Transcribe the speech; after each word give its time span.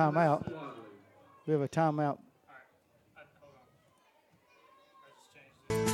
Timeout. 0.00 0.52
We 1.46 1.52
have 1.52 1.62
a 1.62 1.68
timeout. 1.68 2.18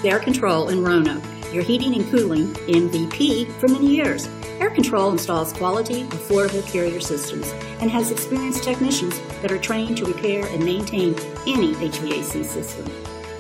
Air 0.03 0.19
Control 0.19 0.71
in 0.71 0.83
Roanoke, 0.83 1.23
your 1.53 1.63
heating 1.63 1.95
and 1.95 2.11
cooling 2.11 2.47
MVP 2.65 3.53
for 3.61 3.69
many 3.69 3.89
years. 3.89 4.27
Air 4.59 4.71
Control 4.71 5.11
installs 5.11 5.53
quality, 5.53 6.05
affordable 6.05 6.67
carrier 6.73 6.99
systems 6.99 7.53
and 7.83 7.91
has 7.91 8.11
experienced 8.11 8.65
technicians 8.65 9.21
that 9.43 9.53
are 9.53 9.59
trained 9.59 9.99
to 9.99 10.07
repair 10.07 10.47
and 10.47 10.65
maintain 10.65 11.15
any 11.47 11.75
HVAC 11.75 12.43
system. 12.43 12.87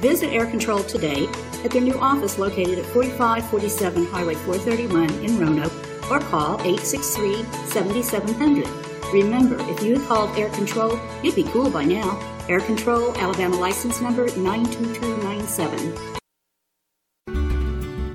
Visit 0.00 0.28
Air 0.28 0.44
Control 0.44 0.82
today 0.82 1.26
at 1.64 1.70
their 1.70 1.80
new 1.80 1.98
office 1.98 2.36
located 2.36 2.78
at 2.78 2.84
4547 2.84 4.04
Highway 4.04 4.34
431 4.34 5.08
in 5.24 5.38
Roanoke 5.38 5.72
or 6.10 6.20
call 6.20 6.60
863 6.60 7.44
7700. 7.68 8.89
Remember, 9.12 9.56
if 9.68 9.82
you 9.82 9.98
had 9.98 10.06
called 10.06 10.38
Air 10.38 10.50
Control, 10.50 10.96
you'd 11.22 11.34
be 11.34 11.42
cool 11.44 11.68
by 11.68 11.84
now. 11.84 12.16
Air 12.48 12.60
Control, 12.60 13.12
Alabama 13.16 13.56
license 13.56 14.00
number 14.00 14.26
92297. 14.36 16.10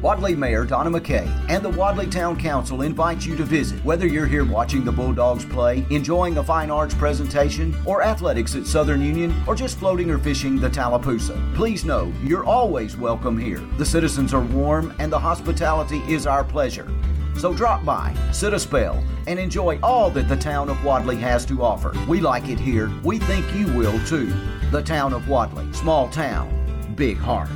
Wadley 0.02 0.36
Mayor 0.36 0.64
Donna 0.66 0.92
McKay 0.92 1.28
and 1.50 1.66
the 1.66 1.70
Wadley 1.70 2.06
Town 2.08 2.40
Council 2.40 2.84
invite 2.84 3.26
you 3.26 3.36
to 3.36 3.44
visit. 3.44 3.84
Whether 3.84 4.08
you're 4.08 4.28
here 4.28 4.46
watching 4.46 4.86
the 4.86 4.92
Bulldogs 4.92 5.44
play, 5.44 5.84
enjoying 5.90 6.38
a 6.38 6.44
fine 6.44 6.70
arts 6.70 6.94
presentation, 6.94 7.76
or 7.86 8.04
athletics 8.04 8.56
at 8.56 8.68
Southern 8.68 9.02
Union, 9.02 9.34
or 9.48 9.56
just 9.56 9.80
floating 9.80 10.12
or 10.12 10.20
fishing 10.20 10.60
the 10.60 10.70
Tallapoosa, 10.70 11.56
please 11.56 11.84
know 11.84 12.14
you're 12.24 12.46
always 12.46 12.96
welcome 12.96 13.38
here. 13.38 13.62
The 13.78 13.86
citizens 13.86 14.34
are 14.34 14.44
warm 14.44 14.94
and 15.00 15.12
the 15.12 15.20
hospitality 15.20 16.04
is 16.08 16.28
our 16.28 16.44
pleasure. 16.44 16.88
So 17.38 17.54
drop 17.54 17.84
by, 17.86 18.16
sit 18.32 18.54
a 18.54 18.60
spell, 18.60 19.04
and 19.28 19.38
enjoy 19.38 19.78
all 19.84 20.10
that 20.12 20.28
the 20.28 20.38
town 20.38 20.70
of 20.70 20.84
Wadley 20.84 21.18
has 21.18 21.46
to 21.48 21.62
offer. 21.62 21.94
We 22.08 22.22
like 22.22 22.48
it 22.48 22.60
here. 22.60 22.90
We 23.04 23.20
think 23.20 23.54
you 23.54 23.68
will 23.74 24.00
too. 24.06 24.34
The 24.72 24.82
town 24.82 25.14
of 25.14 25.28
Wadley, 25.28 25.72
small 25.74 26.08
town, 26.10 26.50
big 26.96 27.18
heart. 27.18 27.50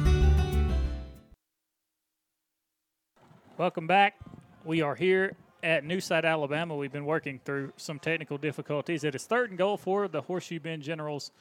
Welcome 3.57 3.87
back. 3.87 4.15
We 4.63 4.81
are 4.81 4.95
here 4.95 5.35
at 5.63 5.83
New 5.83 5.99
Site, 5.99 6.23
Alabama. 6.25 6.75
We've 6.75 6.91
been 6.91 7.05
working 7.05 7.39
through 7.43 7.73
some 7.77 7.99
technical 7.99 8.37
difficulties. 8.37 9.03
It 9.03 9.15
is 9.15 9.25
third 9.25 9.49
and 9.49 9.57
goal 9.57 9.77
for 9.77 10.07
the 10.07 10.21
Horseshoe 10.21 10.59
Bend 10.59 10.83
Generals. 10.83 11.31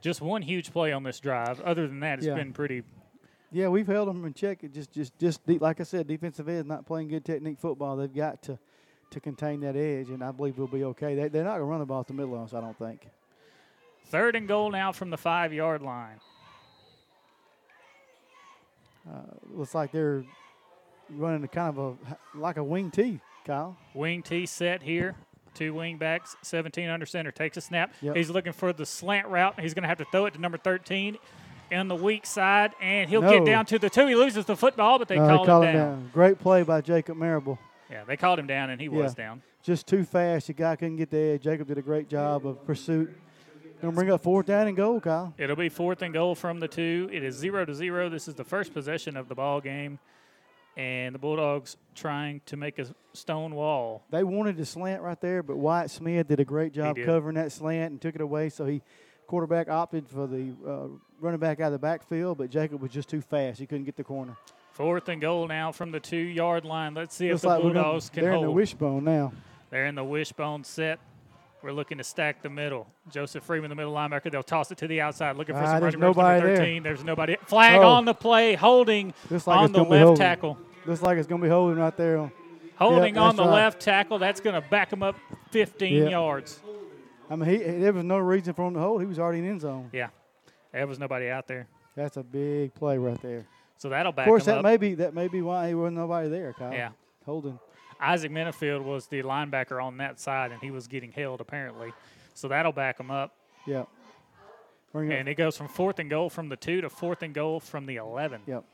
Just 0.00 0.20
one 0.20 0.42
huge 0.42 0.72
play 0.72 0.92
on 0.92 1.02
this 1.02 1.20
drive. 1.20 1.60
Other 1.60 1.86
than 1.86 2.00
that, 2.00 2.18
it's 2.18 2.26
Yeah. 2.26 2.34
been 2.34 2.52
pretty. 2.52 2.82
Yeah, 3.52 3.68
we've 3.68 3.86
held 3.86 4.08
them 4.08 4.24
in 4.24 4.32
check. 4.32 4.64
It 4.64 4.72
just, 4.72 4.92
just, 4.92 5.18
just 5.18 5.46
de- 5.46 5.58
like 5.58 5.80
I 5.80 5.84
said, 5.84 6.06
defensive 6.06 6.48
end 6.48 6.66
not 6.68 6.86
playing 6.86 7.08
good 7.08 7.24
technique 7.24 7.58
football. 7.60 7.96
They've 7.96 8.12
got 8.12 8.42
to, 8.44 8.58
to 9.10 9.20
contain 9.20 9.60
that 9.60 9.76
edge, 9.76 10.08
and 10.08 10.24
I 10.24 10.30
believe 10.30 10.56
we'll 10.56 10.66
be 10.68 10.84
okay. 10.84 11.14
They, 11.14 11.28
they're 11.28 11.44
not 11.44 11.58
going 11.58 11.60
to 11.60 11.66
run 11.66 11.80
the 11.80 11.86
ball 11.86 12.00
up 12.00 12.06
the 12.06 12.14
middle 12.14 12.34
of 12.34 12.42
us, 12.42 12.54
I 12.54 12.60
don't 12.60 12.78
think. 12.78 13.06
Third 14.06 14.36
and 14.36 14.48
goal 14.48 14.70
now 14.70 14.92
from 14.92 15.10
the 15.10 15.18
five 15.18 15.52
yard 15.52 15.82
line. 15.82 16.20
Uh, 19.08 19.20
looks 19.50 19.74
like 19.74 19.92
they're 19.92 20.24
running 21.10 21.44
a 21.44 21.48
kind 21.48 21.76
of 21.76 21.98
a 22.08 22.38
like 22.38 22.56
a 22.56 22.64
wing 22.64 22.90
T, 22.90 23.20
Kyle. 23.44 23.76
Wing 23.94 24.22
T 24.22 24.46
set 24.46 24.82
here. 24.82 25.16
Two 25.54 25.74
wing 25.74 25.98
backs, 25.98 26.34
17 26.42 26.88
under 26.88 27.04
center. 27.04 27.30
Takes 27.30 27.58
a 27.58 27.60
snap. 27.60 27.92
Yep. 28.00 28.16
He's 28.16 28.30
looking 28.30 28.54
for 28.54 28.72
the 28.72 28.86
slant 28.86 29.28
route. 29.28 29.60
He's 29.60 29.74
going 29.74 29.82
to 29.82 29.88
have 29.88 29.98
to 29.98 30.06
throw 30.10 30.24
it 30.24 30.34
to 30.34 30.40
number 30.40 30.56
13 30.56 31.18
in 31.72 31.88
the 31.88 31.96
weak 31.96 32.26
side, 32.26 32.72
and 32.80 33.08
he'll 33.08 33.22
No. 33.22 33.30
get 33.30 33.44
down 33.46 33.64
to 33.66 33.78
the 33.78 33.88
two. 33.90 34.06
He 34.06 34.14
loses 34.14 34.44
the 34.44 34.54
football, 34.56 34.98
but 34.98 35.08
they 35.08 35.16
Uh, 35.16 35.26
call, 35.26 35.46
call 35.46 35.62
him 35.62 35.74
down. 35.74 36.10
Great 36.12 36.38
play 36.38 36.62
by 36.62 36.80
Jacob 36.82 37.16
Marable. 37.16 37.58
Yeah, 37.90 38.04
they 38.04 38.16
called 38.16 38.38
him 38.38 38.46
down, 38.46 38.70
and 38.70 38.80
he 38.80 38.88
was 38.88 39.14
down. 39.14 39.42
Just 39.62 39.86
too 39.86 40.04
fast. 40.04 40.48
The 40.48 40.52
guy 40.52 40.76
couldn't 40.76 40.96
get 40.96 41.10
there. 41.10 41.38
Jacob 41.38 41.68
did 41.68 41.78
a 41.78 41.82
great 41.82 42.08
job 42.08 42.46
of 42.46 42.64
pursuit. 42.66 43.10
Gonna 43.80 43.92
bring 43.94 44.10
up 44.10 44.22
fourth 44.22 44.46
down 44.46 44.68
and 44.68 44.76
goal, 44.76 45.00
Kyle. 45.00 45.34
It'll 45.38 45.56
be 45.56 45.68
fourth 45.68 46.02
and 46.02 46.12
goal 46.14 46.34
from 46.36 46.60
the 46.60 46.68
two. 46.68 47.08
It 47.12 47.24
is 47.24 47.34
zero 47.34 47.64
to 47.64 47.74
zero. 47.74 48.08
This 48.08 48.28
is 48.28 48.34
the 48.34 48.44
first 48.44 48.72
possession 48.72 49.16
of 49.16 49.28
the 49.28 49.34
ball 49.34 49.60
game, 49.60 49.98
and 50.76 51.14
the 51.14 51.18
Bulldogs 51.18 51.76
trying 51.94 52.40
to 52.46 52.56
make 52.56 52.78
a 52.78 52.86
stone 53.12 53.54
wall. 53.54 54.04
They 54.10 54.22
wanted 54.24 54.56
to 54.58 54.64
slant 54.64 55.02
right 55.02 55.20
there, 55.20 55.42
but 55.42 55.56
Wyatt 55.56 55.90
Smith 55.90 56.28
did 56.28 56.38
a 56.38 56.44
great 56.44 56.72
job 56.72 56.96
covering 57.04 57.34
that 57.34 57.50
slant 57.50 57.90
and 57.92 58.00
took 58.00 58.14
it 58.14 58.20
away. 58.20 58.50
So 58.50 58.66
he 58.66 58.82
quarterback 59.32 59.70
opted 59.70 60.06
for 60.06 60.26
the 60.26 60.52
uh, 60.68 60.88
running 61.18 61.40
back 61.40 61.58
out 61.58 61.68
of 61.68 61.72
the 61.72 61.78
backfield, 61.78 62.36
but 62.36 62.50
Jacob 62.50 62.82
was 62.82 62.90
just 62.90 63.08
too 63.08 63.22
fast. 63.22 63.58
He 63.58 63.64
couldn't 63.64 63.84
get 63.86 63.96
the 63.96 64.04
corner. 64.04 64.36
Fourth 64.72 65.08
and 65.08 65.22
goal 65.22 65.48
now 65.48 65.72
from 65.72 65.90
the 65.90 66.00
two 66.00 66.18
yard 66.18 66.66
line. 66.66 66.92
Let's 66.92 67.14
see 67.14 67.30
Looks 67.30 67.38
if 67.38 67.42
the 67.42 67.48
like 67.48 67.62
Bulldogs 67.62 68.10
can 68.10 68.24
they're 68.24 68.32
hold. 68.32 68.44
in 68.44 68.48
the 68.50 68.52
wishbone 68.54 69.04
now. 69.04 69.32
They're 69.70 69.86
in 69.86 69.94
the 69.94 70.04
wishbone 70.04 70.64
set. 70.64 70.98
We're 71.62 71.72
looking 71.72 71.96
to 71.96 72.04
stack 72.04 72.42
the 72.42 72.50
middle. 72.50 72.86
Joseph 73.10 73.42
Freeman, 73.42 73.70
the 73.70 73.74
middle 73.74 73.94
linebacker. 73.94 74.30
They'll 74.30 74.42
toss 74.42 74.70
it 74.70 74.76
to 74.78 74.86
the 74.86 75.00
outside, 75.00 75.36
looking 75.36 75.54
for 75.54 75.62
Ah, 75.62 75.64
some 75.64 75.80
there's 75.80 75.94
running 75.94 76.00
nobody 76.00 76.40
Number 76.44 76.56
there. 76.56 76.80
There's 76.82 77.04
nobody. 77.04 77.36
Flag 77.46 77.80
Oh. 77.80 77.88
on 77.88 78.04
the 78.04 78.12
play, 78.12 78.54
holding 78.54 79.14
Looks 79.30 79.46
like 79.46 79.58
on 79.58 79.72
the 79.72 79.82
left 79.82 80.02
holding. 80.04 80.16
tackle. 80.16 80.58
Looks 80.84 81.00
like 81.00 81.16
it's 81.16 81.26
going 81.26 81.40
to 81.40 81.46
be 81.46 81.50
holding 81.50 81.78
right 81.78 81.96
there. 81.96 82.30
Holding 82.76 83.14
Yeah, 83.14 83.22
on 83.22 83.36
the 83.36 83.44
right. 83.44 83.54
left 83.54 83.80
tackle. 83.80 84.18
That's 84.18 84.40
going 84.42 84.60
to 84.60 84.68
back 84.68 84.92
him 84.92 85.02
up 85.02 85.16
15 85.52 86.02
Yeah. 86.04 86.08
yards. 86.10 86.60
I 87.32 87.36
mean, 87.36 87.48
he, 87.48 87.56
there 87.56 87.94
was 87.94 88.04
no 88.04 88.18
reason 88.18 88.52
for 88.52 88.68
him 88.68 88.74
to 88.74 88.80
hold. 88.80 89.00
He 89.00 89.06
was 89.06 89.18
already 89.18 89.38
in 89.38 89.48
end 89.48 89.62
zone. 89.62 89.88
Yeah, 89.90 90.08
there 90.70 90.86
was 90.86 90.98
nobody 90.98 91.30
out 91.30 91.46
there. 91.48 91.66
That's 91.96 92.18
a 92.18 92.22
big 92.22 92.74
play 92.74 92.98
right 92.98 93.20
there. 93.22 93.46
So 93.78 93.88
that'll 93.88 94.12
back 94.12 94.26
Of 94.26 94.30
course, 94.30 94.42
him 94.46 94.52
that 94.52 94.58
up. 94.58 94.64
may 94.64 94.76
be 94.76 94.94
that 94.96 95.14
may 95.14 95.28
be 95.28 95.40
why 95.40 95.68
he 95.68 95.74
wasn't 95.74 95.96
nobody 95.96 96.28
there, 96.28 96.52
Kyle. 96.52 96.72
Yeah. 96.74 96.90
holding. 97.24 97.58
Isaac 97.98 98.30
Minifield 98.32 98.82
was 98.82 99.06
the 99.06 99.22
linebacker 99.22 99.82
on 99.82 99.96
that 99.96 100.20
side, 100.20 100.52
and 100.52 100.60
he 100.60 100.70
was 100.70 100.88
getting 100.88 101.10
held 101.10 101.40
apparently. 101.40 101.94
So 102.34 102.48
that'll 102.48 102.72
back 102.72 103.00
him 103.00 103.10
up. 103.10 103.34
Yeah. 103.66 103.84
Bring. 104.92 105.10
And 105.10 105.26
it 105.26 105.36
goes 105.36 105.56
from 105.56 105.68
fourth 105.68 105.98
and 106.00 106.10
goal 106.10 106.28
from 106.28 106.50
the 106.50 106.56
two 106.56 106.82
to 106.82 106.90
fourth 106.90 107.22
and 107.22 107.32
goal 107.32 107.60
from 107.60 107.86
the 107.86 107.96
11. 107.96 108.42
Yep. 108.46 108.64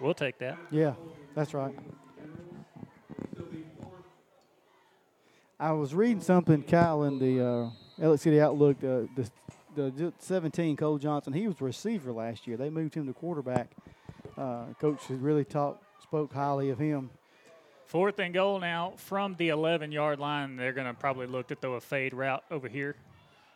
We'll 0.00 0.12
take 0.14 0.36
that. 0.38 0.58
Yeah, 0.70 0.92
that's 1.34 1.54
right. 1.54 1.74
I 5.58 5.72
was 5.72 5.94
reading 5.94 6.20
something, 6.20 6.62
Kyle, 6.62 7.04
in 7.04 7.18
the 7.18 7.42
uh, 7.42 8.04
Alex 8.04 8.22
City 8.22 8.40
Outlook. 8.40 8.78
The, 8.80 9.08
the 9.16 9.30
the 9.74 10.12
17 10.18 10.76
Cole 10.76 10.98
Johnson, 10.98 11.32
he 11.32 11.46
was 11.46 11.60
receiver 11.60 12.12
last 12.12 12.46
year. 12.46 12.56
They 12.56 12.70
moved 12.70 12.94
him 12.94 13.06
to 13.06 13.12
quarterback. 13.12 13.70
Uh, 14.36 14.64
coach 14.80 15.04
has 15.06 15.18
really 15.18 15.44
talked, 15.44 15.84
spoke 16.02 16.32
highly 16.32 16.70
of 16.70 16.78
him. 16.78 17.10
Fourth 17.86 18.18
and 18.18 18.34
goal 18.34 18.58
now 18.58 18.94
from 18.96 19.34
the 19.36 19.48
11 19.48 19.92
yard 19.92 20.18
line. 20.18 20.56
They're 20.56 20.72
going 20.72 20.86
to 20.86 20.94
probably 20.94 21.26
look 21.26 21.48
to 21.48 21.54
throw 21.54 21.74
a 21.74 21.80
fade 21.80 22.14
route 22.14 22.42
over 22.50 22.68
here 22.68 22.96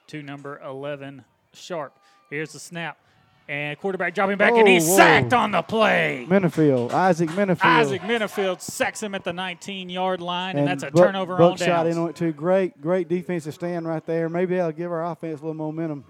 to 0.09 0.23
number 0.23 0.61
11, 0.65 1.25
Sharp. 1.53 1.99
Here's 2.29 2.53
the 2.53 2.61
snap. 2.61 2.99
And 3.49 3.77
quarterback 3.81 4.15
dropping 4.15 4.37
back, 4.39 4.53
and 4.53 4.69
he's 4.69 4.87
Oh, 4.87 4.91
whoa. 4.93 4.97
sacked 4.97 5.33
on 5.33 5.51
the 5.51 5.63
play. 5.63 6.25
Minifield, 6.29 6.93
Isaac 6.93 7.31
Minifield. 7.31 7.65
Isaac 7.65 8.01
Minifield 8.03 8.61
sacks 8.61 9.03
him 9.03 9.13
at 9.15 9.25
the 9.25 9.33
19 9.33 9.89
yard 9.89 10.21
line, 10.21 10.57
and, 10.57 10.69
that's 10.69 10.85
a 10.85 10.91
Buck- 10.93 11.07
turnover 11.07 11.37
Buck 11.37 11.53
on 11.53 11.57
shot 11.57 11.67
downs. 11.85 11.97
in 11.97 12.03
on 12.03 12.11
it 12.11 12.17
too. 12.17 12.33
Great, 12.33 12.81
great 12.81 13.09
defensive 13.09 13.53
stand 13.55 13.89
right 13.89 14.05
there. 14.07 14.29
Maybe 14.29 14.55
that'll 14.55 14.71
give 14.71 14.93
our 14.93 15.05
offense 15.05 15.41
a 15.41 15.43
little 15.47 15.55
momentum. 15.55 16.05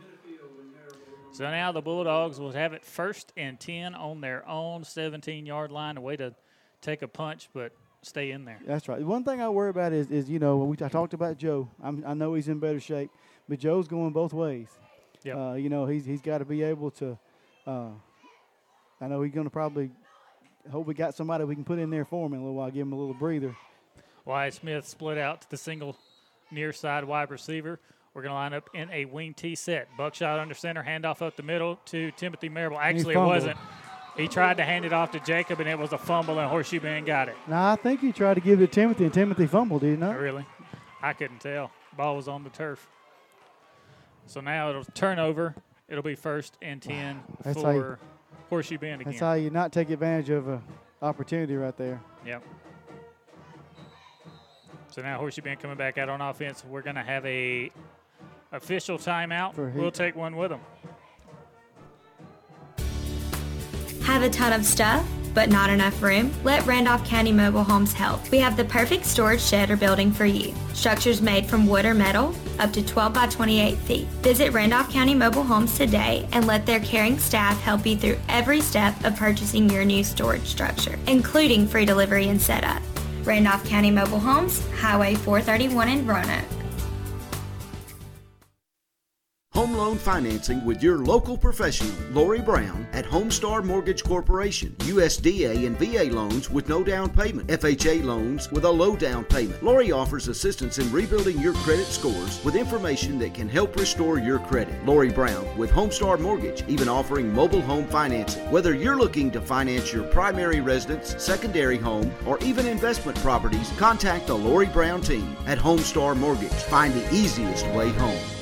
So 1.32 1.44
now 1.50 1.72
the 1.72 1.80
Bulldogs 1.80 2.38
will 2.38 2.52
have 2.52 2.74
it 2.74 2.84
first 2.84 3.32
and 3.36 3.58
10 3.58 3.94
on 3.94 4.20
their 4.20 4.46
own 4.46 4.84
17 4.84 5.46
yard 5.46 5.70
line. 5.72 5.96
A 5.96 6.00
way 6.02 6.16
to 6.16 6.34
take 6.82 7.00
a 7.00 7.08
punch, 7.08 7.48
but 7.54 7.72
stay 8.02 8.32
in 8.32 8.44
there. 8.44 8.58
That's 8.66 8.86
right. 8.88 9.00
One 9.00 9.24
thing 9.24 9.40
I 9.40 9.48
worry 9.48 9.70
about 9.70 9.92
is, 9.94 10.10
is 10.10 10.28
you 10.28 10.38
know, 10.38 10.58
when 10.58 10.68
we 10.68 10.76
I 10.84 10.88
talked 10.90 11.14
about 11.14 11.38
Joe. 11.38 11.68
I'm, 11.82 12.04
I 12.06 12.12
know 12.12 12.34
he's 12.34 12.48
in 12.48 12.58
better 12.58 12.80
shape, 12.80 13.10
but 13.48 13.58
Joe's 13.58 13.88
going 13.88 14.10
both 14.12 14.34
ways. 14.34 14.68
Yep. 15.24 15.36
Uh, 15.36 15.52
you 15.54 15.68
know, 15.68 15.86
he's 15.86 16.04
he's 16.04 16.20
got 16.20 16.38
to 16.38 16.44
be 16.44 16.62
able 16.62 16.90
to. 16.92 17.18
Uh, 17.66 17.88
I 19.00 19.08
know 19.08 19.22
he's 19.22 19.32
going 19.32 19.46
to 19.46 19.50
probably 19.50 19.90
hope 20.70 20.86
we 20.86 20.94
got 20.94 21.14
somebody 21.14 21.44
we 21.44 21.54
can 21.54 21.64
put 21.64 21.78
in 21.78 21.90
there 21.90 22.04
for 22.04 22.26
him 22.26 22.34
in 22.34 22.40
a 22.40 22.42
little 22.42 22.56
while, 22.56 22.70
give 22.70 22.86
him 22.86 22.92
a 22.92 22.98
little 22.98 23.14
breather. 23.14 23.56
Wyatt 24.24 24.54
Smith 24.54 24.86
split 24.86 25.18
out 25.18 25.42
to 25.42 25.50
the 25.50 25.56
single 25.56 25.96
near 26.50 26.72
side 26.72 27.04
wide 27.04 27.30
receiver. 27.30 27.80
We're 28.12 28.22
going 28.22 28.30
to 28.30 28.34
line 28.34 28.52
up 28.54 28.68
in 28.74 28.90
a 28.90 29.04
wing 29.04 29.34
T 29.34 29.54
set. 29.54 29.88
Buckshot 29.96 30.38
under 30.40 30.54
center, 30.54 30.82
handoff 30.82 31.22
up 31.22 31.36
the 31.36 31.42
middle 31.42 31.76
to 31.86 32.10
Timothy 32.12 32.48
Marable. 32.48 32.78
Actually, 32.78 33.14
it 33.14 33.18
wasn't. 33.18 33.56
He 34.16 34.26
tried 34.26 34.56
to 34.56 34.64
hand 34.64 34.84
it 34.84 34.92
off 34.92 35.12
to 35.12 35.20
Jacob, 35.20 35.60
and 35.60 35.68
it 35.68 35.78
was 35.78 35.92
a 35.92 35.98
fumble, 35.98 36.38
and 36.38 36.48
Horseshoe 36.50 36.80
Bend 36.80 37.06
got 37.06 37.28
it. 37.28 37.36
No, 37.46 37.56
I 37.56 37.76
think 37.76 38.00
he 38.00 38.12
tried 38.12 38.34
to 38.34 38.40
give 38.40 38.60
it 38.60 38.66
to 38.66 38.72
Timothy, 38.72 39.04
and 39.04 39.14
Timothy 39.14 39.46
fumbled. 39.46 39.82
Did 39.82 39.90
he 39.92 39.96
not? 39.96 40.18
Really? 40.18 40.44
I 41.00 41.12
couldn't 41.12 41.40
tell. 41.40 41.70
Ball 41.96 42.16
was 42.16 42.26
on 42.28 42.42
the 42.42 42.50
turf. 42.50 42.86
So 44.26 44.40
now 44.40 44.70
it'll 44.70 44.84
turn 44.84 45.18
over. 45.18 45.54
It'll 45.88 46.02
be 46.04 46.14
first 46.14 46.56
and 46.62 46.80
10 46.80 47.22
That's 47.42 47.60
how 47.62 47.70
you- 47.70 47.80
for 47.80 47.98
Horseshoe 48.48 48.78
Bend 48.78 49.00
again. 49.00 49.12
That's 49.12 49.20
how 49.20 49.32
you 49.34 49.50
not 49.50 49.72
take 49.72 49.90
advantage 49.90 50.30
of 50.30 50.48
a 50.48 50.62
opportunity 51.02 51.56
right 51.56 51.76
there. 51.76 52.00
Yep. 52.24 52.42
So 54.88 55.02
now 55.02 55.18
Horseshoe 55.18 55.42
Bend 55.42 55.60
coming 55.60 55.76
back 55.76 55.98
out 55.98 56.08
on 56.08 56.20
offense. 56.20 56.64
We're 56.64 56.82
going 56.82 56.96
to 56.96 57.02
have 57.02 57.24
a 57.26 57.70
official 58.52 58.98
timeout. 58.98 59.54
For 59.54 59.68
We'll 59.70 59.90
take 59.92 60.16
one 60.16 60.36
with 60.36 60.50
them. 60.50 60.60
Have 64.04 64.22
a 64.22 64.30
ton 64.30 64.52
of 64.52 64.64
stuff? 64.64 65.06
But 65.34 65.48
not 65.48 65.70
enough 65.70 66.02
room? 66.02 66.32
Let 66.44 66.66
Randolph 66.66 67.04
County 67.04 67.32
Mobile 67.32 67.64
Homes 67.64 67.92
help. 67.92 68.30
We 68.30 68.38
have 68.38 68.56
the 68.56 68.64
perfect 68.64 69.04
storage 69.04 69.40
shed 69.40 69.70
or 69.70 69.76
building 69.76 70.12
for 70.12 70.24
you. 70.24 70.54
Structures 70.74 71.20
made 71.20 71.46
from 71.46 71.66
wood 71.66 71.84
or 71.84 71.94
metal, 71.94 72.34
up 72.58 72.72
to 72.72 72.84
12 72.84 73.12
by 73.12 73.26
28 73.26 73.78
feet. 73.78 74.06
Visit 74.22 74.52
Randolph 74.52 74.90
County 74.92 75.14
Mobile 75.14 75.44
Homes 75.44 75.76
today 75.76 76.28
and 76.32 76.46
let 76.46 76.66
their 76.66 76.80
caring 76.80 77.18
staff 77.18 77.60
help 77.60 77.86
you 77.86 77.96
through 77.96 78.18
every 78.28 78.60
step 78.60 78.94
of 79.04 79.16
purchasing 79.16 79.68
your 79.70 79.84
new 79.84 80.04
storage 80.04 80.46
structure, 80.46 80.98
including 81.06 81.66
free 81.66 81.84
delivery 81.84 82.28
and 82.28 82.40
setup. 82.40 82.82
Randolph 83.24 83.64
County 83.64 83.90
Mobile 83.90 84.20
Homes, 84.20 84.66
Highway 84.72 85.14
431 85.14 85.88
in 85.88 86.06
Roanoke. 86.06 86.59
Home 89.60 89.76
loan 89.76 89.98
financing 89.98 90.64
with 90.64 90.82
your 90.82 90.96
local 90.96 91.36
professional, 91.36 91.94
Lori 92.12 92.40
Brown, 92.40 92.86
at 92.94 93.04
Homestar 93.04 93.62
Mortgage 93.62 94.02
Corporation. 94.02 94.74
USDA 94.78 95.66
and 95.66 95.78
VA 95.78 96.04
loans 96.04 96.48
with 96.48 96.66
no 96.66 96.82
down 96.82 97.10
payment. 97.10 97.46
FHA 97.48 98.02
loans 98.02 98.50
with 98.50 98.64
a 98.64 98.70
low 98.70 98.96
down 98.96 99.22
payment. 99.22 99.62
Lori 99.62 99.92
offers 99.92 100.28
assistance 100.28 100.78
in 100.78 100.90
rebuilding 100.90 101.38
your 101.38 101.52
credit 101.52 101.84
scores 101.84 102.42
with 102.42 102.56
information 102.56 103.18
that 103.18 103.34
can 103.34 103.50
help 103.50 103.76
restore 103.76 104.18
your 104.18 104.38
credit. 104.38 104.74
Lori 104.86 105.10
Brown 105.10 105.46
with 105.58 105.70
Homestar 105.70 106.18
Mortgage, 106.18 106.64
even 106.66 106.88
offering 106.88 107.30
mobile 107.30 107.60
home 107.60 107.86
financing. 107.88 108.50
Whether 108.50 108.74
you're 108.74 108.96
looking 108.96 109.30
to 109.32 109.42
finance 109.42 109.92
your 109.92 110.04
primary 110.04 110.62
residence, 110.62 111.22
secondary 111.22 111.76
home, 111.76 112.10
or 112.24 112.38
even 112.38 112.66
investment 112.66 113.18
properties, 113.18 113.70
contact 113.76 114.26
the 114.26 114.38
Lori 114.38 114.68
Brown 114.68 115.02
team 115.02 115.36
at 115.46 115.58
Homestar 115.58 116.16
Mortgage. 116.16 116.50
Find 116.50 116.94
the 116.94 117.14
easiest 117.14 117.66
way 117.74 117.90
home. 117.90 118.39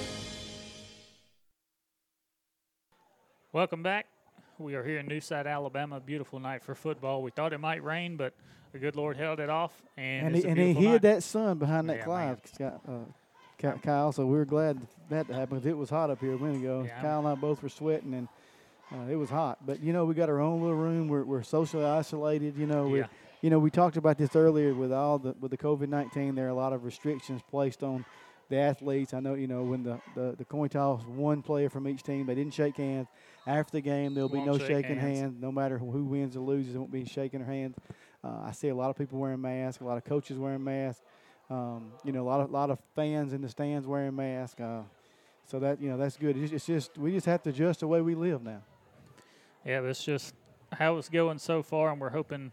Welcome 3.53 3.83
back. 3.83 4.07
We 4.59 4.75
are 4.75 4.85
here 4.85 4.99
in 4.99 5.07
New 5.07 5.21
Site, 5.21 5.47
Alabama. 5.47 6.01
Beautiful 6.01 6.39
night 6.41 6.63
for 6.63 6.75
football. 6.75 7.23
We 7.23 7.31
thought 7.31 7.53
it 7.53 7.59
might 7.59 7.83
rain, 7.83 8.17
but 8.17 8.35
the 8.73 8.79
good 8.79 8.97
Lord 8.97 9.17
held 9.17 9.41
it 9.41 9.49
off, 9.49 9.73
and, 9.97 10.27
And 10.27 10.37
he, 10.37 10.45
and 10.45 10.59
he 10.59 10.73
hid 10.75 11.03
that 11.03 11.23
sun 11.23 11.59
behind 11.59 11.89
that 11.89 11.99
Yeah, 11.99 12.05
cloud, 12.05 12.41
Scott, 12.53 12.81
uh, 12.87 12.93
Ky- 13.57 13.81
Kyle. 13.83 14.13
So 14.13 14.27
we 14.27 14.37
were 14.37 14.45
glad 14.45 14.79
that 15.09 15.27
happened 15.29 15.65
it 15.65 15.77
was 15.77 15.89
hot 15.89 16.11
up 16.11 16.21
here 16.21 16.35
a 16.35 16.39
minute 16.39 16.59
ago. 16.59 16.85
Yeah. 16.87 17.01
Kyle 17.01 17.21
and 17.21 17.29
I 17.29 17.35
both 17.35 17.63
were 17.63 17.71
sweating, 17.71 18.13
and 18.13 18.29
uh, 18.93 19.11
it 19.11 19.17
was 19.17 19.31
hot. 19.31 19.59
But 19.65 19.81
you 19.81 19.93
know, 19.95 20.05
we 20.05 20.15
got 20.15 20.29
our 20.29 20.41
own 20.41 20.61
little 20.61 20.77
room. 20.77 21.09
We're, 21.09 21.25
we're 21.25 21.43
socially 21.43 21.85
isolated. 21.87 22.57
You 22.59 22.67
know, 22.67 22.89
we 22.89 22.99
Yeah. 22.99 23.07
you 23.41 23.49
know 23.49 23.59
we 23.59 23.71
talked 23.71 23.97
about 23.97 24.19
this 24.19 24.37
earlier 24.37 24.75
with 24.75 24.93
all 24.93 25.19
the 25.19 25.35
with 25.41 25.51
the 25.53 25.59
COVID 25.59 25.89
nineteen. 25.89 26.35
There 26.35 26.45
are 26.47 26.51
a 26.51 26.55
lot 26.55 26.75
of 26.75 26.85
restrictions 26.85 27.41
placed 27.49 27.83
on 27.83 28.05
the 28.51 28.57
athletes. 28.57 29.15
I 29.15 29.21
know 29.21 29.33
you 29.35 29.47
know 29.47 29.63
when 29.63 29.83
the, 29.85 29.99
the, 30.15 30.35
the 30.37 30.45
coin 30.45 30.69
toss, 30.69 31.03
one 31.05 31.41
player 31.43 31.71
from 31.71 31.89
each 31.89 32.03
team, 32.03 32.27
they 32.27 32.35
didn't 32.35 32.53
shake 32.55 32.77
hands. 32.77 33.09
After 33.49 33.73
the 33.73 33.81
game, 33.81 34.13
there'll 34.13 34.29
be 34.29 34.43
no 34.43 34.59
shaking 34.59 34.99
hands. 34.99 35.21
hands. 35.21 35.35
No 35.41 35.51
matter 35.51 35.79
who 35.79 36.05
wins 36.05 36.37
or 36.37 36.41
loses, 36.41 36.73
there 36.75 36.81
won't 36.81 36.93
be 36.93 37.07
shaking 37.07 37.41
their 37.41 37.49
hands. 37.51 37.77
Uh, 38.23 38.43
I 38.45 38.53
see 38.53 38.69
a 38.69 38.75
lot 38.75 38.91
of 38.91 38.97
people 38.97 39.19
wearing 39.19 39.41
masks. 39.41 39.81
A 39.81 39.85
lot 39.87 39.97
of 39.97 40.05
coaches 40.05 40.39
wearing 40.39 40.63
masks. 40.63 41.03
Um, 41.49 41.93
you 42.05 42.13
know, 42.13 42.23
a 42.23 42.29
lot 42.29 42.41
of 42.41 42.51
lot 42.51 42.69
of 42.71 42.79
fans 42.95 43.33
in 43.33 43.41
the 43.41 43.49
stands 43.49 43.87
wearing 43.87 44.15
masks. 44.15 44.61
Uh, 44.61 44.83
so 45.47 45.59
that 45.61 45.81
you 45.81 45.89
know 45.89 45.97
that's 45.97 46.19
good. 46.19 46.37
It's, 46.37 46.53
it's 46.53 46.67
just 46.67 46.99
we 46.99 47.11
just 47.11 47.25
have 47.25 47.43
to 47.45 47.49
adjust 47.51 47.81
the 47.81 47.87
way 47.89 48.03
we 48.03 48.15
live 48.15 48.43
now. 48.43 48.61
Yeah, 49.65 49.81
that's 49.81 50.05
just 50.05 50.35
how 50.73 50.99
it's 50.99 51.09
going 51.09 51.39
so 51.39 51.63
far, 51.63 51.91
and 51.91 51.99
we're 51.99 52.11
hoping 52.11 52.53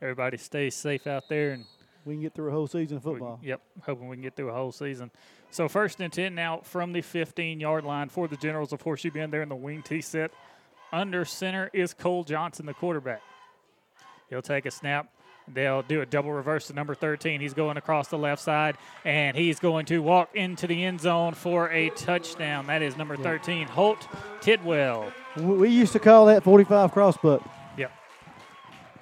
everybody 0.00 0.36
stays 0.36 0.76
safe 0.76 1.08
out 1.08 1.24
there 1.28 1.50
and 1.50 1.64
We 2.04 2.14
can 2.14 2.22
get 2.22 2.34
through 2.34 2.48
a 2.48 2.52
whole 2.52 2.68
season 2.68 2.98
of 2.98 3.04
We- 3.04 3.12
football. 3.14 3.40
Yep, 3.42 3.60
hoping 3.82 4.08
we 4.08 4.14
can 4.16 4.22
get 4.22 4.36
through 4.36 4.50
a 4.50 4.54
whole 4.54 4.70
season. 4.70 5.10
So 5.50 5.68
first 5.68 6.00
and 6.00 6.12
ten 6.12 6.34
now 6.34 6.60
from 6.62 6.92
the 6.92 7.02
15-yard 7.02 7.84
line 7.84 8.08
for 8.08 8.28
the 8.28 8.36
Generals 8.36 8.72
of 8.72 8.82
course, 8.82 9.04
you've 9.04 9.14
been 9.14 9.30
There 9.30 9.42
in 9.42 9.48
the 9.48 9.56
wing 9.56 9.82
tee 9.82 10.00
set. 10.00 10.30
Under 10.92 11.24
center 11.24 11.70
is 11.72 11.92
Cole 11.94 12.24
Johnson, 12.24 12.66
the 12.66 12.74
quarterback. 12.74 13.22
He'll 14.30 14.42
take 14.42 14.66
a 14.66 14.70
snap. 14.70 15.10
They'll 15.52 15.82
do 15.82 16.00
a 16.00 16.06
double 16.06 16.32
reverse 16.32 16.66
to 16.66 16.74
number 16.74 16.94
13. 16.94 17.40
He's 17.40 17.54
going 17.54 17.76
across 17.76 18.08
the 18.08 18.18
left 18.18 18.42
side, 18.42 18.76
and 19.04 19.36
he's 19.36 19.58
going 19.58 19.86
to 19.86 20.00
walk 20.00 20.34
into 20.34 20.66
the 20.66 20.84
end 20.84 21.00
zone 21.00 21.34
for 21.34 21.70
a 21.70 21.90
touchdown. 21.90 22.66
That 22.66 22.82
is 22.82 22.96
number 22.96 23.16
13, 23.16 23.66
Holt 23.66 24.06
Tidwell. 24.40 25.12
We 25.36 25.44
we 25.44 25.68
used 25.70 25.92
to 25.92 25.98
call 25.98 26.26
that 26.26 26.42
45 26.42 26.92
crossbuck. 26.92 27.42
Yep. 27.76 27.92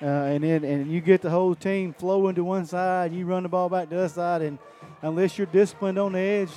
Uh, 0.03 0.07
and 0.07 0.45
then 0.45 0.65
and 0.65 0.91
you 0.91 1.01
get 1.01 1.23
the 1.23 1.31
whole 1.31 1.55
team 1.55 1.93
flowing 1.93 2.35
to 2.37 2.45
one 2.45 2.67
side, 2.67 3.13
you 3.13 3.27
run 3.27 3.43
the 3.43 3.49
ball 3.49 3.69
back 3.69 3.89
to 3.89 3.95
the 3.95 4.01
other 4.03 4.09
side, 4.09 4.43
and 4.43 4.59
unless 5.07 5.39
you're 5.39 5.47
disciplined 5.47 5.99
on 5.99 6.13
the 6.13 6.19
edge, 6.19 6.51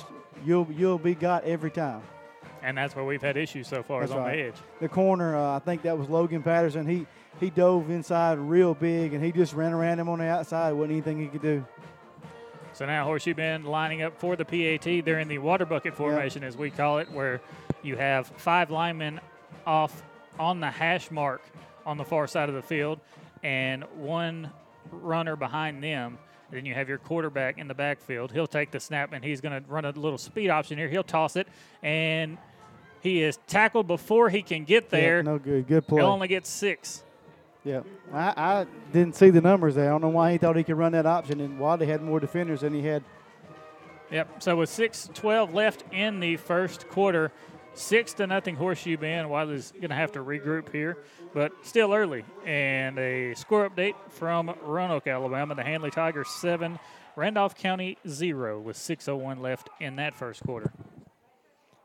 you'll 0.44 0.66
you'll 0.70 0.98
be 0.98 1.14
got 1.14 1.44
every 1.44 1.70
time. 1.70 2.02
And 2.62 2.76
that's 2.76 2.94
where 2.94 3.04
we've 3.04 3.22
had 3.22 3.36
issues 3.36 3.68
so 3.68 3.82
far, 3.82 4.04
is 4.04 4.10
on 4.10 4.18
right. 4.18 4.36
the 4.36 4.42
edge. 4.42 4.54
The 4.80 4.88
corner, 4.88 5.34
uh, 5.34 5.56
I 5.56 5.58
think 5.60 5.82
that 5.82 5.96
was 5.96 6.08
Logan 6.08 6.42
Patterson. 6.42 6.86
He 6.86 7.06
he 7.40 7.50
dove 7.50 7.90
inside 7.90 8.38
real 8.38 8.74
big, 8.74 9.14
and 9.14 9.24
he 9.24 9.32
just 9.32 9.54
ran 9.54 9.72
around 9.72 9.98
him 9.98 10.08
on 10.08 10.18
the 10.18 10.26
outside. 10.26 10.72
wasn't 10.72 10.92
anything 10.92 11.20
he 11.20 11.28
could 11.28 11.42
do. 11.42 11.64
So 12.72 12.86
now 12.86 13.04
Horseshoe 13.04 13.34
Bend 13.34 13.66
lining 13.66 14.02
up 14.02 14.18
for 14.18 14.36
the 14.36 14.44
PAT. 14.44 15.04
They're 15.04 15.18
in 15.18 15.28
the 15.28 15.38
water 15.38 15.66
bucket 15.66 15.94
formation, 15.94 16.44
as 16.44 16.56
we 16.56 16.70
call 16.70 16.98
it, 16.98 17.10
where 17.10 17.40
you 17.82 17.96
have 17.96 18.26
five 18.26 18.70
linemen 18.70 19.20
off 19.66 20.02
on 20.38 20.60
the 20.60 20.70
hash 20.70 21.10
mark 21.10 21.42
on 21.84 21.96
the 21.96 22.04
far 22.04 22.26
side 22.26 22.48
of 22.48 22.54
the 22.54 22.62
field 22.62 23.00
and 23.42 23.84
one 23.96 24.50
runner 24.90 25.36
behind 25.36 25.82
them. 25.82 26.18
Then 26.50 26.66
you 26.66 26.74
have 26.74 26.88
your 26.88 26.98
quarterback 26.98 27.58
in 27.58 27.68
the 27.68 27.74
backfield. 27.74 28.32
He'll 28.32 28.46
take 28.46 28.70
the 28.70 28.80
snap 28.80 29.12
and 29.12 29.24
he's 29.24 29.40
going 29.40 29.62
to 29.62 29.68
run 29.70 29.84
a 29.84 29.90
little 29.90 30.18
speed 30.18 30.50
option 30.50 30.78
here. 30.78 30.88
He'll 30.88 31.02
toss 31.02 31.36
it 31.36 31.46
and 31.82 32.38
he 33.00 33.22
is 33.22 33.38
tackled 33.46 33.86
before 33.86 34.28
he 34.28 34.42
can 34.42 34.64
get 34.64 34.90
there. 34.90 35.22
no 35.22 35.38
good. 35.38 35.66
Good 35.66 35.86
play. 35.86 36.00
He'll 36.00 36.10
only 36.10 36.28
get 36.28 36.46
six. 36.46 37.02
Yeah, 37.64 37.82
I, 38.12 38.32
I 38.36 38.66
didn't 38.92 39.16
see 39.16 39.28
the 39.28 39.42
numbers 39.42 39.74
there. 39.74 39.88
I 39.88 39.90
don't 39.90 40.00
know 40.00 40.08
why 40.08 40.32
he 40.32 40.38
thought 40.38 40.56
he 40.56 40.64
could 40.64 40.78
run 40.78 40.92
that 40.92 41.04
option, 41.04 41.40
and 41.40 41.58
Wadley 41.58 41.86
had 41.86 42.02
more 42.02 42.18
defenders 42.18 42.62
than 42.62 42.72
he 42.72 42.80
had. 42.80 43.04
Yep. 44.10 44.42
So 44.42 44.56
with 44.56 44.70
6:12 44.70 45.52
left 45.52 45.84
in 45.92 46.20
the 46.20 46.36
first 46.36 46.88
quarter, 46.88 47.32
six 47.74 48.14
to 48.14 48.26
nothing 48.26 48.56
Horseshoe 48.56 48.96
Bend. 48.96 49.30
Wadley's 49.30 49.72
going 49.72 49.90
to 49.90 49.94
have 49.94 50.12
to 50.12 50.20
regroup 50.20 50.72
here, 50.72 50.98
but 51.34 51.52
still 51.62 51.92
early. 51.92 52.24
And 52.44 52.98
a 52.98 53.34
score 53.34 53.68
update 53.68 53.94
from 54.10 54.54
Roanoke, 54.62 55.06
Alabama. 55.06 55.54
The 55.54 55.62
Handley 55.62 55.90
Tigers 55.90 56.28
seven, 56.28 56.78
Randolph 57.16 57.54
County 57.54 57.98
zero, 58.08 58.60
with 58.60 58.76
6:01 58.76 59.40
left 59.40 59.68
in 59.80 59.96
that 59.96 60.14
first 60.14 60.42
quarter. 60.44 60.72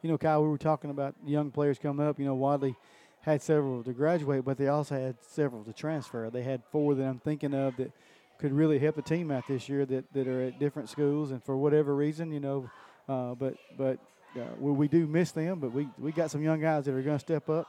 You 0.02 0.12
know, 0.12 0.18
Kyle, 0.18 0.44
we 0.44 0.50
were 0.50 0.58
talking 0.58 0.92
about 0.92 1.16
young 1.26 1.52
players 1.52 1.80
coming 1.80 2.06
up. 2.06 2.20
You 2.20 2.26
know, 2.26 2.36
Wadley 2.36 2.76
had 3.22 3.42
several 3.42 3.84
to 3.84 3.92
graduate, 3.92 4.46
but 4.46 4.58
they 4.58 4.68
also 4.68 4.96
had 4.96 5.16
several 5.22 5.64
to 5.64 5.74
transfer. 5.74 6.30
They 6.30 6.44
had 6.44 6.62
four 6.72 6.94
that 6.94 7.04
I'm 7.04 7.20
thinking 7.20 7.56
of 7.56 7.76
that 7.78 7.92
could 8.38 8.54
really 8.54 8.78
help 8.78 8.96
the 8.96 9.02
team 9.02 9.32
out 9.32 9.48
this 9.48 9.68
year 9.68 9.86
that, 9.86 10.12
that 10.14 10.28
are 10.28 10.44
at 10.44 10.60
different 10.60 10.90
schools, 10.90 11.32
and 11.32 11.44
for 11.44 11.58
whatever 11.58 11.96
reason, 11.96 12.32
you 12.32 12.40
know, 12.40 12.70
uh, 13.08 13.34
but 13.34 13.56
but 13.78 13.98
uh, 14.38 14.42
we, 14.60 14.72
we 14.72 14.88
do 14.88 15.08
miss 15.08 15.32
them. 15.32 15.60
But 15.60 15.72
we 15.72 15.88
we 15.98 16.12
got 16.12 16.32
some 16.32 16.42
young 16.44 16.60
guys 16.62 16.86
that 16.86 16.94
are 16.94 17.02
going 17.02 17.18
to 17.18 17.24
step 17.24 17.50
up, 17.50 17.68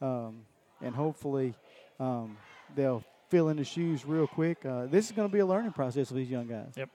um, 0.00 0.42
and 0.80 0.94
hopefully 0.94 1.54
um, 2.00 2.36
they'll 2.74 3.04
fill 3.28 3.48
in 3.48 3.56
the 3.56 3.64
shoes 3.64 4.04
real 4.04 4.26
quick. 4.26 4.64
Uh, 4.64 4.86
this 4.86 5.06
is 5.06 5.12
going 5.12 5.28
to 5.28 5.32
be 5.32 5.38
a 5.40 5.46
learning 5.46 5.72
process 5.72 6.08
for 6.08 6.14
these 6.14 6.30
young 6.30 6.46
guys. 6.46 6.72
Yep. 6.76 6.88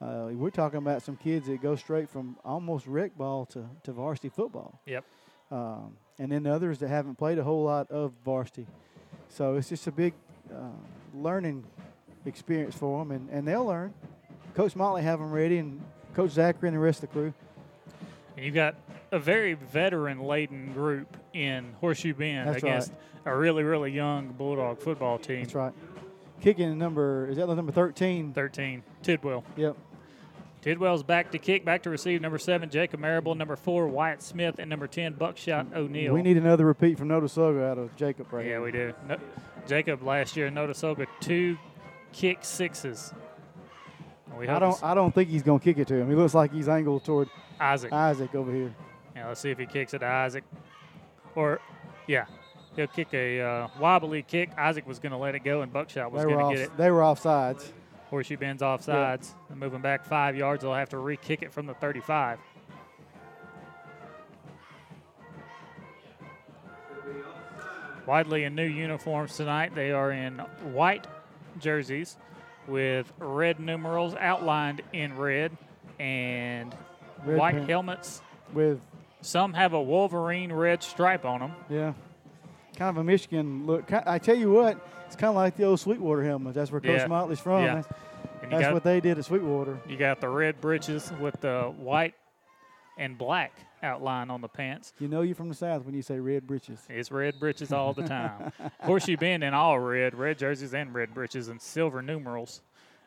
Uh, 0.00 0.28
we're 0.32 0.50
talking 0.50 0.78
about 0.78 1.02
some 1.02 1.16
kids 1.16 1.46
that 1.46 1.62
go 1.62 1.76
straight 1.76 2.08
from 2.10 2.36
almost 2.44 2.86
rec 2.88 3.16
ball 3.16 3.46
to, 3.46 3.64
to 3.84 3.92
varsity 3.92 4.28
football 4.28 4.80
Yep. 4.84 5.04
um, 5.52 5.96
and 6.18 6.32
then 6.32 6.44
others 6.44 6.78
that 6.78 6.88
haven't 6.88 7.16
played 7.18 7.38
a 7.38 7.44
whole 7.44 7.62
lot 7.62 7.88
of 7.88 8.12
varsity. 8.24 8.66
So 9.28 9.54
it's 9.54 9.68
just 9.68 9.86
a 9.86 9.92
big 9.92 10.12
uh, 10.52 10.70
learning 11.14 11.64
experience 12.26 12.74
for 12.74 12.98
them, 12.98 13.12
and, 13.12 13.28
and 13.30 13.46
they'll 13.46 13.64
learn. 13.66 13.94
Coach 14.54 14.74
Motley 14.74 15.02
have 15.02 15.20
them 15.20 15.30
ready, 15.30 15.58
and 15.58 15.80
Coach 16.14 16.32
Zachary 16.32 16.68
and 16.68 16.76
the 16.76 16.80
rest 16.80 17.02
of 17.04 17.08
the 17.10 17.12
crew. 17.14 17.34
And 18.36 18.44
you've 18.44 18.54
got 18.54 18.76
a 19.10 19.18
very 19.18 19.54
veteran-laden 19.54 20.72
group 20.72 21.16
in 21.34 21.74
Horseshoe 21.80 22.14
Bend 22.14 22.48
That's 22.48 22.58
against 22.62 22.92
a 23.24 23.36
really, 23.36 23.62
really 23.62 23.92
young 23.92 24.28
Bulldog 24.28 24.80
football 24.80 25.18
team. 25.18 25.42
That's 25.42 25.54
right. 25.54 25.72
Kicking 26.40 26.76
number 26.78 27.28
is 27.28 27.36
that 27.36 27.46
the 27.46 27.54
number 27.54 27.70
thirteen? 27.72 28.32
13, 28.32 28.82
Tidwell. 29.02 29.44
Yep. 29.56 29.76
Tidwell's 30.60 31.02
back 31.02 31.32
to 31.32 31.38
kick, 31.38 31.64
back 31.64 31.82
to 31.82 31.90
receive. 31.90 32.20
Number 32.20 32.38
seven, 32.38 32.70
Jacob 32.70 33.00
Marable. 33.00 33.34
Number 33.34 33.56
four, 33.56 33.88
Wyatt 33.88 34.22
Smith. 34.22 34.60
And 34.60 34.70
number 34.70 34.86
10, 34.86 35.14
Buckshot 35.14 35.66
O'Neill. 35.74 36.14
We 36.14 36.22
need 36.22 36.36
another 36.36 36.64
repeat 36.64 36.98
from 36.98 37.08
Notasulga 37.08 37.68
out 37.68 37.78
of 37.78 37.94
Jacob 37.96 38.32
right 38.32 38.44
Yeah, 38.44 38.52
here. 38.52 38.62
we 38.62 38.70
do. 38.72 38.94
No, 39.08 39.16
Jacob 39.66 40.02
last 40.04 40.36
year 40.36 40.46
in 40.46 40.54
Notasulga, 40.54 41.06
two 41.20 41.58
kick 42.12 42.38
sixes. 42.42 43.12
I 44.38 44.58
don't. 44.58 44.82
I 44.82 44.94
don't 44.94 45.14
think 45.14 45.28
he's 45.28 45.42
going 45.42 45.58
to 45.60 45.64
kick 45.64 45.78
it 45.78 45.86
to 45.88 45.94
him. 45.94 46.08
He 46.08 46.14
looks 46.16 46.34
like 46.34 46.52
he's 46.52 46.68
angled 46.68 47.04
toward 47.04 47.28
Isaac. 47.62 47.92
Isaac 47.92 48.34
over 48.34 48.52
here. 48.52 48.74
Yeah, 49.14 49.28
let's 49.28 49.40
see 49.40 49.50
if 49.50 49.58
he 49.58 49.66
kicks 49.66 49.94
it 49.94 50.00
to 50.00 50.06
Isaac. 50.06 50.44
Or, 51.34 51.60
yeah, 52.06 52.26
he'll 52.76 52.88
kick 52.88 53.14
a 53.14 53.40
uh, 53.40 53.68
wobbly 53.78 54.22
kick. 54.22 54.50
Isaac 54.58 54.86
was 54.86 54.98
going 54.98 55.12
to 55.12 55.18
let 55.18 55.34
it 55.34 55.40
go, 55.40 55.62
and 55.62 55.72
Buckshot 55.72 56.10
was 56.10 56.24
going 56.24 56.38
to 56.38 56.54
get 56.54 56.64
it. 56.64 56.76
They 56.76 56.90
were 56.90 57.02
off 57.02 57.20
sides. 57.20 57.72
Horseshoe 58.10 58.36
Bend's 58.36 58.62
off 58.62 58.82
sides. 58.82 59.34
And 59.48 59.58
moving 59.58 59.80
back 59.80 60.04
five 60.04 60.36
yards, 60.36 60.62
they'll 60.62 60.74
have 60.74 60.90
to 60.90 60.98
re 60.98 61.16
kick 61.16 61.42
it 61.42 61.52
from 61.52 61.66
the 61.66 61.74
35. 61.74 62.38
Wadley 68.06 68.44
in 68.44 68.54
new 68.54 68.66
uniforms 68.66 69.36
tonight. 69.36 69.74
They 69.74 69.92
are 69.92 70.10
in 70.10 70.38
white 70.74 71.06
jerseys 71.60 72.16
with 72.66 73.12
red 73.18 73.60
numerals 73.60 74.14
outlined 74.18 74.82
in 74.92 75.16
red 75.16 75.56
and 75.98 76.74
Red 77.24 77.38
white 77.38 77.54
pant. 77.54 77.68
helmets. 77.68 78.22
With 78.52 78.80
Some 79.20 79.52
have 79.54 79.72
a 79.72 79.80
Wolverine 79.82 80.52
red 80.52 80.82
stripe 80.82 81.24
on 81.24 81.40
them. 81.40 81.52
yeah, 81.70 81.92
kind 82.76 82.90
of 82.90 82.96
a 82.98 83.04
Michigan 83.04 83.66
look. 83.66 83.90
I 83.92 84.18
tell 84.18 84.36
you 84.36 84.50
what, 84.50 84.78
it's 85.06 85.16
kind 85.16 85.30
of 85.30 85.36
like 85.36 85.56
the 85.56 85.64
old 85.64 85.80
Sweetwater 85.80 86.22
helmets. 86.24 86.54
That's 86.56 86.70
where 86.70 86.80
Coach 86.80 87.00
Yeah. 87.00 87.06
Motley's 87.06 87.40
from. 87.40 87.64
Yeah. 87.64 87.74
That's, 87.76 87.88
that's 88.50 88.62
got, 88.64 88.74
what 88.74 88.84
they 88.84 89.00
did 89.00 89.18
at 89.18 89.24
Sweetwater. 89.24 89.78
you 89.88 89.96
got 89.96 90.20
the 90.20 90.28
red 90.28 90.60
breeches 90.60 91.12
with 91.20 91.40
the 91.40 91.72
white 91.78 92.14
and 92.98 93.16
black 93.16 93.52
outline 93.82 94.30
on 94.30 94.40
the 94.40 94.48
pants. 94.48 94.92
You 94.98 95.08
know 95.08 95.22
you're 95.22 95.34
from 95.34 95.48
the 95.48 95.54
South 95.54 95.84
when 95.86 95.94
you 95.94 96.02
say 96.02 96.18
red 96.20 96.46
breeches. 96.46 96.80
It's 96.90 97.10
red 97.10 97.40
breeches 97.40 97.72
all 97.72 97.92
the 97.94 98.02
time. 98.06 98.52
Horseshoe 98.82 99.16
Bend 99.16 99.42
in 99.44 99.54
all 99.54 99.78
red, 99.80 100.14
red 100.14 100.38
jerseys 100.38 100.74
and 100.74 100.92
red 100.94 101.14
breeches 101.14 101.48
and 101.48 101.60
silver 101.60 102.02
numerals. 102.02 102.60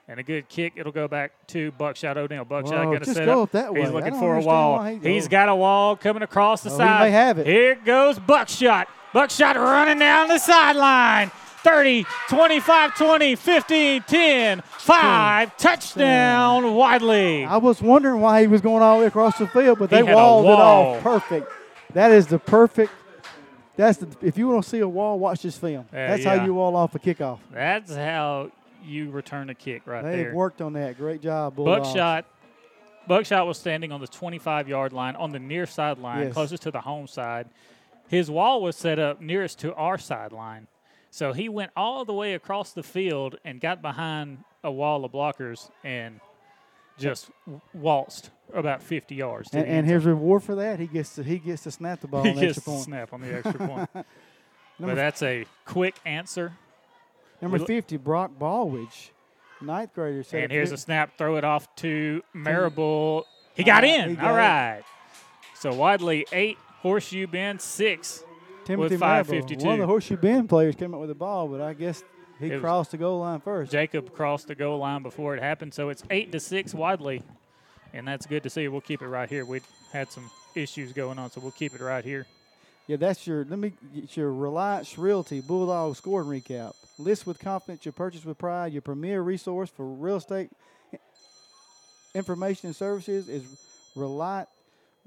And 0.07 0.19
a 0.19 0.23
good 0.23 0.47
kick, 0.49 0.73
it'll 0.75 0.91
go 0.91 1.07
back 1.07 1.31
to 1.47 1.71
Buckshot 1.71 2.15
O'Neill. 2.15 2.45
Buckshot 2.45 2.85
going 2.85 2.99
to 2.99 3.13
set 3.13 3.25
go 3.25 3.43
up. 3.43 3.51
that 3.53 3.73
way. 3.73 3.81
He's 3.81 3.89
looking 3.89 4.13
for 4.13 4.35
a 4.37 4.41
wall. 4.41 4.83
he- 4.83 4.99
He's 4.99 5.27
got 5.27 5.49
a 5.49 5.55
wall 5.55 5.95
coming 5.95 6.21
across 6.21 6.61
the 6.61 6.69
Oh, 6.69 6.73
he 6.73 6.77
side. 6.77 6.99
may 7.05 7.11
have 7.11 7.39
it. 7.39 7.47
Here 7.47 7.73
goes 7.83 8.19
Buckshot. 8.19 8.87
Buckshot 9.13 9.55
running 9.55 9.97
down 9.97 10.27
the 10.27 10.37
sideline. 10.37 11.31
30, 11.63 12.05
25, 12.29 12.95
20, 12.95 13.35
15, 13.35 14.03
10, 14.03 14.61
5, 14.61 15.57
touchdown 15.57 16.75
Wadley. 16.75 17.43
I 17.43 17.57
was 17.57 17.81
wondering 17.81 18.21
why 18.21 18.41
he 18.41 18.47
was 18.47 18.61
going 18.61 18.83
all 18.83 18.97
the 18.97 19.01
way 19.01 19.07
across 19.07 19.39
the 19.39 19.47
field, 19.47 19.79
but 19.79 19.89
He 19.89 19.95
they 19.95 20.03
walled 20.03 20.45
it 20.45 20.49
off 20.51 21.01
perfect. 21.01 21.51
That 21.93 22.11
is 22.11 22.27
the 22.27 22.37
perfect. 22.37 22.91
That's 23.77 23.97
the. 23.97 24.07
If 24.21 24.37
you 24.37 24.47
want 24.49 24.63
to 24.63 24.69
see 24.69 24.79
a 24.79 24.87
wall, 24.87 25.17
watch 25.17 25.41
this 25.41 25.57
film. 25.57 25.85
Yeah, 25.91 26.09
that's 26.09 26.23
yeah. 26.23 26.37
how 26.37 26.45
you 26.45 26.53
wall 26.53 26.75
off 26.75 26.93
a 26.93 26.99
kickoff. 26.99 27.39
That's 27.51 27.95
how 27.95 28.51
you 28.85 29.11
return 29.11 29.49
a 29.49 29.55
kick 29.55 29.83
right 29.85 30.01
there. 30.03 30.11
They've 30.11 30.25
there. 30.25 30.35
worked 30.35 30.61
on 30.61 30.73
that. 30.73 30.97
Great 30.97 31.21
job, 31.21 31.55
Bulldogs. 31.55 31.87
Buckshot. 31.89 32.25
Buckshot 33.07 33.45
was 33.45 33.57
standing 33.59 33.91
on 33.91 34.01
the 34.01 34.07
25 34.07 34.67
yard 34.67 34.91
line 34.93 35.15
on 35.15 35.31
the 35.31 35.39
near 35.39 35.65
sideline, 35.65 36.23
Yes. 36.25 36.33
closest 36.33 36.63
to 36.63 36.71
the 36.71 36.81
home 36.81 37.07
side. 37.07 37.47
His 38.07 38.29
wall 38.31 38.61
was 38.61 38.75
set 38.75 38.97
up 38.99 39.21
nearest 39.21 39.59
to 39.59 39.73
our 39.75 39.97
sideline. 39.97 40.67
So 41.11 41.31
he 41.33 41.47
went 41.49 41.71
all 41.75 42.03
the 42.05 42.13
way 42.13 42.33
across 42.33 42.73
the 42.73 42.83
field 42.83 43.37
and 43.45 43.61
got 43.61 43.81
behind 43.81 44.39
a 44.63 44.71
wall 44.71 45.05
of 45.05 45.11
blockers 45.11 45.69
and 45.83 46.19
just 46.97 47.29
waltzed 47.73 48.29
about 48.53 48.81
50 48.81 49.15
yards. 49.15 49.49
And, 49.53 49.65
and 49.67 49.87
his 49.87 50.05
reward 50.05 50.43
for 50.43 50.55
that, 50.55 50.79
he 50.79 50.87
gets 50.87 51.15
to 51.15 51.23
he 51.23 51.37
gets 51.39 51.63
to 51.63 51.71
snap 51.71 52.01
the 52.01 52.07
ball 52.07 52.23
zone. 52.23 52.31
on 52.31 52.33
he 52.35 52.39
the 52.41 52.45
gets 52.47 52.57
extra 52.57 52.73
point. 52.73 52.83
snap 52.85 53.13
on 53.13 53.21
the 53.21 53.33
extra 53.35 53.67
point. 53.67 53.89
but 54.79 54.95
that's 54.95 55.21
a 55.21 55.45
quick 55.65 55.95
answer. 56.05 56.53
Number 57.41 57.57
we- 57.57 57.65
50, 57.65 57.97
Brock 57.97 58.31
Baldwidge, 58.39 59.09
ninth 59.61 59.93
grader. 59.93 60.23
set 60.23 60.43
And 60.43 60.51
here's 60.51 60.71
a 60.71 60.77
snap. 60.77 61.17
Throw 61.17 61.35
it 61.37 61.43
off 61.43 61.73
to 61.77 62.21
Marable. 62.33 63.25
He 63.53 63.63
got 63.63 63.83
Uh, 63.83 63.87
in. 63.87 64.09
he 64.11 64.15
got 64.15 64.31
All 64.31 64.77
it. 64.79 64.83
So 65.55 65.73
Wadley 65.73 66.25
eight, 66.31 66.57
Horseshoe 66.81 67.27
Bend 67.27 67.61
six. 67.61 68.23
Timothy 68.65 68.95
with 68.95 68.99
Marable. 68.99 69.33
One 69.63 69.73
of 69.75 69.79
the 69.79 69.85
Horseshoe 69.87 70.17
Bend 70.17 70.49
players 70.49 70.75
came 70.75 70.93
up 70.93 70.99
with 70.99 71.09
the 71.09 71.15
ball, 71.15 71.47
but 71.47 71.61
I 71.61 71.73
guess 71.73 72.03
he 72.39 72.47
It 72.47 72.61
crossed 72.61 72.91
the 72.91 72.97
goal 72.97 73.19
line 73.19 73.39
first. 73.39 73.71
Jacob 73.71 74.11
crossed 74.13 74.47
the 74.47 74.55
goal 74.55 74.79
line 74.79 75.03
before 75.03 75.35
it 75.35 75.41
happened. 75.43 75.73
So 75.73 75.89
it's 75.89 76.03
eight 76.09 76.31
to 76.31 76.39
six 76.39 76.73
Wadley, 76.73 77.21
and 77.93 78.07
that's 78.07 78.25
good 78.25 78.41
to 78.43 78.49
see. 78.49 78.67
We'll 78.67 78.81
keep 78.81 79.01
it 79.03 79.07
right 79.07 79.29
here. 79.29 79.45
We 79.45 79.61
had 79.93 80.11
some 80.11 80.29
issues 80.55 80.93
going 80.93 81.19
on, 81.19 81.29
so 81.31 81.41
we'll 81.41 81.51
keep 81.51 81.73
it 81.75 81.81
right 81.81 82.03
here. 82.03 82.25
Yeah, 82.87 82.97
that's 82.97 83.25
your. 83.27 83.45
Let 83.45 83.59
me 83.59 83.73
get 83.93 84.17
your 84.17 84.31
Reliance 84.33 84.97
Realty 84.97 85.41
Bulldog 85.41 85.95
scoring 85.95 86.27
recap. 86.27 86.73
List 86.97 87.27
with 87.27 87.39
confidence, 87.39 87.85
your 87.85 87.91
purchase 87.93 88.23
with 88.23 88.37
pride. 88.37 88.71
Your 88.73 88.81
premier 88.81 89.21
resource 89.21 89.69
for 89.69 89.85
real 89.85 90.15
estate 90.17 90.49
information 92.13 92.67
and 92.67 92.75
services 92.75 93.27
is 93.27 93.43
Reliant 93.95 94.47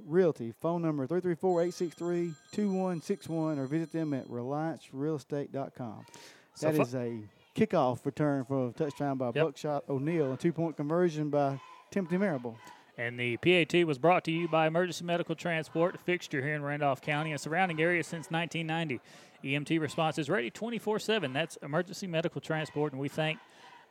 Realty. 0.06 0.52
Phone 0.60 0.82
number 0.82 1.06
334-863-2161 1.06 3.58
or 3.58 3.66
visit 3.66 3.92
them 3.92 4.12
at 4.14 4.26
reliancerealestate.com. 4.28 6.06
So 6.54 6.70
That 6.70 6.80
is 6.80 6.94
a 6.94 7.18
kickoff 7.54 8.04
return 8.04 8.44
for 8.44 8.68
a 8.68 8.72
touchdown 8.72 9.16
by 9.16 9.26
Yep. 9.26 9.34
Buckshot 9.34 9.84
O'Neill 9.88 10.30
and 10.30 10.38
two-point 10.38 10.76
conversion 10.76 11.30
by 11.30 11.58
Timothy 11.90 12.18
Marable. 12.18 12.56
And 12.98 13.18
the 13.18 13.36
PAT 13.38 13.86
was 13.86 13.96
brought 13.96 14.24
to 14.24 14.32
you 14.32 14.48
by 14.48 14.66
Emergency 14.66 15.04
Medical 15.04 15.36
Transport, 15.36 15.94
a 15.94 15.98
fixture 15.98 16.42
here 16.42 16.54
in 16.54 16.62
Randolph 16.62 17.00
County 17.00 17.30
and 17.30 17.40
surrounding 17.40 17.80
areas 17.80 18.08
since 18.08 18.28
1990. 18.28 19.00
EMT 19.44 19.80
response 19.80 20.18
is 20.18 20.28
ready 20.28 20.50
24 20.50 20.98
7. 20.98 21.32
That's 21.32 21.56
Emergency 21.62 22.06
Medical 22.06 22.40
Transport. 22.40 22.92
And 22.92 23.00
we 23.00 23.08
thank 23.08 23.38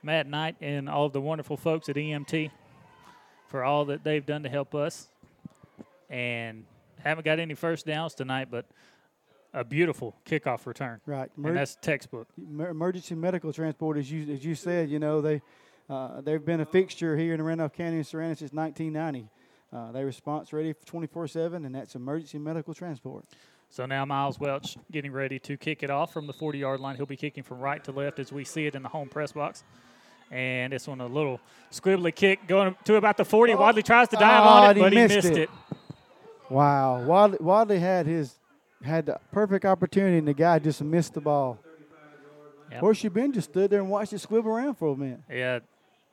Matt 0.03 0.27
Knight 0.27 0.55
and 0.61 0.89
all 0.89 1.05
of 1.05 1.13
the 1.13 1.21
wonderful 1.21 1.57
folks 1.57 1.89
at 1.89 1.95
EMT 1.95 2.51
for 3.47 3.63
all 3.63 3.85
that 3.85 4.03
they've 4.03 4.25
done 4.25 4.43
to 4.43 4.49
help 4.49 4.75
us. 4.75 5.07
And 6.09 6.65
haven't 6.99 7.25
got 7.25 7.39
any 7.39 7.53
first 7.53 7.85
downs 7.85 8.13
tonight, 8.13 8.49
but 8.51 8.65
a 9.53 9.63
beautiful 9.63 10.15
kickoff 10.25 10.65
return. 10.65 10.99
Right. 11.05 11.29
And 11.37 11.57
that's 11.57 11.77
textbook. 11.81 12.27
Emergency 12.37 13.15
medical 13.15 13.53
transport, 13.53 13.97
as 13.97 14.11
you 14.11 14.33
as 14.33 14.43
you 14.43 14.55
said, 14.55 14.89
you 14.89 14.99
know 14.99 15.21
they 15.21 15.41
uh, 15.89 16.21
they've 16.21 16.43
been 16.43 16.61
a 16.61 16.65
fixture 16.65 17.15
here 17.15 17.33
in 17.33 17.41
Randolph 17.41 17.73
County 17.73 17.97
and 17.97 18.07
surrounding 18.07 18.35
since 18.35 18.51
1990. 18.51 19.29
Uh, 19.71 19.91
they 19.91 20.03
response 20.03 20.53
ready 20.53 20.73
24/7, 20.73 21.65
and 21.65 21.73
that's 21.73 21.95
emergency 21.95 22.37
medical 22.37 22.73
transport. 22.73 23.25
So 23.69 23.85
now 23.85 24.05
Miles 24.05 24.39
Welch 24.39 24.77
getting 24.91 25.11
ready 25.11 25.39
to 25.39 25.57
kick 25.57 25.83
it 25.83 25.89
off 25.89 26.13
from 26.13 26.25
the 26.27 26.33
40 26.33 26.57
yard 26.59 26.79
line. 26.79 26.95
He'll 26.95 27.05
be 27.05 27.17
kicking 27.17 27.43
from 27.43 27.59
right 27.59 27.83
to 27.83 27.91
left 27.91 28.19
as 28.19 28.31
we 28.31 28.43
see 28.43 28.65
it 28.65 28.75
in 28.75 28.83
the 28.83 28.89
home 28.89 29.09
press 29.09 29.33
box. 29.33 29.63
And 30.31 30.73
it's 30.73 30.87
on 30.87 30.99
a 30.99 31.05
little 31.07 31.39
squibbly 31.71 32.13
kick 32.13 32.47
going 32.47 32.75
to 32.85 32.95
about 32.95 33.17
the 33.17 33.25
40. 33.25 33.53
Oh. 33.53 33.57
Wadley 33.57 33.83
tries 33.83 34.09
to 34.09 34.15
dive 34.17 34.43
Oh, 34.43 34.47
on 34.47 34.63
it, 34.63 34.69
and 34.69 34.77
he 34.77 34.83
but 34.83 34.91
he 34.93 34.99
missed 34.99 35.15
missed 35.15 35.27
it. 35.29 35.37
it. 35.37 35.49
Wow, 36.49 37.03
Wadley, 37.03 37.37
Wadley 37.41 37.79
had 37.79 38.05
his 38.07 38.35
had 38.83 39.05
the 39.05 39.19
perfect 39.31 39.65
opportunity, 39.65 40.17
and 40.17 40.27
the 40.27 40.33
guy 40.33 40.59
just 40.59 40.81
missed 40.83 41.13
the 41.13 41.21
ball. 41.21 41.59
Yep. 42.71 42.79
Horseshoe 42.81 43.09
Bend 43.09 43.33
just 43.33 43.49
stood 43.51 43.69
there 43.69 43.79
and 43.79 43.89
watched 43.89 44.11
it 44.13 44.19
squibble 44.19 44.51
around 44.51 44.75
for 44.75 44.89
a 44.93 44.95
minute. 44.97 45.21
Yeah, 45.31 45.59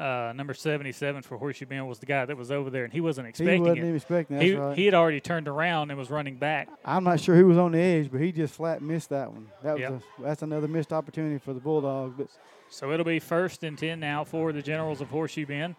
uh, 0.01 0.33
number 0.35 0.55
77 0.55 1.23
for 1.23 1.39
Horseshoe 1.39 1.67
Bend 1.67 1.87
was 1.89 1.99
the 2.01 2.07
guy 2.07 2.25
that 2.25 2.37
was 2.37 2.51
over 2.51 2.69
there, 2.71 2.85
and 2.85 2.93
he 2.93 3.01
wasn't 3.01 3.29
expecting 3.29 3.55
He 3.55 3.61
wasn't 3.61 3.79
it. 3.79 3.83
even 3.83 3.95
expecting. 3.97 4.41
He, 4.41 4.55
right. 4.55 4.77
he 4.77 4.85
had 4.87 4.95
already 4.95 5.21
turned 5.21 5.47
around 5.49 5.91
and 5.91 5.99
was 5.99 6.11
running 6.11 6.37
back. 6.37 6.69
I'm 6.85 7.05
not 7.05 7.21
sure 7.21 7.37
who 7.37 7.47
was 7.47 7.59
on 7.59 7.73
the 7.73 7.79
edge, 7.79 8.11
but 8.11 8.21
he 8.21 8.33
just 8.33 8.55
flat 8.55 8.83
missed 8.83 9.11
that 9.11 9.33
one. 9.33 9.49
That 9.63 9.75
was 9.75 9.81
Yep. 9.81 9.93
a, 9.93 10.23
that's 10.23 10.43
another 10.43 10.67
missed 10.69 10.93
opportunity 10.93 11.39
for 11.39 11.53
the 11.53 11.61
Bulldogs. 11.61 12.15
But 12.19 12.29
So 12.71 12.91
it'll 12.91 13.05
be 13.05 13.21
first 13.21 13.63
and 13.63 13.79
10 13.79 14.01
now 14.01 14.25
for 14.25 14.53
the 14.53 14.63
Generals 14.63 15.01
of 15.01 15.11
Horseshoe 15.11 15.47
Bend. 15.47 15.77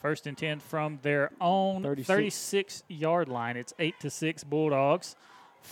First 0.00 0.26
and 0.26 0.36
10 0.36 0.58
from 0.60 0.98
their 1.02 1.30
own 1.40 1.82
36. 1.82 2.08
36 2.08 2.82
yard 2.88 3.28
line. 3.28 3.56
It's 3.56 3.72
8 3.78 3.98
to 4.00 4.10
6 4.10 4.44
Bulldogs. 4.44 5.14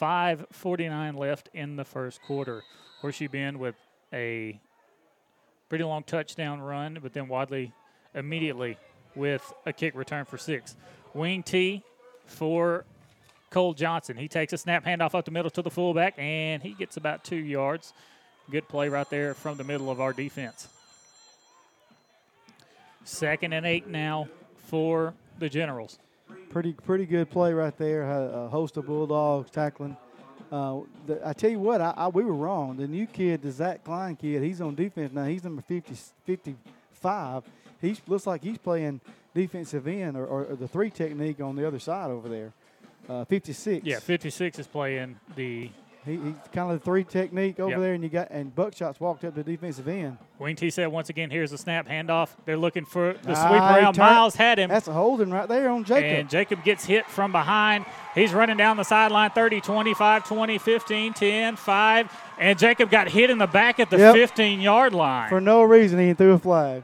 5.49 0.00 1.16
left 1.18 1.48
in 1.52 1.76
the 1.76 1.84
first 1.84 2.22
quarter. 2.22 2.62
Horseshoe 3.00 3.28
Bend 3.28 3.58
with 3.58 3.74
a 4.12 4.60
pretty 5.70 5.84
long 5.84 6.02
touchdown 6.02 6.60
run, 6.60 6.98
but 7.00 7.14
then 7.14 7.28
Wadley 7.28 7.72
immediately 8.14 8.76
with 9.14 9.50
a 9.64 9.72
kick 9.72 9.94
return 9.94 10.26
for 10.26 10.36
six. 10.36 10.76
Wing 11.14 11.42
T 11.42 11.82
for 12.26 12.84
Cole 13.50 13.72
Johnson. 13.72 14.16
He 14.16 14.28
takes 14.28 14.52
a 14.52 14.58
snap 14.58 14.84
handoff 14.84 15.14
up 15.14 15.24
the 15.24 15.30
middle 15.30 15.50
to 15.52 15.62
the 15.62 15.70
fullback, 15.70 16.14
and 16.18 16.62
he 16.62 16.74
gets 16.74 16.96
about 16.98 17.24
two 17.24 17.36
yards. 17.36 17.94
Good 18.50 18.68
play 18.68 18.88
right 18.88 19.08
there 19.08 19.32
from 19.32 19.56
the 19.56 19.64
middle 19.64 19.90
of 19.90 20.00
our 20.00 20.12
defense. 20.12 20.68
Second 23.04 23.52
and 23.52 23.64
eight 23.64 23.86
now 23.86 24.28
for 24.66 25.14
the 25.38 25.48
Generals. 25.48 25.98
pretty 26.50 26.72
pretty 26.72 27.06
good 27.06 27.30
play 27.30 27.52
right 27.52 27.76
there. 27.78 28.02
A 28.02 28.48
host 28.48 28.76
of 28.76 28.86
Bulldogs 28.86 29.50
tackling. 29.50 29.96
Uh, 30.50 30.80
the, 31.06 31.20
I 31.26 31.32
tell 31.32 31.50
you 31.50 31.60
what, 31.60 31.80
I, 31.80 31.94
I, 31.96 32.08
we 32.08 32.24
were 32.24 32.34
wrong. 32.34 32.76
The 32.76 32.88
new 32.88 33.06
kid, 33.06 33.42
the 33.42 33.52
Zach 33.52 33.84
Klein 33.84 34.16
kid, 34.16 34.42
he's 34.42 34.60
on 34.60 34.74
defense 34.74 35.12
now. 35.12 35.24
He's 35.24 35.44
number 35.44 35.62
50, 35.62 35.94
55. 36.26 37.44
He 37.80 37.96
looks 38.06 38.26
like 38.26 38.42
he's 38.42 38.58
playing 38.58 39.00
defensive 39.34 39.86
end 39.86 40.16
or, 40.16 40.26
or, 40.26 40.56
the 40.56 40.66
three 40.66 40.90
technique 40.90 41.40
on 41.40 41.54
the 41.54 41.66
other 41.66 41.78
side 41.78 42.10
over 42.10 42.28
there. 42.28 42.52
Uh, 43.08 43.24
56. 43.24 43.86
Yeah, 43.86 44.00
56 44.00 44.58
is 44.58 44.66
playing 44.66 45.18
the 45.36 45.70
He, 46.06 46.12
he's 46.12 46.34
kind 46.52 46.70
of 46.72 46.78
the 46.78 46.84
three 46.84 47.04
technique 47.04 47.60
over 47.60 47.72
Yep. 47.72 47.80
there, 47.80 47.92
and 47.92 48.02
you 48.02 48.08
got 48.08 48.30
and 48.30 48.54
Buckshot's 48.54 48.98
walked 49.00 49.22
up 49.24 49.34
to 49.34 49.42
the 49.42 49.52
defensive 49.52 49.86
end. 49.86 50.16
Wing 50.38 50.56
T 50.56 50.70
said 50.70 50.86
once 50.88 51.10
again, 51.10 51.30
here's 51.30 51.50
the 51.50 51.58
snap 51.58 51.86
handoff. 51.86 52.30
They're 52.46 52.56
looking 52.56 52.86
for 52.86 53.12
the 53.22 53.32
Ah, 53.32 53.48
sweep 53.48 53.60
around. 53.60 53.94
turned- 53.94 53.98
Miles 54.10 54.34
had 54.34 54.58
him. 54.58 54.70
That's 54.70 54.88
a 54.88 54.92
holding 54.94 55.30
right 55.30 55.46
there 55.46 55.68
on 55.68 55.84
Jacob. 55.84 56.18
And 56.20 56.30
Jacob 56.30 56.64
gets 56.64 56.86
hit 56.86 57.04
from 57.06 57.32
behind. 57.32 57.84
He's 58.14 58.32
running 58.32 58.56
down 58.56 58.78
the 58.78 58.82
sideline 58.84 59.30
30, 59.30 59.60
25, 59.60 60.24
20, 60.26 60.56
15, 60.56 61.12
10, 61.12 61.56
5. 61.56 62.10
And 62.38 62.58
Jacob 62.58 62.90
got 62.90 63.08
hit 63.10 63.28
in 63.28 63.36
the 63.36 63.46
back 63.46 63.78
at 63.78 63.90
the 63.90 63.98
Yep. 63.98 64.14
15 64.14 64.60
yard 64.62 64.94
line. 64.94 65.28
For 65.28 65.40
no 65.40 65.62
reason, 65.62 65.98
he 65.98 66.14
threw 66.14 66.32
a 66.32 66.38
flag. 66.38 66.82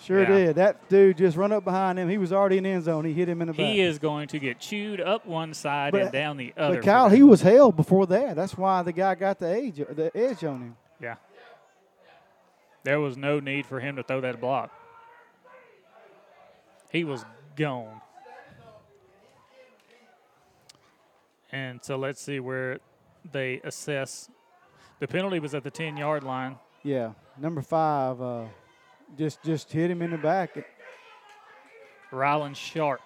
Sure 0.00 0.20
Yeah. 0.20 0.26
did. 0.26 0.56
That 0.56 0.88
dude 0.88 1.16
just 1.18 1.36
run 1.36 1.52
up 1.52 1.64
behind 1.64 1.98
him. 1.98 2.08
He 2.08 2.18
was 2.18 2.32
already 2.32 2.58
in 2.58 2.64
the 2.64 2.70
end 2.70 2.84
zone. 2.84 3.04
He 3.04 3.12
hit 3.14 3.28
him 3.28 3.40
in 3.40 3.48
the 3.48 3.54
back. 3.54 3.66
He 3.66 3.80
is 3.80 3.98
going 3.98 4.28
to 4.28 4.38
get 4.38 4.58
chewed 4.60 5.00
up 5.00 5.26
one 5.26 5.54
side 5.54 5.92
But- 5.92 6.02
and 6.02 6.12
down 6.12 6.36
the 6.36 6.52
other. 6.56 6.76
But 6.76 6.84
Kyle, 6.84 7.08
he 7.08 7.22
was 7.22 7.40
held 7.42 7.76
before 7.76 8.06
that. 8.06 8.36
That's 8.36 8.56
why 8.56 8.82
the 8.82 8.92
guy 8.92 9.14
got 9.14 9.38
the 9.38 9.48
edge, 9.48 9.76
the 9.76 10.10
edge 10.14 10.44
on 10.44 10.60
him. 10.60 10.76
Yeah. 11.00 11.16
There 12.84 13.00
was 13.00 13.16
no 13.16 13.40
need 13.40 13.66
for 13.66 13.80
him 13.80 13.96
to 13.96 14.02
throw 14.02 14.20
that 14.20 14.40
block. 14.40 14.70
He 16.92 17.02
was 17.02 17.24
gone. 17.56 18.00
And 21.52 21.82
so 21.82 21.96
let's 21.96 22.20
see 22.20 22.40
where 22.40 22.78
they 23.32 23.60
assess. 23.64 24.28
The 25.00 25.06
penalty 25.08 25.38
was 25.38 25.54
at 25.54 25.64
the 25.64 25.70
10 25.70 25.96
yard 25.96 26.22
line. 26.24 26.56
Yeah, 26.82 27.12
number 27.38 27.62
five, 27.62 28.20
uh, 28.20 28.44
just 29.18 29.42
just 29.42 29.70
hit 29.72 29.90
him 29.90 30.02
in 30.02 30.10
the 30.10 30.18
back. 30.18 30.56
Rylan 32.12 32.54
Sharp. 32.54 33.00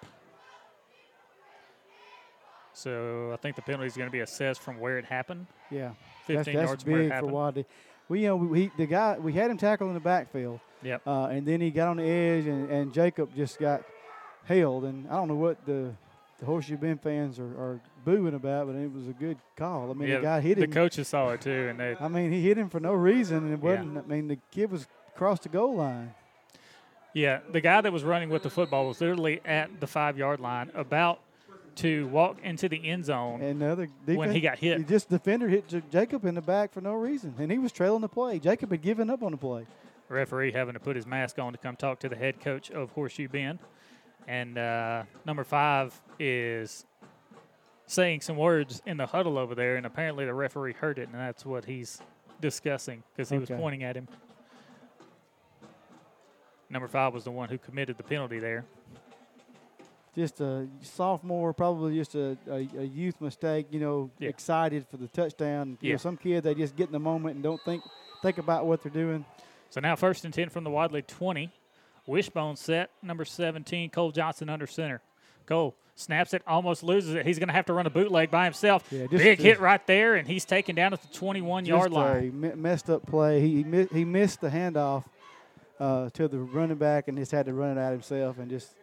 So 2.73 3.31
I 3.33 3.35
think 3.37 3.55
the 3.55 3.61
penalty 3.61 3.87
is 3.87 3.97
going 3.97 4.07
to 4.07 4.11
be 4.11 4.21
assessed 4.21 4.61
from 4.61 4.79
where 4.79 4.97
it 4.97 5.05
happened. 5.05 5.45
Yeah, 5.69 5.91
15 6.25 6.35
that's, 6.35 6.45
that's 6.45 6.55
yards 6.55 6.83
from 6.83 6.91
where 6.93 7.01
it 7.01 7.09
big 7.09 7.19
for. 7.19 7.25
Wadley. 7.27 7.65
We 8.09 8.21
you 8.21 8.27
know 8.27 8.35
we 8.37 8.71
the 8.77 8.85
guy 8.85 9.17
we 9.19 9.33
had 9.33 9.51
him 9.51 9.57
tackled 9.57 9.89
in 9.89 9.93
the 9.93 9.99
backfield, 9.99 10.59
Yep. 10.83 11.01
uh, 11.05 11.25
and 11.25 11.45
then 11.45 11.61
he 11.61 11.69
got 11.71 11.87
on 11.89 11.97
the 11.97 12.03
edge, 12.03 12.45
and, 12.45 12.69
and 12.69 12.93
Jacob 12.93 13.33
just 13.35 13.59
got 13.59 13.83
held. 14.45 14.83
And 14.85 15.07
I 15.09 15.15
don't 15.15 15.27
know 15.27 15.35
what 15.35 15.65
the 15.65 15.93
the 16.39 16.45
Horseshoe 16.45 16.77
Bend 16.77 17.01
fans 17.01 17.39
are, 17.39 17.43
are 17.45 17.79
booing 18.03 18.33
about, 18.33 18.67
but 18.67 18.75
it 18.75 18.91
was 18.91 19.07
a 19.07 19.13
good 19.13 19.37
call. 19.55 19.91
I 19.91 19.93
mean, 19.93 20.09
yeah, 20.09 20.15
the 20.17 20.21
guy 20.23 20.41
hit 20.41 20.57
him. 20.57 20.69
the 20.69 20.73
coaches 20.75 21.07
saw 21.07 21.29
it 21.29 21.41
too, 21.41 21.67
and 21.69 21.79
they 21.79 21.95
I 21.99 22.07
mean, 22.07 22.31
he 22.31 22.41
hit 22.41 22.57
him 22.57 22.69
for 22.69 22.79
no 22.79 22.93
reason, 22.93 23.37
and 23.37 23.53
it 23.53 23.59
Yeah. 23.63 23.75
wasn't. 23.75 23.97
I 23.97 24.01
mean, 24.01 24.27
the 24.27 24.39
kid 24.51 24.71
was 24.71 24.87
across 25.21 25.39
the 25.39 25.49
goal 25.49 25.75
line. 25.75 26.15
Yeah, 27.13 27.41
the 27.51 27.61
guy 27.61 27.81
that 27.81 27.93
was 27.93 28.03
running 28.03 28.29
with 28.29 28.41
the 28.41 28.49
football 28.49 28.87
was 28.87 28.99
literally 28.99 29.39
at 29.45 29.79
the 29.79 29.85
five 29.85 30.17
yard 30.17 30.39
line, 30.39 30.71
about 30.73 31.19
to 31.75 32.07
walk 32.07 32.37
into 32.41 32.67
the 32.67 32.83
end 32.89 33.05
zone. 33.05 33.39
And 33.41 33.61
the 33.61 33.67
other 33.67 33.85
defense, 33.85 34.17
When 34.17 34.31
he 34.31 34.41
got 34.41 34.57
hit. 34.57 34.79
he 34.79 34.83
just 34.83 35.09
defender 35.09 35.47
hit 35.47 35.65
Jacob 35.91 36.25
in 36.25 36.33
the 36.33 36.41
back 36.41 36.73
for 36.73 36.81
no 36.81 36.93
reason, 36.93 37.35
and 37.37 37.51
he 37.51 37.59
was 37.59 37.71
trailing 37.71 38.01
the 38.01 38.09
play. 38.09 38.39
Jacob 38.39 38.71
had 38.71 38.81
given 38.81 39.11
up 39.11 39.21
on 39.21 39.31
the 39.31 39.37
play. 39.37 39.67
referee 40.09 40.53
having 40.53 40.73
to 40.73 40.79
put 40.79 40.95
his 40.95 41.05
mask 41.05 41.37
on 41.37 41.51
to 41.53 41.59
come 41.59 41.75
talk 41.75 41.99
to 41.99 42.09
the 42.09 42.15
head 42.15 42.39
coach 42.39 42.71
of 42.71 42.89
Horseshoe 42.91 43.27
Bend. 43.27 43.59
And 44.27 44.57
uh, 44.57 45.03
number 45.23 45.43
five 45.43 45.99
is 46.19 46.85
saying 47.85 48.21
some 48.21 48.37
words 48.37 48.81
in 48.87 48.97
the 48.97 49.05
huddle 49.05 49.37
over 49.37 49.53
there, 49.53 49.75
and 49.75 49.85
apparently 49.85 50.25
the 50.25 50.33
referee 50.33 50.73
heard 50.73 50.97
it, 50.97 51.09
and 51.09 51.13
that's 51.15 51.45
what 51.45 51.65
he's 51.65 52.01
discussing 52.41 53.03
because 53.15 53.29
he 53.29 53.37
was 53.37 53.49
pointing 53.49 53.83
at 53.83 53.95
him. 53.95 54.07
Number 56.71 56.87
five 56.87 57.13
was 57.13 57.25
the 57.25 57.31
one 57.31 57.49
who 57.49 57.57
committed 57.57 57.97
the 57.97 58.03
penalty 58.03 58.39
there. 58.39 58.63
Just 60.15 60.41
a 60.41 60.67
sophomore, 60.81 61.53
probably 61.53 61.95
just 61.95 62.15
a, 62.15 62.37
a, 62.49 62.67
a 62.77 62.83
youth 62.83 63.19
mistake. 63.21 63.67
You 63.71 63.79
know, 63.79 64.09
Yeah. 64.19 64.29
excited 64.29 64.85
for 64.89 64.97
the 64.97 65.07
touchdown. 65.07 65.77
You 65.81 65.89
Yeah. 65.89 65.93
know, 65.93 65.97
some 65.97 66.17
kids 66.17 66.43
they 66.43 66.53
just 66.55 66.75
get 66.75 66.87
in 66.87 66.91
the 66.93 66.99
moment 66.99 67.35
and 67.35 67.43
don't 67.43 67.61
think 67.61 67.83
think 68.21 68.37
about 68.37 68.65
what 68.65 68.81
they're 68.83 68.91
doing. 68.91 69.25
So 69.69 69.79
now 69.79 69.95
first 69.95 70.25
and 70.25 70.33
10 70.33 70.49
from 70.49 70.63
the 70.63 70.69
Wadley 70.69 71.01
20. 71.01 71.51
Wishbone 72.07 72.55
set, 72.55 72.89
number 73.03 73.23
17, 73.23 73.89
Cole 73.91 74.11
Johnson 74.11 74.49
under 74.49 74.65
center. 74.65 75.01
Cole 75.45 75.75
snaps 75.95 76.33
it, 76.33 76.41
almost 76.47 76.83
loses 76.83 77.13
it. 77.13 77.25
He's 77.27 77.37
going 77.37 77.47
to 77.47 77.53
have 77.53 77.67
to 77.67 77.73
run 77.73 77.85
a 77.85 77.91
bootleg 77.91 78.31
by 78.31 78.43
himself. 78.45 78.87
Yeah, 78.91 79.05
Big 79.07 79.39
hit 79.39 79.59
right 79.59 79.85
there, 79.85 80.15
and 80.15 80.27
he's 80.27 80.43
taken 80.43 80.75
down 80.75 80.93
at 80.93 81.01
the 81.03 81.07
21 81.09 81.65
yard 81.65 81.91
line. 81.91 82.53
messed 82.59 82.89
up 82.89 83.05
play. 83.05 83.39
He 83.39 83.61
he, 83.63 83.85
he 83.93 84.03
missed 84.03 84.41
the 84.41 84.49
handoff 84.49 85.05
uh, 85.81 86.09
to 86.11 86.27
the 86.27 86.37
running 86.39 86.77
back 86.77 87.07
and 87.07 87.17
just 87.17 87.31
had 87.31 87.47
to 87.47 87.53
run 87.53 87.75
it 87.77 87.81
out 87.81 87.91
himself 87.91 88.37
and 88.37 88.49
just 88.49 88.75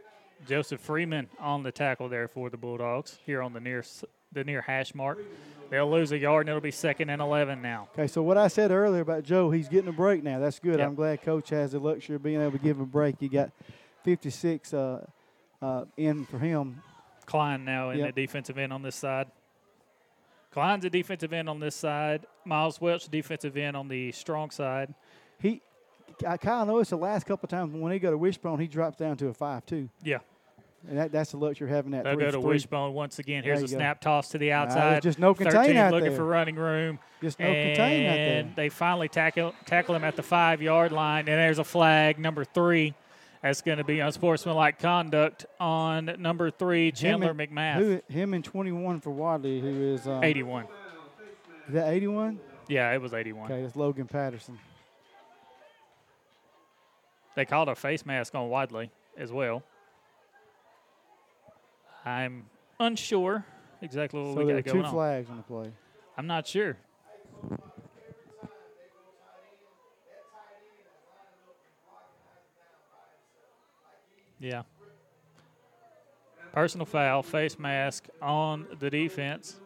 Joseph 0.46 0.80
Freeman 0.80 1.28
on 1.38 1.62
the 1.62 1.70
tackle 1.70 2.08
there 2.08 2.26
for 2.26 2.50
the 2.50 2.56
Bulldogs 2.56 3.18
here 3.24 3.40
on 3.40 3.52
the 3.52 3.60
near 3.60 3.84
the 4.32 4.44
near 4.44 4.60
hash 4.60 4.94
mark. 4.94 5.18
They'll 5.70 5.90
lose 5.90 6.12
a 6.12 6.18
yard, 6.18 6.46
and 6.46 6.48
it'll 6.48 6.62
be 6.62 6.70
second 6.70 7.10
and 7.10 7.20
11 7.20 7.60
now. 7.60 7.88
Okay, 7.92 8.06
so 8.06 8.22
what 8.22 8.38
I 8.38 8.48
said 8.48 8.70
earlier 8.70 9.02
about 9.02 9.22
Joe, 9.22 9.50
he's 9.50 9.68
getting 9.68 9.88
a 9.88 9.92
break 9.92 10.22
now. 10.24 10.38
That's 10.38 10.58
good. 10.58 10.78
Yep. 10.78 10.88
I'm 10.88 10.94
glad 10.94 11.22
Coach 11.22 11.50
has 11.50 11.72
the 11.72 11.78
luxury 11.78 12.16
of 12.16 12.22
being 12.22 12.40
able 12.40 12.52
to 12.52 12.58
give 12.58 12.76
him 12.78 12.84
a 12.84 12.86
break. 12.86 13.16
You 13.20 13.28
got 13.28 13.50
56 14.04 14.72
uh, 14.72 15.06
uh, 15.60 15.84
in 15.98 16.24
for 16.24 16.38
him. 16.38 16.82
Klein 17.26 17.66
now 17.66 17.90
in 17.90 17.98
Yep. 17.98 18.14
the 18.14 18.22
defensive 18.22 18.56
end 18.56 18.72
on 18.72 18.80
this 18.80 18.96
side. 18.96 19.26
Klein's 20.52 20.86
a 20.86 20.90
defensive 20.90 21.34
end 21.34 21.50
on 21.50 21.60
this 21.60 21.74
side. 21.76 22.24
Miles 22.46 22.80
Welch, 22.80 23.08
defensive 23.08 23.56
end 23.56 23.76
on 23.76 23.88
the 23.88 24.10
strong 24.12 24.50
side. 24.50 24.94
He, 25.38 25.60
I 26.26 26.36
kind 26.36 26.62
of 26.62 26.68
noticed 26.68 26.90
the 26.90 26.96
last 26.96 27.26
couple 27.26 27.46
of 27.46 27.50
times 27.50 27.72
when 27.74 27.92
he 27.92 27.98
go 27.98 28.10
to 28.10 28.18
Wishbone, 28.18 28.58
he 28.58 28.66
drops 28.66 28.96
down 28.96 29.16
to 29.18 29.28
a 29.28 29.34
five-two, 29.34 29.88
Yeah. 30.02 30.18
and 30.88 30.98
that, 30.98 31.12
that's 31.12 31.30
the 31.32 31.36
luxury 31.36 31.68
of 31.68 31.74
having 31.74 31.92
that. 31.92 32.04
They'll 32.04 32.14
three 32.14 32.24
go 32.24 32.30
to 32.30 32.40
three. 32.40 32.48
Wishbone 32.54 32.94
once 32.94 33.18
again. 33.18 33.44
Here's 33.44 33.60
a 33.60 33.62
go. 33.62 33.76
snap 33.76 34.00
toss 34.00 34.28
to 34.30 34.38
the 34.38 34.52
outside. 34.52 35.02
just 35.02 35.18
no 35.18 35.34
contain 35.34 35.52
13 35.52 35.76
out 35.76 35.92
looking 35.92 36.08
there. 36.08 36.16
for 36.16 36.24
running 36.24 36.56
room. 36.56 36.98
Just 37.20 37.38
no 37.38 37.46
contain 37.46 38.06
out 38.06 38.14
there. 38.14 38.40
and 38.40 38.56
they 38.56 38.68
finally 38.68 39.08
tackle 39.08 39.54
tackle 39.66 39.94
him 39.94 40.04
at 40.04 40.16
the 40.16 40.22
five 40.22 40.62
yard 40.62 40.92
line. 40.92 41.28
And 41.28 41.38
there's 41.38 41.58
a 41.58 41.64
flag, 41.64 42.18
number 42.18 42.44
three. 42.44 42.94
That's 43.42 43.62
going 43.62 43.78
to 43.78 43.84
be 43.84 44.00
unsportsmanlike 44.00 44.80
conduct 44.80 45.46
on 45.60 46.16
number 46.18 46.50
three, 46.50 46.90
Chandler 46.90 47.30
him 47.30 47.40
and, 47.40 47.50
McMath. 47.50 47.76
Who, 47.76 48.02
him 48.12 48.34
and 48.34 48.44
21 48.44 49.00
for 49.00 49.10
Wadley, 49.10 49.60
who 49.60 49.94
is 49.94 50.08
um, 50.08 50.24
81. 50.24 50.66
Is 51.68 51.74
that 51.74 51.88
81? 51.92 52.40
Yeah, 52.68 52.92
it 52.92 53.00
was 53.00 53.14
81. 53.14 53.50
Okay, 53.52 53.62
that's 53.62 53.76
Logan 53.76 54.06
Patterson. 54.06 54.58
They 57.38 57.44
called 57.44 57.68
a 57.68 57.76
face 57.76 58.04
mask 58.04 58.34
on 58.34 58.48
Wadley 58.48 58.90
as 59.16 59.30
well. 59.30 59.62
I'm 62.04 62.46
unsure 62.80 63.44
exactly 63.80 64.20
what 64.20 64.34
so 64.34 64.44
we 64.44 64.52
got 64.52 64.64
going 64.64 64.82
two 64.82 64.90
flags 64.90 65.30
on 65.30 65.36
the 65.36 65.42
play. 65.44 65.70
I'm 66.16 66.26
not 66.26 66.48
sure. 66.48 66.76
Yeah. 74.40 74.62
Personal 76.52 76.86
foul, 76.86 77.22
face 77.22 77.56
mask 77.56 78.08
on 78.20 78.66
the 78.80 78.90
defense. 78.90 79.60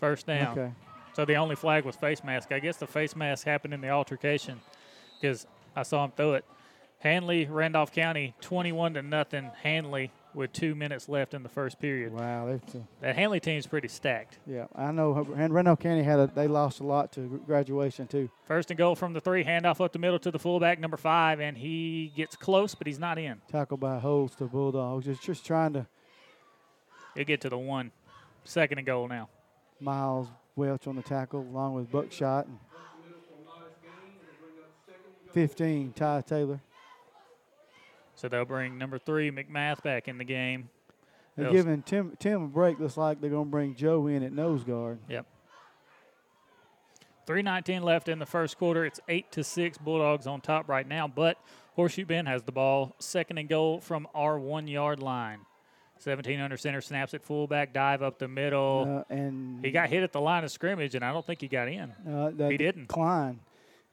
First 0.00 0.26
down. 0.26 0.58
Okay. 0.58 0.72
So 1.12 1.24
the 1.24 1.36
only 1.36 1.54
flag 1.54 1.84
was 1.84 1.94
face 1.94 2.24
mask. 2.24 2.50
I 2.50 2.58
guess 2.58 2.76
the 2.76 2.88
face 2.88 3.14
mask 3.14 3.46
happened 3.46 3.72
in 3.72 3.80
the 3.80 3.90
altercation 3.90 4.60
because 5.20 5.46
I 5.76 5.84
saw 5.84 6.04
him 6.04 6.10
throw 6.16 6.32
it. 6.32 6.44
Handley, 7.02 7.46
Randolph 7.46 7.90
County, 7.92 8.34
21 8.42 8.94
to 8.94 9.02
nothing. 9.02 9.50
Handley 9.64 10.12
with 10.34 10.52
two 10.52 10.74
minutes 10.76 11.08
left 11.08 11.34
in 11.34 11.42
the 11.42 11.48
first 11.48 11.80
period. 11.80 12.12
Wow, 12.12 12.58
That 13.00 13.16
Hanley 13.16 13.40
team's 13.40 13.66
pretty 13.66 13.88
stacked. 13.88 14.38
yeah. 14.46 14.66
I 14.74 14.92
know. 14.92 15.12
Uh, 15.14 15.34
and 15.34 15.52
Randolph 15.52 15.80
County 15.80 16.04
had 16.04 16.20
a. 16.20 16.28
They 16.28 16.46
lost 16.46 16.78
a 16.78 16.84
lot 16.84 17.10
to 17.14 17.42
graduation 17.44 18.06
too. 18.06 18.30
First 18.44 18.70
and 18.70 18.78
goal 18.78 18.94
from 18.94 19.14
the 19.14 19.20
three, 19.20 19.42
handoff 19.44 19.84
up 19.84 19.92
the 19.92 19.98
middle 19.98 20.20
to 20.20 20.30
the 20.30 20.38
fullback, 20.38 20.78
number 20.78 20.96
five, 20.96 21.40
and 21.40 21.58
he 21.58 22.12
gets 22.16 22.36
close, 22.36 22.74
but 22.76 22.86
he's 22.86 23.00
not 23.00 23.18
in. 23.18 23.40
Tackled 23.50 23.80
by 23.80 23.98
Holds 23.98 24.36
to 24.36 24.44
Bulldogs. 24.44 25.04
Just 25.04 25.22
just 25.22 25.44
trying 25.44 25.72
to 25.72 25.86
He'll 27.16 27.24
get 27.24 27.40
to 27.42 27.48
the 27.50 27.58
one. 27.58 27.90
Second 28.44 28.78
and 28.78 28.86
goal 28.86 29.08
now. 29.08 29.28
Miles 29.80 30.28
Welch 30.54 30.86
on 30.86 30.94
the 30.96 31.02
tackle 31.02 31.40
along 31.40 31.74
with 31.74 31.90
Buckshot 31.90 32.46
and 32.46 32.58
15 35.32 35.92
Ty 35.94 36.20
Taylor. 36.22 36.60
So 38.22 38.28
they'll 38.28 38.44
bring 38.44 38.78
number 38.78 38.98
three, 39.00 39.32
McMath, 39.32 39.82
back 39.82 40.06
in 40.06 40.16
the 40.16 40.22
game. 40.24 40.70
They're 41.34 41.46
They'll- 41.46 41.54
giving 41.54 41.82
Tim 41.82 42.16
Tim 42.20 42.44
a 42.44 42.46
break. 42.46 42.78
Looks 42.78 42.96
like 42.96 43.20
they're 43.20 43.30
going 43.30 43.46
to 43.46 43.50
bring 43.50 43.74
Joe 43.74 44.06
in 44.06 44.22
at 44.22 44.32
nose 44.32 44.62
guard. 44.62 45.00
Yep. 45.08 45.26
319 47.26 47.82
left 47.82 48.08
in 48.08 48.20
the 48.20 48.26
first 48.26 48.58
quarter. 48.58 48.84
It's 48.84 49.00
8 49.08 49.32
to 49.32 49.42
6 49.42 49.76
Bulldogs 49.78 50.28
on 50.28 50.40
top 50.40 50.68
right 50.68 50.86
now, 50.86 51.08
but 51.08 51.36
Horseshoe 51.74 52.04
Bend 52.04 52.28
has 52.28 52.44
the 52.44 52.52
ball. 52.52 52.94
Second 53.00 53.38
and 53.38 53.48
goal 53.48 53.80
from 53.80 54.06
our 54.14 54.38
1-yard 54.38 55.00
line. 55.00 55.40
17 55.98 56.38
under 56.38 56.56
center 56.56 56.80
snaps 56.80 57.14
at 57.14 57.24
fullback, 57.24 57.72
dive 57.72 58.02
up 58.02 58.20
the 58.20 58.28
middle. 58.28 59.04
Uh, 59.10 59.12
and 59.14 59.64
he 59.64 59.72
got 59.72 59.88
hit 59.88 60.04
at 60.04 60.12
the 60.12 60.20
line 60.20 60.44
of 60.44 60.50
scrimmage 60.52 60.94
and 60.94 61.04
I 61.04 61.12
don't 61.12 61.26
think 61.26 61.40
he 61.40 61.48
got 61.48 61.66
in. 61.66 61.90
uh, 62.08 62.30
he 62.48 62.56
didn't. 62.56 62.86
Klein. 62.86 63.40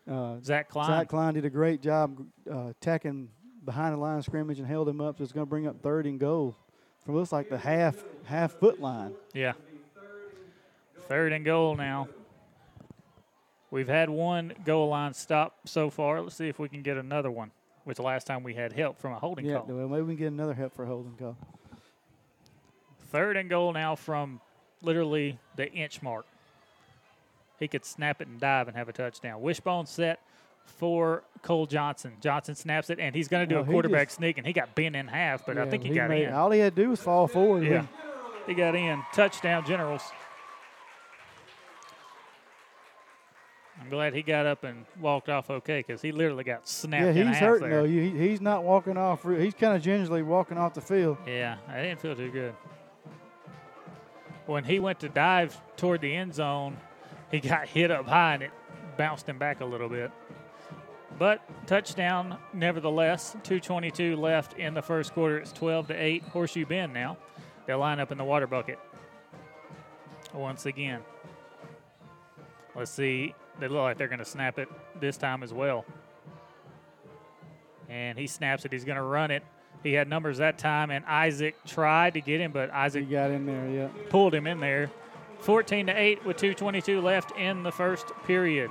Uh, 0.07 0.37
Zach 0.43 0.69
Klein. 0.69 0.87
Zach 0.87 1.07
Klein 1.07 1.33
did 1.33 1.45
a 1.45 1.49
great 1.49 1.81
job 1.81 2.23
uh, 2.51 2.67
attacking 2.69 3.29
behind 3.69 3.93
the 3.93 3.99
line 3.99 4.17
of 4.17 4.25
scrimmage 4.25 4.57
and 4.57 4.67
held 4.67 4.89
him 4.89 4.99
up. 4.99 5.19
So 5.19 5.23
it's 5.23 5.31
going 5.31 5.45
to 5.45 5.49
bring 5.49 5.67
up 5.67 5.79
third 5.83 6.07
and 6.07 6.19
goal 6.19 6.55
from 7.05 7.15
looks 7.15 7.31
like 7.31 7.49
the 7.49 7.57
half 7.59 8.03
half 8.23 8.53
foot 8.53 8.81
line. 8.81 9.13
Yeah. 9.31 9.53
Third 11.07 11.33
and 11.33 11.45
goal 11.45 11.75
now. 11.75 12.07
We've 13.69 13.87
had 13.87 14.09
one 14.09 14.53
goal 14.65 14.89
line 14.89 15.13
stop 15.13 15.55
so 15.65 15.91
far. 15.91 16.19
Let's 16.19 16.35
see 16.35 16.47
if 16.47 16.57
we 16.57 16.67
can 16.67 16.81
get 16.81 16.97
another 16.97 17.29
one. 17.29 17.51
Which 17.83 17.97
the 17.97 18.03
last 18.03 18.25
time 18.25 18.41
we 18.41 18.55
had 18.55 18.73
help 18.73 18.97
from 18.99 19.13
a 19.13 19.19
holding 19.19 19.45
Yeah, 19.45 19.57
call. 19.57 19.65
well, 19.67 19.87
maybe 19.87 20.01
we 20.01 20.13
can 20.15 20.17
get 20.25 20.27
another 20.33 20.55
help 20.55 20.73
for 20.73 20.83
a 20.83 20.87
holding 20.87 21.13
call. 21.13 21.37
Third 23.11 23.37
and 23.37 23.49
goal 23.51 23.71
now 23.73 23.95
from 23.95 24.41
literally 24.81 25.37
the 25.55 25.71
inch 25.71 26.01
mark. 26.01 26.25
He 27.59 27.67
could 27.67 27.85
snap 27.85 28.19
it 28.19 28.27
and 28.27 28.39
dive 28.39 28.67
and 28.67 28.75
have 28.75 28.89
a 28.89 28.93
touchdown. 28.93 29.41
Wishbone 29.41 29.85
set, 29.85 30.19
for 30.69 31.23
Cole 31.41 31.65
Johnson. 31.65 32.13
Johnson 32.21 32.55
snaps 32.55 32.89
it, 32.89 32.99
and 32.99 33.15
he's 33.15 33.27
going 33.27 33.47
to 33.47 33.53
do 33.53 33.59
Oh, 33.59 33.63
a 33.63 33.65
quarterback 33.65 34.07
just- 34.07 34.17
sneak, 34.17 34.37
and 34.37 34.45
he 34.47 34.53
got 34.53 34.75
bent 34.75 34.95
in 34.95 35.07
half, 35.07 35.45
but 35.45 35.57
I 35.57 35.69
think 35.69 35.83
he, 35.83 35.89
got 35.89 36.09
made, 36.09 36.27
in. 36.27 36.33
All 36.33 36.51
he 36.51 36.59
had 36.59 36.75
to 36.75 36.83
do 36.83 36.89
was 36.89 37.01
fall 37.01 37.27
forward. 37.27 37.63
Yeah, 37.63 37.85
he 38.47 38.53
got 38.53 38.75
in. 38.75 39.01
Touchdown, 39.13 39.65
Generals. 39.65 40.01
I'm 43.81 43.89
glad 43.89 44.13
he 44.13 44.21
got 44.21 44.45
up 44.45 44.65
and 44.65 44.85
walked 44.99 45.29
off 45.29 45.49
okay 45.49 45.79
because 45.79 46.01
he 46.01 46.11
literally 46.11 46.43
got 46.43 46.67
snapped 46.67 47.15
Yeah, 47.15 47.21
in 47.21 47.27
he's 47.27 47.37
half 47.37 47.47
hurting 47.49 47.69
there. 47.69 47.81
though. 47.83 47.87
He, 47.87 48.09
he's 48.09 48.41
not 48.41 48.63
walking 48.65 48.97
off. 48.97 49.23
He's 49.23 49.53
kind 49.53 49.73
of 49.75 49.81
gingerly 49.81 50.21
walking 50.21 50.57
off 50.57 50.73
the 50.73 50.81
field. 50.81 51.17
Yeah, 51.25 51.57
I 51.67 51.81
didn't 51.83 52.01
feel 52.01 52.13
too 52.15 52.29
good. 52.29 52.53
When 54.47 54.65
he 54.65 54.79
went 54.79 54.99
to 55.01 55.09
dive 55.09 55.57
toward 55.77 56.01
the 56.01 56.13
end 56.13 56.33
zone, 56.35 56.75
he 57.31 57.39
got 57.39 57.67
hit 57.67 57.89
up 57.89 58.05
high 58.07 58.33
and 58.33 58.43
it 58.43 58.51
bounced 58.97 59.29
him 59.29 59.37
back 59.37 59.61
a 59.61 59.65
little 59.65 59.87
bit. 59.87 60.11
But 61.19 61.41
touchdown, 61.67 62.37
nevertheless. 62.53 63.35
2:22 63.43 64.17
left 64.17 64.53
in 64.53 64.73
the 64.73 64.81
first 64.81 65.13
quarter. 65.13 65.37
It's 65.37 65.51
12 65.51 65.87
to 65.87 65.93
8. 65.93 66.23
Horseshoe 66.23 66.65
Bend 66.65 66.93
now. 66.93 67.17
They 67.67 67.73
line 67.73 67.99
up 67.99 68.11
in 68.11 68.17
the 68.17 68.23
water 68.23 68.47
bucket 68.47 68.79
once 70.33 70.65
again. 70.65 71.01
Let's 72.75 72.91
see. 72.91 73.35
They 73.59 73.67
look 73.67 73.81
like 73.81 73.97
they're 73.97 74.07
going 74.07 74.19
to 74.19 74.25
snap 74.25 74.57
it 74.57 74.69
this 74.99 75.17
time 75.17 75.43
as 75.43 75.53
well. 75.53 75.85
And 77.89 78.17
he 78.17 78.25
snaps 78.25 78.63
it. 78.63 78.71
He's 78.71 78.85
going 78.85 78.95
to 78.95 79.03
run 79.03 79.31
it. 79.31 79.43
He 79.83 79.93
had 79.93 80.07
numbers 80.07 80.37
that 80.37 80.57
time, 80.57 80.91
and 80.91 81.05
Isaac 81.05 81.55
tried 81.65 82.13
to 82.15 82.21
get 82.21 82.39
him, 82.39 82.51
but 82.51 82.69
He 82.69 82.75
Isaac 82.75 83.09
got 83.09 83.31
in 83.31 83.45
there. 83.45 83.69
Yeah. 83.69 83.87
pulled 84.09 84.33
him 84.33 84.47
in 84.47 84.59
there. 84.59 84.89
14 85.39 85.87
to 85.87 85.93
8 85.93 86.25
with 86.25 86.37
2:22 86.37 87.01
left 87.01 87.31
in 87.37 87.63
the 87.63 87.71
first 87.71 88.07
period. 88.25 88.69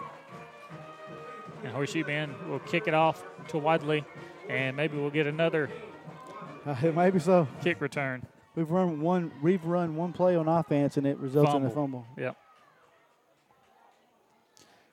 And 1.68 1.76
Horseshoe 1.76 2.02
Bend 2.02 2.34
will 2.48 2.60
kick 2.60 2.88
it 2.88 2.94
off 2.94 3.22
to 3.48 3.58
Wadley, 3.58 4.02
and 4.48 4.74
maybe 4.74 4.96
we'll 4.96 5.10
get 5.10 5.26
another 5.26 5.68
Uh, 6.64 6.74
maybe 6.94 7.18
so. 7.18 7.46
kick 7.60 7.82
return. 7.82 8.24
We've 8.54 8.70
run 8.70 9.02
one. 9.02 9.30
We've 9.42 9.62
run 9.66 9.94
one 9.94 10.14
play 10.14 10.34
on 10.34 10.48
offense, 10.48 10.96
and 10.96 11.06
it 11.06 11.18
results 11.18 11.52
in 11.52 11.66
a 11.66 11.68
Fumble. 11.68 12.06
fumble. 12.06 12.06
Yep. 12.16 12.36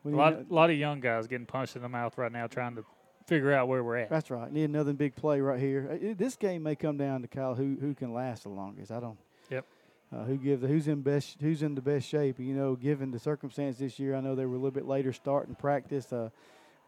A 0.04 0.10
lot, 0.10 0.52
lot 0.52 0.70
of 0.70 0.76
young 0.76 1.00
guys 1.00 1.28
getting 1.28 1.46
punched 1.48 1.78
in 1.78 1.82
the 1.82 1.88
mouth 1.88 2.18
right 2.18 2.32
now, 2.32 2.46
trying 2.46 2.76
to 2.76 2.84
figure 3.26 3.54
out 3.54 3.70
where 3.70 3.82
we're 3.82 3.96
at. 4.00 4.10
That's 4.10 4.30
right. 4.30 4.52
Need 4.52 4.66
another 4.66 4.92
big 4.92 5.16
play 5.16 5.40
right 5.40 5.62
here. 5.62 5.88
Uh, 5.90 6.10
it- 6.10 6.18
this 6.18 6.36
game 6.36 6.62
may 6.64 6.76
come 6.76 6.98
down 6.98 7.22
to 7.22 7.30
Kyle 7.30 7.56
who 7.56 7.78
who 7.80 7.94
can 7.96 8.14
last 8.14 8.44
the 8.44 8.50
longest. 8.50 8.92
I 8.92 9.00
don't. 9.00 9.18
Yep. 9.50 9.66
Uh, 10.14 10.24
who 10.26 10.38
gives 10.38 10.62
who's 10.64 10.88
in 10.90 11.02
best 11.02 11.38
who's 11.42 11.64
in 11.64 11.74
the 11.74 11.82
best 11.82 12.06
shape? 12.08 12.38
You 12.38 12.54
know, 12.54 12.76
given 12.76 13.12
the 13.12 13.18
circumstance 13.20 13.78
this 13.80 13.98
year, 13.98 14.14
I 14.16 14.20
know 14.22 14.36
they 14.36 14.46
were 14.46 14.54
a 14.56 14.58
little 14.58 14.70
bit 14.72 14.86
later 14.86 15.12
starting 15.12 15.56
practice. 15.56 16.14
Uh, 16.14 16.30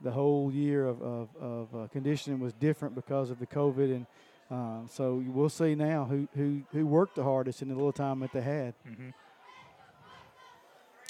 the 0.01 0.11
whole 0.11 0.51
year 0.51 0.85
of 0.85 1.01
of, 1.01 1.29
of 1.39 1.75
uh, 1.75 1.87
conditioning 1.91 2.39
was 2.39 2.53
different 2.53 2.95
because 2.95 3.29
of 3.29 3.39
the 3.39 3.47
COVID, 3.47 3.95
and 3.95 4.05
uh, 4.49 4.87
so 4.87 5.23
we'll 5.27 5.49
see 5.49 5.75
now 5.75 6.05
who 6.05 6.27
who 6.35 6.61
who 6.71 6.85
worked 6.85 7.15
the 7.15 7.23
hardest 7.23 7.61
in 7.61 7.69
the 7.69 7.75
little 7.75 7.91
time 7.93 8.19
that 8.19 8.31
they 8.31 8.41
had. 8.41 8.73
hmm 8.85 9.09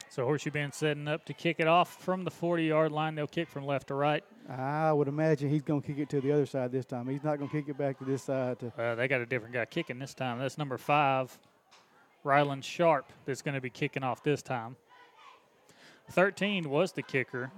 So 0.09 0.25
Horseshoe 0.25 0.49
Bend 0.49 0.73
setting 0.73 1.07
up 1.07 1.25
to 1.25 1.33
kick 1.33 1.57
it 1.59 1.67
off 1.67 2.01
from 2.01 2.23
the 2.23 2.31
40-yard 2.31 2.91
line. 2.91 3.13
They'll 3.13 3.27
kick 3.27 3.49
from 3.49 3.65
left 3.67 3.89
to 3.89 3.93
right. 3.93 4.23
I 4.49 4.91
would 4.91 5.07
imagine 5.07 5.47
he's 5.49 5.61
going 5.61 5.81
to 5.81 5.87
kick 5.87 5.99
it 5.99 6.09
to 6.09 6.21
the 6.21 6.31
other 6.31 6.47
side 6.47 6.71
this 6.71 6.85
time. 6.85 7.07
He's 7.07 7.23
not 7.23 7.37
going 7.37 7.49
to 7.51 7.55
kick 7.55 7.69
it 7.69 7.77
back 7.77 7.99
to 7.99 8.05
this 8.05 8.23
side. 8.23 8.57
To 8.61 8.71
Uh, 8.81 8.95
they 8.95 9.07
got 9.07 9.21
a 9.21 9.27
different 9.27 9.53
guy 9.53 9.65
kicking 9.65 9.99
this 9.99 10.15
time. 10.15 10.39
That's 10.39 10.57
number 10.57 10.77
five, 10.79 11.37
Ryland 12.23 12.65
Sharp, 12.65 13.11
that's 13.25 13.43
going 13.43 13.53
to 13.55 13.61
be 13.61 13.69
kicking 13.69 14.03
off 14.03 14.23
this 14.23 14.41
time. 14.41 14.75
13 16.11 16.67
was 16.69 16.93
the 16.93 17.03
kicker, 17.03 17.51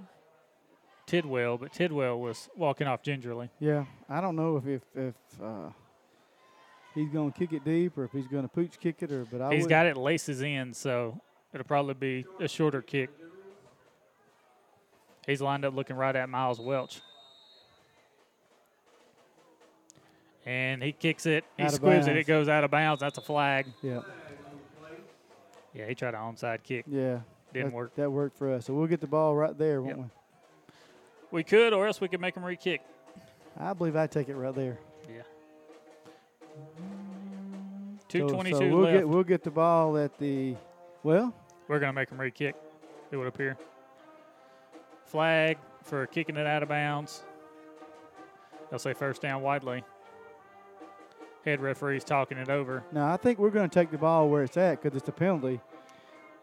Tidwell, 1.10 1.58
but 1.58 1.72
Tidwell 1.72 2.20
was 2.20 2.48
walking 2.56 2.86
off 2.86 3.02
gingerly. 3.02 3.50
yeah, 3.58 3.84
I 4.08 4.20
don't 4.20 4.36
know 4.36 4.56
if 4.58 4.66
if, 4.66 4.82
if 4.94 5.14
uh, 5.42 5.70
he's 6.94 7.08
going 7.08 7.32
to 7.32 7.38
kick 7.38 7.52
it 7.52 7.64
deep 7.64 7.98
or 7.98 8.04
if 8.04 8.12
he's 8.12 8.28
going 8.28 8.42
to 8.44 8.48
pooch 8.48 8.78
kick 8.78 9.02
it 9.02 9.10
or. 9.10 9.24
But 9.24 9.40
I 9.42 9.52
He's 9.54 9.64
would- 9.64 9.70
got 9.70 9.86
it 9.86 9.96
laces 9.96 10.40
in, 10.42 10.72
so 10.72 11.20
it'll 11.52 11.66
probably 11.66 11.94
be 11.94 12.26
a 12.38 12.46
shorter 12.46 12.80
kick. 12.80 13.10
He's 15.26 15.40
lined 15.42 15.64
up 15.64 15.74
looking 15.74 15.96
right 15.96 16.14
at 16.14 16.28
Miles 16.28 16.60
Welch. 16.60 17.00
And 20.46 20.82
he 20.82 20.92
kicks 20.92 21.26
it. 21.26 21.44
He 21.56 21.64
Out 21.64 21.72
squibs 21.72 22.06
it. 22.06 22.16
It 22.16 22.26
goes 22.26 22.48
out 22.48 22.64
of 22.64 22.70
bounds. 22.70 23.00
That's 23.00 23.18
a 23.18 23.20
flag. 23.20 23.66
Yeah, 23.82 24.00
Yeah, 25.74 25.86
he 25.86 25.94
tried 25.94 26.14
an 26.14 26.20
onside 26.20 26.62
kick. 26.62 26.84
yeah. 26.88 27.20
Didn't 27.52 27.70
that, 27.70 27.74
work. 27.76 27.94
That 27.96 28.10
worked 28.10 28.38
for 28.38 28.52
us. 28.54 28.66
So 28.66 28.74
we'll 28.74 28.86
get 28.86 29.00
the 29.00 29.06
ball 29.06 29.34
right 29.36 29.56
there, 29.58 29.82
won't 29.82 29.96
Yep. 29.98 30.06
we? 30.06 30.10
We 31.30 31.44
could, 31.44 31.72
or 31.72 31.86
else 31.86 32.00
we 32.00 32.08
could 32.08 32.20
make 32.20 32.36
him 32.36 32.44
re-kick. 32.44 32.82
I 33.58 33.72
believe 33.72 33.96
I 33.96 34.06
take 34.06 34.28
it 34.28 34.34
right 34.34 34.54
there. 34.54 34.78
Yeah. 35.08 35.22
Two 38.08 38.28
twenty-two 38.28 38.58
so 38.58 38.68
we'll 38.68 38.80
left. 38.80 38.96
get 38.98 39.08
we'll 39.08 39.22
get 39.22 39.42
the 39.44 39.50
ball 39.50 39.96
at 39.96 40.18
the 40.18 40.56
well. 41.02 41.32
We're 41.68 41.78
gonna 41.78 41.92
make 41.92 42.10
him 42.10 42.20
re-kick. 42.20 42.56
It 43.12 43.16
would 43.16 43.28
appear. 43.28 43.56
Flag 45.04 45.58
for 45.82 46.06
kicking 46.06 46.36
it 46.36 46.46
out 46.46 46.62
of 46.62 46.68
bounds. 46.68 47.22
They'll 48.68 48.78
say 48.78 48.92
first 48.92 49.22
down 49.22 49.42
Wadley. 49.42 49.82
Head 51.44 51.60
referee's 51.60 52.04
talking 52.04 52.38
it 52.38 52.48
over. 52.48 52.84
Now 52.92 53.12
I 53.12 53.16
think 53.16 53.38
we're 53.38 53.50
going 53.50 53.68
to 53.68 53.74
take 53.74 53.90
the 53.90 53.98
ball 53.98 54.28
where 54.28 54.44
it's 54.44 54.56
at 54.56 54.80
because 54.82 54.96
it's 54.96 55.08
a 55.08 55.12
penalty. 55.12 55.60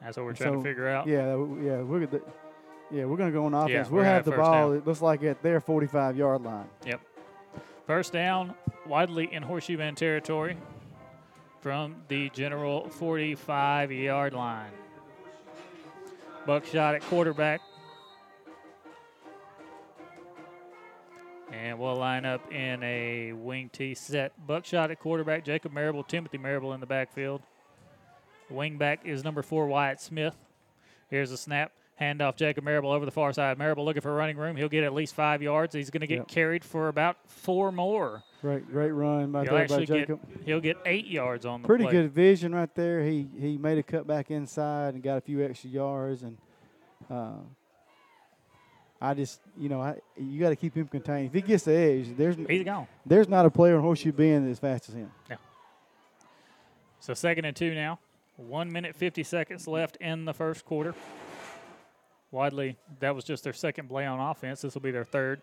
That's 0.01 0.17
what 0.17 0.25
we're 0.25 0.33
trying 0.33 0.53
So, 0.53 0.57
to 0.57 0.63
figure 0.63 0.87
out. 0.89 1.07
Yeah, 1.07 1.35
yeah, 1.61 1.81
we're 1.81 2.05
the, 2.05 2.21
yeah 2.91 3.05
we're 3.05 3.17
going 3.17 3.31
to 3.31 3.37
go 3.37 3.45
on 3.45 3.53
offense. 3.53 3.89
we're 3.89 3.97
we'll 3.97 4.05
have 4.05 4.25
have 4.25 4.25
the 4.25 4.31
ball. 4.31 4.69
down. 4.69 4.77
It 4.77 4.87
looks 4.87 5.01
like 5.01 5.23
at 5.23 5.41
their 5.41 5.59
45 5.59 6.17
yard 6.17 6.41
line. 6.41 6.69
Yep. 6.85 7.01
First 7.85 8.13
down 8.13 8.53
Wadley 8.85 9.31
in 9.31 9.43
Horseshoe 9.43 9.77
Bend 9.77 9.97
territory 9.97 10.57
from 11.61 11.95
the 12.07 12.29
general 12.29 12.89
45 12.89 13.91
yard 13.91 14.33
line. 14.33 14.71
Buckshot 16.45 16.95
at 16.95 17.01
quarterback. 17.03 17.61
And 21.51 21.79
we'll 21.79 21.95
line 21.95 22.25
up 22.25 22.51
in 22.51 22.83
a 22.83 23.33
wing 23.33 23.69
T 23.71 23.93
set. 23.95 24.33
Buckshot 24.45 24.91
at 24.91 24.99
quarterback, 24.99 25.45
Jacob 25.45 25.73
Marable, 25.73 26.03
Timothy 26.03 26.37
Marable 26.37 26.73
in 26.73 26.79
the 26.79 26.85
backfield. 26.85 27.41
Wing 28.49 28.77
back 28.77 29.01
is 29.05 29.23
number 29.23 29.41
four, 29.41 29.67
Wyatt 29.67 29.99
Smith. 29.99 30.35
Here's 31.09 31.31
a 31.31 31.37
snap. 31.37 31.71
Handoff 31.99 32.35
Jacob 32.35 32.63
Marable 32.63 32.91
over 32.91 33.05
the 33.05 33.11
far 33.11 33.33
side. 33.33 33.57
Marable 33.57 33.83
looking 33.83 34.01
for 34.01 34.13
running 34.13 34.37
room. 34.37 34.55
He'll 34.55 34.69
get 34.69 34.83
at 34.83 34.93
least 34.93 35.15
five 35.15 35.41
yards. 35.41 35.73
He's 35.73 35.89
going 35.89 36.01
to 36.01 36.07
get 36.07 36.17
Yep. 36.19 36.27
carried 36.27 36.63
for 36.63 36.89
about 36.89 37.17
four 37.25 37.71
more. 37.71 38.23
Great, 38.41 38.67
great 38.71 38.91
run 38.91 39.31
by, 39.31 39.43
there 39.45 39.53
by 39.53 39.61
actually 39.61 39.87
get 39.87 39.97
Jacob. 40.07 40.19
he'll 40.45 40.59
get 40.59 40.77
eight 40.85 41.07
yards 41.07 41.43
on 41.45 41.63
the 41.63 41.67
Pretty 41.67 41.85
play. 41.85 41.93
good 41.93 42.11
vision 42.11 42.53
right 42.53 42.73
there. 42.75 43.03
He 43.03 43.27
he 43.39 43.57
made 43.57 43.79
a 43.79 43.83
cut 43.83 44.05
back 44.05 44.29
inside 44.29 44.93
and 44.93 45.01
got 45.01 45.17
a 45.17 45.21
few 45.21 45.43
extra 45.43 45.69
yards 45.69 46.23
and. 46.23 46.37
Uh, 47.09 47.33
I 48.99 49.13
just, 49.13 49.41
you 49.55 49.69
know, 49.69 49.79
I 49.79 49.95
you 50.17 50.39
got 50.39 50.49
to 50.49 50.55
keep 50.55 50.73
him 50.75 50.87
contained. 50.87 51.27
If 51.27 51.33
he 51.33 51.41
gets 51.41 51.63
the 51.65 51.71
edge, 51.75 52.17
there's 52.17 52.35
He's 52.49 52.63
gone. 52.63 52.87
there's 53.05 53.29
not 53.29 53.45
a 53.45 53.49
player 53.51 53.75
in 53.75 53.81
Horseshoe 53.81 54.11
Bend 54.11 54.49
as 54.49 54.57
fast 54.57 54.89
as 54.89 54.95
him. 54.95 55.11
Yeah. 55.29 55.35
So 56.99 57.13
second 57.13 57.45
and 57.45 57.55
two 57.55 57.75
now. 57.75 57.99
One 58.37 58.71
minute 58.71 58.95
fifty 58.95 59.21
seconds 59.23 59.67
left 59.67 59.97
in 59.97 60.25
the 60.25 60.33
first 60.33 60.65
quarter. 60.65 60.95
Wadley, 62.31 62.77
that 62.99 63.15
was 63.15 63.23
just 63.23 63.43
their 63.43 63.53
second 63.53 63.87
play 63.87 64.05
on 64.05 64.19
offense. 64.19 64.61
This 64.61 64.73
will 64.73 64.81
be 64.81 64.91
their 64.91 65.05
third. 65.05 65.41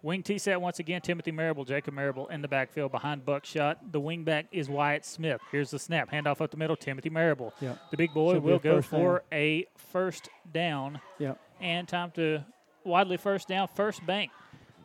Wing 0.00 0.22
T 0.22 0.38
set 0.38 0.60
once 0.60 0.78
again. 0.78 1.00
Timothy 1.00 1.32
Marable, 1.32 1.64
Jacob 1.64 1.92
Marable 1.92 2.28
in 2.28 2.40
the 2.40 2.46
backfield 2.48 2.92
behind 2.92 3.24
Buckshot. 3.26 3.90
The 3.92 3.98
wing 3.98 4.22
back 4.22 4.46
is 4.52 4.68
Wyatt 4.68 5.04
Smith. 5.04 5.40
Here's 5.50 5.72
the 5.72 5.78
snap. 5.78 6.10
Handoff 6.12 6.40
up 6.40 6.52
the 6.52 6.56
middle. 6.56 6.76
Timothy 6.76 7.10
Marable. 7.10 7.52
Yeah. 7.60 7.74
The 7.90 7.96
big 7.96 8.14
boy 8.14 8.34
Should 8.34 8.44
will 8.44 8.58
go 8.60 8.76
first 8.76 8.90
down. 8.92 9.00
for 9.00 9.22
a 9.32 9.66
first 9.76 10.28
down. 10.52 11.00
Yeah. 11.18 11.34
and 11.60 11.88
time 11.88 12.12
to 12.12 12.44
Wadley 12.84 13.16
first 13.16 13.48
down, 13.48 13.66
first 13.74 14.06
bank. 14.06 14.30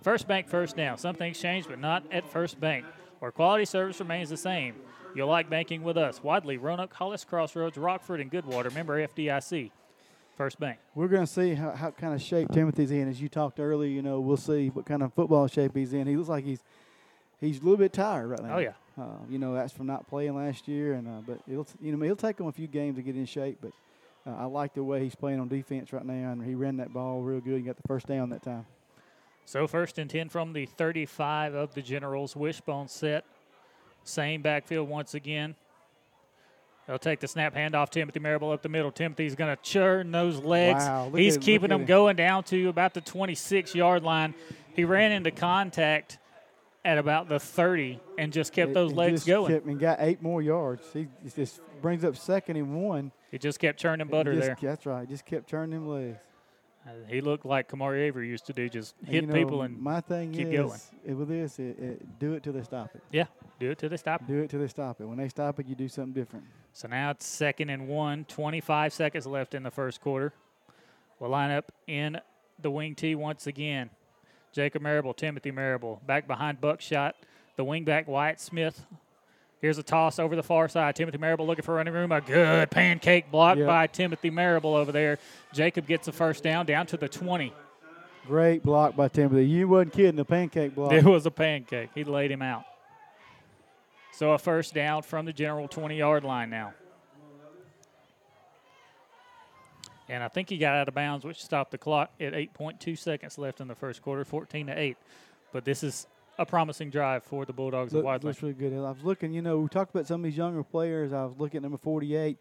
First 0.02 0.28
bank, 0.28 0.50
first 0.50 0.76
down. 0.76 0.98
Some 0.98 1.16
things 1.16 1.40
change, 1.40 1.68
but 1.68 1.80
not 1.80 2.04
at 2.12 2.28
first 2.28 2.60
bank. 2.60 2.84
Our 3.22 3.32
quality 3.32 3.66
service 3.66 4.00
remains 4.00 4.30
the 4.32 4.36
same. 4.38 4.76
You'll 5.16 5.30
like 5.30 5.48
banking 5.48 5.84
with 5.84 5.96
us. 5.96 6.24
Wadley, 6.24 6.58
Roanoke, 6.58 6.92
Hollis 6.94 7.24
Crossroads, 7.24 7.78
Rockford, 7.78 8.20
and 8.20 8.32
Goodwater. 8.32 8.74
Member 8.74 9.08
FDIC. 9.08 9.70
First 10.36 10.60
bank. 10.60 10.80
We're 10.96 11.08
going 11.08 11.26
to 11.26 11.32
see 11.32 11.54
how, 11.54 11.72
how 11.72 11.92
kind 11.92 12.14
of 12.14 12.22
shape 12.22 12.50
Timothy's 12.52 12.90
in. 12.90 13.08
As 13.08 13.22
you 13.22 13.30
talked 13.30 13.60
earlier, 13.60 13.90
you 13.90 14.02
know, 14.02 14.20
we'll 14.20 14.38
see 14.38 14.70
what 14.70 14.86
kind 14.86 15.04
of 15.04 15.14
football 15.14 15.48
shape 15.48 15.76
he's 15.76 15.94
in. 15.94 16.08
He 16.08 16.16
looks 16.16 16.30
like 16.30 16.44
he's 16.44 16.64
he's 17.40 17.60
a 17.60 17.62
little 17.62 17.78
bit 17.78 17.94
tired 17.94 18.30
right 18.30 18.42
now. 18.42 18.56
Oh, 18.56 18.60
yeah. 18.60 18.74
Uh, 18.98 19.18
you 19.30 19.38
know, 19.38 19.54
that's 19.54 19.74
from 19.74 19.88
not 19.88 20.08
playing 20.08 20.36
last 20.36 20.68
year, 20.68 20.94
and 20.94 21.08
uh, 21.08 21.22
but 21.26 21.40
it'll 21.48 21.68
you 21.82 21.96
know 21.96 22.04
it'll 22.04 22.16
take 22.16 22.40
him 22.40 22.48
a 22.48 22.52
few 22.52 22.68
games 22.68 22.96
to 22.96 23.04
get 23.04 23.16
in 23.16 23.26
shape. 23.26 23.60
But 23.62 23.72
uh, 24.26 24.36
I 24.36 24.46
like 24.46 24.74
the 24.74 24.84
way 24.84 25.04
he's 25.04 25.16
playing 25.16 25.40
on 25.40 25.48
defense 25.48 25.94
right 25.94 26.06
now, 26.06 26.32
and 26.32 26.44
he 26.44 26.56
ran 26.56 26.78
that 26.78 26.94
ball 26.94 27.22
real 27.22 27.40
good. 27.40 27.58
He 27.58 27.62
got 27.64 27.76
the 27.76 27.88
first 27.88 28.08
down 28.08 28.30
that 28.30 28.44
time. 28.44 28.66
So 29.46 29.68
first 29.68 29.98
and 29.98 30.10
10 30.10 30.30
from 30.30 30.54
the 30.54 30.66
35 30.66 31.54
of 31.54 31.74
the 31.74 31.82
Generals. 31.82 32.36
Wishbone 32.36 32.88
set. 32.88 33.26
Same 34.04 34.42
backfield 34.42 34.88
once 34.90 35.14
again. 35.14 35.56
They'll 36.88 37.00
take 37.00 37.20
the 37.22 37.28
snap 37.28 37.56
handoff. 37.56 37.90
Timothy 37.90 38.20
Marable 38.20 38.52
up 38.52 38.62
the 38.62 38.70
middle. 38.70 38.92
Timothy's 38.92 39.36
going 39.36 39.56
to 39.56 39.62
churn 39.64 40.12
those 40.12 40.40
legs. 40.40 40.84
Wow, 40.84 41.12
He's 41.16 41.38
at- 41.38 41.42
keeping 41.42 41.70
them 41.70 41.86
going 41.86 42.16
down 42.18 42.44
to 42.46 42.68
about 42.68 42.94
the 42.94 43.02
26 43.02 43.74
yard 43.74 44.04
line. 44.04 44.34
He 44.76 44.84
ran 44.84 45.12
into 45.12 45.32
contact 45.32 46.18
at 46.84 46.98
about 46.98 47.30
the 47.30 47.40
30 47.40 48.02
and 48.18 48.34
just 48.34 48.52
kept 48.52 48.72
It- 48.72 48.74
those 48.74 48.92
legs 48.92 49.24
going. 49.24 49.54
and 49.54 49.80
got 49.80 49.98
eight 50.02 50.22
more 50.22 50.42
yards. 50.42 50.92
He 50.92 51.08
just 51.36 51.62
brings 51.82 52.04
up 52.04 52.18
second 52.18 52.58
and 52.58 52.76
one. 52.84 53.12
he 53.32 53.38
just 53.38 53.60
kept 53.60 53.80
churning 53.80 54.08
butter 54.08 54.34
Just- 54.34 54.46
there. 54.46 54.58
That's 54.62 54.86
right. 54.86 55.08
Just 55.08 55.26
kept 55.26 55.50
churning 55.50 55.72
them 55.80 55.88
legs. 55.88 56.18
Uh, 56.86 56.90
He 57.08 57.22
looked 57.22 57.46
like 57.46 57.70
Kamari 57.70 58.00
Avery 58.02 58.28
used 58.28 58.46
to 58.48 58.54
do, 58.54 58.68
just 58.68 58.94
hit 59.06 59.22
you 59.24 59.28
know, 59.28 59.34
people 59.34 59.62
and 59.62 59.82
my 59.82 60.02
thing 60.02 60.34
keep 60.34 60.48
is 60.48 60.60
going. 60.60 60.80
it- 61.06 61.14
with 61.14 61.30
this, 61.30 61.58
it, 61.58 61.80
it, 61.80 62.20
do 62.20 62.34
it 62.34 62.44
till 62.44 62.52
they 62.52 62.62
stop 62.64 62.90
it. 62.94 63.02
yeah, 63.10 63.24
do 63.58 63.72
it 63.72 63.78
till 63.78 63.88
they 63.88 63.96
stop. 63.96 64.22
it. 64.22 64.28
Do 64.28 64.42
it 64.42 64.50
till 64.50 64.60
they 64.60 64.68
stop 64.68 65.00
it. 65.00 65.06
When 65.06 65.18
they 65.18 65.30
stop 65.30 65.58
it, 65.62 65.66
you 65.68 65.76
do 65.76 65.88
something 65.88 66.12
different. 66.14 66.44
So 66.74 66.88
now 66.88 67.12
it's 67.12 67.26
second 67.26 67.70
and 67.70 67.88
one, 67.88 68.26
25 68.26 68.94
seconds 68.94 69.28
left 69.28 69.54
in 69.54 69.64
the 69.64 69.72
first 69.72 70.02
quarter. 70.02 70.34
We'll 71.20 71.30
line 71.30 71.52
up 71.52 71.72
in 71.88 72.20
the 72.60 72.72
wing 72.72 72.96
tee 72.96 73.16
once 73.16 73.46
again. 73.48 73.90
Jacob 74.52 74.82
Marable, 74.82 75.14
Timothy 75.14 75.52
Marable, 75.52 76.02
back 76.06 76.28
behind 76.28 76.60
Buckshot, 76.62 77.16
the 77.58 77.64
wingback 77.66 78.08
Wyatt 78.08 78.40
Smith. 78.40 78.86
Here's 79.62 79.78
a 79.78 79.84
toss 79.84 80.20
over 80.20 80.36
the 80.36 80.44
far 80.44 80.68
side. 80.68 80.96
Timothy 80.96 81.18
Marable 81.18 81.48
looking 81.48 81.64
for 81.64 81.76
running 81.76 81.94
room. 81.94 82.12
A 82.12 82.20
good 82.22 82.70
pancake 82.70 83.32
block 83.32 83.58
Yep. 83.58 83.68
by 83.68 83.88
Timothy 83.88 84.30
Marable 84.30 84.76
over 84.76 84.92
there. 84.92 85.20
Jacob 85.54 85.88
gets 85.88 86.06
the 86.08 86.12
first 86.12 86.44
down 86.44 86.66
down 86.66 86.86
to 86.88 86.98
the 86.98 87.08
20. 87.08 87.54
Great 88.28 88.62
block 88.64 88.96
by 88.96 89.08
Timothy. 89.08 89.46
You 89.48 89.68
wasn't 89.68 89.94
kidding. 89.94 90.16
The 90.16 90.26
pancake 90.26 90.76
block. 90.76 90.92
It 90.92 91.04
was 91.06 91.26
a 91.26 91.32
pancake. 91.32 91.92
He 91.96 92.04
laid 92.04 92.32
him 92.32 92.42
out. 92.42 92.66
So 94.14 94.32
a 94.32 94.38
first 94.38 94.76
down 94.76 95.02
from 95.02 95.26
the 95.26 95.34
general 95.34 95.68
20 95.68 95.98
yard 95.98 96.24
line 96.24 96.50
now. 96.50 96.74
And 100.08 100.22
I 100.22 100.28
think 100.28 100.50
he 100.50 100.58
got 100.58 100.76
out 100.76 100.88
of 100.88 100.94
bounds, 100.94 101.26
which 101.26 101.44
stopped 101.44 101.72
the 101.72 101.78
clock 101.78 102.12
at 102.20 102.34
8.2 102.34 102.98
seconds 102.98 103.38
left 103.38 103.60
in 103.62 103.68
the 103.68 103.76
first 103.76 104.02
quarter, 104.02 104.24
14 104.24 104.68
to 104.68 104.80
8. 104.80 104.98
But 105.52 105.66
this 105.66 105.82
is 105.82 106.06
a 106.38 106.46
promising 106.46 106.90
drive 106.90 107.24
for 107.24 107.46
the 107.46 107.54
Bulldogs 107.54 107.94
of 107.94 107.98
Look, 107.98 108.06
Wadley. 108.06 108.30
looks 108.30 108.44
really 108.44 108.54
good. 108.54 108.74
I 108.74 108.92
was 108.92 109.04
looking, 109.04 109.34
you 109.34 109.42
know, 109.42 109.60
we 109.60 109.68
talked 109.70 109.96
about 109.96 110.06
some 110.06 110.22
of 110.22 110.26
these 110.26 110.38
younger 110.38 110.64
players. 110.64 111.14
I 111.14 111.26
was 111.26 111.40
looking 111.40 111.58
at 111.58 111.64
number 111.64 111.78
48, 111.78 112.38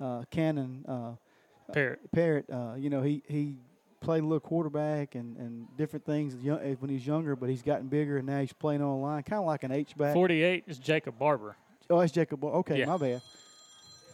uh, 0.00 0.22
Cannon 0.30 0.84
uh, 0.86 1.72
Parrott. 1.72 2.00
Parrott. 2.12 2.50
Uh, 2.50 2.74
you 2.76 2.90
know, 2.90 3.02
he, 3.02 3.22
he 3.26 3.56
played 4.00 4.22
a 4.22 4.26
little 4.26 4.40
quarterback 4.40 5.14
and, 5.14 5.36
and 5.36 5.66
different 5.76 6.04
things 6.04 6.34
as 6.34 6.42
young, 6.42 6.58
as 6.60 6.80
when 6.80 6.90
he's 6.90 7.06
younger, 7.06 7.34
but 7.36 7.48
he's 7.48 7.62
gotten 7.62 7.86
bigger 7.88 8.18
and 8.18 8.26
now 8.26 8.40
he's 8.40 8.52
playing 8.52 8.82
on 8.82 8.88
the 8.88 9.06
line, 9.06 9.22
kind 9.22 9.40
of 9.40 9.46
like 9.46 9.62
an 9.64 9.72
H 9.72 9.96
back. 9.96 10.14
48 10.14 10.64
is 10.66 10.78
Jacob 10.78 11.18
Barber. 11.18 11.56
Oh, 11.88 12.00
that's 12.00 12.12
Jacob. 12.12 12.40
Bo- 12.40 12.52
Okay, 12.52 12.80
Yeah. 12.80 12.86
my 12.86 12.96
bad. 12.96 13.22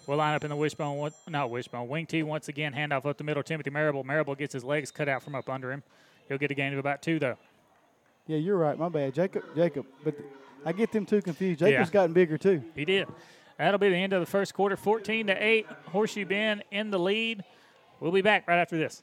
We'll 0.07 0.19
line 0.19 0.35
up 0.35 0.43
in 0.45 0.51
the 0.51 0.57
wishbone, 0.57 0.99
one- 0.99 1.13
not 1.29 1.51
wishbone, 1.51 1.89
wing 1.89 2.07
T 2.07 2.23
once 2.23 2.49
again. 2.49 2.73
Handoff 2.75 3.07
up 3.07 3.17
the 3.19 3.25
middle. 3.25 3.43
Timothy 3.43 3.71
Marable. 3.71 4.03
Marable 4.05 4.35
gets 4.35 4.53
his 4.53 4.65
legs 4.65 4.91
cut 4.91 5.09
out 5.09 5.23
from 5.23 5.35
up 5.35 5.49
under 5.49 5.71
him. 5.73 5.83
He'll 6.29 6.39
get 6.39 6.51
a 6.51 6.55
gain 6.55 6.73
of 6.73 6.79
about 6.79 7.03
two, 7.03 7.19
though. 7.19 7.37
Yeah, 8.27 8.39
you're 8.39 8.57
right. 8.57 8.77
My 8.79 8.89
bad. 8.89 9.15
Jacob. 9.15 9.45
Jacob. 9.55 9.87
But 10.05 10.17
th- 10.17 10.29
I 10.65 10.73
get 10.73 10.93
them 10.93 11.07
too 11.07 11.23
confused. 11.23 11.61
Jacob's 11.61 11.89
Yeah. 11.89 11.93
gotten 11.93 12.13
bigger 12.13 12.37
too. 12.39 12.63
He 12.75 12.85
did. 12.85 13.09
That'll 13.59 13.79
be 13.79 13.89
the 13.91 13.97
end 13.97 14.13
of 14.13 14.21
the 14.21 14.27
first 14.27 14.55
quarter. 14.55 14.77
14 14.77 15.27
to 15.29 15.35
8. 15.45 15.67
Horseshoe 15.87 16.25
Bend 16.25 16.63
in 16.71 16.91
the 16.91 16.99
lead. 16.99 17.45
We'll 18.01 18.13
be 18.13 18.23
back 18.23 18.47
right 18.49 18.59
after 18.59 18.77
this. 18.77 19.03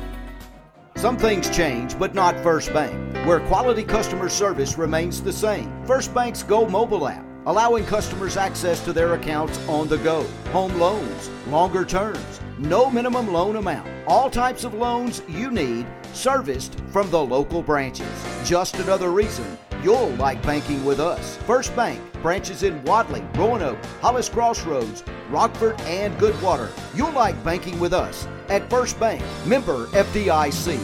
Some 1.01 1.17
things 1.17 1.49
change, 1.49 1.97
but 1.97 2.13
not 2.13 2.39
First 2.41 2.71
Bank, 2.73 2.93
where 3.25 3.39
quality 3.47 3.81
customer 3.81 4.29
service 4.29 4.77
remains 4.77 5.19
the 5.19 5.33
same. 5.33 5.83
First 5.87 6.13
Bank's 6.13 6.43
Go 6.43 6.67
mobile 6.67 7.07
app, 7.07 7.25
allowing 7.47 7.85
customers 7.85 8.37
access 8.37 8.85
to 8.85 8.93
their 8.93 9.15
accounts 9.15 9.57
on 9.67 9.87
the 9.87 9.97
go. 9.97 10.21
Home 10.51 10.79
loans, 10.79 11.31
longer 11.47 11.85
terms, 11.85 12.39
no 12.59 12.87
minimum 12.87 13.33
loan 13.33 13.55
amount. 13.55 13.89
All 14.05 14.29
types 14.29 14.63
of 14.63 14.75
loans 14.75 15.23
you 15.27 15.49
need, 15.49 15.87
serviced 16.13 16.79
from 16.91 17.09
the 17.09 17.25
local 17.25 17.63
branches. 17.63 18.07
Just 18.45 18.75
another 18.75 19.09
reason 19.09 19.57
you'll 19.83 20.09
like 20.17 20.39
banking 20.43 20.85
with 20.85 20.99
us. 20.99 21.35
First 21.47 21.75
Bank, 21.75 21.99
branches 22.21 22.61
in 22.61 22.79
Wadley, 22.83 23.23
Roanoke, 23.33 23.83
Hollis 24.01 24.29
Crossroads, 24.29 25.03
Rockford, 25.31 25.81
and 25.81 26.15
Goodwater. 26.19 26.69
You'll 26.95 27.11
like 27.13 27.43
banking 27.43 27.79
with 27.79 27.91
us 27.91 28.27
at 28.51 28.69
First 28.69 28.99
Bank, 28.99 29.23
member 29.47 29.87
FDIC. 29.87 30.77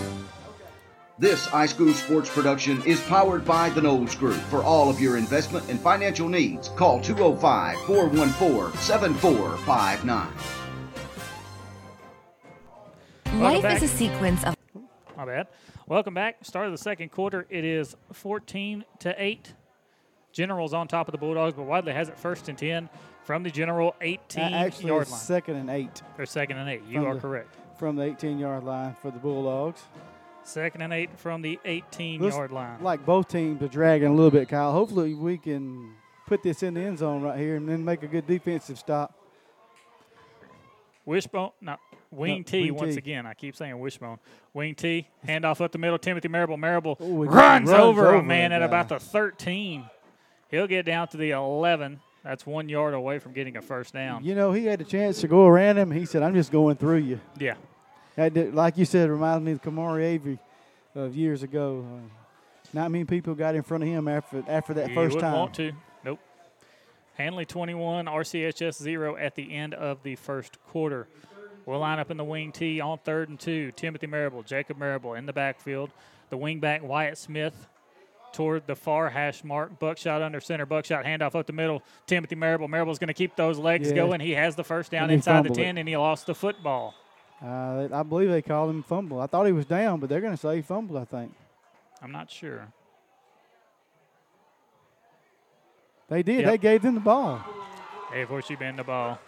This 1.19 1.47
iSchool 1.47 1.93
Sports 1.93 2.29
production 2.29 2.81
is 2.83 3.01
powered 3.01 3.43
by 3.43 3.69
the 3.71 3.81
Knowles 3.81 4.15
Group. 4.15 4.35
For 4.35 4.63
all 4.63 4.89
of 4.89 5.01
your 5.01 5.17
investment 5.17 5.67
and 5.67 5.77
financial 5.79 6.29
needs, 6.29 6.69
call 6.69 7.01
205 7.01 7.77
414 7.81 8.79
7459. 8.79 10.27
Life 13.41 13.61
back. 13.61 13.81
is 13.81 13.91
a 13.91 13.93
sequence 13.93 14.43
of 14.45 14.55
My 15.17 15.25
bad. 15.25 15.47
Welcome 15.87 16.13
back. 16.13 16.45
Start 16.45 16.67
of 16.67 16.71
the 16.71 16.77
second 16.77 17.11
quarter. 17.11 17.45
It 17.49 17.65
is 17.65 17.97
14 18.13 18.85
to 18.99 19.15
8. 19.21 19.53
General's 20.31 20.73
on 20.73 20.87
top 20.87 21.07
of 21.07 21.11
the 21.11 21.17
Bulldogs, 21.17 21.55
but 21.55 21.63
Wadley 21.63 21.93
has 21.93 22.07
it 22.07 22.17
first 22.17 22.47
and 22.47 22.57
10 22.57 22.89
from 23.27 23.43
the 23.43 23.51
General 23.51 23.93
18 23.99 24.41
A- 24.41 24.55
Actually, 24.55 24.87
yard 24.87 25.09
line. 25.09 25.19
second 25.19 25.55
and 25.57 25.69
eight 25.69 26.01
Or 26.17 26.25
second 26.25 26.57
and 26.59 26.69
8. 26.69 26.81
You 26.87 26.99
From 27.01 27.07
are 27.07 27.13
the- 27.15 27.19
correct. 27.19 27.55
from 27.77 27.97
the 27.97 28.03
18 28.03 28.39
yard 28.39 28.63
line 28.63 28.95
for 29.01 29.11
the 29.11 29.19
Bulldogs. 29.19 29.83
Second 30.43 30.81
and 30.81 30.93
8 30.93 31.09
from 31.19 31.41
the 31.41 31.59
18 31.65 32.21
Looks 32.21 32.37
yard 32.37 32.51
line. 32.53 32.81
Like 32.81 33.05
both 33.05 33.27
teams 33.27 33.61
are 33.61 33.67
dragging 33.67 34.07
a 34.07 34.13
little 34.13 34.31
bit, 34.31 34.47
Kyle. 34.47 34.71
Hopefully, 34.71 35.13
we 35.13 35.37
can 35.37 35.93
put 36.25 36.41
this 36.41 36.63
in 36.63 36.75
the 36.75 36.79
end 36.79 36.99
zone 36.99 37.21
right 37.21 37.37
here 37.37 37.57
and 37.57 37.67
then 37.67 37.83
make 37.83 38.01
a 38.01 38.07
good 38.07 38.25
defensive 38.25 38.79
stop. 38.79 39.13
Wishbone, 41.05 41.51
no, 41.61 41.75
wing 42.11 42.37
No, 42.39 42.43
T 42.43 42.61
wing 42.71 42.75
once 42.75 42.93
T. 42.93 42.97
again. 42.99 43.25
I 43.25 43.33
keep 43.33 43.55
saying 43.57 43.77
wishbone. 43.77 44.19
Wing 44.53 44.73
T, 44.75 45.07
handoff 45.25 45.59
up 45.59 45.73
the 45.73 45.77
middle. 45.77 45.97
Timothy 45.97 46.29
Marable. 46.29 46.55
Marable 46.57 46.97
Ooh, 47.01 47.23
runs, 47.23 47.69
runs 47.69 47.69
over, 47.69 48.07
over 48.07 48.15
a 48.15 48.23
man 48.23 48.51
at 48.53 48.61
about 48.63 48.87
the 48.89 48.99
13. 48.99 49.85
He'll 50.49 50.67
get 50.67 50.85
down 50.85 51.07
to 51.09 51.17
the 51.17 51.31
11. 51.31 51.99
That's 52.27 52.45
one 52.45 52.67
yard 52.67 52.93
away 52.93 53.19
from 53.19 53.31
getting 53.31 53.55
a 53.55 53.61
first 53.61 53.93
down. 53.93 54.25
You 54.25 54.35
know, 54.35 54.51
he 54.51 54.65
had 54.65 54.81
a 54.81 54.83
chance 54.83 55.21
to 55.21 55.29
go 55.29 55.45
around 55.45 55.77
him. 55.77 55.91
He 55.91 56.05
said, 56.05 56.23
I'm 56.23 56.33
just 56.33 56.51
going 56.51 56.75
through 56.75 56.97
you. 56.97 57.21
Yeah. 57.39 57.55
That 58.17 58.53
like 58.53 58.77
you 58.77 58.83
said, 58.83 59.09
reminds 59.09 59.45
me 59.45 59.53
of 59.53 59.61
Kamari 59.61 60.03
Avery 60.03 60.37
of 60.93 61.15
years 61.15 61.41
ago. 61.41 61.85
Uh, 61.89 62.09
not 62.73 62.91
many 62.91 63.05
people 63.05 63.33
got 63.33 63.55
in 63.55 63.63
front 63.63 63.83
of 63.83 63.89
him 63.89 64.09
after 64.09 64.43
after 64.45 64.73
that 64.73 64.89
you 64.89 64.95
first 64.95 65.19
time. 65.19 65.31
want 65.31 65.53
to. 65.53 65.71
Nope. 66.03 66.19
Handley 67.13 67.45
21, 67.45 68.07
RCHS 68.07 68.73
0 68.75 69.15
at 69.15 69.35
the 69.35 69.53
end 69.53 69.73
of 69.73 70.03
the 70.03 70.15
first 70.17 70.57
quarter. 70.67 71.07
We'll 71.65 71.79
line 71.79 71.99
up 71.99 72.11
in 72.11 72.17
the 72.17 72.25
wing 72.25 72.51
T 72.51 72.81
on 72.81 72.97
third 73.05 73.29
and 73.29 73.39
two. 73.39 73.71
Timothy 73.71 74.07
Marable, 74.07 74.43
Jacob 74.43 74.77
Marable 74.77 75.13
in 75.13 75.25
the 75.27 75.33
backfield. 75.33 75.91
The 76.29 76.35
wing 76.35 76.59
back 76.59 76.83
Wyatt 76.83 77.17
Smith 77.17 77.67
toward 78.33 78.67
the 78.67 78.75
far 78.75 79.09
hash 79.09 79.43
mark. 79.43 79.79
Buckshot 79.79 80.21
under 80.21 80.39
center. 80.39 80.65
Buckshot 80.65 81.05
handoff 81.05 81.35
up 81.35 81.47
the 81.47 81.53
middle. 81.53 81.81
Timothy 82.05 82.35
Marable. 82.35 82.67
Marable's 82.67 82.99
going 82.99 83.07
to 83.07 83.13
keep 83.13 83.35
those 83.35 83.57
legs 83.57 83.89
Yeah. 83.89 83.95
going. 83.95 84.19
He 84.19 84.31
has 84.31 84.55
the 84.55 84.63
first 84.63 84.91
down 84.91 85.09
inside 85.09 85.43
the 85.43 85.49
fumbled 85.49 85.59
it. 85.59 85.63
10, 85.63 85.77
and 85.77 85.89
he 85.89 85.97
lost 85.97 86.25
the 86.27 86.35
football. 86.35 86.93
Uh, 87.43 87.87
I 87.93 88.03
believe 88.03 88.29
they 88.29 88.41
called 88.41 88.69
him 88.69 88.83
fumble. 88.83 89.19
I 89.19 89.27
thought 89.27 89.45
he 89.45 89.51
was 89.51 89.65
down, 89.65 89.99
but 89.99 90.09
they're 90.09 90.21
going 90.21 90.33
to 90.33 90.37
say 90.37 90.57
he 90.57 90.61
fumbled, 90.61 90.99
I 90.99 91.05
think. 91.05 91.33
I'm 92.01 92.11
not 92.11 92.29
sure. 92.31 92.67
They 96.09 96.23
did. 96.23 96.41
Yep. 96.41 96.45
They 96.49 96.57
gave 96.57 96.81
them 96.81 96.95
the 96.95 96.99
ball. 97.01 97.43
Hey, 98.11 98.21
of 98.21 98.29
course, 98.29 98.49
you 98.49 98.57
bend 98.57 98.79
the 98.79 98.83
ball. 98.83 99.19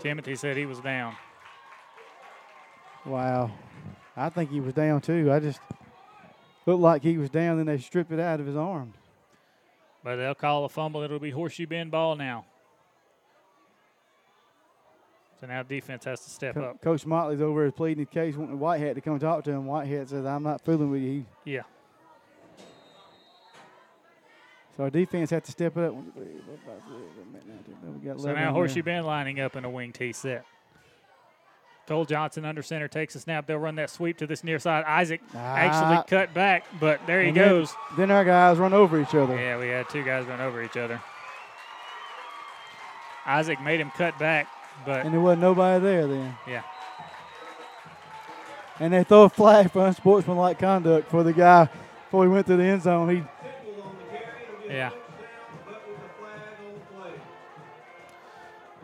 Timothy 0.00 0.34
said 0.36 0.56
he 0.56 0.66
was 0.66 0.80
down. 0.80 1.14
Wow. 3.06 3.50
I 4.16 4.28
think 4.28 4.50
he 4.50 4.60
was 4.60 4.74
down 4.74 5.00
too. 5.00 5.32
I 5.32 5.40
just 5.40 5.60
looked 6.66 6.80
like 6.82 7.02
he 7.02 7.18
was 7.18 7.30
down, 7.30 7.56
then 7.56 7.66
they 7.66 7.78
stripped 7.78 8.12
it 8.12 8.20
out 8.20 8.40
of 8.40 8.46
his 8.46 8.56
arm. 8.56 8.92
But 10.02 10.16
they'll 10.16 10.34
call 10.34 10.64
a 10.64 10.68
fumble. 10.68 11.02
It'll 11.02 11.18
be 11.18 11.30
horseshoe 11.30 11.66
bend 11.66 11.90
ball 11.90 12.16
now. 12.16 12.46
So 15.40 15.46
now 15.46 15.62
defense 15.62 16.04
has 16.04 16.20
to 16.20 16.30
step 16.30 16.54
Co- 16.54 16.62
up. 16.64 16.82
Coach 16.82 17.06
Motley's 17.06 17.40
over 17.40 17.62
there 17.62 17.72
pleading 17.72 18.04
his 18.04 18.12
case, 18.12 18.36
wanting 18.36 18.58
Whitehead 18.58 18.94
to 18.96 19.00
come 19.00 19.18
talk 19.18 19.44
to 19.44 19.50
him. 19.50 19.66
Whitehead 19.66 20.08
says, 20.10 20.26
I'm 20.26 20.42
not 20.42 20.62
fooling 20.64 20.90
with 20.90 21.02
you. 21.02 21.24
Yeah. 21.44 21.62
So 24.76 24.84
our 24.84 24.90
defense 24.90 25.30
has 25.30 25.42
to 25.44 25.50
step 25.50 25.76
it 25.76 25.84
up. 25.84 25.92
One, 25.94 26.04
two, 26.06 26.12
three, 26.12 26.26
four, 26.64 27.92
We 27.92 28.06
got 28.06 28.20
So 28.20 28.32
now 28.34 28.52
Horseshoe. 28.52 28.82
Bend 28.82 29.06
lining 29.06 29.40
up 29.40 29.56
in 29.56 29.64
a 29.64 29.70
wing 29.70 29.92
T 29.92 30.12
set. 30.12 30.44
Cole 31.90 32.04
Johnson 32.04 32.44
under 32.44 32.62
center 32.62 32.86
takes 32.86 33.16
a 33.16 33.18
snap. 33.18 33.46
They'll 33.46 33.58
run 33.58 33.74
that 33.74 33.90
sweep 33.90 34.16
to 34.18 34.26
this 34.28 34.44
near 34.44 34.60
side. 34.60 34.84
Isaac 34.84 35.20
Ah. 35.34 35.38
actually 35.56 36.04
cut 36.06 36.32
back, 36.32 36.62
but 36.78 37.04
there 37.04 37.20
he 37.20 37.30
And 37.30 37.36
then- 37.36 37.48
goes. 37.48 37.74
Then 37.96 38.12
our 38.12 38.24
guys 38.24 38.58
run 38.58 38.72
over 38.72 39.00
each 39.00 39.12
other. 39.12 39.36
Yeah, 39.36 39.58
we 39.58 39.66
had 39.70 39.88
two 39.88 40.04
guys 40.04 40.24
run 40.26 40.40
over 40.40 40.62
each 40.62 40.76
other. 40.76 41.00
Isaac 43.26 43.60
made 43.60 43.80
him 43.80 43.90
cut 43.98 44.16
back, 44.20 44.46
but 44.86 45.04
And 45.04 45.12
there 45.12 45.20
wasn't 45.20 45.42
nobody 45.42 45.82
there 45.82 46.06
then. 46.06 46.36
yeah, 46.46 46.62
And 48.78 48.92
they 48.92 49.02
throw 49.02 49.24
a 49.24 49.28
flag 49.28 49.72
for 49.72 49.84
unsportsmanlike 49.84 50.60
conduct 50.60 51.10
for 51.10 51.24
the 51.24 51.32
guy 51.32 51.68
before 52.04 52.22
he 52.22 52.30
went 52.30 52.46
to 52.46 52.56
the 52.56 52.62
end 52.62 52.82
zone. 52.82 53.08
He 53.08 53.24
yeah. 54.72 54.90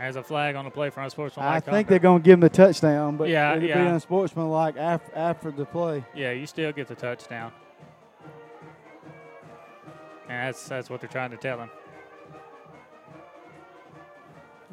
There's 0.07 0.15
a 0.15 0.23
flag 0.23 0.55
on 0.55 0.65
the 0.65 0.71
play 0.71 0.89
for 0.91 1.01
I 1.01 1.05
unsportsmanlike 1.05 1.65
think 1.65 1.89
they're 1.89 1.99
going 1.99 2.23
to 2.23 2.25
give 2.25 2.35
him 2.35 2.41
the 2.41 2.49
touchdown, 2.49 3.17
but 3.17 3.29
Yeah, 3.29 3.57
it'd 3.57 3.69
yeah. 3.69 3.83
be 3.83 3.89
unsportsmanlike 3.89 4.77
after, 4.77 5.13
after 5.17 5.51
the 5.51 5.65
play. 5.65 6.05
Yeah, 6.15 6.31
you 6.31 6.47
still 6.47 6.71
get 6.71 6.87
the 6.87 6.95
touchdown. 6.95 7.51
And 10.29 10.47
that's 10.49 10.69
that's 10.69 10.89
what 10.89 11.01
they're 11.01 11.09
trying 11.11 11.33
to 11.33 11.37
tell 11.37 11.59
him. 11.59 11.71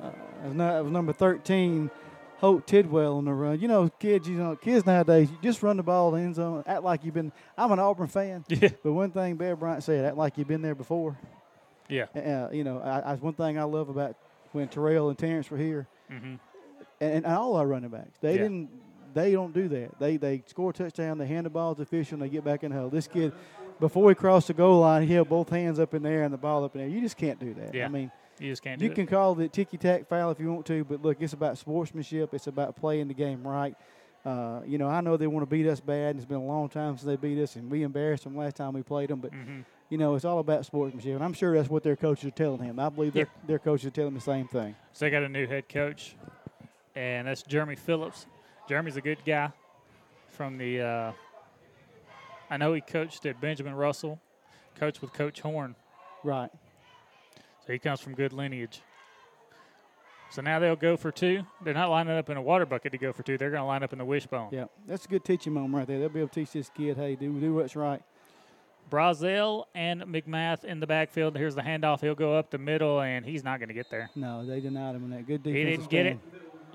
It 0.04 0.48
was, 0.48 0.54
not, 0.54 0.78
it 0.78 0.84
was 0.84 0.91
number 0.91 1.13
13, 1.13 1.89
Hope 2.38 2.67
Tidwell 2.67 3.17
on 3.17 3.26
the 3.26 3.34
run. 3.34 3.60
You 3.60 3.67
know, 3.67 3.89
kids, 3.89 4.28
you 4.30 4.36
know, 4.36 4.56
kids 4.56 4.86
nowadays, 4.86 5.32
you 5.32 5.38
just 5.41 5.63
run 5.63 5.78
the 5.78 5.84
ball 5.84 6.13
in 6.13 6.22
the 6.22 6.26
end 6.28 6.36
zone, 6.36 6.63
act 6.67 6.84
like 6.84 7.04
you've 7.04 7.13
been. 7.15 7.32
I'm 7.58 7.72
an 7.72 7.80
Auburn 7.80 8.08
fan, 8.08 8.46
Yeah. 8.50 8.69
but 8.84 8.93
one 8.93 9.10
thing 9.10 9.36
Bear 9.36 9.56
Bryant 9.56 9.84
said, 9.84 10.06
act 10.06 10.15
like 10.17 10.38
you've 10.38 10.48
been 10.48 10.62
there 10.62 10.76
before. 10.76 11.17
Yeah. 11.89 12.06
Uh, 12.15 12.50
you 12.52 12.63
know, 12.63 12.80
I, 12.80 13.00
I, 13.13 13.15
one 13.15 13.34
thing 13.34 13.58
I 13.58 13.63
love 13.63 13.89
about 13.89 14.15
when 14.54 14.68
Terrell 14.70 15.10
and 15.10 15.18
Terrence 15.18 15.50
were 15.52 15.58
here, 15.58 15.88
hmm 16.10 16.36
and, 17.02 17.26
and 17.26 17.26
all 17.26 17.56
our 17.56 17.68
running 17.68 17.89
backs, 17.89 18.18
they 18.22 18.34
Yeah. 18.36 18.44
didn't. 18.44 18.70
They 19.13 19.32
don't 19.34 19.54
do 19.54 19.68
that. 19.68 20.00
They 20.00 20.18
they 20.18 20.44
score 20.48 20.72
a 20.72 20.74
touchdown, 20.74 21.18
they 21.20 21.28
hand 21.28 21.46
the 21.46 21.50
ball 21.52 21.76
to 21.76 21.78
the 21.80 21.84
official, 21.84 22.16
and 22.16 22.24
they 22.24 22.30
get 22.30 22.44
back 22.44 22.63
in 22.63 22.72
the 22.72 22.76
huddle. 22.76 22.89
This 22.89 23.08
kid, 23.08 23.32
before 23.80 24.10
he 24.10 24.16
crossed 24.16 24.48
the 24.48 24.54
goal 24.56 24.80
line, 24.80 25.06
he 25.08 25.13
held 25.13 25.30
both 25.30 25.50
hands 25.50 25.80
up 25.80 25.94
in 25.94 26.02
the 26.04 26.10
air 26.10 26.24
and 26.24 26.34
the 26.34 26.38
ball 26.38 26.63
up 26.63 26.74
in 26.76 26.80
the 26.82 26.86
air. 26.88 26.89
You 26.89 27.00
just 27.02 27.16
can't 27.18 27.39
do 27.39 27.54
that. 27.54 27.76
Yeah. 27.76 27.86
I 27.86 27.89
mean, 27.89 28.10
You 28.39 28.50
just 28.52 28.63
can't 28.63 28.80
do 28.80 28.86
you 28.86 28.92
it. 28.92 28.96
can 28.96 29.06
call 29.06 29.36
the 29.36 29.48
ticky 29.50 29.78
tack 29.78 30.08
foul 30.08 30.32
if 30.32 30.39
you 30.39 30.52
want 30.52 30.66
to, 30.68 30.84
but 30.84 31.04
look, 31.04 31.18
it's 31.22 31.34
about 31.34 31.60
sportsmanship. 31.60 32.34
It's 32.34 32.48
about 32.48 32.76
playing 32.76 33.08
the 33.08 33.13
game 33.13 33.46
right. 33.46 33.76
Uh, 34.26 34.62
you 34.66 34.78
know, 34.80 34.88
I 34.88 35.02
know 35.02 35.16
they 35.18 35.28
want 35.28 35.44
to 35.48 35.50
beat 35.50 35.68
us 35.68 35.80
bad, 35.80 36.12
and 36.12 36.18
it's 36.20 36.26
been 36.26 36.38
a 36.38 36.46
long 36.46 36.70
time 36.70 36.98
since 36.98 37.04
they 37.06 37.16
beat 37.18 37.38
us, 37.39 37.56
and 37.56 37.70
we 37.70 37.84
embarrassed 37.84 38.24
them 38.24 38.36
last 38.36 38.56
time 38.56 38.74
we 38.74 38.82
played 38.82 39.10
them. 39.10 39.20
But 39.20 39.32
hmm 39.32 39.62
you 39.94 40.00
know, 40.00 40.16
it's 40.16 40.26
all 40.26 40.40
about 40.40 40.66
sportsmanship, 40.66 41.14
and 41.14 41.24
I'm 41.24 41.34
sure 41.34 41.54
that's 41.56 41.70
what 41.70 41.84
their 41.84 41.96
coaches 41.96 42.26
are 42.26 42.32
telling 42.32 42.64
him. 42.64 42.80
I 42.80 42.90
believe 42.90 43.14
their, 43.14 43.26
Yeah. 43.28 43.42
their 43.46 43.60
coaches 43.60 43.86
are 43.86 43.92
telling 43.92 44.08
him 44.08 44.14
the 44.16 44.22
same 44.22 44.48
thing. 44.48 44.76
So 44.92 45.06
they 45.06 45.12
got 45.12 45.22
a 45.22 45.30
new 45.30 45.46
head 45.46 45.70
coach, 45.70 46.16
and 46.96 47.28
that's 47.28 47.44
Jeremy 47.44 47.76
Phillips. 47.76 48.26
Jeremy's 48.68 48.98
a 48.98 49.02
good 49.02 49.20
guy 49.24 49.52
from 50.30 50.58
the. 50.58 50.82
Uh, 50.82 51.12
I 52.50 52.58
know 52.58 52.74
he 52.74 52.82
coached 52.82 53.28
at 53.28 53.40
Benjamin 53.40 53.76
Russell, 53.76 54.20
coached 54.80 55.00
with 55.00 55.14
Coach 55.14 55.42
Horn, 55.42 55.76
Right. 56.24 56.50
so 57.68 57.72
he 57.72 57.78
comes 57.78 58.00
from 58.02 58.16
good 58.16 58.34
lineage. 58.34 58.82
So 60.32 60.42
now 60.42 60.58
they'll 60.58 60.76
go 60.76 60.98
for 60.98 61.12
two. 61.12 61.44
They're 61.64 61.76
not 61.76 61.92
lining 61.92 62.18
up 62.18 62.32
in 62.32 62.38
a 62.38 62.42
water 62.42 62.66
bucket 62.66 62.94
to 62.94 62.98
go 62.98 63.14
for 63.14 63.22
two. 63.22 63.38
They're 63.38 63.52
going 63.52 63.62
to 63.62 63.68
line 63.68 63.84
up 63.84 63.94
in 63.94 64.00
the 64.00 64.06
wishbone. 64.06 64.48
Yeah, 64.52 64.66
that's 64.88 65.06
a 65.06 65.08
good 65.08 65.24
teaching 65.24 65.54
moment 65.54 65.76
right 65.76 65.86
there. 65.88 66.00
They'll 66.00 66.10
be 66.10 66.22
able 66.22 66.30
to 66.30 66.34
teach 66.34 66.54
this 66.54 66.72
kid, 66.76 66.98
hey, 66.98 67.14
do 67.16 67.40
do 67.40 67.54
what's 67.54 67.76
right. 67.76 68.02
Brazil 68.94 69.68
and 69.74 70.04
McMath 70.04 70.64
in 70.64 70.80
the 70.80 70.86
backfield. 70.86 71.36
Here's 71.36 71.56
the 71.56 71.64
handoff. 71.64 72.02
He'll 72.02 72.14
go 72.14 72.38
up 72.38 72.52
the 72.52 72.60
middle, 72.60 73.02
and 73.02 73.26
he's 73.26 73.44
not 73.44 73.58
going 73.58 73.70
to 73.70 73.74
get 73.74 73.90
there. 73.90 74.12
No, 74.14 74.46
they 74.46 74.60
denied 74.60 74.94
him 74.94 75.10
that 75.10 75.26
good 75.26 75.42
He 75.44 75.64
didn't 75.64 75.90
get 75.90 76.06
it. 76.06 76.20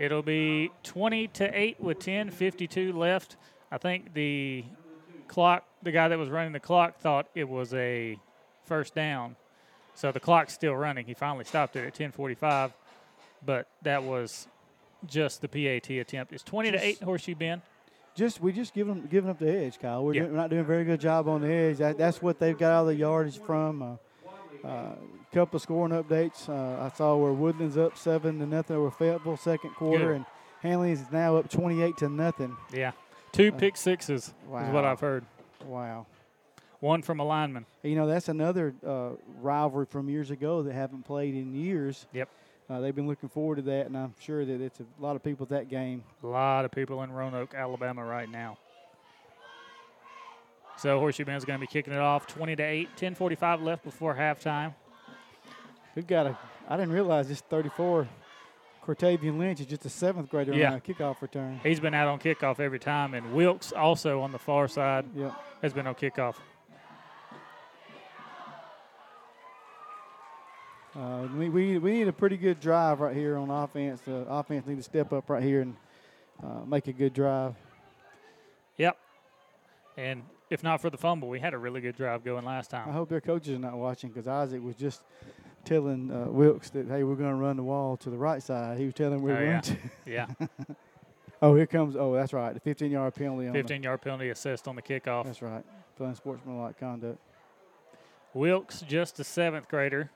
It'll 0.01 0.25
be 0.25 0.73
20 0.83 1.29
to 1.29 1.57
8 1.57 1.79
with 1.79 2.01
10:52 2.01 2.93
left. 2.93 3.37
I 3.71 3.79
think 3.79 4.15
the 4.15 4.65
clock, 5.29 5.65
the 5.85 5.93
guy 5.93 6.09
that 6.09 6.19
was 6.19 6.29
running 6.29 6.51
the 6.51 6.59
clock, 6.59 6.99
thought 6.99 7.29
it 7.37 7.49
was 7.49 7.73
a 7.73 8.19
first 8.65 8.97
down, 8.97 9.37
so 9.95 10.11
the 10.11 10.19
clock's 10.19 10.53
still 10.53 10.75
running. 10.75 11.07
He 11.07 11.15
finally 11.15 11.45
stopped 11.45 11.77
it 11.77 11.87
at 11.87 11.95
10:45, 11.95 12.73
but 13.47 13.69
that 13.83 14.03
was 14.03 14.49
just 15.07 15.41
the 15.41 15.47
PAT 15.47 15.89
attempt. 15.89 16.33
It's 16.33 16.43
20 16.43 16.73
to 16.73 16.85
8 16.85 17.01
Horseshoe 17.01 17.37
Bend. 17.37 17.63
Just 18.19 18.41
we 18.41 18.53
just 18.53 18.75
giving 18.75 18.95
them 18.95 19.07
giving 19.09 19.31
up 19.31 19.39
the 19.39 19.49
edge, 19.49 19.79
Kyle. 19.79 20.05
We're, 20.05 20.13
Yeah. 20.13 20.23
doing, 20.23 20.33
we're 20.33 20.39
not 20.39 20.51
doing 20.51 20.63
a 20.63 20.65
very 20.65 20.85
good 20.85 21.01
job 21.01 21.29
on 21.29 21.41
the 21.43 21.53
edge. 21.53 21.79
That, 21.79 21.97
that's 21.97 22.21
what 22.21 22.41
they've 22.41 22.59
got 22.59 22.73
all 22.73 22.87
the 22.87 22.95
yardage 22.97 23.39
from. 23.39 23.81
A 23.81 23.99
uh, 24.65 24.69
uh, 24.69 24.95
couple 25.33 25.57
of 25.57 25.63
scoring 25.63 25.93
updates. 25.93 26.49
Uh, 26.49 26.85
I 26.85 26.89
saw 26.97 27.15
where 27.15 27.33
Woodland's 27.33 27.79
up 27.79 27.97
seven 27.97 28.41
to 28.41 28.47
nothing 28.47 28.75
over 28.75 28.91
Fayetteville 28.91 29.37
second 29.37 29.71
quarter, 29.77 30.07
Good. 30.07 30.17
and 30.17 30.25
Handley 30.63 30.91
is 30.91 31.05
now 31.13 31.37
up 31.37 31.49
twenty 31.49 31.81
eight 31.81 31.97
to 31.99 32.09
nothing. 32.09 32.57
Yeah, 32.73 32.91
two 33.31 33.53
pick 33.53 33.77
sixes 33.77 34.27
is 34.29 34.35
what 34.49 34.85
I've 34.85 34.99
heard. 34.99 35.25
Wow. 35.65 36.07
One 36.81 37.03
from 37.03 37.21
a 37.21 37.25
lineman. 37.25 37.67
You 37.85 37.95
know 37.95 38.09
that's 38.09 38.29
another 38.29 38.75
uh, 38.85 39.11
rivalry 39.41 39.87
from 39.87 40.09
years 40.09 40.33
ago 40.33 40.65
that 40.65 40.73
haven't 40.75 41.05
played 41.05 41.35
in 41.37 41.55
years. 41.55 42.07
Yep. 42.13 42.29
Uh, 42.71 42.81
they've 42.81 42.95
been 42.95 43.07
looking 43.09 43.29
forward 43.31 43.57
to 43.57 43.63
that, 43.63 43.87
and 43.87 43.97
I'm 43.97 44.15
sure 44.21 44.45
that 44.45 44.61
it's 44.61 44.81
a 44.81 44.85
lot 44.99 45.17
of 45.17 45.23
people 45.23 45.45
at 45.45 45.51
that 45.51 45.71
game. 45.71 46.05
A 46.23 46.27
lot 46.27 46.65
of 46.67 46.71
people 46.71 47.03
in 47.03 47.11
Roanoke, 47.11 47.55
Alabama, 47.55 48.05
right 48.05 48.29
now. 48.29 48.59
So 50.77 50.99
Horseshoe 51.01 51.25
Bend's 51.25 51.45
going 51.45 51.59
to 51.59 51.61
be 51.61 51.67
kicking 51.67 51.93
it 51.93 51.99
off, 51.99 52.27
20 52.27 52.57
to 52.57 52.63
8, 52.63 52.89
10:45 52.97 53.63
left 53.63 53.85
before 53.85 54.15
halftime. 54.15 54.75
We've 55.95 56.07
got 56.07 56.27
a. 56.27 56.39
I 56.69 56.77
didn't 56.77 56.93
realize 56.93 57.29
this 57.29 57.41
34. 57.41 58.07
Cortavian 58.87 59.39
Lynch 59.39 59.61
is 59.61 59.67
just 59.67 59.85
a 59.85 59.91
seventh 59.91 60.31
grader 60.31 60.55
Yeah. 60.55 60.71
on 60.73 60.77
a 60.77 60.81
kickoff 60.81 61.21
return. 61.21 61.61
He's 61.63 61.81
been 61.81 61.95
out 61.95 62.09
on 62.09 62.19
kickoff 62.19 62.61
every 62.61 62.79
time, 62.79 63.15
and 63.15 63.35
Wilkes 63.35 63.73
also 63.73 64.21
on 64.21 64.31
the 64.33 64.39
far 64.39 64.69
side 64.69 65.05
Yep. 65.15 65.33
has 65.63 65.73
been 65.73 65.87
on 65.87 65.95
kickoff. 65.95 66.37
Uh, 70.97 71.29
we, 71.37 71.49
we, 71.49 71.79
we 71.79 71.93
need 71.93 72.09
a 72.09 72.13
pretty 72.13 72.37
good 72.37 72.61
drive 72.61 73.01
right 73.01 73.15
here 73.15 73.37
on 73.37 73.51
offense. 73.51 74.01
Uh, 74.09 74.25
offense 74.29 74.67
need 74.67 74.77
to 74.79 74.83
step 74.83 75.13
up 75.13 75.29
right 75.31 75.43
here 75.43 75.61
and 75.61 75.77
uh, 76.43 76.65
make 76.67 76.87
a 76.89 76.93
good 76.93 77.13
drive. 77.13 77.55
Yep. 78.79 78.97
And 79.97 80.23
if 80.51 80.63
not 80.63 80.81
for 80.81 80.91
the 80.91 80.97
fumble, 80.97 81.29
we 81.29 81.41
had 81.41 81.53
a 81.55 81.59
really 81.59 81.81
good 81.81 81.97
drive 81.97 82.25
going 82.25 82.45
last 82.45 82.71
time. 82.71 82.89
I 82.89 82.93
hope 82.93 83.09
their 83.09 83.21
coaches 83.21 83.55
are 83.55 83.59
not 83.61 83.77
watching 83.77 84.11
because 84.11 84.27
Isaac 84.27 84.63
was 84.63 84.77
just 84.77 85.03
telling 85.65 86.11
uh, 86.11 86.31
Wilkes 86.31 86.71
that 86.71 86.87
hey 86.89 87.03
we're 87.03 87.17
going 87.17 87.29
to 87.31 87.37
run 87.37 87.57
the 87.57 87.63
wall 87.63 87.97
to 87.99 88.09
the 88.11 88.17
right 88.17 88.43
side. 88.43 88.79
He 88.79 88.87
was 88.87 88.95
telling 88.95 89.15
him 89.19 89.23
we're 89.23 89.33
Oh, 89.33 89.37
going 89.37 89.51
yeah. 89.51 89.61
to. 89.61 89.77
Yeah, 90.07 90.27
oh, 91.43 91.55
here 91.55 91.67
comes. 91.67 91.97
Oh, 91.97 92.15
that's 92.15 92.33
right. 92.33 92.55
The 92.55 92.61
15 92.61 92.91
yard 92.91 93.15
penalty. 93.15 93.47
On 93.49 93.53
15 93.53 93.83
yard 93.83 94.01
penalty 94.01 94.31
assist 94.31 94.67
on 94.69 94.75
the 94.77 94.83
kickoff. 94.83 95.25
that's 95.25 95.43
right. 95.43 95.65
Playing 95.97 96.15
sportsmanlike 96.15 96.79
conduct. 96.79 97.19
Wilkes, 98.33 98.81
just 98.83 99.19
a 99.21 99.25
seventh 99.25 99.69
grader. 99.69 100.11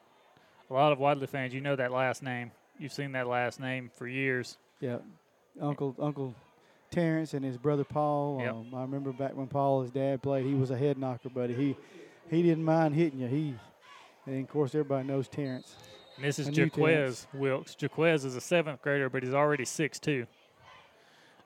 A 0.72 0.74
lot 0.74 0.90
of 0.90 0.98
Wadley 0.98 1.26
fans, 1.26 1.52
you 1.52 1.61
know 1.61 1.76
that 1.76 1.92
last 1.92 2.22
name. 2.22 2.50
You've 2.78 2.94
seen 2.94 3.12
that 3.12 3.26
last 3.26 3.61
name 3.61 3.90
for 3.94 4.06
years. 4.06 4.56
Yeah, 4.80 4.98
Uncle 5.61 5.94
Uncle 6.00 6.35
Terrence 6.90 7.35
and 7.35 7.44
his 7.44 7.58
brother 7.58 7.85
Paul. 7.85 8.38
Yep. 8.40 8.50
Um, 8.50 8.74
I 8.74 8.80
remember 8.80 9.12
back 9.12 9.37
when 9.37 9.48
Paul, 9.48 9.82
his 9.82 9.90
dad, 9.90 10.22
played. 10.22 10.46
He 10.46 10.54
was 10.54 10.70
a 10.70 10.78
head 10.78 10.96
knocker, 10.96 11.28
buddy. 11.28 11.52
He 11.52 11.76
he 12.30 12.42
didn't 12.42 12.64
mind 12.64 12.94
hitting 12.94 13.20
you. 13.20 13.26
He 13.26 13.54
and 14.24 14.42
of 14.42 14.48
course 14.48 14.74
everybody 14.74 15.06
knows 15.06 15.28
Terrence. 15.28 15.76
And 16.16 16.24
this 16.24 16.38
is 16.38 16.48
Jaquez. 16.48 17.26
Wilkes. 17.35 17.76
Jaquez 17.78 18.24
is 18.24 18.35
a 18.35 18.40
seventh 18.40 18.80
grader, 18.80 19.11
but 19.11 19.22
he's 19.22 19.35
already 19.35 19.64
6'2. 19.64 20.26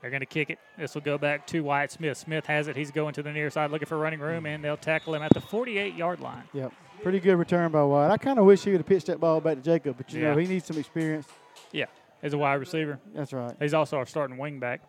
They're 0.00 0.10
going 0.10 0.20
to 0.20 0.26
kick 0.26 0.50
it. 0.50 0.58
This 0.76 0.94
will 0.94 1.02
go 1.02 1.18
back 1.18 1.46
to 1.48 1.60
Wyatt 1.60 1.90
Smith. 1.90 2.18
Smith 2.18 2.46
has 2.46 2.68
it. 2.68 2.76
He's 2.76 2.90
going 2.90 3.14
to 3.14 3.22
the 3.22 3.32
near 3.32 3.48
side 3.50 3.70
looking 3.70 3.86
for 3.86 3.96
running 3.96 4.20
room, 4.20 4.44
and 4.46 4.62
they'll 4.62 4.76
tackle 4.76 5.14
him 5.14 5.22
at 5.22 5.32
the 5.32 5.40
48 5.40 5.94
yard 5.94 6.20
line. 6.20 6.44
Yep, 6.52 6.72
pretty 7.02 7.20
good 7.20 7.37
return 7.37 7.70
by 7.72 7.82
White. 7.82 8.11
I 8.11 8.16
kind 8.16 8.38
of 8.38 8.44
wish 8.44 8.64
he 8.64 8.70
would 8.70 8.80
have 8.80 8.87
pitched 8.87 9.06
that 9.06 9.20
ball 9.20 9.40
back 9.40 9.56
to 9.56 9.62
Jacob, 9.62 9.96
but 9.96 10.12
you 10.12 10.22
know 10.22 10.37
he 10.37 10.46
needs 10.46 10.66
some 10.66 10.78
experience. 10.78 11.26
Yeah, 11.72 11.87
as 12.22 12.32
a 12.32 12.38
wide 12.38 12.54
receiver. 12.54 12.98
That's 13.14 13.32
right. 13.32 13.54
He's 13.61 13.74
also 13.74 13.96
our 13.98 14.06
starting 14.06 14.38
wing 14.38 14.59
back. 14.59 14.82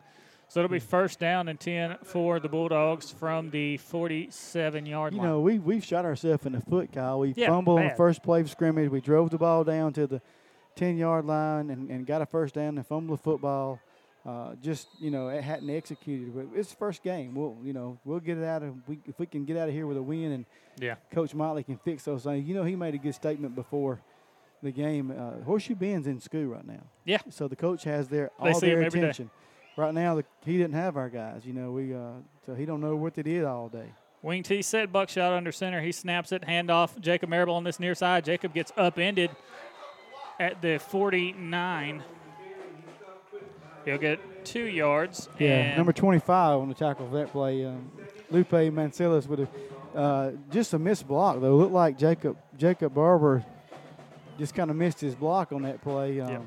So 0.49 0.61
it'll 0.61 0.71
be 0.71 0.79
first 0.79 1.19
down 1.19 1.49
and 1.49 1.59
10 1.59 1.97
for 2.03 2.39
the 2.39 2.47
Bulldogs 2.47 3.11
from 3.11 3.49
the 3.49 3.75
47 3.77 4.85
yard 4.85 5.13
line. 5.13 5.21
You 5.21 5.27
know 5.29 5.41
we 5.41 5.59
we've 5.59 5.83
shot 5.83 6.05
ourselves 6.05 6.45
in 6.45 6.53
the 6.53 6.61
foot, 6.61 6.93
Kyle. 6.93 7.19
We 7.19 7.33
Yeah, 7.35 7.47
fumbled 7.49 7.79
on 7.79 7.89
the 7.89 7.95
first 7.95 8.23
play 8.23 8.39
of 8.41 8.49
scrimmage. 8.49 8.89
We 8.89 9.01
drove 9.01 9.29
the 9.29 9.37
ball 9.37 9.65
down 9.65 9.91
to 9.93 10.07
the 10.07 10.21
10 10.75 10.97
yard 10.97 11.25
line 11.25 11.69
and, 11.69 11.89
and 11.89 12.05
got 12.05 12.21
a 12.21 12.25
first 12.25 12.55
down 12.55 12.77
and 12.77 12.87
fumbled 12.87 13.19
the 13.19 13.23
football. 13.23 13.79
Uh, 14.27 14.55
just 14.61 14.89
you 14.99 15.09
know, 15.09 15.29
it 15.29 15.41
hadn't 15.41 15.69
executed. 15.69 16.35
But 16.35 16.47
it's 16.59 16.69
the 16.71 16.75
first 16.75 17.01
game. 17.01 17.33
We'll 17.33 17.57
you 17.63 17.71
know 17.71 17.97
we'll 18.03 18.19
get 18.19 18.37
it 18.37 18.43
out 18.43 18.61
of 18.61 18.75
we, 18.87 18.99
if 19.07 19.17
we 19.17 19.25
can 19.25 19.45
get 19.45 19.55
out 19.55 19.69
of 19.69 19.73
here 19.73 19.87
with 19.87 19.95
a 19.95 20.01
win 20.01 20.33
and 20.33 20.45
yeah. 20.79 20.95
Coach 21.11 21.33
Motley 21.33 21.63
can 21.63 21.77
fix 21.77 22.03
those 22.03 22.23
things. 22.23 22.47
You 22.47 22.53
know, 22.53 22.63
he 22.63 22.75
made 22.75 22.93
a 22.93 22.97
good 22.97 23.15
statement 23.15 23.55
before 23.55 24.01
the 24.61 24.71
game. 24.71 25.11
Uh, 25.11 25.43
Horseshoe 25.45 25.75
Bend's 25.75 26.07
in 26.07 26.19
school 26.19 26.45
right 26.45 26.67
now. 26.67 26.83
Yeah. 27.05 27.19
So 27.29 27.47
the 27.47 27.55
coach 27.55 27.83
has 27.85 28.09
their 28.09 28.31
They 28.43 28.51
all 28.51 28.59
their 28.59 28.79
him 28.79 28.85
every 28.85 28.99
day. 28.99 29.05
attention. 29.05 29.29
Right 29.77 29.93
now, 29.93 30.15
the, 30.15 30.25
he 30.43 30.57
didn't 30.57 30.73
have 30.73 30.97
our 30.97 31.09
guys. 31.09 31.45
You 31.45 31.53
know, 31.53 31.71
we 31.71 31.93
uh, 31.93 32.13
so 32.45 32.53
he 32.53 32.65
don't 32.65 32.81
know 32.81 32.95
what 32.95 33.13
they 33.13 33.23
did 33.23 33.45
all 33.45 33.69
day. 33.69 33.93
Wing 34.23 34.43
T 34.43 34.61
set, 34.61 34.91
Buckshot 34.91 35.31
under 35.31 35.51
center. 35.51 35.81
He 35.81 35.91
snaps 35.91 36.31
it, 36.31 36.41
handoff. 36.41 36.99
Jacob 36.99 37.29
Marable 37.29 37.55
on 37.55 37.63
this 37.63 37.79
near 37.79 37.95
side. 37.95 38.25
Jacob 38.25 38.53
gets 38.53 38.73
upended 38.75 39.29
at 40.39 40.61
the 40.61 40.79
49. 40.79 42.03
He'll 43.87 43.97
get 43.97 44.43
two 44.43 44.65
yards. 44.65 45.29
Yeah, 45.39 45.77
number 45.77 45.93
25 45.93 46.59
on 46.59 46.67
the 46.67 46.75
tackle 46.75 47.07
for 47.07 47.15
that 47.15 47.31
play. 47.31 47.63
Um, 47.65 47.89
Lupe 48.29 48.51
Mancillas 48.51 49.27
with 49.27 49.39
a, 49.95 49.97
uh, 49.97 50.31
just 50.51 50.73
a 50.73 50.79
missed 50.79 51.07
block 51.07 51.39
though. 51.39 51.53
It 51.53 51.57
Looked 51.57 51.71
like 51.71 51.97
Jacob 51.97 52.35
Jacob 52.57 52.93
Barber 52.93 53.45
just 54.37 54.53
kind 54.53 54.69
of 54.69 54.75
missed 54.75 54.99
his 54.99 55.15
block 55.15 55.53
on 55.53 55.61
that 55.61 55.81
play. 55.81 56.19
Um, 56.19 56.29
Yep. 56.29 56.41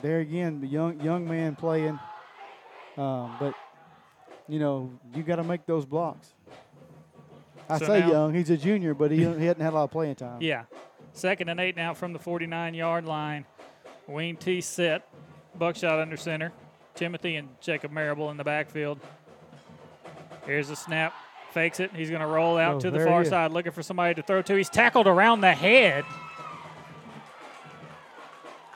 There 0.00 0.20
again, 0.20 0.60
the 0.62 0.66
young 0.66 0.98
young 1.00 1.28
man 1.28 1.56
playing, 1.56 1.98
um, 2.96 3.36
but 3.38 3.52
you 4.48 4.58
know 4.58 4.90
you 5.14 5.22
got 5.22 5.36
to 5.36 5.44
make 5.44 5.66
those 5.66 5.84
blocks. 5.84 6.32
I 7.68 7.76
So 7.78 7.84
say 7.86 8.00
now- 8.00 8.10
young, 8.12 8.34
he's 8.34 8.48
a 8.48 8.56
junior, 8.56 8.94
but 8.94 9.10
he, 9.10 9.18
he 9.18 9.44
hadn't 9.44 9.60
had 9.62 9.74
a 9.74 9.76
lot 9.76 9.84
of 9.84 9.90
playing 9.90 10.14
time. 10.14 10.40
Yeah. 10.40 10.64
Second 11.12 11.50
and 11.50 11.60
eight 11.60 11.76
now 11.76 11.92
from 11.92 12.14
the 12.14 12.18
49 12.18 12.72
yard 12.72 13.04
line. 13.04 13.44
Wing 14.06 14.36
T 14.36 14.62
set. 14.62 15.06
Buckshot 15.58 15.98
under 15.98 16.16
center. 16.16 16.52
Timothy 16.98 17.36
and 17.36 17.48
Jacob 17.60 17.92
Marable 17.92 18.30
in 18.30 18.36
the 18.36 18.44
backfield. 18.44 18.98
Here's 20.44 20.68
a 20.70 20.76
snap. 20.76 21.14
Fakes 21.52 21.78
it. 21.80 21.92
He's 21.94 22.10
going 22.10 22.20
to 22.20 22.26
roll 22.26 22.58
out 22.58 22.76
Oh, 22.76 22.80
to 22.80 22.90
the 22.90 23.04
far 23.04 23.24
side 23.24 23.52
looking 23.52 23.72
for 23.72 23.82
somebody 23.82 24.14
to 24.14 24.22
throw 24.22 24.42
to. 24.42 24.54
He's 24.56 24.68
tackled 24.68 25.06
around 25.06 25.40
the 25.40 25.54
head. 25.54 26.04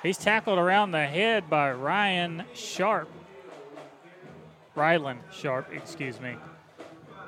He's 0.03 0.19
tackled 0.19 0.59
around 0.59 0.93
the 0.93 1.07
head 1.07 1.51
by 1.51 1.73
Ryan 1.73 2.45
Sharp. 2.55 3.09
Rylan 4.77 5.19
Sharp, 5.33 5.69
excuse 5.73 6.21
me. 6.21 6.37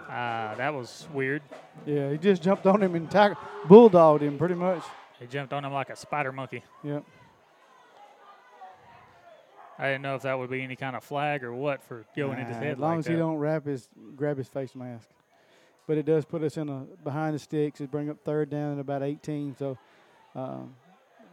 Uh, 0.08 0.54
that 0.54 0.72
was 0.72 1.06
weird. 1.12 1.42
Yeah, 1.86 2.10
he 2.10 2.18
just 2.18 2.42
jumped 2.42 2.66
on 2.66 2.82
him 2.82 2.94
and 2.94 3.10
tackled, 3.10 3.38
bulldogged 3.68 4.20
him 4.22 4.38
pretty 4.38 4.54
much. 4.54 4.82
He 5.20 5.26
jumped 5.26 5.52
on 5.52 5.64
him 5.64 5.72
like 5.72 5.90
a 5.90 5.96
spider 5.96 6.32
monkey. 6.32 6.62
Yep. 6.82 7.04
I 9.78 9.86
didn't 9.88 10.02
know 10.02 10.14
if 10.14 10.22
that 10.22 10.38
would 10.38 10.50
be 10.50 10.62
any 10.62 10.76
kind 10.76 10.94
of 10.94 11.02
flag 11.02 11.42
or 11.42 11.52
what 11.52 11.82
for 11.82 12.04
going 12.16 12.38
Nah, 12.38 12.44
head 12.44 12.72
As 12.72 12.78
long 12.78 12.90
like 12.92 12.98
as 13.00 13.04
that. 13.06 13.10
he 13.12 13.18
don't 13.18 13.36
wrap 13.38 13.64
his 13.66 13.88
grab 14.16 14.36
his 14.38 14.48
face 14.48 14.74
mask. 14.74 15.08
But 15.86 15.98
it 15.98 16.06
does 16.06 16.24
put 16.24 16.42
us 16.42 16.56
in 16.56 16.68
a 16.68 16.86
behind 17.02 17.34
the 17.34 17.38
sticks. 17.38 17.80
It 17.80 17.90
bring 17.90 18.08
up 18.08 18.18
third 18.24 18.48
down 18.50 18.74
at 18.74 18.78
about 18.78 19.02
18. 19.02 19.54
So 19.58 19.76
um, 20.34 20.74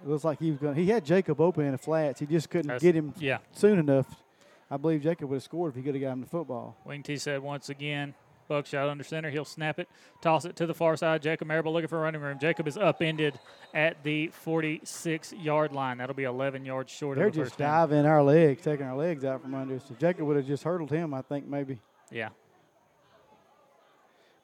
it 0.04 0.10
looks 0.10 0.24
like 0.24 0.40
he 0.40 0.50
was 0.52 0.60
going. 0.60 0.76
He 0.76 0.88
had 0.88 1.06
Jacob 1.06 1.40
open 1.40 1.66
in 1.66 1.72
the 1.72 1.78
flats. 1.78 2.20
He 2.20 2.26
just 2.26 2.50
couldn't 2.50 2.68
That's- 2.68 2.82
get 2.82 2.96
him 2.96 3.14
Yeah. 3.18 3.38
soon 3.54 3.80
enough. 3.80 4.24
I 4.70 4.78
believe 4.78 5.04
Jacob 5.04 5.30
would 5.30 5.36
have 5.36 5.44
scored 5.44 5.72
if 5.72 5.76
he 5.76 5.84
could 5.84 5.96
have 5.96 6.02
got 6.02 6.14
him 6.14 6.22
the 6.22 6.28
football. 6.28 6.76
Wing 6.86 7.04
T 7.04 7.18
said 7.18 7.42
once 7.44 7.70
again, 7.70 8.14
Buckshot 8.52 8.90
under 8.90 9.04
center. 9.06 9.30
He'll 9.30 9.46
snap 9.46 9.80
it, 9.80 9.88
toss 10.20 10.44
it 10.44 10.58
to 10.58 10.66
the 10.66 10.74
far 10.74 10.98
side. 10.98 11.22
Jacob 11.22 11.48
Marable 11.48 11.72
looking 11.72 11.88
for 11.88 12.02
running 12.02 12.20
room. 12.20 12.38
Jacob 12.38 12.68
is 12.68 12.78
upended 12.78 13.40
at 13.74 14.04
the 14.04 14.28
46 14.28 15.32
yard 15.32 15.72
line. 15.72 16.00
That'll 16.00 16.14
be 16.14 16.26
11 16.26 16.66
yards 16.66 16.92
short 16.92 17.18
They're 17.18 17.28
of 17.28 17.34
the 17.34 17.40
just 17.40 17.52
first 17.52 17.60
down. 17.60 17.90
diving 17.90 18.06
our 18.06 18.22
legs, 18.22 18.62
taking 18.62 18.86
our 18.86 18.98
legs 18.98 19.24
out 19.24 19.42
from 19.42 19.56
under 19.56 19.76
us. 19.78 19.90
If 19.90 19.98
Jacob 20.00 20.26
would 20.28 20.36
have 20.36 20.46
just 20.46 20.64
hurdled 20.64 20.92
him, 20.92 21.14
I 21.14 21.22
think 21.22 21.48
maybe 21.48 21.80
Yeah. 22.12 22.30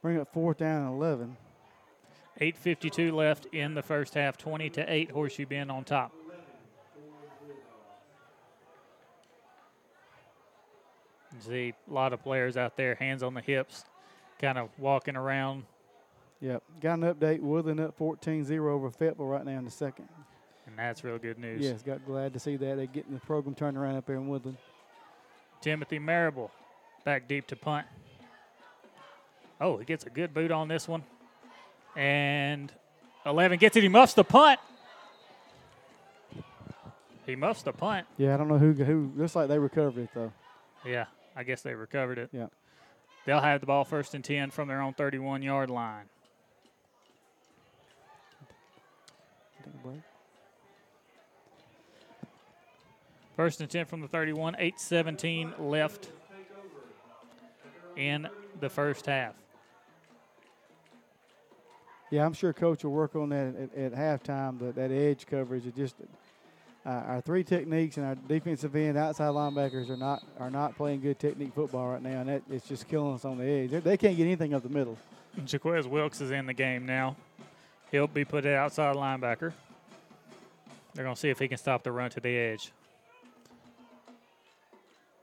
bring 0.01 0.17
up 0.21 0.31
fourth 0.31 0.59
down 0.59 0.83
and 0.83 0.93
11. 0.95 1.35
8.52 2.39 3.11
left 3.11 3.47
in 3.47 3.73
the 3.73 3.81
first 3.83 4.13
half. 4.13 4.37
20 4.37 4.69
to 4.69 4.89
8, 4.93 5.11
Horseshoe 5.11 5.45
Bend 5.45 5.69
on 5.69 5.83
top. 5.83 6.13
See 11.39 11.73
a 11.89 11.93
lot 11.93 12.13
of 12.13 12.23
players 12.23 12.57
out 12.57 12.77
there, 12.77 12.95
hands 12.95 13.21
on 13.21 13.33
the 13.33 13.41
hips, 13.41 13.83
kind 14.39 14.57
of 14.57 14.69
walking 14.77 15.15
around. 15.15 15.63
Yep. 16.41 16.63
Got 16.81 16.99
an 16.99 17.13
update. 17.13 17.39
Woodland 17.39 17.79
up 17.79 17.97
14-0 17.97 18.59
over 18.69 18.91
Fayetteville 18.91 19.25
right 19.25 19.45
now 19.45 19.57
in 19.57 19.65
the 19.65 19.71
second. 19.71 20.07
And 20.67 20.77
that's 20.77 21.03
real 21.03 21.17
good 21.17 21.39
news. 21.39 21.63
Yes, 21.63 21.81
got 21.81 22.05
glad 22.05 22.33
to 22.33 22.39
see 22.39 22.57
that. 22.57 22.75
They're 22.75 22.85
getting 22.85 23.13
the 23.13 23.19
program 23.21 23.55
turned 23.55 23.77
around 23.77 23.95
up 23.95 24.05
there 24.05 24.17
in 24.17 24.27
Woodland. 24.27 24.57
Timothy 25.61 25.97
Marable 25.97 26.51
back 27.05 27.27
deep 27.27 27.47
to 27.47 27.55
punt. 27.55 27.87
Oh, 29.59 29.77
he 29.77 29.85
gets 29.85 30.05
a 30.05 30.09
good 30.09 30.33
boot 30.33 30.51
on 30.51 30.67
this 30.67 30.87
one. 30.87 31.03
And 31.95 32.71
11 33.25 33.57
gets 33.57 33.75
it. 33.75 33.81
He 33.81 33.89
muffs 33.89 34.13
the 34.13 34.23
punt. 34.23 34.59
He 37.25 37.35
muffs 37.35 37.63
the 37.63 37.73
punt. 37.73 38.05
Yeah, 38.17 38.35
I 38.35 38.37
don't 38.37 38.47
know 38.47 38.57
who 38.57 38.71
who. 38.73 39.11
Looks 39.15 39.35
like 39.35 39.47
they 39.47 39.59
recovered 39.59 40.03
it 40.03 40.09
though. 40.13 40.31
Yeah, 40.85 41.05
I 41.35 41.43
guess 41.43 41.61
they 41.61 41.73
recovered 41.73 42.17
it. 42.17 42.29
Yeah. 42.31 42.47
They'll 43.27 43.41
have 43.41 43.59
the 43.59 43.67
ball 43.67 43.83
first 43.83 44.13
and 44.15 44.23
10 44.23 44.51
from 44.51 44.69
their 44.69 44.81
own 44.81 44.93
31 44.93 45.41
yard 45.41 45.69
line. 45.69 46.05
First 53.35 53.59
and 53.59 53.69
10 53.69 53.85
from 53.85 53.99
the 53.99 54.07
31, 54.07 54.55
8 54.57 55.55
left 55.59 56.09
in 57.97 58.29
the 58.61 58.69
first 58.69 59.05
half. 59.07 59.35
Yeah, 62.09 62.25
I'm 62.25 62.33
sure 62.33 62.53
coach 62.53 62.85
will 62.85 62.91
work 62.91 63.13
on 63.17 63.27
that 63.29 63.53
at, 63.75 63.75
at 63.75 63.93
halftime. 63.93 64.57
That 64.59 64.75
that 64.75 64.91
edge 64.91 65.25
coverage 65.25 65.65
is 65.65 65.73
just 65.73 65.95
uh, 66.87 66.89
our 66.89 67.21
three 67.21 67.43
techniques 67.43 67.97
and 67.97 68.05
our 68.05 68.15
defensive 68.15 68.73
end 68.75 68.97
outside 68.97 69.27
linebackers 69.27 69.89
are 69.89 69.97
not 69.97 70.23
are 70.39 70.49
not 70.49 70.75
playing 70.77 71.01
good 71.01 71.19
technique 71.19 71.53
football 71.53 71.89
right 71.89 72.01
now, 72.01 72.21
and 72.21 72.29
that 72.29 72.41
it's 72.49 72.67
just 72.67 72.87
killing 72.87 73.13
us 73.13 73.25
on 73.25 73.37
the 73.37 73.43
edge. 73.45 73.71
They, 73.71 73.79
they 73.79 73.97
can't 73.97 74.15
get 74.15 74.23
anything 74.23 74.53
up 74.53 74.63
the 74.63 74.69
middle. 74.69 74.97
Jaquez 75.45 75.85
Wilkes 75.85 76.21
is 76.21 76.31
in 76.31 76.45
the 76.45 76.53
game 76.53 76.85
now. 76.85 77.15
He'll 77.91 78.07
be 78.07 78.23
put 78.25 78.45
at 78.45 78.55
outside 78.55 78.95
linebacker. 78.95 79.51
They're 80.93 81.03
going 81.03 81.15
to 81.15 81.19
see 81.19 81.29
if 81.29 81.39
he 81.39 81.47
can 81.47 81.57
stop 81.57 81.83
the 81.83 81.91
run 81.91 82.09
to 82.11 82.19
the 82.19 82.35
edge. 82.35 82.71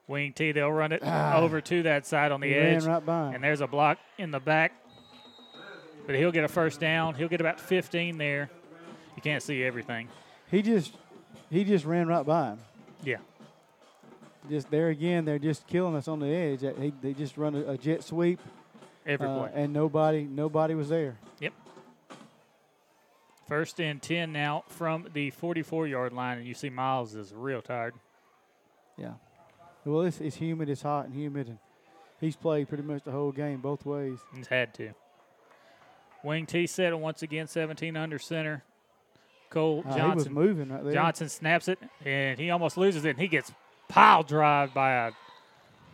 Wing 0.07 0.33
T, 0.33 0.53
they'll 0.53 0.71
run 0.71 0.93
it 0.93 1.03
over 1.03 1.61
to 1.63 1.83
that 1.85 2.07
side 2.07 2.31
on 2.31 2.41
the 2.41 2.49
He 2.49 2.55
edge. 2.55 2.85
right. 2.85 3.35
And 3.35 3.43
there's 3.43 3.61
a 3.61 3.67
block 3.67 3.99
in 4.19 4.31
the 4.31 4.39
back. 4.39 4.73
But 6.07 6.15
he'll 6.17 6.31
get 6.33 6.45
a 6.45 6.49
first 6.49 6.79
down. 6.79 7.15
He'll 7.15 7.29
get 7.29 7.41
about 7.41 7.59
15 7.59 8.19
there. 8.19 8.51
You 9.17 9.23
can't 9.23 9.43
see 9.43 9.65
everything. 9.65 10.09
He 10.51 10.61
just 10.61 10.93
he 11.55 11.65
just 11.65 11.85
ran 11.85 12.09
right 12.09 12.27
by 12.27 12.49
him. 12.49 12.59
Yeah. 13.05 13.19
Just 14.51 14.71
there 14.71 14.89
again, 14.89 15.25
they're 15.25 15.39
just 15.39 15.67
killing 15.67 15.95
us 15.95 16.09
on 16.09 16.21
the 16.21 16.27
edge. 16.27 16.61
He, 16.61 16.93
they 17.01 17.15
just 17.15 17.39
run 17.39 17.55
a, 17.55 17.73
a 17.73 17.79
jet 17.79 18.03
sweep, 18.03 18.41
Every 19.07 19.27
uh, 19.27 19.39
play. 19.39 19.51
and 19.55 19.73
nobody 19.73 20.25
nobody 20.25 20.75
was 20.75 20.89
there. 20.89 21.17
Yep. 21.41 21.53
First 23.49 23.81
and 23.81 24.03
10 24.03 24.33
now 24.33 24.65
from 24.69 25.07
the 25.13 25.31
44 25.31 25.87
yard 25.87 26.13
line. 26.13 26.39
And 26.39 26.47
you 26.47 26.55
see 26.55 26.71
Miles 26.71 27.15
is 27.15 27.33
real 27.33 27.63
tired. 27.63 27.95
Yeah. 28.99 29.15
Well, 29.85 30.03
it's, 30.03 30.21
it's 30.21 30.37
humid, 30.37 30.69
it's 30.69 30.83
hot 30.83 31.07
and 31.07 31.15
humid, 31.15 31.49
and 31.49 31.59
he's 32.21 32.37
played 32.37 32.69
pretty 32.69 32.85
much 32.85 33.05
the 33.05 33.11
whole 33.11 33.33
game 33.33 33.61
both 33.61 33.85
ways. 33.85 34.19
He's 34.35 34.47
had 34.47 34.73
to. 34.75 34.95
Wing 36.23 36.47
T 36.47 36.67
set 36.67 36.99
once 36.99 37.23
again, 37.23 37.47
17 37.47 37.97
under 37.97 38.19
center. 38.19 38.65
Cole 39.55 39.81
Uh, 39.81 39.83
he 39.83 39.89
was 39.89 39.97
Johnson. 39.97 40.33
moving 40.35 40.69
right 40.71 40.85
there. 40.85 40.93
Johnson 40.93 41.29
snaps 41.29 41.69
it, 41.69 41.79
and 42.05 42.39
he 42.39 42.51
almost 42.51 42.77
loses 42.77 43.05
it, 43.05 43.11
and 43.11 43.19
he 43.21 43.29
gets 43.29 43.53
pile 43.89 44.23
drive 44.23 44.75
by 44.75 44.93
a 44.93 45.13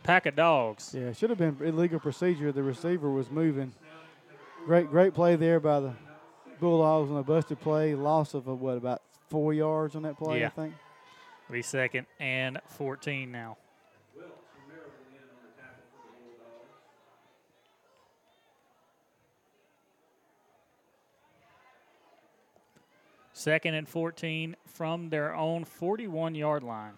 pack 0.02 0.26
of 0.26 0.34
dogs. 0.34 0.94
Yeah, 0.96 1.08
it 1.08 1.16
should 1.16 1.30
have 1.30 1.38
been 1.38 1.56
illegal 1.62 2.00
procedure. 2.00 2.50
The 2.52 2.62
receiver 2.62 3.10
was 3.10 3.30
moving. 3.30 3.72
Great, 4.66 4.88
great 4.90 5.14
play 5.14 5.36
there 5.36 5.60
by 5.60 5.80
the 5.80 5.92
Bulldogs 6.58 7.10
on 7.10 7.16
a 7.16 7.22
busted 7.22 7.60
play. 7.60 7.94
Loss 7.94 8.34
of 8.34 8.48
uh 8.48 8.54
what 8.54 8.76
about 8.76 9.02
four 9.28 9.52
yards 9.54 9.94
on 9.96 10.02
that 10.02 10.18
play? 10.18 10.40
Yeah. 10.40 10.46
I 10.48 10.50
think. 10.50 10.74
Be 11.50 11.62
second 11.62 12.06
and 12.20 12.60
14 12.66 13.32
now. 13.32 13.56
Second 23.40 23.72
and 23.72 23.88
14 23.88 24.54
from 24.66 25.08
their 25.08 25.34
own 25.34 25.64
41 25.64 26.34
yard 26.34 26.62
line. 26.62 26.92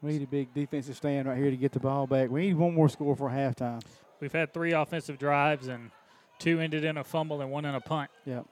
We 0.00 0.12
need 0.12 0.22
a 0.22 0.26
big 0.28 0.54
defensive 0.54 0.96
stand 0.96 1.26
right 1.26 1.36
here 1.36 1.50
to 1.50 1.56
get 1.56 1.72
the 1.72 1.80
ball 1.80 2.06
back. 2.06 2.30
We 2.30 2.42
need 2.42 2.54
one 2.54 2.72
more 2.72 2.88
score 2.88 3.16
for 3.16 3.28
halftime. 3.30 3.82
We've 4.20 4.32
had 4.32 4.54
three 4.54 4.74
offensive 4.74 5.18
drives, 5.18 5.66
and 5.66 5.90
two 6.38 6.60
ended 6.60 6.84
in 6.84 6.98
a 6.98 7.02
fumble 7.04 7.40
and 7.40 7.50
one 7.50 7.64
in 7.64 7.74
a 7.74 7.80
punt. 7.80 8.12
Yep. 8.24 8.46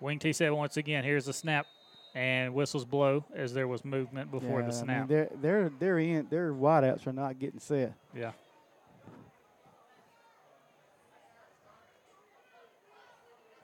Wing 0.00 0.18
T 0.18 0.32
said 0.32 0.50
once 0.50 0.76
again, 0.76 1.04
here's 1.04 1.26
the 1.26 1.32
snap, 1.32 1.66
and 2.16 2.52
whistles 2.52 2.84
blow 2.84 3.24
as 3.32 3.54
there 3.54 3.68
was 3.68 3.84
movement 3.84 4.32
before 4.32 4.60
Yeah, 4.60 4.66
the 4.66 4.74
I 4.74 4.76
mean, 4.76 4.84
snap. 4.84 5.08
they're 5.08 5.28
they're 5.40 5.70
they're 5.78 5.98
in. 6.00 6.26
Their 6.30 6.52
wideouts 6.52 7.06
are 7.06 7.12
not 7.12 7.38
getting 7.38 7.60
set. 7.60 7.92
yeah. 8.12 8.32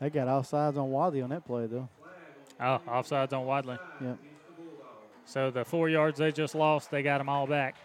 They 0.01 0.11
got 0.11 0.29
offsides 0.29 0.77
on 0.77 0.91
Wadley 0.91 1.23
on 1.23 1.31
that 1.31 1.47
play 1.47 1.67
though. 1.67 1.89
Oh, 2.61 2.81
offsides 2.87 3.33
on 3.33 3.47
Wadley. 3.47 3.79
Yep. 4.01 4.19
So 5.25 5.51
the 5.51 5.65
four 5.65 5.89
yards 5.89 6.19
they 6.19 6.33
just 6.33 6.55
lost, 6.55 6.91
they 6.91 7.03
got 7.03 7.19
them 7.19 7.29
all 7.29 7.47
back, 7.47 7.77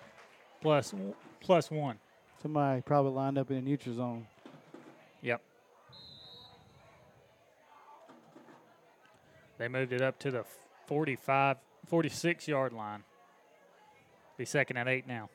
plus 0.61 0.93
plus 1.39 1.71
one. 1.71 1.97
Somebody 2.41 2.81
probably 2.81 3.11
lined 3.11 3.37
up 3.37 3.49
in 3.51 3.57
the 3.57 3.61
neutral 3.61 3.95
zone. 3.95 4.27
Yep. 5.21 5.41
They 9.57 9.67
moved 9.67 9.91
it 9.91 10.01
up 10.01 10.17
to 10.19 10.31
the 10.31 10.45
45, 10.87 11.57
46 11.87 12.47
yard 12.47 12.73
line. 12.73 13.03
Be 14.37 14.45
second 14.45 14.77
and 14.77 14.87
eight 14.87 15.05
now. 15.05 15.29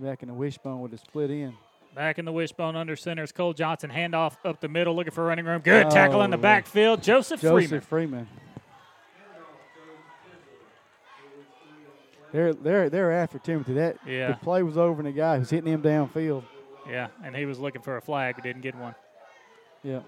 Back 0.00 0.22
in 0.22 0.28
the 0.28 0.34
wishbone 0.34 0.80
with 0.80 0.92
a 0.94 0.98
split 0.98 1.30
in. 1.30 1.54
Back 1.94 2.18
in 2.18 2.24
the 2.24 2.32
wishbone 2.32 2.76
under 2.76 2.94
center 2.96 3.22
is 3.22 3.32
Cole 3.32 3.54
Johnson. 3.54 3.90
Handoff 3.90 4.36
up 4.44 4.60
the 4.60 4.68
middle, 4.68 4.94
looking 4.94 5.12
for 5.12 5.24
running 5.24 5.46
room. 5.46 5.62
Good 5.62 5.90
tackle 5.90 6.22
in 6.22 6.30
the 6.30 6.36
Oh. 6.36 6.40
backfield. 6.40 7.02
Joseph, 7.02 7.40
Joseph 7.40 7.84
Freeman. 7.84 8.26
Freeman. 8.26 8.28
They're 12.32 12.52
they're 12.52 12.90
they're 12.90 13.12
after 13.12 13.38
Timothy. 13.38 13.74
That 13.74 13.96
Yeah. 14.06 14.28
the 14.32 14.34
play 14.34 14.62
was 14.62 14.76
over, 14.76 15.00
and 15.00 15.06
the 15.06 15.12
guy 15.12 15.38
was 15.38 15.48
hitting 15.50 15.72
him 15.72 15.82
downfield. 15.82 16.42
Yeah, 16.88 17.08
and 17.24 17.34
he 17.34 17.46
was 17.46 17.58
looking 17.58 17.82
for 17.82 17.96
a 17.96 18.00
flag, 18.02 18.34
but 18.36 18.44
didn't 18.44 18.62
get 18.62 18.74
one. 18.74 18.94
Yeah. 19.82 20.00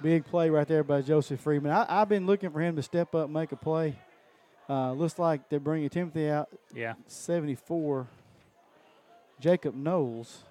Big 0.00 0.24
play 0.24 0.50
right 0.50 0.66
there 0.66 0.82
by 0.82 1.00
Joseph 1.02 1.40
Freeman. 1.40 1.70
I, 1.70 1.86
I've 1.88 2.08
been 2.08 2.26
looking 2.26 2.50
for 2.50 2.60
him 2.60 2.74
to 2.76 2.82
step 2.82 3.14
up, 3.14 3.26
and 3.26 3.34
make 3.34 3.52
a 3.52 3.56
play. 3.56 3.94
Uh, 4.68 4.92
looks 4.92 5.18
like 5.18 5.48
they're 5.48 5.60
bringing 5.60 5.88
Timothy 5.88 6.28
out. 6.28 6.48
Yeah. 6.74 6.94
74. 7.06 8.08
Jacob 9.42 9.74
Knowles, 9.74 10.42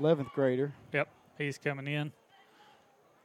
11th 0.00 0.32
grader. 0.32 0.72
Yep, 0.94 1.08
he's 1.36 1.58
coming 1.58 1.86
in. 1.86 2.10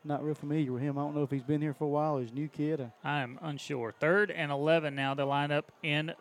Not 0.03 0.23
real 0.23 0.36
familiar 0.36 0.73
with 0.73 0.81
him. 0.83 0.97
I 0.97 1.01
don't 1.01 1.15
know 1.15 1.23
if 1.23 1.31
he's 1.31 1.41
been 1.41 1.61
here 1.61 1.73
for 1.73 1.86
a 1.86 1.88
while. 1.88 2.17
He's 2.19 2.31
a 2.31 2.33
new 2.36 2.49
kid. 2.49 2.81
Uh, 2.81 2.86
I 3.03 3.21
am 3.21 3.39
unsure. 3.41 3.93
Third 3.97 4.29
and 4.29 4.51
11 4.51 4.93
now. 4.93 5.13
They 5.15 5.23
line 5.23 5.51
up 5.51 5.71
in 5.81 6.11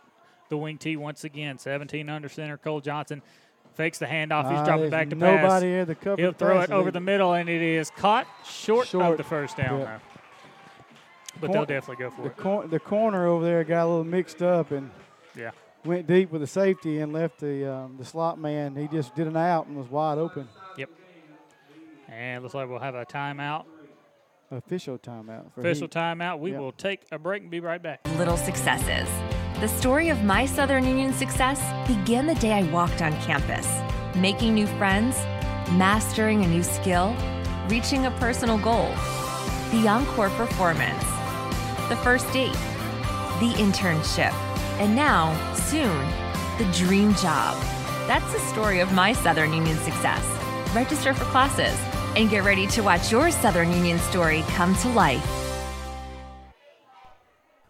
the 0.48 0.56
wing 0.56 0.78
tee 0.78 0.96
once 0.96 1.24
again. 1.24 1.58
17 1.58 2.08
under 2.08 2.28
center. 2.28 2.56
Cole 2.56 2.80
Johnson 2.80 3.20
fakes 3.74 3.98
the 3.98 4.06
handoff. 4.06 4.48
He's 4.48 4.60
Ah, 4.60 4.64
dropping 4.64 4.90
back 4.90 5.10
to 5.10 5.16
nobody 5.16 5.38
pass. 5.48 5.60
there 5.60 5.84
to 5.86 5.94
cover 5.96 6.22
He'll 6.22 6.32
throw 6.32 6.60
it 6.60 6.70
over 6.70 6.92
the 6.92 7.00
middle, 7.00 7.34
and 7.34 7.48
it 7.48 7.60
is 7.60 7.90
caught 7.90 8.28
short, 8.46 8.94
of 8.94 9.16
the 9.18 9.24
first 9.24 9.56
down. 9.56 9.80
Yeah. 9.80 9.98
But 11.40 11.50
they'll 11.52 11.66
definitely 11.66 12.02
go 12.04 12.10
for 12.12 12.22
The, 12.22 12.28
it. 12.28 12.36
cor- 12.36 12.66
the 12.68 12.78
corner 12.80 13.26
over 13.26 13.44
there 13.44 13.64
got 13.64 13.84
a 13.84 13.88
little 13.88 14.04
mixed 14.04 14.40
up 14.40 14.70
and 14.70 14.90
Yeah. 15.36 15.50
Went 15.84 16.06
deep 16.06 16.30
with 16.30 16.40
the 16.40 16.46
safety 16.46 16.98
and 17.00 17.12
left 17.12 17.40
the 17.40 17.72
um, 17.72 17.96
the 17.98 18.04
slot 18.04 18.38
man. 18.38 18.74
He 18.76 18.88
just 18.88 19.14
did 19.14 19.26
an 19.26 19.36
out 19.36 19.66
and 19.66 19.76
was 19.76 19.90
wide 19.90 20.18
open. 20.18 20.48
Yep. 20.76 20.90
And 22.08 22.42
looks 22.42 22.54
like 22.54 22.68
we'll 22.68 22.78
have 22.78 22.94
a 22.94 23.04
timeout. 23.04 23.64
Official 24.50 24.98
timeout. 24.98 25.52
For 25.54 25.60
Official 25.60 25.86
Heat. 25.86 25.90
timeout. 25.92 26.38
We 26.38 26.52
Yep. 26.52 26.60
will 26.60 26.72
take 26.72 27.00
a 27.10 27.18
break 27.18 27.42
and 27.42 27.50
be 27.50 27.60
right 27.60 27.82
back. 27.82 28.00
Little 28.18 28.36
successes. 28.36 29.08
The 29.60 29.68
story 29.68 30.08
of 30.10 30.22
my 30.22 30.46
Southern 30.46 30.84
Union 30.84 31.12
success 31.12 31.60
began 31.88 32.26
the 32.26 32.34
day 32.36 32.52
I 32.52 32.62
walked 32.70 33.02
on 33.02 33.12
campus, 33.22 33.66
making 34.16 34.54
new 34.54 34.66
friends, 34.66 35.16
mastering 35.72 36.44
a 36.44 36.48
new 36.48 36.62
skill, 36.62 37.16
reaching 37.68 38.06
a 38.06 38.10
personal 38.12 38.58
goal. 38.58 38.90
The 39.70 39.88
encore 39.88 40.30
performance, 40.30 41.02
the 41.88 41.96
first 42.02 42.30
date, 42.32 42.52
the 43.40 43.52
internship, 43.56 44.32
and 44.78 44.94
now, 44.96 45.34
soon, 45.54 46.00
the 46.58 46.70
dream 46.72 47.14
job. 47.14 47.56
That's 48.06 48.32
the 48.32 48.40
story 48.40 48.80
of 48.80 48.92
my 48.92 49.12
Southern 49.12 49.52
Union 49.52 49.76
success. 49.78 50.24
Register 50.74 51.14
for 51.14 51.24
classes 51.26 51.78
and 52.16 52.28
get 52.30 52.44
ready 52.44 52.66
to 52.68 52.82
watch 52.82 53.10
your 53.10 53.30
Southern 53.30 53.72
Union 53.72 53.98
story 53.98 54.42
come 54.48 54.74
to 54.76 54.88
life. 54.90 55.24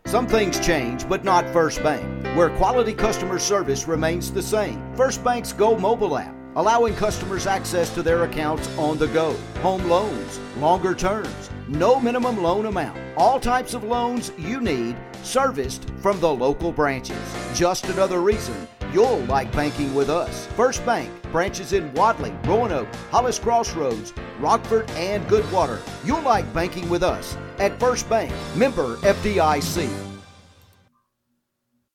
Some 0.06 0.26
things 0.26 0.64
change, 0.64 1.08
but 1.08 1.24
not 1.24 1.48
First 1.50 1.82
Bank, 1.82 2.04
where 2.36 2.50
quality 2.50 2.94
customer 2.94 3.38
service 3.38 3.88
remains 3.88 4.30
the 4.30 4.42
same. 4.42 4.94
First 4.94 5.24
Bank's 5.24 5.52
Go 5.52 5.76
mobile 5.76 6.16
app, 6.16 6.34
allowing 6.56 6.94
customers 6.94 7.46
access 7.46 7.92
to 7.94 8.02
their 8.02 8.22
accounts 8.22 8.68
on 8.78 8.96
the 8.96 9.08
go. 9.08 9.32
Home 9.62 9.84
loans, 9.88 10.38
longer 10.58 10.94
terms, 10.94 11.50
no 11.68 11.98
minimum 11.98 12.42
loan 12.42 12.66
amount. 12.66 12.98
All 13.16 13.40
types 13.40 13.74
of 13.74 13.82
loans 13.82 14.30
you 14.38 14.60
need, 14.60 14.96
serviced 15.24 15.88
from 16.00 16.20
the 16.20 16.32
local 16.32 16.72
branches. 16.72 17.18
Just 17.54 17.86
another 17.86 18.20
reason 18.20 18.68
you'll 18.92 19.18
like 19.20 19.50
banking 19.52 19.92
with 19.94 20.08
us. 20.08 20.46
First 20.48 20.86
Bank, 20.86 21.10
branches 21.32 21.72
in 21.72 21.92
Wadley, 21.94 22.32
Roanoke, 22.44 22.88
Hollis 23.10 23.38
Crossroads, 23.38 24.12
Rockford, 24.38 24.88
and 24.92 25.26
Goodwater. 25.26 25.80
You'll 26.04 26.22
like 26.22 26.52
banking 26.54 26.88
with 26.88 27.02
us 27.02 27.36
at 27.58 27.78
First 27.80 28.08
Bank, 28.08 28.32
member 28.54 28.96
FDIC. 28.98 30.13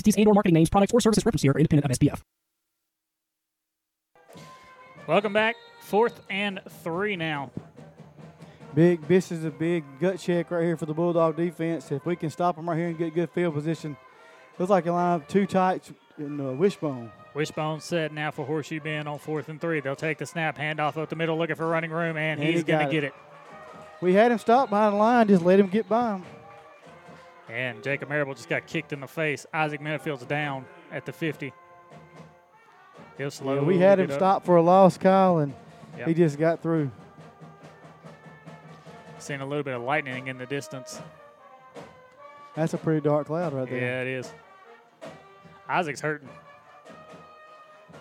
entities 0.00 0.16
and/or 0.16 0.34
marketing 0.34 0.54
names, 0.54 0.70
products, 0.70 0.92
or 0.92 1.00
services 1.00 1.24
referenced 1.24 1.42
here 1.42 1.52
are 1.52 1.58
independent 1.58 1.90
of 1.90 1.98
SPF. 1.98 2.20
Welcome 5.06 5.32
back. 5.32 5.56
Fourth 5.80 6.20
and 6.30 6.60
three 6.84 7.16
now. 7.16 7.50
Big. 8.74 9.06
This 9.08 9.32
is 9.32 9.44
a 9.44 9.50
big 9.50 9.84
gut 10.00 10.20
check 10.20 10.50
right 10.50 10.62
here 10.62 10.76
for 10.76 10.86
the 10.86 10.94
Bulldog 10.94 11.36
defense. 11.36 11.90
If 11.90 12.06
we 12.06 12.14
can 12.14 12.30
stop 12.30 12.56
them 12.56 12.68
right 12.68 12.78
here 12.78 12.88
and 12.88 12.98
get 12.98 13.14
good 13.14 13.30
field 13.30 13.54
position, 13.54 13.96
looks 14.58 14.70
like 14.70 14.86
a 14.86 14.92
line 14.92 15.20
up 15.20 15.28
too 15.28 15.46
tight 15.46 15.90
in 16.18 16.36
the 16.36 16.52
wishbone. 16.52 17.10
Wishbone 17.34 17.80
set 17.80 18.12
now 18.12 18.30
for 18.30 18.44
Horseshoe 18.44 18.80
Bend 18.80 19.08
on 19.08 19.18
fourth 19.18 19.48
and 19.48 19.60
three. 19.60 19.80
They'll 19.80 19.96
take 19.96 20.18
the 20.18 20.26
snap, 20.26 20.58
handoff 20.58 20.96
up 20.96 21.08
the 21.08 21.16
middle, 21.16 21.36
looking 21.38 21.56
for 21.56 21.66
running 21.66 21.90
room, 21.90 22.16
and, 22.16 22.40
And 22.40 22.48
he 22.48 22.52
he's 22.52 22.64
going 22.64 22.84
to 22.84 22.92
get 22.92 23.04
it. 23.04 23.14
We 24.00 24.14
had 24.14 24.32
him 24.32 24.38
stop 24.38 24.70
behind 24.70 24.94
the 24.94 24.98
line, 24.98 25.28
just 25.28 25.44
let 25.44 25.60
him 25.60 25.68
get 25.68 25.88
by 25.88 26.14
him. 26.14 26.24
And 27.50 27.82
Jacob 27.82 28.08
Marable 28.08 28.34
just 28.34 28.48
got 28.48 28.66
kicked 28.66 28.92
in 28.92 29.00
the 29.00 29.08
face. 29.08 29.44
Isaac 29.52 29.80
Minifield's 29.80 30.24
down 30.24 30.64
at 30.92 31.04
the 31.04 31.12
50. 31.12 31.52
He'll 33.18 33.30
slow. 33.30 33.56
Yeah, 33.56 33.60
we 33.62 33.78
had 33.78 33.98
him 33.98 34.10
stop 34.12 34.44
for 34.44 34.56
a 34.56 34.62
loss, 34.62 34.96
Kyle, 34.96 35.38
and 35.38 35.52
Yep. 35.98 36.08
he 36.08 36.14
just 36.14 36.38
got 36.38 36.62
through. 36.62 36.90
Seeing 39.18 39.40
a 39.40 39.46
little 39.46 39.64
bit 39.64 39.74
of 39.74 39.82
lightning 39.82 40.28
in 40.28 40.38
the 40.38 40.46
distance. 40.46 41.00
That's 42.54 42.72
a 42.74 42.78
pretty 42.78 43.00
dark 43.00 43.26
cloud 43.26 43.52
right 43.52 43.68
there. 43.68 43.78
Yeah, 43.80 44.02
it 44.02 44.06
is. 44.08 44.32
Isaac's 45.68 46.00
hurting. 46.00 46.28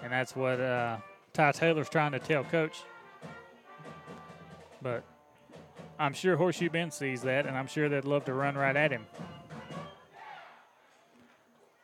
And 0.04 0.14
that's 0.14 0.36
what 0.36 0.62
uh, 0.62 0.98
Ty 1.34 1.52
Taylor's 1.54 1.90
trying 1.90 2.12
to 2.14 2.20
tell 2.20 2.44
Coach. 2.44 2.84
But 4.82 5.04
I'm 6.00 6.14
sure 6.14 6.38
Horseshoe 6.38 6.70
Bend 6.70 6.94
sees 6.94 7.22
that, 7.24 7.46
and 7.46 7.58
I'm 7.58 7.68
sure 7.68 7.90
they'd 7.90 8.06
love 8.06 8.26
to 8.26 8.34
run 8.34 8.56
right 8.56 8.76
at 8.76 8.92
him. 8.92 9.06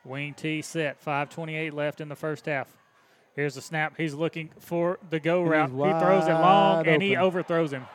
Wing 0.06 0.34
T 0.34 0.62
set, 0.62 1.04
5.28 1.04 1.74
left 1.74 2.00
in 2.00 2.10
the 2.10 2.16
first 2.16 2.46
half. 2.46 2.68
Here's 3.36 3.56
the 3.56 3.62
snap. 3.62 3.96
He's 3.98 4.14
looking 4.14 4.52
for 4.60 5.00
the 5.10 5.20
go 5.20 5.42
route. 5.44 5.70
He 5.70 5.76
throws 5.76 6.28
it 6.28 6.34
long, 6.34 6.78
wide 6.78 6.88
and 6.88 7.02
he 7.02 7.18
overthrows 7.18 7.74
him 7.74 7.86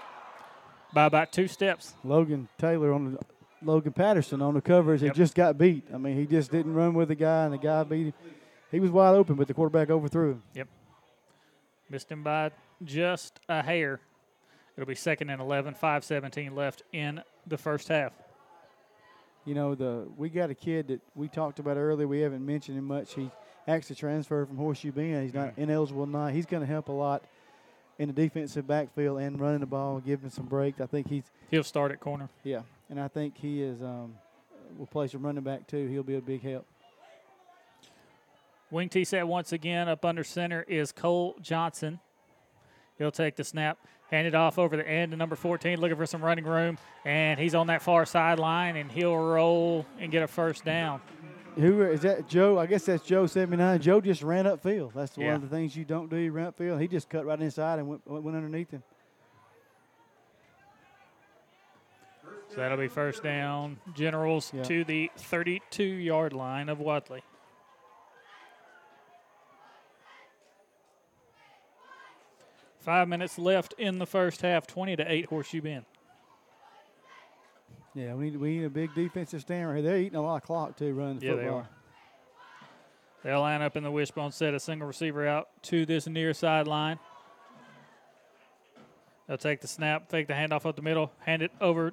by 0.93 1.07
about 1.07 1.33
two 1.33 1.49
steps. 1.49 1.95
Logan 2.05 2.49
Taylor 2.59 2.93
on 2.93 3.13
the 3.13 3.19
Logan 3.63 3.93
Patterson 3.93 4.43
on 4.43 4.55
the 4.55 4.61
covers. 4.61 5.03
Yep. 5.03 5.15
He 5.15 5.19
just 5.19 5.35
got 5.35 5.57
beat. 5.57 5.85
I 5.93 5.99
mean, 5.99 6.17
he 6.17 6.27
just 6.27 6.51
didn't 6.51 6.75
run 6.75 6.95
with 6.95 7.09
the 7.09 7.15
guy, 7.15 7.45
and 7.45 7.55
the 7.55 7.59
guy 7.59 7.83
beat 7.85 8.07
him. 8.07 8.15
He 8.71 8.81
was 8.81 8.91
wide 8.91 9.15
open, 9.15 9.37
but 9.37 9.49
the 9.49 9.55
quarterback 9.55 9.91
overthrew 9.91 10.33
him. 10.33 10.43
Yep. 10.55 10.69
Missed 11.89 12.11
him 12.11 12.23
by 12.23 12.51
just 12.85 13.41
a 13.49 13.63
hair. 13.63 14.01
It'll 14.77 14.87
be 14.87 14.95
second 14.95 15.31
and 15.31 15.41
11, 15.41 15.75
5.17 15.75 16.55
left 16.55 16.83
in 16.93 17.23
the 17.47 17.59
first 17.59 17.89
half. 17.89 18.13
You 19.45 19.55
know, 19.55 19.75
the 19.75 20.07
we 20.17 20.29
got 20.29 20.51
a 20.51 20.55
kid 20.55 20.89
that 20.89 21.01
we 21.15 21.29
talked 21.29 21.59
about 21.59 21.77
earlier. 21.77 22.07
We 22.07 22.21
haven't 22.21 22.45
mentioned 22.45 22.77
him 22.79 22.85
much. 22.85 23.15
He 23.15 23.31
actually 23.67 23.97
transferred 23.97 24.49
from 24.49 24.57
Horseshoe 24.57 24.93
Bend. 24.93 25.25
He's 25.25 25.35
not 25.35 25.55
ineligible 25.57 26.05
tonight. 26.07 26.33
He's 26.33 26.47
going 26.47 26.61
to 26.63 26.67
help 26.67 26.89
a 26.89 26.93
lot 26.93 27.23
in 27.99 28.09
the 28.09 28.15
defensive 28.15 28.67
backfield 28.67 29.21
and 29.21 29.41
running 29.41 29.61
the 29.61 29.67
ball, 29.67 30.01
giving 30.01 30.31
some 30.31 30.47
breaks. 30.47 30.81
I 30.81 30.87
think 30.87 31.09
he's 31.09 31.25
He'll 31.51 31.65
start 31.65 31.91
at 31.91 32.01
corner. 32.01 32.29
yeah, 32.45 32.63
and 32.89 33.01
I 33.01 33.09
think 33.09 33.37
he 33.37 33.63
is. 33.63 33.83
Um, 33.83 34.15
will 34.79 34.87
play 34.87 35.09
some 35.09 35.25
running 35.25 35.43
back 35.43 35.67
too. 35.67 35.87
He'll 35.89 36.03
be 36.03 36.17
a 36.17 36.21
big 36.21 36.43
help. 36.43 36.67
Wing 38.71 38.89
T 38.89 39.05
set 39.05 39.27
once 39.27 39.53
again 39.53 39.89
up 39.89 40.05
under 40.05 40.23
center 40.23 40.65
is 40.69 40.93
Cole 40.93 41.37
Johnson. 41.41 41.99
He'll 42.99 43.11
take 43.11 43.37
the 43.37 43.45
snap, 43.45 43.79
hand 44.11 44.27
it 44.27 44.35
off 44.35 44.59
over 44.59 44.77
the 44.77 44.87
end 44.87 45.13
to 45.13 45.17
number 45.17 45.37
14, 45.37 45.81
looking 45.81 45.97
for 45.97 46.07
some 46.07 46.23
running 46.25 46.45
room, 46.45 46.79
and 47.05 47.39
he's 47.39 47.55
on 47.55 47.69
that 47.69 47.83
far 47.83 48.05
sideline, 48.05 48.77
and 48.77 48.91
he'll 48.91 49.17
roll 49.17 49.87
and 49.99 50.11
get 50.11 50.23
a 50.23 50.27
first 50.29 50.65
down. 50.65 51.01
Who 51.57 51.83
is 51.83 52.01
that? 52.03 52.29
Joe? 52.29 52.59
I 52.59 52.67
guess 52.67 52.85
that's 52.87 53.05
Joe 53.05 53.27
seventy 53.27 53.57
nine. 53.57 53.81
Joe 53.81 54.01
just 54.01 54.23
ran 54.23 54.45
upfield. 54.45 54.93
That's 54.95 55.17
one 55.17 55.27
of 55.31 55.43
the 55.43 55.49
things 55.49 55.75
you 55.77 55.85
don't 55.85 56.09
do. 56.09 56.17
You 56.17 56.31
run 56.31 56.53
upfield. 56.53 56.81
He 56.81 56.87
just 56.87 57.11
cut 57.11 57.27
right 57.27 57.41
inside 57.41 57.81
and 57.81 57.89
went, 57.89 58.07
went 58.07 58.37
underneath 58.37 58.71
him. 58.71 58.83
So 62.49 62.57
that'll 62.57 62.79
be 62.79 62.89
first 62.89 63.23
down. 63.23 63.79
Generals 63.95 64.53
Yeah. 64.55 64.63
to 64.65 64.85
the 64.85 65.11
32 65.17 65.83
yard 65.85 66.33
line 66.33 66.69
of 66.69 66.79
Wadley. 66.81 67.23
Five 72.81 73.09
minutes 73.09 73.39
left 73.39 73.75
in 73.79 73.99
the 73.99 74.07
first 74.07 74.41
half. 74.43 74.67
20 74.67 74.97
to 74.97 75.11
8 75.13 75.27
Horseshoe 75.27 75.61
Bend. 75.61 75.85
Yeah, 77.95 78.15
we 78.15 78.31
need 78.31 78.37
we 78.37 78.59
need 78.59 78.65
a 78.65 78.71
big 78.71 78.95
defensive 78.95 79.41
stand 79.41 79.69
right 79.69 79.75
here. 79.77 79.83
They're 79.83 79.99
eating 79.99 80.17
a 80.17 80.23
lot 80.23 80.37
of 80.37 80.43
clock 80.45 80.77
too, 80.77 80.95
running 80.95 81.19
the 81.19 81.27
Yeah, 81.27 81.33
they 81.35 81.39
football. 81.43 81.59
are. 81.59 81.69
They'll 83.25 83.41
line 83.41 83.61
up 83.63 83.77
in 83.77 83.83
the 83.83 83.91
wishbone 83.91 84.33
set, 84.33 84.55
a 84.55 84.61
single 84.61 84.87
receiver 84.87 85.27
out 85.27 85.49
to 85.65 85.85
this 85.85 86.07
near 86.07 86.33
sideline. 86.33 86.99
They'll 89.27 89.37
take 89.39 89.61
the 89.61 89.69
snap, 89.69 90.09
fake 90.09 90.27
the 90.29 90.35
handoff 90.35 90.65
up 90.67 90.77
the 90.77 90.83
middle, 90.83 91.13
hand 91.21 91.43
it 91.43 91.51
over 91.61 91.93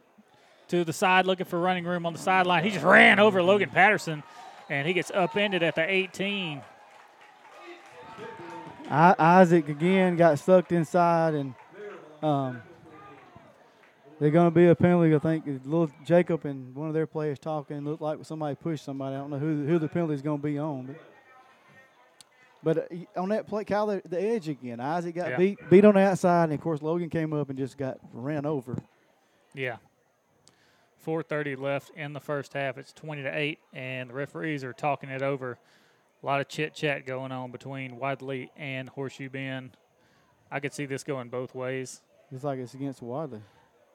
to 0.70 0.84
the 0.84 0.94
side, 0.94 1.26
looking 1.26 1.46
for 1.46 1.60
running 1.60 1.84
room 1.86 2.06
on 2.06 2.14
the 2.14 2.20
sideline. 2.20 2.64
He 2.64 2.70
just 2.72 2.86
ran 2.86 3.20
over 3.20 3.44
Logan 3.44 3.70
Patterson, 3.70 4.24
and 4.70 4.88
he 4.88 4.94
gets 4.94 5.12
upended 5.12 5.64
at 5.64 5.76
the 5.76 5.88
18. 5.90 6.62
I, 8.90 9.16
Isaac 9.20 9.68
again 9.70 10.16
got 10.16 10.40
sucked 10.40 10.72
inside, 10.72 11.34
and 11.34 11.54
um, 12.22 12.62
they're 14.20 14.32
going 14.32 14.48
to 14.48 14.52
be 14.56 14.68
a 14.68 14.76
penalty. 14.76 15.14
I 15.14 15.20
think 15.20 15.46
little 15.46 15.90
Jacob 16.06 16.46
and 16.46 16.74
one 16.76 16.88
of 16.88 16.94
their 16.94 17.08
players 17.08 17.40
talking 17.40 17.84
looked 17.84 18.02
like 18.02 18.20
somebody 18.24 18.56
pushed 18.56 18.86
somebody. 18.86 19.16
I 19.16 19.20
don't 19.20 19.30
know 19.30 19.40
who 19.40 19.66
who 19.66 19.80
the 19.80 19.88
penalty 19.88 20.14
is 20.14 20.22
going 20.22 20.40
to 20.40 20.44
be 20.44 20.58
on, 20.58 20.86
but. 20.88 20.96
But 22.64 22.92
uh, 22.92 23.22
on 23.22 23.30
that 23.30 23.46
play, 23.46 23.64
Kyle, 23.64 23.86
the, 23.86 24.02
the 24.04 24.20
edge 24.20 24.50
again. 24.50 24.80
Isaac 24.80 25.14
got 25.16 25.30
Yeah. 25.30 25.38
beat 25.38 25.60
beat 25.70 25.86
on 25.86 25.94
the 25.94 26.02
outside, 26.02 26.46
and 26.46 26.54
of 26.54 26.60
course 26.60 26.82
Logan 26.82 27.10
came 27.10 27.32
up 27.32 27.50
and 27.50 27.58
just 27.58 27.78
got 27.78 28.00
ran 28.12 28.48
over. 28.48 28.76
Yeah. 29.54 29.78
4:30 31.06 31.58
left 31.58 31.92
in 31.96 32.14
the 32.14 32.20
first 32.20 32.54
half. 32.54 32.78
It's 32.78 32.92
20 32.94 33.22
to 33.24 33.30
8, 33.38 33.60
and 33.74 34.10
the 34.10 34.14
referees 34.16 34.64
are 34.64 34.74
talking 34.74 35.10
it 35.10 35.22
over. 35.22 35.60
A 36.22 36.26
lot 36.26 36.42
of 36.42 36.48
chit 36.48 36.74
chat 36.74 37.06
going 37.06 37.32
on 37.32 37.52
between 37.52 37.98
Wadley 37.98 38.52
and 38.58 38.90
Horseshoe 38.90 39.30
Bend. 39.30 39.78
I 40.52 40.60
could 40.60 40.74
see 40.74 40.86
this 40.86 41.04
going 41.04 41.30
both 41.30 41.54
ways. 41.54 42.02
It's 42.32 42.44
like 42.44 42.60
it's 42.60 42.74
against 42.74 43.02
Wadley. 43.02 43.42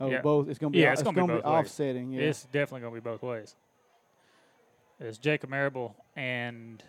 Oh, 0.01 0.09
Yeah. 0.11 0.21
both. 0.21 0.49
It's 0.49 0.59
going 0.59 0.73
to 0.73 0.77
be. 0.77 0.83
Yeah, 0.83 0.93
it's 0.93 1.01
it's 1.01 1.05
gonna 1.05 1.15
be 1.15 1.21
going 1.27 1.41
to 1.41 1.43
be 1.43 1.49
offsetting. 1.49 2.13
Yeah. 2.13 2.23
It's 2.23 2.45
definitely 2.45 2.81
going 2.83 2.95
to 2.95 3.01
be 3.01 3.05
both 3.11 3.23
ways. 3.23 3.55
It's 5.01 5.19
Jacob 5.19 5.51
Marable 5.51 5.97
and 6.15 6.83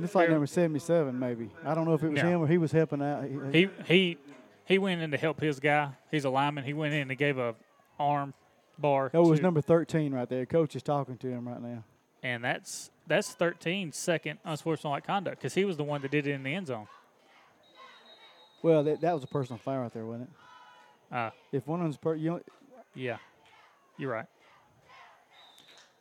It's 0.00 0.14
like 0.14 0.28
number 0.30 0.46
seventy-seven, 0.46 1.18
maybe. 1.18 1.50
I 1.64 1.74
don't 1.74 1.84
know 1.84 1.94
if 1.94 2.02
it 2.02 2.10
was 2.10 2.22
No. 2.22 2.28
him 2.28 2.40
or 2.40 2.46
he 2.48 2.58
was 2.58 2.72
helping 2.72 3.00
out. 3.02 3.24
He, 3.24 3.38
he 3.52 3.68
he 3.86 4.18
he 4.64 4.78
went 4.78 5.00
in 5.02 5.10
to 5.12 5.16
help 5.16 5.40
his 5.40 5.60
guy. 5.60 5.90
He's 6.10 6.24
a 6.24 6.30
lineman. 6.30 6.64
He 6.64 6.72
went 6.72 6.94
in 6.94 7.08
and 7.10 7.18
gave 7.18 7.38
a 7.38 7.54
arm 7.98 8.34
bar. 8.78 9.10
oh, 9.14 9.26
it 9.26 9.30
was 9.30 9.40
number 9.40 9.60
thirteen 9.60 10.12
right 10.12 10.28
there. 10.28 10.46
Coach 10.46 10.74
is 10.76 10.82
talking 10.82 11.16
to 11.18 11.28
him 11.28 11.48
right 11.48 11.62
now. 11.62 11.84
And 12.22 12.44
that's 12.44 12.90
that's 13.06 13.30
13 13.32 13.92
second 13.92 14.38
unsportsmanlike 14.44 15.06
conduct 15.06 15.38
because 15.38 15.54
he 15.54 15.64
was 15.64 15.76
the 15.76 15.84
one 15.84 16.02
that 16.02 16.10
did 16.10 16.26
it 16.26 16.32
in 16.32 16.42
the 16.42 16.54
end 16.54 16.66
zone. 16.66 16.86
Well, 18.62 18.82
that, 18.84 19.00
that 19.00 19.14
was 19.14 19.24
a 19.24 19.28
personal 19.28 19.58
foul 19.58 19.82
right 19.82 19.92
there, 19.92 20.04
wasn't 20.04 20.30
it? 21.10 21.14
Uh, 21.14 21.30
If 21.52 21.66
one 21.66 21.80
of 21.80 21.84
them's 21.84 21.96
per, 21.96 22.14
you 22.14 22.30
know, 22.30 22.40
yeah, 22.94 23.18
you're 23.96 24.10
right. 24.12 24.26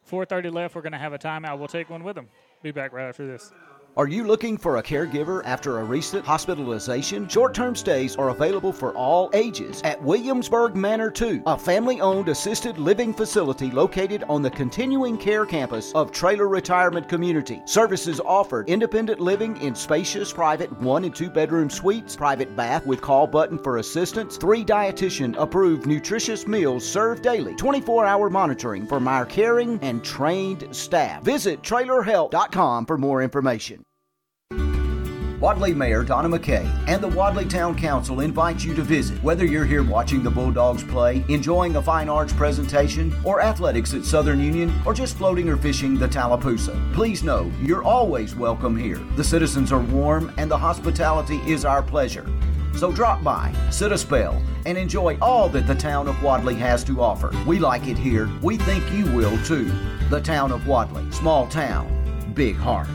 4:30 0.10 0.52
left. 0.54 0.76
We're 0.76 0.82
gonna 0.82 0.98
have 0.98 1.14
a 1.14 1.20
timeout. 1.20 1.60
We'll 1.60 1.68
take 1.68 1.90
one 1.90 2.04
with 2.04 2.16
them. 2.16 2.28
Be 2.64 2.72
back 2.72 2.92
right 2.94 3.08
after 3.08 3.28
this. 3.28 3.54
Are 3.98 4.08
you 4.08 4.26
looking 4.26 4.60
for 4.60 4.78
a 4.78 4.84
caregiver 4.84 5.42
after 5.44 5.80
a 5.80 5.84
recent 5.84 6.24
hospitalization? 6.24 7.28
Short 7.28 7.56
term 7.56 7.76
stays 7.76 8.16
are 8.16 8.30
available 8.30 8.72
for 8.72 8.94
all 8.94 9.32
ages 9.34 9.82
at 9.82 10.00
Williamsburg 10.04 10.76
Manor 10.76 11.10
2, 11.10 11.42
a 11.48 11.58
family 11.58 12.00
owned 12.00 12.30
assisted 12.30 12.78
living 12.78 13.12
facility 13.12 13.72
located 13.72 14.24
on 14.30 14.44
the 14.44 14.52
continuing 14.52 15.18
care 15.18 15.48
campus 15.48 15.92
of 15.94 16.12
Traylor 16.12 16.48
Retirement 16.48 17.10
Community. 17.10 17.60
Services 17.66 18.22
offered 18.24 18.70
independent 18.70 19.20
living 19.20 19.60
in 19.64 19.74
spacious 19.74 20.32
private 20.32 20.72
one 20.80 21.04
and 21.04 21.16
two 21.16 21.32
bedroom 21.32 21.68
suites, 21.68 22.16
private 22.16 22.56
bath 22.56 22.86
with 22.86 23.02
call 23.02 23.26
button 23.26 23.58
for 23.58 23.78
assistance, 23.78 24.38
three 24.38 24.64
dietitian 24.64 25.36
approved 25.40 25.88
nutritious 25.88 26.46
meals 26.46 26.88
served 26.88 27.24
daily, 27.24 27.56
24 27.56 28.06
hour 28.06 28.30
monitoring 28.30 28.86
from 28.86 29.08
our 29.08 29.26
caring 29.26 29.80
and 29.82 30.04
trained 30.04 30.68
staff. 30.70 31.24
Visit 31.24 31.64
trailerhelp.com 31.64 32.86
for 32.86 33.00
more 33.00 33.24
information. 33.24 33.87
Wadley 35.40 35.72
Mayor 35.72 36.04
Donna 36.04 36.28
McKay 36.28 36.66
and 36.88 37.00
the 37.00 37.10
Wadley 37.10 37.46
Town 37.46 37.78
Council 37.78 38.22
invite 38.22 38.66
you 38.66 38.74
to 38.74 38.82
visit. 38.82 39.22
Whether 39.22 39.46
you're 39.46 39.66
here 39.66 39.84
watching 39.84 40.24
the 40.24 40.32
Bulldogs 40.32 40.84
play, 40.84 41.24
enjoying 41.30 41.76
a 41.76 41.82
fine 41.82 42.10
arts 42.10 42.34
presentation, 42.34 43.16
or 43.24 43.40
athletics 43.40 43.94
at 43.94 44.04
Southern 44.04 44.40
Union, 44.40 44.74
or 44.84 44.96
just 44.96 45.16
floating 45.16 45.48
or 45.48 45.56
fishing 45.56 45.96
the 45.96 46.08
Tallapoosa, 46.08 46.76
please 46.92 47.22
know 47.22 47.52
you're 47.62 47.84
always 47.84 48.36
welcome 48.36 48.76
here. 48.76 49.00
The 49.16 49.24
citizens 49.24 49.72
are 49.72 49.80
warm 49.80 50.34
and 50.38 50.50
the 50.50 50.58
hospitality 50.58 51.38
is 51.46 51.66
our 51.66 51.84
pleasure. 51.84 52.28
So 52.76 52.92
drop 52.92 53.24
by, 53.24 53.54
sit 53.70 53.92
a 53.92 53.98
spell, 53.98 54.42
and 54.66 54.76
enjoy 54.76 55.20
all 55.22 55.50
that 55.50 55.68
the 55.68 55.76
town 55.76 56.08
of 56.08 56.22
Wadley 56.24 56.56
has 56.56 56.84
to 56.86 57.00
offer. 57.00 57.32
We 57.46 57.60
like 57.60 57.86
it 57.86 57.98
here. 57.98 58.28
We 58.42 58.58
think 58.58 58.92
you 58.92 59.06
will 59.12 59.38
too. 59.44 59.72
The 60.10 60.20
town 60.20 60.52
of 60.52 60.66
Wadley, 60.66 61.12
small 61.12 61.46
town, 61.46 62.34
big 62.34 62.56
heart. 62.56 62.88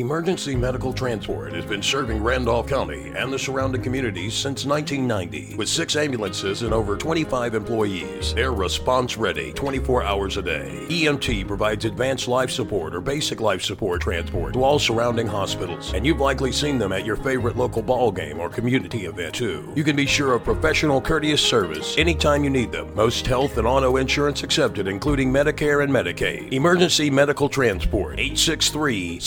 Emergency 0.00 0.54
Medical 0.54 0.92
Transport 0.92 1.54
has 1.54 1.64
been 1.64 1.82
serving 1.82 2.22
Randolph 2.22 2.68
County 2.68 3.12
and 3.16 3.32
the 3.32 3.38
surrounding 3.38 3.80
communities 3.80 4.34
since 4.34 4.66
1990 4.66 5.56
with 5.56 5.70
six 5.70 5.96
ambulances 5.96 6.62
and 6.62 6.74
over 6.74 6.98
25 6.98 7.54
employees. 7.54 8.34
They're 8.34 8.52
response 8.52 9.16
ready 9.16 9.54
24 9.54 10.02
hours 10.02 10.36
a 10.36 10.42
day. 10.42 10.84
EMT 10.88 11.48
provides 11.48 11.86
advanced 11.86 12.28
life 12.28 12.50
support 12.50 12.94
or 12.94 13.00
basic 13.00 13.40
life 13.40 13.62
support 13.62 14.02
transport 14.02 14.52
to 14.52 14.62
all 14.62 14.78
surrounding 14.78 15.26
hospitals, 15.26 15.94
and 15.94 16.04
you've 16.04 16.20
likely 16.20 16.52
seen 16.52 16.78
them 16.78 16.92
at 16.92 17.06
your 17.06 17.16
favorite 17.16 17.56
local 17.56 17.80
ball 17.80 18.12
game 18.12 18.38
or 18.38 18.50
community 18.50 19.06
event 19.06 19.34
too. 19.34 19.72
You 19.74 19.84
can 19.84 19.96
be 19.96 20.06
sure 20.06 20.34
of 20.34 20.44
professional, 20.44 21.00
courteous 21.00 21.40
service 21.40 21.96
anytime 21.96 22.44
you 22.44 22.50
need 22.50 22.70
them. 22.70 22.94
Most 22.94 23.26
health 23.26 23.56
and 23.56 23.66
auto 23.66 23.96
insurance 23.96 24.42
accepted, 24.42 24.88
including 24.88 25.32
Medicare 25.32 25.82
and 25.82 25.90
Medicaid. 25.90 26.52
Emergency 26.52 27.08
Medical 27.08 27.48
Transport 27.48 28.18
863 28.18 29.20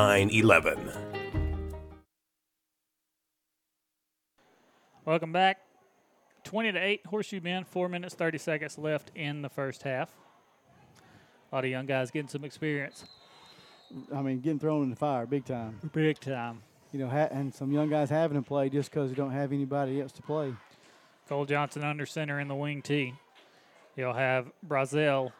7911. 0.00 0.92
Welcome 5.04 5.30
back. 5.30 5.58
20 6.44 6.72
to 6.72 6.78
8, 6.78 7.06
Horseshoe 7.06 7.40
Bend. 7.42 7.68
Four 7.68 7.90
minutes, 7.90 8.14
30 8.14 8.38
seconds 8.38 8.78
left 8.78 9.10
in 9.14 9.42
the 9.42 9.50
first 9.50 9.82
half. 9.82 10.08
A 11.52 11.54
lot 11.54 11.64
of 11.64 11.70
young 11.70 11.84
guys 11.84 12.10
getting 12.10 12.30
some 12.30 12.44
experience. 12.44 13.04
I 14.14 14.22
mean, 14.22 14.40
getting 14.40 14.58
thrown 14.58 14.84
in 14.84 14.88
the 14.90 14.96
fire 14.96 15.26
big 15.26 15.44
time. 15.44 15.78
Big 15.92 16.18
time. 16.18 16.62
You 16.92 17.00
know, 17.00 17.08
ha- 17.08 17.28
and 17.30 17.52
some 17.54 17.70
young 17.70 17.90
guys 17.90 18.08
having 18.08 18.42
to 18.42 18.42
play 18.42 18.70
just 18.70 18.90
because 18.90 19.10
they 19.10 19.16
don't 19.16 19.32
have 19.32 19.52
anybody 19.52 20.00
else 20.00 20.12
to 20.12 20.22
play. 20.22 20.54
Cole 21.28 21.44
Johnson 21.44 21.84
under 21.84 22.06
center 22.06 22.40
in 22.40 22.48
the 22.48 22.54
wing 22.54 22.80
tee. 22.80 23.12
He'll 23.96 24.14
have 24.14 24.50
Brazil 24.62 25.34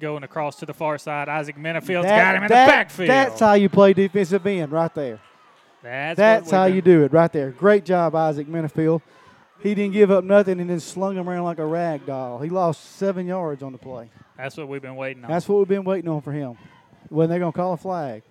going 0.00 0.24
across 0.24 0.56
to 0.56 0.66
the 0.66 0.74
far 0.74 0.98
side. 0.98 1.28
Isaac 1.28 1.56
Menifield's 1.56 2.08
That- 2.08 2.24
got 2.24 2.36
him 2.36 2.42
in 2.44 2.48
that- 2.48 2.66
the 2.66 2.70
backfield. 2.72 3.10
That's 3.10 3.40
how 3.40 3.52
you 3.54 3.68
play 3.68 3.92
defensive 3.92 4.46
end, 4.46 4.72
right 4.72 4.92
there. 4.94 5.20
That's, 5.82 6.16
That's 6.16 6.50
how 6.50 6.66
you 6.66 6.82
do 6.82 7.04
it, 7.04 7.12
right 7.12 7.32
there. 7.32 7.50
Great 7.52 7.84
job, 7.84 8.14
Isaac 8.14 8.46
Minifield. 8.46 9.00
He 9.62 9.74
didn't 9.74 9.92
give 9.92 10.10
up 10.10 10.24
nothing 10.24 10.60
and 10.60 10.68
then 10.68 10.80
slung 10.80 11.16
him 11.16 11.28
around 11.28 11.44
like 11.44 11.58
a 11.58 11.64
rag 11.66 12.04
doll. 12.06 12.38
He 12.38 12.50
lost 12.50 12.96
seven 12.96 13.26
yards 13.26 13.62
on 13.62 13.72
the 13.72 13.78
play. 13.78 14.10
That's 14.36 14.56
what 14.56 14.68
we've 14.68 14.82
been 14.82 14.96
waiting 14.96 15.24
on. 15.24 15.30
That's 15.30 15.48
what 15.48 15.58
we've 15.58 15.68
been 15.68 15.84
waiting 15.84 16.10
on 16.10 16.20
for 16.22 16.32
him. 16.32 16.56
When 17.08 17.28
they're 17.28 17.38
going 17.38 17.52
to 17.52 17.56
call 17.56 17.72
a 17.74 17.76
flag. 17.76 18.22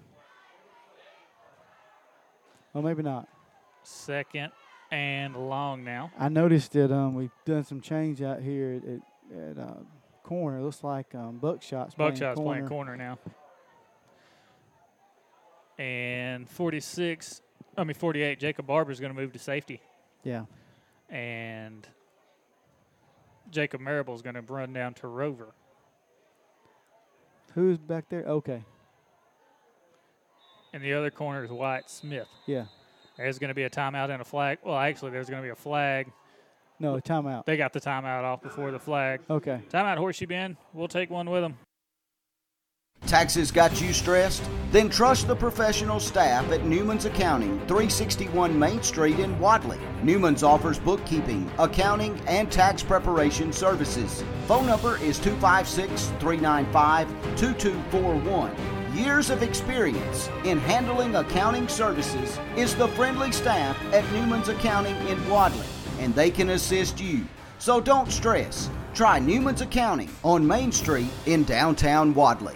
Well, 2.74 2.84
maybe 2.84 3.04
not. 3.04 3.28
Second 3.84 4.52
and 4.92 5.36
long 5.36 5.84
now. 5.84 6.12
I 6.18 6.30
noticed 6.30 6.74
that 6.74 6.92
um, 6.92 7.16
we've 7.16 7.32
done 7.46 7.64
some 7.64 7.82
change 7.82 8.22
out 8.22 8.42
here 8.42 8.80
at, 8.84 9.38
at, 9.38 9.50
at 9.52 9.58
uh, 9.58 9.74
corner. 10.30 10.60
It 10.60 10.64
looks 10.64 10.84
like 10.84 11.16
um, 11.16 11.40
Buckshot's 11.40 11.96
playing 11.96 12.12
Buckshot's 12.12 12.38
corner. 12.38 12.52
playing 12.52 12.68
corner 12.68 12.96
now. 12.96 13.18
And 15.80 16.48
46, 16.48 17.42
I 17.76 17.84
mean 17.84 17.96
48, 17.96 18.40
Jacob 18.40 18.68
Barber's 18.68 19.00
going 19.00 19.12
to 19.12 19.20
move 19.20 19.34
to 19.34 19.40
safety. 19.40 19.82
Yeah. 20.24 20.46
And 21.10 21.88
Jacob 23.50 23.82
Marable's 23.82 24.22
going 24.22 24.36
to 24.36 24.42
run 24.42 24.72
down 24.72 24.94
to 24.96 25.08
Rover. 25.08 25.54
Who's 27.56 27.80
back 27.80 28.10
there? 28.10 28.24
Okay. 28.24 28.64
And 30.72 30.84
the 30.84 30.94
other 30.94 31.10
corner 31.10 31.44
is 31.44 31.50
Wyatt 31.50 31.90
Smith. 31.90 32.28
Yeah. 32.46 32.66
There's 33.18 33.40
going 33.40 33.48
to 33.48 33.56
be 33.56 33.64
a 33.64 33.70
timeout 33.70 34.12
and 34.12 34.22
a 34.22 34.26
flag. 34.26 34.60
Well, 34.64 34.78
actually, 34.78 35.10
there's 35.10 35.30
going 35.30 35.42
to 35.42 35.46
be 35.46 35.52
a 35.52 35.56
flag. 35.56 36.12
No, 36.80 36.96
timeout. 36.98 37.46
They 37.46 37.58
got 37.58 37.74
the 37.74 37.82
timeout 37.82 38.24
off 38.24 38.42
before 38.42 38.72
the 38.72 38.80
flag. 38.80 39.22
Okay. 39.30 39.62
Timeout, 39.70 39.98
Horseshoe 39.98 40.28
Bend. 40.28 40.56
We'll 40.74 40.88
take 40.88 41.10
one 41.10 41.30
with 41.30 41.42
them. 41.42 41.58
Taxes 43.06 43.50
got 43.50 43.82
you 43.82 43.92
stressed? 43.94 44.44
Then 44.72 44.90
trust 44.90 45.28
the 45.28 45.36
professional 45.36 46.00
staff 46.00 46.52
at 46.52 46.66
Newman's 46.66 47.06
Accounting, 47.06 47.58
361 47.60 48.58
Main 48.58 48.84
Street 48.84 49.20
in 49.20 49.40
Wadley. 49.40 49.80
Newman's 50.04 50.44
offers 50.44 50.78
bookkeeping, 50.80 51.50
accounting, 51.58 52.20
and 52.28 52.52
tax 52.52 52.84
preparation 52.84 53.52
services. 53.52 54.24
Phone 54.48 54.68
number 54.68 54.98
is 54.98 55.18
256 55.20 56.08
395 56.20 57.08
2241. 57.38 58.56
Years 58.96 59.30
of 59.30 59.44
experience 59.44 60.30
in 60.44 60.60
handling 60.60 61.16
accounting 61.16 61.68
services 61.68 62.38
is 62.58 62.76
the 62.76 62.88
friendly 62.90 63.32
staff 63.32 63.78
at 63.94 64.04
Newman's 64.12 64.50
Accounting 64.50 64.96
in 65.08 65.30
Wadley, 65.30 65.66
and 66.00 66.16
they 66.16 66.32
can 66.32 66.50
assist 66.52 67.00
you. 67.00 67.26
So 67.60 67.80
don't 67.80 68.12
stress. 68.12 68.70
Try 68.94 69.20
Newman's 69.20 69.62
Accounting 69.62 70.10
on 70.24 70.46
Main 70.46 70.72
Street 70.72 71.12
in 71.26 71.44
downtown 71.44 72.14
Wadley. 72.14 72.56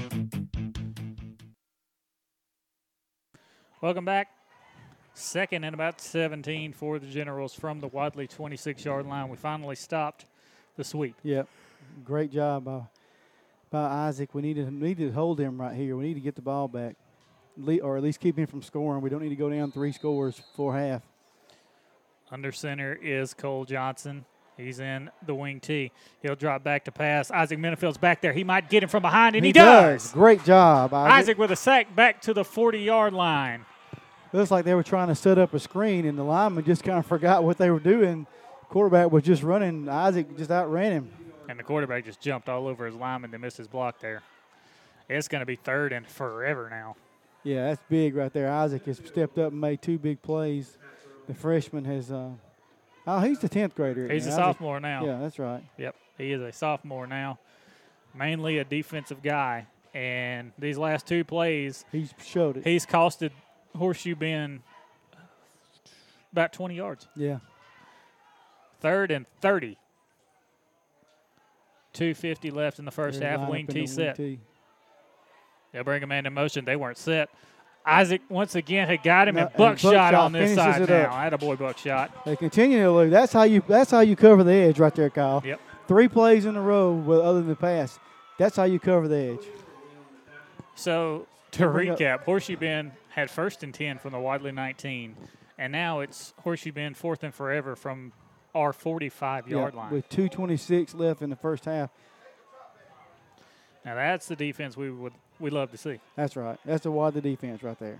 Welcome 3.81 4.05
back. 4.05 4.27
Second 5.15 5.63
and 5.63 5.73
about 5.73 5.99
17 5.99 6.71
for 6.71 6.99
the 6.99 7.07
Generals 7.07 7.55
from 7.55 7.79
the 7.79 7.87
Wadley 7.87 8.27
26 8.27 8.85
yard 8.85 9.07
line. 9.07 9.27
We 9.27 9.37
finally 9.37 9.75
stopped 9.75 10.27
the 10.77 10.83
sweep. 10.83 11.15
Yep. 11.23 11.47
Great 12.05 12.31
job 12.31 12.65
by, 12.65 12.81
by 13.71 13.81
Isaac. 13.81 14.35
We 14.35 14.43
need 14.43 14.57
to, 14.57 14.69
need 14.69 14.99
to 14.99 15.11
hold 15.11 15.39
him 15.39 15.59
right 15.59 15.75
here. 15.75 15.97
We 15.97 16.03
need 16.03 16.13
to 16.13 16.19
get 16.19 16.35
the 16.35 16.43
ball 16.43 16.67
back, 16.67 16.95
or 17.81 17.97
at 17.97 18.03
least 18.03 18.19
keep 18.19 18.37
him 18.37 18.45
from 18.45 18.61
scoring. 18.61 19.01
We 19.01 19.09
don't 19.09 19.23
need 19.23 19.29
to 19.29 19.35
go 19.35 19.49
down 19.49 19.71
three 19.71 19.93
scores 19.93 20.39
for 20.55 20.77
half. 20.77 21.01
Under 22.29 22.51
center 22.51 22.93
is 22.93 23.33
Cole 23.33 23.65
Johnson. 23.65 24.25
He's 24.57 24.79
in 24.79 25.09
the 25.25 25.33
wing 25.33 25.59
T. 25.59 25.91
He'll 26.21 26.35
drop 26.35 26.63
back 26.63 26.85
to 26.85 26.91
pass. 26.91 27.31
Isaac 27.31 27.57
Minifield's 27.57 27.97
back 27.97 28.21
there. 28.21 28.31
He 28.31 28.43
might 28.43 28.69
get 28.69 28.83
him 28.83 28.89
from 28.89 29.01
behind, 29.01 29.35
and 29.35 29.43
he, 29.43 29.49
he 29.49 29.53
does. 29.53 30.03
does. 30.03 30.13
Great 30.13 30.43
job, 30.43 30.93
Isaac. 30.93 31.13
Isaac 31.13 31.37
with 31.39 31.49
a 31.49 31.55
sack 31.55 31.95
back 31.95 32.21
to 32.21 32.33
the 32.35 32.45
40 32.45 32.77
yard 32.77 33.13
line. 33.13 33.65
Looks 34.33 34.51
like 34.51 34.63
they 34.63 34.75
were 34.75 34.83
trying 34.83 35.09
to 35.09 35.15
set 35.15 35.37
up 35.37 35.53
a 35.53 35.59
screen, 35.59 36.05
and 36.05 36.17
the 36.17 36.23
lineman 36.23 36.63
just 36.63 36.83
kind 36.83 36.97
of 36.97 37.05
forgot 37.05 37.43
what 37.43 37.57
they 37.57 37.69
were 37.69 37.79
doing. 37.79 38.27
Quarterback 38.69 39.11
was 39.11 39.23
just 39.23 39.43
running. 39.43 39.89
Isaac 39.89 40.37
just 40.37 40.49
outran 40.49 40.91
him. 40.93 41.11
And 41.49 41.59
the 41.59 41.63
quarterback 41.63 42.05
just 42.05 42.21
jumped 42.21 42.47
all 42.47 42.67
over 42.67 42.85
his 42.85 42.95
lineman 42.95 43.31
to 43.31 43.39
miss 43.39 43.57
his 43.57 43.67
block 43.67 43.99
there. 43.99 44.21
It's 45.09 45.27
going 45.27 45.41
to 45.41 45.45
be 45.45 45.57
third 45.57 45.91
and 45.91 46.07
forever 46.07 46.69
now. 46.69 46.95
Yeah, 47.43 47.69
that's 47.69 47.81
big 47.89 48.15
right 48.15 48.31
there. 48.31 48.49
Isaac 48.49 48.85
has 48.85 49.01
stepped 49.05 49.37
up 49.37 49.51
and 49.51 49.59
made 49.59 49.81
two 49.81 49.97
big 49.97 50.21
plays. 50.21 50.77
The 51.27 51.33
freshman 51.33 51.83
has. 51.85 52.11
Uh, 52.11 52.29
oh, 53.05 53.19
he's 53.19 53.39
the 53.39 53.49
tenth 53.49 53.75
grader. 53.75 54.07
He's 54.07 54.27
now. 54.27 54.31
a 54.31 54.35
sophomore 54.35 54.79
now. 54.79 55.05
Yeah, 55.05 55.19
that's 55.19 55.39
right. 55.39 55.63
Yep, 55.77 55.95
he 56.17 56.31
is 56.31 56.41
a 56.41 56.53
sophomore 56.53 57.07
now. 57.07 57.39
Mainly 58.13 58.59
a 58.59 58.63
defensive 58.63 59.21
guy, 59.21 59.67
and 59.93 60.51
these 60.57 60.77
last 60.77 61.07
two 61.07 61.23
plays, 61.23 61.83
he's 61.91 62.13
showed 62.23 62.57
it. 62.57 62.63
He's 62.65 62.85
costed 62.85 63.31
Horseshoe 63.77 64.15
Bend 64.15 64.61
about 66.31 66.53
20 66.53 66.75
yards. 66.75 67.07
Yeah. 67.15 67.39
Third 68.79 69.11
and 69.11 69.25
30. 69.41 69.77
250 71.93 72.51
left 72.51 72.79
in 72.79 72.85
the 72.85 72.91
1st 72.91 73.21
half. 73.21 73.49
Wing 73.49 73.67
T 73.67 73.85
set. 73.85 74.15
T. 74.15 74.39
They'll 75.71 75.83
bring 75.83 76.03
a 76.03 76.07
man 76.07 76.25
in 76.25 76.33
motion. 76.33 76.65
They 76.65 76.75
weren't 76.75 76.97
set. 76.97 77.29
Isaac 77.85 78.21
once 78.29 78.55
again 78.55 78.87
had 78.87 79.01
got 79.01 79.27
him 79.27 79.35
No, 79.35 79.41
and 79.41 79.49
and 79.49 79.57
buckshot 79.57 80.13
on 80.13 80.31
this 80.31 80.55
side 80.55 80.87
now. 80.87 81.11
had 81.11 81.33
a 81.33 81.37
boy 81.37 81.55
buckshot. 81.55 82.25
They 82.25 82.35
continue 82.35 82.83
to 82.83 82.91
lose. 82.91 83.11
That's 83.11 83.33
how 83.33 83.43
you. 83.43 83.63
That's 83.67 83.89
how 83.89 84.01
you 84.01 84.15
cover 84.15 84.43
the 84.43 84.53
edge 84.53 84.79
right 84.79 84.93
there, 84.93 85.09
Kyle. 85.09 85.41
Yep. 85.43 85.59
Three 85.87 86.07
plays 86.07 86.45
in 86.45 86.55
a 86.55 86.61
row, 86.61 86.93
with, 86.93 87.19
other 87.19 87.39
than 87.39 87.49
the 87.49 87.55
pass. 87.55 87.99
That's 88.37 88.55
how 88.55 88.63
you 88.63 88.79
cover 88.79 89.07
the 89.07 89.17
edge. 89.17 89.45
So 90.75 91.27
to 91.51 91.63
recap, 91.63 92.21
Horseshoe 92.23 92.55
Bend 92.55 92.91
had 93.11 93.29
first 93.29 93.63
and 93.63 93.73
10 93.73 93.97
from 93.99 94.11
the 94.11 94.19
Wadley 94.19 94.51
19, 94.51 95.15
and 95.57 95.71
now 95.71 95.99
it's 95.99 96.33
Horseshoe 96.43 96.71
Bend 96.71 96.97
fourth 96.97 97.23
and 97.23 97.33
forever 97.33 97.75
from 97.75 98.11
our 98.55 98.73
45 98.73 99.47
yard 99.47 99.73
Yeah, 99.73 99.79
line. 99.79 99.91
With 99.91 100.09
2:26 100.09 100.93
left 100.95 101.21
in 101.21 101.29
the 101.29 101.35
first 101.35 101.65
half. 101.65 101.89
Now 103.85 103.95
that's 103.95 104.27
the 104.27 104.35
defense 104.35 104.77
we 104.77 104.91
would 104.91 105.13
we 105.39 105.49
love 105.49 105.71
to 105.71 105.77
see. 105.77 105.99
That's 106.15 106.35
right. 106.35 106.59
That's 106.65 106.83
the 106.83 106.91
Wadley 106.91 107.21
defense 107.21 107.63
right 107.63 107.79
there. 107.79 107.99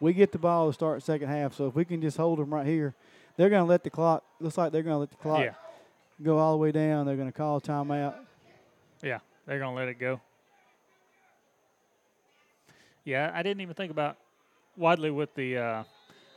We 0.00 0.12
get 0.12 0.30
the 0.30 0.38
ball 0.38 0.68
to 0.68 0.72
start 0.72 1.02
second 1.02 1.28
half, 1.28 1.54
so 1.54 1.66
if 1.66 1.74
we 1.74 1.84
can 1.84 2.00
just 2.00 2.16
hold 2.16 2.38
them 2.38 2.54
right 2.54 2.66
here, 2.66 2.94
they're 3.36 3.48
going 3.50 3.64
to 3.64 3.68
let 3.68 3.82
the 3.82 3.90
clock. 3.90 4.22
Looks 4.38 4.56
like 4.56 4.70
they're 4.70 4.84
going 4.84 4.94
to 4.94 4.98
let 5.00 5.10
the 5.10 5.16
clock 5.16 5.40
Yeah. 5.42 5.54
go 6.22 6.38
all 6.38 6.52
the 6.52 6.58
way 6.58 6.70
down. 6.70 7.04
They're 7.04 7.16
going 7.16 7.26
to 7.26 7.36
call 7.36 7.56
a 7.56 7.60
timeout. 7.60 8.14
Yeah, 9.02 9.18
they're 9.46 9.58
gonna 9.58 9.74
let 9.76 9.88
it 9.88 9.98
go. 9.98 10.20
Yeah, 13.08 13.30
I 13.34 13.42
didn't 13.42 13.62
even 13.62 13.74
think 13.74 13.90
about 13.90 14.18
Wadley 14.76 15.10
with 15.10 15.34
the. 15.34 15.56
Uh, 15.56 15.84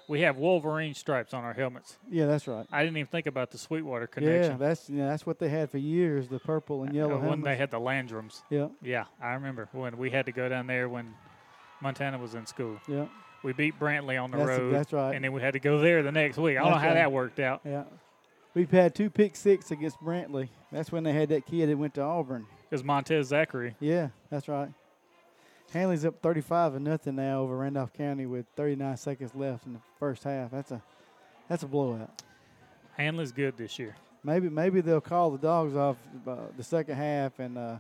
we 0.07 0.21
have 0.21 0.37
Wolverine 0.37 0.93
stripes 0.93 1.33
on 1.33 1.43
our 1.43 1.53
helmets. 1.53 1.97
Yeah, 2.09 2.25
that's 2.27 2.47
right. 2.47 2.65
I 2.71 2.83
didn't 2.83 2.97
even 2.97 3.07
think 3.09 3.27
about 3.27 3.51
the 3.51 3.57
Sweetwater 3.57 4.07
connection. 4.07 4.53
Yeah, 4.53 4.57
that's 4.57 4.89
yeah, 4.89 5.07
that's 5.07 5.25
what 5.25 5.37
they 5.39 5.49
had 5.49 5.69
for 5.69 5.77
years. 5.77 6.27
The 6.29 6.39
purple 6.39 6.83
and 6.83 6.93
yellow 6.95 7.15
Uh, 7.15 7.19
when 7.19 7.27
helmets. 7.27 7.45
they 7.45 7.55
had 7.57 7.71
the 7.71 7.79
Landrums. 7.79 8.41
Yeah. 8.49 8.69
Yeah, 8.81 9.05
I 9.21 9.33
remember 9.33 9.67
when 9.73 9.97
we 9.97 10.09
had 10.09 10.25
to 10.27 10.31
go 10.31 10.47
down 10.47 10.67
there 10.67 10.87
when 10.89 11.13
Montana 11.81 12.17
was 12.17 12.35
in 12.35 12.45
school. 12.45 12.79
Yeah. 12.87 13.05
We 13.43 13.53
beat 13.53 13.77
Brantley 13.79 14.21
on 14.21 14.31
the 14.31 14.37
That's- 14.37 14.59
road. 14.59 14.73
that's 14.73 14.93
right. 14.93 15.15
And 15.15 15.23
then 15.25 15.33
we 15.33 15.41
had 15.41 15.53
to 15.53 15.59
go 15.59 15.79
there 15.79 16.03
the 16.03 16.11
next 16.11 16.37
week. 16.37 16.57
I 16.57 16.61
don't 16.61 16.71
know 16.71 16.77
how 16.77 16.87
right. 16.87 16.93
that 16.95 17.11
worked 17.11 17.39
out. 17.39 17.61
Yeah. 17.65 17.83
We've 18.53 18.69
had 18.71 18.93
two 18.95 19.09
pick 19.09 19.35
six 19.35 19.71
against 19.71 19.99
Brantley. 19.99 20.49
That's 20.71 20.91
when 20.91 21.03
they 21.03 21.13
had 21.13 21.29
that 21.29 21.45
kid 21.45 21.69
that 21.69 21.77
went 21.77 21.95
to 21.95 22.01
Auburn. 22.01 22.45
It 22.69 22.75
was 22.75 22.83
Montez 22.83 23.27
Zachary. 23.27 23.75
Yeah, 23.79 24.09
that's 24.29 24.47
right. 24.47 24.69
Handley's 25.73 26.05
up 26.05 26.21
35 26.21 26.75
and 26.75 26.85
nothing 26.85 27.15
now 27.15 27.41
over 27.41 27.57
Randolph 27.57 27.93
County 27.93 28.25
with 28.25 28.45
39 28.55 28.97
seconds 28.97 29.33
left 29.33 29.65
in 29.65 29.73
the 29.73 29.79
first 29.99 30.23
half. 30.23 30.51
That's 30.51 30.71
a 30.71 30.81
that's 31.47 31.63
a 31.63 31.67
blowout. 31.67 32.21
Handley's 32.97 33.31
good 33.31 33.57
this 33.57 33.79
year. 33.79 33.95
Maybe 34.23 34.49
maybe 34.49 34.81
they'll 34.81 35.01
call 35.01 35.31
the 35.31 35.37
dogs 35.37 35.75
off 35.75 35.97
uh, 36.27 36.35
the 36.57 36.63
second 36.63 36.95
half 36.95 37.39
and 37.39 37.57
uh, 37.57 37.77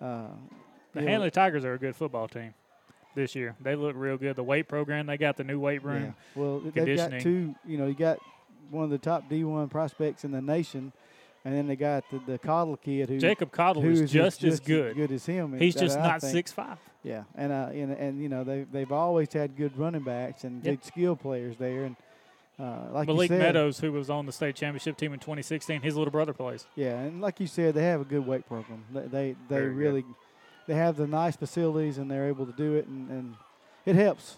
uh, 0.00 0.26
The 0.94 1.02
Hanley 1.02 1.30
Tigers 1.30 1.64
are 1.64 1.74
a 1.74 1.78
good 1.78 1.96
football 1.96 2.28
team 2.28 2.54
this 3.14 3.34
year. 3.34 3.56
They 3.60 3.74
look 3.74 3.96
real 3.96 4.16
good. 4.16 4.36
The 4.36 4.44
weight 4.44 4.68
program, 4.68 5.06
they 5.06 5.16
got 5.16 5.36
the 5.36 5.44
new 5.44 5.58
weight 5.58 5.82
room. 5.82 6.04
Yeah. 6.04 6.40
Well, 6.40 6.60
they've 6.60 6.96
got 6.96 7.20
two. 7.20 7.54
You 7.66 7.78
know, 7.78 7.86
you 7.86 7.94
got 7.94 8.18
one 8.70 8.84
of 8.84 8.90
the 8.90 8.98
top 8.98 9.28
D1 9.28 9.70
prospects 9.70 10.24
in 10.24 10.30
the 10.30 10.42
nation, 10.42 10.92
and 11.46 11.54
then 11.54 11.68
they 11.68 11.76
got 11.76 12.02
the, 12.10 12.20
the 12.26 12.38
Coddle 12.40 12.76
kid 12.76 13.08
who 13.08 13.18
Jacob 13.18 13.52
Coddle 13.52 13.80
who 13.82 13.90
is 13.90 14.10
just 14.10 14.42
as 14.42 14.58
good. 14.58 14.96
good 14.96 15.12
as 15.12 15.24
him. 15.24 15.56
He's 15.56 15.74
that 15.74 15.80
just 15.80 15.98
not 15.98 16.20
six 16.20 16.50
five. 16.50 16.78
Yeah, 17.04 17.22
and 17.36 17.52
uh, 17.52 17.68
and, 17.72 17.92
and 17.92 18.20
you 18.20 18.28
know 18.28 18.42
they 18.42 18.64
they've 18.64 18.90
always 18.90 19.32
had 19.32 19.56
good 19.56 19.78
running 19.78 20.02
backs 20.02 20.42
and 20.42 20.64
Yep. 20.64 20.74
good 20.74 20.84
skill 20.84 21.14
players 21.14 21.56
there, 21.56 21.84
and 21.84 21.96
uh, 22.58 22.88
like 22.92 23.06
Malik 23.06 23.30
you 23.30 23.36
said, 23.36 23.42
Meadows, 23.42 23.78
who 23.78 23.92
was 23.92 24.10
on 24.10 24.26
the 24.26 24.32
state 24.32 24.56
championship 24.56 24.96
team 24.96 25.12
in 25.12 25.20
2016, 25.20 25.82
his 25.82 25.94
little 25.96 26.10
brother 26.10 26.32
plays. 26.32 26.66
Yeah, 26.74 26.98
and 26.98 27.20
like 27.20 27.38
you 27.38 27.46
said, 27.46 27.74
they 27.74 27.84
have 27.84 28.00
a 28.00 28.04
good 28.04 28.26
weight 28.26 28.48
program. 28.48 28.84
They 28.92 29.00
they, 29.02 29.06
they 29.08 29.36
Very 29.48 29.68
good. 29.68 29.76
really 29.76 30.04
they 30.66 30.74
have 30.74 30.96
the 30.96 31.06
nice 31.06 31.36
facilities 31.36 31.98
and 31.98 32.10
they're 32.10 32.26
able 32.26 32.44
to 32.44 32.52
do 32.52 32.74
it, 32.74 32.88
and, 32.88 33.08
and 33.08 33.34
it 33.84 33.94
helps 33.94 34.36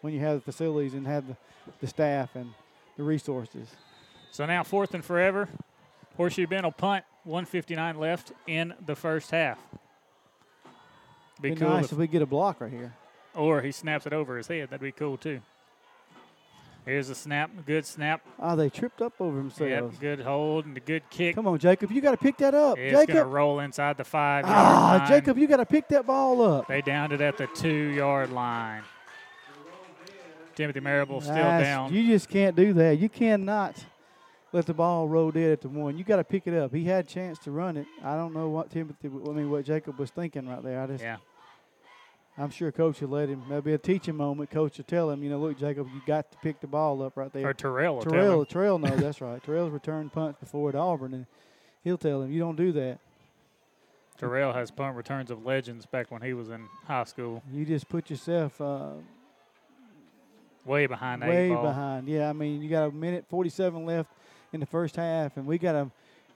when 0.00 0.12
you 0.12 0.20
have 0.20 0.36
the 0.36 0.44
facilities 0.52 0.94
and 0.94 1.08
have 1.08 1.26
the, 1.26 1.36
the 1.80 1.88
staff 1.88 2.36
and 2.36 2.50
the 2.96 3.02
resources. 3.02 3.68
So 4.30 4.46
now 4.46 4.62
fourth 4.62 4.94
and 4.94 5.04
forever. 5.04 5.48
Horseshoe 6.16 6.46
Bend 6.46 6.64
will 6.64 6.72
punt. 6.72 7.04
159 7.24 7.98
left 7.98 8.32
in 8.46 8.72
the 8.84 8.94
first 8.94 9.30
half. 9.32 9.58
Be, 11.40 11.50
Be 11.50 11.56
cool 11.56 11.68
nice 11.70 11.86
if- 11.86 11.92
if 11.92 11.98
we 11.98 12.06
get 12.06 12.22
a 12.22 12.26
block 12.26 12.60
right 12.60 12.70
here. 12.70 12.94
or 13.34 13.60
he 13.60 13.72
snaps 13.72 14.06
it 14.06 14.12
over 14.12 14.36
his 14.36 14.46
head. 14.46 14.70
That'd 14.70 14.80
be 14.80 14.92
cool 14.92 15.16
too. 15.16 15.40
Here's 16.86 17.10
a 17.10 17.16
snap. 17.16 17.50
Good 17.66 17.84
snap. 17.84 18.22
Oh, 18.38 18.54
they 18.54 18.70
tripped 18.70 19.02
up 19.02 19.14
over 19.20 19.38
Yep, 19.38 19.56
themselves. 19.58 19.98
good 19.98 20.20
hold 20.20 20.66
and 20.66 20.76
a 20.76 20.80
good 20.80 21.02
kick. 21.10 21.34
Come 21.34 21.48
on, 21.48 21.58
Jacob, 21.58 21.90
you 21.90 22.00
got 22.00 22.12
to 22.12 22.16
pick 22.16 22.36
that 22.36 22.54
up. 22.54 22.78
It's 22.78 22.92
going 22.94 23.08
to 23.08 23.12
Jacob, 23.12 23.32
roll 23.32 23.58
inside 23.58 23.96
the 23.96 24.04
five 24.04 24.46
yard 24.46 24.56
ah, 24.56 24.96
line. 25.00 25.08
Jacob, 25.08 25.36
you 25.36 25.48
got 25.48 25.56
to 25.56 25.66
pick 25.66 25.88
that 25.88 26.06
ball 26.06 26.40
up. 26.40 26.68
They 26.68 26.80
downed 26.82 27.12
it 27.12 27.20
at 27.20 27.36
the 27.38 27.48
two 27.48 27.68
yard 27.68 28.30
line. 28.30 28.82
Timothy 30.54 30.78
Marable 30.80 31.20
still 31.20 31.34
down. 31.34 31.92
You 31.92 32.06
just 32.06 32.28
can't 32.28 32.54
do 32.54 32.72
that. 32.74 32.98
You 32.98 33.08
cannot. 33.08 33.84
Let 34.56 34.64
the 34.64 34.72
ball 34.72 35.06
roll 35.06 35.30
dead 35.30 35.50
at 35.50 35.60
the 35.60 35.68
one. 35.68 35.98
You 35.98 36.04
got 36.04 36.16
to 36.16 36.24
pick 36.24 36.46
it 36.46 36.54
up. 36.54 36.72
He 36.74 36.84
had 36.84 37.04
a 37.04 37.08
chance 37.08 37.38
to 37.40 37.50
run 37.50 37.76
it. 37.76 37.86
I 38.02 38.16
don't 38.16 38.32
know 38.32 38.48
what 38.48 38.70
Timothy, 38.70 39.08
I 39.08 39.30
mean, 39.32 39.50
what 39.50 39.66
Jacob 39.66 39.98
was 39.98 40.10
thinking 40.10 40.48
right 40.48 40.62
there. 40.62 40.80
I 40.80 40.86
just, 40.86 41.04
Yeah. 41.04 41.18
I'm 42.38 42.48
sure 42.48 42.72
coach 42.72 43.02
will 43.02 43.10
let 43.10 43.28
him. 43.28 43.42
There'll 43.48 43.62
be 43.62 43.74
a 43.74 43.78
teaching 43.78 44.16
moment. 44.16 44.50
Coach 44.50 44.78
will 44.78 44.84
tell 44.86 45.10
him, 45.10 45.22
you 45.22 45.28
know, 45.28 45.38
look, 45.38 45.58
Jacob, 45.58 45.88
you 45.94 46.00
got 46.06 46.32
to 46.32 46.38
pick 46.38 46.60
the 46.60 46.66
ball 46.66 47.02
up 47.02 47.18
right 47.18 47.30
there. 47.32 47.46
Or 47.46 47.52
Terrell 47.52 47.96
will 47.96 48.02
tell 48.02 48.12
Terrell, 48.12 48.40
him. 48.40 48.46
Terrell 48.46 48.78
knows 48.78 48.98
that's 49.00 49.20
right. 49.20 49.42
Terrell's 49.42 49.72
returned 49.72 50.12
punts 50.12 50.40
before 50.40 50.70
at 50.70 50.74
Auburn, 50.74 51.12
and 51.12 51.26
he'll 51.84 51.98
tell 51.98 52.22
him, 52.22 52.32
you 52.32 52.40
don't 52.40 52.56
do 52.56 52.72
that. 52.72 52.98
Terrell 54.18 54.54
has 54.54 54.70
punt 54.70 54.96
returns 54.96 55.30
of 55.30 55.44
legends 55.44 55.84
back 55.84 56.10
when 56.10 56.22
he 56.22 56.32
was 56.32 56.48
in 56.48 56.66
high 56.86 57.04
school. 57.04 57.42
You 57.52 57.66
just 57.66 57.90
put 57.90 58.08
yourself 58.08 58.58
uh, 58.58 58.92
Way 60.64 60.86
behind 60.86 61.22
way 61.22 61.50
behind. 61.50 62.08
Yeah, 62.08 62.28
I 62.28 62.32
mean, 62.32 62.60
you 62.60 62.68
got 62.68 62.88
a 62.88 62.90
minute 62.90 63.26
47 63.28 63.86
left 63.86 64.10
in 64.52 64.60
the 64.60 64.66
first 64.66 64.96
half, 64.96 65.36
and 65.36 65.46
we 65.46 65.58
got 65.58 65.72
to 65.72 65.90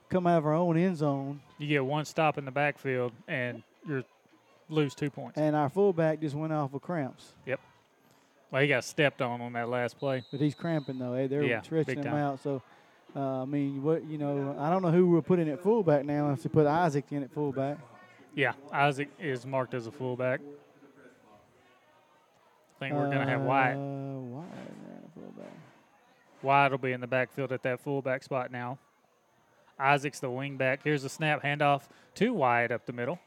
come 0.09 0.27
out 0.27 0.37
of 0.37 0.45
our 0.45 0.53
own 0.53 0.77
end 0.77 0.97
zone. 0.97 1.41
You 1.57 1.67
get 1.67 1.85
one 1.85 2.05
stop 2.05 2.37
in 2.37 2.45
the 2.45 2.51
backfield 2.51 3.13
and 3.27 3.63
you 3.87 4.03
lose 4.69 4.93
two 4.93 5.09
points. 5.09 5.37
And 5.37 5.55
our 5.55 5.69
fullback 5.69 6.19
just 6.19 6.35
went 6.35 6.53
off 6.53 6.71
with 6.73 6.81
cramps. 6.83 7.33
Yep. 7.45 7.59
Well, 8.51 8.61
he 8.61 8.67
got 8.67 8.83
stepped 8.83 9.21
on 9.21 9.39
on 9.41 9.53
that 9.53 9.69
last 9.69 9.97
play. 9.97 10.23
But 10.29 10.41
he's 10.41 10.55
cramping 10.55 10.99
though. 10.99 11.15
Hey, 11.15 11.27
they're 11.27 11.43
Yeah, 11.43 11.61
stretching 11.61 12.03
him 12.03 12.13
out. 12.13 12.41
So, 12.41 12.61
uh, 13.15 13.43
I 13.43 13.45
mean, 13.45 13.81
what 13.81 14.03
you 14.05 14.17
know, 14.17 14.55
I 14.59 14.69
don't 14.69 14.81
know 14.81 14.91
who 14.91 15.09
we're 15.09 15.21
putting 15.21 15.47
at 15.49 15.63
fullback 15.63 16.03
now. 16.03 16.25
Unless 16.25 16.43
we 16.43 16.49
put 16.49 16.67
Isaac 16.67 17.05
in 17.11 17.23
at 17.23 17.31
fullback. 17.31 17.77
Yeah, 18.35 18.53
Isaac 18.71 19.09
is 19.19 19.45
marked 19.45 19.73
as 19.73 19.87
a 19.87 19.91
fullback. 19.91 20.41
I 22.75 22.79
think 22.79 22.95
we're 22.95 23.05
going 23.05 23.19
to 23.19 23.25
have 23.27 23.41
Wyatt. 23.41 23.77
Uh, 23.77 23.79
Wyatt 23.79 24.47
at 24.49 25.13
fullback. 25.13 25.53
Wyatt 26.43 26.71
will 26.71 26.77
be 26.79 26.91
in 26.91 27.01
the 27.01 27.07
backfield 27.07 27.51
at 27.51 27.63
that 27.63 27.79
fullback 27.79 28.23
spot 28.23 28.51
now. 28.51 28.77
Isaac's 29.79 30.19
the 30.19 30.29
wing 30.29 30.57
back. 30.57 30.81
Here's 30.83 31.03
a 31.03 31.09
snap 31.09 31.43
handoff 31.43 31.83
to 32.15 32.33
Wyatt 32.33 32.71
up 32.71 32.85
the 32.85 32.93
middle. 32.93 33.19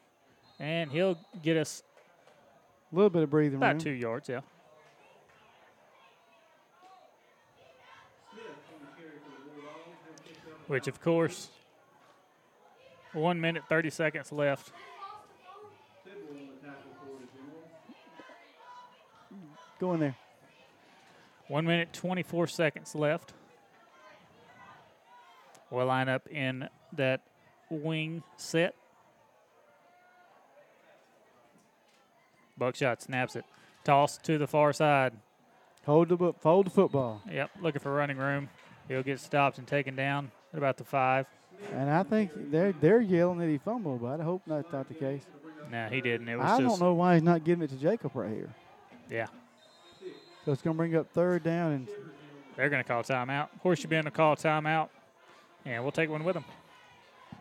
And 0.61 0.91
he'll 0.91 1.19
get 1.43 1.57
us 1.57 1.83
A 2.93 2.95
little 2.97 3.11
bit 3.11 3.23
of 3.25 3.31
breathing 3.31 3.57
about 3.57 3.75
room. 3.75 3.81
two 3.81 3.91
yards, 3.91 4.29
yeah. 4.29 4.41
Which, 10.67 10.89
of 10.89 11.01
course, 11.01 11.49
one 13.13 13.41
minute, 13.41 13.65
30 13.69 13.91
seconds 13.91 14.33
left. 14.33 14.73
Go 19.79 19.93
in 19.95 20.01
there. 20.01 20.17
One 21.49 21.67
minute, 21.67 21.93
24 21.93 22.47
seconds 22.47 22.95
left. 22.95 23.33
We'll 25.71 25.87
line 25.87 26.09
up 26.09 26.27
in 26.29 26.69
that 26.93 27.21
wing 27.69 28.23
set. 28.37 28.75
Buckshot 32.57 33.03
snaps 33.03 33.37
it. 33.37 33.45
Toss 33.83 34.17
to 34.19 34.39
the 34.39 34.47
far 34.47 34.73
side. 34.73 35.13
Hold 35.85 36.09
the 36.09 36.35
hold 36.43 36.67
the 36.67 36.71
football. 36.71 37.21
Yep, 37.31 37.51
looking 37.61 37.81
for 37.81 37.93
running 37.93 38.17
room. 38.17 38.49
He'll 38.89 39.03
get 39.03 39.21
stopped 39.21 39.59
and 39.59 39.67
taken 39.67 39.97
down 39.97 40.31
at 40.53 40.59
about 40.59 40.77
the 40.77 40.85
five. 40.85 41.27
And 41.73 41.91
I 41.91 42.03
think 42.05 42.31
they're 42.51 42.73
they're 42.73 43.01
yelling 43.01 43.39
that 43.39 43.49
he 43.49 43.59
fumbled, 43.59 44.01
but 44.01 44.21
I 44.21 44.25
hope 44.25 44.43
that's 44.47 44.73
not 44.73 44.89
the 44.89 44.95
case. 44.95 45.23
No, 45.71 45.89
he 45.89 46.01
didn't. 46.01 46.29
It 46.29 46.37
was 46.37 46.47
I 46.47 46.61
just 46.61 46.79
don't 46.79 46.89
know 46.89 46.95
why 46.95 47.15
he's 47.15 47.23
not 47.23 47.45
giving 47.45 47.65
it 47.65 47.71
to 47.71 47.77
Jacob 47.77 48.15
right 48.15 48.31
here. 48.31 48.55
yeah. 49.11 49.27
So 50.45 50.53
it's 50.53 50.61
going 50.61 50.75
to 50.75 50.79
bring 50.79 50.95
up 50.95 51.11
third 51.13 51.43
down 51.43 51.73
and 51.73 51.89
They're 52.57 52.69
going 52.69 52.83
to 52.83 52.89
call 52.89 53.03
timeout. 53.03 53.49
Horseshoe 53.63 53.89
Bend 53.89 54.05
will 54.05 54.13
call 54.13 54.37
timeout, 54.37 54.89
and 55.65 55.83
we'll 55.83 55.93
take 55.93 56.11
one 56.11 56.23
with 56.23 56.35
them. 56.35 56.45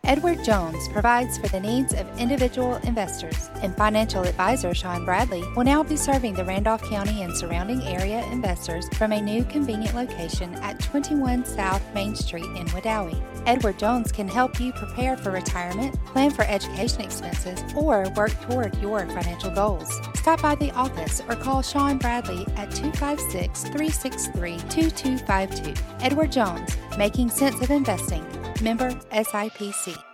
Edward 0.06 0.44
Jones 0.44 0.86
provides 0.88 1.38
for 1.38 1.48
the 1.48 1.60
needs 1.60 1.94
of 1.94 2.06
individual 2.20 2.76
investors, 2.84 3.48
and 3.62 3.74
financial 3.74 4.22
advisor 4.22 4.74
Sean 4.74 5.06
Bradley 5.06 5.42
will 5.56 5.64
now 5.64 5.82
be 5.82 5.96
serving 5.96 6.34
the 6.34 6.44
Randolph 6.44 6.82
County 6.82 7.22
and 7.22 7.34
surrounding 7.34 7.80
area 7.82 8.22
investors 8.30 8.86
from 8.98 9.12
a 9.12 9.20
new 9.20 9.44
convenient 9.44 9.94
location 9.94 10.54
at 10.56 10.78
21 10.78 11.46
South 11.46 11.82
Main 11.94 12.14
Street 12.14 12.44
in 12.44 12.66
Wedowee. 12.68 13.18
Edward 13.46 13.78
Jones 13.78 14.12
can 14.12 14.28
help 14.28 14.60
you 14.60 14.72
prepare 14.72 15.16
for 15.16 15.30
retirement, 15.30 15.94
plan 16.04 16.30
for 16.30 16.42
education 16.42 17.00
expenses, 17.00 17.62
or 17.74 18.06
work 18.14 18.38
toward 18.42 18.76
your 18.82 19.06
financial 19.06 19.50
goals. 19.50 19.90
Stop 20.16 20.42
by 20.42 20.54
the 20.54 20.70
office 20.72 21.22
or 21.28 21.34
call 21.34 21.62
Sean 21.62 21.96
Bradley 21.96 22.46
at 22.56 22.70
256 22.72 23.62
363 23.64 24.58
2252. 24.68 25.82
Edward 26.00 26.30
Jones, 26.30 26.76
making 26.98 27.30
sense 27.30 27.60
of 27.62 27.70
investing. 27.70 28.24
Member 28.62 28.90
SIPC. 29.10 30.13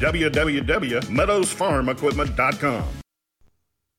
www.meadowsfarmequipment.com. 0.01 3.00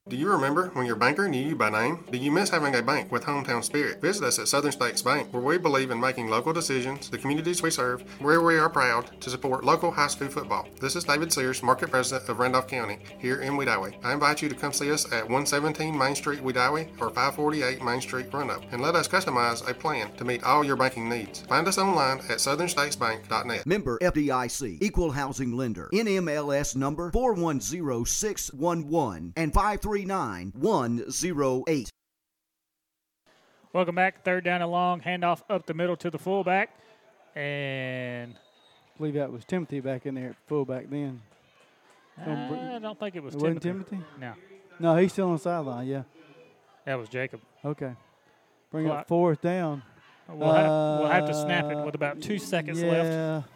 Do 0.09 0.17
you 0.17 0.31
remember 0.31 0.71
when 0.73 0.85
your 0.85 0.97
banker 0.97 1.29
knew 1.29 1.41
you 1.41 1.55
by 1.55 1.71
name? 1.71 2.05
Do 2.11 2.19
you 2.19 2.33
miss 2.33 2.51
having 2.51 2.75
a 2.75 2.83
bank 2.83 3.13
with 3.13 3.23
hometown 3.23 3.63
spirit? 3.63 4.01
Visit 4.01 4.25
us 4.25 4.41
at 4.41 4.49
Southern 4.49 4.73
States 4.73 5.01
Bank, 5.01 5.33
where 5.33 5.41
we 5.41 5.59
believe 5.59 5.93
in 5.93 6.01
making 6.01 6.27
local 6.27 6.53
decisions, 6.53 7.09
the 7.09 7.19
communities 7.19 7.63
we 7.63 7.71
serve, 7.71 8.03
where 8.21 8.43
we 8.43 8.59
are 8.59 8.69
proud 8.69 9.13
to 9.21 9.31
support 9.31 9.65
local 9.65 9.93
high 9.93 10.09
school 10.09 10.27
football. 10.27 10.67
This 10.81 10.97
is 10.97 11.05
David 11.05 11.33
Sears, 11.33 11.63
Market 11.63 11.93
President 11.93 12.29
of 12.29 12.41
Randolph 12.41 12.67
County, 12.67 12.99
here 13.21 13.43
in 13.43 13.53
Wedowee. 13.53 13.95
I 14.05 14.13
invite 14.13 14.43
you 14.43 14.49
to 14.49 14.57
come 14.57 14.73
see 14.73 14.91
us 14.91 15.05
at 15.13 15.23
117 15.23 15.97
Main 15.97 16.17
Street, 16.17 16.41
Wedowee, 16.41 16.89
or 17.01 17.11
548 17.11 17.85
Main 17.85 18.01
Street, 18.01 18.27
Roanoke, 18.33 18.65
and 18.73 18.83
let 18.83 18.97
us 18.97 19.07
customize 19.07 19.71
a 19.71 19.73
plan 19.73 20.11
to 20.17 20.25
meet 20.25 20.43
all 20.43 20.65
your 20.65 20.75
banking 20.75 21.09
needs. 21.09 21.43
Find 21.43 21.69
us 21.69 21.79
online 21.79 22.19
at 22.29 22.39
southernstatesbank.net. 22.39 23.67
Member 23.67 24.01
FDIC, 24.01 24.83
Equal 24.83 25.13
Housing 25.13 25.53
Lender, 25.53 25.89
NMLS 25.95 26.75
number 26.75 27.13
410611 27.13 29.35
and 29.37 29.53
539108. 29.93 31.89
Welcome 33.75 33.95
back. 33.95 34.25
Third 34.25 34.45
down 34.45 34.63
and 34.63 34.71
long. 34.71 35.01
Handoff 35.01 35.43
up 35.51 35.67
the 35.67 35.75
middle 35.75 35.97
to 35.97 36.11
the 36.11 36.19
fullback. 36.19 36.71
And 37.37 38.35
I 38.35 38.99
believe 38.99 39.15
that 39.15 39.31
was 39.31 39.45
Timothy 39.45 39.81
back 39.81 40.07
in 40.07 40.15
there 40.15 40.31
at 40.31 40.37
fullback 40.49 40.89
then. 40.91 41.21
I 42.19 42.79
don't 42.81 42.99
think 42.99 43.17
it 43.17 43.23
was 43.23 43.35
It 43.35 43.41
wasn't 43.43 43.63
Timothy. 43.63 43.91
Timothy? 43.97 44.07
No, 44.19 44.33
No, 44.79 44.97
he's 44.97 45.13
still 45.13 45.27
on 45.29 45.35
the 45.35 45.39
sideline. 45.39 45.87
Yeah. 45.87 46.03
that 46.87 46.95
was 46.99 47.09
Jacob. 47.09 47.41
Okay. 47.65 47.93
Bring 48.71 48.89
Well, 48.89 48.99
up 48.99 49.09
fourth 49.09 49.41
down. 49.43 49.83
We'll, 50.29 50.53
have, 50.53 50.67
we'll 51.01 51.11
have 51.11 51.27
to 51.27 51.35
snap 51.35 51.71
it 51.71 51.77
with 51.85 51.95
about 51.95 52.21
two 52.23 52.39
seconds 52.39 52.83
Uh, 52.83 52.87
yeah. 52.87 52.93
left. 52.93 53.49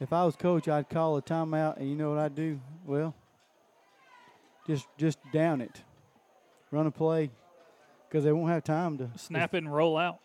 If 0.00 0.12
I 0.12 0.24
was 0.24 0.36
coach, 0.36 0.68
I'd 0.68 0.88
call 0.90 1.16
a 1.16 1.22
timeout, 1.22 1.78
and 1.78 1.88
you 1.88 1.96
know 1.96 2.10
what 2.10 2.18
I'd 2.18 2.34
do? 2.34 2.60
Well, 2.86 3.14
just 4.68 4.86
just 4.96 5.18
down 5.32 5.60
it, 5.60 5.82
run 6.70 6.86
a 6.86 6.90
play, 6.92 7.30
because 8.08 8.22
they 8.22 8.30
won't 8.32 8.50
have 8.52 8.62
time 8.62 8.98
to 8.98 9.10
Snap 9.16 9.54
it 9.54 9.58
and 9.58 9.74
roll 9.74 9.96
out. 9.96 10.18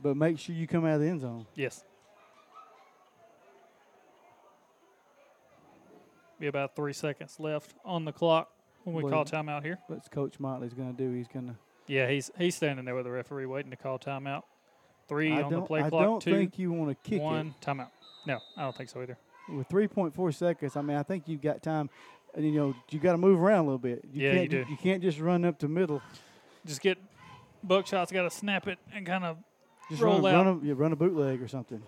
But 0.00 0.16
make 0.16 0.38
sure 0.38 0.54
you 0.54 0.66
come 0.66 0.86
out 0.86 0.94
of 0.94 1.00
the 1.00 1.08
end 1.08 1.20
zone. 1.20 1.46
Yes. 1.54 1.84
Be 6.38 6.46
about 6.46 6.76
three 6.76 6.92
seconds 6.92 7.40
left 7.40 7.74
on 7.84 8.04
the 8.04 8.12
clock 8.12 8.48
when 8.84 8.94
we 8.94 9.02
Well, 9.02 9.12
call 9.12 9.24
timeout 9.24 9.64
here. 9.64 9.78
What's 9.88 10.08
Coach 10.08 10.38
Motley's 10.38 10.72
going 10.72 10.94
to 10.94 10.96
do? 10.96 11.12
He's 11.12 11.26
going 11.26 11.48
to. 11.48 11.56
Yeah, 11.88 12.08
he's 12.08 12.30
he's 12.38 12.54
standing 12.54 12.84
there 12.84 12.94
with 12.94 13.06
the 13.06 13.10
referee 13.10 13.46
waiting 13.46 13.70
to 13.70 13.76
call 13.76 13.98
timeout. 13.98 14.42
Three 15.08 15.32
I 15.32 15.42
on 15.42 15.52
the 15.52 15.62
play 15.62 15.80
I 15.82 15.88
clock. 15.88 16.02
don't 16.02 16.22
two, 16.22 16.32
think 16.32 16.58
you 16.58 16.70
wanna 16.70 16.94
kick 16.94 17.14
it. 17.14 17.22
one 17.22 17.54
timeout. 17.62 17.88
No, 18.26 18.38
I 18.58 18.62
don't 18.62 18.76
think 18.76 18.90
so 18.90 19.00
either. 19.00 19.16
With 19.48 19.66
3.4 19.70 20.34
seconds, 20.34 20.76
I 20.76 20.82
mean, 20.82 20.98
I 20.98 21.02
think 21.02 21.24
you've 21.26 21.40
got 21.40 21.62
time. 21.62 21.88
And, 22.34 22.44
You 22.44 22.52
know, 22.52 22.74
you 22.90 22.98
got 22.98 23.12
to 23.12 23.18
move 23.18 23.40
around 23.40 23.60
a 23.60 23.64
little 23.64 23.78
bit. 23.78 24.04
You 24.12 24.24
Yeah, 24.24 24.32
can't, 24.32 24.42
you 24.44 24.48
do. 24.48 24.70
You 24.70 24.76
can't 24.76 25.02
just 25.02 25.18
run 25.18 25.44
up 25.44 25.58
the 25.58 25.68
middle. 25.68 26.02
Just 26.66 26.80
get 26.80 26.98
Buckshot's 27.62 28.12
got 28.12 28.22
to 28.22 28.30
snap 28.30 28.68
it 28.68 28.78
and 28.92 29.04
kind 29.06 29.24
of 29.24 29.38
Just 29.90 30.02
roll 30.02 30.20
run, 30.20 30.34
out. 30.34 30.46
run, 30.46 30.60
a, 30.62 30.66
yeah, 30.66 30.74
run 30.76 30.92
a 30.92 30.96
bootleg 30.96 31.42
or 31.42 31.48
something. 31.48 31.82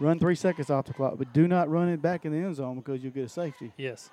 Run 0.00 0.18
three 0.18 0.34
seconds 0.34 0.70
off 0.70 0.86
the 0.86 0.92
clock, 0.92 1.14
but 1.18 1.32
do 1.32 1.46
not 1.46 1.70
run 1.70 1.88
it 1.88 2.02
back 2.02 2.24
in 2.24 2.32
the 2.32 2.38
end 2.38 2.56
zone 2.56 2.76
because 2.76 3.02
you'll 3.02 3.12
get 3.12 3.24
a 3.24 3.28
safety. 3.28 3.72
Yes. 3.76 4.10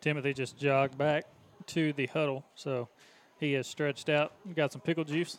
Timothy 0.00 0.32
just 0.32 0.56
jogged 0.56 0.96
back 0.96 1.24
to 1.66 1.92
the 1.92 2.06
huddle, 2.06 2.44
so 2.54 2.88
he 3.38 3.54
is 3.54 3.66
stretched 3.66 4.08
out. 4.08 4.32
Got 4.54 4.72
some 4.72 4.80
pickle 4.80 5.04
juice. 5.04 5.36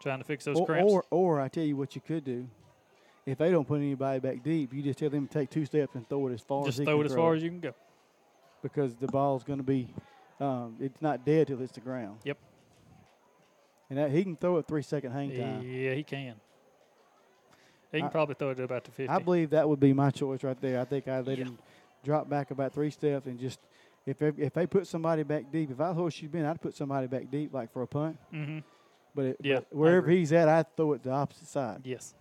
Trying 0.00 0.18
to 0.18 0.24
fix 0.24 0.44
those 0.44 0.58
or, 0.58 0.66
cramps. 0.66 0.92
Or, 0.92 1.04
or 1.10 1.40
I 1.40 1.48
tell 1.48 1.64
you 1.64 1.76
what 1.76 1.94
you 1.94 2.00
could 2.00 2.24
do. 2.24 2.46
If 3.26 3.38
they 3.38 3.50
don't 3.50 3.66
put 3.66 3.76
anybody 3.80 4.20
back 4.20 4.42
deep, 4.42 4.74
you 4.74 4.82
just 4.82 4.98
tell 4.98 5.08
them 5.10 5.26
to 5.26 5.32
take 5.32 5.48
two 5.50 5.64
steps 5.64 5.94
and 5.94 6.06
throw 6.08 6.26
it 6.28 6.34
as 6.34 6.42
far 6.42 6.64
Just 6.66 6.78
as 6.80 6.84
throw 6.84 7.00
it 7.00 7.06
as 7.06 7.14
far 7.14 7.34
as 7.34 7.42
you 7.42 7.48
can 7.50 7.60
go. 7.60 7.74
Because 8.62 8.94
the 8.96 9.06
ball's 9.06 9.44
going 9.44 9.58
to 9.58 9.64
be, 9.64 9.88
um, 10.40 10.76
it's 10.80 11.00
not 11.00 11.24
dead 11.24 11.46
till 11.46 11.60
it's 11.62 11.72
the 11.72 11.80
ground. 11.80 12.18
Yep. 12.24 12.38
And 13.90 13.98
that, 13.98 14.10
he 14.10 14.22
can 14.24 14.36
throw 14.36 14.58
it 14.58 14.66
three 14.66 14.82
second 14.82 15.12
hang 15.12 15.30
time. 15.30 15.62
Yeah, 15.62 15.94
he 15.94 16.02
can. 16.02 16.34
He 17.92 17.98
can 17.98 18.08
I- 18.08 18.10
probably 18.10 18.34
throw 18.34 18.50
it 18.50 18.56
to 18.56 18.64
about 18.64 18.84
the 18.84 18.90
50. 18.90 19.08
I 19.08 19.18
believe 19.18 19.50
that 19.50 19.68
would 19.68 19.80
be 19.80 19.92
my 19.92 20.10
choice 20.10 20.42
right 20.42 20.60
there. 20.60 20.80
I 20.80 20.84
think 20.84 21.08
I'd 21.08 21.26
let 21.26 21.38
him 21.38 21.58
drop 22.02 22.28
back 22.28 22.50
about 22.50 22.72
three 22.74 22.90
steps 22.90 23.26
and 23.26 23.38
just 23.38 23.58
if 24.04 24.18
they, 24.18 24.32
if 24.36 24.52
they 24.52 24.66
put 24.66 24.86
somebody 24.86 25.22
back 25.22 25.50
deep, 25.50 25.70
if 25.70 25.80
I 25.80 25.88
was 25.88 25.96
Horseshoe 25.96 26.28
Bend, 26.28 26.46
I'd 26.46 26.60
put 26.60 26.74
somebody 26.74 27.06
back 27.06 27.30
deep 27.30 27.54
like 27.54 27.72
for 27.72 27.82
a 27.82 27.86
punt. 27.86 28.18
Mhm. 28.32 28.62
But, 29.14 29.24
it, 29.26 29.36
Yeah, 29.42 29.60
but 29.60 29.74
wherever 29.74 30.10
he's 30.10 30.32
at, 30.32 30.48
I'd 30.48 30.76
throw 30.76 30.92
it 30.92 31.02
the 31.02 31.10
opposite 31.12 31.48
side. 31.48 31.80
Yes. 31.84 32.14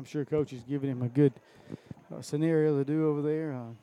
I'm 0.00 0.06
sure 0.06 0.24
coach 0.24 0.54
is 0.54 0.62
giving 0.62 0.90
him 0.90 1.02
a 1.02 1.10
good 1.10 1.30
uh, 2.10 2.22
scenario 2.22 2.78
to 2.78 2.84
do 2.86 3.10
over 3.10 3.20
there. 3.20 3.52
Uh, 3.52 3.74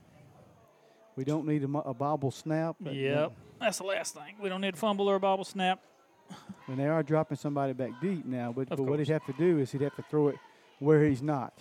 we 1.15 1.23
don't 1.23 1.45
need 1.45 1.63
a, 1.63 1.67
mo- 1.67 1.83
a 1.85 1.93
bobble 1.93 2.31
snap. 2.31 2.75
but, 2.81 2.89
uh, 2.89 2.95
Yep. 2.95 3.33
That's 3.61 3.77
the 3.77 3.83
last 3.83 4.15
thing. 4.15 4.33
We 4.41 4.49
don't 4.49 4.61
need 4.61 4.73
a 4.73 4.77
fumble 4.77 5.07
or 5.07 5.17
a 5.17 5.19
bobble 5.19 5.43
snap. 5.43 5.79
And 6.67 6.79
they 6.79 6.87
are 6.87 7.03
dropping 7.03 7.37
somebody 7.37 7.73
back 7.73 7.91
deep 8.01 8.25
now, 8.25 8.51
but, 8.51 8.67
but 8.67 8.79
what 8.79 8.97
he'd 8.97 9.07
course. 9.07 9.09
have 9.09 9.25
to 9.27 9.33
do 9.33 9.59
is 9.59 9.71
he'd 9.71 9.81
have 9.81 9.95
to 9.95 10.01
throw 10.09 10.29
it 10.29 10.37
where 10.79 11.03
he's 11.03 11.21
not. 11.21 11.53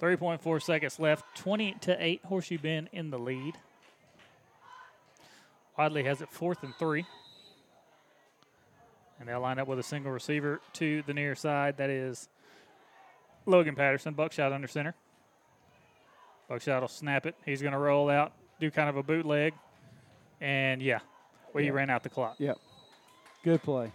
3.4 0.00 0.60
seconds 0.60 0.98
left. 0.98 1.24
20 1.36 1.74
to 1.82 2.04
8. 2.04 2.24
Horseshoe 2.24 2.58
Bend 2.58 2.88
in 2.92 3.10
the 3.10 3.18
lead. 3.18 3.54
Wadley 5.78 6.02
has 6.02 6.20
it 6.20 6.30
fourth 6.32 6.64
and 6.64 6.74
three. 6.74 7.06
And 9.22 9.28
they'll 9.28 9.38
line 9.40 9.60
up 9.60 9.68
with 9.68 9.78
a 9.78 9.84
single 9.84 10.10
receiver 10.10 10.60
to 10.72 11.04
the 11.06 11.14
near 11.14 11.36
side. 11.36 11.76
That 11.76 11.90
is 11.90 12.28
Logan 13.46 13.76
Patterson, 13.76 14.14
buckshot 14.14 14.52
under 14.52 14.66
center. 14.66 14.96
Buckshot 16.48 16.80
will 16.80 16.88
snap 16.88 17.24
it. 17.26 17.36
He's 17.46 17.62
going 17.62 17.70
to 17.72 17.78
roll 17.78 18.10
out, 18.10 18.32
do 18.58 18.68
kind 18.68 18.88
of 18.88 18.96
a 18.96 19.02
bootleg. 19.04 19.54
And 20.40 20.82
yeah, 20.82 20.98
we 21.54 21.66
Yeah. 21.66 21.70
ran 21.70 21.88
out 21.88 22.02
the 22.02 22.08
clock. 22.08 22.34
Yep. 22.38 22.58
Good 23.44 23.62
play. 23.62 23.92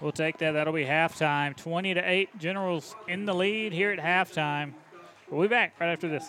We'll 0.00 0.10
take 0.10 0.38
that. 0.38 0.50
That'll 0.50 0.72
be 0.72 0.84
halftime. 0.84 1.56
20 1.56 1.94
to 1.94 2.00
8. 2.00 2.36
Generals 2.40 2.96
in 3.06 3.26
the 3.26 3.34
lead 3.34 3.72
here 3.72 3.92
at 3.92 4.00
halftime. 4.00 4.72
We'll 5.30 5.42
be 5.42 5.46
back 5.46 5.78
right 5.78 5.90
after 5.92 6.08
this. 6.08 6.28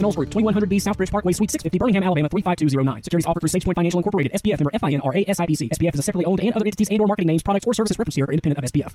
Knowles 0.00 0.16
Group, 0.16 0.30
2100B 0.30 0.76
Southbridge 0.80 1.10
Parkway, 1.10 1.32
Suite 1.32 1.50
650, 1.50 1.78
Birmingham, 1.78 2.02
Alabama 2.02 2.28
35209. 2.28 3.02
Securities 3.04 3.26
offered 3.26 3.40
through 3.40 3.60
SagePoint 3.60 3.74
Financial 3.74 3.98
Incorporated, 3.98 4.32
SPF 4.32 4.60
member 4.60 4.70
FINRA 4.72 5.26
SIPC. 5.26 5.70
SPF 5.70 5.94
is 5.94 6.00
a 6.00 6.02
separately 6.02 6.26
owned 6.26 6.40
and 6.40 6.52
other 6.52 6.66
entities 6.66 6.88
and 6.90 7.00
or 7.00 7.06
marketing 7.06 7.28
names, 7.28 7.42
products, 7.42 7.66
or 7.66 7.74
services 7.74 7.98
referenced 7.98 8.16
here 8.16 8.26
are 8.26 8.32
independent 8.32 8.64
of 8.64 8.70
SPF. 8.70 8.94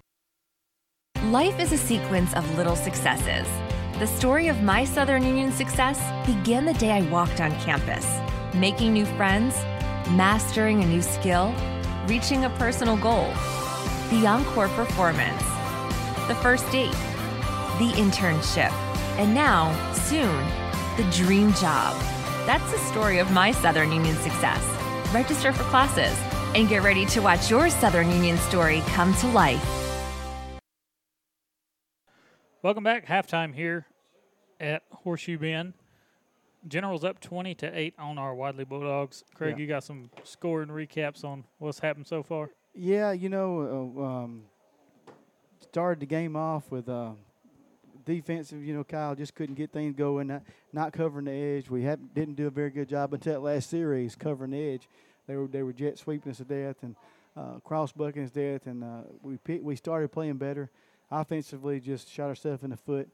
Life 1.31 1.59
is 1.59 1.71
a 1.71 1.77
sequence 1.77 2.33
of 2.33 2.57
little 2.57 2.75
successes. 2.75 3.47
The 3.99 4.07
story 4.07 4.47
of 4.47 4.63
my 4.63 4.85
Southern 4.85 5.25
Union 5.25 5.51
success 5.51 5.99
began 6.25 6.65
the 6.65 6.73
day 6.75 6.91
I 6.91 7.01
walked 7.11 7.41
on 7.41 7.51
campus, 7.59 8.07
making 8.55 8.93
new 8.93 9.05
friends, 9.05 9.53
mastering 10.11 10.81
a 10.81 10.87
new 10.87 11.01
skill, 11.01 11.53
reaching 12.07 12.45
a 12.45 12.49
personal 12.51 12.97
goal, 12.97 13.27
the 14.09 14.25
encore 14.25 14.69
performance, 14.69 15.43
the 16.27 16.35
first 16.41 16.71
date, 16.71 16.91
the 17.77 17.91
internship, 17.95 18.71
and 19.19 19.35
now, 19.35 19.71
soon, 19.93 20.45
the 20.99 21.09
dream 21.11 21.53
job. 21.53 21.95
That's 22.45 22.69
the 22.73 22.77
story 22.79 23.19
of 23.19 23.31
my 23.31 23.53
Southern 23.53 23.89
Union 23.93 24.17
success. 24.17 24.61
Register 25.13 25.53
for 25.53 25.63
classes 25.63 26.13
and 26.55 26.67
get 26.67 26.83
ready 26.83 27.05
to 27.05 27.21
watch 27.21 27.49
your 27.49 27.69
Southern 27.69 28.09
Union 28.09 28.37
story 28.37 28.81
come 28.87 29.13
to 29.15 29.27
life. 29.27 29.65
Welcome 32.61 32.83
back. 32.83 33.07
Halftime 33.07 33.55
here 33.55 33.85
at 34.59 34.83
Horseshoe 34.91 35.37
Bend. 35.37 35.73
Generals 36.67 37.05
up 37.05 37.21
20 37.21 37.55
to 37.55 37.79
8 37.79 37.93
on 37.97 38.17
our 38.17 38.35
Wadley 38.35 38.65
Bulldogs. 38.65 39.23
Craig, 39.33 39.51
Yeah. 39.55 39.61
you 39.61 39.67
got 39.67 39.85
some 39.85 40.09
scoring 40.25 40.67
recaps 40.67 41.23
on 41.23 41.45
what's 41.59 41.79
happened 41.79 42.07
so 42.07 42.23
far? 42.23 42.49
Yeah, 42.73 43.13
you 43.13 43.29
know, 43.29 43.93
uh, 43.97 44.03
um, 44.03 44.43
started 45.61 46.01
the 46.01 46.05
game 46.07 46.35
off 46.35 46.69
with 46.69 46.89
uh, 46.89 47.11
defensive. 48.09 48.63
You 48.63 48.73
know, 48.73 48.83
Kyle 48.83 49.13
just 49.13 49.35
couldn't 49.35 49.55
get 49.55 49.71
things 49.71 49.93
going, 49.95 50.27
not, 50.27 50.41
not 50.73 50.93
covering 50.93 51.25
the 51.25 51.31
edge. 51.31 51.69
We 51.69 51.83
had, 51.83 52.13
didn't 52.15 52.35
do 52.35 52.47
a 52.47 52.49
very 52.49 52.71
good 52.71 52.89
job 52.89 53.13
until 53.13 53.33
that 53.33 53.41
last 53.41 53.69
series 53.69 54.15
covering 54.15 54.51
the 54.51 54.73
edge. 54.73 54.89
They 55.27 55.35
were 55.35 55.47
they 55.47 55.61
were 55.61 55.73
jet 55.73 55.99
sweeping 55.99 56.31
us 56.31 56.37
to 56.37 56.43
death 56.43 56.77
and 56.81 56.95
uh, 57.37 57.59
cross 57.63 57.91
bucking 57.91 58.23
us 58.23 58.31
to 58.31 58.53
death, 58.53 58.65
and 58.65 58.83
uh, 58.83 59.01
we 59.21 59.37
we 59.59 59.75
started 59.75 60.11
playing 60.11 60.37
better. 60.37 60.71
Offensively, 61.11 61.79
just 61.79 62.09
shot 62.09 62.29
ourselves 62.29 62.63
in 62.63 62.71
the 62.71 62.77
foot. 62.77 63.07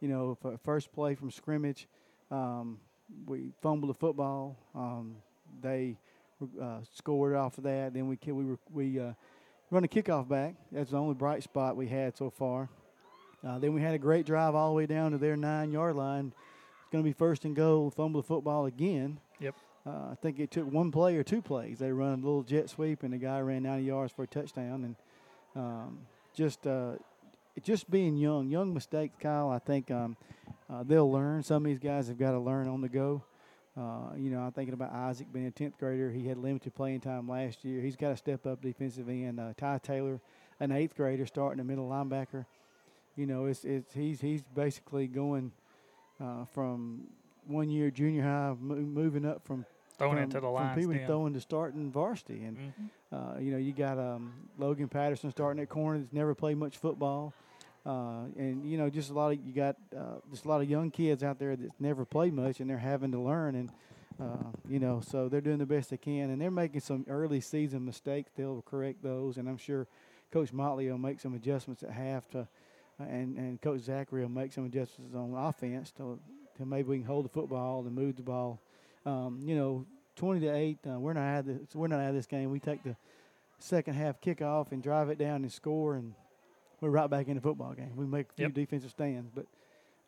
You 0.00 0.08
know, 0.08 0.36
first 0.62 0.92
play 0.92 1.14
from 1.14 1.30
scrimmage, 1.30 1.88
um, 2.30 2.78
we 3.24 3.52
fumbled 3.62 3.88
the 3.88 3.98
football. 3.98 4.58
Um, 4.74 5.16
they 5.62 5.96
uh, 6.60 6.80
scored 6.94 7.34
off 7.34 7.56
of 7.56 7.64
that. 7.64 7.94
Then 7.94 8.06
we 8.06 8.18
we 8.26 8.44
were, 8.44 8.58
we 8.70 9.00
uh, 9.00 9.12
run 9.70 9.84
a 9.84 9.88
kickoff 9.88 10.28
back. 10.28 10.56
That's 10.70 10.90
the 10.90 10.98
only 10.98 11.14
bright 11.14 11.42
spot 11.42 11.74
we 11.74 11.88
had 11.88 12.18
so 12.18 12.28
far. 12.28 12.68
Uh, 13.46 13.58
then 13.58 13.72
we 13.72 13.80
had 13.80 13.94
a 13.94 13.98
great 13.98 14.24
drive 14.24 14.54
all 14.54 14.68
the 14.68 14.74
way 14.74 14.86
down 14.86 15.12
to 15.12 15.18
their 15.18 15.36
nine 15.36 15.72
yard 15.72 15.96
line. 15.96 16.32
It's 16.80 16.90
going 16.90 17.02
to 17.02 17.08
be 17.08 17.12
first 17.12 17.44
and 17.44 17.56
goal. 17.56 17.90
Fumble 17.90 18.22
the 18.22 18.26
football 18.26 18.66
again. 18.66 19.18
Yep. 19.40 19.54
Uh, 19.84 20.10
I 20.12 20.14
think 20.20 20.38
it 20.38 20.50
took 20.50 20.70
one 20.70 20.92
play 20.92 21.16
or 21.16 21.24
two 21.24 21.42
plays. 21.42 21.80
They 21.80 21.90
run 21.90 22.12
a 22.12 22.16
little 22.16 22.44
jet 22.44 22.70
sweep, 22.70 23.02
and 23.02 23.12
the 23.12 23.18
guy 23.18 23.40
ran 23.40 23.64
90 23.64 23.84
yards 23.84 24.12
for 24.12 24.22
a 24.22 24.26
touchdown. 24.28 24.84
And 24.84 24.96
um, 25.56 25.98
just 26.34 26.66
uh, 26.66 26.92
just 27.62 27.90
being 27.90 28.16
young, 28.16 28.48
young 28.48 28.72
mistakes, 28.72 29.16
Kyle. 29.20 29.50
I 29.50 29.58
think 29.58 29.90
um, 29.90 30.16
uh, 30.70 30.84
they'll 30.84 31.10
learn. 31.10 31.42
Some 31.42 31.64
of 31.64 31.68
these 31.68 31.80
guys 31.80 32.08
have 32.08 32.18
got 32.18 32.30
to 32.30 32.38
learn 32.38 32.68
on 32.68 32.80
the 32.80 32.88
go. 32.88 33.24
Uh, 33.76 34.14
you 34.16 34.30
know, 34.30 34.40
I'm 34.40 34.52
thinking 34.52 34.74
about 34.74 34.92
Isaac 34.92 35.32
being 35.32 35.46
a 35.46 35.50
10th 35.50 35.78
grader. 35.78 36.10
He 36.10 36.28
had 36.28 36.36
limited 36.36 36.74
playing 36.74 37.00
time 37.00 37.28
last 37.28 37.64
year. 37.64 37.80
He's 37.80 37.96
got 37.96 38.10
to 38.10 38.16
step 38.16 38.46
up 38.46 38.60
defensive 38.60 39.08
end. 39.08 39.40
Uh, 39.40 39.54
Ty 39.56 39.80
Taylor, 39.82 40.20
an 40.60 40.72
eighth 40.72 40.94
grader, 40.94 41.26
starting 41.26 41.58
a 41.58 41.64
middle 41.64 41.88
linebacker. 41.88 42.44
You 43.16 43.26
know, 43.26 43.46
it's, 43.46 43.64
it's 43.64 43.92
he's 43.94 44.20
he's 44.20 44.42
basically 44.54 45.06
going 45.06 45.52
uh, 46.20 46.44
from 46.54 47.08
one 47.46 47.68
year 47.70 47.90
junior 47.90 48.22
high, 48.22 48.54
mo- 48.58 48.76
moving 48.76 49.26
up 49.26 49.44
from 49.46 49.66
Throwing 49.98 50.14
from, 50.16 50.22
into 50.24 50.40
the 50.40 50.48
lines 50.48 50.76
people 50.78 50.94
then. 50.94 51.06
throwing 51.06 51.34
to 51.34 51.40
starting 51.40 51.90
varsity, 51.90 52.44
and 52.44 52.56
uh, 53.12 53.38
you 53.38 53.52
know 53.52 53.58
you 53.58 53.72
got 53.72 53.98
um, 53.98 54.32
Logan 54.58 54.88
Patterson 54.88 55.30
starting 55.30 55.62
at 55.62 55.68
corner 55.68 55.98
that's 55.98 56.12
never 56.12 56.34
played 56.34 56.56
much 56.56 56.78
football, 56.78 57.34
uh, 57.84 58.24
and 58.36 58.64
you 58.64 58.78
know 58.78 58.88
just 58.88 59.10
a 59.10 59.12
lot 59.12 59.32
of 59.32 59.38
you 59.46 59.52
got 59.52 59.76
uh, 59.96 60.16
just 60.30 60.46
a 60.46 60.48
lot 60.48 60.62
of 60.62 60.70
young 60.70 60.90
kids 60.90 61.22
out 61.22 61.38
there 61.38 61.54
that's 61.54 61.78
never 61.78 62.04
played 62.06 62.32
much, 62.32 62.60
and 62.60 62.70
they're 62.70 62.78
having 62.78 63.12
to 63.12 63.20
learn, 63.20 63.54
and 63.54 63.70
uh, 64.18 64.48
you 64.68 64.78
know 64.78 65.00
so 65.06 65.28
they're 65.28 65.42
doing 65.42 65.58
the 65.58 65.66
best 65.66 65.90
they 65.90 65.98
can, 65.98 66.30
and 66.30 66.40
they're 66.40 66.50
making 66.50 66.80
some 66.80 67.04
early 67.08 67.40
season 67.42 67.84
mistakes. 67.84 68.30
They'll 68.34 68.62
correct 68.62 69.02
those, 69.02 69.36
and 69.36 69.46
I'm 69.48 69.58
sure 69.58 69.86
Coach 70.32 70.52
Motley 70.54 70.90
will 70.90 70.96
make 70.98 71.20
some 71.20 71.34
adjustments 71.34 71.82
at 71.82 71.90
half 71.90 72.28
to, 72.30 72.48
and 72.98 73.36
and 73.36 73.60
Coach 73.60 73.80
Zachary 73.80 74.22
will 74.22 74.28
make 74.30 74.52
some 74.52 74.64
adjustments 74.64 75.14
on 75.14 75.34
offense 75.34 75.90
to 75.92 76.18
to 76.58 76.66
maybe 76.66 76.88
we 76.88 76.98
can 76.98 77.06
hold 77.06 77.24
the 77.24 77.28
football 77.30 77.80
and 77.84 77.94
move 77.94 78.16
the 78.16 78.22
ball. 78.22 78.60
Um, 79.06 79.40
you 79.42 79.56
know, 79.56 79.84
20 80.16 80.40
to 80.40 80.48
8, 80.54 80.78
uh, 80.86 81.00
we're 81.00 81.14
not 81.14 81.22
out 81.22 81.38
of 81.40 81.46
this, 81.46 81.74
we're 81.74 81.88
not 81.88 81.98
out 82.00 82.10
of 82.10 82.14
this 82.14 82.26
game. 82.26 82.50
We 82.50 82.60
take 82.60 82.84
the 82.84 82.94
second 83.58 83.94
half 83.94 84.20
kickoff 84.20 84.70
and 84.70 84.82
drive 84.82 85.08
it 85.08 85.18
down 85.18 85.42
and 85.42 85.50
score 85.50 85.94
and 85.96 86.14
we're 86.80 86.90
right 86.90 87.08
back 87.08 87.26
in 87.28 87.34
the 87.36 87.40
football 87.40 87.72
game. 87.72 87.92
We 87.96 88.06
make 88.06 88.28
a 88.30 88.32
few 88.34 88.46
Yep. 88.46 88.54
defensive 88.54 88.90
stands, 88.90 89.30
but 89.34 89.46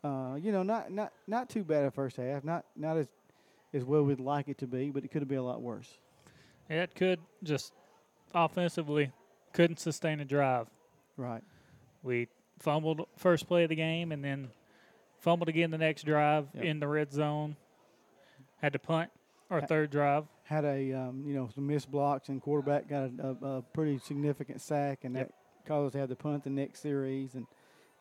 uh, 0.07 0.35
you 0.35 0.53
know, 0.53 0.63
not 0.63 0.91
not 0.93 1.13
not 1.27 1.49
too 1.49 1.65
bad 1.65 1.85
at 1.87 1.95
first 1.95 2.17
half. 2.19 2.45
Not 2.45 2.67
not 2.77 2.99
as 2.99 3.09
as 3.73 3.85
well 3.85 4.03
we'd 4.03 4.21
like 4.21 4.49
it 4.49 4.59
to 4.59 4.67
be, 4.67 4.91
but 4.91 5.03
it 5.05 5.11
could 5.11 5.23
have 5.23 5.29
been 5.29 5.39
a 5.39 5.43
lot 5.43 5.63
worse. 5.63 5.99
It 6.69 6.95
could 6.95 7.21
just 7.43 7.73
offensively 8.35 9.13
couldn't 9.53 9.79
sustain 9.79 10.21
a 10.21 10.25
drive. 10.25 10.69
Right. 11.17 11.43
We 12.03 12.29
fumbled 12.59 13.07
first 13.17 13.47
play 13.47 13.65
of 13.65 13.69
the 13.69 13.75
game 13.77 14.13
and 14.13 14.25
then 14.25 14.49
fumbled 15.19 15.49
again 15.49 15.71
the 15.71 15.79
next 15.79 16.05
drive 16.05 16.49
Yep. 16.55 16.65
in 16.65 16.81
the 16.81 16.89
red 16.89 17.13
zone. 17.13 17.57
Had 18.61 18.73
to 18.75 18.79
punt 18.79 19.11
our 19.51 19.61
Ha- 19.61 19.67
third 19.67 19.91
drive. 19.91 20.25
Had 20.45 20.65
a 20.65 20.93
um, 20.93 21.25
you 21.27 21.35
know 21.35 21.49
some 21.55 21.67
missed 21.67 21.91
blocks 21.91 22.29
and 22.29 22.41
quarterback 22.41 22.89
got 22.89 23.11
a, 23.19 23.37
a, 23.43 23.47
a 23.59 23.63
pretty 23.63 23.99
significant 23.99 24.61
sack, 24.61 25.05
and 25.05 25.15
Yep. 25.15 25.29
that 25.29 25.35
caused 25.69 25.87
us 25.89 25.93
to 25.93 25.99
have 25.99 26.09
to 26.11 26.17
punt 26.17 26.45
the 26.45 26.51
next 26.51 26.81
series 26.81 27.35
and. 27.35 27.47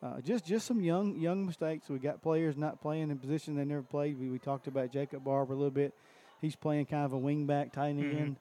Uh, 0.02 0.20
just, 0.20 0.44
just 0.44 0.66
some 0.66 0.82
young, 0.82 1.18
young 1.18 1.46
mistakes. 1.46 1.88
We 1.88 1.98
got 1.98 2.20
players 2.20 2.58
not 2.58 2.82
playing 2.82 3.10
in 3.10 3.16
position 3.16 3.56
they 3.56 3.64
never 3.64 3.80
played. 3.80 4.18
We, 4.20 4.28
we 4.28 4.38
talked 4.38 4.66
about 4.66 4.92
Jacob 4.92 5.24
Barber 5.24 5.54
a 5.54 5.56
little 5.56 5.70
bit. 5.70 5.94
He's 6.42 6.54
playing 6.56 6.84
kind 6.86 7.06
of 7.06 7.14
a 7.14 7.18
wing 7.18 7.46
back, 7.46 7.72
tight 7.72 7.96
Mhm. 7.96 8.20
end, 8.20 8.36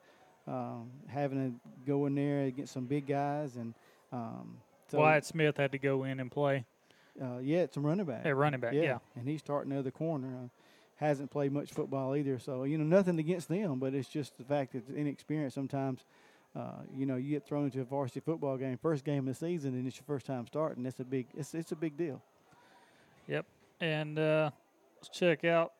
um, 0.45 0.89
having 1.07 1.53
to 1.53 1.85
go 1.87 2.05
in 2.05 2.15
there 2.15 2.41
against 2.41 2.73
some 2.73 2.83
big 2.83 3.07
guys, 3.07 3.55
and 3.55 3.73
um, 4.11 4.57
so 4.87 4.99
Wyatt 4.99 5.25
Smith 5.25 5.57
had 5.57 5.71
to 5.71 5.77
go 5.79 6.03
in 6.03 6.19
and 6.19 6.31
play. 6.31 6.65
uh, 7.21 7.37
yeah, 7.39 7.59
it's 7.59 7.77
a 7.77 7.79
running 7.79 8.05
back. 8.05 8.25
At 8.25 8.35
running 8.35 8.59
back, 8.59 8.73
yeah. 8.73 8.99
And 9.15 9.27
he's 9.27 9.39
starting 9.39 9.71
the 9.71 9.79
other 9.79 9.91
corner. 9.91 10.27
Uh, 10.27 10.47
hasn't 10.97 11.31
played 11.31 11.51
much 11.51 11.71
football 11.71 12.15
either. 12.15 12.39
So, 12.39 12.63
you 12.63 12.77
know, 12.77 12.83
nothing 12.83 13.19
against 13.19 13.49
them, 13.49 13.79
but 13.79 13.93
it's 13.93 14.07
just 14.07 14.37
the 14.37 14.43
fact 14.43 14.73
that 14.73 14.87
inexperience 14.95 15.53
sometimes, 15.53 16.05
uh, 16.55 16.83
you 16.95 17.05
know, 17.05 17.15
you 17.17 17.31
get 17.31 17.45
thrown 17.45 17.65
into 17.65 17.81
a 17.81 17.83
varsity 17.83 18.19
football 18.21 18.57
game, 18.57 18.77
first 18.77 19.03
game 19.03 19.27
of 19.27 19.33
the 19.33 19.33
season, 19.33 19.73
and 19.73 19.87
it's 19.87 19.97
your 19.97 20.05
first 20.05 20.25
time 20.25 20.45
starting. 20.47 20.83
That's 20.83 20.99
a 20.99 21.03
big, 21.03 21.27
it's, 21.35 21.53
it's 21.55 21.71
a 21.71 21.75
big 21.75 21.97
deal. 21.97 22.21
Yep. 23.27 23.45
And 23.81 24.17
uh, 24.19 24.51
let's 24.97 25.09
check 25.09 25.43
out 25.43 25.73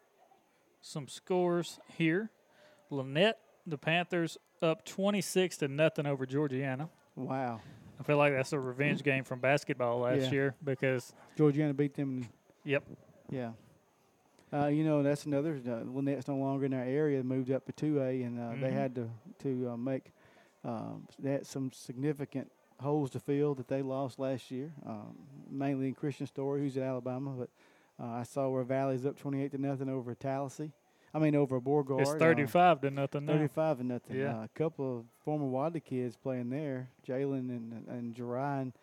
some 0.81 1.07
scores 1.07 1.79
here. 1.95 2.31
Lanett, 2.91 3.33
the 3.65 3.77
Panthers 3.77 4.37
up 4.61 4.83
26 4.85 5.57
to 5.57 5.67
nothing 5.67 6.05
over 6.05 6.25
Georgiana. 6.25 6.89
Wow. 7.15 7.61
I 7.99 8.03
feel 8.03 8.17
like 8.17 8.33
that's 8.33 8.53
a 8.53 8.59
revenge 8.59 9.03
game 9.03 9.23
from 9.23 9.39
basketball 9.39 9.99
last 9.99 10.21
Yeah. 10.23 10.31
year 10.31 10.55
because 10.63 11.13
Georgiana 11.37 11.73
beat 11.73 11.93
them. 11.93 12.27
Yep. 12.65 12.83
Yeah. 13.29 13.51
Uh, 14.51 14.67
you 14.67 14.83
know, 14.83 15.01
that's 15.01 15.25
another. 15.25 15.55
Uh, 15.65 15.83
Lanett's 15.83 16.27
no 16.27 16.35
longer 16.37 16.65
in 16.65 16.73
our 16.73 16.83
area. 16.83 17.23
Moved 17.23 17.49
up 17.51 17.65
to 17.65 17.71
2A, 17.73 18.23
and 18.23 18.39
uh, 18.39 18.49
they 18.61 18.69
Mhm. 18.69 18.73
had 18.73 18.95
to 18.95 19.09
to 19.39 19.69
uh, 19.71 19.77
make 19.77 20.11
um, 20.63 21.07
they 21.19 21.31
had 21.31 21.45
some 21.45 21.71
significant 21.73 22.49
holes 22.79 23.09
to 23.11 23.19
fill 23.19 23.53
that 23.55 23.67
they 23.67 23.81
lost 23.81 24.17
last 24.19 24.49
year, 24.51 24.71
um, 24.85 25.17
mainly 25.49 25.87
in 25.87 25.95
Kristian 25.95 26.27
Story, 26.27 26.61
who's 26.61 26.77
at 26.77 26.83
Alabama. 26.83 27.31
But 27.31 27.49
uh, 27.99 28.09
I 28.11 28.23
saw 28.23 28.47
where 28.49 28.63
Valley's 28.63 29.05
up 29.05 29.17
28 29.17 29.51
to 29.51 29.57
nothing 29.57 29.89
over 29.89 30.13
Tallahassee. 30.15 30.71
I 31.13 31.19
mean, 31.19 31.35
over 31.35 31.59
Beauregard. 31.59 32.01
it's 32.01 32.09
uh, 32.11 32.17
35 32.17 32.81
to 32.81 32.91
nothing 32.91 33.25
now. 33.25 33.33
35 33.33 33.77
to 33.77 33.83
nothing. 33.83 34.17
Yeah. 34.17 34.39
Uh, 34.39 34.43
a 34.43 34.49
couple 34.55 34.97
of 34.99 35.05
former 35.23 35.45
Wadley 35.45 35.79
kids 35.79 36.15
playing 36.15 36.49
there. 36.49 36.89
Jalen 37.07 37.49
and 37.49 37.87
and 37.87 38.15
Jerron 38.15 38.73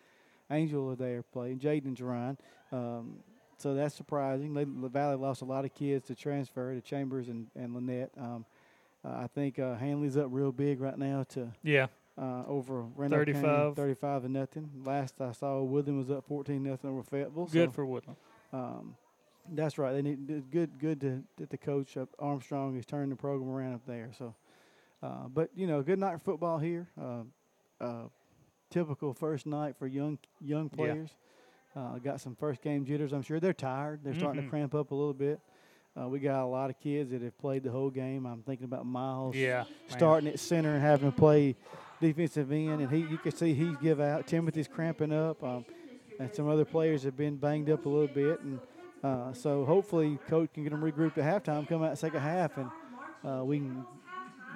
Angel 0.49 0.91
are 0.91 0.95
there 0.95 1.23
playing. 1.23 1.59
Jaden 1.59 1.85
and 1.85 1.97
Jerron. 1.97 2.37
Um, 2.71 3.17
so 3.57 3.73
that's 3.73 3.95
surprising. 3.95 4.53
They, 4.53 4.63
the 4.63 4.89
Valley 4.89 5.15
lost 5.15 5.41
a 5.41 5.45
lot 5.45 5.65
of 5.65 5.73
kids 5.73 6.07
to 6.07 6.15
transfer 6.15 6.73
to 6.73 6.81
Chambers 6.81 7.29
and, 7.29 7.47
and 7.55 7.75
Lanett. 7.75 8.09
Um, 8.17 8.45
uh, 9.05 9.09
I 9.09 9.27
think 9.27 9.59
uh, 9.59 9.75
Handley's 9.75 10.17
up 10.17 10.27
real 10.29 10.51
big 10.51 10.81
right 10.81 10.97
now 10.97 11.23
to 11.29 11.51
Yeah. 11.63 11.87
uh, 12.17 12.43
over 12.47 12.81
Randolph 12.95 13.25
County, 13.25 13.33
35. 13.33 13.75
35 13.75 14.21
to 14.23 14.29
nothing. 14.29 14.69
Last 14.83 15.21
I 15.21 15.31
saw, 15.31 15.61
Woodland 15.61 15.99
was 15.99 16.09
up 16.09 16.25
14 16.27 16.61
nothing 16.63 16.89
over 16.89 17.03
Fayetteville. 17.03 17.45
Good 17.45 17.69
so, 17.69 17.73
for 17.73 17.85
Woodland. 17.85 18.17
Um, 18.51 18.95
that's 19.49 19.77
right. 19.77 19.93
They 19.93 20.01
need 20.01 20.49
good. 20.51 20.79
Good 20.79 21.01
to, 21.01 21.23
that 21.37 21.49
the 21.49 21.57
coach 21.57 21.97
uh, 21.97 22.05
Armstrong 22.19 22.75
is 22.77 22.85
turning 22.85 23.09
the 23.09 23.15
program 23.15 23.49
around 23.49 23.73
up 23.75 23.85
there. 23.85 24.11
So, 24.17 24.35
uh, 25.03 25.27
but 25.33 25.49
you 25.55 25.67
know, 25.67 25.81
good 25.81 25.99
night 25.99 26.13
for 26.19 26.31
football 26.31 26.57
here. 26.59 26.87
Uh, 26.99 27.23
uh, 27.79 28.03
typical 28.69 29.13
first 29.13 29.45
night 29.45 29.75
for 29.77 29.87
young 29.87 30.17
young 30.39 30.69
Yeah. 30.71 30.75
players. 30.77 31.09
Uh, 31.75 31.97
got 31.99 32.19
some 32.19 32.35
first 32.35 32.61
game 32.61 32.85
jitters. 32.85 33.13
I'm 33.13 33.21
sure 33.21 33.39
they're 33.39 33.53
tired. 33.53 34.01
They're 34.03 34.13
starting 34.13 34.41
Mhm. 34.41 34.45
to 34.45 34.49
cramp 34.49 34.75
up 34.75 34.91
a 34.91 34.95
little 34.95 35.13
bit. 35.13 35.39
Uh, 35.99 36.07
we 36.07 36.19
got 36.19 36.43
a 36.43 36.45
lot 36.45 36.69
of 36.69 36.79
kids 36.79 37.11
that 37.11 37.21
have 37.21 37.37
played 37.37 37.63
the 37.63 37.71
whole 37.71 37.89
game. 37.89 38.25
I'm 38.25 38.43
thinking 38.43 38.65
about 38.65 38.85
Miles. 38.85 39.35
Yeah, 39.35 39.63
man. 39.63 39.65
starting 39.87 40.29
at 40.29 40.39
center 40.39 40.73
and 40.73 40.81
having 40.81 41.11
to 41.11 41.17
play 41.17 41.55
defensive 41.99 42.51
end, 42.51 42.81
and 42.81 42.89
he 42.91 42.99
you 42.99 43.17
can 43.17 43.31
see 43.31 43.53
he's 43.53 43.75
give 43.77 43.99
out. 43.99 44.25
Timothy's 44.27 44.67
cramping 44.67 45.11
up, 45.11 45.41
um, 45.43 45.65
and 46.19 46.33
some 46.33 46.47
other 46.47 46.65
players 46.65 47.03
have 47.03 47.15
been 47.17 47.35
banged 47.37 47.69
up 47.69 47.85
a 47.85 47.89
little 47.89 48.07
bit, 48.13 48.39
and 48.41 48.59
uh, 49.03 49.33
so 49.33 49.65
hopefully 49.65 50.19
coach 50.27 50.53
can 50.53 50.63
get 50.63 50.69
them 50.69 50.81
regrouped 50.81 51.17
at 51.17 51.43
halftime, 51.43 51.67
come 51.67 51.83
out 51.83 51.97
second 51.97 52.19
half, 52.19 52.57
and 52.57 52.69
uh, 53.25 53.43
we 53.43 53.57
can 53.57 53.85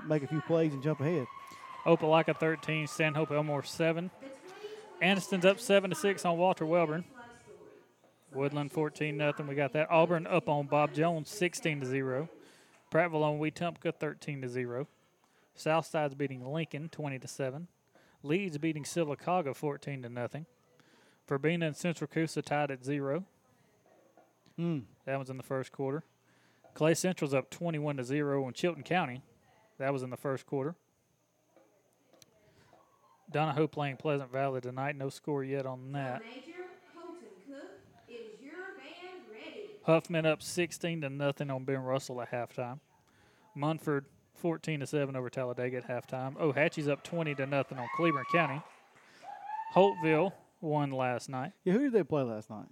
make 0.08 0.24
a 0.24 0.28
few 0.28 0.42
plays 0.42 0.74
and 0.74 0.84
jump 0.84 1.00
ahead. 1.00 1.26
Opelika 1.86 2.38
13, 2.38 2.88
Stanhope 2.88 3.32
Elmore 3.32 3.64
7. 3.64 4.10
Anniston's 5.02 5.46
up 5.46 5.60
7 5.60 5.90
to 5.90 5.96
6 5.96 6.26
on 6.26 6.38
Walter 6.38 6.66
Wellborn. 6.66 7.06
Woodland 8.34 8.72
14 8.72 9.16
nothing. 9.16 9.48
We 9.48 9.56
got 9.56 9.74
that. 9.74 9.90
Auburn 9.90 10.28
up 10.28 10.50
on 10.50 10.68
Bob 10.68 10.94
Jones 10.94 11.30
16 11.30 11.82
to 11.82 11.86
0. 11.86 12.30
Prattville 12.92 13.24
on 13.24 13.40
Wetumpka 13.40 13.94
13 13.96 14.42
to 14.42 14.50
0. 14.50 14.88
Southside's 15.56 16.16
beating 16.16 16.46
Lincoln 16.46 16.90
20 16.90 17.20
to 17.20 17.28
7. 17.28 17.68
Leeds 18.24 18.58
beating 18.58 18.84
Sylacauga 18.84 19.56
14 19.56 20.04
to 20.04 20.10
nothing. 20.10 20.46
Verbena 21.28 21.68
and 21.68 21.78
Central 21.78 22.08
Coosa 22.08 22.42
tied 22.42 22.72
at 22.72 22.84
0. 22.84 23.26
Mm. 24.60 24.84
That 25.06 25.20
was 25.20 25.30
in 25.30 25.38
the 25.38 25.44
first 25.44 25.72
quarter. 25.72 26.04
Clay 26.74 26.94
Central's 26.94 27.34
up 27.34 27.50
21 27.50 27.98
to 27.98 28.04
0 28.04 28.48
in 28.48 28.54
Chilton 28.54 28.84
County. 28.84 29.22
That 29.78 29.94
was 29.94 30.04
in 30.04 30.10
the 30.10 30.18
first 30.18 30.46
quarter. 30.46 30.76
Donoho 33.32 33.70
playing 33.70 33.98
Pleasant 33.98 34.32
Valley 34.32 34.62
tonight. 34.62 34.96
No 34.96 35.10
score 35.10 35.44
yet 35.44 35.66
on 35.66 35.92
that. 35.94 36.22
Huffman 39.84 40.26
up 40.26 40.42
16 40.42 41.02
to 41.02 41.10
nothing 41.10 41.52
on 41.52 41.64
Ben 41.64 41.80
Russell 41.80 42.22
at 42.22 42.32
halftime. 42.32 42.80
Munford 43.56 44.06
14 44.36 44.82
to 44.82 44.88
7 44.88 45.16
over 45.16 45.30
Talladega 45.30 45.78
at 45.78 45.88
halftime. 45.88 46.36
Ohatchee's 46.38 46.88
up 46.88 47.04
20 47.04 47.36
to 47.36 47.46
nothing 47.46 47.78
on 47.78 47.88
Cleveland 47.96 48.26
County. 48.32 48.62
Holtville 49.74 50.34
won 50.62 50.92
last 50.92 51.30
night. 51.30 51.52
Yeah, 51.64 51.74
who 51.74 51.80
did 51.80 51.94
they 51.94 52.04
play 52.04 52.24
last 52.24 52.50
night? 52.50 52.66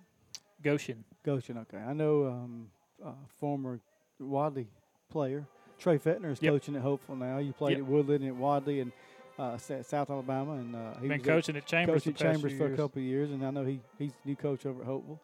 Goshen. 0.64 1.04
Goshen. 1.24 1.58
Okay, 1.60 1.78
I 1.78 1.94
know 1.94 2.26
um, 2.28 2.68
uh, 3.06 3.12
former 3.40 3.80
Wadley 4.20 4.68
player 5.10 5.46
Trey 5.80 5.98
Fettner 5.98 6.32
is 6.32 6.42
Yep. 6.42 6.54
coaching 6.54 6.76
at 6.76 6.82
Hopeful 6.82 7.16
now. 7.16 7.38
You 7.40 7.52
played 7.54 7.78
Yep. 7.78 7.86
at 7.86 7.92
Woodland 7.92 8.22
and 8.24 8.30
at 8.34 8.36
Wadley 8.38 8.80
and 8.80 8.92
uh, 9.38 9.58
South 9.58 10.10
Alabama, 10.10 10.54
and 10.54 10.76
uh, 10.76 10.94
he 11.02 11.08
Been 11.08 11.22
coaching 11.22 11.56
at 11.56 11.66
Chambers 11.66 12.04
past 12.04 12.16
Chambers 12.18 12.54
for 12.54 12.68
a 12.68 12.76
couple 12.78 13.00
of 13.02 13.06
years, 13.06 13.32
and 13.32 13.46
I 13.46 13.50
know 13.52 13.66
he 13.66 13.80
he's 13.98 14.12
new 14.26 14.36
coach 14.36 14.66
over 14.66 14.82
at 14.82 14.88
Hopeful. 14.88 15.20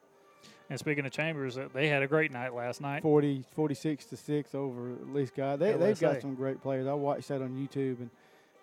And 0.69 0.77
speaking 0.77 1.05
of 1.05 1.11
Chambers, 1.11 1.57
uh, 1.57 1.67
they 1.73 1.87
had 1.87 2.03
a 2.03 2.07
great 2.07 2.31
night 2.31 2.53
last 2.53 2.79
night. 2.81 3.01
40, 3.01 3.43
46 3.55 4.05
to 4.05 4.17
six 4.17 4.53
over 4.53 4.93
Lee-Scott. 5.13 5.59
They 5.59 5.73
they've 5.73 5.99
got 5.99 6.21
some 6.21 6.35
great 6.35 6.61
players. 6.61 6.87
I 6.87 6.93
watched 6.93 7.27
that 7.29 7.41
on 7.41 7.49
YouTube, 7.51 7.99
and 7.99 8.09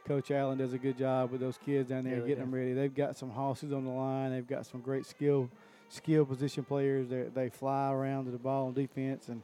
Coach 0.05 0.31
Allen 0.31 0.59
does 0.59 0.72
a 0.72 0.79
good 0.79 0.99
job 0.99 1.31
with 1.33 1.41
those 1.41 1.59
kids 1.59 1.89
down 1.89 2.05
there 2.05 2.18
Yeah, 2.20 2.27
getting 2.27 2.45
them 2.45 2.55
ready. 2.55 2.72
They've 2.74 2.95
got 2.95 3.16
some 3.16 3.31
hosses 3.31 3.72
on 3.72 3.85
the 3.85 3.91
line. 3.91 4.30
They've 4.33 4.46
got 4.46 4.67
some 4.67 4.80
great 4.80 5.05
skill 5.07 5.49
skill 5.88 6.25
position 6.25 6.64
players. 6.64 7.08
They 7.08 7.22
they 7.22 7.49
fly 7.49 7.91
around 7.92 8.26
to 8.26 8.30
the 8.30 8.38
ball 8.38 8.67
on 8.67 8.75
defense, 8.75 9.29
and 9.29 9.42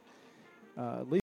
uh, 0.76 1.04
Lee. 1.08 1.21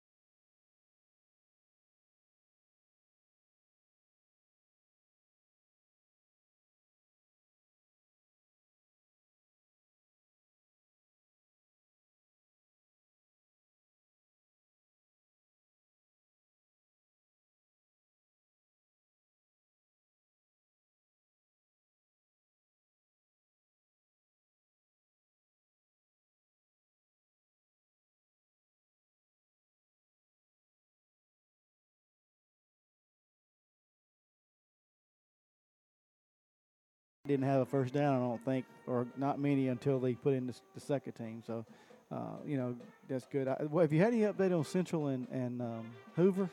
Didn't 37.26 37.46
have 37.46 37.60
a 37.60 37.66
first 37.66 37.92
down, 37.94 38.14
I 38.14 38.18
don't 38.18 38.44
think, 38.44 38.64
or 38.86 39.06
not 39.16 39.38
many 39.38 39.68
until 39.68 39.98
they 39.98 40.14
put 40.14 40.34
in 40.34 40.46
the, 40.46 40.54
the 40.74 40.80
second 40.80 41.12
team. 41.12 41.42
So, 41.46 41.64
uh, 42.12 42.36
you 42.46 42.56
know, 42.56 42.76
that's 43.08 43.26
good. 43.26 43.48
I, 43.48 43.56
well, 43.70 43.82
have 43.82 43.92
you 43.92 44.00
had 44.00 44.12
any 44.12 44.22
update 44.22 44.56
on 44.56 44.64
Central 44.64 45.08
and, 45.08 45.26
and 45.30 45.60
um, 45.62 45.86
Hoover? 46.16 46.48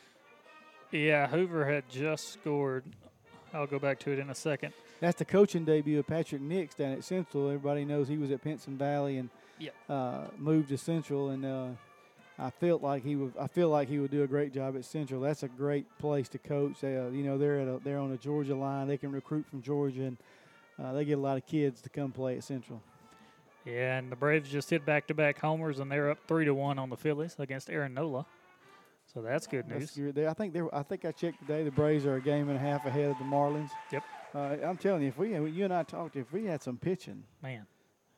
Yeah, 0.91 1.27
Hoover 1.27 1.65
had 1.65 1.89
just 1.89 2.33
scored 2.33 2.83
I'll 3.53 3.67
go 3.67 3.77
back 3.77 3.99
to 3.99 4.11
it 4.11 4.17
in 4.17 4.29
a 4.31 4.35
second. 4.35 4.73
That's 4.99 5.19
the 5.19 5.25
coaching 5.25 5.63
debut 5.63 5.99
of 5.99 6.07
Patrick 6.07 6.41
Nix 6.41 6.73
down 6.73 6.93
at 6.93 7.03
Central. 7.03 7.47
Everybody 7.47 7.85
knows 7.85 8.07
he 8.07 8.17
was 8.17 8.31
at 8.31 8.43
Pinson 8.43 8.77
Valley 8.77 9.17
and 9.17 9.29
Yep. 9.59 9.73
uh, 9.87 10.21
moved 10.39 10.69
to 10.69 10.77
Central, 10.77 11.29
and 11.29 11.45
uh, 11.45 11.67
I 12.39 12.49
felt 12.49 12.81
like 12.81 13.03
he 13.03 13.15
would. 13.15 13.33
I 13.39 13.45
feel 13.45 13.69
like 13.69 13.87
he 13.87 13.99
would 13.99 14.09
do 14.09 14.23
a 14.23 14.27
great 14.27 14.51
job 14.51 14.75
at 14.75 14.83
Central. 14.83 15.21
That's 15.21 15.43
a 15.43 15.47
great 15.47 15.85
place 15.99 16.27
to 16.29 16.39
coach. 16.39 16.81
They, 16.81 16.97
uh, 16.97 17.09
you 17.09 17.23
know, 17.23 17.37
they're 17.37 17.59
at 17.59 17.67
a, 17.67 17.79
they're 17.83 17.99
on 17.99 18.09
the 18.09 18.17
Georgia 18.17 18.55
line. 18.55 18.87
They 18.87 18.97
can 18.97 19.11
recruit 19.11 19.45
from 19.45 19.61
Georgia, 19.61 20.01
and 20.01 20.17
uh, 20.81 20.93
they 20.93 21.05
get 21.05 21.17
a 21.17 21.21
lot 21.21 21.37
of 21.37 21.45
kids 21.45 21.81
to 21.81 21.89
come 21.89 22.11
play 22.11 22.37
at 22.37 22.43
Central. 22.43 22.81
Yeah, 23.65 23.97
and 23.97 24.11
the 24.11 24.15
Braves 24.15 24.49
just 24.49 24.69
hit 24.69 24.85
back-to-back 24.85 25.39
homers, 25.39 25.79
and 25.79 25.91
they're 25.91 26.11
up 26.11 26.19
three 26.27 26.45
to 26.45 26.53
one 26.53 26.77
on 26.77 26.89
the 26.89 26.97
Phillies 26.97 27.35
against 27.39 27.69
Aaron 27.69 27.93
Nola. 27.93 28.25
So 29.13 29.21
that's 29.21 29.47
good 29.47 29.67
news. 29.67 29.79
That's 29.79 29.95
good. 29.97 30.25
I 30.25 30.33
think 30.33 30.53
they. 30.53 30.61
I 30.71 30.83
think 30.83 31.05
I 31.05 31.11
checked 31.11 31.39
today. 31.39 31.63
The 31.63 31.71
Braves 31.71 32.05
are 32.05 32.15
a 32.15 32.21
game 32.21 32.49
and 32.49 32.57
a 32.57 32.61
half 32.61 32.85
ahead 32.85 33.11
of 33.11 33.17
the 33.19 33.23
Marlins. 33.25 33.69
Yep. 33.91 34.03
Uh, 34.33 34.37
I'm 34.65 34.77
telling 34.77 35.03
you, 35.03 35.09
if 35.09 35.17
we 35.17 35.37
you 35.49 35.65
and 35.65 35.73
I 35.73 35.83
talked, 35.83 36.15
if 36.15 36.31
we 36.33 36.45
had 36.45 36.63
some 36.63 36.77
pitching, 36.77 37.23
Man, 37.41 37.67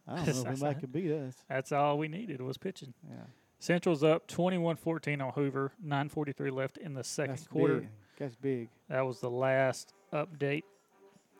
I 0.07 0.15
don't 0.15 0.25
know 0.25 0.31
if 0.41 0.47
anybody 0.47 0.79
could 0.79 0.91
beat 0.93 1.11
us. 1.11 1.35
That's 1.49 1.71
all 1.71 1.97
we 1.97 2.07
needed 2.07 2.41
was 2.41 2.57
pitching. 2.57 2.93
Yeah. 3.09 3.17
Central's 3.59 4.03
up 4.03 4.27
21-14 4.27 5.25
on 5.25 5.33
Hoover. 5.33 5.71
9:43 5.85 6.51
left 6.51 6.77
in 6.77 6.93
the 6.93 7.03
second 7.03 7.35
That's 7.35 7.47
quarter. 7.47 7.79
big. 7.79 7.89
That's 8.17 8.35
big. 8.35 8.69
That 8.89 9.01
was 9.05 9.19
the 9.19 9.29
last 9.29 9.93
update. 10.13 10.63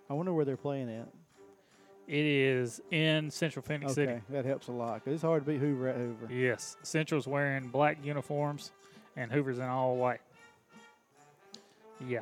I 0.10 0.14
wonder 0.14 0.34
where 0.34 0.46
they're 0.46 0.58
playing 0.58 0.90
at. 0.90 1.08
It 2.08 2.24
is 2.26 2.82
in 2.92 3.32
Central 3.32 3.64
Phenix 3.64 3.94
Okay, 3.94 4.06
City. 4.06 4.22
that 4.30 4.46
helps 4.46 4.68
a 4.68 4.72
lot 4.72 4.96
because 4.96 5.14
it's 5.16 5.24
hard 5.24 5.44
to 5.46 5.52
beat 5.52 5.60
Hoover 5.60 5.88
at 5.88 5.96
Hoover. 5.96 6.32
Yes, 6.32 6.78
Central's 6.84 7.28
wearing 7.28 7.68
black 7.70 7.98
uniforms, 8.04 8.72
and 9.18 9.32
Hoover's 9.32 9.58
in 9.58 9.66
all 9.66 9.96
white. 9.96 10.22
Yeah, 12.08 12.20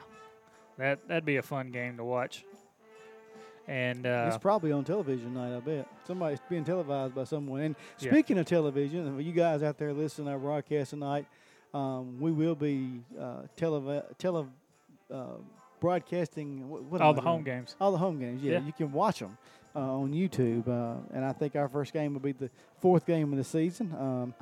that 0.77 1.05
that'd 1.07 1.25
be 1.25 1.35
a 1.37 1.41
fun 1.41 1.71
game 1.71 1.97
to 1.97 2.03
watch. 2.03 2.45
And 3.67 4.05
uh, 4.05 4.25
it's 4.27 4.37
probably 4.37 4.71
on 4.73 4.83
television 4.83 5.33
night. 5.33 5.55
I 5.55 5.59
bet 5.61 5.87
somebody's 6.05 6.39
being 6.49 6.65
televised 6.65 7.15
by 7.15 7.23
someone. 7.23 7.61
And 7.61 7.75
Yeah. 7.99 8.11
speaking 8.11 8.37
of 8.37 8.45
television, 8.45 9.19
you 9.21 9.31
guys 9.31 9.63
out 9.63 9.77
there 9.77 9.93
listening 9.93 10.27
to 10.27 10.33
our 10.33 10.37
broadcast 10.39 10.89
tonight, 10.91 11.25
um, 11.73 12.19
we 12.19 12.31
will 12.33 12.55
be 12.55 13.01
uh, 13.19 13.43
tele 13.55 14.03
tele 14.17 14.47
uh, 15.11 15.25
broadcasting 15.83 16.69
what, 16.69 16.83
what 16.83 17.01
All 17.01 17.13
the 17.13 17.21
home 17.21 17.43
doing? 17.43 17.57
games. 17.57 17.75
All 17.81 17.91
the 17.91 17.97
home 17.97 18.17
games. 18.19 18.41
Yeah, 18.41 18.53
Yeah. 18.53 18.59
you 18.65 18.73
can 18.73 18.91
watch 18.91 19.19
them 19.19 19.37
uh, 19.75 19.79
on 20.01 20.13
YouTube. 20.13 20.67
Uh, 20.67 21.01
and 21.13 21.23
I 21.25 21.33
think 21.33 21.55
our 21.55 21.67
first 21.67 21.91
game 21.93 22.13
will 22.13 22.21
be 22.21 22.31
the 22.31 22.49
fourth 22.79 23.05
game 23.05 23.31
of 23.33 23.37
the 23.37 23.43
season. 23.43 23.93
Um, 23.99 24.33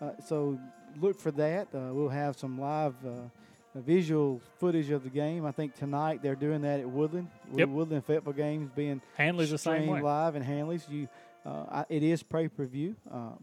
uh, 0.00 0.10
so 0.26 0.58
look 1.00 1.18
for 1.18 1.30
that. 1.32 1.68
Uh, 1.74 1.90
we'll 1.94 2.08
have 2.10 2.38
some 2.38 2.60
live. 2.60 2.94
Uh, 3.04 3.28
Visual 3.74 4.38
footage 4.60 4.90
of 4.90 5.02
the 5.02 5.08
game. 5.08 5.46
I 5.46 5.50
think 5.50 5.74
tonight 5.74 6.20
they're 6.22 6.34
doing 6.34 6.60
that 6.60 6.80
at 6.80 6.86
Woodland. 6.86 7.28
Yep. 7.54 7.68
Woodland 7.70 8.04
football 8.04 8.34
games 8.34 8.70
being 8.76 9.00
Handley's 9.16 9.50
the 9.50 9.56
same 9.56 9.86
way. 9.86 10.02
live 10.02 10.36
in 10.36 10.42
Handley's. 10.42 10.86
You, 10.90 11.08
uh, 11.46 11.64
I, 11.78 11.84
it 11.88 12.02
is 12.02 12.22
pay 12.22 12.48
per 12.48 12.66
view, 12.66 12.94
um, 13.10 13.38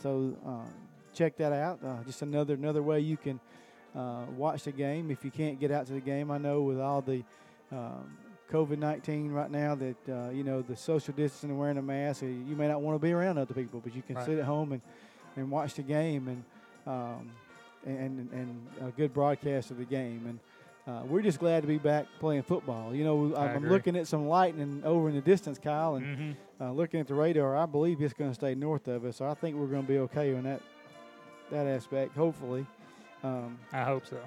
so 0.00 0.36
uh, 0.46 0.68
check 1.12 1.36
that 1.38 1.52
out. 1.52 1.80
Uh, 1.84 2.04
just 2.06 2.22
another 2.22 2.54
another 2.54 2.84
way 2.84 3.00
you 3.00 3.16
can 3.16 3.40
uh, 3.94 4.24
watch 4.36 4.64
the 4.64 4.72
game 4.72 5.10
if 5.10 5.24
you 5.24 5.30
can't 5.30 5.58
get 5.60 5.70
out 5.70 5.86
to 5.86 5.92
the 5.92 6.00
game. 6.00 6.30
I 6.30 6.38
know 6.38 6.62
with 6.62 6.80
all 6.80 7.00
the 7.00 7.22
um, 7.72 8.16
COVID 8.50 8.78
nineteen 8.78 9.30
right 9.32 9.50
now 9.50 9.74
that 9.74 9.96
uh, 10.08 10.30
you 10.30 10.44
know 10.44 10.62
the 10.62 10.76
social 10.76 11.14
distancing 11.14 11.50
and 11.50 11.58
wearing 11.58 11.78
a 11.78 11.82
mask, 11.82 12.22
uh, 12.22 12.26
you 12.26 12.56
may 12.56 12.68
not 12.68 12.80
want 12.82 12.94
to 12.94 12.98
be 13.04 13.12
around 13.12 13.38
other 13.38 13.54
people, 13.54 13.80
but 13.82 13.94
you 13.94 14.02
can 14.02 14.16
Right. 14.16 14.24
sit 14.26 14.38
at 14.38 14.44
home 14.44 14.72
and, 14.72 14.82
and 15.36 15.50
watch 15.50 15.74
the 15.74 15.82
game 15.82 16.28
and. 16.28 16.44
Um, 16.86 17.30
and, 17.86 18.30
and 18.32 18.66
a 18.80 18.90
good 18.92 19.12
broadcast 19.12 19.70
of 19.70 19.76
the 19.76 19.84
game, 19.84 20.24
and 20.86 20.94
uh, 20.96 21.04
we're 21.06 21.20
just 21.20 21.38
glad 21.38 21.60
to 21.60 21.66
be 21.66 21.76
back 21.76 22.06
playing 22.18 22.42
football. 22.42 22.94
You 22.94 23.04
know, 23.04 23.34
I 23.34 23.48
I'm 23.48 23.56
agree. 23.58 23.68
looking 23.68 23.94
at 23.94 24.06
some 24.06 24.26
lightning 24.26 24.80
over 24.86 25.10
in 25.10 25.14
the 25.14 25.20
distance, 25.20 25.58
Kyle, 25.58 25.96
and 25.96 26.06
Mhm. 26.06 26.36
uh, 26.62 26.72
looking 26.72 26.98
at 27.00 27.08
the 27.08 27.12
radar, 27.14 27.54
I 27.58 27.66
believe 27.66 28.00
it's 28.00 28.14
going 28.14 28.30
to 28.30 28.34
stay 28.34 28.54
north 28.54 28.88
of 28.88 29.04
us. 29.04 29.16
So 29.16 29.26
I 29.26 29.34
think 29.34 29.56
we're 29.56 29.66
going 29.66 29.82
to 29.82 29.88
be 29.88 29.98
okay 29.98 30.34
on 30.34 30.44
that 30.44 30.62
that 31.50 31.66
aspect. 31.66 32.16
Hopefully, 32.16 32.66
um, 33.24 33.58
I 33.72 33.82
hope 33.82 34.06
so. 34.06 34.18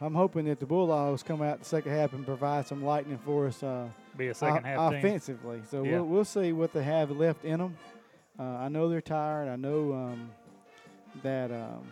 I'm 0.00 0.14
hoping 0.14 0.44
that 0.46 0.60
the 0.60 0.66
Bulldogs 0.66 1.22
come 1.22 1.40
out 1.40 1.60
the 1.60 1.64
second 1.64 1.92
half 1.92 2.12
and 2.12 2.26
provide 2.26 2.66
some 2.66 2.84
lightning 2.84 3.18
for 3.24 3.46
us. 3.46 3.62
Uh, 3.62 3.88
Be 4.16 4.28
a 4.28 4.34
second 4.34 4.64
o- 4.64 4.68
half 4.68 4.90
team. 4.92 4.98
offensively. 4.98 5.60
So 5.70 5.82
Yeah. 5.84 5.92
we'll, 5.92 6.04
we'll 6.04 6.24
see 6.24 6.52
what 6.52 6.72
they 6.74 6.82
have 6.82 7.10
left 7.10 7.44
in 7.44 7.58
them. 7.60 7.76
Uh, 8.38 8.42
I 8.42 8.68
know 8.68 8.88
they're 8.90 9.00
tired. 9.00 9.48
I 9.48 9.56
know 9.56 9.92
um, 9.94 10.30
that 11.22 11.50
um, 11.50 11.86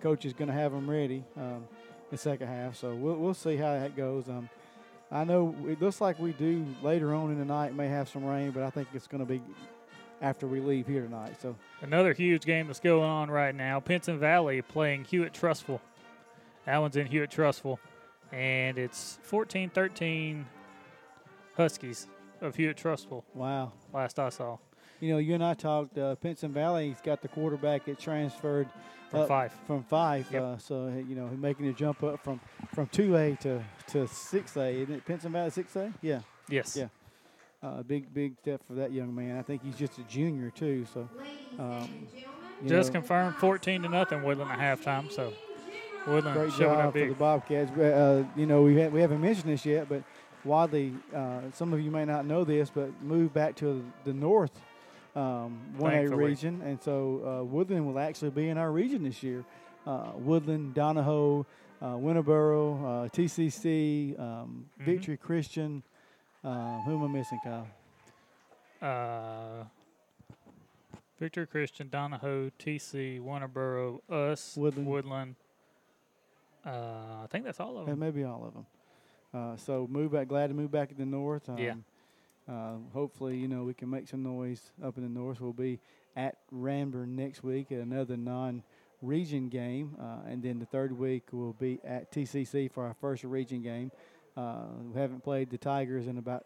coach 0.00 0.24
is 0.24 0.32
going 0.32 0.48
to 0.48 0.54
have 0.54 0.72
them 0.72 0.90
ready 0.90 1.22
um, 1.36 1.64
the 2.10 2.16
second 2.16 2.48
half. 2.48 2.74
So 2.76 2.94
we'll, 2.94 3.16
we'll 3.16 3.34
see 3.34 3.56
how 3.56 3.72
that 3.78 3.94
goes. 3.96 4.28
Um, 4.28 4.48
I 5.12 5.22
know 5.22 5.54
it 5.68 5.80
looks 5.80 6.00
like 6.00 6.18
we 6.18 6.32
do 6.32 6.66
later 6.82 7.14
on 7.14 7.30
in 7.30 7.38
the 7.38 7.44
night 7.44 7.74
may 7.76 7.86
have 7.86 8.08
some 8.08 8.24
rain, 8.24 8.50
but 8.50 8.64
I 8.64 8.70
think 8.70 8.88
it's 8.94 9.06
going 9.06 9.24
to 9.24 9.30
be 9.32 9.40
after 10.20 10.48
we 10.48 10.58
leave 10.58 10.88
here 10.88 11.02
tonight. 11.02 11.36
So 11.40 11.54
Another 11.82 12.12
huge 12.14 12.42
game 12.44 12.66
that's 12.66 12.80
going 12.80 13.08
on 13.08 13.30
right 13.30 13.54
now. 13.54 13.78
Pinson 13.78 14.18
Valley 14.18 14.60
playing 14.62 15.04
Hewitt-Trussville. 15.04 15.78
That 16.66 16.78
one's 16.78 16.96
in 16.96 17.06
Hewitt-Trussville. 17.06 17.78
And 18.32 18.78
it's 18.78 19.18
14 19.22 19.70
13 19.70 20.46
Huskies 21.56 22.08
of 22.40 22.56
Hewitt-Trussville. 22.56 23.22
Wow. 23.34 23.72
Last 23.92 24.18
I 24.18 24.28
saw. 24.30 24.58
You 25.00 25.12
know, 25.12 25.18
you 25.18 25.34
and 25.34 25.44
I 25.44 25.54
talked. 25.54 25.98
Uh, 25.98 26.14
Pinson 26.16 26.52
Valley's 26.52 27.00
got 27.02 27.20
the 27.22 27.28
quarterback 27.28 27.84
that 27.84 27.98
transferred 27.98 28.68
From 29.10 29.20
up 29.20 29.28
Fyffe. 29.28 29.50
From 29.66 29.82
five, 29.84 30.26
Yep. 30.32 30.42
uh, 30.42 30.56
so 30.58 30.86
you 30.88 31.14
know, 31.14 31.26
making 31.36 31.66
a 31.68 31.72
jump 31.72 32.02
up 32.02 32.22
from 32.22 32.40
from 32.74 32.86
two 32.88 33.16
A 33.16 33.36
to 33.36 33.62
to 33.88 34.08
six 34.08 34.56
A. 34.56 34.68
Isn't 34.82 34.94
it 34.94 35.04
Pinson 35.04 35.32
Valley 35.32 35.50
six 35.50 35.76
A? 35.76 35.92
Yeah. 36.00 36.20
Yes. 36.48 36.76
Yeah. 36.76 36.88
Uh, 37.62 37.82
big 37.82 38.12
big 38.14 38.36
step 38.38 38.62
for 38.66 38.74
that 38.74 38.92
young 38.92 39.14
man. 39.14 39.36
I 39.38 39.42
think 39.42 39.62
he's 39.62 39.76
just 39.76 39.98
a 39.98 40.02
junior 40.04 40.50
too. 40.50 40.86
So. 40.92 41.08
Um, 41.58 42.06
Just 42.66 42.90
know, 42.92 43.00
confirmed 43.00 43.36
14 43.36 43.82
to 43.82 43.88
nothing 43.88 44.22
Woodland 44.22 44.50
at 44.50 44.58
halftime. 44.58 45.10
So 45.10 45.32
Woodland 46.06 46.36
great 46.36 46.52
job 46.54 46.92
for 46.92 46.98
the 47.06 47.14
Bobcats. 47.14 47.70
Uh, 47.72 48.24
you 48.36 48.46
know, 48.46 48.62
we 48.62 48.80
ha- 48.80 48.88
we 48.88 49.00
haven't 49.00 49.20
mentioned 49.20 49.50
this 49.52 49.64
yet, 49.64 49.88
but 49.88 50.02
Wadley. 50.44 50.92
Uh, 51.14 51.40
some 51.52 51.72
of 51.72 51.80
you 51.80 51.90
may 51.90 52.04
not 52.04 52.26
know 52.26 52.44
this, 52.44 52.70
but 52.70 52.90
moved 53.02 53.32
back 53.32 53.54
to 53.56 53.84
the 54.04 54.12
north 54.12 54.52
um, 55.16 55.58
one 55.78 55.92
A 55.92 55.96
Thankfully. 55.98 56.24
region, 56.24 56.60
and 56.62 56.80
so 56.82 57.40
uh, 57.40 57.44
Woodland 57.44 57.86
will 57.86 57.98
actually 57.98 58.30
be 58.30 58.48
in 58.48 58.58
our 58.58 58.70
region 58.72 59.02
this 59.04 59.22
year. 59.22 59.44
Uh, 59.86 60.10
Woodland, 60.16 60.74
Donoho, 60.74 61.46
uh, 61.80 61.86
Winterboro, 61.94 63.04
uh, 63.06 63.08
TCC, 63.10 64.18
um, 64.18 64.66
Mhm. 64.80 64.84
Victory 64.84 65.16
Christian. 65.16 65.82
Uh, 66.42 66.80
who 66.82 66.98
am 66.98 67.04
I 67.04 67.08
missing, 67.18 67.38
Kyle? 67.42 67.66
Uh, 68.82 69.64
Victor 71.18 71.46
Christian, 71.46 71.88
Donoho, 71.88 72.50
TC, 72.58 73.18
Winterboro, 73.20 74.00
us, 74.10 74.56
Woodland. 74.56 74.86
Woodland. 74.88 75.36
Uh, 76.64 77.22
I 77.22 77.26
think 77.30 77.44
that's 77.44 77.60
all 77.60 77.78
of 77.78 77.86
them. 77.86 77.98
maybe 77.98 78.24
all 78.24 78.44
of 78.46 78.54
them. 78.54 78.66
Uh, 79.32 79.56
so 79.56 79.86
move 79.90 80.12
back. 80.12 80.28
Glad 80.28 80.48
to 80.48 80.54
move 80.54 80.70
back 80.70 80.88
to 80.90 80.94
the 80.94 81.04
north. 81.06 81.48
Um, 81.48 81.58
Yeah. 81.58 81.74
Uh, 82.48 82.74
hopefully, 82.92 83.36
you 83.38 83.48
know 83.48 83.64
we 83.64 83.72
can 83.74 83.88
make 83.88 84.06
some 84.06 84.22
noise 84.22 84.70
up 84.82 84.96
in 84.98 85.02
the 85.02 85.08
north. 85.08 85.40
We'll 85.40 85.52
be 85.54 85.80
at 86.14 86.36
Ranburne 86.54 87.16
next 87.16 87.42
week 87.42 87.72
at 87.72 87.78
another 87.78 88.16
non-region 88.18 89.48
game, 89.48 89.96
uh, 89.98 90.28
and 90.28 90.42
then 90.42 90.58
the 90.58 90.66
third 90.66 90.92
week 90.96 91.24
we'll 91.32 91.54
be 91.54 91.80
at 91.84 92.12
TCC 92.12 92.70
for 92.70 92.86
our 92.86 92.94
first 93.00 93.24
region 93.24 93.62
game. 93.62 93.90
Uh, 94.36 94.66
we 94.92 95.00
haven't 95.00 95.24
played 95.24 95.50
the 95.50 95.58
Tigers 95.58 96.06
in 96.06 96.18
about 96.18 96.44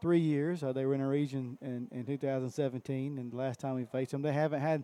three 0.00 0.18
years. 0.20 0.62
Uh, 0.62 0.72
they 0.72 0.86
were 0.86 0.94
in 0.94 1.00
a 1.02 1.08
region 1.08 1.58
in, 1.60 1.88
in 1.92 2.04
2017, 2.06 3.18
and 3.18 3.30
the 3.32 3.36
last 3.36 3.60
time 3.60 3.74
we 3.74 3.84
faced 3.84 4.12
them, 4.12 4.22
they 4.22 4.32
haven't 4.32 4.60
had 4.60 4.82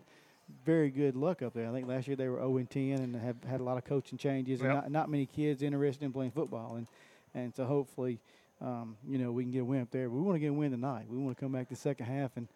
very 0.65 0.89
good 0.89 1.15
luck 1.15 1.41
up 1.41 1.53
there. 1.53 1.67
I 1.67 1.71
think 1.71 1.87
last 1.87 2.07
year 2.07 2.15
they 2.15 2.27
were 2.27 2.37
0 2.37 2.57
and 2.57 2.69
10 2.69 2.81
and 2.99 3.15
have 3.15 3.35
had 3.47 3.59
a 3.61 3.63
lot 3.63 3.77
of 3.77 3.85
coaching 3.85 4.17
changes 4.17 4.61
and 4.61 4.69
not, 4.75 4.91
not 4.91 5.09
many 5.09 5.25
kids 5.25 5.61
interested 5.63 6.05
in 6.05 6.11
playing 6.13 6.31
football. 6.31 6.75
And 6.75 6.87
and 7.33 7.53
so 7.53 7.65
hopefully, 7.65 8.19
um, 8.61 8.95
you 9.05 9.17
know, 9.17 9.31
we 9.31 9.43
can 9.43 9.51
get 9.51 9.59
a 9.59 9.65
win 9.65 9.81
up 9.81 9.91
there. 9.91 10.07
But 10.07 10.15
we 10.15 10.21
want 10.21 10.35
to 10.35 10.39
get 10.39 10.47
a 10.51 10.53
win 10.53 10.71
tonight. 10.71 11.05
We 11.09 11.17
want 11.17 11.35
to 11.37 11.43
come 11.43 11.51
back 11.51 11.67
the 11.67 11.75
second 11.75 12.05
half 12.05 12.31
and 12.37 12.47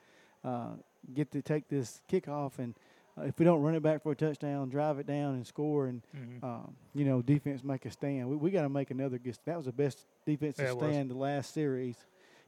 uh, 0.46 0.70
get 1.14 1.32
to 1.32 1.42
take 1.42 1.68
this 1.68 2.02
kickoff. 2.10 2.60
And 2.60 2.76
uh, 3.18 3.24
if 3.24 3.38
we 3.38 3.44
don't 3.44 3.62
run 3.62 3.76
it 3.76 3.84
back 3.84 4.04
for 4.04 4.14
a 4.14 4.16
touchdown, 4.16 4.70
drive 4.70 4.98
it 5.00 5.06
down 5.08 5.34
and 5.34 5.46
score, 5.46 5.88
and 5.88 6.02
Mhm. 6.16 6.44
um, 6.44 6.76
you 6.96 7.04
know, 7.04 7.22
defense 7.22 7.62
make 7.64 7.86
a 7.86 7.92
stand. 7.92 8.30
We, 8.30 8.38
we 8.38 8.52
got 8.52 8.62
to 8.62 8.70
make 8.70 8.90
another 8.92 9.18
good. 9.18 9.38
That 9.46 9.58
was 9.58 9.66
the 9.66 9.74
best 9.74 10.06
defensive 10.26 10.64
Yeah, 10.64 10.70
it 10.72 10.76
was. 10.78 10.84
Mm-hmm. 10.84 10.92
stand 10.94 11.12
the 11.12 11.16
last 11.16 11.54
series. 11.54 11.98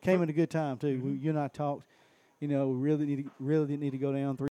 Came 0.01 0.23
at 0.23 0.29
a 0.29 0.33
good 0.33 0.49
time 0.49 0.77
too. 0.77 1.01
We, 1.03 1.11
you 1.17 1.31
and 1.31 1.39
I 1.39 1.47
talked. 1.49 1.83
You 2.39 2.47
know, 2.47 2.69
we 2.69 2.75
really 2.77 3.05
need 3.05 3.25
to, 3.25 3.31
really 3.39 3.67
didn't 3.67 3.81
need 3.81 3.91
to 3.91 3.97
go 3.97 4.13
down 4.13 4.37
three. 4.37 4.47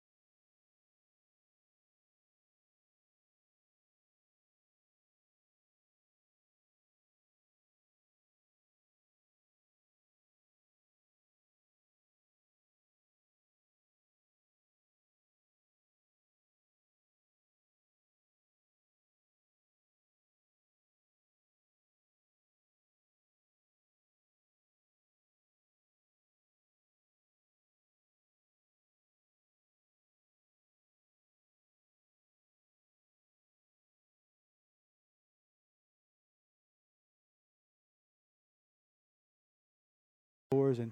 Scores, 40.51 40.79
and 40.79 40.91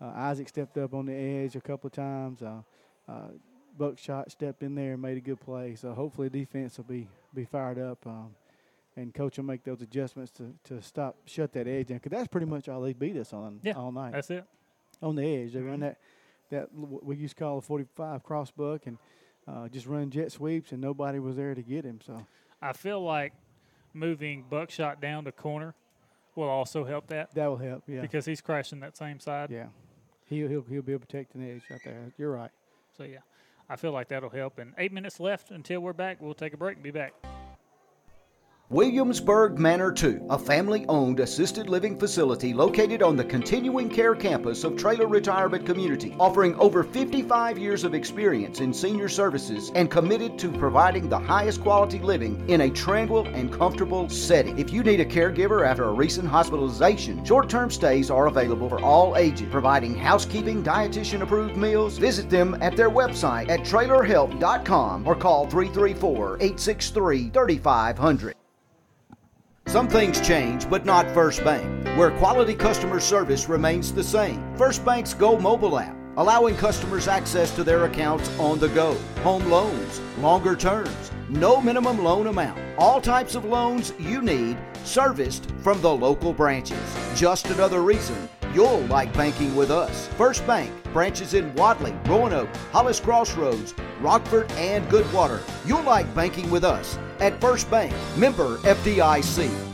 uh, 0.00 0.12
Isaac 0.14 0.48
stepped 0.48 0.76
up 0.78 0.94
on 0.94 1.06
the 1.06 1.12
edge 1.14 1.56
a 1.56 1.60
couple 1.60 1.88
of 1.88 1.92
times. 1.92 2.42
Uh, 2.42 2.62
uh, 3.08 3.28
Buckshot 3.76 4.30
stepped 4.30 4.62
in 4.62 4.74
there 4.76 4.92
and 4.92 5.02
made 5.02 5.16
a 5.16 5.20
good 5.20 5.40
play. 5.40 5.74
So 5.74 5.92
hopefully 5.94 6.28
defense 6.28 6.76
will 6.76 6.84
be 6.84 7.08
be 7.34 7.44
fired 7.44 7.78
up, 7.78 8.06
um, 8.06 8.34
and 8.96 9.12
coach 9.12 9.36
will 9.36 9.44
make 9.44 9.64
those 9.64 9.82
adjustments 9.82 10.30
to, 10.32 10.54
to 10.64 10.80
stop 10.80 11.16
shut 11.26 11.52
that 11.54 11.66
edge 11.66 11.90
in 11.90 11.96
because 11.96 12.10
that's 12.12 12.28
pretty 12.28 12.46
much 12.46 12.68
all 12.68 12.80
they 12.80 12.92
beat 12.92 13.16
us 13.16 13.32
on 13.32 13.58
Yeah, 13.64 13.72
all 13.72 13.90
night. 13.90 14.12
that's 14.12 14.30
it. 14.30 14.44
On 15.02 15.16
the 15.16 15.24
edge, 15.24 15.52
they 15.54 15.60
run 15.60 15.80
that 15.80 15.98
that 16.50 16.68
we 16.72 17.16
used 17.16 17.36
to 17.36 17.42
call 17.44 17.58
a 17.58 17.62
45 17.62 18.22
cross 18.22 18.50
buck 18.52 18.86
and 18.86 18.96
uh, 19.48 19.66
just 19.68 19.86
run 19.86 20.08
jet 20.10 20.30
sweeps, 20.30 20.70
and 20.70 20.80
nobody 20.80 21.18
was 21.18 21.34
there 21.34 21.54
to 21.54 21.62
get 21.62 21.84
him. 21.84 21.98
So 22.06 22.24
I 22.62 22.72
feel 22.72 23.02
like 23.02 23.32
moving 23.92 24.44
Buckshot 24.48 25.00
down 25.00 25.24
to 25.24 25.32
corner 25.32 25.74
will 26.34 26.48
also 26.48 26.84
help 26.84 27.06
that. 27.08 27.34
That 27.34 27.46
will 27.46 27.56
help, 27.56 27.84
yeah. 27.86 28.00
Because 28.00 28.26
he's 28.26 28.40
crashing 28.40 28.80
that 28.80 28.96
same 28.96 29.20
side. 29.20 29.50
Yeah. 29.50 29.66
He'll, 30.26 30.48
he'll, 30.48 30.62
he'll 30.62 30.82
be 30.82 30.92
able 30.92 31.00
to 31.00 31.06
protect 31.06 31.36
the 31.36 31.50
edge 31.50 31.62
right 31.70 31.80
there. 31.84 32.12
You're 32.16 32.32
right. 32.32 32.50
So, 32.96 33.04
yeah, 33.04 33.18
I 33.68 33.76
feel 33.76 33.92
like 33.92 34.08
that'll 34.08 34.30
help. 34.30 34.58
And 34.58 34.72
eight 34.78 34.92
minutes 34.92 35.20
left 35.20 35.50
until 35.50 35.80
we're 35.80 35.92
back. 35.92 36.20
We'll 36.20 36.34
take 36.34 36.54
a 36.54 36.56
break 36.56 36.76
and 36.76 36.82
be 36.82 36.90
back. 36.90 37.12
Williamsburg 38.70 39.58
Manor 39.58 39.92
2, 39.92 40.26
a 40.30 40.38
family 40.38 40.86
owned 40.88 41.20
assisted 41.20 41.68
living 41.68 41.98
facility 41.98 42.54
located 42.54 43.02
on 43.02 43.14
the 43.14 43.22
continuing 43.22 43.90
care 43.90 44.14
campus 44.14 44.64
of 44.64 44.74
Traylor 44.74 45.06
Retirement 45.06 45.66
Community, 45.66 46.16
offering 46.18 46.54
over 46.54 46.82
55 46.82 47.58
years 47.58 47.84
of 47.84 47.94
experience 47.94 48.60
in 48.60 48.72
senior 48.72 49.10
services 49.10 49.70
and 49.74 49.90
committed 49.90 50.38
to 50.38 50.50
providing 50.50 51.10
the 51.10 51.18
highest 51.18 51.60
quality 51.60 51.98
living 51.98 52.42
in 52.48 52.62
a 52.62 52.70
tranquil 52.70 53.26
and 53.26 53.52
comfortable 53.52 54.08
setting. 54.08 54.58
If 54.58 54.72
you 54.72 54.82
need 54.82 55.00
a 55.00 55.04
caregiver 55.04 55.66
after 55.66 55.84
a 55.84 55.92
recent 55.92 56.26
hospitalization, 56.26 57.22
short 57.22 57.50
term 57.50 57.70
stays 57.70 58.10
are 58.10 58.28
available 58.28 58.70
for 58.70 58.80
all 58.80 59.18
ages, 59.18 59.48
providing 59.50 59.94
housekeeping, 59.94 60.64
dietitian 60.64 61.20
approved 61.20 61.58
meals. 61.58 61.98
Visit 61.98 62.30
them 62.30 62.56
at 62.62 62.78
their 62.78 62.90
website 62.90 63.50
at 63.50 63.60
trailerhelp.com 63.60 65.06
or 65.06 65.14
call 65.14 65.46
334 65.48 66.36
863 66.36 67.28
3500. 67.28 68.34
Some 69.66 69.88
things 69.88 70.20
change, 70.20 70.68
but 70.68 70.84
not 70.84 71.10
First 71.10 71.42
Bank, 71.42 71.88
where 71.98 72.10
quality 72.12 72.54
customer 72.54 73.00
service 73.00 73.48
remains 73.48 73.92
the 73.92 74.04
same. 74.04 74.54
First 74.56 74.84
Bank's 74.84 75.14
Go 75.14 75.38
mobile 75.38 75.78
app, 75.78 75.96
allowing 76.16 76.54
customers 76.54 77.08
access 77.08 77.54
to 77.56 77.64
their 77.64 77.84
accounts 77.84 78.30
on 78.38 78.58
the 78.60 78.68
go, 78.68 78.94
home 79.22 79.44
loans, 79.50 80.00
longer 80.20 80.54
terms, 80.54 81.10
no 81.28 81.60
minimum 81.60 82.04
loan 82.04 82.28
amount, 82.28 82.60
all 82.78 83.00
types 83.00 83.34
of 83.34 83.44
loans 83.46 83.92
you 83.98 84.22
need, 84.22 84.56
serviced 84.84 85.50
from 85.62 85.80
the 85.80 85.92
local 85.92 86.32
branches. 86.32 86.78
Just 87.16 87.46
another 87.46 87.82
reason 87.82 88.28
you'll 88.54 88.80
like 88.82 89.12
banking 89.14 89.54
with 89.56 89.70
us. 89.70 90.06
First 90.16 90.46
Bank, 90.46 90.70
branches 90.92 91.34
in 91.34 91.54
Wadley, 91.54 91.94
Roanoke, 92.06 92.48
Hollis 92.72 93.00
Crossroads, 93.00 93.74
Rockford, 94.00 94.50
and 94.52 94.86
Goodwater. 94.88 95.42
You'll 95.66 95.82
like 95.82 96.12
banking 96.14 96.50
with 96.50 96.64
us 96.64 96.98
at 97.18 97.40
First 97.40 97.70
Bank, 97.70 97.92
member 98.16 98.58
FDIC. 98.58 99.73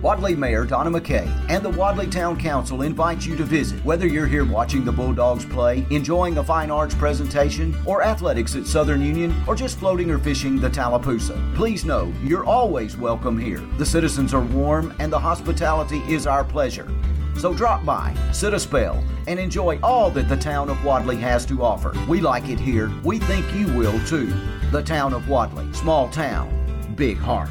Wadley 0.00 0.36
Mayor 0.36 0.64
Donna 0.64 0.90
McKay 0.90 1.26
and 1.48 1.60
the 1.64 1.70
Wadley 1.70 2.06
Town 2.06 2.38
Council 2.38 2.82
invite 2.82 3.26
you 3.26 3.34
to 3.34 3.42
visit. 3.42 3.84
Whether 3.84 4.06
you're 4.06 4.28
here 4.28 4.44
watching 4.44 4.84
the 4.84 4.92
Bulldogs 4.92 5.44
play, 5.44 5.84
enjoying 5.90 6.38
a 6.38 6.44
fine 6.44 6.70
arts 6.70 6.94
presentation, 6.94 7.76
or 7.84 8.04
athletics 8.04 8.54
at 8.54 8.68
Southern 8.68 9.02
Union, 9.02 9.34
or 9.48 9.56
just 9.56 9.76
floating 9.76 10.08
or 10.08 10.18
fishing 10.18 10.60
the 10.60 10.70
Tallapoosa, 10.70 11.36
please 11.56 11.84
know 11.84 12.12
you're 12.22 12.44
always 12.44 12.96
welcome 12.96 13.36
here. 13.36 13.60
The 13.76 13.86
citizens 13.86 14.32
are 14.32 14.40
warm 14.40 14.94
and 15.00 15.12
the 15.12 15.18
hospitality 15.18 15.98
is 16.06 16.28
our 16.28 16.44
pleasure. 16.44 16.88
So 17.36 17.52
drop 17.52 17.84
by, 17.84 18.16
sit 18.30 18.54
a 18.54 18.60
spell, 18.60 19.02
and 19.26 19.40
enjoy 19.40 19.80
all 19.82 20.10
that 20.12 20.28
the 20.28 20.36
town 20.36 20.70
of 20.70 20.84
Wadley 20.84 21.16
has 21.16 21.44
to 21.46 21.64
offer. 21.64 21.92
We 22.08 22.20
like 22.20 22.48
it 22.48 22.60
here. 22.60 22.88
We 23.02 23.18
think 23.18 23.52
you 23.52 23.66
will 23.76 23.98
too. 24.06 24.32
The 24.70 24.82
town 24.82 25.12
of 25.12 25.28
Wadley, 25.28 25.72
small 25.72 26.08
town, 26.08 26.94
big 26.94 27.16
heart. 27.16 27.50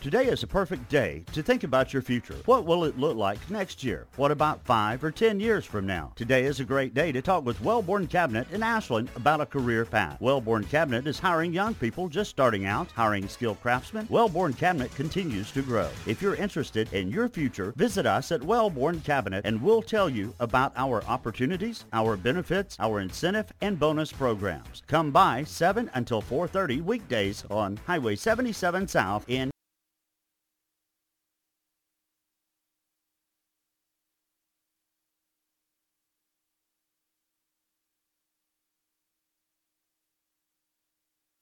Today 0.00 0.28
is 0.28 0.42
a 0.42 0.46
perfect 0.46 0.88
day 0.88 1.24
to 1.34 1.42
think 1.42 1.62
about 1.62 1.92
your 1.92 2.00
future. 2.00 2.36
What 2.46 2.64
will 2.64 2.84
it 2.84 2.98
look 2.98 3.18
like 3.18 3.50
next 3.50 3.84
year? 3.84 4.06
What 4.16 4.30
about 4.30 4.64
five 4.64 5.04
or 5.04 5.10
ten 5.10 5.38
years 5.38 5.66
from 5.66 5.86
now? 5.86 6.14
Today 6.16 6.44
is 6.44 6.58
a 6.58 6.64
great 6.64 6.94
day 6.94 7.12
to 7.12 7.20
talk 7.20 7.44
with 7.44 7.60
Wellborn 7.60 8.06
Cabinet 8.06 8.50
in 8.50 8.62
Ashland 8.62 9.10
about 9.14 9.42
a 9.42 9.46
career 9.46 9.84
path. 9.84 10.18
Wellborn 10.18 10.64
Cabinet 10.64 11.06
is 11.06 11.18
hiring 11.18 11.52
young 11.52 11.74
people 11.74 12.08
just 12.08 12.30
starting 12.30 12.64
out, 12.64 12.90
hiring 12.92 13.28
skilled 13.28 13.60
craftsmen. 13.60 14.06
Wellborn 14.08 14.54
Cabinet 14.54 14.94
continues 14.94 15.52
to 15.52 15.60
grow. 15.60 15.90
If 16.06 16.22
you're 16.22 16.34
interested 16.34 16.90
in 16.94 17.10
your 17.10 17.28
future, 17.28 17.74
visit 17.76 18.06
us 18.06 18.32
at 18.32 18.42
Wellborn 18.42 19.00
Cabinet 19.00 19.44
and 19.44 19.60
we'll 19.60 19.82
tell 19.82 20.08
you 20.08 20.34
about 20.40 20.72
our 20.76 21.04
opportunities, 21.04 21.84
our 21.92 22.16
benefits, 22.16 22.74
our 22.80 23.00
incentive 23.00 23.52
and 23.60 23.78
bonus 23.78 24.12
programs. 24.12 24.82
Come 24.86 25.10
by 25.10 25.44
7 25.44 25.90
until 25.92 26.22
4:30 26.22 26.80
weekdays 26.80 27.44
on 27.50 27.76
Highway 27.86 28.16
77 28.16 28.88
South 28.88 29.26
in 29.28 29.50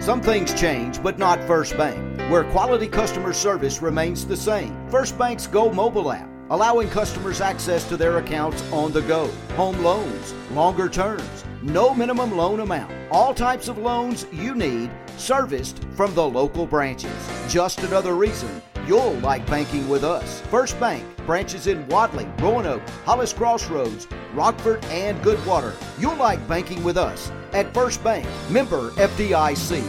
Some 0.00 0.20
things 0.20 0.54
change, 0.54 1.02
but 1.02 1.18
not 1.18 1.42
First 1.48 1.76
Bank, 1.76 2.20
where 2.30 2.44
quality 2.44 2.86
customer 2.86 3.32
service 3.32 3.82
remains 3.82 4.24
the 4.24 4.36
same. 4.36 4.88
First 4.88 5.18
Bank's 5.18 5.46
Go 5.46 5.72
mobile 5.72 6.12
app, 6.12 6.28
allowing 6.50 6.88
customers 6.90 7.40
access 7.40 7.82
to 7.88 7.96
their 7.96 8.18
accounts 8.18 8.62
on 8.70 8.92
the 8.92 9.02
go, 9.02 9.26
home 9.56 9.78
loans, 9.82 10.32
longer 10.52 10.88
terms, 10.88 11.44
no 11.62 11.92
minimum 11.94 12.36
loan 12.36 12.60
amount, 12.60 12.92
all 13.10 13.34
types 13.34 13.66
of 13.66 13.78
loans 13.78 14.26
you 14.32 14.54
need, 14.54 14.90
serviced 15.16 15.82
from 15.96 16.14
the 16.14 16.28
local 16.28 16.66
branches. 16.66 17.28
Just 17.48 17.80
another 17.80 18.14
reason 18.14 18.62
you'll 18.86 19.14
like 19.14 19.44
banking 19.46 19.88
with 19.88 20.04
us. 20.04 20.40
First 20.42 20.78
Bank, 20.78 21.04
branches 21.26 21.66
in 21.66 21.86
Wadley, 21.88 22.26
Roanoke, 22.38 22.88
Hollis 23.04 23.32
Crossroads, 23.32 24.06
Rockford, 24.32 24.84
and 24.86 25.20
Goodwater. 25.22 25.74
You'll 26.00 26.16
like 26.16 26.46
banking 26.48 26.82
with 26.84 26.96
us 26.96 27.30
at 27.52 27.74
First 27.74 28.02
Bank, 28.02 28.26
member 28.48 28.90
FDIC. 28.92 29.84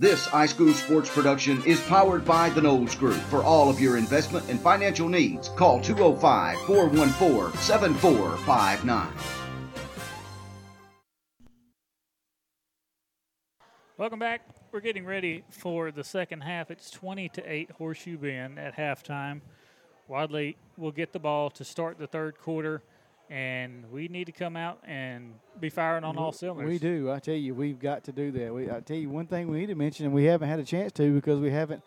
This 0.00 0.28
iSchool 0.28 0.74
Sports 0.74 1.10
production 1.10 1.60
is 1.64 1.80
powered 1.80 2.24
by 2.24 2.50
the 2.50 2.62
Knowles 2.62 2.94
Group. 2.94 3.16
For 3.16 3.42
all 3.42 3.68
of 3.68 3.80
your 3.80 3.96
investment 3.96 4.48
and 4.48 4.60
financial 4.60 5.08
needs, 5.08 5.48
call 5.48 5.80
205 5.80 6.56
414 6.66 7.60
7459. 7.60 9.08
Welcome 13.96 14.20
back. 14.20 14.42
We're 14.70 14.78
getting 14.78 15.04
ready 15.04 15.42
for 15.50 15.90
the 15.90 16.04
second 16.04 16.42
half. 16.42 16.70
It's 16.70 16.88
20 16.92 17.30
to 17.30 17.52
8 17.52 17.72
Horseshoe 17.72 18.16
Bend 18.16 18.56
at 18.56 18.76
halftime. 18.76 19.40
Wadley 20.08 20.56
will 20.76 20.90
get 20.90 21.12
the 21.12 21.18
ball 21.18 21.50
to 21.50 21.64
start 21.64 21.98
the 21.98 22.06
third 22.06 22.38
quarter, 22.38 22.82
and 23.28 23.84
we 23.92 24.08
need 24.08 24.24
to 24.24 24.32
come 24.32 24.56
out 24.56 24.78
and 24.84 25.34
be 25.60 25.68
firing 25.68 26.02
on 26.02 26.16
all 26.16 26.32
cylinders. 26.32 26.66
We 26.66 26.78
do. 26.78 27.10
I 27.10 27.18
tell 27.18 27.34
you, 27.34 27.54
we've 27.54 27.78
got 27.78 28.04
to 28.04 28.12
do 28.12 28.30
that. 28.32 28.54
We, 28.54 28.70
I 28.70 28.80
tell 28.80 28.96
you, 28.96 29.10
one 29.10 29.26
thing 29.26 29.48
we 29.48 29.60
need 29.60 29.66
to 29.66 29.74
mention, 29.74 30.06
and 30.06 30.14
we 30.14 30.24
haven't 30.24 30.48
had 30.48 30.58
a 30.58 30.64
chance 30.64 30.92
to 30.92 31.14
because 31.14 31.38
we 31.38 31.50
haven't 31.50 31.82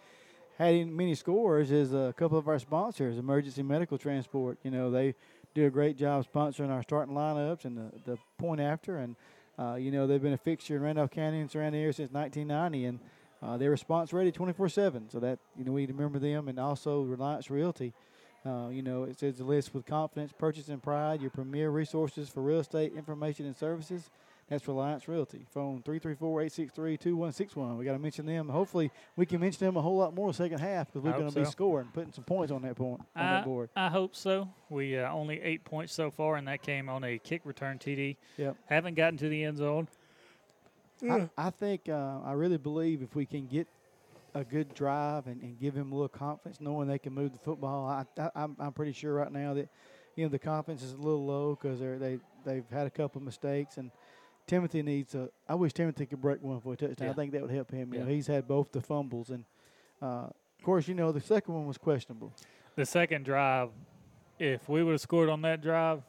had 0.59 0.69
any, 0.69 0.83
many 0.85 1.15
scores, 1.15 1.71
is 1.71 1.93
a 1.93 2.13
couple 2.15 2.37
of 2.37 2.47
our 2.47 2.59
sponsors, 2.59 3.17
Emergency 3.17 3.63
Medical 3.63 3.97
Transport. 3.97 4.59
You 4.63 4.69
know, 4.69 4.91
they 4.91 5.15
do 5.55 5.65
a 5.65 5.71
great 5.71 5.97
job 5.97 6.25
sponsoring 6.31 6.69
our 6.69 6.83
starting 6.83 7.15
lineups 7.15 7.65
and 7.65 7.75
the, 7.75 8.11
the 8.11 8.17
point 8.37 8.61
after, 8.61 8.97
and 8.97 9.15
uh, 9.57 9.75
you 9.75 9.91
know 9.91 10.05
they've 10.05 10.21
been 10.21 10.33
a 10.33 10.37
fixture 10.37 10.75
in 10.75 10.83
Randolph 10.83 11.11
County 11.11 11.39
and 11.39 11.49
surrounding 11.49 11.81
area 11.81 11.93
since 11.93 12.11
1990, 12.11 12.85
and 12.85 12.99
uh, 13.41 13.57
they're 13.57 13.71
response 13.71 14.13
ready 14.13 14.31
24/7. 14.31 15.11
So 15.11 15.19
that 15.19 15.39
you 15.57 15.65
know 15.65 15.71
we 15.71 15.81
need 15.81 15.87
to 15.87 15.93
remember 15.93 16.19
them, 16.19 16.47
and 16.47 16.59
also 16.59 17.01
Reliance 17.01 17.49
Realty. 17.49 17.93
Uh, 18.45 18.69
you 18.71 18.81
know, 18.81 19.03
it 19.03 19.19
says 19.19 19.37
the 19.37 19.43
list 19.43 19.73
with 19.73 19.85
confidence, 19.85 20.31
purchase, 20.37 20.69
and 20.69 20.81
pride, 20.81 21.21
your 21.21 21.29
premier 21.29 21.69
resources 21.69 22.27
for 22.27 22.41
real 22.41 22.59
estate 22.59 22.93
information 22.95 23.45
and 23.45 23.55
services. 23.55 24.09
That's 24.49 24.67
Reliance 24.67 25.07
Realty. 25.07 25.45
Phone 25.53 25.81
334-863-2161. 25.83 27.77
We 27.77 27.85
got 27.85 27.93
to 27.93 27.99
mention 27.99 28.25
them. 28.25 28.49
Hopefully, 28.49 28.91
we 29.15 29.25
can 29.25 29.39
mention 29.39 29.65
them 29.65 29.77
a 29.77 29.81
whole 29.81 29.95
lot 29.95 30.13
more 30.13 30.33
second 30.33 30.59
half 30.59 30.87
because 30.87 31.03
we're 31.03 31.17
going 31.17 31.31
to 31.31 31.39
be 31.39 31.45
scoring, 31.45 31.87
putting 31.93 32.11
some 32.11 32.25
points 32.25 32.51
on 32.51 32.61
that 32.63 32.75
point 32.75 32.99
on 33.15 33.25
I, 33.25 33.31
that 33.35 33.45
board. 33.45 33.69
I 33.77 33.87
hope 33.87 34.13
so. 34.13 34.49
We 34.69 34.97
uh, 34.97 35.09
only 35.09 35.39
eight 35.41 35.63
points 35.63 35.93
so 35.93 36.11
far, 36.11 36.35
and 36.35 36.45
that 36.49 36.63
came 36.63 36.89
on 36.89 37.05
a 37.05 37.17
kick 37.19 37.43
return 37.45 37.79
TD. 37.79 38.17
Yep. 38.35 38.57
Haven't 38.65 38.95
gotten 38.95 39.17
to 39.19 39.29
the 39.29 39.41
end 39.41 39.57
zone. 39.57 39.87
I, 41.09 41.29
I 41.37 41.49
think 41.49 41.87
uh, 41.87 42.19
I 42.25 42.33
really 42.33 42.57
believe 42.57 43.01
if 43.01 43.15
we 43.15 43.25
can 43.25 43.47
get 43.47 43.67
a 44.33 44.43
good 44.43 44.73
drive 44.73 45.27
and, 45.27 45.41
and 45.41 45.59
give 45.59 45.75
him 45.75 45.91
a 45.91 45.95
little 45.95 46.07
confidence, 46.09 46.59
knowing 46.61 46.87
they 46.87 46.99
can 46.99 47.13
move 47.13 47.33
the 47.33 47.39
football. 47.39 47.85
I, 47.87 48.05
I 48.21 48.29
I'm 48.35 48.55
I'm 48.59 48.73
pretty 48.73 48.93
sure 48.93 49.13
right 49.13 49.31
now 49.31 49.53
that 49.55 49.69
you 50.15 50.23
know 50.25 50.29
the 50.29 50.39
confidence 50.39 50.83
is 50.83 50.93
a 50.93 50.97
little 50.97 51.25
low 51.25 51.57
because 51.59 51.79
they 51.79 51.95
they 51.97 52.19
they've 52.45 52.69
had 52.71 52.87
a 52.87 52.91
couple 52.91 53.19
of 53.19 53.25
mistakes 53.25 53.77
and. 53.77 53.91
Timothy 54.47 54.81
needs 54.81 55.13
a. 55.15 55.29
I 55.47 55.53
wish 55.55 55.71
Timothy 55.71 56.07
could 56.07 56.19
break 56.19 56.41
one 56.41 56.59
for 56.59 56.73
a 56.73 56.75
touchdown. 56.75 57.05
Yeah. 57.07 57.11
I 57.11 57.13
think 57.13 57.31
that 57.33 57.41
would 57.43 57.51
help 57.51 57.71
him. 57.71 57.93
You 57.93 57.99
know, 58.01 58.05
he's 58.07 58.25
had 58.27 58.47
both 58.47 58.71
the 58.71 58.81
fumbles 58.81 59.29
and, 59.29 59.45
uh, 60.01 60.05
of 60.25 60.63
course, 60.65 60.87
you 60.89 60.95
know 60.95 61.11
the 61.11 61.21
second 61.21 61.53
one 61.53 61.67
was 61.67 61.77
questionable. 61.77 62.33
The 62.75 62.85
second 62.85 63.23
drive, 63.23 63.69
if 64.39 64.67
we 64.67 64.83
would 64.83 64.93
have 64.93 64.99
scored 64.99 65.29
on 65.29 65.43
that 65.43 65.61
drive, 65.61 66.01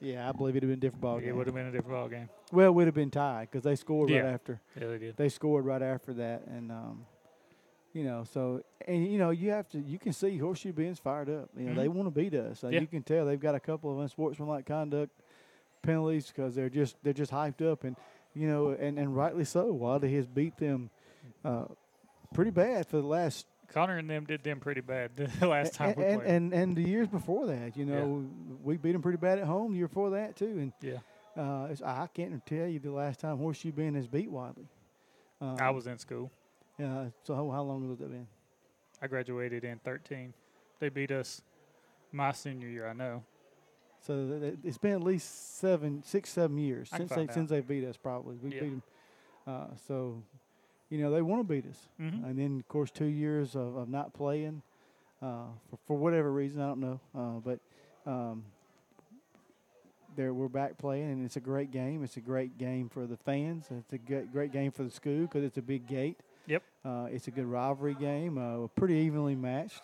Yeah, 0.00 0.26
I 0.26 0.32
believe 0.32 0.56
it'd 0.56 0.62
have 0.62 0.70
been 0.70 0.78
a 0.78 0.80
different 0.80 1.02
ball 1.02 1.18
game. 1.18 1.28
it 1.30 1.32
would 1.36 1.46
have 1.48 1.54
been 1.56 1.66
a 1.66 1.72
different 1.72 1.90
ball 1.90 2.08
game. 2.08 2.28
Well, 2.52 2.68
it 2.68 2.72
would 2.74 2.86
have 2.86 2.94
been 2.94 3.10
tied 3.10 3.50
because 3.50 3.64
they 3.64 3.74
scored 3.74 4.08
Yeah. 4.10 4.20
right 4.20 4.34
after. 4.34 4.60
Yeah, 4.80 4.86
they 4.86 4.98
did. 4.98 5.16
They 5.16 5.28
scored 5.28 5.66
right 5.66 5.82
after 5.82 6.14
that, 6.14 6.46
and 6.46 6.70
um, 6.70 7.04
you 7.92 8.04
know, 8.04 8.24
so 8.24 8.62
and 8.86 9.06
you 9.06 9.18
know, 9.18 9.30
you 9.30 9.50
have 9.50 9.68
to. 9.70 9.78
You 9.78 9.98
can 9.98 10.12
see 10.12 10.36
Horseshoe 10.38 10.72
Bend's 10.72 10.98
fired 10.98 11.28
up. 11.30 11.50
You 11.56 11.66
know, 11.66 11.72
Mhm. 11.72 11.76
they 11.76 11.88
want 11.88 12.06
to 12.06 12.10
beat 12.10 12.34
us. 12.34 12.60
So 12.60 12.68
Yeah. 12.68 12.80
You 12.80 12.86
can 12.86 13.02
tell 13.02 13.26
they've 13.26 13.38
got 13.40 13.54
a 13.54 13.60
couple 13.60 13.92
of 13.92 13.98
unsportsmanlike 14.00 14.66
conduct 14.66 15.12
penalties 15.82 16.26
because 16.28 16.54
they're 16.54 16.70
just 16.70 16.96
they're 17.02 17.12
just 17.12 17.32
hyped 17.32 17.60
up, 17.62 17.84
and 17.84 17.96
you 18.34 18.48
know, 18.48 18.68
and 18.70 18.98
and 18.98 19.14
rightly 19.16 19.44
so. 19.44 19.72
Wadley 19.72 20.14
has 20.14 20.26
beat 20.26 20.56
them 20.56 20.90
uh, 21.44 21.66
pretty 22.34 22.50
bad 22.50 22.86
for 22.86 22.96
the 22.98 23.06
last 23.06 23.46
Connor 23.68 23.96
and 23.96 24.08
them 24.10 24.24
did 24.26 24.42
them 24.44 24.60
pretty 24.60 24.82
bad 24.82 25.16
the 25.40 25.46
last 25.46 25.74
time 25.74 25.90
and, 25.90 25.96
we 25.98 26.04
played. 26.04 26.26
and 26.28 26.52
and 26.52 26.76
the 26.76 26.82
years 26.82 27.08
before 27.08 27.46
that, 27.46 27.76
you 27.76 27.84
know, 27.86 28.26
we 28.62 28.76
beat 28.76 28.92
them 28.92 29.02
pretty 29.02 29.18
bad 29.18 29.38
at 29.38 29.46
home. 29.46 29.72
The 29.72 29.78
year 29.78 29.88
before 29.88 30.10
that 30.10 30.36
too, 30.36 30.58
and 30.58 30.72
Yeah. 30.82 30.98
uh, 31.36 31.68
it's, 31.70 31.80
I 31.82 32.06
can't 32.12 32.44
tell 32.46 32.66
you 32.66 32.78
the 32.80 32.90
last 32.90 33.20
time 33.20 33.38
Horseshoe 33.38 33.72
Bend 33.72 33.96
has 33.96 34.06
beat 34.06 34.30
Wadley. 34.30 34.68
Um, 35.40 35.56
I 35.58 35.70
was 35.70 35.86
in 35.86 35.98
school. 35.98 36.30
Yeah. 36.82 37.06
So 37.24 37.34
how, 37.34 37.48
how 37.50 37.62
long 37.62 37.88
has 37.90 37.98
that 37.98 38.10
been? 38.10 38.26
I 39.00 39.06
graduated 39.06 39.64
in 39.64 39.78
13. 39.78 40.32
They 40.80 40.88
beat 40.88 41.10
us 41.10 41.42
my 42.12 42.32
senior 42.32 42.68
year, 42.68 42.88
I 42.88 42.92
know. 42.92 43.22
So 44.06 44.54
it's 44.64 44.78
been 44.78 44.92
at 44.94 45.02
least 45.02 45.58
seven, 45.58 46.02
six, 46.04 46.30
seven 46.30 46.58
years 46.58 46.88
I 46.92 46.98
since 46.98 47.10
they 47.12 47.22
out. 47.22 47.32
since 47.34 47.50
they 47.50 47.60
beat 47.60 47.84
us. 47.84 47.96
Probably 47.96 48.36
we 48.36 48.54
Yeah. 48.54 48.60
beat 48.60 48.70
them. 48.70 48.82
Uh, 49.46 49.66
so, 49.86 50.22
you 50.90 50.98
know, 50.98 51.10
they 51.12 51.22
want 51.22 51.40
to 51.40 51.44
beat 51.54 51.66
us. 51.70 51.88
Mhm. 52.00 52.24
And 52.24 52.38
then 52.38 52.58
of 52.58 52.66
course 52.68 52.90
two 52.90 53.04
years 53.06 53.54
of, 53.54 53.76
of 53.76 53.88
not 53.88 54.12
playing 54.12 54.62
uh, 55.20 55.46
for, 55.70 55.78
for 55.86 55.96
whatever 55.96 56.32
reason 56.32 56.60
I 56.60 56.66
don't 56.66 56.80
know. 56.80 57.00
Uh, 57.14 57.38
but 57.40 57.60
um, 58.10 58.44
there 60.16 60.34
we're 60.34 60.48
back 60.48 60.76
playing 60.78 61.10
and 61.12 61.24
it's 61.24 61.36
a 61.36 61.40
great 61.40 61.70
game. 61.70 62.02
It's 62.04 62.16
a 62.16 62.20
great 62.20 62.58
game 62.58 62.88
for 62.88 63.06
the 63.06 63.16
fans. 63.16 63.66
It's 63.70 63.92
a 63.92 63.98
great 63.98 64.52
game 64.52 64.72
for 64.72 64.82
the 64.82 64.90
school 64.90 65.22
because 65.22 65.44
it's 65.44 65.58
a 65.58 65.62
big 65.62 65.86
gate. 65.86 66.18
Yep. 66.46 66.62
Uh, 66.84 67.08
it's 67.10 67.28
a 67.28 67.30
good 67.30 67.46
rivalry 67.46 67.94
game. 67.94 68.36
Uh, 68.38 68.66
pretty 68.68 68.94
evenly 68.96 69.34
matched. 69.34 69.82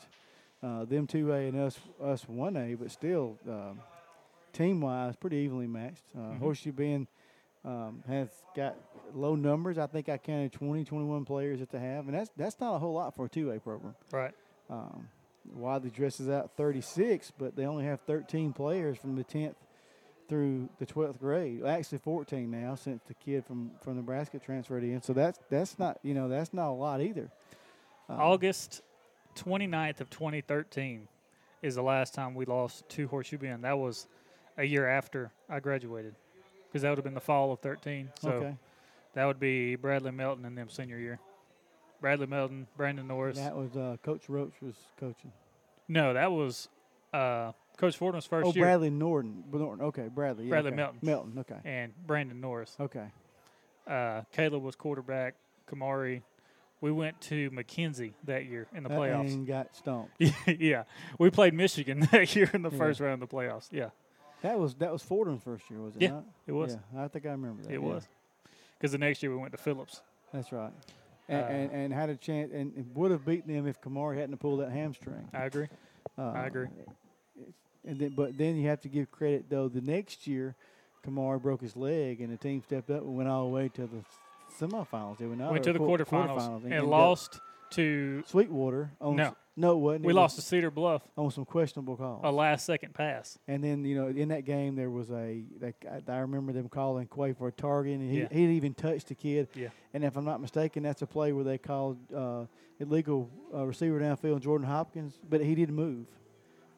Uh, 0.63 0.85
them 0.85 1.07
two 1.07 1.33
A 1.33 1.47
and 1.49 1.57
us 1.59 1.79
us 2.03 2.29
one 2.29 2.57
A, 2.57 2.75
but 2.75 2.91
still 2.91 3.37
um, 3.49 3.81
team 4.53 4.81
wise 4.81 5.15
pretty 5.17 5.37
evenly 5.37 5.67
matched. 5.69 6.03
Uh, 6.17 6.21
Mhm. 6.33 6.39
Horseshoe 6.41 6.73
Bend 6.73 7.07
um, 7.65 8.03
has 8.09 8.29
got 8.57 8.75
low 9.15 9.35
numbers. 9.37 9.79
I 9.79 9.87
think 9.87 10.09
I 10.09 10.19
counted 10.19 10.53
20, 10.53 10.85
21 10.85 11.25
players 11.25 11.61
that 11.61 11.71
they 11.71 11.79
have, 11.79 12.07
and 12.07 12.15
that's 12.15 12.31
that's 12.37 12.59
not 12.61 12.75
a 12.75 12.79
whole 12.79 12.95
lot 12.95 13.15
for 13.15 13.27
a 13.27 13.29
two 13.29 13.51
A 13.53 13.61
program. 13.61 13.95
Right. 14.13 14.35
Um, 14.69 15.09
Wadley 15.55 15.91
dresses 15.91 16.29
out 16.29 16.51
36, 16.57 17.33
but 17.39 17.55
they 17.57 17.65
only 17.65 17.85
have 17.85 18.01
13 18.03 18.53
players 18.53 18.99
from 18.99 19.15
the 19.17 19.25
10th 19.25 19.55
through 20.29 20.69
the 20.79 20.87
12th 20.87 21.19
grade. 21.19 21.65
Actually, 21.65 21.99
14 21.99 22.51
now 22.51 22.75
since 22.75 23.03
the 23.09 23.15
kid 23.15 23.45
from, 23.47 23.71
from 23.83 23.97
Nebraska 23.97 24.39
transferred 24.39 24.83
in. 24.85 25.03
So 25.03 25.13
that's 25.13 25.39
that's 25.51 25.79
not 25.79 25.99
you 26.03 26.15
know 26.15 26.29
that's 26.29 26.53
not 26.53 26.69
a 26.69 26.73
lot 26.73 27.01
either. 27.01 27.31
Um, 28.09 28.21
August 28.21 28.83
29th 29.37 30.01
of 30.01 30.11
2013 30.11 31.09
is 31.63 31.75
the 31.75 31.83
last 31.83 32.15
time 32.15 32.35
we 32.35 32.45
lost 32.45 32.89
to 32.91 33.09
Horseshoe 33.09 33.39
Bend. 33.39 33.65
That 33.65 33.79
was 33.79 34.07
a 34.57 34.65
year 34.65 34.89
after 34.89 35.31
I 35.49 35.61
graduated 35.61 36.15
because 36.69 36.83
that 36.83 36.91
would 36.91 36.99
have 36.99 37.05
been 37.05 37.15
the 37.15 37.21
fall 37.21 37.53
of 37.53 37.61
13. 37.61 38.11
So 38.21 38.31
Okay. 38.31 38.57
that 39.15 39.25
would 39.27 39.41
be 39.41 39.77
Bradley 39.77 40.11
Melton 40.13 40.45
and 40.45 40.57
them 40.57 40.69
senior 40.69 40.99
year. 40.99 41.19
Bradley 42.01 42.27
Melton, 42.27 42.67
Brandon 42.77 43.07
Norris. 43.09 43.39
That 43.39 43.57
was 43.57 43.77
uh, 43.77 43.97
Coach 44.03 44.29
Roach 44.29 44.53
was 44.63 44.77
coaching. 44.99 45.33
no, 45.89 46.13
that 46.15 46.31
was 46.31 46.69
uh, 47.13 47.53
Coach 47.79 47.97
Fordham's 47.97 48.27
first 48.27 48.47
oh, 48.47 48.53
year. 48.53 48.65
Bradley 48.65 48.91
Norton. 48.91 49.45
Norton. 49.53 49.85
Okay, 49.87 50.09
Bradley. 50.13 50.45
yeah, 50.45 50.51
Bradley 50.51 50.69
okay. 50.73 50.77
Melton. 50.77 50.99
Melton. 51.03 51.39
Okay. 51.39 51.59
And 51.65 51.93
Brandon 52.07 52.41
Norris. 52.41 52.77
Okay. 52.79 53.07
Uh, 53.87 54.23
Caleb 54.33 54.63
was 54.63 54.75
quarterback. 54.77 55.35
Kamari. 55.71 56.23
We 56.81 56.93
went 56.93 57.21
to 57.23 57.51
McKenzie 57.51 58.13
that 58.25 58.47
year 58.47 58.67
in 58.75 58.83
the 58.85 58.91
Uh, 58.91 58.99
playoffs. 58.99 59.33
And 59.33 59.47
got 59.47 59.75
stomped. 59.75 60.13
yeah, 60.47 60.85
we 61.19 61.31
played 61.31 61.55
Michigan 61.55 62.01
that 62.13 62.35
year 62.37 62.51
in 62.53 62.63
the 62.63 62.71
Yeah. 62.71 62.79
first 62.79 63.01
round 63.01 63.23
of 63.23 63.29
the 63.29 63.35
playoffs. 63.35 63.69
Yeah, 63.73 63.91
That 64.43 64.59
was 64.59 64.75
that 64.77 64.93
was 64.93 65.03
Fordham's 65.03 65.43
first 65.43 65.69
year, 65.71 65.81
was 65.81 65.97
it 65.97 66.03
Yeah, 66.03 66.11
not? 66.11 66.25
it 66.47 66.53
was. 66.53 66.77
Yeah, 66.95 67.03
I 67.05 67.09
think 67.09 67.27
I 67.27 67.31
remember 67.31 67.63
that. 67.63 67.71
it 67.71 67.81
yeah. 67.81 67.87
was. 67.87 68.07
Because 68.79 68.93
the 68.93 68.99
next 68.99 69.23
year 69.23 69.33
we 69.33 69.39
went 69.39 69.53
to 69.53 69.59
Phillips. 69.59 70.03
That's 70.33 70.53
right. 70.53 70.73
And, 71.29 71.43
Uh, 71.43 71.47
and, 71.49 71.71
and 71.73 71.93
had 71.93 72.11
a 72.11 72.17
chance 72.17 72.53
and, 72.53 72.73
and 72.77 72.95
would 72.95 73.11
have 73.11 73.25
beaten 73.25 73.53
them 73.53 73.67
if 73.67 73.81
Kamari 73.81 74.17
hadn't 74.19 74.37
pulled 74.39 74.61
that 74.61 74.71
hamstring. 74.71 75.29
I 75.33 75.45
agree. 75.47 75.67
Uh, 76.17 76.23
I 76.31 76.47
agree. 76.47 76.69
And 77.87 77.99
then, 77.99 78.11
but 78.11 78.37
then 78.37 78.57
you 78.57 78.69
have 78.69 78.81
to 78.83 78.89
give 78.89 79.11
credit 79.11 79.47
though. 79.49 79.69
The 79.69 79.81
next 79.81 80.27
year, 80.27 80.55
Kamari 81.07 81.41
broke 81.41 81.61
his 81.63 81.77
leg, 81.77 82.21
and 82.21 82.33
the 82.33 82.37
team 82.37 82.63
stepped 82.63 82.91
up 82.91 83.03
and 83.03 83.17
went 83.17 83.29
all 83.29 83.45
the 83.45 83.51
way 83.55 83.69
to 83.71 83.83
the 83.87 84.05
semifinals. 84.59 85.19
They 85.19 85.27
went 85.27 85.43
out 85.43 85.53
Went 85.53 85.65
to 85.65 85.73
the 85.73 85.79
quar- 85.79 85.99
quarterfinals, 85.99 86.65
and, 86.65 86.73
up 86.75 86.87
lost 86.87 87.41
to 87.71 88.23
Sweetwater. 88.27 88.91
On 89.01 89.17
No. 89.17 89.25
s- 89.29 89.35
no, 89.57 89.73
it 89.73 89.77
wasn't. 89.79 90.05
We 90.07 90.13
It 90.13 90.17
lost 90.17 90.37
was 90.37 90.45
to 90.45 90.49
Cedar 90.49 90.71
Bluff. 90.71 91.03
on 91.17 91.31
some 91.31 91.45
questionable 91.45 91.97
calls. 91.97 92.21
A 92.25 92.31
last 92.33 92.65
second 92.65 92.95
pass. 92.95 93.39
And 93.49 93.63
then 93.63 93.85
you 93.85 93.95
know 93.97 94.09
in 94.09 94.29
that 94.29 94.45
game 94.45 94.75
there 94.77 94.91
was 94.91 95.11
a 95.11 95.45
that, 95.61 95.75
I 96.09 96.19
remember 96.19 96.53
them 96.53 96.69
calling 96.69 97.07
Quay 97.09 97.33
for 97.35 97.49
a 97.49 97.53
target, 97.53 97.99
and 98.01 98.11
he 98.11 98.21
Yeah. 98.21 98.29
he 98.31 98.47
even 98.57 98.75
touched 98.75 99.09
the 99.09 99.15
kid. 99.15 99.49
Yeah. 99.55 99.69
And 99.95 100.05
if 100.05 100.17
I'm 100.17 100.25
not 100.25 100.41
mistaken, 100.41 100.83
that's 100.83 101.03
a 101.03 101.07
play 101.07 101.33
where 101.33 101.45
they 101.45 101.59
called 101.59 101.99
uh, 102.13 102.47
illegal 102.81 103.31
uh, 103.55 103.67
receiver 103.67 104.01
downfield, 104.01 104.41
Jordan 104.41 104.67
Hopkins, 104.67 105.19
but 105.29 105.41
he 105.43 105.55
didn't 105.55 105.75
move. 105.77 106.07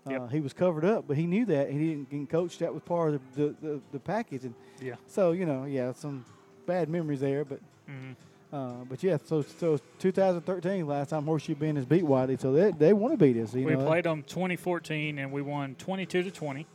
Uh, 0.06 0.10
Yep. 0.10 0.30
He 0.30 0.40
was 0.40 0.52
covered 0.52 0.84
up, 0.84 1.06
but 1.06 1.16
he 1.16 1.26
knew 1.26 1.44
that. 1.46 1.70
He 1.70 1.78
didn't 1.78 2.10
get 2.10 2.30
coached. 2.30 2.60
That 2.60 2.72
was 2.72 2.82
part 2.82 3.14
of 3.14 3.20
the, 3.34 3.42
the, 3.42 3.54
the, 3.68 3.80
the 3.92 3.98
package. 4.00 4.44
And 4.44 4.54
Yeah. 4.80 4.94
So 5.06 5.32
you 5.32 5.44
know, 5.46 5.64
yeah, 5.64 5.92
some 5.92 6.24
bad 6.66 6.88
memories 6.88 7.20
there, 7.20 7.44
but. 7.44 7.60
Mhm. 7.88 8.16
Uh, 8.52 8.82
but 8.88 9.00
yeah, 9.02 9.16
so 9.24 9.42
so 9.42 9.78
2013 10.00 10.84
last 10.84 11.10
time 11.10 11.24
Horseshoe 11.24 11.54
Bend 11.54 11.76
has 11.76 11.86
beat 11.86 12.02
Wadley, 12.02 12.36
so 12.36 12.52
they 12.52 12.72
they 12.72 12.92
want 12.92 13.12
to 13.12 13.16
beat 13.24 13.40
us. 13.40 13.54
You 13.54 13.64
we 13.64 13.76
know, 13.76 13.86
played 13.86 14.04
them 14.04 14.24
2014 14.24 15.18
and 15.18 15.30
we 15.30 15.40
won 15.40 15.76
22 15.76 16.24
to 16.24 16.30
20. 16.32 16.66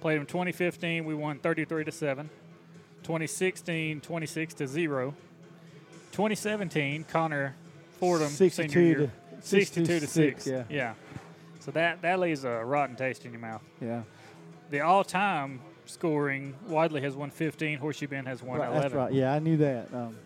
Played 0.00 0.18
them 0.18 0.26
2015, 0.26 1.04
we 1.04 1.14
won 1.14 1.38
33 1.38 1.84
to 1.84 1.92
7. 1.92 2.28
2016, 3.04 4.00
26 4.00 4.54
to 4.54 4.66
0. 4.66 5.14
2017, 6.12 7.04
Connor 7.04 7.54
Fordham 8.00 8.28
62 8.28 8.72
senior 8.72 8.86
year, 8.86 9.12
to- 9.40 9.46
62 9.46 10.00
to 10.00 10.06
6, 10.06 10.08
6. 10.08 10.46
yeah. 10.46 10.64
Yeah. 10.68 10.94
So 11.64 11.70
that, 11.70 12.02
that 12.02 12.20
leaves 12.20 12.44
a 12.44 12.62
rotten 12.62 12.94
taste 12.94 13.24
in 13.24 13.32
your 13.32 13.40
mouth. 13.40 13.62
Yeah. 13.80 14.02
The 14.68 14.80
all 14.80 15.02
time 15.02 15.60
scoring, 15.86 16.54
Wadley 16.68 17.00
has 17.00 17.14
won 17.16 17.30
15, 17.30 17.78
Horseshoe 17.78 18.06
Bend 18.06 18.28
has 18.28 18.42
won 18.42 18.58
Right, 18.58 18.68
11. 18.68 18.82
That's 18.82 18.94
right. 18.94 19.12
Yeah, 19.12 19.32
I 19.32 19.38
knew 19.38 19.56
that. 19.56 19.88
Um, 19.94 20.16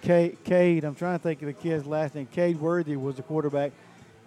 Cade, 0.00 0.38
Cade, 0.44 0.84
I'm 0.84 0.94
trying 0.94 1.18
to 1.18 1.22
think 1.22 1.42
of 1.42 1.46
the 1.46 1.52
kid's 1.52 1.84
last 1.84 2.14
name. 2.14 2.26
Cade 2.32 2.58
Worthy 2.58 2.96
was 2.96 3.16
the 3.16 3.22
quarterback, 3.22 3.72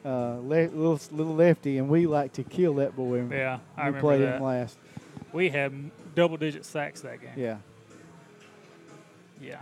uh, 0.06 0.36
le- 0.42 0.70
little 0.70 1.00
little 1.12 1.36
lefty, 1.36 1.80
and 1.80 1.90
we 1.90 2.06
like 2.06 2.32
to 2.34 2.44
kill 2.44 2.76
that 2.76 2.96
boy. 2.96 3.26
Yeah, 3.30 3.60
I 3.76 3.82
we 3.82 3.86
remember 3.88 4.00
played 4.00 4.22
that. 4.22 4.36
him 4.38 4.44
last. 4.44 4.78
We 5.34 5.50
had 5.50 5.92
double 6.14 6.38
digit 6.38 6.64
sacks 6.64 7.02
that 7.02 7.20
game. 7.22 7.32
Yeah. 7.36 7.58
Yeah. 9.42 9.60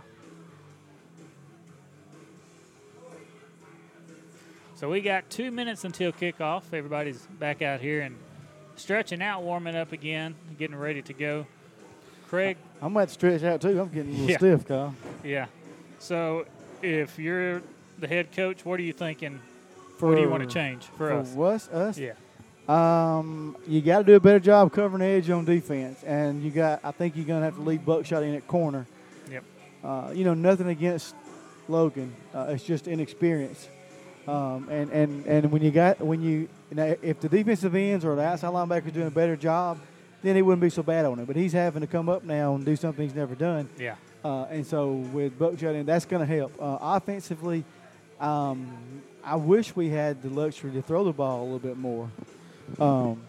So 4.84 4.90
we 4.90 5.00
got 5.00 5.30
two 5.30 5.50
minutes 5.50 5.84
until 5.86 6.12
kickoff. 6.12 6.64
Everybody's 6.70 7.26
back 7.40 7.62
out 7.62 7.80
here 7.80 8.02
and 8.02 8.18
stretching 8.76 9.22
out, 9.22 9.42
warming 9.42 9.74
up 9.74 9.92
again, 9.92 10.34
getting 10.58 10.76
ready 10.76 11.00
to 11.00 11.14
go. 11.14 11.46
Craig, 12.28 12.58
I'm 12.82 12.92
going 12.92 13.06
to 13.06 13.10
stretch 13.14 13.42
out 13.44 13.62
too. 13.62 13.80
I'm 13.80 13.88
getting 13.88 14.10
a 14.10 14.12
little 14.12 14.28
Yeah. 14.28 14.36
stiff, 14.36 14.68
Kyle. 14.68 14.94
yeah. 15.24 15.46
So 16.00 16.44
if 16.82 17.18
you're 17.18 17.62
the 17.98 18.06
head 18.06 18.30
coach, 18.32 18.66
what 18.66 18.78
are 18.78 18.82
you 18.82 18.92
thinking? 18.92 19.40
what 20.00 20.16
do 20.16 20.20
you 20.20 20.28
want 20.28 20.42
to 20.42 20.54
change 20.54 20.84
for, 20.84 21.24
for 21.24 21.46
us? 21.46 21.68
us? 21.68 21.68
Us? 21.68 21.98
Yeah. 21.98 22.12
Um, 22.68 23.56
you 23.66 23.80
got 23.80 24.00
to 24.00 24.04
do 24.04 24.16
a 24.16 24.20
better 24.20 24.38
job 24.38 24.70
covering 24.70 25.00
the 25.00 25.06
edge 25.06 25.30
on 25.30 25.46
defense, 25.46 26.02
and 26.02 26.42
you 26.42 26.50
got. 26.50 26.80
I 26.84 26.90
think 26.90 27.16
you're 27.16 27.24
going 27.24 27.40
to 27.40 27.46
have 27.46 27.54
to 27.56 27.62
leave 27.62 27.86
Buckshot 27.86 28.22
in 28.22 28.34
at 28.34 28.46
corner. 28.46 28.86
Yep. 29.30 29.44
Uh, 29.82 30.10
you 30.14 30.24
know, 30.24 30.34
nothing 30.34 30.68
against 30.68 31.14
Logan. 31.68 32.14
Uh, 32.34 32.48
it's 32.50 32.64
just 32.64 32.86
inexperience. 32.86 33.70
Um, 34.26 34.68
and, 34.70 34.90
and, 34.90 35.26
and 35.26 35.52
when 35.52 35.62
you 35.62 35.70
got 35.70 36.00
when 36.00 36.22
you, 36.22 36.48
you 36.70 36.76
know, 36.76 36.96
if 37.02 37.20
the 37.20 37.28
defensive 37.28 37.74
ends 37.74 38.04
or 38.04 38.16
the 38.16 38.22
outside 38.22 38.52
linebackers 38.52 38.92
doing 38.92 39.08
a 39.08 39.10
better 39.10 39.36
job, 39.36 39.78
then 40.22 40.36
it 40.36 40.42
wouldn't 40.42 40.62
be 40.62 40.70
so 40.70 40.82
bad 40.82 41.04
on 41.04 41.18
it. 41.18 41.26
But 41.26 41.36
he's 41.36 41.52
having 41.52 41.82
to 41.82 41.86
come 41.86 42.08
up 42.08 42.24
now 42.24 42.54
and 42.54 42.64
do 42.64 42.76
something 42.76 43.04
he's 43.04 43.14
never 43.14 43.34
done. 43.34 43.68
Yeah. 43.78 43.96
Uh, 44.24 44.44
and 44.44 44.66
so 44.66 44.92
with 44.92 45.38
Buckshot 45.38 45.74
in, 45.74 45.84
that's 45.84 46.06
going 46.06 46.26
to 46.26 46.34
help. 46.34 46.52
Uh, 46.58 46.78
offensively, 46.80 47.64
um, 48.18 48.74
I 49.22 49.36
wish 49.36 49.76
we 49.76 49.90
had 49.90 50.22
the 50.22 50.30
luxury 50.30 50.70
to 50.72 50.82
throw 50.82 51.04
the 51.04 51.12
ball 51.12 51.42
a 51.42 51.44
little 51.44 51.58
bit 51.58 51.76
more. 51.76 52.10
Um, 52.80 53.20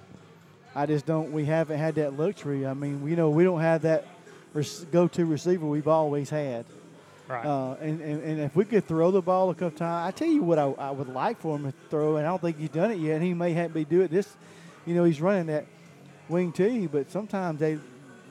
I 0.73 0.85
just 0.85 1.05
don't. 1.05 1.33
We 1.33 1.43
haven't 1.45 1.77
had 1.77 1.95
that 1.95 2.17
luxury. 2.17 2.65
I 2.65 2.73
mean, 2.73 3.05
you 3.07 3.17
know, 3.17 3.29
we 3.29 3.43
don't 3.43 3.59
have 3.59 3.81
that 3.81 4.05
res- 4.53 4.85
go-to 4.91 5.25
receiver 5.25 5.65
we've 5.65 5.87
always 5.87 6.29
had. 6.29 6.65
Right. 7.27 7.45
Uh, 7.45 7.75
and, 7.81 8.01
and, 8.01 8.23
and 8.23 8.39
if 8.41 8.55
we 8.55 8.65
could 8.65 8.87
throw 8.87 9.09
the 9.11 9.21
ball 9.21 9.49
a 9.49 9.55
couple 9.55 9.77
times, 9.77 10.07
I 10.07 10.11
tell 10.17 10.27
you 10.27 10.43
what 10.43 10.59
I, 10.59 10.65
I 10.65 10.91
would 10.91 11.09
like 11.09 11.39
for 11.39 11.55
him 11.57 11.63
to 11.71 11.73
throw, 11.89 12.17
and 12.17 12.25
I 12.25 12.29
don't 12.29 12.41
think 12.41 12.57
he's 12.59 12.69
done 12.69 12.91
it 12.91 12.99
yet. 12.99 13.21
He 13.21 13.33
may 13.33 13.53
have 13.53 13.73
to 13.73 13.83
do 13.83 14.01
it 14.01 14.11
this. 14.11 14.35
You 14.85 14.93
know, 14.93 15.03
he's 15.03 15.19
running 15.21 15.47
that 15.47 15.65
wing 16.29 16.51
T, 16.51 16.85
but 16.87 17.09
sometimes 17.11 17.59
they 17.59 17.79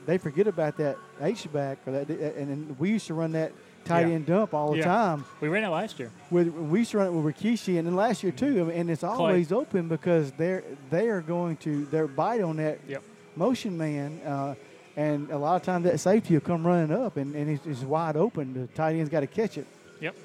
they 0.05 0.17
forget 0.17 0.47
about 0.47 0.77
that 0.77 0.97
H 1.19 1.51
back 1.51 1.79
or 1.87 1.91
that, 1.93 2.09
and 2.09 2.49
then 2.49 2.75
we 2.79 2.91
used 2.91 3.07
to 3.07 3.13
run 3.15 3.31
that 3.33 3.51
tight 3.85 4.07
Yeah. 4.07 4.13
end 4.13 4.27
dump 4.27 4.53
all 4.53 4.71
the 4.71 4.77
Yeah. 4.77 4.85
time. 4.85 5.25
We 5.41 5.47
ran 5.49 5.63
it 5.63 5.69
last 5.69 5.99
year. 5.99 6.11
With 6.31 6.47
we 6.47 6.79
used 6.79 6.91
to 6.91 6.99
run 6.99 7.07
it 7.07 7.11
with 7.11 7.25
Rikishi, 7.35 7.77
and 7.77 7.85
then 7.87 7.95
last 7.95 8.23
year 8.23 8.31
too. 8.31 8.61
I 8.61 8.63
mean, 8.63 8.71
and 8.71 8.89
it's 8.89 9.03
always 9.03 9.51
open 9.51 9.89
because 9.89 10.31
they're 10.33 10.63
they 10.89 11.09
are 11.09 11.21
going 11.21 11.57
to 11.57 11.85
their 11.85 12.07
bite 12.07 12.41
on 12.41 12.57
that 12.57 12.79
Yep. 12.87 13.03
motion 13.35 13.77
man, 13.77 14.21
uh, 14.25 14.55
and 14.95 15.29
a 15.31 15.37
lot 15.37 15.55
of 15.55 15.63
times 15.63 15.83
that 15.85 15.99
safety 15.99 16.33
will 16.33 16.41
come 16.41 16.65
running 16.65 16.91
up, 16.95 17.17
and, 17.17 17.35
and 17.35 17.49
it's, 17.49 17.65
it's 17.65 17.81
wide 17.81 18.15
open. 18.15 18.53
The 18.53 18.67
tight 18.67 18.95
end's 18.95 19.09
got 19.09 19.21
to 19.21 19.27
catch 19.27 19.57
it. 19.57 19.67
Yep. 19.99 20.15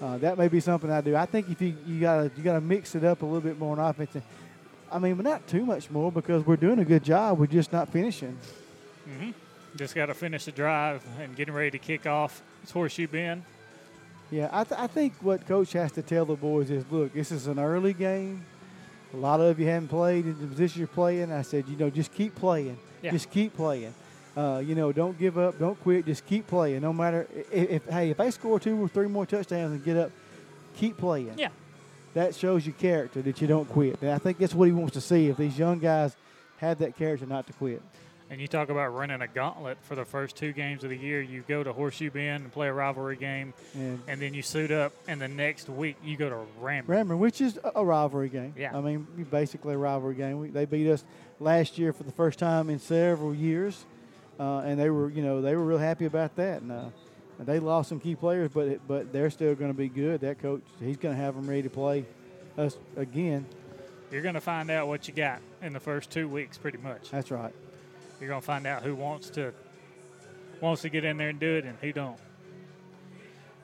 Uh, 0.00 0.18
that 0.18 0.38
may 0.38 0.48
be 0.48 0.60
something 0.60 0.90
I 0.90 1.00
do. 1.00 1.16
I 1.16 1.26
think 1.26 1.48
if 1.50 1.60
you 1.60 1.76
you 1.86 2.00
gotta 2.00 2.30
you 2.36 2.42
gotta 2.44 2.60
mix 2.60 2.94
it 2.94 3.02
up 3.04 3.22
a 3.22 3.26
little 3.26 3.40
bit 3.40 3.58
more 3.58 3.76
on 3.78 3.90
offense. 3.90 4.16
I 4.92 4.98
mean, 4.98 5.16
but 5.16 5.24
not 5.24 5.46
too 5.48 5.66
much 5.66 5.90
more 5.90 6.10
because 6.12 6.46
we're 6.46 6.56
doing 6.56 6.78
a 6.78 6.84
good 6.84 7.02
job. 7.04 7.38
We're 7.38 7.46
just 7.46 7.72
not 7.72 7.88
finishing. 7.90 8.38
hmm 9.06 9.30
Just 9.76 9.94
got 9.94 10.06
to 10.06 10.14
finish 10.14 10.44
the 10.46 10.52
drive 10.52 11.04
and 11.20 11.34
getting 11.36 11.52
ready 11.52 11.70
to 11.72 11.78
kick 11.78 12.06
off. 12.06 12.42
It's 12.62 12.72
Horseshoe 12.72 13.06
Bend. 13.08 13.42
Yeah, 14.30 14.48
I, 14.52 14.64
th- 14.64 14.78
I 14.80 14.86
think 14.86 15.14
what 15.20 15.46
coach 15.46 15.72
has 15.72 15.90
to 15.92 16.02
tell 16.02 16.24
the 16.26 16.36
boys 16.36 16.70
is, 16.70 16.84
look, 16.90 17.12
this 17.14 17.32
is 17.32 17.46
an 17.46 17.58
early 17.58 17.92
game. 17.94 18.44
A 19.14 19.16
lot 19.16 19.40
of 19.40 19.58
you 19.58 19.66
haven't 19.66 19.88
played 19.88 20.26
in 20.26 20.38
the 20.40 20.46
position 20.46 20.78
you're 20.80 20.86
playing. 20.88 21.32
I 21.32 21.42
said, 21.42 21.66
you 21.68 21.76
know, 21.76 21.88
just 21.90 22.12
keep 22.12 22.34
playing. 22.34 22.78
Yeah. 23.02 23.10
Just 23.10 23.30
keep 23.30 23.56
playing. 23.56 23.94
Uh, 24.38 24.58
you 24.60 24.76
know, 24.76 24.92
don't 24.92 25.18
give 25.18 25.36
up. 25.36 25.58
Don't 25.58 25.80
quit. 25.82 26.06
Just 26.06 26.24
keep 26.26 26.46
playing. 26.46 26.80
No 26.80 26.92
matter 26.92 27.26
if, 27.50 27.70
if 27.70 27.86
hey, 27.88 28.10
if 28.10 28.16
they 28.18 28.30
score 28.30 28.60
two 28.60 28.80
or 28.80 28.86
three 28.88 29.08
more 29.08 29.26
touchdowns 29.26 29.72
and 29.72 29.84
get 29.84 29.96
up, 29.96 30.12
keep 30.76 30.96
playing. 30.96 31.34
Yeah. 31.36 31.48
That 32.14 32.36
shows 32.36 32.64
your 32.64 32.74
character 32.76 33.20
that 33.22 33.40
you 33.40 33.48
don't 33.48 33.68
quit. 33.68 34.00
And 34.00 34.10
I 34.12 34.18
think 34.18 34.38
that's 34.38 34.54
what 34.54 34.66
he 34.66 34.72
wants 34.72 34.92
to 34.94 35.00
see. 35.00 35.26
If 35.28 35.36
these 35.38 35.58
young 35.58 35.80
guys 35.80 36.14
have 36.58 36.78
that 36.78 36.96
character 36.96 37.26
not 37.26 37.48
to 37.48 37.52
quit. 37.54 37.82
And 38.30 38.40
you 38.40 38.46
talk 38.46 38.68
about 38.68 38.94
running 38.94 39.22
a 39.22 39.26
gauntlet 39.26 39.78
for 39.82 39.94
the 39.96 40.04
first 40.04 40.36
two 40.36 40.52
games 40.52 40.84
of 40.84 40.90
the 40.90 40.96
year. 40.96 41.20
You 41.22 41.42
go 41.48 41.64
to 41.64 41.72
Horseshoe 41.72 42.10
Bend 42.10 42.44
and 42.44 42.52
play 42.52 42.68
a 42.68 42.72
rivalry 42.72 43.16
game, 43.16 43.54
And- 43.74 44.00
and 44.06 44.20
then 44.20 44.34
you 44.34 44.42
suit 44.42 44.70
up, 44.70 44.92
and 45.08 45.20
the 45.20 45.28
next 45.28 45.68
week 45.70 45.96
you 46.04 46.16
go 46.16 46.28
to 46.28 46.36
Ranburne. 46.62 46.88
Rammer, 46.88 47.16
which 47.16 47.40
is 47.40 47.58
a- 47.64 47.72
a 47.76 47.84
rivalry 47.84 48.28
game. 48.28 48.52
Yeah. 48.56 48.76
I 48.76 48.82
mean, 48.82 49.06
basically 49.30 49.74
a 49.74 49.78
rivalry 49.78 50.14
game. 50.14 50.38
We, 50.40 50.48
they 50.50 50.66
beat 50.66 50.88
us 50.90 51.04
last 51.40 51.78
year 51.78 51.92
for 51.94 52.02
the 52.04 52.12
first 52.12 52.38
time 52.38 52.68
in 52.70 52.78
several 52.78 53.34
years, 53.34 53.84
uh, 54.38 54.58
and 54.60 54.78
they 54.78 54.90
were, 54.90 55.10
you 55.10 55.22
know, 55.22 55.40
they 55.40 55.54
were 55.56 55.64
real 55.64 55.78
happy 55.78 56.04
about 56.04 56.36
that. 56.36 56.62
And 56.62 56.72
uh, 56.72 56.84
they 57.40 57.58
lost 57.58 57.88
some 57.88 58.00
key 58.00 58.14
players, 58.14 58.50
but 58.52 58.68
it, 58.68 58.80
but 58.86 59.12
they're 59.12 59.30
still 59.30 59.54
going 59.54 59.70
to 59.70 59.76
be 59.76 59.88
good. 59.88 60.20
That 60.20 60.40
coach, 60.40 60.62
he's 60.80 60.96
going 60.96 61.14
to 61.14 61.20
have 61.20 61.34
them 61.34 61.48
ready 61.48 61.62
to 61.62 61.70
play 61.70 62.04
us 62.56 62.76
again. 62.96 63.46
You're 64.10 64.22
going 64.22 64.34
to 64.34 64.40
find 64.40 64.70
out 64.70 64.88
what 64.88 65.06
you 65.06 65.14
got 65.14 65.40
in 65.62 65.72
the 65.72 65.80
first 65.80 66.10
two 66.10 66.28
weeks, 66.28 66.56
pretty 66.56 66.78
much. 66.78 67.10
That's 67.10 67.30
right. 67.30 67.52
You're 68.20 68.28
going 68.28 68.40
to 68.40 68.46
find 68.46 68.66
out 68.66 68.82
who 68.82 68.94
wants 68.94 69.30
to 69.30 69.52
wants 70.60 70.82
to 70.82 70.88
get 70.88 71.04
in 71.04 71.16
there 71.18 71.28
and 71.28 71.38
do 71.38 71.56
it, 71.56 71.64
and 71.64 71.78
who 71.80 71.92
don't. 71.92 72.18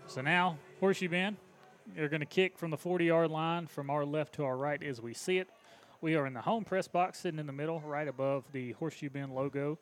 So 0.07 0.21
now, 0.21 0.59
Horseshoe 0.79 1.09
Bend, 1.09 1.37
you're 1.97 2.09
going 2.09 2.21
to 2.21 2.27
kick 2.27 2.57
from 2.57 2.71
the 2.71 2.77
40-yard 2.77 3.31
line 3.31 3.67
from 3.67 3.91
our 3.91 4.05
left 4.05 4.35
to 4.35 4.45
our 4.45 4.57
right 4.57 4.81
as 4.81 5.01
we 5.01 5.13
see 5.13 5.39
it. 5.39 5.49
We 6.01 6.15
are 6.15 6.27
in 6.27 6.35
the 6.35 6.43
home 6.43 6.65
press 6.65 6.87
box, 6.87 7.21
sitting 7.21 7.41
in 7.41 7.47
the 7.47 7.53
middle, 7.53 7.81
right 7.81 8.07
above 8.07 8.45
the 8.53 8.73
Horseshoe 8.73 9.11
Bend 9.11 9.35
logo. 9.35 9.79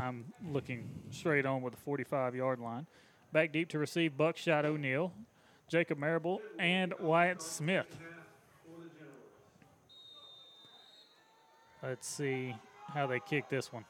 I'm 0.00 0.32
looking 0.50 0.88
straight 1.10 1.46
on 1.46 1.62
with 1.62 1.74
the 1.74 1.90
45-yard 1.90 2.60
line. 2.60 2.86
Back 3.32 3.52
deep 3.52 3.68
to 3.70 3.78
receive 3.78 4.16
Buckshot 4.16 4.64
O'Neill, 4.64 5.12
Jacob 5.68 5.98
Marable, 5.98 6.40
and 6.58 6.94
Wyatt 7.00 7.42
Smith. 7.42 7.86
Let's 11.82 12.08
see 12.08 12.56
how 12.92 13.06
they 13.06 13.20
kick 13.20 13.48
this 13.48 13.72
one. 13.72 13.84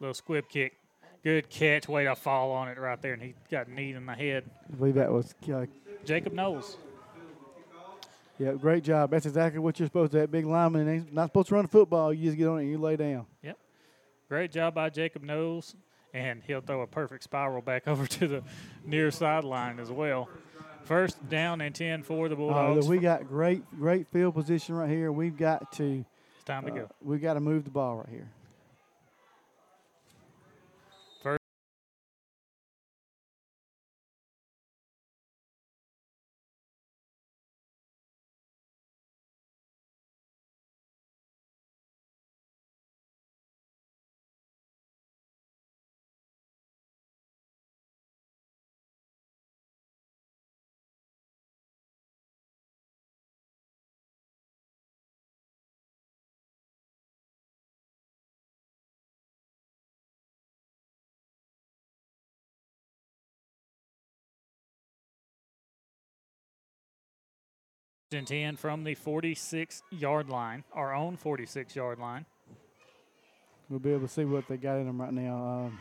Little 0.00 0.14
squib 0.14 0.48
kick. 0.48 0.76
Good 1.24 1.50
catch. 1.50 1.88
Way 1.88 2.04
to 2.04 2.14
fall 2.14 2.52
on 2.52 2.68
it 2.68 2.78
right 2.78 3.00
there, 3.02 3.12
and 3.12 3.22
he 3.22 3.34
got 3.50 3.68
knee 3.68 3.92
in 3.92 4.06
the 4.06 4.14
head. 4.14 4.44
I 4.72 4.76
believe 4.76 4.94
that 4.94 5.12
was 5.12 5.34
uh, 5.52 5.66
Jacob 6.04 6.32
Knowles. 6.32 6.76
yeah, 8.38 8.52
great 8.52 8.84
job. 8.84 9.10
That's 9.10 9.26
exactly 9.26 9.58
what 9.58 9.78
you're 9.78 9.88
supposed 9.88 10.12
to. 10.12 10.18
That 10.18 10.30
big 10.30 10.46
lineman, 10.46 10.92
he's 10.92 11.12
not 11.12 11.26
supposed 11.26 11.48
to 11.48 11.56
run 11.56 11.64
the 11.64 11.70
football. 11.70 12.14
You 12.14 12.26
just 12.26 12.38
get 12.38 12.46
on 12.46 12.58
it 12.58 12.62
and 12.62 12.70
you 12.70 12.78
lay 12.78 12.96
down. 12.96 13.26
Yep. 13.42 13.58
Great 14.28 14.52
job 14.52 14.74
by 14.74 14.90
Jacob 14.90 15.22
Knowles, 15.22 15.74
and 16.12 16.42
he'll 16.46 16.60
throw 16.60 16.82
a 16.82 16.86
perfect 16.86 17.24
spiral 17.24 17.62
back 17.62 17.86
over 17.88 18.06
to 18.06 18.28
the 18.28 18.42
near 18.84 19.10
sideline 19.10 19.78
as 19.78 19.90
well. 19.90 20.28
First 20.84 21.28
down 21.28 21.60
and 21.60 21.74
10 21.74 22.02
for 22.02 22.28
the 22.28 22.34
Uh, 22.34 22.38
Bulldogs. 22.38 22.88
we 22.88 22.98
got 22.98 23.26
great, 23.26 23.62
great 23.78 24.06
field 24.08 24.34
position 24.34 24.74
right 24.74 24.88
here. 24.90 25.10
We've 25.12 25.36
got 25.36 25.72
to. 25.72 26.04
It's 26.36 26.44
time 26.44 26.64
to 26.66 26.72
uh, 26.72 26.74
go. 26.74 26.90
We've 27.02 27.20
got 27.20 27.34
to 27.34 27.40
move 27.40 27.64
the 27.64 27.70
ball 27.70 27.96
right 27.98 28.08
here. 28.08 28.30
And 68.14 68.26
10 68.26 68.56
from 68.56 68.84
the 68.84 68.94
46 68.94 69.82
yard 69.90 70.28
line, 70.28 70.64
our 70.72 70.94
own 70.94 71.16
46 71.16 71.76
yard 71.76 71.98
line. 71.98 72.26
We'll 73.68 73.80
be 73.80 73.90
able 73.90 74.02
to 74.02 74.08
see 74.08 74.24
what 74.24 74.48
they 74.48 74.56
got 74.56 74.78
in 74.78 74.86
them 74.86 75.00
right 75.00 75.12
now. 75.12 75.36
Um, 75.44 75.78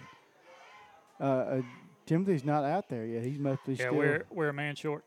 uh, 1.20 1.24
uh, 1.24 1.62
Timothy's 2.06 2.44
not 2.44 2.66
out 2.66 2.90
there 2.90 3.06
yet. 3.06 3.24
He's 3.24 3.40
mostly 3.40 3.76
Yeah, 3.76 3.88
still. 3.88 3.94
Yeah, 3.94 3.98
we're 3.99 4.26
we're 4.30 4.49
a 4.49 4.54
man 4.54 4.76
short. 4.76 5.06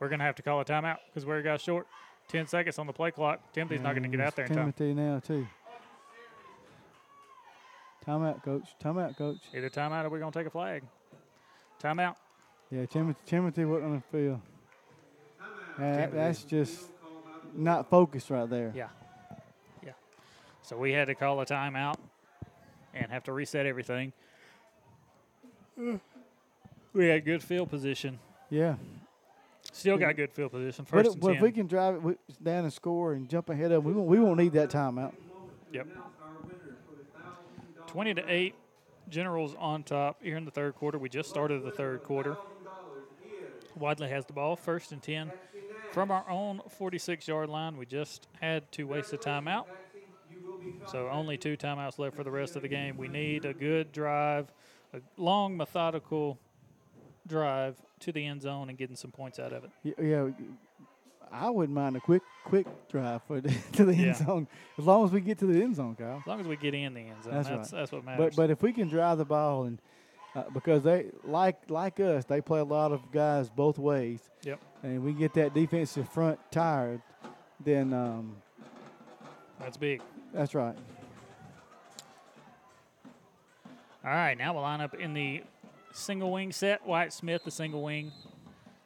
We're 0.00 0.08
gonna 0.08 0.24
have 0.24 0.34
to 0.36 0.42
call 0.42 0.60
a 0.60 0.64
timeout 0.64 0.98
because 1.06 1.24
we're 1.24 1.38
a 1.38 1.42
guy 1.42 1.56
short. 1.56 1.86
Ten 2.26 2.46
seconds 2.46 2.78
on 2.78 2.86
the 2.86 2.92
play 2.92 3.10
clock. 3.10 3.52
Timothy's 3.52 3.80
not 3.80 3.94
gonna 3.94 4.08
get 4.08 4.20
out 4.20 4.36
there 4.36 4.44
in 4.44 4.54
time. 4.54 4.72
Timothy 4.72 4.94
now 4.94 5.20
too. 5.20 5.46
Timeout, 8.06 8.42
coach. 8.42 8.68
Timeout, 8.82 9.16
coach. 9.16 9.38
Either 9.54 9.68
timeout 9.68 10.04
or 10.04 10.08
we're 10.08 10.18
gonna 10.18 10.32
take 10.32 10.46
a 10.46 10.50
flag. 10.50 10.82
Timeout. 11.82 12.16
Yeah, 12.70 12.86
Timothy. 12.86 13.18
Timothy 13.26 13.64
wasn't 13.64 13.86
on 13.86 14.02
the 14.10 14.18
field. 14.18 14.40
That- 15.78 16.12
that's 16.12 16.42
just 16.44 16.90
not 17.54 17.88
focused 17.88 18.30
right 18.30 18.48
there. 18.48 18.72
Yeah. 18.74 18.88
Yeah. 19.84 19.92
So 20.62 20.76
we 20.76 20.92
had 20.92 21.06
to 21.06 21.14
call 21.14 21.40
a 21.40 21.46
timeout 21.46 21.96
and 22.94 23.10
have 23.10 23.24
to 23.24 23.32
reset 23.32 23.66
everything. 23.66 24.12
We 26.94 27.06
had 27.06 27.24
good 27.24 27.42
field 27.42 27.68
position. 27.70 28.18
Yeah. 28.50 28.74
Still 29.72 29.98
got 29.98 30.16
good 30.16 30.32
field 30.32 30.50
position. 30.50 30.84
First 30.86 31.06
it- 31.06 31.12
and 31.12 31.20
but 31.20 31.28
if 31.32 31.34
10. 31.36 31.42
we 31.42 31.52
can 31.52 31.66
drive 31.66 31.94
it 31.94 31.98
wi- 31.98 32.18
down 32.42 32.64
and 32.64 32.72
score 32.72 33.12
and 33.12 33.28
jump 33.28 33.50
ahead 33.50 33.70
of 33.70 33.84
them, 33.84 33.84
we 33.84 33.92
won't, 33.92 34.08
we 34.08 34.18
won't 34.18 34.38
need 34.38 34.52
that 34.54 34.70
timeout. 34.70 35.12
Yep. 35.70 35.86
20 37.86 38.14
to 38.14 38.24
8. 38.26 38.54
Generals 39.10 39.54
on 39.58 39.82
top 39.84 40.22
here 40.22 40.36
in 40.36 40.44
the 40.44 40.50
third 40.50 40.74
quarter. 40.74 40.98
We 40.98 41.08
just 41.08 41.28
started 41.30 41.62
the 41.62 41.70
third 41.70 42.02
quarter. 42.02 42.36
Wadley 43.76 44.08
has 44.08 44.24
the 44.26 44.32
ball, 44.32 44.56
first 44.56 44.90
and 44.92 45.02
10. 45.02 45.30
From 45.92 46.10
our 46.10 46.28
own 46.28 46.60
46 46.68 47.26
yard 47.28 47.48
line, 47.48 47.76
we 47.76 47.86
just 47.86 48.28
had 48.40 48.70
to 48.72 48.84
waste 48.84 49.12
a 49.12 49.16
timeout. 49.16 49.64
So 50.86 51.08
only 51.08 51.36
two 51.38 51.56
timeouts 51.56 51.98
left 51.98 52.16
for 52.16 52.24
the 52.24 52.30
rest 52.30 52.56
of 52.56 52.62
the 52.62 52.68
game. 52.68 52.96
We 52.96 53.08
need 53.08 53.44
a 53.44 53.54
good 53.54 53.92
drive, 53.92 54.52
a 54.92 55.00
long, 55.16 55.56
methodical 55.56 56.38
drive 57.26 57.76
to 58.00 58.12
the 58.12 58.24
end 58.26 58.42
zone 58.42 58.68
and 58.68 58.78
getting 58.78 58.96
some 58.96 59.10
points 59.10 59.38
out 59.38 59.52
of 59.52 59.64
it. 59.64 59.94
Yeah, 59.98 60.28
I 61.32 61.50
wouldn't 61.50 61.74
mind 61.76 61.96
a 61.96 62.00
quick 62.00 62.22
quick 62.44 62.66
drive 62.88 63.22
for 63.24 63.40
the, 63.40 63.50
to 63.72 63.84
the 63.84 63.94
Yeah. 63.94 64.06
end 64.08 64.16
zone 64.16 64.48
as 64.78 64.84
long 64.84 65.04
as 65.04 65.10
we 65.10 65.20
get 65.20 65.38
to 65.38 65.46
the 65.46 65.62
end 65.62 65.76
zone, 65.76 65.94
Kyle. 65.96 66.18
As 66.20 66.26
long 66.26 66.40
as 66.40 66.46
we 66.46 66.56
get 66.56 66.74
in 66.74 66.94
the 66.94 67.00
end 67.00 67.22
zone, 67.24 67.34
That's, 67.34 67.48
that's, 67.48 67.72
right. 67.72 67.78
that's 67.80 67.92
what 67.92 68.04
matters. 68.04 68.34
But 68.36 68.36
but 68.36 68.50
if 68.50 68.62
we 68.62 68.72
can 68.72 68.88
drive 68.88 69.18
the 69.18 69.24
ball 69.26 69.64
and 69.64 69.80
uh, 70.38 70.50
because 70.52 70.82
they 70.82 71.06
like 71.24 71.58
like 71.68 72.00
us, 72.00 72.24
they 72.24 72.40
play 72.40 72.60
a 72.60 72.64
lot 72.64 72.92
of 72.92 73.10
guys 73.12 73.48
both 73.48 73.78
ways. 73.78 74.20
Yep. 74.42 74.60
And 74.82 75.02
we 75.02 75.12
get 75.12 75.34
that 75.34 75.54
defensive 75.54 76.08
front 76.08 76.38
tired, 76.50 77.02
then 77.64 77.92
um, 77.92 78.36
that's 79.58 79.76
big. 79.76 80.00
that's 80.32 80.54
right. 80.54 80.76
All 84.04 84.14
right, 84.14 84.38
now 84.38 84.54
we'll 84.54 84.62
line 84.62 84.80
up 84.80 84.94
in 84.94 85.12
the 85.12 85.42
single 85.92 86.30
wing 86.32 86.52
set. 86.52 86.86
Wyatt 86.86 87.12
Smith, 87.12 87.42
the 87.44 87.50
single 87.50 87.82
wing. 87.82 88.12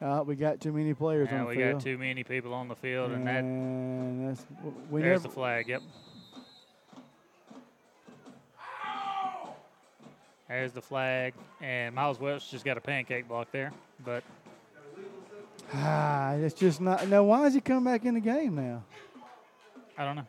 Uh, 0.01 0.25
we 0.27 0.35
got 0.35 0.61
too 0.61 0.73
many 0.73 0.95
players 0.95 1.29
Now 1.31 1.43
on 1.43 1.47
we 1.49 1.55
the 1.55 1.61
field. 1.61 1.73
got 1.75 1.83
too 1.83 1.99
many 1.99 2.25
people 2.25 2.55
on 2.55 2.67
the 2.67 2.75
field, 2.75 3.13
and 3.13 3.27
that 3.27 3.45
that's 4.27 4.47
we 4.91 5.01
there's 5.01 5.23
never, 5.23 5.29
the 5.29 5.35
flag. 5.35 5.69
Yep. 5.69 5.83
There's 10.53 10.73
the 10.73 10.83
flag, 10.83 11.33
and 11.63 11.95
Miles 11.95 12.21
Welch 12.21 12.51
just 12.51 12.63
got 12.63 12.77
a 12.77 12.81
pancake 12.81 13.27
block 13.27 13.51
there, 13.53 13.73
but 14.05 14.23
Ah, 15.73 16.33
it's 16.35 16.55
just 16.55 16.79
not. 16.79 17.09
Now, 17.09 17.23
why 17.23 17.47
is 17.47 17.55
he 17.55 17.61
come 17.63 17.85
back 17.85 18.05
in 18.05 18.13
the 18.13 18.21
game 18.21 18.55
now? 18.55 18.85
I 19.97 20.05
don't 20.05 20.15
know. 20.17 20.27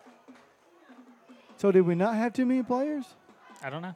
So 1.58 1.74
did 1.74 1.82
we 1.82 1.94
not 1.96 2.16
have 2.16 2.32
too 2.32 2.46
many 2.46 2.64
players? 2.64 3.04
I 3.62 3.70
don't 3.70 3.82
know. 3.82 3.94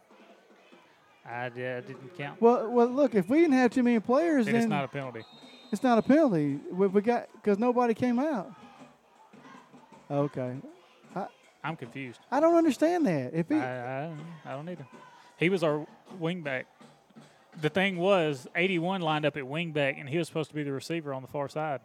I, 1.26 1.48
di- 1.48 1.66
I 1.66 1.80
didn't 1.80 2.18
count. 2.18 2.42
Well, 2.42 2.70
well, 2.72 2.88
look, 2.88 3.16
if 3.16 3.30
we 3.30 3.40
didn't 3.40 3.54
have 3.54 3.72
too 3.72 3.84
many 3.84 4.02
players, 4.02 4.48
Then 4.48 4.54
then 4.56 4.64
it's 4.64 4.70
not 4.70 4.84
a 4.84 4.90
penalty. 4.90 5.24
It's 5.72 5.82
not 5.84 5.98
a 5.98 6.02
penalty. 6.02 6.60
We, 6.70 6.88
we 6.88 7.02
got 7.02 7.30
because 7.36 7.58
nobody 7.58 7.94
came 7.94 8.20
out. 8.20 8.52
Okay, 10.12 10.58
I 11.16 11.28
I'm 11.64 11.78
confused. 11.78 12.20
I 12.30 12.42
don't 12.42 12.56
understand 12.56 13.06
that. 13.06 13.34
If 13.34 13.48
he, 13.48 13.56
I, 13.56 14.08
I, 14.08 14.14
I 14.46 14.52
don't 14.52 14.68
either. 14.68 14.86
He 15.38 15.48
was 15.48 15.64
our 15.64 15.86
wingback. 16.20 16.66
The 17.60 17.70
thing 17.70 17.98
was, 17.98 18.48
81 18.56 19.02
lined 19.02 19.26
up 19.26 19.36
at 19.36 19.44
wingback, 19.44 20.00
and 20.00 20.08
he 20.08 20.18
was 20.18 20.28
supposed 20.28 20.50
to 20.50 20.56
be 20.56 20.64
the 20.64 20.72
receiver 20.72 21.14
on 21.14 21.22
the 21.24 21.28
far 21.28 21.50
side. 21.50 21.82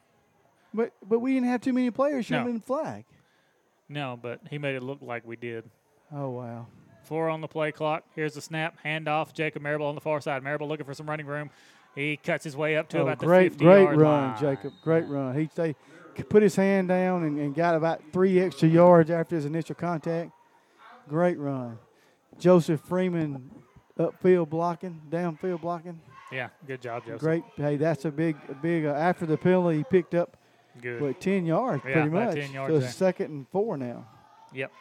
but 0.75 0.93
but 1.09 1.21
we 1.21 1.35
didn't 1.35 1.49
have 1.49 1.61
too 1.61 1.73
many 1.73 1.91
players. 1.91 2.29
Have 2.29 2.47
No. 2.47 2.59
flag. 2.59 3.05
No, 3.89 4.19
but 4.21 4.41
he 4.51 4.59
made 4.59 4.75
it 4.75 4.83
look 4.83 4.99
like 5.03 5.27
we 5.27 5.37
did. 5.37 5.65
Oh 6.13 6.31
wow. 6.31 6.67
Four 7.05 7.29
on 7.31 7.41
the 7.41 7.49
play 7.49 7.73
clock. 7.73 8.05
Here's 8.15 8.35
the 8.35 8.41
snap. 8.41 8.77
Handoff. 8.85 9.33
Jacob 9.33 9.61
Marable 9.63 9.87
on 9.87 9.95
the 9.95 10.01
far 10.01 10.21
side. 10.21 10.43
Marable 10.43 10.69
looking 10.69 10.87
for 10.87 10.95
some 10.95 11.09
running 11.09 11.27
room. 11.27 11.51
He 11.95 12.17
cuts 12.17 12.45
his 12.45 12.57
way 12.57 12.77
up 12.77 12.89
to 12.91 12.99
Oh, 13.01 13.03
about 13.03 13.19
great, 13.19 13.45
the 13.45 13.51
50 13.59 13.65
great 13.65 13.83
yard 13.83 13.97
run, 13.99 14.31
line. 14.31 14.41
Jacob. 14.41 14.73
Great 14.83 15.07
run. 15.09 15.35
He 15.39 15.51
they 15.55 15.75
put 16.29 16.43
his 16.43 16.55
hand 16.57 16.89
down 16.89 17.25
and, 17.25 17.39
and 17.39 17.55
got 17.55 17.75
about 17.75 18.01
three 18.13 18.39
extra 18.41 18.69
yards 18.69 19.11
after 19.11 19.35
his 19.37 19.45
initial 19.47 19.75
contact. 19.75 20.31
Great 21.09 21.39
run. 21.39 21.79
Joseph 22.39 22.81
Freeman 22.81 23.51
upfield 23.99 24.49
blocking, 24.51 25.01
downfield 25.11 25.61
blocking. 25.61 26.01
Yeah, 26.31 26.49
good 26.67 26.81
job, 26.81 27.05
Joseph. 27.05 27.21
Great. 27.21 27.45
Hey, 27.57 27.77
that's 27.77 28.05
a 28.05 28.11
big, 28.11 28.37
a 28.49 28.55
big. 28.55 28.87
Uh, 28.87 28.91
after 28.93 29.27
the 29.27 29.37
penalty, 29.37 29.79
he 29.79 29.85
picked 29.85 30.15
up 30.15 30.37
Good. 30.81 31.01
what 31.01 31.21
ten 31.21 31.45
yards, 31.45 31.83
Yeah, 31.87 31.93
pretty 31.93 32.09
much. 32.09 32.35
10 32.37 32.53
yards 32.53 32.73
so 32.73 32.87
it's 32.87 32.95
second 32.95 33.31
and 33.31 33.49
four 33.49 33.77
now. 33.77 34.07
Yep. 34.55 34.73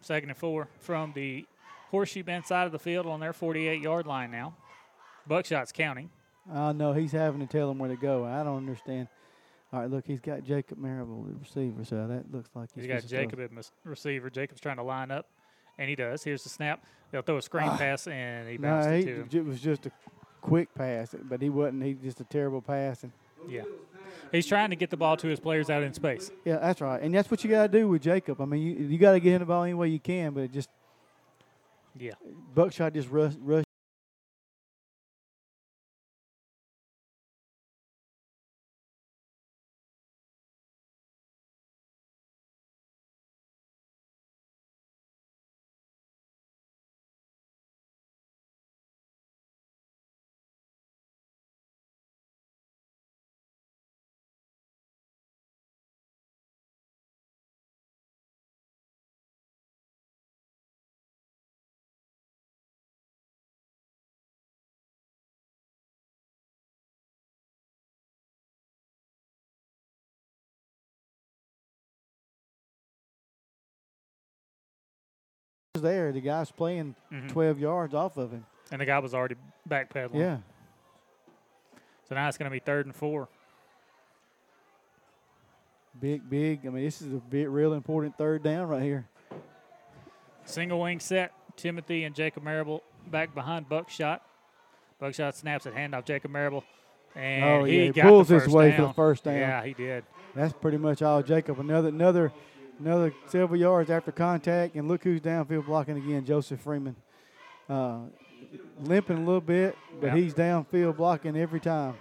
Second 0.00 0.30
and 0.30 0.38
four 0.38 0.68
from 0.78 1.12
the 1.14 1.46
horseshoe 1.90 2.22
bend 2.22 2.46
side 2.46 2.66
of 2.66 2.72
the 2.72 2.78
field 2.78 3.06
on 3.06 3.18
their 3.18 3.32
48 3.32 3.82
yard 3.82 4.06
line 4.06 4.30
now. 4.30 4.54
Buckshot's 5.26 5.72
counting. 5.72 6.10
I 6.52 6.72
know 6.72 6.92
he's 6.92 7.12
having 7.12 7.40
to 7.40 7.46
tell 7.46 7.70
him 7.70 7.78
where 7.78 7.90
to 7.90 7.96
go. 7.96 8.24
I 8.24 8.42
don't 8.44 8.56
understand. 8.56 9.08
All 9.72 9.80
right, 9.80 9.90
look, 9.90 10.06
he's 10.06 10.20
got 10.20 10.44
Jacob 10.44 10.78
Marable, 10.78 11.24
the 11.24 11.34
receiver, 11.34 11.84
so 11.84 12.06
that 12.06 12.32
looks 12.32 12.48
like 12.54 12.70
he's, 12.74 12.84
He's 12.84 12.88
got 12.92 13.02
supposed 13.02 13.10
to 13.10 13.16
throw. 13.16 13.24
Jacob 13.24 13.58
at 13.58 13.70
receiver. 13.84 14.30
Jacob's 14.30 14.62
trying 14.62 14.78
to 14.78 14.82
line 14.82 15.10
up, 15.10 15.26
and 15.78 15.88
he 15.88 15.94
does. 15.96 16.24
Here's 16.24 16.42
the 16.42 16.48
snap. 16.48 16.84
They'll 17.10 17.22
throw 17.22 17.38
a 17.38 17.42
screen 17.42 17.68
Ah. 17.68 17.76
pass, 17.78 18.06
and 18.06 18.48
he 18.48 18.58
No, 18.58 18.68
bounced 18.68 18.88
he, 18.90 18.98
it 19.10 19.34
it 19.34 19.44
was 19.44 19.60
just 19.60 19.86
a 19.86 19.92
quick 20.42 20.74
pass, 20.74 21.14
but 21.22 21.40
he 21.40 21.48
wasn't. 21.48 21.82
He 21.84 21.94
just 21.94 22.20
a 22.20 22.24
terrible 22.24 22.60
pass. 22.60 23.02
And 23.02 23.12
Yeah. 23.48 23.62
He's 24.30 24.46
trying 24.46 24.68
to 24.70 24.76
get 24.76 24.90
the 24.90 24.96
ball 24.98 25.16
to 25.16 25.26
his 25.28 25.40
players 25.40 25.70
out 25.70 25.82
in 25.82 25.94
space. 25.94 26.30
yeah, 26.44 26.58
that's 26.58 26.82
right. 26.82 27.00
And 27.00 27.14
that's 27.14 27.30
what 27.30 27.42
you 27.44 27.48
got 27.50 27.70
to 27.72 27.78
do 27.78 27.88
with 27.88 28.02
Jacob. 28.02 28.40
I 28.40 28.44
mean, 28.44 28.60
you 28.62 28.86
you 28.86 28.98
got 28.98 29.12
to 29.12 29.20
get 29.20 29.32
him 29.32 29.38
the 29.40 29.46
ball 29.46 29.62
any 29.64 29.72
way 29.74 29.88
you 29.88 29.98
can, 30.00 30.34
but 30.34 30.42
it 30.44 30.52
just 30.52 30.68
Yeah. 31.98 32.12
Buckshot 32.54 32.92
just 32.92 33.08
rushed. 33.10 33.38
rush. 33.40 33.64
There, 75.82 76.12
the 76.12 76.20
guy's 76.20 76.50
playing 76.50 76.94
Mhm. 77.12 77.28
12 77.28 77.58
yards 77.58 77.94
off 77.94 78.16
of 78.16 78.30
him. 78.32 78.46
And 78.70 78.80
the 78.80 78.84
guy 78.86 78.98
was 78.98 79.14
already 79.14 79.36
backpedaling. 79.68 80.14
Yeah. 80.16 80.38
So 82.08 82.14
now 82.14 82.28
it's 82.28 82.38
going 82.38 82.50
to 82.50 82.54
be 82.54 82.58
third 82.60 82.86
and 82.86 82.94
four. 82.94 83.28
Big, 86.00 86.28
big. 86.28 86.66
I 86.66 86.70
mean, 86.70 86.84
this 86.84 87.02
is 87.02 87.12
a 87.12 87.16
big, 87.16 87.48
real 87.48 87.72
important 87.72 88.16
third 88.16 88.42
down 88.42 88.68
right 88.68 88.82
here. 88.82 89.06
Single 90.44 90.80
wing 90.80 91.00
set. 91.00 91.32
Timothy 91.56 92.04
and 92.04 92.14
Jacob 92.14 92.44
Marable 92.44 92.84
back 93.08 93.34
behind 93.34 93.68
Buckshot. 93.68 94.22
Buckshot 95.00 95.34
snaps 95.34 95.66
at 95.66 95.74
handoff 95.74 96.04
Jacob 96.04 96.30
Marable. 96.30 96.62
And 97.16 97.44
oh 97.44 97.64
he 97.64 97.78
yeah, 97.78 97.84
he 97.86 97.90
got 97.90 98.04
pulls 98.04 98.28
his 98.28 98.46
way 98.48 98.68
down. 98.68 98.76
for 98.76 98.82
the 98.86 98.92
first 98.92 99.24
down. 99.24 99.34
Yeah, 99.34 99.64
he 99.64 99.72
did. 99.74 100.04
That's 100.36 100.52
pretty 100.52 100.76
much 100.76 101.02
all 101.02 101.22
Jacob. 101.22 101.58
Another, 101.58 101.88
another, 101.88 102.32
another 102.78 103.12
several 103.26 103.58
yards 103.58 103.90
after 103.90 104.12
contact, 104.12 104.74
and 104.74 104.88
look 104.88 105.04
who's 105.04 105.20
downfield 105.20 105.66
blocking 105.66 105.96
again, 105.96 106.24
Joseph 106.24 106.60
Freeman. 106.60 106.96
Uh, 107.68 108.00
limping 108.80 109.16
a 109.18 109.20
little 109.20 109.40
bit, 109.40 109.76
but 110.00 110.08
Yeah. 110.08 110.16
he's 110.16 110.34
downfield 110.34 110.96
blocking 110.96 111.36
every 111.36 111.60
time. 111.60 111.94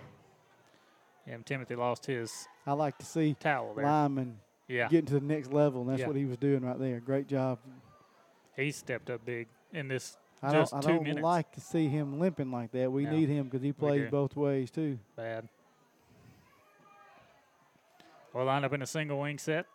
Yeah, 1.26 1.36
and 1.36 1.46
Timothy 1.46 1.76
lost 1.76 2.06
his 2.06 2.48
I 2.66 2.74
like 2.74 2.98
to 3.00 3.06
see 3.06 3.34
towel 3.40 3.74
there. 3.74 3.86
linemen 3.86 4.40
Yeah. 4.68 4.88
getting 4.88 5.08
to 5.08 5.16
the 5.16 5.26
next 5.26 5.52
level, 5.52 5.82
and 5.82 5.90
that's 5.90 6.02
Yeah. 6.02 6.08
what 6.08 6.16
he 6.16 6.26
was 6.26 6.38
doing 6.38 6.64
right 6.64 6.80
there. 6.80 7.00
Great 7.02 7.28
job. 7.28 7.60
He 8.56 8.72
stepped 8.72 9.10
up 9.10 9.26
big 9.26 9.48
in 9.74 9.88
this 9.88 10.18
I 10.42 10.54
don't, 10.54 10.72
I 10.72 10.82
don't 10.82 11.22
like 11.22 11.52
to 11.54 11.62
see 11.62 11.88
him 11.88 12.20
limping 12.20 12.52
like 12.52 12.72
that. 12.72 12.92
We 12.92 13.04
Yeah. 13.06 13.12
need 13.12 13.28
him 13.30 13.46
because 13.46 13.64
he 13.64 13.74
plays 13.74 14.10
both 14.12 14.36
ways 14.36 14.70
too. 14.70 15.00
Bad. 15.16 15.50
We'll 18.34 18.46
line 18.46 18.64
up 18.64 18.72
in 18.74 18.82
a 18.84 18.86
single 18.86 19.20
wing 19.20 19.40
set. 19.40 19.66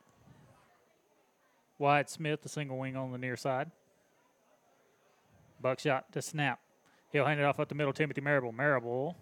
Wyatt 1.83 2.09
Smith, 2.09 2.43
the 2.43 2.49
single 2.49 2.79
wing 2.79 2.95
on 2.97 3.11
the 3.11 3.19
near 3.19 3.37
side. 3.37 3.69
Buckshot 5.61 6.13
to 6.13 6.23
snap. 6.23 6.61
He'll 7.11 7.27
hand 7.27 7.41
it 7.41 7.43
off 7.43 7.59
up 7.59 7.69
the 7.69 7.75
middle. 7.75 7.93
Timothy 7.93 8.21
Marable. 8.21 8.53
Marable. 8.53 9.17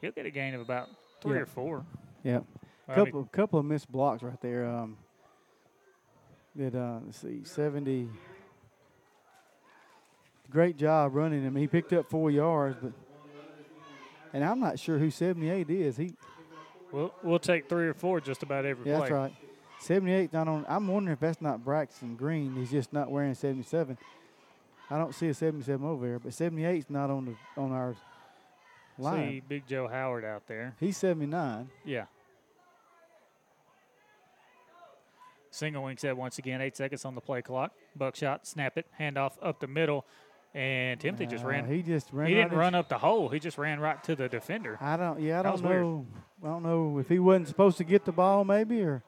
He'll 0.00 0.10
get 0.10 0.26
a 0.26 0.30
gain 0.30 0.54
of 0.54 0.60
about 0.60 0.88
three 1.22 1.36
Yeah. 1.36 1.42
or 1.42 1.46
four. 1.46 1.86
Yeah, 2.24 2.38
Well, 2.38 2.44
I 2.88 2.96
mean- 2.96 3.04
couple 3.06 3.24
couple 3.26 3.58
of 3.60 3.64
missed 3.66 3.90
blocks 3.92 4.24
right 4.24 4.40
there. 4.40 4.66
Um, 4.66 4.96
that 6.56 6.74
uh, 6.74 6.98
let's 7.04 7.18
see, 7.18 7.44
seventy. 7.44 8.08
Great 10.50 10.76
job 10.76 11.14
running 11.14 11.42
him. 11.42 11.54
He 11.54 11.68
picked 11.68 11.92
up 11.92 12.10
four 12.10 12.28
yards, 12.30 12.76
but 12.82 12.92
and 14.32 14.44
I'm 14.44 14.58
not 14.58 14.78
sure 14.80 14.98
who 14.98 15.10
78 15.10 15.70
is. 15.70 15.96
He 15.96 16.14
We'll, 16.92 17.12
we'll 17.22 17.38
take 17.40 17.68
three 17.68 17.86
or 17.88 17.94
four 17.94 18.20
just 18.20 18.42
about 18.42 18.64
every 18.64 18.88
yeah, 18.88 18.98
play. 18.98 19.08
that's 19.08 19.12
right. 19.12 19.32
78 19.84 20.32
not 20.32 20.48
on. 20.48 20.64
I'm 20.68 20.88
wondering 20.88 21.12
if 21.12 21.20
that's 21.20 21.40
not 21.40 21.64
Braxton 21.64 22.16
Green. 22.16 22.54
He's 22.56 22.70
just 22.70 22.92
not 22.92 23.10
wearing 23.10 23.34
77. 23.34 23.96
I 24.90 24.98
don't 24.98 25.14
see 25.14 25.28
a 25.28 25.34
77 25.34 25.86
over 25.86 26.06
there, 26.06 26.18
but 26.18 26.32
78's 26.32 26.90
not 26.90 27.10
on 27.10 27.24
the 27.24 27.60
on 27.60 27.72
our 27.72 27.94
line. 28.98 29.28
See 29.30 29.42
Big 29.46 29.66
Joe 29.66 29.88
Howard 29.88 30.24
out 30.24 30.46
there. 30.46 30.74
He's 30.80 30.96
79. 30.96 31.68
Yeah. 31.84 32.04
Single 35.50 35.84
wing 35.84 35.96
set 35.98 36.16
once 36.16 36.38
again, 36.38 36.60
eight 36.60 36.76
seconds 36.76 37.04
on 37.04 37.14
the 37.14 37.20
play 37.20 37.40
clock. 37.40 37.72
Buckshot, 37.94 38.46
snap 38.46 38.76
it, 38.76 38.86
handoff 38.98 39.32
up 39.40 39.60
the 39.60 39.68
middle, 39.68 40.04
and 40.52 40.98
Timothy 40.98 41.26
just 41.26 41.44
Uh, 41.44 41.48
ran. 41.48 41.66
he 41.68 41.80
just 41.82 42.12
ran 42.12 42.26
He 42.28 42.34
right 42.34 42.42
didn't 42.44 42.58
run 42.58 42.74
up 42.74 42.88
the 42.88 42.98
hole. 42.98 43.28
He 43.28 43.38
just 43.38 43.56
ran 43.56 43.78
right 43.78 44.02
to 44.04 44.16
the 44.16 44.28
defender. 44.28 44.76
I 44.80 44.96
don't. 44.96 45.20
Yeah, 45.20 45.34
I 45.38 45.42
That 45.42 45.42
don't 45.44 45.52
was 45.52 45.62
weird. 45.62 45.82
know. 45.82 46.06
I 46.42 46.46
don't 46.48 46.62
know 46.64 46.98
if 46.98 47.08
he 47.08 47.20
wasn't 47.20 47.46
supposed 47.48 47.78
to 47.78 47.84
get 47.84 48.04
the 48.04 48.10
ball, 48.12 48.44
maybe, 48.44 48.82
or 48.82 49.02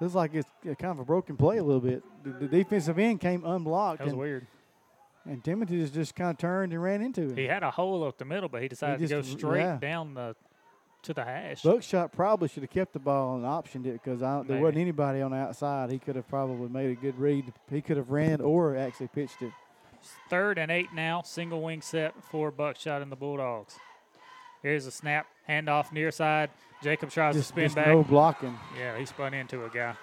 looks 0.00 0.14
like 0.14 0.34
it's 0.34 0.50
kind 0.64 0.92
of 0.92 0.98
a 1.00 1.04
broken 1.04 1.36
play 1.36 1.58
a 1.58 1.62
little 1.62 1.80
bit. 1.80 2.02
The, 2.24 2.30
the 2.30 2.46
defensive 2.46 2.98
end 2.98 3.20
came 3.20 3.44
unblocked. 3.44 3.98
That 3.98 4.04
was 4.04 4.12
and, 4.12 4.20
weird. 4.20 4.46
And 5.26 5.44
Timothy 5.44 5.80
just, 5.80 5.94
just 5.94 6.14
kind 6.14 6.30
of 6.30 6.38
turned 6.38 6.72
and 6.72 6.82
ran 6.82 7.02
into 7.02 7.30
it. 7.30 7.36
He 7.36 7.44
had 7.44 7.62
a 7.62 7.70
hole 7.70 8.04
up 8.04 8.16
the 8.18 8.24
middle, 8.24 8.48
but 8.48 8.62
he 8.62 8.68
decided 8.68 9.00
to 9.00 9.06
go 9.06 9.22
straight 9.22 9.60
yeah. 9.60 9.78
down 9.78 10.14
the 10.14 10.34
to 11.02 11.14
the 11.14 11.24
hash. 11.24 11.62
Buckshot 11.62 12.12
probably 12.12 12.48
should 12.48 12.62
have 12.62 12.70
kept 12.70 12.92
the 12.92 12.98
ball 12.98 13.36
and 13.36 13.44
optioned 13.44 13.86
it 13.86 14.02
because 14.02 14.20
there 14.20 14.44
Maybe. 14.44 14.60
wasn't 14.60 14.78
anybody 14.78 15.22
on 15.22 15.30
the 15.30 15.38
outside. 15.38 15.90
He 15.90 15.98
could 15.98 16.16
have 16.16 16.28
probably 16.28 16.68
made 16.68 16.90
a 16.90 16.94
good 16.94 17.18
read. 17.18 17.52
He 17.70 17.80
could 17.80 17.96
have 17.96 18.10
ran 18.10 18.40
or 18.40 18.76
actually 18.76 19.08
pitched 19.08 19.42
it. 19.42 19.52
Third 20.28 20.58
and 20.58 20.70
eight 20.70 20.92
now. 20.94 21.22
Single 21.22 21.62
wing 21.62 21.82
set 21.82 22.14
for 22.30 22.50
Buckshot 22.50 23.02
and 23.02 23.10
the 23.10 23.16
Bulldogs. 23.16 23.76
Here's 24.62 24.86
a 24.86 24.90
snap, 24.90 25.26
handoff 25.48 25.92
near 25.92 26.10
side. 26.10 26.50
Jacob 26.82 27.10
tries 27.10 27.34
Just, 27.34 27.48
to 27.48 27.52
spin 27.54 27.64
just 27.64 27.76
back. 27.76 27.86
no 27.88 28.02
blocking. 28.02 28.58
Yeah, 28.78 28.96
he 28.98 29.04
spun 29.06 29.34
into 29.34 29.64
a 29.64 29.68
guy. 29.68 29.94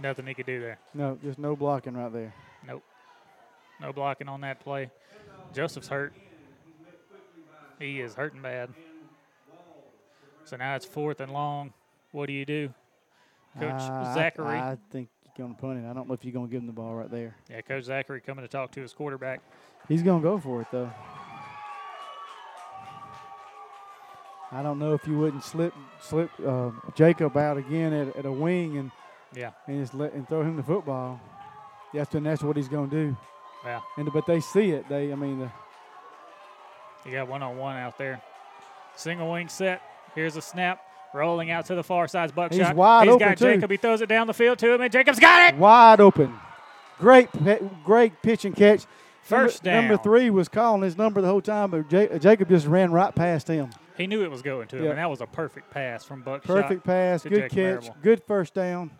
Nothing 0.00 0.26
he 0.26 0.34
could 0.34 0.46
do 0.46 0.60
there. 0.60 0.78
No, 0.94 1.18
just 1.22 1.38
no 1.38 1.54
blocking 1.56 1.94
right 1.94 2.12
there. 2.12 2.34
Nope. 2.66 2.82
No 3.80 3.92
blocking 3.92 4.28
on 4.28 4.40
that 4.42 4.60
play. 4.60 4.90
Joseph's 5.54 5.88
hurt. 5.88 6.12
He 7.78 8.00
is 8.00 8.14
hurting 8.14 8.42
bad. 8.42 8.70
So 10.44 10.56
now 10.56 10.74
it's 10.76 10.86
fourth 10.86 11.20
and 11.20 11.32
long. 11.32 11.72
What 12.12 12.26
do 12.26 12.32
you 12.32 12.44
do? 12.44 12.72
Coach 13.58 13.70
Uh, 13.72 14.04
I- 14.06 14.14
Zachary. 14.14 14.58
I, 14.58 14.76
think 14.90 15.08
you're 15.24 15.46
going 15.46 15.54
to 15.54 15.60
punt 15.60 15.78
it. 15.84 15.88
I 15.88 15.92
don't 15.92 16.08
know 16.08 16.14
if 16.14 16.24
you're 16.24 16.32
going 16.32 16.46
to 16.46 16.50
give 16.52 16.60
him 16.60 16.66
the 16.66 16.72
ball 16.72 16.94
right 16.94 17.10
there. 17.10 17.36
yeah, 17.50 17.60
Coach 17.60 17.84
Zachary 17.84 18.20
coming 18.20 18.44
to 18.44 18.48
talk 18.48 18.70
to 18.72 18.80
his 18.80 18.92
quarterback. 18.92 19.40
He's 19.88 20.02
going 20.02 20.20
to 20.20 20.22
go 20.22 20.38
for 20.38 20.60
it, 20.62 20.66
though. 20.70 20.90
I 24.52 24.62
don't 24.62 24.78
know 24.78 24.94
if 24.94 25.06
you 25.06 25.16
wouldn't 25.18 25.44
slip 25.44 25.72
slip 26.00 26.30
uh, 26.44 26.70
Jacob 26.94 27.36
out 27.36 27.56
again 27.56 27.92
at, 27.92 28.16
at 28.16 28.26
a 28.26 28.32
wing 28.32 28.78
and 28.78 28.90
Yeah. 29.34 29.50
and 29.66 29.80
just 29.80 29.94
let 29.94 30.12
and 30.12 30.28
throw 30.28 30.42
him 30.42 30.56
the 30.56 30.62
football. 30.62 31.20
That's 31.94 32.14
and 32.14 32.26
that's 32.26 32.42
what 32.42 32.56
he's 32.56 32.68
going 32.68 32.90
to 32.90 32.96
do. 33.08 33.16
Yeah. 33.64 33.80
And 33.96 34.12
but 34.12 34.26
they 34.26 34.40
see 34.40 34.70
it. 34.70 34.88
They 34.88 35.12
I 35.12 35.14
mean 35.14 35.38
the, 35.40 35.50
You 37.04 37.12
got 37.12 37.28
one 37.28 37.42
on 37.42 37.56
one 37.56 37.76
out 37.76 37.96
there. 37.98 38.20
Single 38.96 39.30
wing 39.30 39.48
set. 39.48 39.82
Here's 40.14 40.36
a 40.36 40.42
snap. 40.42 40.80
Rolling 41.12 41.50
out 41.50 41.66
to 41.66 41.74
the 41.74 41.82
far 41.82 42.06
side. 42.08 42.34
Buckshot. 42.34 42.66
He's 42.68 42.74
wide 42.76 43.04
He's 43.06 43.14
open, 43.14 43.28
got 43.28 43.38
too. 43.38 43.44
Jacob. 43.54 43.70
He 43.70 43.76
throws 43.76 44.00
it 44.00 44.08
down 44.08 44.26
the 44.28 44.34
field 44.34 44.58
to 44.60 44.72
him, 44.74 44.80
and 44.80 44.92
Jacob's 44.92 45.18
got 45.18 45.52
it. 45.52 45.58
wide 45.58 46.00
open, 46.00 46.32
great 46.98 47.28
great 47.84 48.20
pitch 48.22 48.44
and 48.44 48.54
catch. 48.54 48.84
First 49.22 49.64
number, 49.64 49.80
Number 49.88 50.02
three 50.02 50.30
was 50.30 50.48
calling 50.48 50.82
his 50.82 50.96
number 50.96 51.20
the 51.20 51.26
whole 51.28 51.40
time, 51.42 51.70
but 51.70 51.88
Jacob 51.88 52.48
just 52.48 52.66
ran 52.66 52.90
right 52.92 53.14
past 53.14 53.48
him. 53.48 53.70
He 53.96 54.06
knew 54.06 54.22
it 54.24 54.30
was 54.30 54.42
going 54.42 54.68
to 54.68 54.76
him, 54.76 54.84
Yeah. 54.84 54.90
and 54.90 54.98
that 54.98 55.10
was 55.10 55.20
a 55.20 55.26
perfect 55.26 55.70
pass 55.70 56.04
from 56.04 56.22
Buckshot. 56.22 56.62
Perfect 56.62 56.84
pass, 56.84 57.22
good 57.22 57.32
Jacob 57.32 57.50
catch, 57.50 57.82
Marable. 57.82 57.96
good 58.02 58.22
first 58.24 58.54
down. 58.54 58.90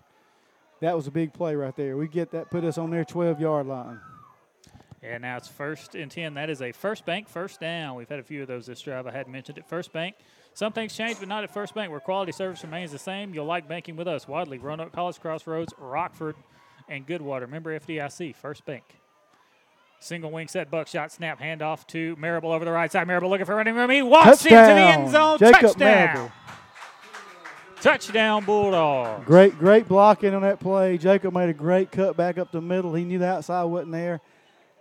That 0.81 0.97
was 0.97 1.07
a 1.07 1.11
big 1.11 1.33
play 1.33 1.55
right 1.55 1.75
there. 1.77 1.97
We 1.97 2.09
get 2.09 2.31
that, 2.33 2.51
put 2.51 2.65
us 2.65 2.79
on 2.79 2.91
their 2.91 3.05
12 3.05 3.41
yard 3.41 3.67
line. 3.67 4.01
And 5.03 5.23
now 5.23 5.39
it's 5.39 5.49
first 5.49 5.95
and 5.95 6.11
10. 6.11 6.35
That 6.35 6.51
is 6.51 6.61
a 6.61 6.73
first 6.73 7.07
bank 7.07 7.29
first 7.29 7.59
down. 7.61 7.97
We've 7.97 8.09
had 8.09 8.19
a 8.19 8.23
few 8.23 8.43
of 8.43 8.49
those 8.49 8.67
this 8.67 8.81
drive. 8.83 9.07
I 9.07 9.13
hadn't 9.13 9.33
mentioned 9.33 9.57
it. 9.57 9.67
First 9.67 9.93
bank. 9.93 10.17
Some 10.53 10.73
things 10.73 10.95
change, 10.95 11.19
but 11.21 11.29
not 11.29 11.45
at 11.45 11.55
First 11.55 11.75
Bank, 11.77 11.91
where 11.93 12.01
quality 12.01 12.33
service 12.33 12.63
remains 12.65 12.91
the 12.91 12.99
same. 12.99 13.33
You'll 13.33 13.47
like 13.47 13.69
banking 13.69 13.95
with 13.97 14.09
us. 14.09 14.27
Wadley, 14.27 14.59
Roanoke, 14.59 14.93
Hollis 14.95 15.17
Crossroads, 15.17 15.73
Rockford, 15.79 16.35
and 16.89 17.07
Goodwater. 17.07 17.49
Member 17.49 17.79
FDIC, 17.79 18.35
First 18.35 18.65
Bank. 18.65 18.83
Single 20.03 20.31
wing 20.31 20.49
set, 20.49 20.71
buckshot, 20.71 21.13
snap, 21.13 21.39
handoff 21.41 21.87
to 21.89 22.17
Marable 22.17 22.53
over 22.53 22.65
the 22.65 22.73
right 22.73 22.91
side. 22.91 23.07
Marable 23.07 23.29
looking 23.29 23.45
for 23.45 23.55
running 23.55 23.75
room. 23.75 23.91
He 23.91 24.01
walks 24.01 24.43
into 24.45 24.55
the 24.57 24.61
end 24.61 25.11
zone. 25.11 25.39
Jacob 25.39 25.61
Touchdown. 25.61 26.15
Marable. 26.15 26.33
Touchdown, 27.83 28.45
Bulldogs. 28.45 29.25
Great, 29.27 29.59
great 29.59 29.89
blocking 29.89 30.35
on 30.35 30.43
that 30.43 30.61
play. 30.61 30.99
Jacob 30.99 31.33
made 31.35 31.49
a 31.49 31.55
great 31.55 31.91
cut 31.91 32.17
back 32.17 32.37
up 32.39 32.51
the 32.53 32.61
middle. 32.61 32.95
He 32.95 33.05
knew 33.05 33.19
the 33.19 33.27
outside 33.27 33.65
wasn't 33.65 33.93
there. 33.93 34.21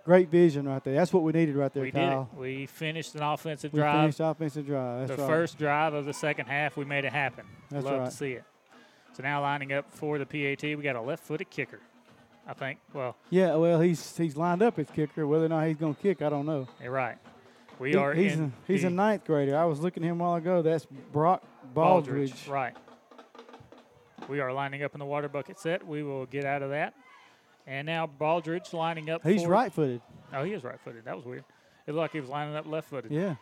Great 0.06 0.30
vision 0.30 0.68
right 0.68 0.84
there. 0.84 0.96
That's 0.96 1.14
what 1.14 1.24
we 1.24 1.32
needed 1.32 1.56
right 1.56 1.74
there, 1.74 1.84
We 1.84 1.92
did 1.92 1.98
Kyle. 2.10 2.30
it. 2.34 2.40
We 2.40 2.66
finished 2.66 3.16
an 3.16 3.22
offensive 3.22 3.72
We 3.74 3.80
drive. 3.80 4.02
finished 4.02 4.20
offensive 4.22 4.66
drive. 4.66 5.08
That's 5.08 5.18
the 5.18 5.24
right. 5.24 5.30
first 5.32 5.58
drive 5.58 5.94
of 5.94 6.06
the 6.06 6.14
second 6.14 6.48
half, 6.48 6.76
we 6.78 6.84
made 6.86 7.06
it 7.06 7.14
happen. 7.14 7.46
That's 7.70 7.86
Love 7.86 8.00
right. 8.00 8.10
to 8.10 8.16
see 8.16 8.32
it. 8.34 8.44
So 9.14 9.24
now 9.24 9.42
lining 9.42 9.72
up 9.72 9.92
for 9.92 10.18
the 10.18 10.26
PAT, 10.26 10.64
we 10.64 10.76
got 10.84 10.96
a 10.96 11.02
left-footed 11.02 11.50
kicker. 11.50 11.80
I 12.50 12.54
think. 12.54 12.80
Well, 12.94 13.16
Yeah, 13.30 13.56
well, 13.56 13.80
he's 13.80 14.18
he's 14.18 14.36
lined 14.36 14.64
up 14.64 14.80
as 14.80 14.90
kicker. 14.90 15.28
Whether 15.28 15.46
or 15.46 15.50
not 15.50 15.68
he's 15.68 15.78
going 15.78 15.94
to 15.94 16.02
kick, 16.02 16.24
I 16.24 16.30
don't 16.30 16.48
know. 16.48 16.68
you're 16.82 16.92
right. 16.92 17.18
We 17.78 17.92
He- 17.92 17.96
are 17.96 18.14
he's 18.14 18.34
in 18.34 18.46
a, 18.46 18.52
he's 18.72 18.84
a 18.84 18.90
ninth 18.90 19.24
grader. 19.24 19.56
I 19.56 19.66
was 19.66 19.80
looking 19.80 20.04
at 20.04 20.08
him 20.08 20.20
a 20.20 20.24
while 20.24 20.36
ago. 20.36 20.62
That's 20.64 20.86
Brock 21.14 21.44
Baldridge. 21.76 22.32
Baldridge. 22.34 22.50
Right. 22.50 22.76
We 24.28 24.40
are 24.42 24.52
lining 24.52 24.84
up 24.84 24.94
in 24.96 25.00
the 25.00 25.06
water 25.06 25.30
bucket 25.30 25.60
set. 25.60 25.86
We 25.86 26.02
will 26.04 26.26
get 26.26 26.44
out 26.44 26.62
of 26.64 26.72
that. 26.72 26.94
And 27.68 27.86
now 27.86 28.08
Baldridge 28.20 28.74
lining 28.74 29.10
up. 29.12 29.24
He's 29.26 29.46
right-footed. 29.46 30.02
Oh, 30.34 30.44
he 30.44 30.54
is 30.54 30.64
right-footed. 30.64 31.06
That 31.06 31.16
was 31.16 31.26
weird. 31.26 31.44
It 31.88 31.92
looked 31.94 32.02
like 32.02 32.12
he 32.12 32.20
was 32.20 32.30
lining 32.30 32.56
up 32.56 32.66
left-footed. 32.66 33.12
Yeah. 33.12 33.36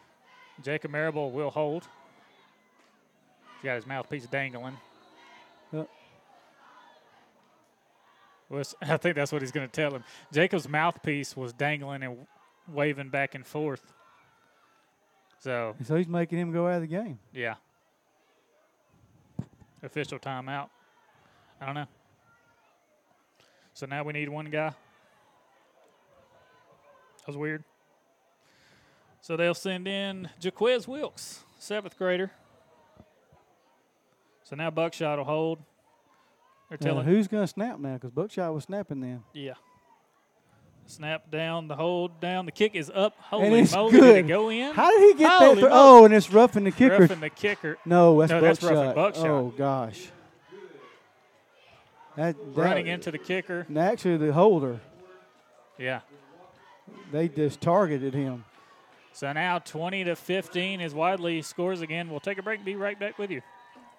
Jacob 0.63 0.91
Marable 0.91 1.31
will 1.31 1.49
hold. 1.49 1.83
He's 3.55 3.63
got 3.63 3.75
his 3.75 3.87
mouthpiece 3.87 4.27
dangling. 4.27 4.77
Yep. 5.71 5.89
I 8.81 8.97
think 8.97 9.15
that's 9.15 9.31
what 9.31 9.41
he's 9.41 9.51
going 9.51 9.67
to 9.67 9.71
tell 9.71 9.91
him. 9.93 10.03
Jacob's 10.31 10.67
mouthpiece 10.67 11.35
was 11.35 11.53
dangling 11.53 12.03
and 12.03 12.25
waving 12.67 13.09
back 13.09 13.35
and 13.35 13.45
forth. 13.45 13.81
So, 15.39 15.75
So 15.83 15.95
he's 15.95 16.07
making 16.07 16.39
him 16.39 16.51
go 16.51 16.67
out 16.67 16.75
of 16.75 16.81
the 16.81 16.87
game. 16.87 17.19
yeah. 17.33 17.55
Official 19.83 20.17
timeout. 20.17 20.69
I 21.61 21.65
don't 21.67 21.75
know. 21.75 21.85
So 23.73 23.85
now 23.85 24.03
we 24.03 24.11
need 24.13 24.27
one 24.27 24.45
guy. 24.49 24.69
That 27.19 27.27
was 27.27 27.37
weird. 27.37 27.63
So 29.21 29.37
they'll 29.37 29.53
send 29.53 29.87
in 29.87 30.29
Jaquez 30.41 30.87
Wilkes, 30.87 31.43
seventh 31.59 31.95
grader. 31.97 32.31
So 34.43 34.55
now 34.55 34.71
Buckshot 34.71 35.19
will 35.19 35.25
hold. 35.25 35.59
They're 36.69 36.77
Now, 36.81 36.87
telling 36.87 37.05
who's 37.05 37.27
going 37.27 37.43
to 37.43 37.47
snap 37.47 37.79
now? 37.79 37.93
Because 37.93 38.11
Buckshot 38.11 38.53
was 38.53 38.65
snapping 38.65 38.99
then. 39.01 39.23
Yeah. 39.33 39.53
Snap 40.85 41.29
down, 41.31 41.67
the 41.67 41.75
hold 41.75 42.19
down. 42.21 42.45
The 42.45 42.51
kick 42.51 42.73
is 42.75 42.89
up. 42.93 43.13
Holy 43.19 43.47
and 43.47 43.55
it's 43.57 43.73
moly, 43.73 43.91
good. 43.91 44.01
did 44.01 44.15
it 44.25 44.27
go 44.27 44.49
in? 44.49 44.73
How 44.73 44.89
did 44.89 45.01
he 45.17 45.19
get 45.21 45.31
Holy 45.31 45.55
that? 45.61 45.69
moly. 45.69 45.71
Oh, 45.73 46.05
and 46.05 46.13
it's 46.13 46.31
roughing 46.31 46.63
the 46.63 46.71
kicker. 46.71 46.99
Roughing 46.99 47.19
the 47.19 47.29
kicker. 47.29 47.77
No, 47.85 48.19
that's 48.19 48.31
No, 48.31 48.39
Buckshot. 48.41 48.61
that's 48.61 48.63
roughing 48.63 48.95
Buckshot. 48.95 49.25
Oh 49.27 49.53
gosh. 49.57 50.07
That, 52.15 52.35
that- 52.55 52.61
Running 52.61 52.87
into 52.87 53.11
the 53.11 53.17
kicker. 53.17 53.65
and 53.67 53.77
actually, 53.77 54.17
the 54.17 54.33
holder. 54.33 54.79
Yeah. 55.77 55.99
They 57.11 57.27
just 57.27 57.61
targeted 57.61 58.13
him. 58.13 58.45
So 59.13 59.31
now 59.33 59.59
20 59.59 60.05
to 60.05 60.15
15 60.15 60.79
as 60.81 60.93
Wadley 60.93 61.41
scores 61.41 61.81
again. 61.81 62.09
We'll 62.09 62.19
take 62.19 62.37
a 62.37 62.43
break 62.43 62.59
and 62.59 62.65
be 62.65 62.75
right 62.75 62.97
back 62.99 63.17
with 63.17 63.29
you. 63.31 63.41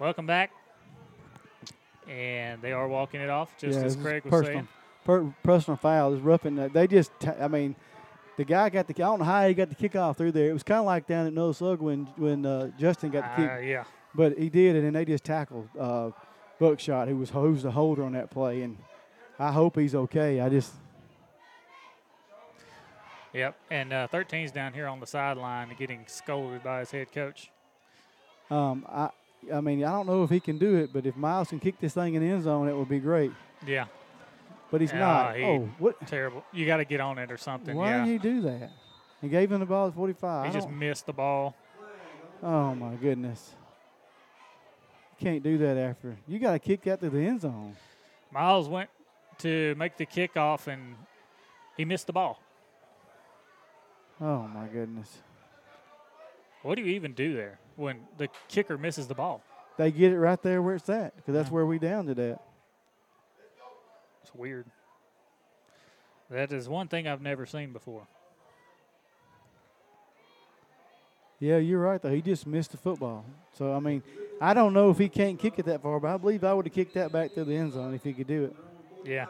Welcome 0.00 0.26
back. 0.26 0.50
And 2.08 2.60
they 2.62 2.72
are 2.72 2.88
walking 2.88 3.20
it 3.20 3.28
off, 3.30 3.56
just 3.58 3.78
Yeah, 3.78 3.84
as 3.84 3.96
Craig 3.96 4.24
was 4.24 4.30
personal, 4.30 4.52
saying. 4.54 4.68
per, 5.04 5.34
personal 5.44 5.76
foul. 5.76 6.14
Is 6.14 6.20
roughing 6.20 6.56
that. 6.56 6.72
They 6.72 6.86
just, 6.86 7.12
ta- 7.20 7.36
I 7.38 7.46
mean, 7.46 7.76
the 8.36 8.44
guy 8.44 8.68
got 8.70 8.88
the. 8.88 8.94
I 8.94 9.06
don't 9.06 9.18
know 9.20 9.24
how 9.26 9.46
he 9.46 9.54
got 9.54 9.68
the 9.68 9.76
kickoff 9.76 10.16
through 10.16 10.32
there. 10.32 10.48
It 10.48 10.52
was 10.52 10.62
kind 10.62 10.80
of 10.80 10.86
like 10.86 11.06
down 11.06 11.26
at 11.26 11.34
Notasulga 11.34 11.78
when 11.80 12.06
when 12.16 12.46
uh, 12.46 12.70
Justin 12.78 13.10
got 13.10 13.36
the 13.36 13.42
kick. 13.42 13.50
Uh, 13.52 13.58
yeah. 13.58 13.84
But 14.14 14.36
he 14.38 14.48
did, 14.48 14.74
it, 14.74 14.78
and 14.78 14.86
then 14.86 14.92
they 14.94 15.04
just 15.04 15.22
tackled 15.22 15.68
uh, 15.78 16.10
Buckshot, 16.58 17.06
who 17.06 17.16
was 17.18 17.30
who 17.30 17.52
was 17.52 17.62
the 17.62 17.70
holder 17.70 18.02
on 18.02 18.12
that 18.14 18.30
play, 18.30 18.62
and 18.62 18.76
I 19.38 19.52
hope 19.52 19.78
he's 19.78 19.94
okay. 19.94 20.40
I 20.40 20.48
just 20.48 20.72
Yep. 23.32 23.54
And 23.70 23.92
uh, 23.92 24.08
13's 24.12 24.50
down 24.50 24.72
here 24.72 24.88
on 24.88 24.98
the 24.98 25.06
sideline 25.06 25.72
getting 25.78 26.02
scolded 26.08 26.64
by 26.64 26.80
his 26.80 26.90
head 26.90 27.12
coach. 27.12 27.50
um, 28.50 28.84
I 28.88 29.10
I 29.52 29.60
mean 29.60 29.84
I 29.84 29.90
don't 29.92 30.06
know 30.06 30.22
if 30.22 30.30
he 30.30 30.40
can 30.40 30.58
do 30.58 30.76
it, 30.76 30.92
but 30.92 31.06
if 31.06 31.16
Miles 31.16 31.48
can 31.48 31.60
kick 31.60 31.78
this 31.80 31.94
thing 31.94 32.14
in 32.14 32.22
the 32.22 32.28
end 32.28 32.42
zone, 32.42 32.68
it 32.68 32.76
would 32.76 32.88
be 32.88 32.98
great. 33.00 33.32
Yeah. 33.66 33.86
But 34.70 34.80
he's 34.80 34.92
Yeah, 34.92 34.98
not. 35.00 35.36
he- 35.36 35.42
oh, 35.44 35.68
what? 35.78 36.06
Terrible. 36.06 36.44
You 36.52 36.64
got 36.66 36.76
to 36.78 36.84
get 36.84 37.00
on 37.00 37.18
it 37.18 37.30
or 37.32 37.36
something. 37.36 37.76
Why 37.76 37.90
yeah. 37.90 38.04
did 38.04 38.10
he 38.12 38.18
do 38.18 38.40
that? 38.42 38.70
He 39.20 39.28
gave 39.28 39.50
him 39.50 39.60
the 39.60 39.66
ball 39.66 39.88
at 39.88 39.94
45. 39.94 40.44
He 40.44 40.50
I 40.50 40.52
just 40.52 40.68
don't- 40.68 40.78
missed 40.78 41.06
the 41.06 41.12
ball. 41.12 41.54
Oh 42.42 42.74
my 42.74 42.94
goodness! 42.94 43.52
You 45.18 45.26
can't 45.26 45.42
do 45.42 45.58
that 45.58 45.76
after 45.76 46.16
you 46.26 46.38
got 46.38 46.52
to 46.52 46.58
kick 46.58 46.82
that 46.82 47.00
to 47.00 47.10
the 47.10 47.18
end 47.20 47.42
zone. 47.42 47.76
Miles 48.32 48.66
went 48.68 48.88
to 49.38 49.74
make 49.76 49.96
the 49.98 50.06
kickoff 50.06 50.66
and 50.66 50.94
he 51.76 51.84
missed 51.84 52.06
the 52.06 52.14
ball. 52.14 52.40
Oh 54.20 54.48
my 54.48 54.66
goodness! 54.68 55.18
What 56.62 56.76
do 56.76 56.82
you 56.82 56.88
even 56.94 57.12
do 57.12 57.34
there 57.34 57.58
when 57.80 58.00
the 58.18 58.28
kicker 58.48 58.78
misses 58.78 59.08
the 59.08 59.14
ball? 59.14 59.42
They 59.76 59.90
get 59.90 60.12
it 60.12 60.18
right 60.18 60.40
there 60.42 60.60
where 60.60 60.76
it's 60.76 60.88
at 60.88 61.16
because 61.16 61.34
that's 61.34 61.50
where 61.50 61.64
we 61.64 61.78
downed 61.78 62.10
it 62.10 62.18
at. 62.18 62.40
It's 64.22 64.34
weird. 64.34 64.66
That 66.30 66.52
is 66.52 66.68
one 66.68 66.86
thing 66.86 67.08
I've 67.08 67.22
never 67.22 67.46
seen 67.46 67.72
before. 67.72 68.06
Yeah, 71.40 71.56
you're 71.56 71.80
right 71.80 72.00
though. 72.00 72.10
He 72.12 72.20
just 72.20 72.46
missed 72.46 72.72
the 72.72 72.76
football. 72.76 73.24
So 73.54 73.72
I 73.72 73.80
mean, 73.80 74.02
I 74.40 74.52
don't 74.52 74.74
know 74.74 74.90
if 74.90 74.98
he 74.98 75.08
can't 75.08 75.38
kick 75.38 75.58
it 75.58 75.64
that 75.64 75.82
far, 75.82 75.98
but 75.98 76.08
I 76.08 76.16
believe 76.18 76.44
I 76.44 76.52
would 76.52 76.66
have 76.66 76.74
kicked 76.74 76.94
that 76.94 77.10
back 77.10 77.32
to 77.34 77.44
the 77.44 77.56
end 77.56 77.72
zone 77.72 77.94
if 77.94 78.04
he 78.04 78.12
could 78.12 78.26
do 78.26 78.44
it. 78.44 78.56
Yeah. 79.04 79.26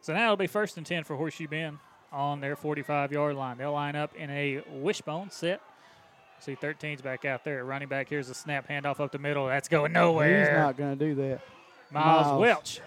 So 0.00 0.12
now 0.12 0.24
it'll 0.24 0.36
be 0.36 0.48
first 0.48 0.76
and 0.76 0.84
10 0.84 1.04
for 1.04 1.16
Horseshoe 1.16 1.48
Bend 1.48 1.78
on 2.12 2.40
their 2.40 2.56
45 2.56 3.12
yard 3.12 3.36
line. 3.36 3.56
They'll 3.56 3.72
line 3.72 3.94
up 3.96 4.14
in 4.16 4.28
a 4.30 4.62
wishbone 4.72 5.30
set. 5.30 5.60
See 6.44 6.56
13's 6.56 7.00
back 7.00 7.24
out 7.24 7.42
there. 7.42 7.64
Running 7.64 7.88
back, 7.88 8.10
here's 8.10 8.28
a 8.28 8.34
snap 8.34 8.68
handoff 8.68 9.00
up 9.00 9.10
the 9.10 9.18
middle. 9.18 9.46
That's 9.46 9.66
going 9.66 9.92
nowhere. 9.92 10.40
He's 10.40 10.58
not 10.58 10.76
going 10.76 10.98
to 10.98 11.02
do 11.02 11.14
that. 11.14 11.40
Miles, 11.90 12.26
Miles. 12.26 12.40
Welch. 12.40 12.80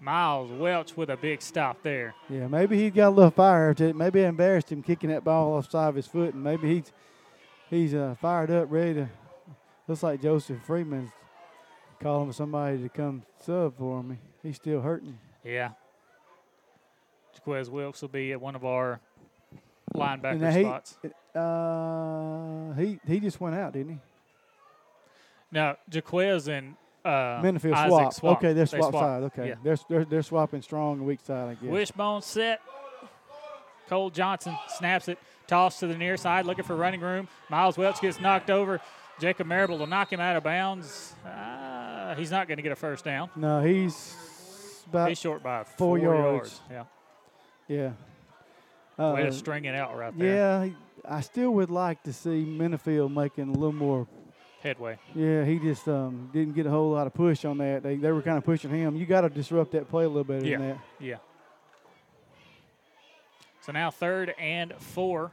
Miles 0.00 0.50
Welch 0.50 0.96
with 0.96 1.08
a 1.10 1.16
big 1.16 1.40
stop 1.40 1.84
there. 1.84 2.16
Yeah, 2.28 2.48
maybe 2.48 2.76
he 2.76 2.90
got 2.90 3.10
a 3.10 3.10
little 3.10 3.30
fire. 3.30 3.74
To, 3.74 3.92
maybe 3.94 4.22
it 4.22 4.26
embarrassed 4.26 4.72
him 4.72 4.82
kicking 4.82 5.10
that 5.10 5.22
ball 5.22 5.52
off 5.52 5.70
side 5.70 5.90
of 5.90 5.94
his 5.94 6.08
foot, 6.08 6.34
and 6.34 6.42
maybe 6.42 6.74
he's 6.74 6.92
he's 7.70 7.94
uh, 7.94 8.16
fired 8.20 8.50
up, 8.50 8.66
ready 8.72 8.94
to. 8.94 9.08
Looks 9.86 10.02
like 10.02 10.20
Joseph 10.20 10.58
Freeman's 10.66 11.12
calling 12.00 12.26
for 12.26 12.32
somebody 12.32 12.82
to 12.82 12.88
come 12.88 13.22
sub 13.38 13.78
for 13.78 14.00
him. 14.00 14.18
He's 14.42 14.56
still 14.56 14.80
hurting. 14.80 15.16
Yeah. 15.44 15.70
Jaquez 17.38 17.70
Wilkes 17.70 18.02
will 18.02 18.08
be 18.08 18.32
at 18.32 18.40
one 18.40 18.54
of 18.54 18.64
our 18.64 19.00
linebacker 19.94 20.52
he, 20.52 20.62
spots. 20.62 20.98
Uh, 21.34 22.72
he 22.74 23.00
he 23.06 23.20
just 23.20 23.40
went 23.40 23.54
out, 23.56 23.72
didn't 23.72 23.92
he? 23.92 23.98
Now 25.50 25.76
Jaquez 25.90 26.48
and 26.48 26.74
uh, 27.04 27.40
Minifield 27.42 27.74
Isaac 27.74 28.12
swap. 28.12 28.38
Okay, 28.38 28.52
they're 28.52 28.66
They 28.66 28.78
swap 28.78 28.92
side. 28.92 29.22
Okay, 29.24 29.48
Yeah. 29.48 29.54
they're, 29.62 29.78
they're 29.88 30.04
they're 30.04 30.22
swapping 30.22 30.62
strong 30.62 30.98
and 30.98 31.06
weak 31.06 31.20
side. 31.24 31.50
I 31.50 31.54
guess. 31.54 31.70
Wishbone 31.70 32.22
set. 32.22 32.60
Cole 33.88 34.10
Johnson 34.10 34.54
snaps 34.76 35.08
it, 35.08 35.18
toss 35.46 35.80
to 35.80 35.86
the 35.86 35.96
near 35.96 36.18
side, 36.18 36.44
looking 36.44 36.64
for 36.64 36.76
running 36.76 37.00
room. 37.00 37.26
Miles 37.48 37.78
Welch 37.78 38.02
gets 38.02 38.20
knocked 38.20 38.50
over. 38.50 38.82
Jacob 39.18 39.46
Marable 39.46 39.78
will 39.78 39.86
knock 39.86 40.12
him 40.12 40.20
out 40.20 40.36
of 40.36 40.44
bounds. 40.44 41.14
Uh, 41.24 42.14
he's 42.14 42.30
not 42.30 42.48
going 42.48 42.58
to 42.58 42.62
get 42.62 42.70
a 42.70 42.76
first 42.76 43.02
down. 43.04 43.30
No, 43.34 43.62
he's 43.62 44.14
about 44.90 45.08
He's 45.08 45.18
short 45.18 45.42
by 45.42 45.64
four, 45.64 45.74
four 45.76 45.98
yards. 45.98 46.60
Yeah. 46.70 46.84
Yeah. 47.68 47.92
Way 48.98 49.22
Uh, 49.22 49.26
to 49.26 49.32
string 49.32 49.64
it 49.66 49.74
out 49.74 49.96
right 49.96 50.16
there. 50.18 50.66
Yeah, 50.66 50.74
I 51.08 51.20
still 51.20 51.52
would 51.52 51.70
like 51.70 52.02
to 52.04 52.12
see 52.12 52.44
Minifield 52.44 53.12
making 53.14 53.48
a 53.48 53.52
little 53.52 53.72
more. 53.72 54.06
Headway. 54.62 54.98
Yeah, 55.14 55.44
he 55.44 55.60
just 55.60 55.86
um, 55.86 56.30
didn't 56.32 56.54
get 56.56 56.66
a 56.66 56.70
whole 56.70 56.90
lot 56.90 57.06
of 57.06 57.14
push 57.14 57.44
on 57.44 57.58
that. 57.58 57.84
They, 57.84 57.94
they 57.94 58.10
were 58.10 58.22
kind 58.22 58.36
of 58.38 58.44
pushing 58.44 58.70
him. 58.72 58.96
You 58.96 59.06
got 59.06 59.20
to 59.20 59.28
disrupt 59.28 59.70
that 59.72 59.88
play 59.88 60.04
a 60.04 60.08
little 60.08 60.24
better 60.24 60.44
Yeah. 60.44 60.58
than 60.58 60.68
that. 60.70 60.78
Yeah. 60.98 61.16
So 63.60 63.70
now 63.70 63.90
third 63.92 64.34
and 64.38 64.74
four 64.78 65.30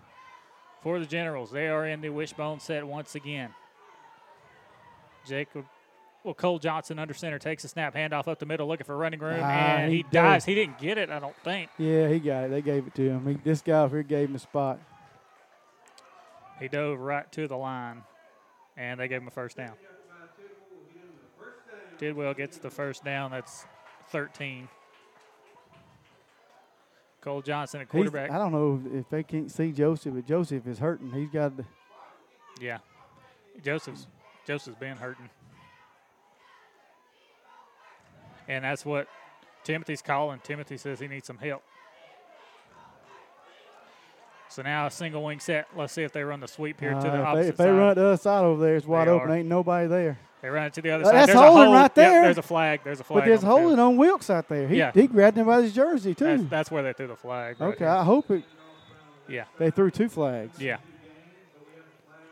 for 0.83 0.99
the 0.99 1.05
Generals. 1.07 1.49
They 1.51 1.69
are 1.69 1.87
in 1.87 2.01
the 2.01 2.09
wishbone 2.09 2.59
set 2.59 2.85
once 2.85 3.15
again. 3.15 3.49
Jacob, 5.25 5.65
well, 6.25 6.33
Cole 6.33 6.57
Johnson 6.59 6.97
under 6.99 7.13
center 7.13 7.37
takes 7.39 7.63
a 7.63 7.67
snap, 7.67 7.93
handoff 7.95 8.27
up 8.27 8.39
the 8.39 8.45
middle, 8.47 8.67
looking 8.67 8.85
for 8.85 8.97
running 8.97 9.19
room, 9.19 9.39
Ah, 9.41 9.45
and 9.45 9.91
he 9.91 9.97
he, 9.99 10.05
dives. 10.11 10.43
He 10.43 10.55
didn't 10.55 10.79
get 10.79 10.97
it, 10.97 11.11
I 11.11 11.19
don't 11.19 11.35
think. 11.43 11.69
Yeah, 11.77 12.09
he 12.09 12.19
got 12.19 12.45
it. 12.45 12.49
They 12.51 12.61
gave 12.63 12.87
it 12.87 12.95
to 12.95 13.01
him. 13.03 13.27
He, 13.27 13.33
this 13.35 13.61
guy 13.61 13.79
over 13.81 13.97
here 13.97 14.03
gave 14.03 14.29
him 14.29 14.35
a 14.35 14.39
spot. 14.39 14.79
He 16.59 16.67
dove 16.67 16.99
right 16.99 17.31
to 17.33 17.47
the 17.47 17.55
line, 17.57 18.01
and 18.75 18.99
they 18.99 19.07
gave 19.07 19.21
him 19.21 19.27
a 19.27 19.31
first 19.31 19.55
down. 19.55 19.73
Tidwell 21.99 22.33
gets 22.33 22.57
the 22.57 22.69
first 22.69 23.03
down. 23.05 23.31
That's 23.31 23.65
13. 24.09 24.67
Cole 27.21 27.41
Johnson, 27.41 27.79
a 27.81 27.83
He's- 27.83 27.91
quarterback. 27.91 28.31
I 28.31 28.37
don't 28.37 28.51
know 28.51 28.81
if 28.99 29.09
they 29.09 29.23
can't 29.23 29.49
see 29.51 29.71
Joseph, 29.71 30.13
but 30.15 30.25
Joseph 30.25 30.65
is 30.67 30.79
hurting. 30.79 31.11
He's 31.11 31.29
got 31.29 31.55
to. 31.57 31.65
Yeah. 32.59 32.79
Joseph's 33.63 34.07
Joseph's 34.45 34.77
been 34.77 34.97
hurting. 34.97 35.29
And 38.47 38.63
that's 38.63 38.85
what 38.85 39.07
Timothy's 39.63 40.01
calling. 40.01 40.39
Timothy 40.43 40.77
says 40.77 40.99
he 40.99 41.07
needs 41.07 41.27
some 41.27 41.37
help. 41.37 41.63
So 44.49 44.61
now 44.61 44.85
a 44.85 44.91
single 44.91 45.23
wing 45.23 45.39
set. 45.39 45.67
Let's 45.75 45.91
see 45.93 46.03
if 46.03 46.11
they 46.13 46.23
run 46.23 46.39
the 46.39 46.47
sweep 46.47 46.79
here 46.79 46.93
to 46.93 46.99
the 46.99 47.09
Uh, 47.19 47.21
opposite 47.23 47.41
they, 47.43 47.49
if 47.49 47.57
they 47.57 47.63
side. 47.65 47.71
run 47.71 47.91
it 47.91 47.95
to 47.95 48.01
the 48.01 48.07
other 48.07 48.17
side 48.17 48.43
over 48.43 48.61
there, 48.63 48.75
it's 48.75 48.85
wide 48.85 49.07
They 49.07 49.11
open. 49.11 49.29
are. 49.31 49.35
Ain't 49.35 49.49
nobody 49.49 49.87
there. 49.87 50.19
They 50.41 50.49
run 50.49 50.67
it 50.67 50.73
to 50.75 50.81
the 50.81 50.91
other 50.91 51.03
Uh, 51.03 51.07
side. 51.07 51.15
that's 51.15 51.25
there's 51.27 51.35
a 51.39 51.41
holding 51.41 51.63
hold. 51.65 51.75
right 51.75 51.81
Yep, 51.83 51.95
there. 51.95 52.21
there's 52.23 52.37
a 52.37 52.41
flag. 52.43 52.79
There's 52.83 52.99
a 52.99 53.03
flag. 53.03 53.21
But 53.23 53.25
there's 53.27 53.43
on 53.43 53.49
the 53.49 53.55
holding 53.59 53.79
on 53.79 53.97
Wilkes 53.97 54.29
out 54.29 54.47
there. 54.47 54.67
He, 54.67 54.77
Yeah. 54.77 54.91
he 54.93 55.07
grabbed 55.07 55.37
him 55.37 55.47
by 55.47 55.61
his 55.63 55.73
jersey 55.73 56.13
too. 56.13 56.25
That's, 56.37 56.43
that's 56.49 56.71
where 56.71 56.83
they 56.83 56.93
threw 56.93 57.07
the 57.07 57.15
flag. 57.15 57.59
right 57.59 57.67
okay, 57.69 57.79
there. 57.79 57.89
I 57.89 58.03
hope 58.03 58.29
it. 58.31 58.43
Yeah. 59.27 59.45
They 59.57 59.71
threw 59.71 59.89
two 59.89 60.07
flags. 60.07 60.61
Yeah. 60.61 60.77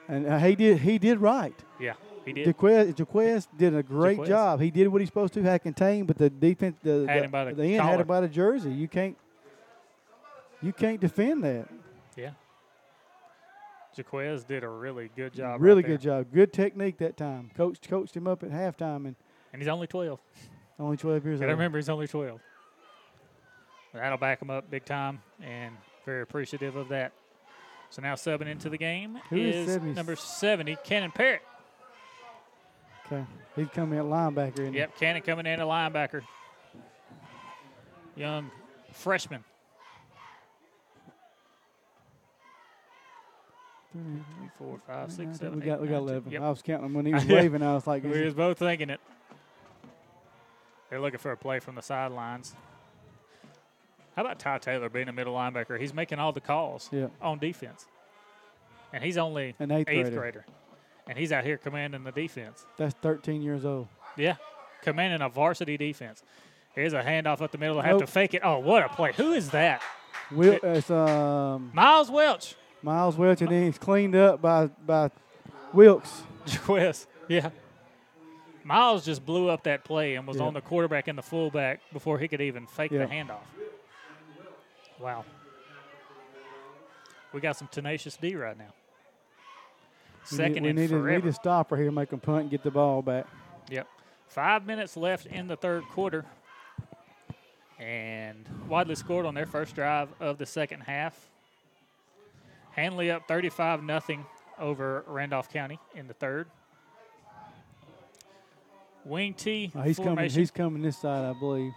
And 0.08 0.28
uh, 0.28 0.38
he 0.38 0.56
did. 0.56 0.78
He 0.80 0.98
did 1.00 1.18
right. 1.20 1.56
Yeah, 1.80 1.94
he 2.26 2.34
did. 2.34 2.46
Did 3.58 3.76
a 3.76 3.84
great 3.84 4.24
job. 4.26 4.62
He 4.62 4.72
did 4.72 4.88
what 4.88 5.02
he's 5.02 5.10
supposed 5.10 5.34
to, 5.34 5.44
had 5.44 5.62
contained, 5.62 6.08
but 6.08 6.18
the 6.18 6.30
defense, 6.30 6.78
the, 6.84 7.06
Had 7.08 7.20
the, 7.20 7.26
him 7.26 7.32
by 7.32 7.54
the 7.54 7.64
end 7.64 7.82
had 7.82 8.00
him 8.00 8.08
by 8.08 8.22
the 8.22 8.28
jersey. 8.28 8.72
You 8.72 8.88
can't, 8.88 9.18
you 10.62 10.74
can't 10.74 11.00
defend 11.00 11.44
that. 11.44 11.68
Yeah. 12.16 12.32
Jaquez 13.96 14.44
did 14.44 14.64
a 14.64 14.70
really 14.70 15.10
good 15.16 15.34
job. 15.34 15.62
really 15.62 15.84
right 15.84 15.90
good 15.90 16.02
job. 16.02 16.28
Good 16.34 16.52
technique 16.52 16.98
that 16.98 17.18
time. 17.18 17.52
Coach 17.56 17.80
coached 17.88 18.16
him 18.16 18.28
up 18.28 18.44
at 18.44 18.50
halftime, 18.50 19.06
and 19.06 19.16
And 19.52 19.62
he's 19.62 19.68
only 19.68 19.88
12. 19.88 20.20
only 20.80 20.98
12 20.98 21.26
years 21.26 21.42
old. 21.42 21.50
remember, 21.50 21.78
he's 21.78 21.90
only 21.90 22.08
12. 22.08 22.40
That'll 23.94 24.18
back 24.18 24.42
him 24.42 24.50
up 24.50 24.72
big 24.72 24.86
time, 24.86 25.22
and 25.42 25.76
very 26.06 26.24
appreciative 26.24 26.76
of 26.76 26.90
that. 26.90 27.14
So 27.92 28.02
now 28.02 28.16
subbing 28.16 28.48
into 28.48 28.70
the 28.70 28.78
game 28.78 29.20
Who 29.30 29.38
is 29.38 29.70
is 29.70 29.96
number 29.96 30.16
70, 30.16 30.78
Cannon 30.84 31.12
Parrott. 31.12 31.44
Okay, 33.14 33.26
he's 33.56 33.68
coming 33.70 34.00
at 34.00 34.06
linebacker. 34.06 34.74
Yep, 34.74 34.98
Cannon 34.98 35.22
coming 35.22 35.46
in 35.46 35.60
a 35.60 35.66
linebacker. 35.66 36.22
Young 38.16 38.50
freshman. 38.92 39.44
Three, 43.92 44.02
four, 44.58 44.80
five, 44.88 45.12
six, 45.12 45.38
seven, 45.38 45.60
we 45.60 45.66
got 45.68 45.76
eight, 45.76 45.82
we 45.82 45.88
got 45.88 46.00
nine. 46.04 46.10
11. 46.16 46.32
Yep. 46.32 46.42
I 46.42 46.50
was 46.50 46.62
counting 46.64 46.84
them 46.86 46.94
when 46.96 47.06
he 47.06 47.14
was 47.14 47.26
waving. 47.26 47.62
I 47.62 47.74
was 47.76 47.86
like, 47.86 48.04
we 48.04 48.24
was 48.24 48.34
both 48.34 48.58
thinking 48.58 48.90
it. 48.90 49.00
They're 50.90 51.00
looking 51.00 51.20
for 51.20 51.32
a 51.32 51.38
play 51.38 51.60
from 51.60 51.76
the 51.76 51.82
sidelines. 51.82 52.56
How 54.16 54.24
about 54.24 54.40
Ty 54.40 54.60
Taylor 54.60 54.90
being 54.90 55.10
a 55.10 55.14
middle 55.14 55.34
linebacker? 55.36 55.80
He's 55.80 55.94
making 55.94 56.20
all 56.20 56.32
the 56.32 56.42
calls 56.42 56.90
Yeah. 56.92 57.08
on 57.22 57.38
defense, 57.40 57.86
and 58.92 59.04
he's 59.04 59.18
only 59.18 59.56
An 59.60 59.72
eighth 59.72 59.86
grader. 59.88 60.12
grader, 60.12 60.46
and 61.08 61.18
he's 61.18 61.32
out 61.32 61.44
here 61.44 61.58
commanding 61.58 62.04
the 62.04 62.12
defense. 62.12 62.66
that's 62.78 62.94
13 63.02 63.42
years 63.42 63.66
old. 63.66 63.88
Yeah, 64.18 64.36
commanding 64.82 65.22
a 65.22 65.30
varsity 65.30 65.78
defense. 65.78 66.24
Here's 66.76 66.94
a 66.94 67.02
handoff 67.04 67.42
up 67.42 67.52
the 67.52 67.58
middle. 67.58 67.76
They 67.76 67.82
have 67.84 67.92
Nope. 68.00 68.02
to 68.02 68.08
fake 68.08 68.34
it. 68.34 68.42
Oh, 68.44 68.60
what 68.60 68.84
a 68.84 68.90
play! 68.90 69.14
Who 69.14 69.34
is 69.34 69.50
that? 69.52 69.82
Will, 70.32 70.60
it's 70.64 70.90
um, 70.90 71.72
Miles 71.74 72.10
Welch. 72.10 72.56
Miles 72.82 73.16
Welch, 73.18 73.42
and 73.42 73.52
then 73.52 73.64
he's 73.66 73.78
cleaned 73.78 74.16
up 74.16 74.42
by 74.42 74.68
by 74.68 75.10
Wilkes. 75.74 76.24
Jaquez. 76.48 77.08
Yeah. 77.30 77.52
Miles 78.66 79.06
just 79.06 79.26
blew 79.26 79.50
up 79.50 79.64
that 79.64 79.84
play 79.86 80.16
and 80.16 80.28
was 80.28 80.38
Yeah. 80.38 80.44
on 80.44 80.54
the 80.54 80.62
quarterback 80.62 81.08
and 81.08 81.18
the 81.18 81.22
fullback 81.22 81.80
before 81.94 82.20
he 82.20 82.28
could 82.28 82.42
even 82.42 82.66
fake 82.68 82.92
Yeah. 82.92 83.06
the 83.06 83.14
handoff. 83.14 83.38
Wow. 85.00 85.24
We 87.34 87.40
got 87.42 87.56
some 87.58 87.68
tenacious 87.70 88.16
D 88.18 88.36
right 88.36 88.58
now. 88.58 88.74
We 90.32 90.38
Second 90.38 90.54
need, 90.56 90.62
we 90.64 90.70
and 90.70 90.78
to, 90.80 90.88
forever. 91.00 91.26
need 91.26 91.30
a 91.30 91.34
stopper 91.34 91.76
here, 91.78 91.92
make 91.92 92.12
him 92.12 92.20
punt 92.20 92.42
and 92.44 92.50
get 92.52 92.64
the 92.64 92.72
ball 92.72 93.02
back. 93.02 93.28
Yep. 93.70 93.88
Five 94.28 94.66
minutes 94.66 94.96
left 94.98 95.26
in 95.26 95.48
the 95.48 95.56
third 95.56 95.84
quarter. 95.92 96.26
And 97.80 98.46
Wadley 98.70 98.96
scored 98.96 99.26
on 99.26 99.34
their 99.34 99.46
first 99.46 99.76
drive 99.76 100.10
of 100.20 100.38
the 100.38 100.46
second 100.46 100.82
half. 100.82 101.30
Handley 102.72 103.12
up 103.12 103.28
35 103.28 103.84
nothing 103.84 104.26
over 104.58 105.04
Randolph 105.08 105.52
County 105.52 105.80
in 105.96 106.08
the 106.08 106.14
third. 106.14 106.48
Wing 109.06 109.34
T 109.34 109.72
Oh, 109.76 109.82
he's 109.82 110.00
coming. 110.00 110.30
He's 110.30 110.52
coming 110.52 110.82
this 110.82 110.98
side, 110.98 111.26
I 111.26 111.38
believe. 111.38 111.74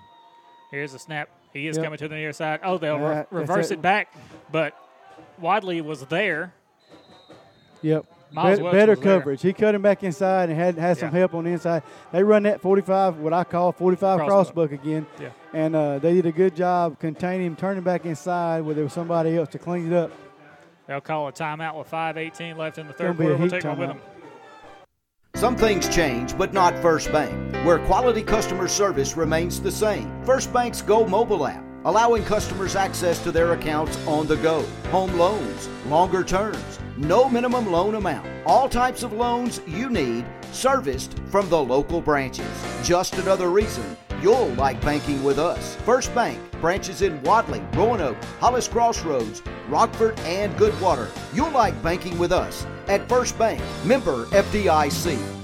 Here's 0.70 0.94
a 0.94 0.98
snap. 0.98 1.28
He 1.52 1.66
is 1.66 1.76
Yep. 1.76 1.84
coming 1.84 1.98
to 1.98 2.08
the 2.08 2.14
near 2.14 2.32
side. 2.32 2.60
Oh, 2.62 2.78
they'll 2.78 2.98
re- 2.98 3.16
Uh, 3.18 3.24
reverse 3.30 3.70
it. 3.70 3.74
it 3.74 3.82
back. 3.82 4.12
But 4.52 4.74
Wadley 5.38 5.80
was 5.80 6.06
there. 6.06 6.52
Yep. 7.82 8.06
Miles 8.32 8.58
Bet- 8.58 8.62
Welch 8.64 8.72
better 8.74 8.92
was 8.92 9.00
there. 9.00 9.18
coverage. 9.18 9.42
He 9.42 9.52
cut 9.52 9.74
him 9.74 9.82
back 9.82 10.02
inside 10.02 10.48
and 10.50 10.58
had 10.58 10.76
had 10.76 10.96
some 10.98 11.10
Yeah. 11.12 11.18
help 11.20 11.34
on 11.34 11.44
the 11.44 11.50
inside. 11.50 11.82
They 12.12 12.22
run 12.22 12.42
that 12.42 12.60
45, 12.60 13.18
what 13.18 13.32
I 13.32 13.44
call 13.44 13.72
45 13.72 14.18
Crossbuck. 14.18 14.28
crossbuck 14.68 14.72
again. 14.72 15.06
Yeah. 15.20 15.28
And 15.54 15.76
uh, 15.76 15.98
they 16.00 16.14
did 16.14 16.26
a 16.26 16.32
good 16.32 16.54
job 16.56 16.98
containing 16.98 17.46
him, 17.46 17.56
turning 17.56 17.82
back 17.82 18.04
inside 18.04 18.62
where 18.64 18.74
there 18.74 18.84
was 18.84 18.92
somebody 18.92 19.36
else 19.36 19.48
to 19.50 19.58
clean 19.58 19.92
it 19.92 19.96
up. 19.96 20.10
They'll 20.86 21.00
call 21.00 21.28
a 21.28 21.32
timeout 21.32 21.76
with 21.76 21.90
5.18 21.90 22.56
left 22.56 22.78
in 22.78 22.86
the 22.86 22.92
Gonna 22.92 23.10
third 23.14 23.18
be 23.18 23.24
a 23.24 23.26
quarter. 23.28 23.34
We'll 23.36 23.38
heat 23.38 23.50
take 23.50 23.64
one 23.64 23.78
with 23.78 23.88
timeout. 23.90 23.92
them. 23.94 24.00
Some 25.34 25.54
things 25.56 25.88
change, 25.94 26.36
but 26.38 26.52
not 26.54 26.78
First 26.78 27.12
Bank, 27.12 27.54
where 27.66 27.78
quality 27.80 28.22
customer 28.22 28.68
service 28.68 29.16
remains 29.16 29.60
the 29.60 29.70
same. 29.70 30.10
First 30.24 30.52
Bank's 30.52 30.80
Go 30.80 31.06
mobile 31.06 31.46
app, 31.46 31.62
allowing 31.84 32.24
customers 32.24 32.74
access 32.74 33.22
to 33.22 33.30
their 33.30 33.52
accounts 33.52 33.98
on 34.06 34.26
the 34.26 34.36
go. 34.36 34.64
Home 34.90 35.12
loans, 35.18 35.68
longer 35.88 36.24
terms, 36.24 36.78
no 36.98 37.28
minimum 37.28 37.70
loan 37.70 37.94
amount. 37.94 38.26
All 38.46 38.68
types 38.68 39.02
of 39.02 39.12
loans 39.12 39.60
you 39.66 39.90
need, 39.90 40.24
serviced 40.52 41.18
from 41.30 41.48
the 41.48 41.62
local 41.62 42.00
branches. 42.00 42.46
Just 42.82 43.14
another 43.14 43.50
reason 43.50 43.96
you'll 44.22 44.48
like 44.54 44.80
banking 44.80 45.22
with 45.22 45.38
us. 45.38 45.76
First 45.76 46.14
Bank, 46.14 46.38
branches 46.60 47.02
in 47.02 47.22
Wadley, 47.22 47.62
Roanoke, 47.74 48.16
Hollis 48.40 48.68
Crossroads, 48.68 49.42
Rockford, 49.68 50.18
and 50.20 50.54
Goodwater. 50.54 51.08
You'll 51.34 51.50
like 51.50 51.80
banking 51.82 52.18
with 52.18 52.32
us 52.32 52.66
at 52.88 53.08
First 53.08 53.38
Bank, 53.38 53.62
member 53.84 54.24
FDIC. 54.26 55.35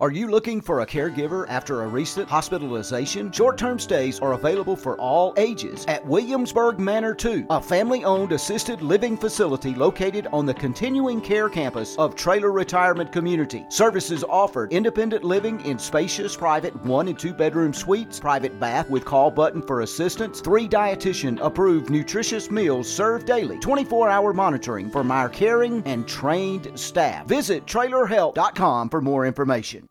Are 0.00 0.12
you 0.12 0.28
looking 0.28 0.60
for 0.60 0.82
a 0.82 0.86
caregiver 0.86 1.44
after 1.48 1.82
a 1.82 1.88
recent 1.88 2.28
hospitalization? 2.28 3.32
Short 3.32 3.58
term 3.58 3.80
stays 3.80 4.20
are 4.20 4.34
available 4.34 4.76
for 4.76 4.96
all 4.96 5.34
ages 5.36 5.84
at 5.88 6.06
Williamsburg 6.06 6.78
Manor 6.78 7.14
2, 7.14 7.46
a 7.50 7.60
family 7.60 8.04
owned 8.04 8.30
assisted 8.30 8.80
living 8.80 9.16
facility 9.16 9.74
located 9.74 10.28
on 10.32 10.46
the 10.46 10.54
continuing 10.54 11.20
care 11.20 11.48
campus 11.48 11.96
of 11.96 12.14
Traylor 12.14 12.52
Retirement 12.52 13.10
Community. 13.10 13.66
Services 13.70 14.22
offered 14.22 14.72
independent 14.72 15.24
living 15.24 15.60
in 15.62 15.80
spacious 15.80 16.36
private 16.36 16.76
one 16.84 17.08
and 17.08 17.18
two 17.18 17.34
bedroom 17.34 17.74
suites, 17.74 18.20
private 18.20 18.60
bath 18.60 18.88
with 18.88 19.04
call 19.04 19.32
button 19.32 19.60
for 19.62 19.80
assistance, 19.80 20.40
three 20.40 20.68
dietitian 20.68 21.40
approved 21.42 21.90
nutritious 21.90 22.52
meals 22.52 22.88
served 22.88 23.26
daily, 23.26 23.58
24 23.58 24.08
hour 24.08 24.32
monitoring 24.32 24.92
from 24.92 25.10
our 25.10 25.28
caring 25.28 25.82
and 25.86 26.06
trained 26.06 26.70
staff. 26.78 27.26
Visit 27.26 27.66
trailerhelp.com 27.66 28.90
for 28.90 29.00
more 29.00 29.26
information. 29.26 29.87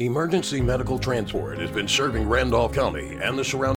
Emergency 0.00 0.60
Medical 0.60 0.98
Transport 0.98 1.56
has 1.58 1.70
been 1.70 1.86
serving 1.86 2.28
Randolph 2.28 2.72
County 2.72 3.16
and 3.22 3.38
the 3.38 3.44
surrounding 3.44 3.76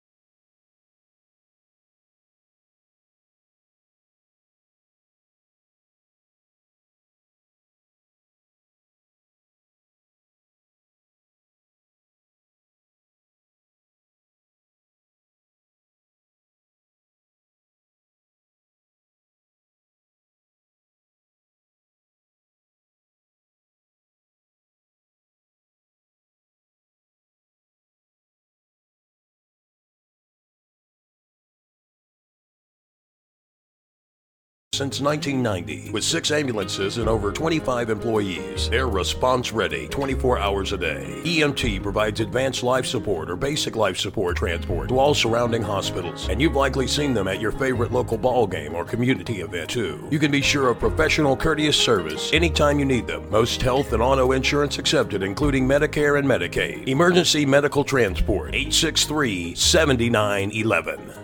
since 34.75 35.01
1990 35.01 35.93
with 35.93 36.03
six 36.03 36.31
ambulances 36.31 36.99
and 36.99 37.09
over 37.09 37.31
25 37.33 37.91
employees. 37.91 38.69
They're 38.69 38.89
response 38.89 39.53
ready 39.53 39.89
24 39.89 40.39
hours 40.39 40.73
a 40.73 40.79
day. 40.79 41.21
EMT 41.25 41.83
provides 41.83 42.21
advanced 42.21 42.63
life 42.63 42.87
support 42.87 43.31
or 43.31 43.37
basic 43.37 43.77
life 43.77 43.97
support 43.97 44.37
transport 44.37 44.89
to 44.89 44.99
all 44.99 45.15
surrounding 45.15 45.63
hospitals, 45.63 46.29
and 46.29 46.41
you've 46.41 46.57
likely 46.57 46.87
seen 46.87 47.15
them 47.15 47.29
at 47.29 47.41
your 47.41 47.53
favorite 47.53 47.93
local 47.93 48.19
ball 48.19 48.47
game 48.47 48.75
or 48.75 48.85
community 48.85 49.41
event 49.41 49.71
too. 49.71 50.07
You 50.11 50.19
can 50.19 50.31
be 50.31 50.43
sure 50.43 50.69
of 50.69 50.79
professional, 50.79 51.37
courteous 51.37 51.77
service 51.77 52.33
anytime 52.33 52.79
you 52.79 52.85
need 52.85 53.07
them. 53.07 53.31
Most 53.31 53.63
health 53.63 53.93
and 53.93 54.03
auto 54.03 54.33
insurance 54.33 54.79
accepted, 54.79 55.23
including 55.23 55.67
Medicare 55.67 56.19
and 56.19 56.27
Medicaid. 56.27 56.89
Emergency 56.89 57.47
Medical 57.47 57.85
Transport 57.85 58.55
863 58.55 59.55
7911. 59.55 61.24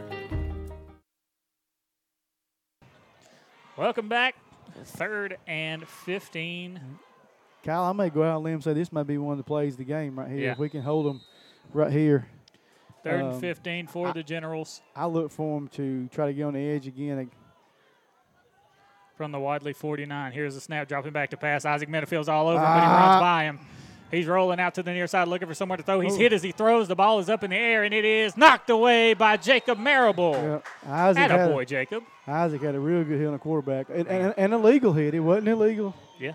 Welcome 3.80 4.10
back. 4.10 4.34
Third 4.84 5.38
and 5.46 5.88
15. 5.88 6.78
Kyle, 7.64 7.84
I 7.84 7.92
may 7.94 8.10
go 8.10 8.22
out 8.22 8.36
on 8.36 8.42
limb 8.42 8.54
and 8.56 8.62
say 8.62 8.74
this 8.74 8.92
might 8.92 9.06
be 9.06 9.16
one 9.16 9.32
of 9.32 9.38
the 9.38 9.42
plays 9.44 9.72
of 9.72 9.78
the 9.78 9.84
game 9.84 10.18
right 10.18 10.28
here. 10.30 10.38
Yeah. 10.38 10.52
If 10.52 10.58
we 10.58 10.68
can 10.68 10.82
hold 10.82 11.06
them 11.06 11.22
right 11.72 11.90
here. 11.90 12.26
Third 13.02 13.22
Um, 13.22 13.30
and 13.30 13.40
15 13.40 13.86
for 13.86 14.08
I- 14.08 14.12
the 14.12 14.22
Generals 14.22 14.82
I 14.94 15.06
look 15.06 15.30
for 15.32 15.56
him 15.56 15.68
to 15.68 16.08
try 16.08 16.26
to 16.26 16.34
get 16.34 16.42
on 16.42 16.52
the 16.52 16.60
edge 16.60 16.86
again. 16.86 17.30
from 19.16 19.32
the 19.32 19.40
Wadley 19.40 19.72
49. 19.72 20.32
Here's 20.32 20.54
the 20.54 20.60
snap, 20.60 20.86
dropping 20.86 21.12
back 21.12 21.30
to 21.30 21.38
pass. 21.38 21.64
Isaac 21.64 21.88
Menifield's 21.88 22.28
all 22.28 22.48
over, 22.48 22.58
but 22.58 22.80
he 22.80 22.86
Ah. 22.86 23.08
runs 23.10 23.20
by 23.22 23.44
him. 23.44 23.58
He's 24.10 24.26
rolling 24.26 24.58
out 24.60 24.74
to 24.74 24.82
the 24.82 24.92
near 24.92 25.06
side, 25.06 25.28
looking 25.28 25.46
for 25.48 25.54
somewhere 25.54 25.76
to 25.76 25.82
throw. 25.82 26.00
He's 26.00 26.14
Ooh. 26.14 26.18
hit 26.18 26.32
as 26.32 26.42
he 26.42 26.52
throws. 26.52 26.88
The 26.88 26.96
ball 26.96 27.18
is 27.20 27.28
up 27.30 27.44
in 27.44 27.50
the 27.50 27.56
air, 27.56 27.84
and 27.84 27.94
it 27.94 28.04
is 28.04 28.36
knocked 28.36 28.68
away 28.70 29.14
by 29.14 29.36
Jacob 29.36 29.78
Marable. 29.78 30.32
Yeah, 30.32 30.90
Isaac 30.92 31.30
had 31.30 31.40
a- 31.40 31.48
boy, 31.48 31.64
Jacob. 31.64 32.02
Isaac 32.26 32.60
had 32.62 32.74
a 32.74 32.80
real 32.80 33.04
good 33.04 33.18
hit 33.18 33.26
on 33.26 33.32
the 33.32 33.38
quarterback, 33.38 33.86
and, 33.88 34.06
and, 34.08 34.34
and 34.36 34.54
a 34.54 34.58
legal 34.58 34.92
hit. 34.92 35.14
It 35.14 35.20
wasn't 35.20 35.48
illegal. 35.48 35.94
Yeah. 36.18 36.32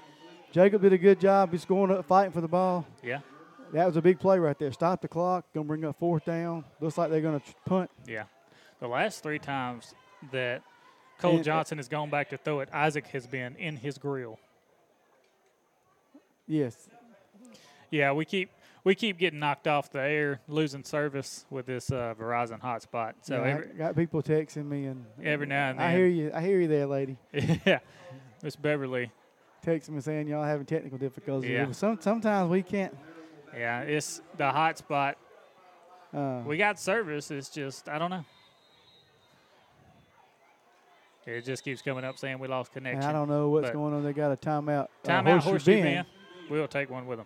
Jacob 0.51 0.81
did 0.81 0.93
a 0.93 0.97
good 0.97 1.19
job. 1.19 1.51
He's 1.51 1.65
going 1.65 1.91
up, 1.91 2.05
fighting 2.05 2.31
for 2.31 2.41
the 2.41 2.47
ball. 2.47 2.85
Yeah. 3.03 3.19
That 3.73 3.85
was 3.87 3.97
a 3.97 4.01
big 4.01 4.19
play 4.19 4.39
right 4.39 4.57
there. 4.57 4.71
Stop 4.71 5.01
the 5.01 5.07
clock. 5.07 5.45
Gonna 5.53 5.65
bring 5.65 5.83
up 5.83 5.97
fourth 5.99 6.23
down. 6.25 6.63
Looks 6.79 6.97
like 6.97 7.09
they're 7.11 7.19
gonna 7.21 7.39
tr- 7.41 7.51
punt. 7.65 7.91
Yeah. 8.07 8.23
The 8.79 8.87
last 8.87 9.21
three 9.23 9.39
times 9.39 9.93
that 10.31 10.61
Cole 11.19 11.31
And- 11.31 11.39
uh, 11.41 11.43
Johnson 11.43 11.77
has 11.77 11.87
gone 11.89 12.09
back 12.09 12.29
to 12.29 12.37
throw 12.37 12.59
it, 12.61 12.69
Isaac 12.71 13.07
has 13.07 13.27
been 13.27 13.55
in 13.57 13.77
his 13.77 13.97
grill. 13.97 14.39
Yes. 16.47 16.89
Yeah, 17.91 18.11
we 18.11 18.25
keep 18.25 18.49
we 18.83 18.95
keep 18.95 19.17
getting 19.17 19.39
knocked 19.39 19.67
off 19.67 19.91
the 19.91 19.99
air, 19.99 20.41
losing 20.47 20.83
service 20.83 21.45
with 21.49 21.65
this 21.65 21.91
uh, 21.91 22.13
Verizon 22.19 22.61
hotspot. 22.61 23.13
So 23.21 23.43
Yeah, 23.43 23.49
every, 23.51 23.69
I 23.73 23.77
got 23.77 23.95
people 23.95 24.21
texting 24.21 24.67
me, 24.67 24.85
and 24.85 25.05
every 25.23 25.47
now 25.47 25.71
and 25.71 25.79
then. 25.79 25.87
I 25.87 25.93
hear 25.93 26.07
you. 26.07 26.31
I 26.33 26.41
hear 26.41 26.59
you 26.61 26.67
there, 26.67 26.85
lady. 26.85 27.17
yeah, 27.33 27.79
Miss 28.43 28.55
Beverly. 28.55 29.11
Texting 29.65 29.89
me 29.89 30.01
saying 30.01 30.27
y'all 30.27 30.43
having 30.43 30.65
technical 30.65 30.99
difficulties. 30.99 31.49
Yeah. 31.49 31.71
Some, 31.71 31.97
sometimes 31.99 32.51
we 32.51 32.61
can't. 32.61 32.95
Yeah, 33.57 33.81
it's 33.81 34.21
the 34.37 34.43
hotspot. 34.43 35.15
Uh, 36.13 36.43
we 36.45 36.57
got 36.57 36.79
service. 36.79 37.31
It's 37.31 37.49
just 37.49 37.89
I 37.89 37.97
don't 37.97 38.11
know. 38.11 38.23
It 41.25 41.43
just 41.43 41.63
keeps 41.63 41.81
coming 41.81 42.03
up 42.03 42.19
saying 42.19 42.37
we 42.37 42.47
lost 42.47 42.71
connection. 42.71 43.01
I 43.01 43.11
don't 43.11 43.27
know 43.27 43.49
what's 43.49 43.71
going 43.71 43.95
on. 43.95 44.03
They 44.03 44.13
got 44.13 44.31
a 44.31 44.37
timeout. 44.37 44.83
uh, 44.83 45.07
Timeout, 45.07 45.39
Horseshoe 45.39 45.81
Bend. 45.81 45.83
Bend. 45.83 46.07
We'll 46.51 46.67
take 46.67 46.91
one 46.91 47.07
with 47.07 47.17
them. 47.17 47.25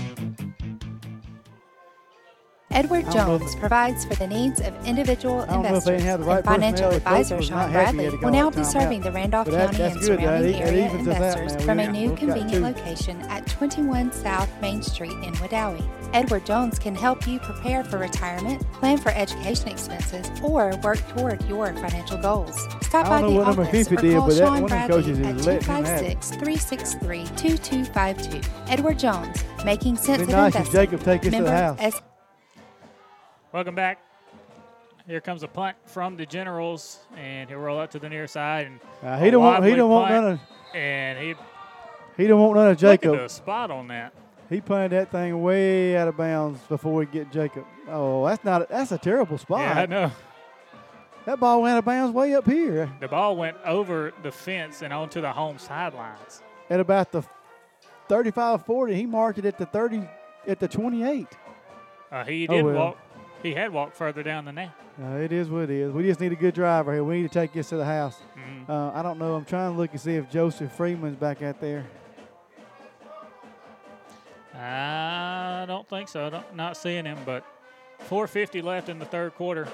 Edward 2.73 3.05
I 3.07 3.11
don't 3.13 3.27
know 3.27 3.35
if- 3.35 3.41
Jones 3.41 3.55
provides 3.55 4.05
for 4.05 4.15
the 4.15 4.27
needs 4.27 4.59
of 4.61 4.73
individual 4.85 5.41
I 5.41 5.45
don't 5.53 5.63
know 5.63 5.75
if 5.75 5.83
they 5.83 5.95
investors. 5.95 6.25
right 6.25 6.37
and 6.37 6.45
financial 6.45 6.89
personnel. 6.89 6.91
The 6.91 6.99
coach 6.99 7.07
advisor 7.31 7.41
Sean 7.41 7.71
Bradley 7.71 7.97
he 7.99 8.03
had 8.05 8.11
to 8.11 8.25
will 8.25 8.31
now 8.31 8.49
be 8.49 8.63
serving 8.63 9.01
the 9.01 9.11
Randolph 9.11 9.47
that- 9.47 9.71
County 9.71 9.83
and 9.83 10.03
surrounding 10.03 10.51
that 10.53 10.61
area 10.67 10.89
investors 10.91 11.53
now. 11.55 11.59
from 11.65 11.79
a 11.79 11.87
new 11.91 12.15
convenient 12.15 12.63
location 12.63 13.21
at 13.29 13.45
21 13.47 14.11
South 14.11 14.49
Main 14.61 14.81
Street 14.81 15.11
in 15.23 15.33
Wedowee. 15.35 15.83
Edward 16.13 16.45
Jones 16.45 16.77
can 16.77 16.93
help 16.93 17.25
you 17.25 17.39
prepare 17.39 17.83
for 17.85 17.97
retirement, 17.97 18.61
plan 18.73 18.97
for 18.97 19.11
education 19.13 19.69
expenses, 19.69 20.29
or 20.43 20.73
work 20.83 20.99
toward 21.15 21.41
your 21.47 21.67
financial 21.75 22.17
goals. 22.17 22.53
Stop 22.81 23.07
by 23.07 23.21
the 23.21 23.39
office 23.41 23.89
or 23.89 23.95
call 23.95 24.27
that 24.27 24.37
Sean 24.37 24.63
of 24.63 24.67
Bradley 24.67 24.97
at 24.97 25.05
letting 25.05 25.23
him 25.23 25.37
256-363-2252. 27.21 28.41
Edward 28.67 28.99
Jones, 28.99 29.43
making 29.65 29.95
sense 29.95 30.23
of 30.23 30.29
nice 30.29 30.53
if 30.55 30.59
investing. 30.59 30.81
Jacob 30.81 31.03
take 31.03 31.19
us 31.21 31.25
to 31.25 31.29
the 31.31 31.37
Member 31.37 31.51
house. 31.51 31.77
S- 31.79 32.01
Welcome 33.53 33.75
back. 33.75 33.99
Here 35.07 35.19
comes 35.19 35.43
a 35.43 35.47
punt 35.47 35.75
from 35.85 36.15
the 36.15 36.25
Generals, 36.25 36.99
and 37.17 37.49
he'll 37.49 37.59
roll 37.59 37.79
out 37.79 37.91
to 37.91 37.99
the 37.99 38.07
near 38.07 38.27
side. 38.27 38.67
And 38.67 38.79
Uh, 39.03 39.17
he 39.19 39.27
a 39.27 39.31
don't 39.31 39.43
want- 39.43 39.65
he 39.65 39.75
don't 39.75 39.89
want 39.89 40.11
none 40.11 40.27
of- 40.33 40.39
And 40.73 41.19
he 41.19 41.35
He 42.17 42.27
don't 42.27 42.39
want 42.41 42.55
none 42.55 42.67
of 42.67 42.77
Jacob. 42.77 43.11
Look 43.13 43.21
the 43.21 43.29
spot 43.29 43.71
on 43.71 43.87
that. 43.87 44.13
He 44.49 44.59
punted 44.61 44.91
that 44.91 45.09
thing 45.09 45.41
way 45.41 45.95
out 45.97 46.07
of 46.09 46.17
bounds 46.17 46.59
before 46.67 46.93
we 46.93 47.05
get 47.05 47.31
Jacob. 47.31 47.65
Oh, 47.89 48.25
that's 48.27 48.43
not. 48.43 48.63
A, 48.63 48.67
that's 48.69 48.91
a 48.91 48.97
terrible 48.97 49.37
spot. 49.37 49.61
Yeah, 49.61 49.81
I 49.81 49.85
know. 49.85 50.11
That 51.25 51.39
ball 51.39 51.61
went 51.61 51.73
out 51.75 51.79
of 51.79 51.85
bounds 51.85 52.13
way 52.13 52.35
up 52.35 52.45
here 52.45 52.89
The 52.99 53.07
ball 53.07 53.35
went 53.37 53.55
over 53.65 54.11
the 54.23 54.31
fence 54.31 54.81
and 54.81 54.91
onto 54.93 55.21
the 55.21 55.31
home 55.31 55.57
sidelines. 55.57 56.41
at 56.69 56.79
about 56.79 57.11
the 57.11 57.23
35-40. 58.09 58.93
He 58.95 59.05
marked 59.05 59.39
it 59.39 59.45
at 59.45 59.57
the 59.57 59.65
30, 59.65 60.03
at 60.47 60.59
the 60.59 60.67
28. 60.67 61.27
Uh, 62.11 62.23
he 62.25 62.47
Oh, 62.47 62.53
did 62.53 62.65
well. 62.65 62.75
walk. 62.75 62.97
He 63.43 63.53
had 63.53 63.73
walked 63.73 63.95
further 63.95 64.23
down 64.23 64.45
than 64.45 64.55
that. 64.55 64.75
Uh, 65.01 65.15
it 65.15 65.31
is 65.31 65.49
what 65.49 65.63
it 65.63 65.69
is. 65.71 65.91
We 65.91 66.03
just 66.03 66.19
need 66.19 66.31
a 66.31 66.35
good 66.35 66.53
driver 66.53 66.93
here. 66.93 67.03
We 67.03 67.21
need 67.21 67.27
to 67.27 67.33
take 67.33 67.53
this 67.53 67.69
to 67.69 67.77
the 67.77 67.85
house. 67.85 68.21
Mhm. 68.37 68.69
Uh, 68.69 68.91
I 68.93 69.01
don't 69.01 69.17
know. 69.17 69.35
I'm 69.35 69.45
trying 69.45 69.71
to 69.71 69.77
look 69.77 69.91
and 69.91 69.99
see 69.99 70.15
if 70.15 70.29
Joseph 70.29 70.71
Freeman's 70.73 71.15
back 71.15 71.41
out 71.41 71.59
there. 71.59 71.85
I 74.55 75.65
don't 75.67 75.87
think 75.87 76.07
so. 76.07 76.29
Don't, 76.29 76.55
not 76.55 76.77
seeing 76.77 77.05
him, 77.05 77.17
but 77.25 77.43
450 77.99 78.61
left 78.61 78.89
in 78.89 78.99
the 78.99 79.05
third 79.05 79.33
quarter. 79.35 79.67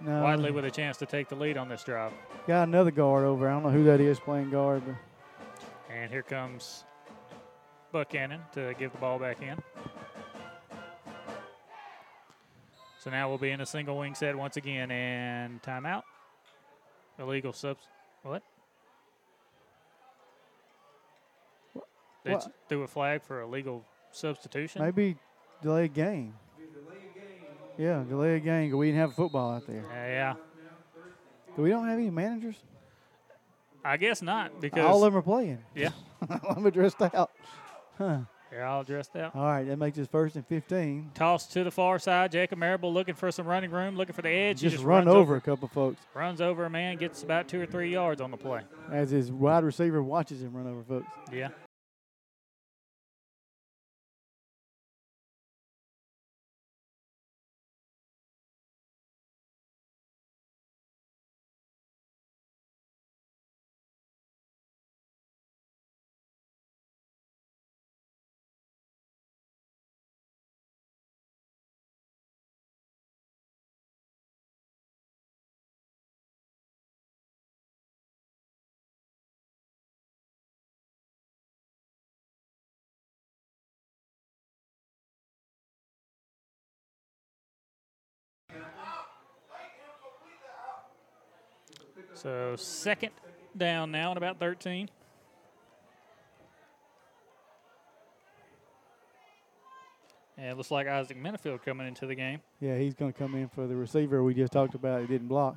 No. 0.00 0.22
Wadley 0.22 0.50
with 0.50 0.64
a 0.64 0.70
chance 0.70 0.96
to 0.98 1.06
take 1.06 1.28
the 1.28 1.34
lead 1.34 1.56
on 1.56 1.68
this 1.68 1.82
drive. 1.82 2.12
Got 2.46 2.68
another 2.68 2.90
guard 2.90 3.24
over. 3.24 3.48
I 3.48 3.52
don't 3.52 3.64
know 3.64 3.70
who 3.70 3.84
that 3.84 4.00
is 4.00 4.20
playing 4.20 4.50
guard, 4.50 4.82
but 4.86 4.94
And 5.92 6.10
here 6.10 6.22
comes 6.22 6.84
Buchanan 7.92 8.40
to 8.52 8.74
give 8.78 8.92
the 8.92 8.98
ball 8.98 9.18
back 9.18 9.42
in. 9.42 9.56
So 13.08 13.12
now 13.12 13.30
we'll 13.30 13.38
be 13.38 13.52
in 13.52 13.62
a 13.62 13.64
single 13.64 13.96
wing 13.96 14.14
set 14.14 14.36
once 14.36 14.58
again 14.58 14.90
and 14.90 15.62
timeout. 15.62 16.02
Illegal 17.18 17.54
subs. 17.54 17.80
What? 18.22 18.42
They 22.22 22.36
threw 22.68 22.82
a 22.82 22.86
flag 22.86 23.22
for 23.22 23.40
illegal 23.40 23.82
substitution. 24.12 24.82
maybe 24.82 25.16
delay 25.62 25.86
a 25.86 25.88
game. 25.88 26.34
Yeah, 27.78 28.04
delay 28.06 28.36
a 28.36 28.40
game 28.40 28.76
we 28.76 28.88
didn't 28.88 29.00
have 29.00 29.14
football 29.14 29.54
out 29.54 29.66
there. 29.66 29.86
Uh, 29.86 29.94
yeah, 29.94 30.34
Do 31.56 31.62
we 31.62 31.70
don't 31.70 31.88
have 31.88 31.98
any 31.98 32.10
managers? 32.10 32.56
I 33.82 33.96
guess 33.96 34.20
not 34.20 34.60
because 34.60 34.84
All 34.84 35.02
of 35.02 35.14
them 35.14 35.18
are 35.18 35.22
playing. 35.22 35.64
Yeah, 35.74 35.92
All 36.28 36.50
of 36.50 36.54
them 36.56 36.66
are 36.66 36.70
dressed 36.70 37.00
out. 37.00 37.30
Huh. 37.96 38.18
They're 38.50 38.64
all 38.64 38.84
dressed 38.84 39.14
out. 39.16 39.34
All 39.34 39.42
right, 39.44 39.64
that 39.66 39.76
makes 39.78 39.98
it 39.98 40.10
first 40.10 40.36
and 40.36 40.46
15. 40.46 41.10
Toss 41.14 41.46
to 41.48 41.64
the 41.64 41.70
far 41.70 41.98
side. 41.98 42.32
Jacob 42.32 42.58
Marable 42.58 42.92
looking 42.92 43.14
for 43.14 43.30
some 43.30 43.46
running 43.46 43.70
room, 43.70 43.96
looking 43.96 44.14
for 44.14 44.22
the 44.22 44.30
edge. 44.30 44.60
He 44.60 44.68
Just, 44.68 44.82
run 44.82 45.06
runs 45.06 45.16
over 45.16 45.36
a 45.36 45.40
couple 45.40 45.68
folks 45.68 46.00
Runs 46.14 46.40
over 46.40 46.64
a 46.64 46.70
man, 46.70 46.96
gets 46.96 47.22
about 47.22 47.48
two 47.48 47.60
or 47.60 47.66
three 47.66 47.92
yards 47.92 48.20
on 48.20 48.30
the 48.30 48.36
play. 48.36 48.62
as 48.90 49.10
his 49.10 49.30
wide 49.30 49.64
receiver 49.64 50.02
watches 50.02 50.42
him 50.42 50.52
run 50.54 50.66
over 50.66 50.82
folks. 50.82 51.06
Yeah. 51.32 51.48
So 92.18 92.56
second 92.56 93.10
down 93.56 93.92
now 93.92 94.10
at 94.10 94.16
about 94.16 94.40
13. 94.40 94.90
And 100.36 100.46
it 100.46 100.56
looks 100.56 100.70
like 100.70 100.86
Isaac 100.86 101.20
Minifield 101.20 101.64
coming 101.64 101.86
into 101.86 102.06
the 102.06 102.14
game. 102.14 102.40
Yeah, 102.60 102.76
he's 102.76 102.94
going 102.94 103.12
to 103.12 103.18
come 103.18 103.34
in 103.34 103.48
for 103.48 103.66
the 103.66 103.74
receiver 103.74 104.22
we 104.22 104.34
just 104.34 104.52
talked 104.52 104.74
about. 104.74 105.00
He 105.00 105.06
didn't 105.06 105.28
block. 105.28 105.56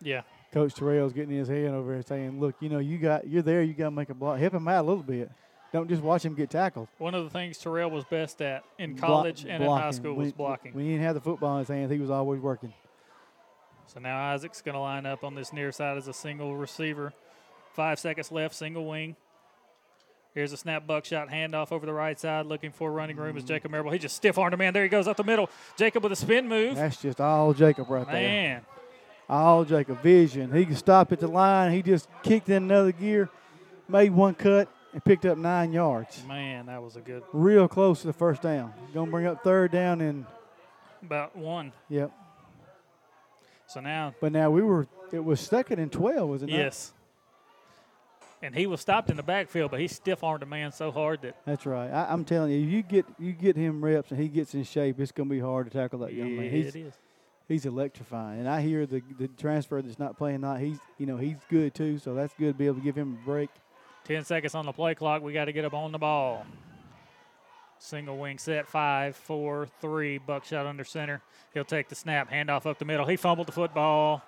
Yeah. 0.00 0.22
Coach 0.52 0.74
Terrell's 0.74 1.12
getting 1.12 1.34
his 1.34 1.48
hand 1.48 1.74
over 1.74 1.94
here 1.94 2.02
saying, 2.02 2.40
"Look, 2.40 2.56
you 2.60 2.68
know, 2.68 2.78
you 2.78 2.98
got 2.98 3.26
you're 3.26 3.42
there. 3.42 3.62
You 3.62 3.72
got 3.72 3.86
to 3.86 3.90
make 3.90 4.10
a 4.10 4.14
block. 4.14 4.38
Help 4.38 4.54
him 4.54 4.68
out 4.68 4.84
a 4.84 4.88
little 4.88 5.02
bit." 5.02 5.30
don't 5.72 5.88
just 5.88 6.02
watch 6.02 6.22
him 6.22 6.34
get 6.34 6.50
tackled. 6.50 6.86
One 6.98 7.14
of 7.14 7.24
the 7.24 7.30
things 7.30 7.56
Terrell 7.56 7.90
was 7.90 8.04
best 8.04 8.42
at 8.42 8.62
in 8.78 8.96
college 8.96 9.44
and 9.44 9.62
in 9.62 9.62
high 9.62 9.66
blocking. 9.66 9.92
school 9.92 10.14
was 10.14 10.32
blocking. 10.32 10.74
When 10.74 10.84
he 10.84 10.90
didn't 10.92 11.04
have 11.04 11.14
the 11.14 11.20
football 11.20 11.54
in 11.54 11.60
his 11.60 11.68
hands, 11.68 11.90
he 11.90 11.98
was 11.98 12.10
always 12.10 12.40
working. 12.40 12.74
So 13.92 14.00
now 14.00 14.32
Isaac's 14.32 14.62
going 14.62 14.74
to 14.74 14.80
line 14.80 15.04
up 15.04 15.22
on 15.22 15.34
this 15.34 15.52
near 15.52 15.70
side 15.70 15.98
as 15.98 16.08
a 16.08 16.14
single 16.14 16.56
receiver. 16.56 17.12
Five 17.74 17.98
seconds 17.98 18.32
left, 18.32 18.54
single 18.54 18.86
wing. 18.86 19.16
Here's 20.34 20.52
a 20.52 20.56
snap 20.56 20.86
buckshot 20.86 21.28
handoff 21.28 21.72
over 21.72 21.84
the 21.84 21.92
right 21.92 22.18
side, 22.18 22.46
looking 22.46 22.70
for 22.72 22.90
running 22.90 23.16
room 23.16 23.36
is 23.36 23.44
Jacob 23.44 23.70
Marable. 23.70 23.90
He 23.90 23.98
just 23.98 24.16
stiff 24.16 24.38
armed 24.38 24.54
a 24.54 24.56
man. 24.56 24.72
There 24.72 24.82
he 24.82 24.88
goes 24.88 25.06
up 25.06 25.18
the 25.18 25.24
middle. 25.24 25.50
Jacob 25.76 26.02
with 26.02 26.12
a 26.12 26.16
spin 26.16 26.48
move. 26.48 26.76
That's 26.76 27.02
just 27.02 27.20
all 27.20 27.52
Jacob 27.52 27.90
right 27.90 28.06
there. 28.06 28.14
Man, 28.14 28.62
All 29.28 29.62
Jacob 29.66 30.00
vision. 30.02 30.50
He 30.52 30.64
could 30.64 30.78
stop 30.78 31.12
at 31.12 31.20
the 31.20 31.28
line. 31.28 31.72
He 31.72 31.82
just 31.82 32.08
kicked 32.22 32.48
in 32.48 32.62
another 32.62 32.92
gear, 32.92 33.28
made 33.88 34.12
one 34.12 34.34
cut, 34.34 34.68
and 34.94 35.04
picked 35.04 35.26
up 35.26 35.36
nine 35.36 35.70
yards. 35.70 36.24
man, 36.26 36.64
that 36.66 36.82
was 36.82 36.96
a 36.96 37.00
good 37.00 37.22
Real 37.34 37.68
close 37.68 38.00
to 38.00 38.06
the 38.06 38.12
first 38.14 38.40
down. 38.40 38.72
Gonna 38.94 39.10
bring 39.10 39.26
up 39.26 39.44
third 39.44 39.70
down 39.70 40.00
in. 40.00 40.26
about 41.02 41.36
one. 41.36 41.72
yep. 41.90 42.10
So 43.72 43.80
now, 43.80 44.14
But 44.20 44.32
now 44.32 44.50
we 44.50 44.62
were 44.62 44.86
it 45.12 45.24
was 45.24 45.40
second 45.40 45.78
and 45.78 45.90
twelve, 45.90 46.28
wasn't 46.28 46.50
it 46.50 46.54
not? 46.56 46.62
yes. 46.62 46.92
And 48.42 48.54
he 48.56 48.66
was 48.66 48.80
stopped 48.80 49.08
in 49.08 49.16
the 49.16 49.22
backfield, 49.22 49.70
but 49.70 49.78
he 49.78 49.86
stiff 49.86 50.24
armed 50.24 50.42
a 50.42 50.46
man 50.46 50.72
so 50.72 50.90
hard 50.90 51.22
that 51.22 51.36
That's 51.46 51.64
right. 51.64 51.88
I, 51.88 52.12
I'm 52.12 52.24
telling 52.24 52.50
you, 52.50 52.58
you 52.58 52.82
get 52.82 53.06
you 53.18 53.32
get 53.32 53.56
him 53.56 53.82
reps 53.82 54.10
and 54.10 54.20
he 54.20 54.28
gets 54.28 54.54
in 54.54 54.64
shape, 54.64 55.00
it's 55.00 55.12
gonna 55.12 55.30
be 55.30 55.38
hard 55.40 55.70
to 55.70 55.78
tackle 55.78 56.00
that 56.00 56.12
young 56.12 56.36
man. 56.36 56.46
Yeah, 56.46 56.50
He's, 56.50 56.74
it 56.74 56.78
is. 56.80 56.94
He's 57.48 57.66
electrifying, 57.66 58.40
and 58.40 58.48
I 58.48 58.60
hear 58.60 58.84
the 58.84 59.02
the 59.18 59.28
transfer 59.28 59.80
that's 59.80 59.98
not 59.98 60.18
playing 60.18 60.40
not. 60.40 60.60
He's 60.60 60.78
you 60.98 61.06
know 61.06 61.16
he's 61.16 61.36
good 61.48 61.74
too, 61.74 61.98
so 61.98 62.14
that's 62.14 62.34
good 62.34 62.52
to 62.52 62.58
be 62.58 62.66
able 62.66 62.76
to 62.76 62.82
give 62.82 62.96
him 62.96 63.18
a 63.22 63.24
break. 63.24 63.50
10 64.04 64.24
seconds 64.24 64.54
on 64.54 64.66
the 64.66 64.72
play 64.72 64.94
clock. 64.96 65.22
We 65.22 65.32
got 65.32 65.44
to 65.44 65.52
get 65.52 65.64
up 65.64 65.74
on 65.74 65.92
the 65.92 65.98
ball. 65.98 66.44
Single 67.84 68.16
wing 68.16 68.38
set, 68.38 68.68
five, 68.68 69.16
four, 69.16 69.66
three. 69.80 70.16
Buckshot 70.16 70.66
under 70.66 70.84
center. 70.84 71.20
He'll 71.52 71.64
take 71.64 71.88
the 71.88 71.96
snap, 71.96 72.30
handoff 72.30 72.64
up 72.64 72.78
the 72.78 72.84
middle. 72.84 73.06
He 73.06 73.16
fumbled 73.16 73.48
the 73.48 73.52
football. 73.52 74.22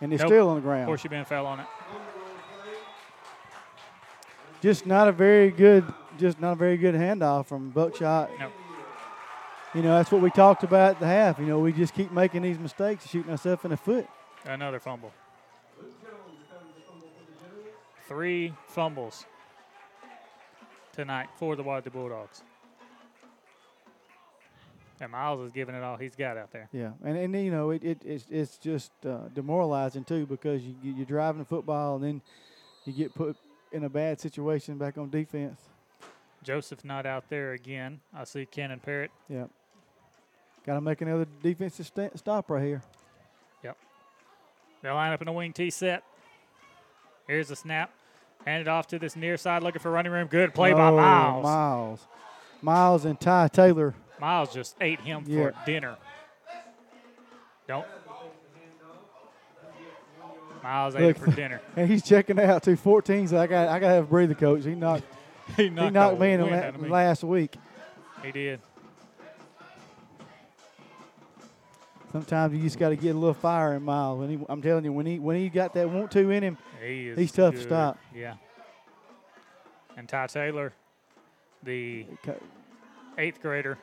And 0.00 0.12
he's 0.12 0.20
Nope. 0.20 0.28
still 0.28 0.48
on 0.48 0.54
the 0.54 0.60
ground. 0.62 0.82
Of 0.82 0.86
course, 0.86 1.02
you 1.02 1.10
bend 1.10 1.26
fell 1.26 1.44
on 1.44 1.58
it. 1.58 1.66
Just 4.62 4.86
not 4.86 5.08
a 5.08 5.12
very 5.12 5.50
good, 5.50 5.84
just 6.18 6.40
not 6.40 6.52
a 6.52 6.54
very 6.54 6.76
good 6.76 6.94
handoff 6.94 7.46
from 7.46 7.70
Buckshot. 7.70 8.30
Nope. 8.38 8.52
You 9.74 9.82
know 9.82 9.96
that's 9.96 10.12
what 10.12 10.22
we 10.22 10.30
talked 10.30 10.62
about 10.62 10.90
at 10.92 11.00
the 11.00 11.06
half. 11.06 11.40
You 11.40 11.46
know 11.46 11.58
we 11.58 11.72
just 11.72 11.94
keep 11.94 12.12
making 12.12 12.42
these 12.42 12.60
mistakes, 12.60 13.08
shooting 13.08 13.32
ourselves 13.32 13.64
in 13.64 13.70
the 13.70 13.76
foot. 13.76 14.06
Another 14.44 14.78
fumble. 14.78 15.12
Three 18.06 18.54
fumbles 18.68 19.26
tonight 20.92 21.28
for 21.36 21.56
the 21.56 21.64
Wadley 21.64 21.90
Bulldogs. 21.90 22.42
And 25.02 25.12
Miles 25.12 25.40
is 25.46 25.52
giving 25.52 25.74
it 25.74 25.82
all 25.82 25.96
he's 25.96 26.14
got 26.14 26.36
out 26.36 26.50
there. 26.52 26.68
Yeah, 26.72 26.90
and 27.02 27.16
and 27.16 27.34
you 27.34 27.50
know 27.50 27.70
it, 27.70 27.82
it 27.82 28.02
it's 28.04 28.26
it's 28.30 28.58
just 28.58 28.92
uh, 29.06 29.28
demoralizing 29.34 30.04
too 30.04 30.26
because 30.26 30.62
you 30.62 30.74
you- 30.82 30.92
you're 30.92 31.06
driving 31.06 31.38
the 31.38 31.46
football 31.46 31.94
and 31.96 32.04
then 32.04 32.22
you 32.84 32.92
get 32.92 33.14
put 33.14 33.36
in 33.72 33.84
a 33.84 33.88
bad 33.88 34.20
situation 34.20 34.76
back 34.76 34.98
on 34.98 35.08
defense. 35.08 35.58
Joseph 36.42 36.84
not 36.84 37.06
out 37.06 37.28
there 37.30 37.52
again. 37.52 38.00
I 38.14 38.24
see 38.24 38.44
Cannon 38.46 38.78
Parrott. 38.80 39.10
Yeah, 39.28 39.44
got 40.66 40.74
to 40.74 40.80
make 40.82 41.00
another 41.00 41.26
defensive 41.42 41.86
sta 41.86 42.10
stop 42.16 42.50
right 42.50 42.62
here. 42.62 42.82
Yep. 43.64 43.76
They'll 44.82 44.94
line 44.94 45.12
up 45.12 45.22
in 45.22 45.28
a 45.28 45.32
wing 45.32 45.52
T 45.54 45.70
set. 45.70 46.02
Here's 47.26 47.48
the 47.48 47.56
snap. 47.56 47.90
Hand 48.44 48.62
it 48.62 48.68
off 48.68 48.86
to 48.88 48.98
this 48.98 49.16
near 49.16 49.36
side 49.36 49.62
looking 49.62 49.80
for 49.80 49.90
running 49.90 50.12
room. 50.12 50.26
Good 50.28 50.52
play 50.54 50.72
by 50.72 50.88
Oh, 50.88 50.96
Miles. 50.96 51.42
Miles, 51.44 52.06
Miles 52.62 53.04
and 53.06 53.18
Ty 53.20 53.48
Taylor. 53.48 53.94
Miles 54.20 54.52
just 54.52 54.76
ate 54.80 55.00
him 55.00 55.24
Yeah. 55.26 55.50
for 55.50 55.54
dinner. 55.66 55.96
Don't. 57.66 57.86
Miles 60.62 60.94
ate 60.94 61.02
Look, 61.02 61.18
for 61.18 61.30
dinner. 61.30 61.60
and 61.76 61.88
he's 61.88 62.02
checking 62.02 62.38
out 62.38 62.62
to 62.64 62.76
14. 62.76 63.28
So 63.28 63.38
I 63.38 63.46
got 63.46 63.68
I 63.68 63.78
got 63.78 63.88
to 63.88 63.94
have 63.94 64.04
a 64.04 64.06
breather 64.06 64.34
coach. 64.34 64.64
He 64.64 64.74
knocked 64.74 65.04
He 65.56 65.64
he 65.64 65.70
knocked 65.70 65.94
knocked, 65.94 66.20
me 66.20 66.32
in 66.32 66.40
la- 66.42 66.70
me. 66.72 66.88
last 66.88 67.24
week. 67.24 67.54
He 68.22 68.30
did. 68.30 68.60
Sometimes 72.12 72.54
you 72.54 72.60
just 72.62 72.78
got 72.78 72.88
to 72.90 72.96
get 72.96 73.14
a 73.14 73.18
little 73.18 73.34
fire 73.34 73.74
in 73.74 73.82
Miles. 73.84 74.18
When 74.18 74.30
he, 74.30 74.44
I'm 74.48 74.60
telling 74.60 74.84
you, 74.84 74.92
when 74.92 75.06
he 75.06 75.18
when 75.18 75.36
he 75.36 75.48
got 75.48 75.74
that 75.74 75.88
want 75.88 76.10
to 76.12 76.30
in 76.30 76.42
him, 76.42 76.58
He 76.84 77.08
is 77.08 77.18
he's 77.18 77.32
tough 77.32 77.54
to 77.54 77.60
stop. 77.62 77.98
Yeah. 78.14 78.34
And 79.96 80.08
Ty 80.08 80.26
Taylor, 80.26 80.72
the 81.62 82.06
eighth 83.16 83.40
grader, 83.40 83.78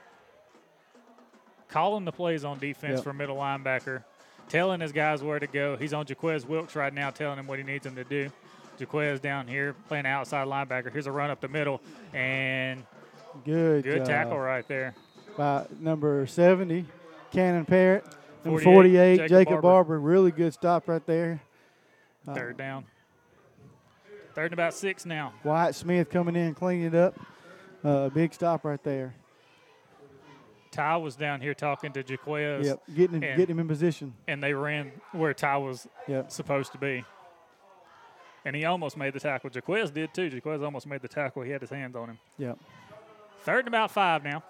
calling 1.69 2.05
the 2.05 2.11
plays 2.11 2.43
on 2.45 2.59
defense 2.59 2.95
Yep. 2.97 3.03
for 3.03 3.13
middle 3.13 3.37
linebacker, 3.37 4.03
telling 4.49 4.79
his 4.81 4.91
guys 4.91 5.21
where 5.23 5.39
to 5.39 5.47
go. 5.47 5.75
He's 5.77 5.93
on 5.93 6.05
Jaquez 6.07 6.45
Wilkes 6.45 6.75
right 6.75 6.93
now, 6.93 7.09
telling 7.09 7.37
him 7.39 7.47
what 7.47 7.57
he 7.59 7.63
needs 7.65 7.85
him 7.85 7.95
to 7.95 8.03
do. 8.03 8.29
Jaquez 8.79 9.19
down 9.19 9.47
here 9.47 9.73
playing 9.87 10.05
outside 10.05 10.47
linebacker. 10.47 10.91
Here's 10.91 11.07
a 11.07 11.11
run 11.11 11.29
up 11.31 11.41
the 11.41 11.47
middle, 11.47 11.81
and 12.13 12.83
Good, 13.45 13.83
good 13.83 14.05
tackle 14.05 14.37
right 14.39 14.67
there. 14.67 14.93
by 15.35 15.65
number 15.79 16.25
70, 16.27 16.85
Cannon 17.31 17.65
Parrott. 17.65 18.05
Number 18.45 18.61
48, 18.61 18.93
48, 18.93 19.17
Jacob 19.17 19.29
Jacob, 19.29 19.51
Barber. 19.61 19.61
Barber. 19.61 19.99
Really 19.99 20.31
good 20.31 20.53
stop 20.53 20.87
right 20.87 21.05
there. 21.05 21.41
Uh, 22.27 22.33
Third 22.33 22.57
down. 22.57 22.85
Third 24.35 24.45
and 24.45 24.53
about 24.53 24.73
six 24.75 25.05
now. 25.05 25.33
Wyatt 25.43 25.73
Smith 25.75 26.09
coming 26.11 26.35
in, 26.35 26.53
cleaning 26.53 26.85
it 26.85 26.95
up. 26.95 27.19
Uh, 27.83 28.09
big 28.09 28.33
stop 28.33 28.63
right 28.63 28.81
there. 28.83 29.13
Ty 30.77 30.97
was 30.97 31.15
down 31.15 31.41
here 31.41 31.55
talking 31.55 31.91
to 31.93 32.03
Jaquez. 32.07 32.67
Yep, 32.67 32.81
getting 32.95 33.15
him, 33.17 33.23
and- 33.23 33.37
getting 33.37 33.55
him 33.55 33.59
in 33.61 33.67
position. 33.67 34.13
and 34.27 34.43
they 34.43 34.53
ran 34.53 34.91
where 35.11 35.33
Ty 35.33 35.57
was 35.57 35.87
Yep. 36.07 36.29
supposed 36.31 36.71
to 36.73 36.77
be. 36.77 37.03
And 38.45 38.55
he 38.55 38.63
almost 38.63 38.95
made 38.95 39.13
the 39.13 39.19
tackle. 39.19 39.49
Jaquez 39.51 39.89
did 39.89 40.13
too. 40.13 40.25
Jaquez 40.27 40.61
almost 40.61 40.85
made 40.85 41.01
the 41.01 41.07
tackle. 41.07 41.41
He 41.41 41.49
had 41.49 41.61
his 41.61 41.71
hands 41.71 41.95
on 41.95 42.09
him. 42.11 42.19
Yep. 42.37 42.59
Third 43.41 43.59
and 43.59 43.67
about 43.69 43.89
five 43.89 44.23
now. 44.23 44.43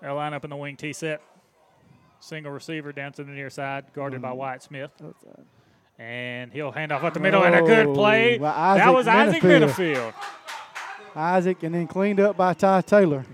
They'll 0.00 0.14
line 0.14 0.32
up 0.32 0.44
in 0.44 0.50
the 0.50 0.56
wing 0.56 0.76
T 0.76 0.92
set. 0.92 1.20
Single 2.20 2.52
receiver 2.52 2.92
down 2.92 3.12
to 3.14 3.24
the 3.24 3.32
near 3.32 3.50
side, 3.50 3.86
guarded 3.94 4.22
by 4.22 4.30
Mhm. 4.30 4.36
Wyatt 4.36 4.62
Smith. 4.62 4.92
Outside. 5.04 5.44
And 5.98 6.52
he'll 6.52 6.70
hand 6.72 6.92
off 6.92 7.02
at 7.02 7.14
the 7.14 7.20
middle 7.20 7.42
and 7.42 7.54
a 7.54 7.62
good 7.62 7.92
play. 7.94 8.38
Oh, 8.38 8.42
that 8.42 8.56
Isaac 8.56 8.94
was 8.94 9.08
Isaac. 9.08 9.42
Minifield. 9.42 10.14
Isaac, 11.16 11.62
and 11.64 11.74
then 11.74 11.86
cleaned 11.88 12.20
up 12.20 12.36
by 12.36 12.54
Ty 12.54 12.82
Taylor. 12.82 13.24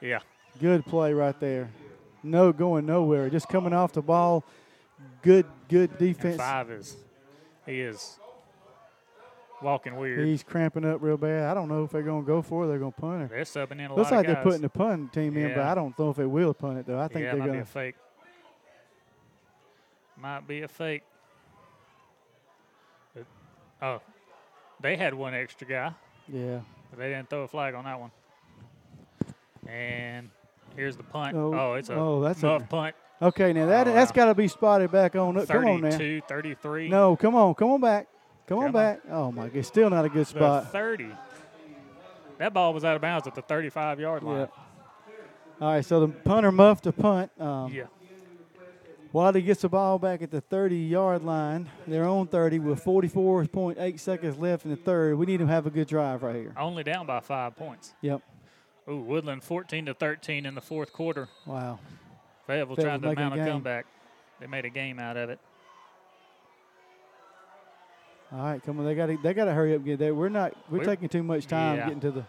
Yeah. 0.00 0.20
Good 0.60 0.84
play 0.86 1.12
right 1.12 1.38
there. 1.40 1.70
No 2.22 2.52
going 2.52 2.86
nowhere. 2.86 3.30
Just 3.30 3.48
coming 3.48 3.72
off 3.72 3.92
the 3.92 4.02
ball. 4.02 4.44
Good, 5.22 5.46
good 5.68 5.90
And 5.90 5.98
defense. 5.98 6.36
five 6.36 6.70
is 6.70 6.96
he 7.66 7.80
is 7.80 8.18
walking 9.62 9.96
weird. 9.96 10.26
He's 10.26 10.42
cramping 10.42 10.84
up 10.84 11.00
real 11.02 11.16
bad. 11.16 11.44
I 11.44 11.54
don't 11.54 11.68
know 11.68 11.84
if 11.84 11.90
they're 11.90 12.02
going 12.02 12.22
to 12.22 12.26
go 12.26 12.42
for 12.42 12.64
it. 12.64 12.68
They're 12.68 12.78
going 12.78 12.92
to 12.92 13.00
punt 13.00 13.22
it. 13.22 13.30
They're 13.30 13.42
subbing 13.42 13.72
in 13.80 13.90
a 13.90 13.94
Looks 13.94 14.10
lot 14.10 14.18
like 14.18 14.26
they're 14.26 14.42
putting 14.42 14.62
the 14.62 14.68
punt 14.68 15.12
team 15.12 15.36
in, 15.36 15.54
but 15.54 15.62
I 15.64 15.74
don't 15.74 15.96
know 15.98 16.10
if 16.10 16.16
they 16.16 16.26
will 16.26 16.54
punt 16.54 16.78
it 16.78 16.86
though. 16.86 16.98
I 16.98 17.08
think 17.08 17.24
yeah, 17.24 17.32
they're 17.32 17.40
going 17.40 17.52
be 17.52 17.58
a 17.58 17.62
to. 17.62 17.66
fake. 17.66 17.94
Might 20.20 20.48
be 20.48 20.62
a 20.62 20.68
fake. 20.68 21.02
But- 23.14 23.26
oh, 23.82 24.00
they 24.80 24.96
had 24.96 25.14
one 25.14 25.34
extra 25.34 25.66
guy. 25.68 25.92
Yeah. 26.26 26.60
But 26.90 26.98
they 26.98 27.10
didn't 27.10 27.30
throw 27.30 27.42
a 27.42 27.48
flag 27.48 27.74
on 27.74 27.84
that 27.84 28.00
one. 28.00 28.10
And 29.68 30.30
here's 30.76 30.96
the 30.96 31.02
punt. 31.02 31.36
Oh, 31.36 31.54
Oh, 31.54 31.74
it's 31.74 31.90
a 31.90 31.94
oh, 31.94 32.20
that's 32.22 32.42
a- 32.42 32.60
punt. 32.68 32.94
Okay, 33.20 33.52
now 33.52 33.66
that 33.66 33.88
Oh, 33.88 33.92
that's 33.92 34.12
wow. 34.12 34.16
got 34.16 34.24
to 34.26 34.34
be 34.34 34.46
spotted 34.48 34.90
back 34.92 35.16
on. 35.16 35.44
Come 35.46 35.64
on 35.66 35.80
now. 35.80 35.90
32, 35.90 36.20
33. 36.28 36.88
No, 36.88 37.16
come 37.16 37.34
on, 37.34 37.52
come 37.54 37.70
on 37.72 37.80
back, 37.80 38.06
come, 38.46 38.58
on 38.58 38.66
Come 38.66 38.76
on. 38.76 38.82
back. 38.82 39.00
Oh 39.10 39.32
my, 39.32 39.48
God, 39.48 39.64
still 39.64 39.90
not 39.90 40.04
a 40.04 40.08
good 40.08 40.20
The 40.26 40.30
spot. 40.30 40.72
30. 40.72 41.08
That 42.38 42.54
ball 42.54 42.72
was 42.72 42.84
out 42.84 42.94
of 42.94 43.02
bounds 43.02 43.26
at 43.26 43.34
the 43.34 43.42
35 43.42 43.98
yard 43.98 44.22
line. 44.22 44.38
Yep. 44.40 44.52
All 45.60 45.72
right, 45.72 45.84
so 45.84 45.98
the 45.98 46.08
punter 46.08 46.52
muffed 46.52 46.84
the 46.84 46.92
punt. 46.92 47.32
Um, 47.40 47.72
Yeah. 47.72 47.84
Wadley 49.10 49.40
gets 49.42 49.62
the 49.62 49.70
ball 49.70 49.98
back 49.98 50.20
at 50.20 50.30
the 50.30 50.42
30-yard 50.42 51.24
line. 51.24 51.68
Their 51.86 52.04
own 52.04 52.26
30 52.26 52.58
with 52.58 52.84
44.8 52.84 53.98
seconds 53.98 54.36
left 54.36 54.66
in 54.66 54.70
the 54.70 54.76
third. 54.76 55.16
We 55.16 55.24
need 55.24 55.38
to 55.38 55.46
have 55.46 55.66
a 55.66 55.70
good 55.70 55.88
drive 55.88 56.22
right 56.22 56.36
here. 56.36 56.52
Only 56.58 56.84
down 56.84 57.06
by 57.06 57.20
five 57.20 57.56
points. 57.56 57.94
Yep. 58.02 58.20
Ooh, 58.88 59.00
Woodland 59.00 59.42
14 59.44 59.86
to 59.86 59.94
13 59.94 60.46
in 60.46 60.54
the 60.54 60.60
fourth 60.60 60.92
quarter. 60.92 61.28
Wow. 61.46 61.78
Fayetteville 62.46 62.76
Fayetteville 62.76 62.76
trying 62.76 63.00
to 63.00 63.08
making 63.08 63.24
a 63.24 63.28
mount 63.30 63.40
a 63.40 63.44
comeback. 63.44 63.86
They 64.40 64.46
made 64.46 64.64
a 64.64 64.70
game 64.70 64.98
out 64.98 65.16
of 65.16 65.30
it. 65.30 65.38
All 68.32 68.38
right, 68.40 68.62
come 68.62 68.78
on. 68.78 68.84
They 68.84 68.94
got 68.94 69.06
to 69.06 69.18
they 69.22 69.34
got 69.34 69.46
to 69.46 69.52
hurry 69.52 69.72
up 69.72 69.78
and 69.78 69.86
get 69.86 69.98
there. 69.98 70.14
We're 70.14 70.28
not. 70.28 70.54
We're, 70.70 70.78
We're- 70.78 70.86
taking 70.86 71.08
too 71.08 71.22
much 71.22 71.46
time 71.46 71.76
Yeah. 71.76 71.84
getting 71.86 72.00
to 72.00 72.10
the. 72.10 72.24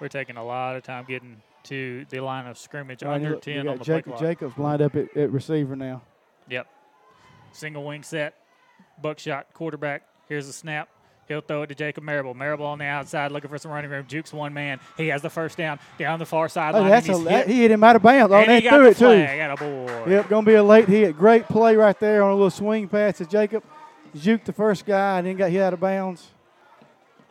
We're 0.00 0.08
taking 0.08 0.36
a 0.36 0.44
lot 0.44 0.76
of 0.76 0.82
time 0.82 1.04
getting 1.06 1.42
to 1.64 2.06
the 2.08 2.20
line 2.20 2.46
of 2.46 2.56
scrimmage. 2.56 3.02
Right, 3.02 3.16
under 3.16 3.30
look, 3.30 3.46
we 3.46 3.52
10 3.52 3.64
got 3.64 3.72
on 3.72 3.78
the 3.78 3.84
Jacob, 3.84 4.04
clock. 4.12 4.20
Jacobs 4.20 4.58
lined 4.58 4.82
up 4.82 4.96
at, 4.96 5.14
at 5.16 5.30
receiver 5.30 5.76
now. 5.76 6.02
Yep. 6.48 6.66
Single 7.52 7.84
wing 7.84 8.02
set. 8.02 8.34
Buckshot 9.00 9.52
quarterback. 9.52 10.02
Here's 10.28 10.46
the 10.46 10.52
snap. 10.52 10.88
He'll 11.30 11.40
throw 11.40 11.62
it 11.62 11.68
to 11.68 11.76
Jacob 11.76 12.02
Marable. 12.02 12.34
Marable 12.34 12.66
on 12.66 12.80
the 12.80 12.86
outside 12.86 13.30
looking 13.30 13.48
for 13.50 13.56
some 13.56 13.70
running 13.70 13.88
room. 13.88 14.04
Jukes 14.08 14.32
one 14.32 14.52
man. 14.52 14.80
He 14.96 15.06
has 15.08 15.22
the 15.22 15.30
first 15.30 15.56
down 15.56 15.78
down 15.96 16.18
the 16.18 16.26
far 16.26 16.48
sideline. 16.48 16.86
Oh, 16.86 16.88
that's 16.88 17.08
a, 17.08 17.14
that, 17.22 17.46
he 17.46 17.60
hit 17.60 17.70
him 17.70 17.84
out 17.84 17.94
of 17.94 18.02
bounds. 18.02 18.32
Oh, 18.32 18.36
And 18.36 18.50
he 18.50 18.62
got 18.62 18.74
threw 18.74 18.82
the 18.82 18.90
it 18.90 18.96
too. 18.96 19.04
flag. 19.04 19.58
Attaboy. 19.58 20.08
Yep, 20.10 20.28
gonna 20.28 20.44
be 20.44 20.54
a 20.54 20.62
late 20.64 20.88
hit. 20.88 21.16
Great 21.16 21.44
play 21.46 21.76
right 21.76 21.98
there 22.00 22.24
on 22.24 22.32
a 22.32 22.34
little 22.34 22.50
swing 22.50 22.88
pass 22.88 23.18
to 23.18 23.26
Jacob. 23.26 23.62
Juked 24.16 24.44
the 24.44 24.52
first 24.52 24.84
guy 24.84 25.18
and 25.18 25.26
then 25.28 25.36
got 25.36 25.50
hit 25.52 25.62
out 25.62 25.72
of 25.72 25.78
bounds. 25.78 26.26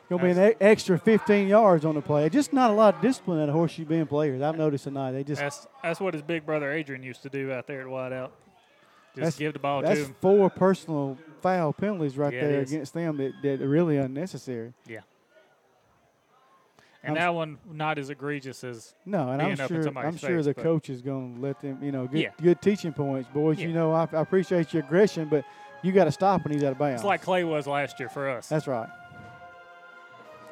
Gonna 0.10 0.24
be 0.24 0.30
an 0.30 0.54
extra 0.62 0.98
15 0.98 1.50
yards 1.50 1.84
on 1.84 1.96
the 1.96 2.02
play. 2.02 2.30
Just 2.30 2.54
not 2.54 2.72
a 2.72 2.74
lot 2.74 2.96
of 2.96 3.02
discipline 3.02 3.42
of 3.42 3.54
Horseshoe 3.54 3.84
Bend 3.84 4.08
players. 4.08 4.42
I've 4.42 4.58
noticed 4.58 4.86
tonight. 4.86 5.12
They 5.12 5.26
just 5.26 5.42
That's 5.42 5.68
that's 5.84 6.00
what 6.00 6.14
his 6.14 6.24
big 6.24 6.46
brother 6.46 6.72
Adrian 6.72 7.04
used 7.04 7.22
to 7.24 7.30
do 7.30 7.52
out 7.52 7.68
there 7.68 7.82
at 7.82 7.88
wideout. 7.88 8.30
Just 9.20 9.26
that's, 9.26 9.38
give 9.38 9.54
the 9.54 9.60
ball 9.60 9.82
that's 9.82 10.00
to 10.00 10.06
him. 10.08 10.16
four 10.22 10.50
personal 10.50 11.18
foul 11.42 11.74
penalties 11.74 12.18
right 12.18 12.34
Yeah, 12.34 12.48
there 12.48 12.62
against 12.62 12.94
them 12.94 13.18
that, 13.18 13.32
that 13.44 13.62
are 13.62 13.68
really 13.70 13.98
unnecessary. 13.98 14.74
Yeah. 14.88 15.00
And 17.02 17.18
I'm 17.18 17.24
that 17.24 17.34
one 17.34 17.58
not 17.72 17.98
as 17.98 18.10
egregious 18.10 18.64
as 18.64 18.94
No, 19.06 19.30
and 19.30 19.42
I'm 19.42 19.56
sure 19.56 19.88
I'm 19.98 20.18
sure 20.18 20.38
face, 20.38 20.46
the 20.46 20.54
coach 20.54 20.90
is 20.90 21.02
going 21.02 21.36
to 21.36 21.42
let 21.42 21.62
them, 21.62 21.80
you 21.82 21.94
know, 21.94 22.08
good 22.08 22.20
Yeah. 22.20 22.32
good 22.42 22.62
teaching 22.62 22.92
points, 22.92 23.30
boys. 23.34 23.58
Yeah. 23.58 23.68
You 23.68 23.74
know, 23.74 23.94
I, 23.94 24.08
I 24.12 24.20
appreciate 24.22 24.74
your 24.74 24.84
aggression, 24.84 25.30
but 25.30 25.46
you 25.82 25.94
got 25.94 26.06
to 26.06 26.12
stop 26.12 26.44
when 26.44 26.54
he's 26.54 26.64
out 26.64 26.74
of 26.74 26.78
bounds. 26.78 26.96
It's 27.02 27.06
like 27.06 27.22
Clay 27.22 27.46
was 27.46 27.68
last 27.68 28.00
year 28.02 28.10
for 28.10 28.28
us. 28.30 28.50
That's 28.50 28.68
right. 28.68 28.90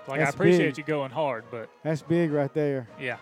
like 0.08 0.20
that's 0.22 0.32
I 0.32 0.34
appreciate 0.34 0.68
big. 0.70 0.78
you 0.78 0.84
going 0.86 1.12
hard, 1.12 1.44
but 1.52 1.70
That's 1.84 2.02
big 2.02 2.32
right 2.32 2.54
there. 2.54 2.88
yeah. 2.98 3.18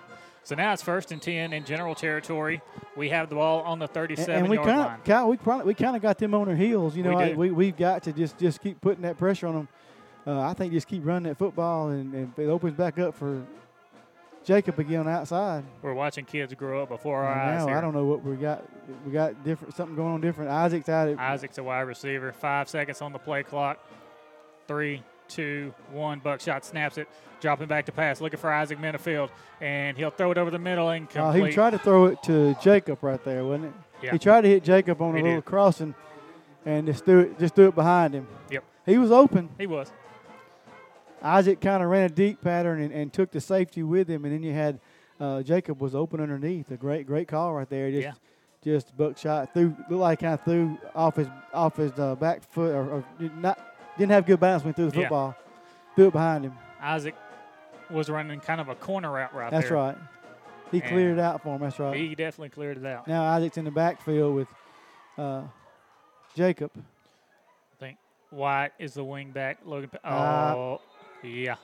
So 0.46 0.54
now 0.56 0.72
it's 0.74 0.82
first 0.84 1.12
and 1.12 1.22
ten 1.22 1.54
in 1.54 1.66
general 1.66 1.96
territory. 1.96 2.62
We 2.96 3.10
have 3.10 3.30
the 3.30 3.36
ball 3.36 3.62
on 3.64 3.80
the 3.80 3.86
And, 3.86 3.94
37 3.94 4.36
and 4.36 4.48
we 4.48 4.56
yard 4.58 4.68
kind 4.68 4.80
line. 4.80 5.00
of, 5.00 5.04
Kyle, 5.04 5.28
we 5.28 5.38
probably, 5.38 5.66
we 5.66 5.74
kind 5.74 5.96
of 5.96 6.02
got 6.04 6.18
them 6.20 6.34
on 6.36 6.46
their 6.48 6.56
heels. 6.56 6.96
You 6.96 7.04
We 7.04 7.10
know, 7.10 7.18
I, 7.18 7.34
we 7.34 7.50
we've 7.52 7.76
got 7.76 8.04
to 8.04 8.14
just 8.14 8.38
just 8.38 8.62
keep 8.62 8.80
putting 8.80 9.02
that 9.02 9.18
pressure 9.18 9.48
on 9.48 9.56
them. 9.56 9.68
Uh, 10.28 10.40
I 10.42 10.54
think 10.54 10.72
just 10.72 10.88
keep 10.88 11.04
running 11.06 11.24
that 11.30 11.38
football, 11.38 11.90
and, 11.90 12.14
and 12.14 12.34
it 12.38 12.46
opens 12.48 12.76
back 12.78 12.98
up 13.00 13.16
for 13.16 13.44
Jacob 14.44 14.78
again 14.80 15.00
on 15.00 15.06
the 15.08 15.12
outside. 15.12 15.64
We're 15.82 15.94
watching 15.96 16.26
kids 16.26 16.54
grow 16.54 16.84
up 16.84 16.90
before 16.90 17.24
our 17.24 17.32
And 17.32 17.42
eyes. 17.42 17.60
now 17.62 17.68
here. 17.68 17.78
I 17.78 17.82
don't 17.82 17.94
know 17.96 18.06
what 18.06 18.24
we 18.24 18.36
got. 18.36 18.64
We 19.06 19.12
got 19.12 19.44
different 19.44 19.76
something 19.76 19.96
going 19.96 20.14
on 20.14 20.22
different. 20.22 20.52
Isaac's 20.52 20.90
out 20.90 21.08
at 21.10 21.18
Isaac's 21.20 21.58
a 21.58 21.64
wide 21.64 21.82
receiver. 21.82 22.32
Five 22.32 22.70
seconds 22.70 23.02
on 23.02 23.12
the 23.14 23.20
play 23.20 23.42
clock. 23.42 23.80
Three, 24.68 25.02
two, 25.28 25.74
one. 25.92 26.20
Buckshot 26.20 26.64
snaps 26.66 27.00
it, 27.00 27.08
dropping 27.46 27.68
back 27.68 27.86
to 27.86 27.92
pass, 27.92 28.22
looking 28.22 28.40
for 28.40 28.52
Isaac 28.52 28.80
Minifield, 28.80 29.30
and 29.62 29.96
he'll 29.96 30.10
throw 30.10 30.32
it 30.32 30.38
over 30.40 30.50
the 30.50 30.58
middle 30.58 30.90
and 30.90 31.06
Uh, 31.10 31.12
complete. 31.32 31.50
he 31.50 31.54
tried 31.54 31.70
to 31.72 31.78
throw 31.78 32.06
it 32.06 32.24
to 32.24 32.56
Jacob 32.60 33.04
right 33.04 33.24
there, 33.24 33.46
wasn't 33.46 33.66
it? 33.66 33.74
Yeah. 34.02 34.12
He 34.14 34.18
tried 34.18 34.42
to 34.42 34.48
hit 34.50 34.64
Jacob 34.64 35.00
on 35.00 35.12
a 35.12 35.18
little 35.22 35.36
did. 35.36 35.46
crossing, 35.46 35.94
and 36.66 36.88
just 36.88 37.06
threw 37.06 37.20
it 37.20 37.38
just 37.40 37.54
threw 37.54 37.68
it 37.68 37.76
behind 37.76 38.16
him. 38.16 38.28
Yep. 38.50 38.64
He 38.88 38.98
was 38.98 39.12
open. 39.12 39.50
He 39.60 39.68
was. 39.68 39.92
Isaac 41.22 41.62
kind 41.62 41.84
of 41.84 41.90
ran 41.90 42.04
a 42.06 42.10
deep 42.10 42.42
pattern 42.42 42.82
and, 42.82 42.92
and 42.92 43.14
took 43.14 43.32
the 43.32 43.40
safety 43.42 43.84
with 43.84 44.08
him, 44.08 44.26
and 44.26 44.34
then 44.34 44.42
you 44.44 44.54
had 44.54 44.80
uh, 45.20 45.42
Jacob 45.44 45.80
was 45.80 45.94
open 45.94 46.20
underneath. 46.20 46.72
A 46.72 46.78
great 46.78 47.06
great 47.06 47.28
call 47.28 47.54
right 47.54 47.70
there. 47.70 47.92
Just 47.92 48.04
Yeah. 48.08 48.14
just 48.64 48.98
buckshot 48.98 49.54
threw 49.54 49.76
looked 49.90 49.92
like 49.92 50.20
kind 50.20 50.34
of 50.34 50.44
threw 50.44 50.78
off 50.96 51.16
his 51.16 51.28
off 51.54 51.78
his 51.78 51.92
uh, 52.00 52.16
back 52.16 52.42
foot 52.42 52.74
or, 52.74 52.90
or 52.90 53.04
not 53.38 53.60
didn't 54.00 54.12
have 54.12 54.26
good 54.26 54.40
balance 54.40 54.64
when 54.64 54.74
he 54.74 54.76
threw 54.76 54.86
the 54.88 54.92
football. 55.02 55.36
Yeah. 55.38 55.96
Threw 55.96 56.08
it 56.08 56.12
behind 56.14 56.44
him. 56.46 56.54
Isaac 56.82 57.16
was 57.90 58.10
running 58.10 58.40
kind 58.40 58.60
of 58.62 58.70
a 58.70 58.76
corner 58.76 59.12
route 59.12 59.34
right 59.34 59.52
That's 59.52 59.70
there. 59.70 59.78
right. 59.78 59.98
He 60.72 60.82
And 60.82 60.90
cleared 60.90 61.18
it 61.18 61.22
out 61.22 61.42
for 61.44 61.56
him. 61.56 61.62
That's 61.62 61.80
right. 61.80 61.96
He 61.96 62.16
definitely 62.16 62.50
cleared 62.50 62.78
it 62.78 62.86
out. 62.86 63.08
Now 63.08 63.24
Isaac's 63.24 63.58
in 63.58 63.66
the 63.66 63.72
backfield 63.72 64.36
with 64.36 64.48
uh, 65.18 65.44
Jacob. 66.36 66.72
I 66.76 66.82
think 67.80 67.98
Wyatt 68.32 68.74
is 68.80 68.96
the 68.96 69.04
wing 69.04 69.32
back. 69.32 69.60
Logan. 69.66 69.92
Uh, 70.04 70.54
oh, 70.56 70.82
yeah. 71.24 71.56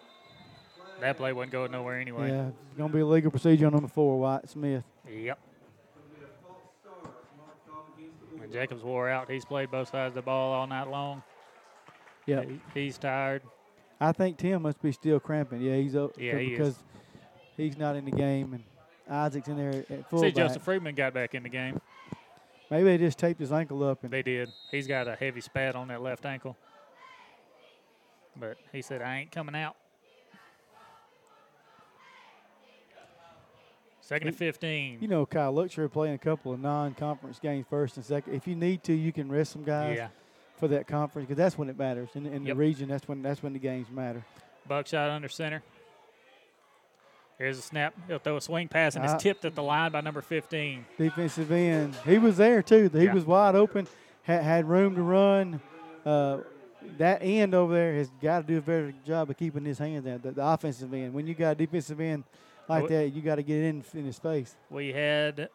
That 0.99 1.17
play 1.17 1.33
wasn't 1.33 1.51
going 1.53 1.71
nowhere 1.71 1.99
anyway. 1.99 2.29
Yeah, 2.29 2.49
it's 2.49 2.77
going 2.77 2.91
to 2.91 2.95
be 2.95 3.01
a 3.01 3.05
legal 3.05 3.31
procedure 3.31 3.65
on 3.65 3.73
number 3.73 3.87
four, 3.87 4.19
Wyatt 4.19 4.47
Smith. 4.47 4.83
Yep. 5.09 5.39
And 8.41 8.51
Jacobs 8.53 8.83
wore 8.83 9.09
out. 9.09 9.29
He's 9.29 9.45
played 9.45 9.71
both 9.71 9.89
sides 9.89 10.11
of 10.11 10.15
the 10.15 10.21
ball 10.21 10.53
all 10.53 10.67
night 10.67 10.89
long. 10.89 11.23
Yeah. 12.27 12.43
He's 12.75 12.99
tired. 12.99 13.41
I 14.01 14.11
think 14.11 14.37
Tim 14.37 14.63
must 14.63 14.81
be 14.81 14.91
still 14.91 15.19
cramping. 15.19 15.61
Yeah, 15.61 15.75
he's 15.75 15.95
up 15.95 16.11
Yeah, 16.17 16.37
he 16.37 16.45
is. 16.47 16.57
because 16.57 16.75
he's 17.55 17.77
not 17.77 17.95
in 17.95 18.03
the 18.05 18.11
game 18.11 18.53
and 18.53 18.63
Isaac's 19.07 19.47
in 19.47 19.57
there 19.57 19.69
at 19.69 19.87
See, 19.87 20.03
fullback. 20.09 20.33
Joseph 20.33 20.63
Friedman 20.63 20.95
got 20.95 21.13
back 21.13 21.35
in 21.35 21.43
the 21.43 21.49
game. 21.49 21.79
Maybe 22.71 22.85
they 22.85 22.97
just 22.97 23.19
taped 23.19 23.39
his 23.39 23.51
ankle 23.51 23.83
up 23.83 24.03
and 24.03 24.11
They 24.11 24.23
did. 24.23 24.49
He's 24.71 24.87
got 24.87 25.07
a 25.07 25.15
heavy 25.15 25.41
spat 25.41 25.75
on 25.75 25.89
that 25.89 26.01
left 26.01 26.25
ankle. 26.25 26.57
But 28.35 28.57
he 28.71 28.81
said, 28.81 29.01
I 29.01 29.17
ain't 29.19 29.31
coming 29.31 29.55
out. 29.55 29.75
Second 33.99 34.29
and 34.29 34.37
15. 34.37 34.97
you 34.99 35.07
know 35.07 35.25
Kyle 35.25 35.51
Luxury 35.51 35.89
playing 35.89 36.15
a 36.15 36.17
couple 36.17 36.51
of 36.51 36.59
non-conference 36.59 37.39
games 37.39 37.65
first 37.69 37.97
and 37.97 38.05
second. 38.05 38.33
If 38.33 38.47
you 38.47 38.55
need 38.55 38.83
to, 38.85 38.93
you 38.93 39.13
can 39.13 39.31
rest 39.31 39.51
some 39.53 39.63
guys 39.63 39.97
Yeah. 39.97 40.07
For 40.61 40.67
that 40.69 40.87
conference 40.87 41.27
because 41.27 41.37
that's 41.39 41.57
when 41.57 41.67
it 41.69 41.77
matters. 41.77 42.07
In, 42.13 42.27
in 42.27 42.45
Yep. 42.45 42.55
the 42.55 42.55
region, 42.55 42.87
that's 42.87 43.07
when 43.07 43.21
that's 43.23 43.41
when 43.43 43.51
the 43.51 43.59
games 43.59 43.87
matter. 43.91 44.23
Buckshot 44.67 45.09
under 45.09 45.27
center. 45.27 45.63
Here's 47.39 47.57
a 47.57 47.61
snap. 47.63 47.95
He'll 48.07 48.19
throw 48.19 48.37
a 48.37 48.41
swing 48.41 48.67
pass, 48.67 48.95
and 48.95 49.03
Uh, 49.03 49.11
it's 49.13 49.23
tipped 49.23 49.43
at 49.43 49.55
the 49.55 49.63
line 49.63 49.91
by 49.91 50.01
number 50.01 50.21
15. 50.21 50.85
defensive 50.99 51.51
end. 51.51 51.95
He 52.05 52.19
was 52.19 52.37
there 52.37 52.61
too. 52.61 52.89
He 52.93 53.05
Yeah. 53.05 53.13
was 53.13 53.25
wide 53.25 53.55
open, 53.55 53.87
had, 54.23 54.43
had 54.43 54.69
room 54.69 54.95
to 54.95 55.01
run. 55.01 55.59
Uh, 56.05 56.41
that 56.99 57.23
end 57.23 57.55
over 57.55 57.73
there 57.73 57.95
has 57.95 58.11
got 58.21 58.41
to 58.41 58.47
do 58.47 58.57
a 58.59 58.61
better 58.61 58.93
job 59.03 59.31
of 59.31 59.37
keeping 59.37 59.65
his 59.65 59.79
hands 59.79 60.05
out. 60.05 60.21
The, 60.21 60.31
the 60.31 60.45
offensive 60.45 60.93
end. 60.93 61.15
When 61.15 61.25
you 61.25 61.33
got 61.33 61.51
a 61.51 61.55
defensive 61.55 61.99
end 61.99 62.23
like 62.69 62.81
Well- 62.83 62.89
that, 62.89 63.09
you 63.09 63.23
got 63.23 63.35
to 63.35 63.43
get 63.43 63.63
in 63.63 63.83
in 63.95 64.05
his 64.05 64.19
face. 64.19 64.55
We 64.69 64.93
had 64.93 65.49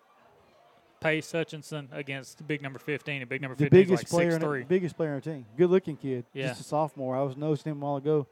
Pace 1.01 1.31
Hutchinson 1.31 1.89
against 1.93 2.47
big 2.47 2.63
number 2.63 2.79
15, 2.79 3.21
and 3.23 3.29
big 3.29 3.43
number 3.43 3.55
15 3.55 3.67
is 3.67 3.87
biggest 3.87 4.05
like 4.05 4.09
player, 4.09 4.31
in 4.31 4.41
the, 4.41 4.65
biggest 4.67 4.97
player 4.97 5.11
on 5.11 5.17
the 5.17 5.31
team. 5.31 5.47
Good 5.57 5.71
looking 5.71 5.97
kid. 5.97 6.25
Yeah. 6.33 6.49
Just 6.49 6.63
a 6.63 6.65
sophomore. 6.65 7.17
I 7.17 7.23
was 7.23 7.37
noticing 7.37 7.73
him 7.73 7.83
a 7.83 7.85
while 7.85 7.97
ago. 7.97 8.27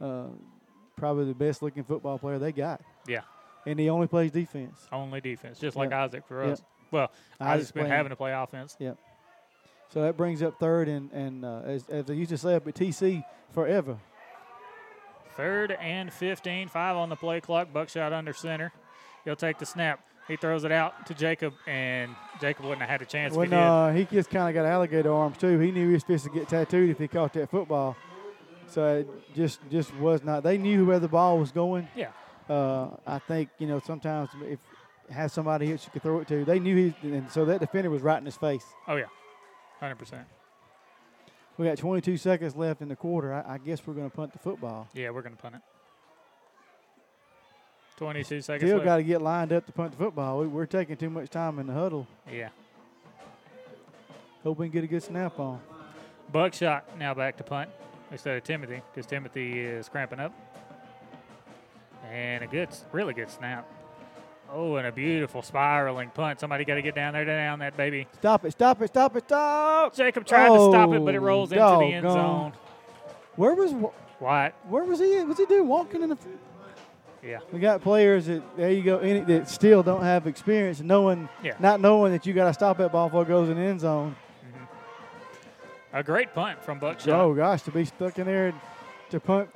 Uh, 0.00 0.24
probably 0.96 1.26
the 1.26 1.34
best 1.34 1.62
looking 1.62 1.84
football 1.84 2.18
player 2.18 2.38
they 2.38 2.52
got. 2.52 2.80
Yeah. 3.06 3.20
And 3.66 3.78
he 3.78 3.88
only 3.88 4.06
plays 4.06 4.30
defense. 4.30 4.88
Only 4.90 5.20
defense, 5.20 5.58
just 5.58 5.76
like. 5.76 5.92
Isaac 5.92 6.26
for 6.26 6.42
us. 6.42 6.62
Well, 6.90 7.10
Isaac's 7.38 7.70
been 7.70 7.82
playing- 7.82 7.96
having 7.96 8.10
to 8.10 8.16
play 8.16 8.32
offense. 8.32 8.76
Yep. 8.78 8.98
So 9.92 10.02
that 10.02 10.16
brings 10.16 10.40
up 10.42 10.58
third 10.60 10.88
and 10.88 11.10
and 11.12 11.44
uh, 11.44 11.62
as, 11.64 11.88
as 11.88 12.06
they 12.06 12.14
used 12.14 12.30
to 12.30 12.38
say 12.38 12.54
up 12.54 12.66
at 12.66 12.74
TC, 12.74 13.24
forever. 13.52 13.98
Third 15.36 15.72
and 15.72 16.12
15, 16.12 16.68
five 16.68 16.96
on 16.96 17.08
the 17.08 17.16
play 17.16 17.40
clock. 17.40 17.72
Buckshot 17.72 18.12
under 18.12 18.32
center. 18.32 18.72
He'll 19.24 19.36
take 19.36 19.58
the 19.58 19.66
snap. 19.66 20.00
He 20.30 20.36
throws 20.36 20.62
it 20.62 20.70
out 20.70 21.06
to 21.06 21.14
Jacob, 21.14 21.54
and 21.66 22.14
Jacob 22.40 22.64
wouldn't 22.64 22.82
have 22.82 22.88
had 22.88 23.02
a 23.02 23.04
chance 23.04 23.34
When 23.34 23.50
he 23.50 23.56
uh, 23.56 23.90
he 23.90 24.04
just 24.04 24.30
kind 24.30 24.48
of 24.48 24.54
got 24.54 24.64
alligator 24.64 25.12
arms 25.12 25.36
too. 25.36 25.58
He 25.58 25.72
knew 25.72 25.88
he 25.88 25.94
was 25.94 26.02
supposed 26.02 26.22
to 26.24 26.30
get 26.30 26.48
tattooed 26.48 26.88
if 26.88 26.98
he 26.98 27.08
caught 27.08 27.32
that 27.32 27.50
football. 27.50 27.96
So 28.68 28.98
it 28.98 29.34
just 29.34 29.58
just 29.70 29.92
was 29.96 30.22
not. 30.22 30.44
They 30.44 30.56
knew 30.56 30.86
where 30.86 31.00
the 31.00 31.08
ball 31.08 31.38
was 31.38 31.50
going. 31.50 31.88
Yeah. 31.96 32.10
Uh, 32.48 32.90
I 33.04 33.18
think 33.18 33.50
you 33.58 33.66
know 33.66 33.80
sometimes 33.84 34.30
if 34.44 34.60
have 35.10 35.32
somebody 35.32 35.72
that 35.72 35.84
you 35.84 35.90
could 35.92 36.02
throw 36.02 36.20
it 36.20 36.28
to, 36.28 36.44
they 36.44 36.60
knew 36.60 36.76
he, 36.76 37.08
and 37.08 37.30
so 37.30 37.44
that 37.46 37.60
defender 37.60 37.90
was 37.90 38.02
right 38.02 38.18
in 38.18 38.24
his 38.24 38.36
face. 38.36 38.64
Oh, 38.86 38.96
yeah. 38.96 39.06
100%. 39.82 40.24
We 41.58 41.66
got 41.66 41.78
22 41.78 42.16
seconds 42.16 42.54
left 42.54 42.80
in 42.80 42.88
the 42.88 42.96
quarter. 42.96 43.34
I, 43.34 43.54
I 43.54 43.58
guess 43.58 43.84
we're 43.86 43.94
going 43.94 44.08
to 44.08 44.16
punt 44.16 44.32
the 44.32 44.38
football. 44.38 44.88
Yeah, 44.94 45.10
we're 45.10 45.22
going 45.22 45.34
to 45.34 45.42
punt 45.42 45.56
it. 45.56 45.62
22 48.00 48.40
seconds 48.40 48.66
Still 48.70 48.82
got 48.82 48.96
to 48.96 49.02
get 49.02 49.20
lined 49.20 49.52
up 49.52 49.66
to 49.66 49.72
punt 49.72 49.90
the 49.92 49.98
football. 49.98 50.38
We, 50.38 50.46
we're 50.46 50.64
taking 50.64 50.96
too 50.96 51.10
much 51.10 51.28
time 51.28 51.58
in 51.58 51.66
the 51.66 51.74
huddle. 51.74 52.06
Yeah. 52.32 52.48
Hope 54.42 54.56
we 54.58 54.68
can 54.68 54.72
get 54.72 54.84
a 54.84 54.86
good 54.86 55.02
snap 55.02 55.38
on. 55.38 55.60
Buckshot 56.32 56.98
now 56.98 57.12
back 57.12 57.36
to 57.36 57.44
punt 57.44 57.68
instead 58.10 58.38
of 58.38 58.42
Timothy 58.44 58.80
because 58.90 59.04
Timothy 59.04 59.60
is 59.60 59.90
cramping 59.90 60.18
up. 60.18 60.32
And 62.10 62.42
a 62.42 62.46
good, 62.46 62.70
really 62.90 63.12
good 63.12 63.30
snap. 63.30 63.68
Oh, 64.50 64.76
and 64.76 64.86
a 64.86 64.92
beautiful 64.92 65.42
spiraling 65.42 66.08
punt. 66.08 66.40
Somebody 66.40 66.64
got 66.64 66.76
to 66.76 66.82
get 66.82 66.94
down 66.94 67.12
there, 67.12 67.26
down 67.26 67.58
that 67.58 67.76
baby. 67.76 68.06
Stop 68.14 68.46
it! 68.46 68.52
Stop 68.52 68.80
it! 68.80 68.88
Stop 68.88 69.14
it! 69.14 69.24
Stop! 69.24 69.94
Jacob 69.94 70.24
tried 70.24 70.48
to 70.48 70.70
stop 70.70 70.90
it, 70.94 71.04
but 71.04 71.14
it 71.14 71.18
Oh, 71.18 71.20
rolls 71.20 71.52
into 71.52 71.62
the 71.62 71.92
end 71.92 72.04
doggone. 72.04 72.52
zone. 72.52 72.60
Where 73.36 73.54
was 73.54 73.72
Wa- 73.74 73.92
Wyatt? 74.20 74.54
Where 74.70 74.84
was 74.84 75.00
he? 75.00 75.22
Was 75.22 75.36
he 75.36 75.44
doing 75.44 75.68
walking 75.68 76.02
in 76.02 76.08
the? 76.08 76.18
Yeah. 77.22 77.38
We 77.52 77.60
got 77.60 77.82
players 77.82 78.26
that 78.26 78.42
there 78.56 78.70
you 78.70 78.82
go 78.82 78.98
any, 78.98 79.20
that 79.20 79.48
still 79.48 79.82
don't 79.82 80.02
have 80.02 80.26
experience, 80.26 80.80
knowing 80.80 81.28
Yeah. 81.42 81.54
not 81.58 81.80
knowing 81.80 82.12
that 82.12 82.24
you 82.26 82.32
got 82.32 82.46
to 82.46 82.54
stop 82.54 82.78
that 82.78 82.92
ball 82.92 83.08
before 83.08 83.22
it 83.22 83.28
goes 83.28 83.48
in 83.48 83.56
the 83.56 83.62
end 83.62 83.80
zone. 83.80 84.16
Mm-hmm. 84.46 85.96
A 85.96 86.02
great 86.02 86.34
punt 86.34 86.64
from 86.64 86.78
Buckshot. 86.78 87.08
Oh 87.20 87.34
gosh, 87.34 87.62
to 87.62 87.70
be 87.70 87.84
stuck 87.84 88.18
in 88.18 88.26
there 88.26 88.54
to 89.10 89.20
punt 89.20 89.50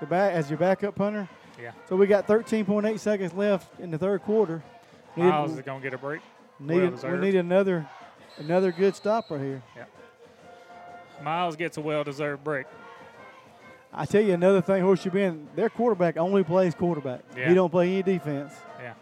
the 0.00 0.06
back 0.06 0.32
as 0.32 0.50
your 0.50 0.58
backup 0.58 0.96
punter. 0.96 1.28
Yeah. 1.60 1.70
So 1.88 1.94
we 1.96 2.06
got 2.06 2.26
13.8 2.26 2.98
seconds 2.98 3.32
left 3.32 3.78
in 3.78 3.90
the 3.90 3.98
third 3.98 4.22
quarter. 4.22 4.62
Need- 5.16 5.24
Miles 5.26 5.52
is 5.52 5.60
going 5.62 5.80
to 5.80 5.84
get 5.84 5.94
a 5.94 5.98
break. 5.98 6.20
need, 6.58 7.00
Well 7.02 7.12
we 7.12 7.18
need 7.18 7.36
another 7.36 7.88
another 8.38 8.72
good 8.72 8.96
stopper 8.96 9.38
here. 9.38 9.62
Yeah. 9.76 9.84
Miles 11.22 11.54
gets 11.54 11.76
a 11.76 11.80
well-deserved 11.80 12.42
break. 12.42 12.66
I 13.96 14.06
tell 14.06 14.22
you 14.22 14.34
another 14.34 14.60
thing, 14.60 14.82
Horseshoe 14.82 15.10
Bend, 15.10 15.48
their 15.54 15.70
quarterback 15.70 16.16
only 16.16 16.42
plays 16.42 16.74
quarterback. 16.74 17.20
Yeah. 17.36 17.48
He 17.48 17.54
don't 17.54 17.70
play 17.70 17.92
any 17.92 18.02
defense. 18.02 18.52
Yeah. 18.80 18.94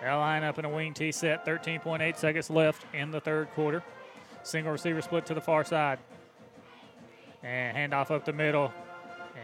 They'll 0.00 0.18
line 0.18 0.42
up 0.42 0.58
in 0.58 0.64
a 0.64 0.68
wing 0.70 0.94
T 0.94 1.12
set. 1.12 1.44
13.8 1.44 2.16
seconds 2.16 2.48
left 2.48 2.86
in 2.94 3.10
the 3.10 3.20
third 3.20 3.50
quarter. 3.54 3.82
Single 4.42 4.72
receiver 4.72 5.02
split 5.02 5.26
to 5.26 5.34
the 5.34 5.40
far 5.40 5.64
side. 5.64 5.98
And 7.42 7.92
handoff 7.92 8.10
up 8.10 8.24
the 8.24 8.32
middle. 8.32 8.72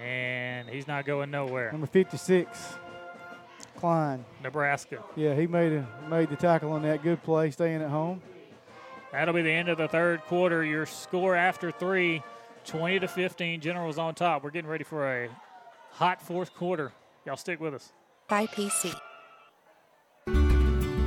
And 0.03 0.69
he's 0.69 0.89
not 0.89 1.05
going 1.05 1.31
nowhere. 1.31 1.71
Number 1.71 1.87
56, 1.87 2.79
Klein. 3.77 4.25
Nebraska. 4.43 5.03
Yeah, 5.17 5.35
he 5.35 5.47
made 5.47 5.73
a, 5.73 5.87
made 6.09 6.31
the 6.31 6.37
tackle 6.37 6.73
on 6.73 6.83
that. 6.83 7.03
Good 7.03 7.23
play, 7.23 7.51
staying 7.51 7.83
at 7.83 7.91
home. 7.91 8.23
That'll 9.13 9.35
be 9.35 9.43
the 9.43 9.53
end 9.53 9.69
of 9.69 9.79
the 9.79 9.87
third 9.87 10.23
quarter. 10.23 10.65
Your 10.65 10.87
score 10.87 11.37
after 11.37 11.71
three, 11.71 12.23
20 12.65 13.01
to 13.01 13.09
15. 13.09 13.61
Generals 13.61 13.99
on 13.99 14.15
top. 14.15 14.43
We're 14.43 14.51
getting 14.51 14.71
ready 14.71 14.85
for 14.85 15.25
a 15.25 15.29
hot 15.91 16.21
fourth 16.21 16.55
quarter. 16.55 16.93
Y'all 17.27 17.37
stick 17.37 17.61
with 17.61 17.75
us. 17.75 17.93
By 18.29 18.47
PC. 18.47 18.95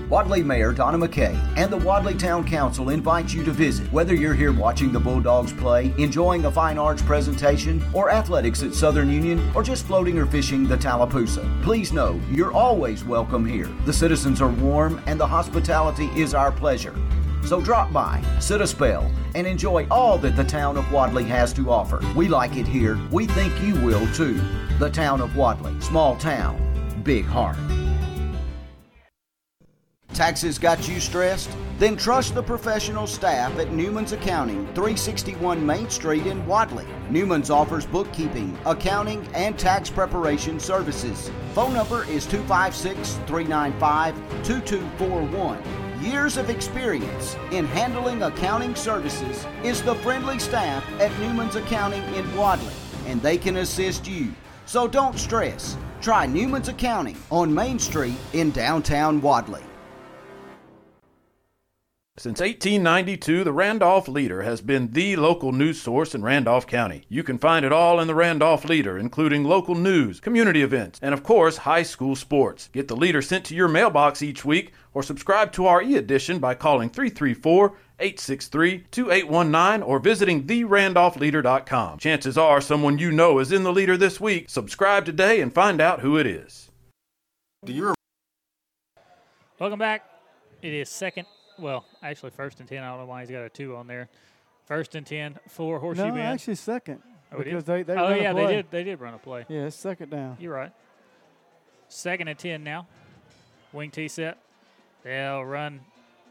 Wadley 0.10 0.42
Mayor 0.42 0.72
Donna 0.72 0.98
McKay 0.98 1.36
and 1.58 1.70
the 1.70 1.78
Wadley 1.78 2.14
Town 2.14 2.48
Council 2.48 2.92
invite 2.92 3.34
you 3.34 3.44
to 3.44 3.52
visit. 3.52 3.92
Whether 3.92 4.16
you're 4.16 4.34
here 4.34 4.54
watching 4.54 4.94
the 4.94 5.00
Bulldogs 5.02 5.52
play, 5.52 5.94
enjoying 5.98 6.46
a 6.46 6.52
fine 6.52 6.78
arts 6.78 7.02
presentation, 7.02 7.84
or 7.94 8.10
athletics 8.10 8.64
at 8.64 8.74
Southern 8.74 9.10
Union, 9.10 9.52
or 9.54 9.64
just 9.64 9.86
floating 9.86 10.18
or 10.18 10.26
fishing 10.26 10.66
the 10.66 10.78
Tallapoosa, 10.78 11.46
please 11.62 11.92
know 11.92 12.22
you're 12.32 12.54
always 12.54 13.04
welcome 13.04 13.46
here. 13.46 13.68
The 13.86 13.92
citizens 13.92 14.42
are 14.42 14.48
warm 14.48 15.02
and 15.08 15.20
the 15.20 15.28
hospitality 15.28 16.06
is 16.16 16.34
our 16.34 16.54
pleasure. 16.54 16.96
So 17.48 17.62
drop 17.62 17.94
by, 17.94 18.22
sit 18.42 18.60
a 18.60 18.68
spell, 18.68 19.10
and 19.34 19.48
enjoy 19.48 19.88
all 19.90 20.18
that 20.18 20.36
the 20.36 20.44
town 20.44 20.76
of 20.76 20.92
Wadley 20.92 21.24
has 21.24 21.54
to 21.54 21.72
offer. 21.72 22.02
We 22.14 22.28
like 22.28 22.58
it 22.58 22.68
here. 22.68 23.00
We 23.10 23.26
think 23.26 23.58
you 23.62 23.74
will 23.76 24.06
too. 24.14 24.38
The 24.80 24.90
town 24.90 25.22
of 25.22 25.38
Wadley, 25.38 25.80
small 25.80 26.18
town, 26.18 26.60
big 27.06 27.24
heart. 27.24 27.56
Taxes 30.14 30.60
got 30.60 30.90
you 30.90 31.00
stressed? 31.00 31.50
Then 31.80 31.96
trust 31.96 32.36
the 32.36 32.44
professional 32.44 33.08
staff 33.08 33.58
at 33.60 33.72
Newman's 33.72 34.12
Accounting, 34.12 34.66
361 34.74 35.66
Main 35.66 35.90
Street 35.90 36.26
in 36.26 36.46
Wadley. 36.46 36.88
Newman's 37.10 37.50
offers 37.50 37.86
bookkeeping, 37.86 38.58
accounting, 38.66 39.26
and 39.34 39.58
tax 39.58 39.90
preparation 39.90 40.60
services. 40.60 41.32
Phone 41.54 41.74
number 41.74 42.04
is 42.10 42.26
256 42.26 43.14
395 43.26 44.16
2241. 44.44 45.87
Years 46.02 46.38
of 46.38 46.52
experience 46.52 47.36
in 47.52 47.66
handling 47.66 48.22
accounting 48.22 48.76
services 48.76 49.48
is 49.64 49.82
the 49.82 49.96
friendly 49.96 50.38
staff 50.38 50.88
at 51.02 51.12
Newman's 51.20 51.56
Accounting 51.56 52.04
in 52.14 52.36
Wadley, 52.36 52.74
and 53.08 53.20
they 53.24 53.36
can 53.36 53.58
assist 53.58 54.08
you. 54.08 54.32
So 54.68 54.88
don't 54.88 55.18
stress. 55.18 55.76
Try 56.00 56.28
Newman's 56.28 56.68
Accounting 56.68 57.18
on 57.32 57.52
Main 57.52 57.80
Street 57.80 58.18
in 58.34 58.52
downtown 58.52 59.22
Wadley. 59.22 59.64
Since 62.20 62.40
1892, 62.40 63.44
the 63.44 63.54
Randolph 63.54 64.08
Leader 64.08 64.42
has 64.42 64.60
been 64.60 64.92
the 64.92 65.16
local 65.18 65.52
news 65.52 65.80
source 65.80 66.16
in 66.16 66.24
Randolph 66.24 66.66
County. 66.66 67.04
You 67.10 67.22
can 67.22 67.38
find 67.38 67.64
it 67.64 67.72
all 67.72 68.00
in 68.00 68.08
the 68.08 68.16
Randolph 68.16 68.66
Leader, 68.66 68.98
including 68.98 69.44
local 69.44 69.76
news, 69.76 70.20
community 70.20 70.64
events, 70.64 71.00
and 71.04 71.14
of 71.14 71.22
course, 71.22 71.58
high 71.58 71.84
school 71.84 72.16
sports. 72.16 72.70
Get 72.74 72.88
the 72.88 72.96
Leader 72.96 73.22
sent 73.22 73.46
to 73.46 73.56
your 73.56 73.68
mailbox 73.68 74.24
each 74.24 74.44
week 74.44 74.74
or 74.98 75.04
subscribe 75.04 75.52
to 75.52 75.68
our 75.68 75.80
e 75.80 75.96
edition 75.96 76.40
by 76.40 76.56
calling 76.56 76.90
334 76.90 77.78
863 78.00 78.80
2819 78.90 79.84
or 79.84 80.00
visiting 80.00 80.48
therandolphleader.com. 80.48 82.00
Chances 82.00 82.36
are 82.36 82.60
someone 82.60 82.98
you 82.98 83.12
know 83.12 83.38
is 83.38 83.52
in 83.52 83.62
the 83.62 83.72
Leader 83.72 83.96
this 83.96 84.20
week. 84.20 84.50
Subscribe 84.50 85.06
today 85.06 85.40
and 85.40 85.54
find 85.54 85.80
out 85.80 86.00
who 86.02 86.18
it 86.18 86.26
is. 86.26 86.72
Do 87.64 87.74
you 87.74 87.94
Welcome 89.60 89.78
back. 89.78 90.04
It 90.64 90.74
is 90.74 90.90
second, 90.90 91.28
well, 91.60 91.86
actually 92.02 92.32
first 92.32 92.60
and 92.60 92.68
10. 92.68 92.82
I 92.84 92.90
don't 92.90 93.02
know 93.02 93.06
why 93.06 93.22
he's 93.22 93.30
got 93.30 93.44
a 93.44 93.50
two 93.50 93.76
on 93.76 93.86
there. 93.86 94.10
First 94.66 94.96
and 94.96 95.06
10 95.06 95.38
for 95.48 95.78
Horseshoe 95.78 96.08
No, 96.08 96.14
Bend. 96.14 96.24
actually 96.28 96.56
second. 96.56 97.04
Oh, 97.32 97.38
because 97.38 97.66
they, 97.66 97.84
they 97.84 97.94
oh 97.94 98.16
yeah, 98.16 98.34
they 98.34 98.48
did. 98.48 98.72
They 98.72 98.84
did 98.84 99.00
run 99.00 99.14
a 99.14 99.20
play. 99.20 99.46
Yeah, 99.48 99.66
it's 99.66 99.76
second 99.76 100.10
down. 100.10 100.38
You're 100.40 100.56
right. 100.56 100.72
Second 101.88 102.30
and 102.30 102.40
10 102.40 102.64
now. 102.64 102.88
Wing 103.74 103.92
T 103.92 104.08
set. 104.08 104.40
They'll 105.08 105.46
run 105.46 105.80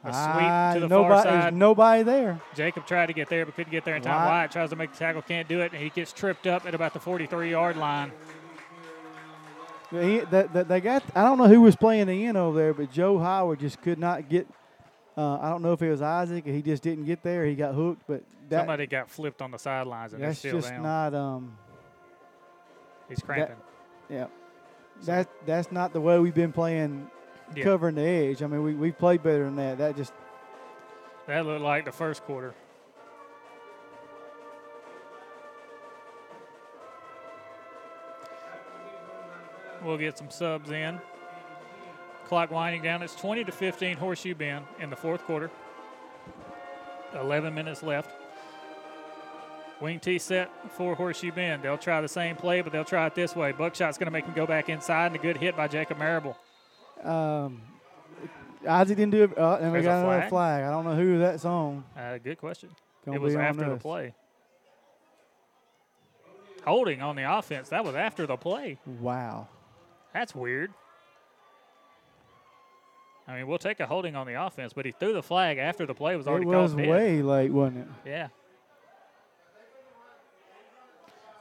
a 0.04 0.12
sweep 0.12 0.14
Ah, 0.14 0.70
to 0.74 0.80
the 0.80 0.88
nobody, 0.88 1.28
far 1.28 1.42
side. 1.42 1.54
nobody 1.54 2.02
there. 2.02 2.40
Jacob 2.54 2.86
tried 2.86 3.06
to 3.06 3.14
get 3.14 3.28
there, 3.30 3.46
but 3.46 3.56
couldn't 3.56 3.70
get 3.70 3.84
there 3.86 3.96
in 3.96 4.02
time. 4.02 4.14
Wyatt- 4.16 4.28
Wyatt 4.30 4.50
tries 4.50 4.70
to 4.70 4.76
make 4.76 4.92
the 4.92 4.98
tackle, 4.98 5.22
can't 5.22 5.48
do 5.48 5.62
it, 5.62 5.72
and 5.72 5.80
he 5.82 5.88
gets 5.88 6.12
tripped 6.12 6.46
up 6.46 6.66
at 6.66 6.74
about 6.74 6.92
the 6.92 7.00
43 7.00 7.50
yard 7.50 7.76
line. 7.78 8.12
He, 9.90 10.18
that, 10.18 10.52
that, 10.52 10.68
they 10.68 10.80
got. 10.80 11.02
I 11.14 11.22
don't 11.22 11.38
know 11.38 11.46
who 11.48 11.60
was 11.62 11.74
playing 11.76 12.08
the 12.08 12.26
end 12.26 12.36
over 12.36 12.58
there, 12.58 12.74
but 12.74 12.90
Joe 12.90 13.18
Howard 13.18 13.60
just 13.60 13.80
could 13.82 13.98
not 13.98 14.28
get. 14.28 14.46
Uh, 15.16 15.38
I 15.40 15.48
don't 15.48 15.62
know 15.62 15.72
if 15.72 15.80
it 15.80 15.88
was 15.90 16.02
Isaac 16.02 16.44
he 16.44 16.60
just 16.60 16.82
didn't 16.82 17.04
get 17.06 17.22
there. 17.22 17.46
He 17.46 17.54
got 17.54 17.74
hooked, 17.74 18.02
but 18.06 18.22
that, 18.50 18.60
Somebody 18.60 18.86
got 18.86 19.08
flipped 19.08 19.40
on 19.40 19.50
the 19.52 19.58
sidelines, 19.58 20.12
and 20.12 20.22
that's 20.22 20.38
still 20.40 20.56
just 20.56 20.68
down. 20.70 20.82
not. 20.82 21.14
Um, 21.14 21.56
He's 23.08 23.20
cramping. 23.20 23.56
yeah, 24.10 24.26
that 25.04 25.28
that's 25.46 25.70
not 25.72 25.92
the 25.92 26.00
way 26.00 26.18
we've 26.18 26.34
been 26.34 26.52
playing, 26.52 27.08
Yeah. 27.54 27.64
covering 27.64 27.94
the 27.94 28.02
edge. 28.02 28.42
I 28.42 28.46
mean, 28.46 28.62
we 28.62 28.74
we 28.74 28.92
played 28.92 29.22
better 29.22 29.44
than 29.44 29.56
that. 29.56 29.78
That 29.78 29.96
just 29.96 30.12
That 31.26 31.46
looked 31.46 31.62
like 31.62 31.84
the 31.84 31.92
first 31.92 32.22
quarter. 32.24 32.54
We'll 39.84 39.98
get 39.98 40.18
some 40.18 40.30
subs 40.30 40.70
in. 40.70 41.00
Clock 42.26 42.50
winding 42.50 42.82
down. 42.82 43.02
It's 43.02 43.14
20 43.14 43.44
to 43.44 43.52
15 43.52 43.96
Horseshoe 43.96 44.34
Bend 44.34 44.64
in 44.80 44.90
the 44.90 44.96
fourth 44.96 45.22
quarter. 45.24 45.50
11 47.14 47.54
minutes 47.54 47.82
left. 47.82 48.10
Wing 49.80 50.00
T 50.00 50.18
set 50.18 50.50
for 50.72 50.94
Horseshoe 50.94 51.30
Bend. 51.30 51.62
They'll 51.62 51.78
try 51.78 52.00
the 52.00 52.08
same 52.08 52.34
play, 52.34 52.62
but 52.62 52.72
they'll 52.72 52.84
try 52.84 53.06
it 53.06 53.14
this 53.14 53.36
way. 53.36 53.52
Buckshot's 53.52 53.98
going 53.98 54.06
to 54.06 54.10
make 54.10 54.24
him 54.24 54.34
go 54.34 54.46
back 54.46 54.68
inside, 54.68 55.08
and 55.08 55.16
a 55.16 55.18
good 55.18 55.36
hit 55.36 55.56
by 55.56 55.68
Jacob 55.68 55.98
Marable. 55.98 56.36
Um, 57.04 57.60
Isaac 58.66 58.96
didn't 58.96 59.12
do 59.12 59.24
it, 59.24 59.38
uh, 59.38 59.56
and 59.60 59.66
we 59.72 59.80
There's 59.80 59.84
a 59.84 59.88
got 59.88 59.98
another 60.04 60.18
flag? 60.22 60.30
flag. 60.30 60.64
I 60.64 60.70
don't 60.70 60.84
know 60.84 60.94
who 60.96 61.18
that's 61.18 61.44
on. 61.44 61.84
Uh, 61.96 62.18
good 62.18 62.38
question. 62.38 62.70
Gonna 63.04 63.16
it 63.16 63.20
was 63.20 63.34
be 63.34 63.38
on 63.38 63.44
after 63.44 63.64
the 63.66 63.74
us. 63.74 63.82
play. 63.82 64.14
Holding 66.64 67.00
on 67.00 67.14
the 67.14 67.22
offense. 67.38 67.68
That 67.68 67.84
was 67.84 67.94
after 67.94 68.26
the 68.26 68.36
play. 68.36 68.78
Wow. 69.00 69.46
That's 70.12 70.34
weird. 70.34 70.72
I 73.28 73.36
mean, 73.36 73.46
we'll 73.46 73.58
take 73.58 73.78
a 73.80 73.86
holding 73.86 74.16
on 74.16 74.26
the 74.26 74.34
offense, 74.44 74.72
but 74.72 74.84
he 74.84 74.92
threw 74.92 75.12
the 75.12 75.22
flag 75.22 75.58
after 75.58 75.84
the 75.86 75.94
play 75.94 76.16
was 76.16 76.26
It 76.26 76.30
already 76.30 76.46
was 76.46 76.72
called 76.72 76.78
dead. 76.82 76.88
way 76.88 77.22
late, 77.22 77.52
wasn't 77.52 77.78
it? 77.78 77.86
Yeah. 78.08 78.28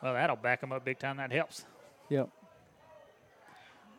Well, 0.02 0.14
that'll 0.14 0.36
back 0.36 0.61
him 0.61 0.72
up 0.72 0.86
big 0.86 0.99
time. 0.99 1.18
That 1.18 1.32
helps. 1.32 1.65
Yep. 2.10 2.30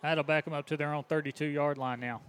That'll 0.07 0.23
back 0.23 0.45
them 0.45 0.55
up 0.55 0.65
to 0.67 0.77
their 0.77 0.95
own 0.95 1.03
32 1.03 1.47
yard 1.47 1.79
line 1.79 1.99
now. 1.99 2.21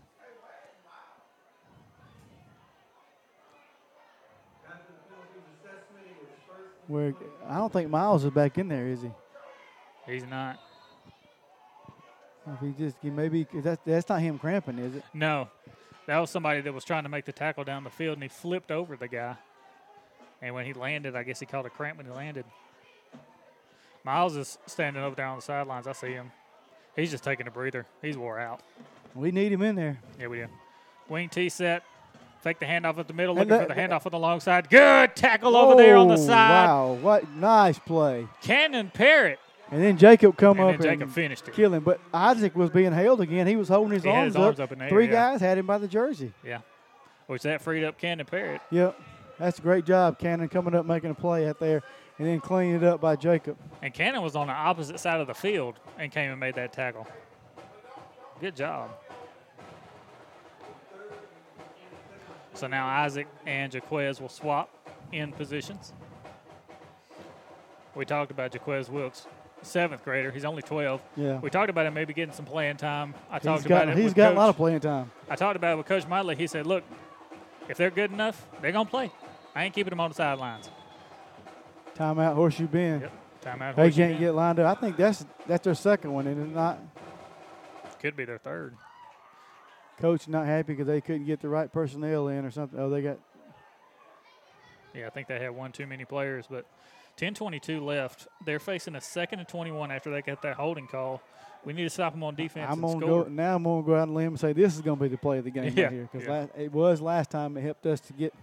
Where 6.88 7.14
I 7.48 7.58
don't 7.58 7.72
think 7.72 7.92
Miles 7.92 8.24
is 8.24 8.32
back 8.32 8.58
in 8.58 8.68
there, 8.68 8.88
is 8.88 9.04
he? 9.04 9.12
He's 10.12 10.24
not. 10.26 10.58
If 12.48 12.60
he 12.62 12.74
just 12.84 12.98
he 13.00 13.12
maybe 13.12 13.46
that's 13.54 13.82
that's 13.86 14.10
not 14.10 14.22
him 14.22 14.40
cramping, 14.40 14.80
is 14.80 14.96
it? 14.96 15.04
No, 15.14 15.48
that 16.08 16.18
was 16.18 16.32
somebody 16.32 16.62
that 16.62 16.74
was 16.74 16.84
trying 16.84 17.04
to 17.04 17.10
make 17.10 17.26
the 17.26 17.32
tackle 17.32 17.64
down 17.64 17.84
the 17.84 17.92
field, 17.92 18.16
and 18.16 18.24
he 18.24 18.30
flipped 18.30 18.72
over 18.72 18.98
the 18.98 19.08
guy. 19.08 19.36
And 20.42 20.56
when 20.56 20.66
he 20.66 20.74
landed, 20.74 21.16
I 21.16 21.22
guess 21.22 21.40
he 21.40 21.46
caught 21.46 21.68
a 21.68 21.70
cramp 21.70 22.00
when 22.00 22.08
he 22.08 22.12
landed. 22.12 22.46
Miles 24.04 24.36
is 24.36 24.58
standing 24.66 25.04
over 25.04 25.16
there 25.16 25.28
on 25.28 25.36
the 25.36 25.44
sidelines. 25.44 25.86
I 25.86 25.92
see 25.92 26.14
him. 26.14 26.32
He's 26.98 27.12
just 27.12 27.24
taking 27.24 27.48
a 27.48 27.52
breather. 27.52 27.86
He's 28.02 28.18
wore 28.18 28.38
out. 28.40 28.60
We 29.16 29.32
need 29.32 29.54
him 29.54 29.62
in 29.62 29.76
there. 29.76 30.00
Yeah, 30.20 30.28
we 30.28 30.38
do. 30.38 30.48
Wing 31.08 31.30
T 31.30 31.48
set. 31.48 31.84
Fake 32.42 32.60
the 32.60 32.66
handoff 32.66 32.98
at 33.00 33.08
the 33.08 33.14
middle, 33.14 33.34
looking 33.36 33.50
for 33.58 33.66
the 33.66 33.74
handoff 33.74 34.06
on 34.06 34.12
the 34.12 34.20
long 34.20 34.40
side. 34.40 34.70
Good 34.70 35.16
tackle 35.16 35.56
over 35.58 35.76
there 35.76 35.96
on 35.98 36.08
the 36.08 36.14
Oh, 36.14 36.28
side. 36.28 36.66
Wow, 36.68 36.94
what 36.94 37.28
nice 37.32 37.80
play! 37.80 38.28
Cannon 38.42 38.92
Parrott. 38.94 39.40
And 39.72 39.82
then 39.84 39.98
Jacob 39.98 40.38
come 40.38 40.60
And 40.60 40.76
up 40.76 40.82
Jacob 40.82 41.02
and 41.04 41.12
finished 41.14 41.48
it. 41.48 41.54
kill 41.56 41.74
him. 41.74 41.84
But 41.84 42.00
Isaac 42.14 42.56
was 42.56 42.70
being 42.70 42.92
held 42.94 43.22
again. 43.22 43.48
He 43.48 43.56
was 43.58 43.68
holding 43.70 43.92
his, 43.94 44.06
arms, 44.06 44.28
his 44.28 44.36
arms 44.36 44.60
up 44.60 44.72
in 44.72 44.78
the 44.80 44.86
air, 44.86 44.90
Three 44.90 45.06
yeah. 45.08 45.12
guys 45.12 45.42
had 45.42 45.58
him 45.58 45.66
by 45.66 45.78
the 45.78 45.88
jersey. 45.88 46.32
Yeah. 46.46 46.60
Which 47.26 47.42
that 47.42 47.62
freed 47.62 47.84
up 47.84 47.98
Cannon 47.98 48.26
Parrott. 48.26 48.62
Yep, 48.72 48.98
that's 49.40 49.60
a 49.60 49.62
great 49.62 49.84
job, 49.86 50.20
Cannon 50.20 50.48
coming 50.48 50.74
up 50.76 50.86
making 50.86 51.10
a 51.10 51.16
play 51.16 51.50
out 51.50 51.60
there, 51.60 51.82
and 52.18 52.28
then 52.28 52.40
cleaning 52.40 52.76
it 52.76 52.84
up 52.84 53.00
by 53.02 53.16
Jacob. 53.16 53.58
And 53.82 53.94
Cannon 53.94 54.22
was 54.22 54.36
on 54.36 54.48
the 54.48 54.54
opposite 54.54 55.00
side 55.00 55.20
of 55.22 55.28
the 55.28 55.34
field 55.36 55.80
and 56.00 56.12
came 56.12 56.32
and 56.32 56.40
made 56.40 56.56
that 56.56 56.74
tackle. 56.74 57.08
Good 58.40 58.56
job. 58.56 58.90
So 62.54 62.68
now 62.68 62.88
Isaac 62.88 63.28
and 63.46 63.72
Jaquez 63.74 64.20
will 64.20 64.30
swap 64.30 64.70
in 65.12 65.32
positions. 65.32 65.94
We 67.96 68.06
talked 68.06 68.32
about 68.32 68.54
Jaquez 68.54 68.90
Wilkes, 68.90 69.28
seventh 69.62 70.04
grader. 70.04 70.32
He's 70.32 70.46
only 70.46 70.62
12. 70.62 71.02
Yeah. 71.16 71.40
We 71.40 71.50
talked 71.50 71.70
about 71.70 71.86
him 71.86 71.94
maybe 71.94 72.14
getting 72.14 72.34
some 72.34 72.46
playing 72.46 72.78
time. 72.78 73.14
I 73.30 73.36
He's 73.36 73.44
talked 73.44 73.64
got, 73.68 73.84
about 73.84 73.98
it. 73.98 74.02
he's 74.02 74.14
got 74.14 74.30
Coach. 74.30 74.36
a 74.36 74.40
lot 74.40 74.50
of 74.50 74.56
playing 74.56 74.80
time. 74.80 75.12
I 75.30 75.36
talked 75.36 75.56
about 75.56 75.74
it 75.74 75.78
with 75.78 75.86
Coach 75.88 76.08
Motley. 76.08 76.36
He 76.36 76.48
said, 76.48 76.66
"Look, 76.68 76.84
if 77.70 77.78
they're 77.78 77.90
good 77.92 78.12
enough, 78.12 78.46
they're 78.62 78.72
gonna 78.72 78.90
play. 78.90 79.12
I 79.56 79.64
ain't 79.66 79.74
keeping 79.74 79.90
them 79.92 80.00
on 80.00 80.10
the 80.10 80.16
sidelines." 80.16 80.70
Timeout, 81.98 82.36
Horseshoe 82.36 82.68
Bend. 82.68 83.02
Yep. 83.02 83.12
Timeout. 83.44 83.76
They 83.76 83.82
Horseshoe 83.84 83.98
can't 84.02 84.12
Bend. 84.14 84.20
get 84.20 84.32
lined 84.36 84.60
up. 84.60 84.78
I 84.78 84.80
think 84.80 84.98
that's 84.98 85.26
that's 85.48 85.64
their 85.64 85.74
second 85.76 86.14
one, 86.14 86.28
and 86.28 86.46
it's 86.48 86.56
not. 86.56 86.80
Could 88.00 88.16
be 88.16 88.26
their 88.26 88.38
third. 88.38 88.76
Coach 90.00 90.28
not 90.28 90.46
happy 90.46 90.74
because 90.74 90.86
they 90.88 91.02
couldn't 91.02 91.26
get 91.26 91.40
the 91.42 91.50
right 91.50 91.72
personnel 91.72 92.28
in 92.28 92.46
or 92.46 92.52
something. 92.52 92.80
Oh, 92.80 92.90
they 92.90 93.02
got 93.02 93.18
Yeah, 94.94 95.08
I 95.08 95.10
think 95.10 95.28
they 95.28 95.40
had 95.40 95.50
one 95.56 95.72
too 95.72 95.88
many 95.88 96.06
players, 96.06 96.46
but 96.48 96.66
10:22 97.18 97.82
left. 97.84 98.28
They're 98.46 98.60
facing 98.60 98.96
a 98.96 99.02
second 99.02 99.40
and 99.40 99.48
21 99.48 99.90
after 99.92 100.12
they 100.12 100.22
got 100.22 100.44
that 100.44 100.56
holding 100.56 100.88
call. 100.88 101.22
We 101.66 101.74
need 101.74 101.84
to 101.84 101.90
stop 101.90 102.14
them 102.14 102.24
on 102.24 102.36
defense 102.36 102.68
I'm 102.70 102.84
and 102.84 102.94
gonna 102.94 103.06
score. 103.06 103.24
go 103.24 103.30
now. 103.30 103.56
I'm 103.56 103.64
gonna 103.64 103.82
go 103.82 103.96
out 103.96 104.04
on 104.04 104.10
a 104.10 104.14
limb 104.14 104.28
and 104.34 104.40
say 104.40 104.54
this 104.54 104.76
is 104.76 104.82
gonna 104.82 105.02
be 105.02 105.08
the 105.08 105.18
play 105.18 105.40
of 105.40 105.44
the 105.46 105.50
game 105.52 105.74
Yeah, 105.76 105.86
right 105.86 105.94
here 105.94 106.10
because 106.12 106.28
yeah. 106.28 106.46
it 106.64 106.72
was 106.72 107.02
last 107.02 107.32
time 107.32 107.58
it 107.58 107.62
helped 107.62 107.86
us 107.88 108.00
to 108.02 108.14
get 108.14 108.34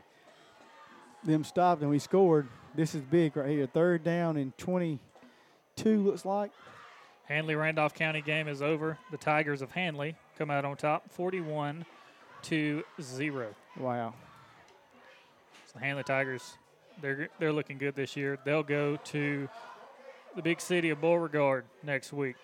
them 1.22 1.44
stopped 1.44 1.82
and 1.82 1.90
we 1.90 2.00
scored. 2.00 2.48
This 2.74 2.94
is 2.94 3.02
big 3.02 3.36
right 3.36 3.48
here. 3.48 3.66
Third 3.66 4.02
down 4.02 4.36
and 4.36 4.56
22 4.58 6.02
looks 6.02 6.24
like. 6.24 6.50
Handley 7.26 7.54
Randolph 7.54 7.94
County 7.94 8.20
game 8.20 8.48
is 8.48 8.60
over. 8.60 8.98
The 9.10 9.16
Tigers 9.16 9.62
of 9.62 9.70
Handley 9.70 10.16
come 10.36 10.50
out 10.50 10.64
on 10.64 10.76
top, 10.76 11.10
41 11.10 11.86
to 12.42 12.82
zero. 13.00 13.54
Wow. 13.78 14.14
So 15.66 15.78
the 15.78 15.84
Handley 15.84 16.04
Tigers, 16.04 16.54
they're 17.00 17.28
they're 17.38 17.52
looking 17.52 17.78
good 17.78 17.94
this 17.94 18.16
year. 18.16 18.38
They'll 18.44 18.62
go 18.62 18.96
to 18.96 19.48
the 20.36 20.42
big 20.42 20.60
city 20.60 20.90
of 20.90 21.00
Beauregard 21.00 21.64
next 21.82 22.12
week. 22.12 22.36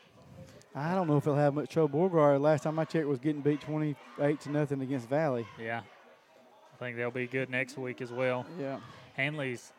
I 0.75 0.95
don't 0.95 1.09
know 1.09 1.17
if 1.17 1.25
they'll 1.25 1.35
have 1.35 1.55
much 1.55 1.71
trouble. 1.71 2.09
Beauregard 2.09 2.41
last 2.41 2.63
time 2.63 2.79
I 2.79 2.85
checked 2.85 3.07
was 3.07 3.19
getting 3.19 3.43
beat 3.43 3.61
28 3.61 4.41
to 4.43 4.51
nothing 4.51 4.81
against 4.81 5.09
Valley. 5.09 5.45
Yeah, 5.61 5.81
I 5.81 6.77
think 6.79 6.97
they'll 6.97 7.11
be 7.11 7.27
good 7.27 7.51
next 7.51 7.77
week 7.77 8.01
as 8.01 8.13
well. 8.13 8.47
Yeah. 8.59 8.79
Handley's 9.15 9.73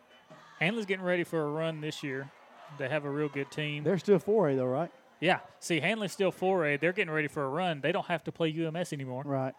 Handley's 0.61 0.85
getting 0.85 1.03
ready 1.03 1.23
for 1.25 1.41
a 1.41 1.49
run 1.49 1.81
this 1.81 2.03
year. 2.03 2.29
They 2.77 2.87
have 2.87 3.03
a 3.03 3.09
real 3.09 3.27
good 3.27 3.51
team. 3.51 3.83
They're 3.83 3.97
still 3.97 4.19
4A 4.19 4.55
though, 4.55 4.65
right? 4.65 4.91
Yeah. 5.19 5.39
See, 5.59 5.79
Handley's 5.81 6.11
still 6.13 6.31
4A. 6.31 6.79
They're 6.79 6.93
getting 6.93 7.13
ready 7.13 7.27
for 7.27 7.43
a 7.43 7.49
run. 7.49 7.81
They 7.81 7.91
don't 7.91 8.05
have 8.05 8.23
to 8.25 8.31
play 8.31 8.49
UMS 8.51 8.93
anymore. 8.93 9.23
Right. 9.25 9.53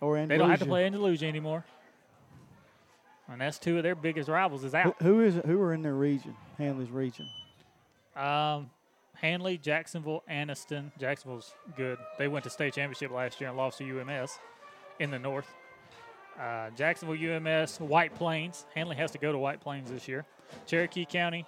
Or 0.00 0.14
They 0.16 0.36
don't 0.36 0.50
have 0.50 0.58
to 0.58 0.64
Andalusia. 0.64 0.64
play 0.66 0.86
Andalusia 0.86 1.26
anymore. 1.26 1.64
And 3.28 3.40
that's 3.40 3.58
two 3.60 3.76
of 3.76 3.84
their 3.84 3.94
biggest 3.94 4.28
rivals 4.28 4.64
is 4.64 4.72
Who- 4.72 4.78
out. 4.78 4.96
who 5.00 5.20
is 5.20 5.36
who 5.46 5.60
are 5.62 5.72
in 5.72 5.82
their 5.82 5.94
region? 5.94 6.36
Handley's 6.58 6.90
region. 6.90 7.28
Um, 8.16 8.70
Handley, 9.14 9.56
Jacksonville, 9.56 10.24
Anniston. 10.28 10.90
Jacksonville's 10.98 11.54
good. 11.76 11.98
They 12.18 12.26
went 12.26 12.42
to 12.44 12.50
state 12.50 12.74
championship 12.74 13.12
last 13.12 13.40
year 13.40 13.48
and 13.50 13.56
lost 13.56 13.78
to 13.78 13.84
UMS 13.84 14.38
in 14.98 15.10
the 15.12 15.18
north. 15.18 15.46
Uh, 16.40 16.70
Jacksonville, 16.70 17.16
UMS, 17.16 17.78
White 17.80 18.14
Plains. 18.14 18.64
Handley 18.74 18.96
has 18.96 19.10
to 19.12 19.18
go 19.18 19.30
to 19.30 19.38
White 19.38 19.60
Plains 19.60 19.90
this 19.90 20.08
year. 20.08 20.24
Cherokee 20.66 21.04
County. 21.04 21.46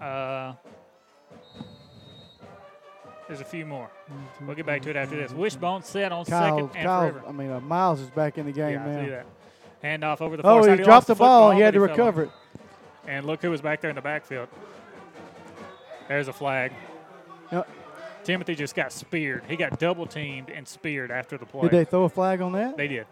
Uh, 0.00 0.52
there's 3.26 3.40
a 3.40 3.44
few 3.44 3.64
more. 3.64 3.90
We'll 4.42 4.54
get 4.54 4.66
back 4.66 4.82
to 4.82 4.90
it 4.90 4.96
after 4.96 5.16
this. 5.16 5.32
Wishbone 5.32 5.82
set 5.82 6.12
on 6.12 6.24
Kyle, 6.26 6.56
second 6.68 6.76
and 6.76 6.86
Kyle. 6.86 7.22
I 7.26 7.32
mean, 7.32 7.50
uh, 7.50 7.60
Miles 7.60 8.00
is 8.00 8.10
back 8.10 8.36
in 8.36 8.46
the 8.46 8.52
game 8.52 8.72
Yeah, 8.72 8.98
I 8.98 9.04
see 9.04 9.10
that. 9.10 9.26
Handoff 9.82 10.20
over 10.20 10.36
the 10.36 10.42
far 10.42 10.60
Oh, 10.60 10.76
he 10.76 10.82
dropped 10.82 11.06
the 11.06 11.14
ball. 11.14 11.52
He 11.52 11.60
had 11.60 11.74
to 11.74 11.80
fell 11.80 11.88
recover 11.88 12.24
it. 12.24 12.30
And 13.06 13.26
look 13.26 13.42
who 13.42 13.50
was 13.50 13.60
back 13.60 13.80
there 13.80 13.90
in 13.90 13.96
the 13.96 14.02
backfield. 14.02 14.48
There's 16.08 16.28
a 16.28 16.32
flag. 16.32 16.72
Yep. 17.52 17.68
Timothy 18.24 18.54
just 18.54 18.74
got 18.74 18.92
speared. 18.92 19.42
He 19.48 19.56
got 19.56 19.78
double 19.78 20.06
teamed 20.06 20.50
and 20.50 20.66
speared 20.66 21.10
after 21.10 21.36
the 21.36 21.44
play. 21.44 21.62
Did 21.62 21.70
they 21.72 21.84
throw 21.84 22.04
a 22.04 22.08
flag 22.08 22.40
on 22.40 22.52
that? 22.52 22.76
They 22.76 22.88
did. 22.88 23.06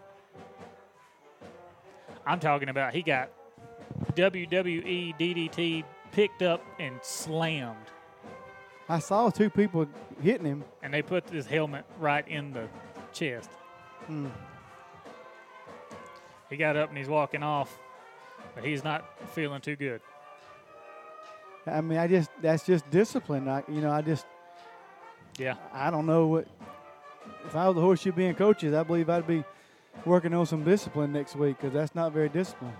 I'm 2.25 2.39
talking 2.39 2.69
about 2.69 2.93
he 2.93 3.03
got 3.03 3.29
WWE 4.13 5.17
DDT 5.19 5.83
picked 6.11 6.41
up 6.41 6.63
and 6.79 6.95
slammed, 7.01 7.77
I 8.89 8.99
saw 8.99 9.29
two 9.29 9.49
people 9.49 9.87
hitting 10.21 10.45
him. 10.45 10.63
and 10.81 10.93
they 10.93 11.01
put 11.01 11.29
his 11.29 11.45
helmet 11.45 11.85
right 11.99 12.27
in 12.27 12.51
the 12.53 12.67
chest. 13.13 13.49
Hmm. 14.07 14.27
He 16.49 16.57
got 16.57 16.75
up 16.75 16.89
and 16.89 16.97
he's 16.97 17.07
walking 17.07 17.41
off, 17.41 17.75
but 18.53 18.63
he's 18.63 18.83
not 18.83 19.05
feeling 19.29 19.61
too 19.61 19.75
good. 19.75 20.01
I 21.65 21.81
mean, 21.81 21.97
I 21.97 22.07
just 22.07 22.29
that's 22.41 22.65
just 22.65 22.89
discipline. 22.91 23.47
I, 23.47 23.63
you 23.69 23.79
know, 23.81 23.89
I 23.91 24.01
just 24.01 24.25
Yeah. 25.37 25.55
I 25.71 25.89
don't 25.89 26.05
know 26.05 26.27
what. 26.27 26.47
If 27.45 27.55
I 27.55 27.67
was 27.67 27.75
the 27.75 27.81
Horseshoe 27.81 28.11
Bend 28.11 28.37
coaches, 28.37 28.73
I 28.73 28.83
believe 28.83 29.09
I'd 29.09 29.25
be 29.25 29.43
working 30.05 30.33
on 30.33 30.45
some 30.45 30.63
discipline 30.63 31.13
next 31.13 31.35
week 31.37 31.57
because 31.57 31.73
that's 31.73 31.95
not 31.95 32.11
very 32.11 32.29
disciplined. 32.29 32.75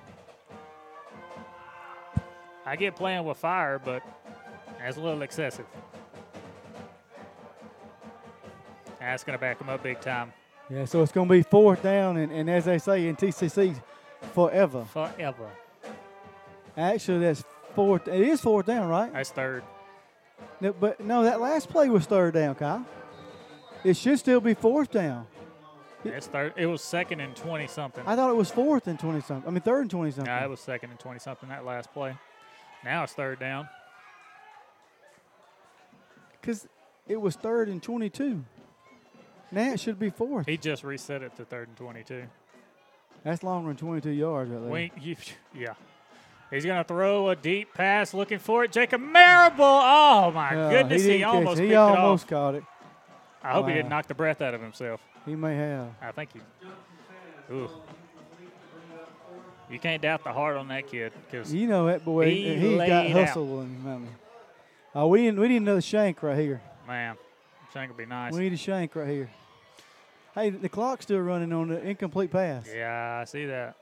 I 2.65 2.76
get 2.76 2.95
playing 2.95 3.26
with 3.26 3.38
fire, 3.38 3.80
but 3.80 4.02
that's 4.80 4.98
a 4.98 5.02
little 5.02 5.22
excessive. 5.22 5.65
That's 8.99 9.23
going 9.23 9.38
to 9.38 9.41
back 9.41 9.60
him 9.60 9.69
up 9.69 9.84
big 9.84 9.99
time. 9.99 10.31
Yeah, 10.69 10.85
so 10.85 11.03
it's 11.03 11.11
going 11.11 11.27
to 11.27 11.31
be 11.34 11.44
fourth 11.44 11.84
down, 11.84 12.18
and, 12.18 12.31
and 12.31 12.49
as 12.49 12.65
they 12.65 12.77
say 12.77 13.07
in 13.07 13.15
TCC, 13.18 13.76
forever. 14.34 14.85
Forever. 14.85 15.49
Actually, 16.77 17.19
that's 17.19 17.44
fourth. 17.76 18.07
It 18.07 18.22
is 18.22 18.40
fourth 18.40 18.65
down, 18.65 18.88
right? 18.88 19.11
That's 19.11 19.31
third. 19.31 19.64
No, 20.61 20.72
but 20.73 21.02
no, 21.02 21.23
that 21.23 21.41
last 21.41 21.69
play 21.69 21.90
was 21.90 22.06
third 22.06 22.34
down, 22.34 22.56
Kyle. 22.56 22.85
It 23.84 23.98
should 23.98 24.18
still 24.19 24.40
be 24.40 24.53
fourth 24.53 24.91
down. 24.91 25.27
It's 26.06 26.27
third. 26.27 26.53
It 26.56 26.65
was 26.65 26.81
second 26.81 27.19
and 27.19 27.35
20 27.35 27.68
something. 27.68 28.03
I 28.07 28.15
thought 28.15 28.30
it 28.30 28.35
was 28.35 28.49
fourth 28.49 28.88
and 28.88 28.99
twenty 28.99 29.22
something. 29.22 29.48
I 29.48 29.52
mean, 29.52 29.61
third 29.61 29.81
and 29.81 29.91
twenty 29.91 30.11
something. 30.11 30.34
No, 30.34 30.44
it 30.44 30.49
was 30.49 30.60
second 30.60 30.91
and 30.91 30.99
20 30.99 31.19
something 31.19 31.49
that 31.49 31.65
last 31.65 31.94
play. 31.94 32.15
Now 32.85 33.03
it's 33.03 33.14
third 33.14 33.39
down. 33.39 33.68
because 36.41 36.68
it 37.07 37.19
was 37.19 37.35
third 37.35 37.69
and 37.69 37.81
twenty-two. 37.81 38.43
Now 39.51 39.72
it 39.73 39.80
should 39.80 39.99
be 39.99 40.10
fourth. 40.10 40.45
He 40.47 40.57
just 40.57 40.84
reset 40.84 41.22
it 41.22 41.35
to 41.38 41.45
third 41.45 41.68
and 41.68 41.77
22. 41.77 42.23
That's 43.23 43.43
longer 43.43 43.69
than 43.69 43.77
twenty-two 43.77 44.10
yards 44.11 44.49
right 44.51 44.61
there. 44.61 44.69
Wink, 44.69 44.93
you, 44.99 45.15
yeah. 45.55 45.73
He's 46.51 46.65
going 46.65 46.77
to 46.77 46.84
throw 46.84 47.30
a 47.30 47.35
deep 47.35 47.73
pass 47.73 48.14
looking 48.14 48.38
for 48.38 48.64
it. 48.64 48.72
Jacob 48.72 49.01
Marable. 49.01 49.64
Oh, 49.65 50.31
my 50.35 50.53
Yeah, 50.53 50.69
goodness. 50.69 51.01
He, 51.01 51.07
didn't 51.14 51.23
almost 51.26 51.60
it. 51.60 51.65
He 51.65 51.72
it 51.72 51.76
almost 51.76 52.26
off. 52.26 52.30
caught 52.30 52.55
it. 52.55 52.64
I 53.41 53.53
hope 53.53 53.68
he 53.68 53.73
didn't 53.73 53.89
knock 53.89 54.05
the 54.07 54.14
breath 54.14 54.39
out 54.39 54.53
of 54.53 54.61
himself. 54.61 55.01
He 55.26 55.35
may 55.35 55.55
have. 55.55 55.88
I 55.99 56.11
think 56.11 56.30
he. 56.34 56.41
Ooh. 57.55 57.69
You 59.73 59.79
can't 59.79 60.03
doubt 60.03 60.23
the 60.23 60.31
heart 60.31 60.55
on 60.55 60.67
that 60.67 60.87
kid 60.87 61.13
because 61.25 61.51
You 61.51 61.65
know 61.65 61.87
that 61.87 62.05
boy. 62.05 62.29
He 62.29 62.75
got 62.75 62.77
laid 62.77 62.91
out. 62.91 63.27
hustle 63.27 63.61
in 63.61 63.69
him. 63.69 63.87
I 63.87 63.97
mean. 63.97 64.15
Uh, 64.95 65.07
we 65.07 65.23
need 65.23 65.39
we 65.39 65.47
need 65.47 65.63
another 65.63 65.81
shank 65.81 66.21
right 66.21 66.37
here. 66.37 66.61
man, 66.87 67.17
Shank 67.73 67.89
would 67.89 67.97
be 67.97 68.05
nice. 68.05 68.33
We 68.33 68.41
need 68.41 68.53
a 68.53 68.57
shank 68.57 68.95
right 68.95 69.09
here. 69.09 69.31
Hey, 70.35 70.51
the 70.51 70.69
clock's 70.69 71.05
still 71.05 71.21
running 71.21 71.51
on 71.51 71.69
the 71.69 71.81
incomplete 71.83 72.29
pass. 72.29 72.67
Yeah, 72.71 73.19
I 73.19 73.25
see 73.25 73.47
that. 73.47 73.75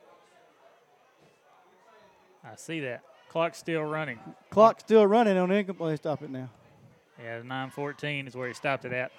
I 2.41 2.55
see 2.55 2.79
that. 2.79 3.03
Clock's 3.27 3.57
still 3.57 3.83
running. 3.83 4.19
Clock's 4.49 4.83
still 4.83 5.05
running 5.05 5.37
on 5.37 5.49
the 5.49 5.55
incomplete. 5.55 5.97
Stop 5.97 6.21
it 6.21 6.29
now. 6.29 6.49
Yeah, 7.21 7.41
9:14 7.41 8.27
is 8.27 8.35
where 8.35 8.47
he 8.47 8.53
stopped 8.53 8.85
it 8.85 8.93
at. 8.93 9.11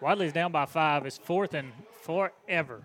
Wadley's 0.00 0.32
down 0.32 0.50
by 0.50 0.66
five. 0.66 1.06
It's 1.06 1.18
fourth 1.18 1.54
and 1.54 1.70
forever. 2.02 2.82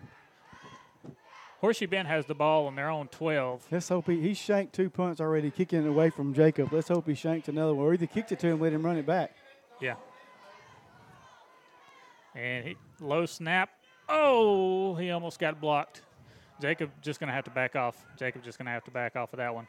Horseshoe 1.62 1.86
Bend 1.86 2.08
has 2.08 2.26
the 2.26 2.34
ball 2.34 2.66
on 2.66 2.76
their 2.76 2.90
own 2.90 3.08
12. 3.08 3.68
Let's 3.70 3.88
hope 3.88 4.08
he 4.08 4.20
he 4.20 4.34
shanked 4.34 4.74
two 4.74 4.90
punts 4.90 5.22
already, 5.22 5.52
kicking 5.52 5.86
it 5.86 5.88
away 5.88 6.10
from 6.10 6.34
Jacob. 6.34 6.74
Let's 6.74 6.88
hope 6.88 7.08
he 7.08 7.14
shanks 7.14 7.48
another 7.50 7.76
one, 7.76 7.86
or 7.86 7.94
either 7.94 8.08
kicked 8.08 8.32
it 8.32 8.40
to 8.40 8.48
him, 8.48 8.60
let 8.60 8.74
him 8.74 8.84
run 8.84 8.98
it 8.98 9.06
back. 9.06 9.36
Yeah. 9.80 9.96
And 12.34 12.66
he, 12.66 12.78
low 13.00 13.28
snap. 13.28 13.70
Oh, 14.10 14.96
he 14.96 15.12
almost 15.12 15.40
got 15.40 15.62
blocked. 15.62 16.02
Jacob 16.60 16.90
just 17.02 17.20
going 17.20 17.28
to 17.28 17.34
have 17.34 17.44
to 17.44 17.52
back 17.52 17.76
off. 17.76 18.06
Jacob 18.18 18.44
just 18.44 18.58
going 18.58 18.66
to 18.66 18.72
have 18.72 18.84
to 18.86 18.92
back 18.92 19.16
off 19.16 19.32
of 19.32 19.38
that 19.38 19.54
one. 19.54 19.68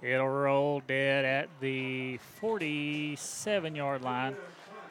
It'll 0.00 0.28
roll 0.28 0.80
dead 0.86 1.24
at 1.26 1.48
the 1.60 2.16
47 2.40 3.74
yard 3.74 4.02
line. 4.02 4.34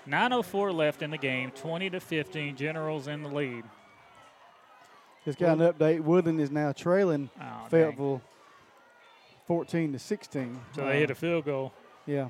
9.04 0.07 0.73
left 0.73 1.02
in 1.02 1.10
the 1.10 1.18
game. 1.18 1.52
20 1.52 1.89
to 1.89 1.99
15. 1.99 2.56
Generals 2.56 3.07
in 3.07 3.23
the 3.23 3.30
lead. 3.30 3.64
Just 5.26 5.38
got 5.38 5.60
an 5.60 5.72
update. 5.72 6.02
Woodland 6.02 6.39
is 6.41 6.49
now 6.52 6.72
trailing 6.72 7.30
Oh, 7.39 7.43
dang. 7.43 7.69
Fayetteville, 7.69 8.22
fourteen 9.45 9.91
to 9.93 9.99
sixteen. 9.99 10.60
So 10.76 10.85
they 10.85 10.99
hit 10.99 11.10
a 11.10 11.14
um, 11.14 11.18
field 11.18 11.45
goal. 11.45 11.73
Yeah. 12.06 12.30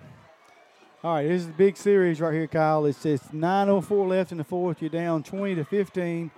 All 1.03 1.15
right, 1.15 1.27
this 1.27 1.41
is 1.43 1.47
a 1.47 1.53
big 1.53 1.77
series 1.77 2.21
right 2.21 2.33
here, 2.33 2.45
Kyle. 2.47 2.85
It 2.85 2.95
says 2.95 3.21
9:04 3.33 4.07
left 4.07 4.31
in 4.31 4.37
the 4.37 4.43
fourth. 4.43 4.81
You're 4.81 4.89
down 4.91 5.23
20 5.23 5.55
to 5.55 5.65
15. 5.65 6.29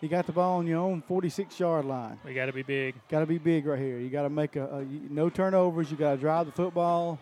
You 0.00 0.08
got 0.08 0.26
the 0.26 0.32
ball 0.32 0.58
on 0.58 0.66
your 0.66 0.78
own 0.80 1.02
46 1.02 1.58
yard 1.60 1.84
line. 1.84 2.18
We 2.24 2.32
got 2.34 2.46
to 2.46 2.52
be 2.52 2.62
big. 2.62 2.94
Got 3.08 3.20
to 3.20 3.26
be 3.26 3.38
big 3.38 3.66
right 3.66 3.78
here. 3.78 3.98
You 3.98 4.08
got 4.10 4.22
to 4.22 4.30
make 4.30 4.56
a, 4.56 4.78
a 4.78 4.84
no 4.84 5.28
turnovers. 5.28 5.90
You 5.90 5.96
got 5.96 6.12
to 6.12 6.16
drive 6.16 6.46
the 6.46 6.52
football. 6.52 7.18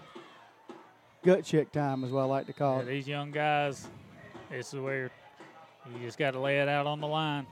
gut 1.25 1.45
check 1.45 1.71
time 1.73 2.03
is 2.05 2.13
what 2.13 2.21
I 2.23 2.25
like 2.25 2.47
to 2.47 2.53
call 2.55 2.77
Yeah, 2.77 2.83
it. 2.83 2.87
these 2.87 3.09
young 3.09 3.31
guys, 3.31 3.87
this 4.51 4.73
is 4.73 4.81
where 4.81 5.11
you 5.93 5.99
just 6.05 6.19
got 6.19 6.31
to 6.33 6.39
lay 6.41 6.61
it 6.61 6.69
out 6.69 6.87
on 6.87 7.01
the 7.01 7.07
line. 7.07 7.47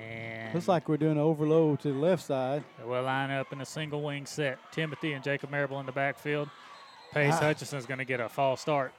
And 0.00 0.54
Looks 0.54 0.68
like 0.68 0.88
we're 0.88 0.96
doing 0.96 1.12
an 1.12 1.18
overload 1.18 1.80
to 1.80 1.88
the 1.92 1.98
left 1.98 2.22
side. 2.24 2.62
we'll 2.84 3.02
line 3.02 3.30
up 3.30 3.52
in 3.52 3.60
a 3.60 3.66
single 3.66 4.02
wing 4.02 4.26
set. 4.26 4.58
Timothy 4.72 5.12
and 5.12 5.22
Jacob 5.24 5.50
Marable 5.50 5.80
in 5.80 5.86
the 5.86 5.92
backfield. 5.92 6.48
Pace 7.12 7.34
Ah. 7.36 7.40
Hutchinson's 7.46 7.86
going 7.86 7.98
to 7.98 8.04
get 8.04 8.20
a 8.20 8.28
false 8.28 8.60
start. 8.60 8.92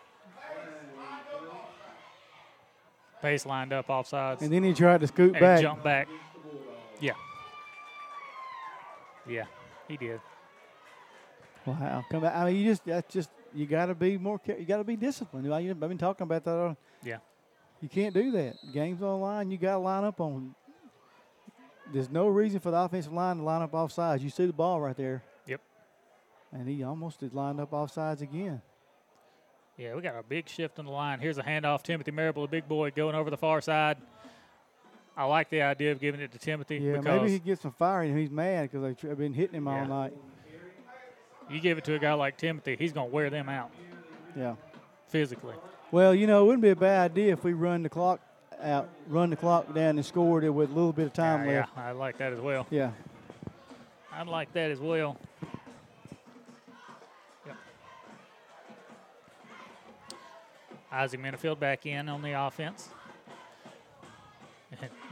Pace 3.21 3.45
lined 3.45 3.73
up 3.73 3.89
off 3.89 4.07
sides. 4.07 4.41
And 4.41 4.51
then 4.51 4.63
he 4.63 4.73
tried 4.73 5.01
to 5.01 5.07
scoot 5.07 5.33
back. 5.33 5.61
jump 5.61 5.83
back. 5.83 6.07
Yeah. 6.99 7.13
Yeah, 9.27 9.45
he 9.87 9.97
did. 9.97 10.21
Wow, 11.65 12.05
come 12.11 12.21
back. 12.21 12.35
I 12.35 12.45
mean, 12.45 12.57
you 12.57 12.65
just 12.65 12.85
that's 12.85 13.11
just 13.11 13.29
you 13.53 13.65
got 13.65 13.87
to 13.87 13.95
be 13.95 14.17
more. 14.19 14.39
You 14.45 14.65
got 14.65 14.77
to 14.77 14.83
be 14.83 14.95
disciplined. 14.95 15.51
I've 15.51 15.79
been 15.79 15.97
talking 15.97 16.25
about 16.25 16.43
that. 16.43 16.51
all- 16.55 16.77
Yeah. 17.03 17.17
You 17.81 17.89
can't 17.89 18.13
do 18.13 18.31
that. 18.31 18.55
Games 18.71 19.01
on 19.01 19.19
line. 19.21 19.49
You 19.49 19.57
got 19.57 19.73
to 19.73 19.77
line 19.79 20.03
up 20.03 20.19
on. 20.21 20.53
There's 21.93 22.09
no 22.09 22.27
reason 22.27 22.59
for 22.59 22.71
the 22.71 22.77
offensive 22.77 23.13
line 23.13 23.37
to 23.37 23.43
line 23.43 23.61
up 23.61 23.73
off 23.73 23.91
sides. 23.91 24.23
You 24.23 24.29
see 24.29 24.45
the 24.47 24.53
ball 24.53 24.81
right 24.81 24.95
there. 24.97 25.23
Yep. 25.47 25.61
And 26.51 26.67
he 26.67 26.83
almost 26.83 27.21
is 27.23 27.33
lined 27.33 27.59
up 27.59 27.73
off 27.73 27.91
sides 27.93 28.21
again. 28.21 28.61
Yeah, 29.77 29.93
we 29.95 30.01
got 30.01 30.15
a 30.17 30.23
big 30.23 30.47
shift 30.47 30.79
in 30.79 30.85
the 30.85 30.91
line. 30.91 31.19
Here's 31.19 31.37
a 31.37 31.43
handoff. 31.43 31.83
Timothy 31.83 32.11
Marable, 32.11 32.43
the 32.43 32.47
big 32.47 32.67
boy, 32.67 32.91
going 32.91 33.13
over 33.13 33.29
the 33.29 33.37
far 33.37 33.61
side. 33.61 33.97
I 35.17 35.25
like 35.25 35.49
the 35.49 35.61
idea 35.61 35.91
of 35.91 35.99
giving 35.99 36.19
it 36.21 36.31
to 36.31 36.37
Timothy 36.39 36.77
Yeah, 36.77 36.93
because 36.97 37.05
maybe 37.05 37.31
he 37.31 37.39
gets 37.39 37.61
some 37.61 37.71
fire 37.71 38.01
and 38.01 38.17
he's 38.17 38.29
mad 38.31 38.63
because 38.71 38.81
they've 38.83 38.97
tr- 38.97 39.15
been 39.15 39.33
hitting 39.33 39.55
him 39.55 39.67
all 39.67 39.85
night. 39.85 40.13
you 41.49 41.59
give 41.59 41.77
it 41.77 41.83
to 41.85 41.93
a 41.95 41.99
guy 41.99 42.13
like 42.13 42.37
Timothy, 42.37 42.75
he's 42.77 42.91
going 42.91 43.09
to 43.09 43.13
wear 43.13 43.29
them 43.29 43.47
out 43.47 43.71
Yeah. 44.35 44.55
physically. 45.07 45.53
Well, 45.91 46.13
you 46.15 46.25
know, 46.27 46.41
it 46.43 46.45
wouldn't 46.47 46.63
be 46.63 46.69
a 46.71 46.75
bad 46.75 47.11
idea 47.11 47.31
if 47.33 47.43
we 47.43 47.53
run 47.53 47.83
the 47.83 47.89
clock 47.89 48.19
out, 48.65 48.89
run 49.07 49.29
the 49.29 49.35
clock 49.35 49.73
down 49.73 49.97
and 49.97 50.05
scored 50.05 50.43
it 50.43 50.49
with 50.49 50.71
a 50.71 50.73
little 50.73 50.93
bit 50.93 51.05
of 51.05 51.13
time 51.13 51.47
yeah, 51.47 51.59
left. 51.59 51.71
yeah, 51.77 51.87
I 51.87 51.91
like 51.91 52.17
that 52.17 52.33
as 52.33 52.39
well. 52.39 52.65
Yeah. 52.69 52.91
I'd 54.11 54.27
like 54.27 54.51
that 54.53 54.71
as 54.71 54.79
well. 54.79 55.17
Yep. 57.45 57.55
Isaac 60.91 61.21
Minifield 61.21 61.59
back 61.59 61.85
in 61.85 62.09
on 62.09 62.21
the 62.21 62.31
offense. 62.31 62.89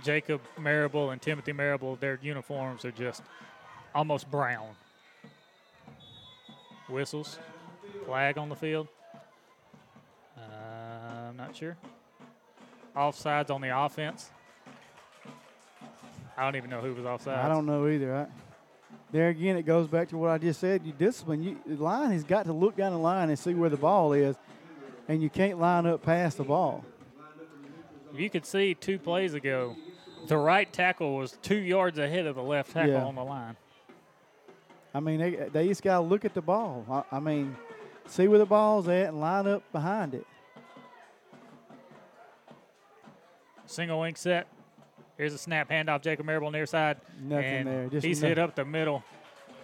Jacob 0.03 0.41
Marable 0.59 1.11
and 1.11 1.21
Timothy 1.21 1.53
Marable, 1.53 1.95
their 1.95 2.19
uniforms 2.21 2.83
are 2.83 2.91
just 2.91 3.23
almost 3.95 4.29
brown. 4.29 4.75
Whistles, 6.89 7.39
flag 8.05 8.37
on 8.37 8.49
the 8.49 8.55
field. 8.55 8.87
Uh, 10.37 11.29
I'm 11.29 11.37
not 11.37 11.55
sure. 11.55 11.77
Offsides 12.95 13.49
on 13.49 13.61
the 13.61 13.77
offense. 13.77 14.29
I 16.37 16.43
don't 16.43 16.55
even 16.55 16.69
know 16.69 16.81
who 16.81 16.93
was 16.93 17.05
offside. 17.05 17.39
I 17.39 17.47
don't 17.47 17.65
know 17.65 17.87
either. 17.87 18.15
I, 18.15 18.25
there 19.11 19.29
again, 19.29 19.57
it 19.57 19.63
goes 19.63 19.87
back 19.87 20.09
to 20.09 20.17
what 20.17 20.31
I 20.31 20.37
just 20.39 20.59
said. 20.59 20.81
You 20.85 20.91
discipline. 20.91 21.43
You, 21.43 21.59
the 21.65 21.81
line 21.81 22.11
has 22.11 22.23
got 22.23 22.45
to 22.45 22.53
look 22.53 22.75
down 22.75 22.91
the 22.91 22.97
line 22.97 23.29
and 23.29 23.37
see 23.37 23.53
where 23.53 23.69
the 23.69 23.77
ball 23.77 24.13
is, 24.13 24.35
and 25.07 25.21
you 25.21 25.29
can't 25.29 25.59
line 25.59 25.85
up 25.85 26.01
past 26.01 26.37
the 26.37 26.43
ball. 26.43 26.83
You 28.15 28.29
could 28.29 28.45
see 28.45 28.73
two 28.73 28.97
plays 28.99 29.33
ago, 29.33 29.75
the 30.27 30.37
right 30.37 30.71
tackle 30.71 31.15
was 31.15 31.37
two 31.41 31.57
yards 31.57 31.97
ahead 31.99 32.25
of 32.25 32.35
the 32.35 32.43
left 32.43 32.71
tackle 32.71 32.91
Yeah. 32.93 33.05
on 33.05 33.15
the 33.15 33.23
line. 33.23 33.55
I 34.95 34.99
mean, 34.99 35.19
they, 35.19 35.31
they 35.51 35.67
just 35.67 35.81
got 35.81 35.97
to 35.99 36.01
look 36.05 36.23
at 36.25 36.33
the 36.35 36.41
ball. 36.41 36.85
I, 37.11 37.17
I 37.17 37.19
mean, 37.19 37.55
see 38.07 38.27
where 38.27 38.37
the 38.39 38.45
ball's 38.45 38.87
at 38.87 39.07
and 39.09 39.19
line 39.19 39.47
up 39.47 39.63
behind 39.71 40.13
it. 40.13 40.25
Single 43.73 43.99
wing 43.99 44.15
set. 44.15 44.47
Here's 45.17 45.33
a 45.33 45.37
snap 45.37 45.69
handoff. 45.69 46.03
Jacob 46.03 46.27
Marable 46.27 46.51
near 46.51 46.67
side. 46.67 46.97
Nothing 47.19 47.45
and 47.45 47.67
there, 47.67 47.87
just 47.89 48.05
he's 48.05 48.21
no- 48.21 48.27
hit 48.27 48.37
up 48.37 48.55
the 48.55 48.65
middle. 48.65 49.03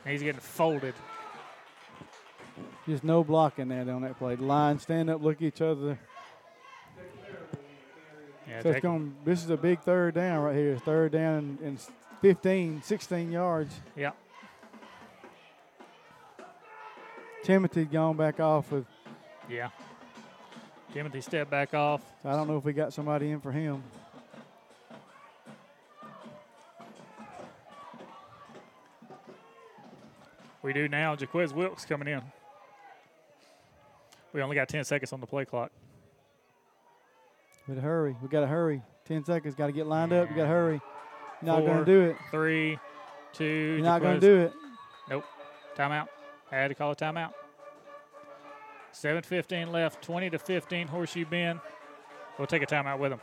And 0.03 0.13
he's 0.13 0.23
getting 0.23 0.41
folded. 0.41 0.95
Just 2.87 3.03
no 3.03 3.23
blocking 3.23 3.67
there 3.67 3.81
on 3.93 4.01
that 4.01 4.17
play. 4.17 4.35
Line 4.35 4.79
stand 4.79 5.11
up, 5.11 5.21
look 5.21 5.35
at 5.37 5.43
each 5.43 5.61
other. 5.61 5.99
Yeah, 8.47 8.63
so 8.63 8.69
it's 8.71 8.79
going. 8.79 9.15
This 9.23 9.43
is 9.43 9.51
a 9.51 9.57
big 9.57 9.81
third 9.81 10.15
down 10.15 10.43
right 10.43 10.55
here. 10.55 10.71
It's 10.71 10.81
third 10.81 11.11
down 11.11 11.37
and, 11.37 11.59
and 11.59 11.79
15, 12.21 12.81
16 12.81 13.31
yards. 13.31 13.75
Yeah. 13.95 14.11
Timothy 17.43 17.85
gone 17.85 18.17
back 18.17 18.39
off 18.39 18.71
with. 18.71 18.85
Yeah. 19.47 19.69
Timothy 20.93 21.21
stepped 21.21 21.51
back 21.51 21.75
off. 21.75 22.01
I 22.25 22.31
don't 22.31 22.47
know 22.47 22.57
if 22.57 22.63
we 22.63 22.73
got 22.73 22.91
somebody 22.91 23.29
in 23.29 23.39
for 23.39 23.51
him. 23.51 23.83
We 30.61 30.73
do 30.73 30.87
now. 30.87 31.15
Jaquez 31.15 31.53
Wilkes 31.53 31.85
coming 31.85 32.07
in. 32.07 32.21
We 34.33 34.41
only 34.41 34.55
got 34.55 34.67
10 34.69 34.83
seconds 34.83 35.13
on 35.13 35.21
the 35.21 35.27
play 35.27 35.45
clock. 35.45 35.71
We 37.67 37.75
gotta 37.75 37.85
hurry. 37.85 38.15
We 38.21 38.27
got 38.27 38.41
to 38.41 38.47
hurry. 38.47 38.81
10 39.05 39.25
seconds. 39.25 39.55
Got 39.55 39.67
to 39.67 39.71
get 39.71 39.87
lined 39.87 40.13
up. 40.13 40.29
You 40.29 40.35
got 40.35 40.43
to 40.43 40.47
hurry. 40.47 40.81
You're 41.41 41.53
not 41.53 41.65
going 41.65 41.79
to 41.79 41.85
do 41.85 42.01
it. 42.01 42.17
Three, 42.31 42.77
two. 43.33 43.45
You're 43.45 43.85
not 43.85 44.01
gonna 44.01 44.19
do 44.19 44.37
it. 44.37 44.53
Nope. 45.09 45.23
Timeout. 45.77 46.07
I 46.51 46.55
had 46.55 46.67
to 46.69 46.75
call 46.75 46.91
a 46.91 46.95
timeout. 46.95 47.31
7.15 48.93 49.71
left, 49.71 50.01
20 50.01 50.31
to 50.31 50.39
15, 50.39 50.87
Horseshoe 50.87 51.25
Bend. 51.25 51.59
We'll 52.37 52.47
take 52.47 52.63
a 52.63 52.65
timeout 52.65 52.99
with 52.99 53.11
them. 53.11 53.21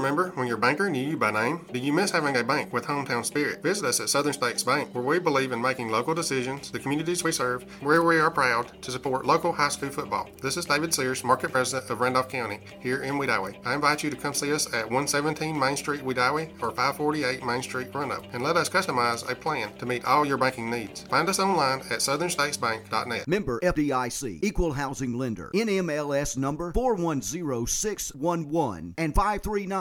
Remember, 0.00 0.32
when 0.34 0.46
your 0.46 0.56
banker 0.56 0.88
knew 0.88 1.06
you 1.06 1.18
by 1.18 1.30
name, 1.30 1.66
do 1.74 1.78
you 1.78 1.92
miss 1.92 2.10
having 2.10 2.34
a 2.34 2.42
bank 2.42 2.72
with 2.72 2.86
hometown 2.86 3.22
spirit? 3.22 3.62
Visit 3.62 3.84
us 3.84 4.00
at 4.00 4.08
Southern 4.08 4.32
States 4.32 4.62
Bank, 4.62 4.94
where 4.94 5.04
we 5.04 5.18
believe 5.18 5.52
in 5.52 5.60
making 5.60 5.90
local 5.90 6.14
decisions, 6.14 6.70
the 6.70 6.78
communities 6.78 7.22
we 7.22 7.32
serve, 7.32 7.64
where 7.82 8.02
we 8.02 8.18
are 8.18 8.30
proud 8.30 8.82
to 8.82 8.90
support 8.90 9.26
local 9.26 9.52
high 9.52 9.68
school 9.68 9.90
football. 9.90 10.30
This 10.40 10.56
is 10.56 10.64
David 10.64 10.94
Sears, 10.94 11.22
Market 11.22 11.52
President 11.52 11.90
of 11.90 12.00
Randolph 12.00 12.30
County, 12.30 12.60
here 12.80 13.02
in 13.02 13.16
Wedowee. 13.16 13.54
I 13.66 13.74
invite 13.74 14.02
you 14.02 14.08
to 14.08 14.16
come 14.16 14.32
see 14.32 14.54
us 14.54 14.68
at 14.68 14.84
117 14.84 15.58
Main 15.58 15.76
Street, 15.76 16.00
Wedowee, 16.00 16.48
or 16.62 16.70
548 16.70 17.44
Main 17.44 17.62
Street, 17.62 17.88
Roanoke, 17.92 18.24
and 18.32 18.42
let 18.42 18.56
us 18.56 18.70
customize 18.70 19.30
a 19.30 19.34
plan 19.34 19.70
to 19.76 19.84
meet 19.84 20.06
all 20.06 20.24
your 20.24 20.38
banking 20.38 20.70
needs. 20.70 21.02
Find 21.02 21.28
us 21.28 21.38
online 21.38 21.80
at 21.90 22.00
southernstatesbank.net. 22.00 23.28
Member 23.28 23.60
FDIC, 23.60 24.42
Equal 24.42 24.72
Housing 24.72 25.12
Lender, 25.12 25.50
NMLS 25.54 26.38
number 26.38 26.72
410611 26.72 28.94
and 28.96 29.14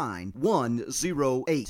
539108. 0.09 1.69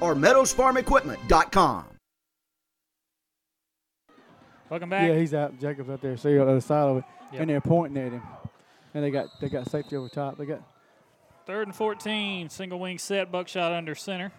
or 0.00 0.14
meadowsfarmequipment.com. 0.14 1.84
Welcome 4.68 4.88
back. 4.88 5.08
Yeah, 5.08 5.16
he's 5.16 5.34
out. 5.34 5.58
Jacob's 5.60 5.90
out 5.90 6.00
there. 6.00 6.16
See 6.16 6.30
you 6.30 6.40
on 6.40 6.46
the 6.46 6.52
other 6.52 6.60
side 6.60 6.88
of 6.88 6.96
it, 6.98 7.04
Yep. 7.32 7.40
and 7.40 7.50
they're 7.50 7.60
pointing 7.60 8.02
at 8.04 8.12
him. 8.12 8.22
And 8.94 9.04
they 9.04 9.10
got 9.10 9.26
they 9.40 9.48
got 9.48 9.68
safety 9.70 9.96
over 9.96 10.08
top. 10.08 10.38
They 10.38 10.46
got 10.46 10.62
Third 11.46 11.66
and 11.66 11.74
14, 11.74 12.48
single 12.48 12.78
wing 12.78 12.98
set, 12.98 13.32
buckshot 13.32 13.72
under 13.72 13.94
center. 13.96 14.30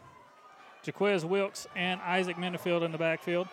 Jaquez 0.85 1.25
Wilkes 1.25 1.67
and 1.75 1.99
Isaac 2.01 2.37
Minifield 2.37 2.83
in 2.83 2.91
the 2.93 2.97
backfield. 2.97 3.47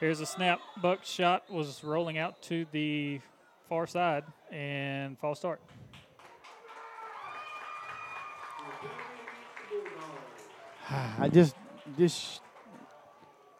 Here's 0.00 0.20
a 0.20 0.26
snap. 0.26 0.60
Buckshot 0.80 1.50
was 1.50 1.84
rolling 1.84 2.16
out 2.16 2.40
to 2.42 2.66
the 2.72 3.20
far 3.68 3.86
side 3.86 4.24
and 4.50 5.18
false 5.18 5.38
start. 5.40 5.60
I 11.18 11.28
just 11.28 11.54
just 11.98 12.40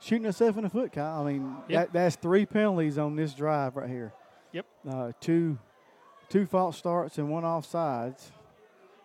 shooting 0.01 0.25
herself 0.25 0.57
in 0.57 0.65
the 0.65 0.71
foot, 0.71 0.93
Kyle. 0.93 1.23
I 1.27 1.33
mean, 1.33 1.57
Yep. 1.69 1.87
that, 1.87 1.93
that's 1.93 2.17
three 2.17 2.47
penalties 2.47 2.99
on 2.99 3.17
this 3.17 3.35
drive 3.35 3.77
right 3.77 3.89
here. 3.89 4.13
Yep. 4.53 4.67
Uh, 4.89 5.13
two 5.21 5.59
two 6.29 6.47
false 6.47 6.77
starts 6.77 7.19
and 7.19 7.31
one 7.31 7.43
offsides 7.45 8.31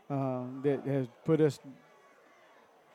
um, 0.09 0.61
that 0.63 0.85
has 0.85 1.07
put 1.25 1.41
us 1.41 1.59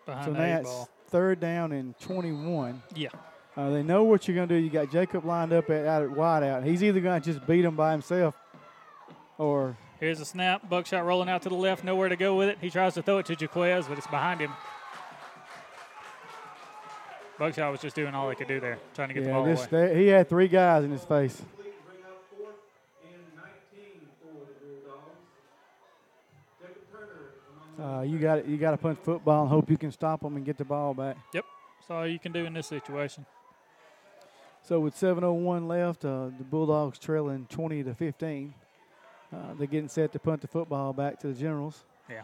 Behind 0.06 0.24
so 0.26 0.32
the 0.32 0.38
now 0.38 0.58
it's 0.58 0.68
ball. 0.68 0.88
third 1.08 1.40
down 1.40 1.72
and 1.72 1.98
21. 2.00 2.82
Yeah. 2.94 3.08
Uh, 3.56 3.70
they 3.70 3.82
know 3.82 4.02
what 4.04 4.26
you're 4.26 4.34
going 4.34 4.48
to 4.48 4.54
do. 4.58 4.60
You 4.60 4.68
got 4.68 4.90
Jacob 4.90 5.24
lined 5.24 5.52
up 5.52 5.70
at, 5.70 5.86
out 5.86 6.02
at 6.02 6.10
wide 6.10 6.42
out. 6.42 6.64
He's 6.64 6.82
either 6.82 7.00
going 7.00 7.20
to 7.22 7.32
just 7.32 7.46
beat 7.46 7.64
him 7.64 7.76
by 7.76 7.92
himself 7.92 8.34
or. 9.38 9.76
Here's 10.00 10.20
a 10.20 10.24
snap. 10.24 10.68
Buckshot 10.68 11.06
rolling 11.06 11.28
out 11.28 11.42
to 11.42 11.48
the 11.48 11.54
left. 11.54 11.84
Nowhere 11.84 12.08
to 12.08 12.16
go 12.16 12.34
with 12.34 12.48
it. 12.48 12.58
He 12.60 12.68
tries 12.68 12.94
to 12.94 13.02
throw 13.02 13.18
it 13.18 13.26
to 13.26 13.36
Jaquez, 13.38 13.86
but 13.86 13.96
it's 13.96 14.06
behind 14.08 14.40
him. 14.40 14.50
Buckshot 17.38 17.72
was 17.72 17.80
just 17.80 17.96
doing 17.96 18.14
all 18.14 18.30
he 18.30 18.36
could 18.36 18.48
do 18.48 18.60
there, 18.60 18.78
trying 18.94 19.08
to 19.08 19.14
get 19.14 19.24
the 19.24 19.30
ball 19.30 19.44
this, 19.44 19.66
away. 19.66 19.88
they, 19.88 20.02
he 20.02 20.06
had 20.08 20.28
three 20.28 20.48
guys 20.48 20.84
in 20.84 20.90
his 20.90 21.04
face. 21.04 21.42
Uh, 27.80 28.02
you 28.02 28.18
got 28.18 28.46
you 28.46 28.56
got 28.56 28.70
to 28.70 28.76
punch 28.76 28.98
football 29.02 29.42
and 29.42 29.50
hope 29.50 29.68
you 29.68 29.76
can 29.76 29.90
stop 29.90 30.20
them 30.20 30.36
and 30.36 30.44
get 30.44 30.56
the 30.56 30.64
ball 30.64 30.94
back. 30.94 31.16
Yep. 31.34 31.44
That's 31.80 31.90
all 31.90 32.06
you 32.06 32.18
can 32.18 32.32
do 32.32 32.46
in 32.46 32.54
this 32.54 32.68
situation. 32.68 33.26
So 34.62 34.80
with 34.80 34.94
7:01 34.94 35.68
left, 35.68 36.04
uh, 36.04 36.30
the 36.38 36.44
Bulldogs 36.44 36.98
trailing 36.98 37.46
20 37.50 37.82
to 37.82 37.94
15. 37.94 38.54
Uh, 39.30 39.36
they're 39.58 39.66
getting 39.66 39.88
set 39.88 40.12
to 40.12 40.18
punt 40.18 40.40
the 40.40 40.46
football 40.46 40.92
back 40.92 41.18
to 41.20 41.26
the 41.26 41.34
Generals. 41.34 41.84
Yeah. 42.08 42.22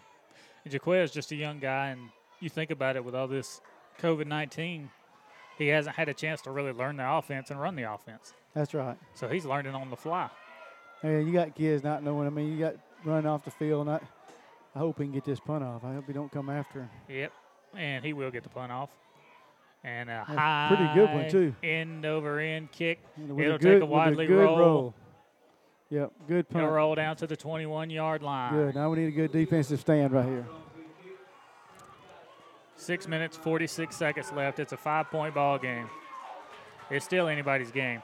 And 0.65 0.73
Jaquez 0.73 1.11
is 1.11 1.15
just 1.15 1.33
a 1.33 1.37
young 1.37 1.59
guy, 1.59 1.89
and 1.89 2.09
you 2.39 2.49
think 2.49 2.71
about 2.71 2.97
it 2.97 3.05
with 3.05 3.15
all 3.15 3.29
this 3.29 3.61
COVID 4.01 4.27
19, 4.27 4.89
he 5.61 5.69
hasn't 5.69 5.97
had 5.97 6.09
a 6.09 6.15
chance 6.15 6.41
to 6.43 6.51
really 6.51 6.73
learn 6.73 6.97
the 6.97 7.11
offense 7.11 7.51
and 7.51 7.61
run 7.61 7.77
the 7.77 7.93
offense. 7.93 8.35
That's 8.55 8.75
right. 8.75 8.97
So 9.15 9.29
he's 9.29 9.45
learning 9.45 9.75
on 9.75 9.91
the 9.91 9.97
fly. 9.97 10.29
Yeah, 11.05 11.19
you 11.19 11.33
got 11.33 11.55
kids 11.55 11.85
not 11.85 12.03
knowing. 12.03 12.27
I 12.27 12.31
mean, 12.31 12.53
you 12.53 12.59
got 12.59 12.75
running 13.05 13.27
off 13.27 13.45
the 13.45 13.51
field. 13.51 13.89
And 13.89 14.01
I, 14.75 14.79
hope 14.79 14.99
he 14.99 15.05
can 15.05 15.13
get 15.13 15.25
this 15.25 15.41
punt 15.41 15.65
off. 15.65 15.85
I 15.85 15.95
hope 15.95 16.07
he 16.07 16.13
don't 16.13 16.31
come 16.31 16.51
after 16.51 16.81
him. 16.81 16.91
Yep. 17.09 17.33
And 17.77 18.05
he 18.05 18.13
will 18.13 18.31
get 18.31 18.43
the 18.43 18.49
punt 18.49 18.73
off. 18.73 18.91
And 19.83 20.11
a 20.11 20.13
Yeah, 20.13 20.25
high, 20.25 20.75
pretty 20.77 20.95
good 20.95 21.15
one, 21.15 21.31
too. 21.31 21.55
End 21.63 22.05
over 22.05 22.39
end 22.39 22.71
kick. 22.71 22.99
It'll 23.23 23.39
a 23.39 23.59
good, 23.59 23.61
take 23.61 23.83
a 23.83 23.87
widely 23.87 24.27
good 24.27 24.45
roll. 24.45 24.95
Yep, 25.91 26.13
good 26.29 26.49
punt. 26.49 26.65
He'll 26.65 26.73
roll 26.73 26.95
down 26.95 27.17
to 27.17 27.27
the 27.27 27.37
21 27.37 27.91
yard 27.91 28.23
line. 28.23 28.53
Good. 28.53 28.75
Now 28.75 28.91
we 28.91 28.99
need 28.99 29.09
a 29.09 29.11
good 29.11 29.33
defensive 29.33 29.81
stand 29.81 30.13
right 30.13 30.27
here. 30.27 30.47
Six 32.81 33.07
minutes, 33.07 33.37
46 33.37 33.95
seconds 33.95 34.33
left. 34.33 34.59
It's 34.59 34.73
a 34.73 34.77
five 34.77 35.11
point 35.11 35.35
ball 35.35 35.59
game. 35.59 35.91
It's 36.91 37.05
still 37.05 37.29
anybody's 37.29 37.71
game. 37.71 38.03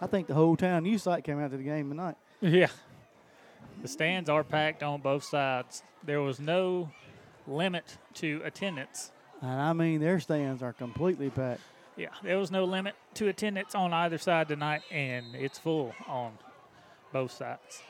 I 0.00 0.08
think 0.08 0.26
the 0.26 0.34
whole 0.34 0.56
town 0.56 0.84
U 0.84 0.98
site 0.98 1.22
came 1.22 1.38
out 1.38 1.52
to 1.52 1.56
the 1.56 1.62
game 1.62 1.88
tonight. 1.88 2.16
Yeah. 2.40 2.66
The 3.80 3.86
stands 3.86 4.28
are 4.28 4.42
packed 4.42 4.82
on 4.82 5.00
both 5.00 5.22
sides. 5.22 5.84
There 6.02 6.20
was 6.20 6.40
no 6.40 6.90
limit 7.46 7.98
to 8.14 8.42
attendance. 8.44 9.12
And 9.40 9.60
I 9.60 9.72
mean, 9.72 10.00
their 10.00 10.18
stands 10.18 10.64
are 10.64 10.72
completely 10.72 11.30
packed. 11.30 11.60
Yeah, 11.96 12.08
there 12.24 12.38
was 12.38 12.50
no 12.50 12.64
limit 12.64 12.96
to 13.14 13.28
attendance 13.28 13.76
on 13.76 13.92
either 13.92 14.18
side 14.18 14.48
tonight, 14.48 14.82
and 14.90 15.36
it's 15.36 15.58
full 15.58 15.94
on 16.08 16.32
both 17.12 17.30
sides. 17.30 17.82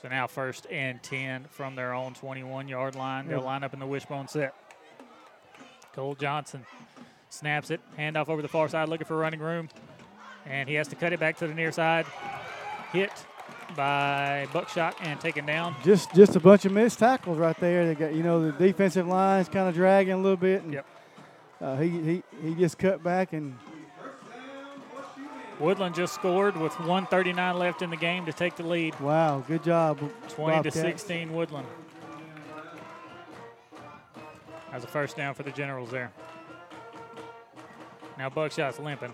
So 0.00 0.08
now 0.08 0.26
first 0.26 0.66
and 0.70 1.02
10 1.02 1.46
from 1.50 1.74
their 1.74 1.92
own 1.92 2.14
21 2.14 2.68
yard 2.68 2.94
line. 2.94 3.28
They'll 3.28 3.42
line 3.42 3.62
up 3.62 3.74
in 3.74 3.80
the 3.80 3.86
wishbone 3.86 4.28
set. 4.28 4.54
Cole 5.92 6.14
Johnson 6.14 6.64
snaps 7.28 7.70
it, 7.70 7.80
handoff 7.98 8.28
over 8.28 8.40
the 8.40 8.48
far 8.48 8.68
side, 8.68 8.88
looking 8.88 9.06
for 9.06 9.16
running 9.16 9.40
room, 9.40 9.68
and 10.46 10.68
he 10.68 10.74
has 10.76 10.88
to 10.88 10.96
cut 10.96 11.12
it 11.12 11.20
back 11.20 11.36
to 11.38 11.46
the 11.46 11.54
near 11.54 11.72
side. 11.72 12.06
Hit 12.92 13.12
by 13.76 14.48
Buckshot 14.52 14.96
and 15.02 15.20
taken 15.20 15.44
down. 15.44 15.74
Just 15.84 16.14
just 16.14 16.34
a 16.34 16.40
bunch 16.40 16.64
of 16.64 16.72
missed 16.72 16.98
tackles 16.98 17.38
right 17.38 17.56
there. 17.58 17.86
They 17.86 17.94
got 17.94 18.14
you 18.14 18.22
know 18.22 18.50
the 18.50 18.52
defensive 18.52 19.06
line's 19.06 19.48
kind 19.48 19.68
of 19.68 19.74
dragging 19.74 20.14
a 20.14 20.18
little 20.18 20.36
bit, 20.36 20.62
and 20.62 20.82
uh, 21.60 21.76
he, 21.76 21.88
he 21.88 22.22
he 22.42 22.54
just 22.54 22.78
cut 22.78 23.02
back 23.02 23.32
and 23.32 23.56
Woodland 25.60 25.94
just 25.94 26.14
scored 26.14 26.56
with 26.56 26.72
139 26.80 27.58
left 27.58 27.82
in 27.82 27.90
the 27.90 27.96
game 27.96 28.24
to 28.26 28.32
take 28.32 28.56
the 28.56 28.62
lead. 28.62 28.98
wow, 28.98 29.44
good 29.46 29.62
job. 29.62 29.98
20 30.30 30.62
to 30.62 30.70
16, 30.70 31.32
Woodland. 31.34 31.66
That's 34.72 34.84
a 34.84 34.88
first 34.88 35.16
down 35.16 35.34
for 35.34 35.42
the 35.42 35.50
Generals 35.50 35.90
there. 35.90 36.10
Now 38.16 38.30
Buckshot's 38.30 38.78
limping. 38.78 39.12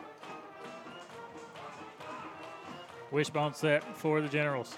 Wishbone 3.10 3.54
set 3.54 3.82
for 3.96 4.20
the 4.20 4.28
Generals. 4.28 4.76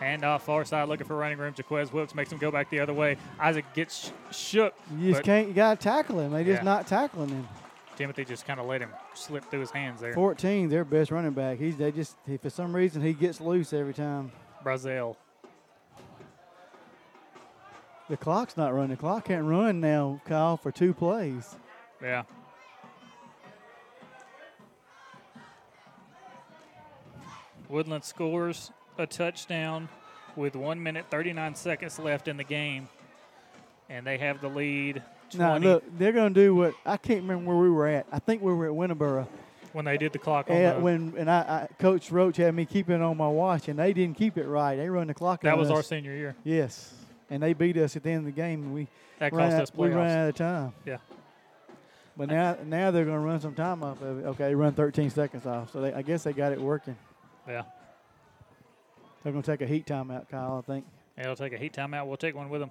Hand 0.00 0.24
off 0.24 0.44
far 0.44 0.64
side 0.64 0.88
looking 0.88 1.06
for 1.06 1.16
running 1.16 1.38
room. 1.38 1.54
Jaquez 1.56 1.90
Wilkes 1.92 2.14
makes 2.14 2.30
him 2.30 2.38
go 2.38 2.50
back 2.50 2.68
the 2.68 2.80
other 2.80 2.92
way. 2.92 3.16
Isaac 3.40 3.64
gets 3.72 4.08
sh- 4.30 4.36
shook. 4.36 4.74
You 4.98 5.12
just 5.12 5.24
can't. 5.24 5.48
You 5.48 5.54
got 5.54 5.80
to 5.80 5.84
tackle 5.84 6.20
him. 6.20 6.32
They 6.32 6.44
just 6.44 6.62
not 6.62 6.86
tackling 6.86 7.30
him. 7.30 7.48
Timothy 7.96 8.24
just 8.24 8.46
kind 8.46 8.60
of 8.60 8.66
let 8.66 8.82
him 8.82 8.90
slip 9.14 9.44
through 9.50 9.60
his 9.60 9.70
hands 9.70 10.00
there. 10.00 10.12
14, 10.12 10.68
their 10.68 10.84
best 10.84 11.10
running 11.10 11.32
back. 11.32 11.58
He's 11.58 11.76
they 11.76 11.90
just 11.90 12.16
he, 12.26 12.36
for 12.36 12.50
some 12.50 12.76
reason 12.76 13.02
he 13.02 13.14
gets 13.14 13.40
loose 13.40 13.72
every 13.72 13.94
time. 13.94 14.30
Brazil. 14.62 15.16
The 18.08 18.16
clock's 18.16 18.56
not 18.56 18.72
running. 18.72 18.90
The 18.90 18.96
clock 18.96 19.24
can't 19.24 19.46
run 19.46 19.80
now, 19.80 20.20
Kyle, 20.26 20.56
for 20.56 20.70
two 20.70 20.94
plays. 20.94 21.56
Yeah. 22.00 22.22
Woodland 27.68 28.04
scores 28.04 28.70
a 28.96 29.06
touchdown 29.06 29.88
with 30.36 30.54
one 30.54 30.80
minute 30.80 31.06
39 31.10 31.56
seconds 31.56 31.98
left 31.98 32.28
in 32.28 32.36
the 32.36 32.44
game, 32.44 32.88
and 33.88 34.06
they 34.06 34.18
have 34.18 34.40
the 34.40 34.48
lead. 34.48 35.02
20 35.30 35.38
Now 35.38 35.56
look, 35.72 35.84
they're 35.98 36.12
going 36.12 36.32
to 36.34 36.40
do 36.40 36.54
what 36.54 36.74
I 36.84 36.96
can't 36.96 37.22
remember 37.22 37.50
where 37.50 37.58
we 37.62 37.70
were 37.70 37.86
at. 37.88 38.06
I 38.12 38.18
think 38.18 38.42
we 38.42 38.52
were 38.52 38.66
at 38.66 38.72
Winterboro. 38.72 39.26
when 39.72 39.84
they 39.84 39.96
did 39.98 40.12
the 40.12 40.18
clock 40.18 40.48
on 40.50 40.56
And 40.56 40.76
the, 40.78 40.80
when 40.80 41.14
and 41.18 41.30
I, 41.30 41.38
I 41.38 41.68
Coach 41.78 42.10
Roach 42.10 42.36
had 42.38 42.54
me 42.54 42.64
keeping 42.64 42.96
it 42.96 43.02
on 43.02 43.16
my 43.16 43.28
watch, 43.28 43.68
and 43.68 43.78
they 43.78 43.92
didn't 43.92 44.16
keep 44.16 44.36
it 44.38 44.46
right. 44.46 44.76
They 44.76 44.88
run 44.88 45.06
the 45.08 45.14
clock. 45.14 45.42
That 45.42 45.58
was 45.58 45.70
us. 45.70 45.76
our 45.76 45.82
senior 45.82 46.12
year. 46.14 46.34
Yes, 46.44 46.94
and 47.30 47.42
they 47.42 47.52
beat 47.52 47.76
us 47.76 47.96
at 47.96 48.02
the 48.02 48.10
end 48.10 48.20
of 48.20 48.24
the 48.26 48.40
game, 48.40 48.62
and 48.62 48.74
we 48.74 48.88
That 49.18 49.32
cost 49.32 49.54
out, 49.54 49.62
us 49.62 49.72
we 49.74 49.88
ran 49.88 50.18
out 50.18 50.28
of 50.28 50.34
time. 50.34 50.72
Yeah. 50.84 50.98
But 52.16 52.28
now 52.30 52.56
now 52.64 52.90
they're 52.90 53.04
going 53.04 53.18
to 53.18 53.24
run 53.26 53.40
some 53.40 53.54
time 53.54 53.82
off 53.82 54.00
of 54.00 54.20
it. 54.20 54.24
Okay, 54.28 54.54
run 54.54 54.72
13 54.72 55.10
seconds 55.10 55.44
off. 55.44 55.70
So 55.72 55.82
they, 55.82 55.92
I 55.92 56.00
guess 56.02 56.22
they 56.22 56.32
got 56.32 56.52
it 56.52 56.60
working. 56.60 56.96
Yeah. 57.46 57.64
They're 59.22 59.32
going 59.32 59.42
to 59.42 59.50
take 59.50 59.60
a 59.60 59.66
heat 59.66 59.86
timeout, 59.86 60.28
Kyle. 60.30 60.62
I 60.64 60.66
think. 60.72 60.86
yeah, 61.18 61.24
They'll 61.24 61.36
take 61.36 61.52
a 61.52 61.58
heat 61.58 61.72
timeout. 61.74 62.06
We'll 62.06 62.16
take 62.16 62.34
one 62.36 62.48
with 62.48 62.60
them. 62.60 62.70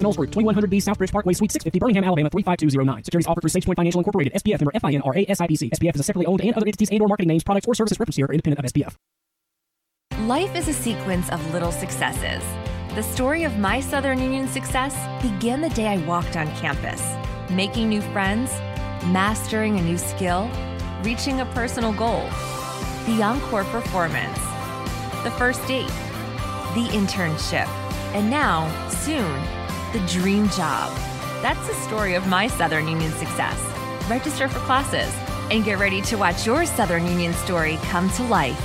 Knowles 0.00 0.16
Group, 0.16 0.30
2100B 0.30 0.82
Southbridge 0.82 1.12
Parkway, 1.12 1.32
Suite 1.32 1.52
650, 1.52 1.78
Birmingham, 1.78 2.04
Alabama 2.04 2.30
35209. 2.30 3.04
Securities 3.04 3.26
offered 3.26 3.40
through 3.42 3.50
SagePoint 3.50 3.76
Financial 3.76 4.00
Incorporated, 4.00 4.32
SPF 4.34 4.60
member 4.60 4.72
FINRA 4.72 5.26
SIPC. 5.28 5.70
SPF 5.70 5.94
is 5.94 6.00
a 6.00 6.04
separately 6.04 6.26
owned 6.26 6.40
and 6.40 6.54
other 6.54 6.66
entities 6.66 6.90
and 6.90 7.00
or 7.00 7.08
marketing 7.08 7.28
names, 7.28 7.44
products, 7.44 7.66
or 7.66 7.74
services 7.74 7.98
referenced 7.98 8.16
here 8.16 8.26
are 8.26 8.32
independent 8.32 8.64
of 8.64 8.72
SPF. 8.72 8.94
Life 10.26 10.56
is 10.56 10.66
a 10.68 10.72
sequence 10.72 11.30
of 11.30 11.52
little 11.52 11.70
successes. 11.70 12.42
The 12.94 13.02
story 13.02 13.44
of 13.44 13.58
my 13.58 13.80
Southern 13.80 14.20
Union 14.20 14.48
success 14.48 14.94
began 15.22 15.60
the 15.60 15.68
day 15.70 15.88
I 15.88 15.98
walked 16.06 16.36
on 16.36 16.46
campus, 16.56 17.02
making 17.50 17.88
new 17.90 18.00
friends, 18.00 18.50
mastering 19.12 19.78
a 19.78 19.82
new 19.82 19.98
skill, 19.98 20.50
reaching 21.02 21.40
a 21.40 21.46
personal 21.46 21.92
goal, 21.92 22.24
the 23.06 23.22
encore 23.22 23.64
performance, 23.64 24.38
the 25.22 25.30
first 25.36 25.64
date, 25.68 25.86
the 26.74 26.88
internship, 26.90 27.68
and 28.14 28.30
now, 28.30 28.66
soon, 28.88 29.38
the 29.96 30.06
dream 30.08 30.46
job. 30.50 30.92
That's 31.40 31.66
the 31.66 31.74
story 31.74 32.14
of 32.14 32.26
my 32.26 32.48
Southern 32.48 32.86
Union 32.86 33.10
success. 33.12 33.58
Register 34.10 34.46
for 34.46 34.58
classes 34.60 35.10
and 35.50 35.64
get 35.64 35.78
ready 35.78 36.02
to 36.02 36.16
watch 36.16 36.44
your 36.44 36.66
Southern 36.66 37.06
Union 37.06 37.32
story 37.32 37.78
come 37.84 38.10
to 38.10 38.22
life. 38.24 38.60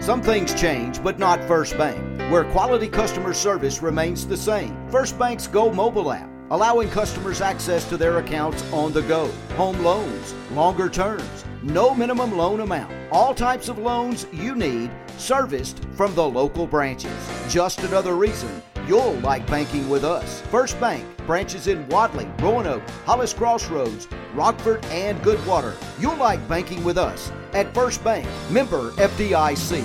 Some 0.00 0.22
things 0.22 0.54
change, 0.54 1.02
but 1.02 1.18
not 1.18 1.42
First 1.48 1.76
Bank, 1.76 1.98
where 2.30 2.44
quality 2.52 2.86
customer 2.86 3.34
service 3.34 3.82
remains 3.82 4.24
the 4.24 4.36
same. 4.36 4.88
First 4.88 5.18
Bank's 5.18 5.48
Go 5.48 5.72
mobile 5.72 6.12
app, 6.12 6.30
allowing 6.50 6.88
customers 6.88 7.40
access 7.40 7.88
to 7.88 7.96
their 7.96 8.18
accounts 8.18 8.62
on 8.72 8.92
the 8.92 9.02
go, 9.02 9.26
home 9.56 9.80
loans, 9.82 10.32
longer 10.52 10.88
terms, 10.88 11.44
no 11.60 11.92
minimum 11.92 12.36
loan 12.36 12.60
amount, 12.60 12.94
all 13.10 13.34
types 13.34 13.68
of 13.68 13.78
loans 13.78 14.28
you 14.32 14.54
need, 14.54 14.92
serviced 15.18 15.84
from 15.96 16.14
the 16.14 16.28
local 16.28 16.68
branches. 16.68 17.16
Just 17.48 17.80
another 17.80 18.14
reason 18.14 18.62
You'll 18.86 19.14
like 19.14 19.46
banking 19.48 19.88
with 19.88 20.04
us. 20.04 20.40
First 20.42 20.78
Bank, 20.80 21.04
branches 21.26 21.66
in 21.66 21.88
Wadley, 21.88 22.28
Roanoke, 22.38 22.88
Hollis 23.04 23.32
Crossroads, 23.32 24.06
Rockford, 24.34 24.84
and 24.86 25.20
Goodwater. 25.22 25.74
You'll 26.00 26.16
like 26.16 26.46
banking 26.48 26.84
with 26.84 26.96
us 26.96 27.32
at 27.52 27.72
First 27.74 28.04
Bank, 28.04 28.28
member 28.50 28.92
FDIC. 28.92 29.82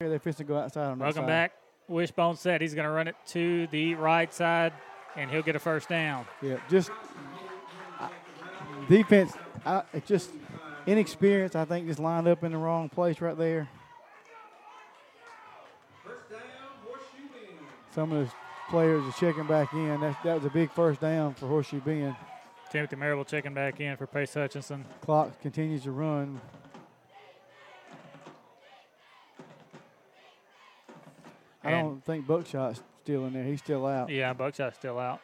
Here 0.00 0.10
they're 0.10 0.18
fixing 0.18 0.46
to 0.46 0.52
go 0.52 0.58
outside 0.58 0.88
on 0.90 0.98
Welcome 0.98 1.22
side. 1.22 1.26
back. 1.26 1.52
Wishbone 1.88 2.36
said 2.36 2.60
He's 2.60 2.74
going 2.74 2.84
to 2.84 2.90
run 2.90 3.08
it 3.08 3.14
to 3.28 3.66
the 3.68 3.94
right 3.94 4.32
side, 4.34 4.72
and 5.16 5.30
he'll 5.30 5.42
get 5.42 5.56
a 5.56 5.58
first 5.58 5.88
down. 5.88 6.26
Yeah, 6.42 6.56
just 6.68 6.90
I- 7.98 8.10
defense. 8.90 9.32
I, 9.64 9.82
it's 9.94 10.06
just 10.06 10.30
inexperience. 10.86 11.56
I 11.56 11.64
think 11.64 11.86
just 11.86 11.98
lined 11.98 12.28
up 12.28 12.44
in 12.44 12.52
the 12.52 12.58
wrong 12.58 12.88
place 12.90 13.20
right 13.22 13.38
there. 13.38 13.68
Some 17.96 18.12
of 18.12 18.18
those 18.18 18.34
players 18.68 19.02
are 19.04 19.18
checking 19.18 19.46
back 19.46 19.72
in. 19.72 20.02
That, 20.02 20.22
that 20.22 20.34
was 20.34 20.44
a 20.44 20.50
big 20.50 20.70
first 20.70 21.00
down 21.00 21.32
for 21.32 21.46
Horseshoe 21.46 21.80
Bend. 21.80 22.14
Timothy 22.70 22.94
Marable 22.96 23.24
checking 23.24 23.54
back 23.54 23.80
in 23.80 23.96
for 23.96 24.06
Pace 24.06 24.34
Hutchinson. 24.34 24.84
Clock 25.00 25.40
continues 25.40 25.84
to 25.84 25.92
run. 25.92 26.38
I 31.64 31.70
don't 31.70 32.04
think 32.04 32.26
Buckshot's 32.26 32.82
still 33.02 33.24
in 33.24 33.32
there. 33.32 33.44
He's 33.44 33.60
still 33.60 33.86
out. 33.86 34.10
Yeah, 34.10 34.34
Buckshot's 34.34 34.76
still 34.76 34.98
out. 34.98 35.22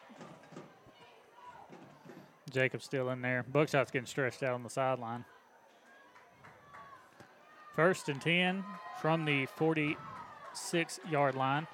Jacob's 2.49 2.85
still 2.85 3.11
in 3.11 3.21
there. 3.21 3.43
Buckshot's 3.43 3.91
getting 3.91 4.07
stretched 4.07 4.41
out 4.41 4.55
on 4.55 4.63
the 4.63 4.69
sideline. 4.71 5.25
First 7.75 8.09
and 8.09 8.19
10 8.19 8.63
from 8.99 9.25
the 9.25 9.45
46 9.45 10.99
yard 11.11 11.35
line. 11.35 11.67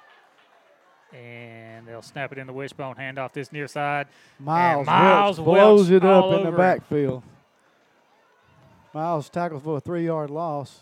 And 1.14 1.88
they'll 1.88 2.02
snap 2.04 2.32
it 2.32 2.38
in 2.38 2.46
the 2.46 2.54
wishbone, 2.54 2.96
hand 2.96 3.18
off 3.18 3.34
this 3.34 3.52
near 3.52 3.68
side. 3.68 4.08
and 4.38 4.46
Miles, 4.46 4.86
Miles 4.86 5.40
blows 5.40 5.90
it 5.90 6.04
up 6.06 6.34
in 6.40 6.46
the 6.46 6.52
backfield. 6.52 7.24
Miles 8.94 9.30
tackles 9.30 9.64
for 9.64 9.78
a 9.78 9.80
three-yard 9.82 10.30
loss. 10.30 10.82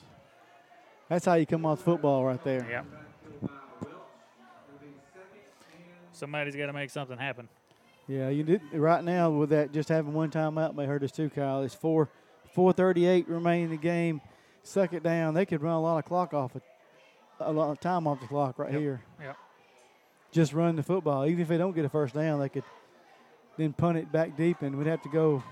That's 1.10 1.26
how 1.26 1.36
you 1.36 1.46
come 1.46 1.66
off 1.66 1.82
football 1.82 2.26
right 2.26 2.44
there. 2.44 2.66
Yep. 2.70 2.86
Somebody's 6.12 6.56
got 6.56 6.66
to 6.68 6.74
make 6.74 6.90
something 6.90 7.18
happen. 7.18 7.48
Yeah, 8.08 8.30
you 8.30 8.44
did 8.44 8.62
right 8.74 9.04
now 9.04 9.30
with 9.30 9.50
that 9.50 9.72
just 9.74 9.90
having 9.90 10.14
one 10.14 10.32
timeout 10.32 10.76
may 10.76 10.86
hurt 10.86 11.04
us 11.04 11.12
too, 11.12 11.30
Kyle. 11.30 11.62
It's 11.64 11.76
four 11.76 12.10
four 12.54 12.72
thirty 12.74 13.06
eight 13.06 13.28
remaining 13.28 13.66
in 13.66 13.72
the 13.72 13.78
game. 13.78 14.22
Suck 14.64 14.94
it 14.94 15.04
down. 15.04 15.34
They 15.34 15.46
could 15.46 15.62
run 15.62 15.74
a 15.74 15.82
lot 15.82 15.98
of 15.98 16.06
clock 16.06 16.34
off 16.34 16.56
it, 16.56 16.64
a 17.40 17.52
lot 17.52 17.70
of 17.70 17.80
time 17.80 18.08
off 18.08 18.20
the 18.22 18.28
clock 18.28 18.58
right 18.60 18.72
Yep. 18.72 18.82
here. 18.82 19.02
Yep. 19.22 19.38
Just 20.32 20.54
run 20.54 20.76
the 20.76 20.84
football. 20.84 21.26
Even 21.26 21.42
if 21.42 21.48
they 21.48 21.58
don't 21.58 21.74
get 21.74 21.86
a 21.86 21.90
first 21.90 22.14
down, 22.14 22.40
they 22.40 22.50
could 22.50 22.64
then 23.58 23.74
punt 23.74 23.98
it 23.98 24.12
back 24.12 24.38
deep, 24.38 24.62
and 24.62 24.78
we'd 24.78 24.88
have 24.88 25.02
to 25.04 25.10
go 25.10 25.44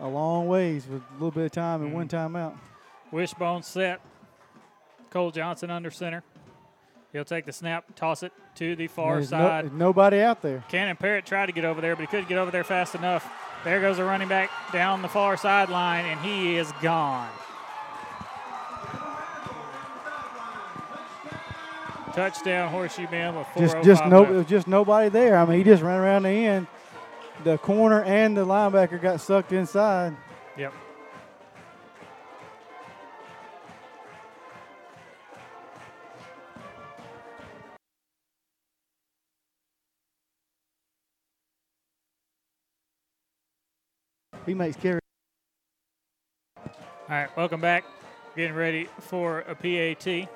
a 0.00 0.08
long 0.08 0.46
ways 0.48 0.86
with 0.86 1.02
a 1.02 1.12
little 1.14 1.30
bit 1.30 1.44
of 1.44 1.52
time 1.52 1.82
and 1.82 1.92
one 1.92 2.08
mm. 2.08 2.10
timeout. 2.10 2.56
Wishbone 3.10 3.62
set. 3.62 4.00
Cole 5.10 5.30
Johnson 5.30 5.70
under 5.70 5.90
center. 5.90 6.22
He'll 7.12 7.24
take 7.24 7.46
the 7.46 7.52
snap, 7.52 7.96
toss 7.96 8.22
it 8.22 8.32
to 8.56 8.76
the 8.76 8.86
far 8.86 9.16
There's 9.16 9.30
side. 9.30 9.64
there's 9.64 9.72
nobody 9.72 10.20
out 10.20 10.42
there. 10.42 10.62
Cannon 10.68 10.96
Parrott 10.96 11.24
tried 11.24 11.46
to 11.46 11.52
get 11.52 11.64
over 11.64 11.80
there, 11.80 11.96
but 11.96 12.02
he 12.02 12.06
couldn't 12.06 12.28
get 12.28 12.36
over 12.36 12.50
there 12.50 12.64
fast 12.64 12.94
enough. 12.94 13.26
There 13.64 13.80
goes 13.80 13.96
the 13.96 14.04
running 14.04 14.28
back 14.28 14.50
down 14.72 15.00
the 15.00 15.08
far 15.08 15.36
sideline, 15.36 16.04
and 16.04 16.20
he 16.20 16.56
is 16.56 16.70
gone. 16.82 17.30
Touchdown, 22.18 22.68
Horseshoe 22.72 23.06
Bend 23.06 23.36
with 23.36 23.46
oh 23.54 23.60
Just 23.60 23.80
just 23.84 24.04
no, 24.06 24.24
was 24.24 24.46
just 24.46 24.66
nobody 24.66 25.08
there. 25.08 25.36
I 25.36 25.44
mean, 25.44 25.58
he 25.58 25.62
just 25.62 25.84
ran 25.84 26.00
around 26.00 26.24
the 26.24 26.30
end. 26.30 26.66
The 27.44 27.58
corner 27.58 28.02
and 28.02 28.36
the 28.36 28.44
linebacker 28.44 29.00
got 29.00 29.20
sucked 29.20 29.52
inside. 29.52 30.16
Yep. 30.56 30.74
He 44.44 44.54
makes 44.54 44.76
carry. 44.76 44.98
All 46.56 46.64
right, 47.08 47.28
welcome 47.36 47.60
back. 47.60 47.84
Getting 48.34 48.56
ready 48.56 48.88
for 48.98 49.44
a 49.46 49.54
PAT. 49.54 50.28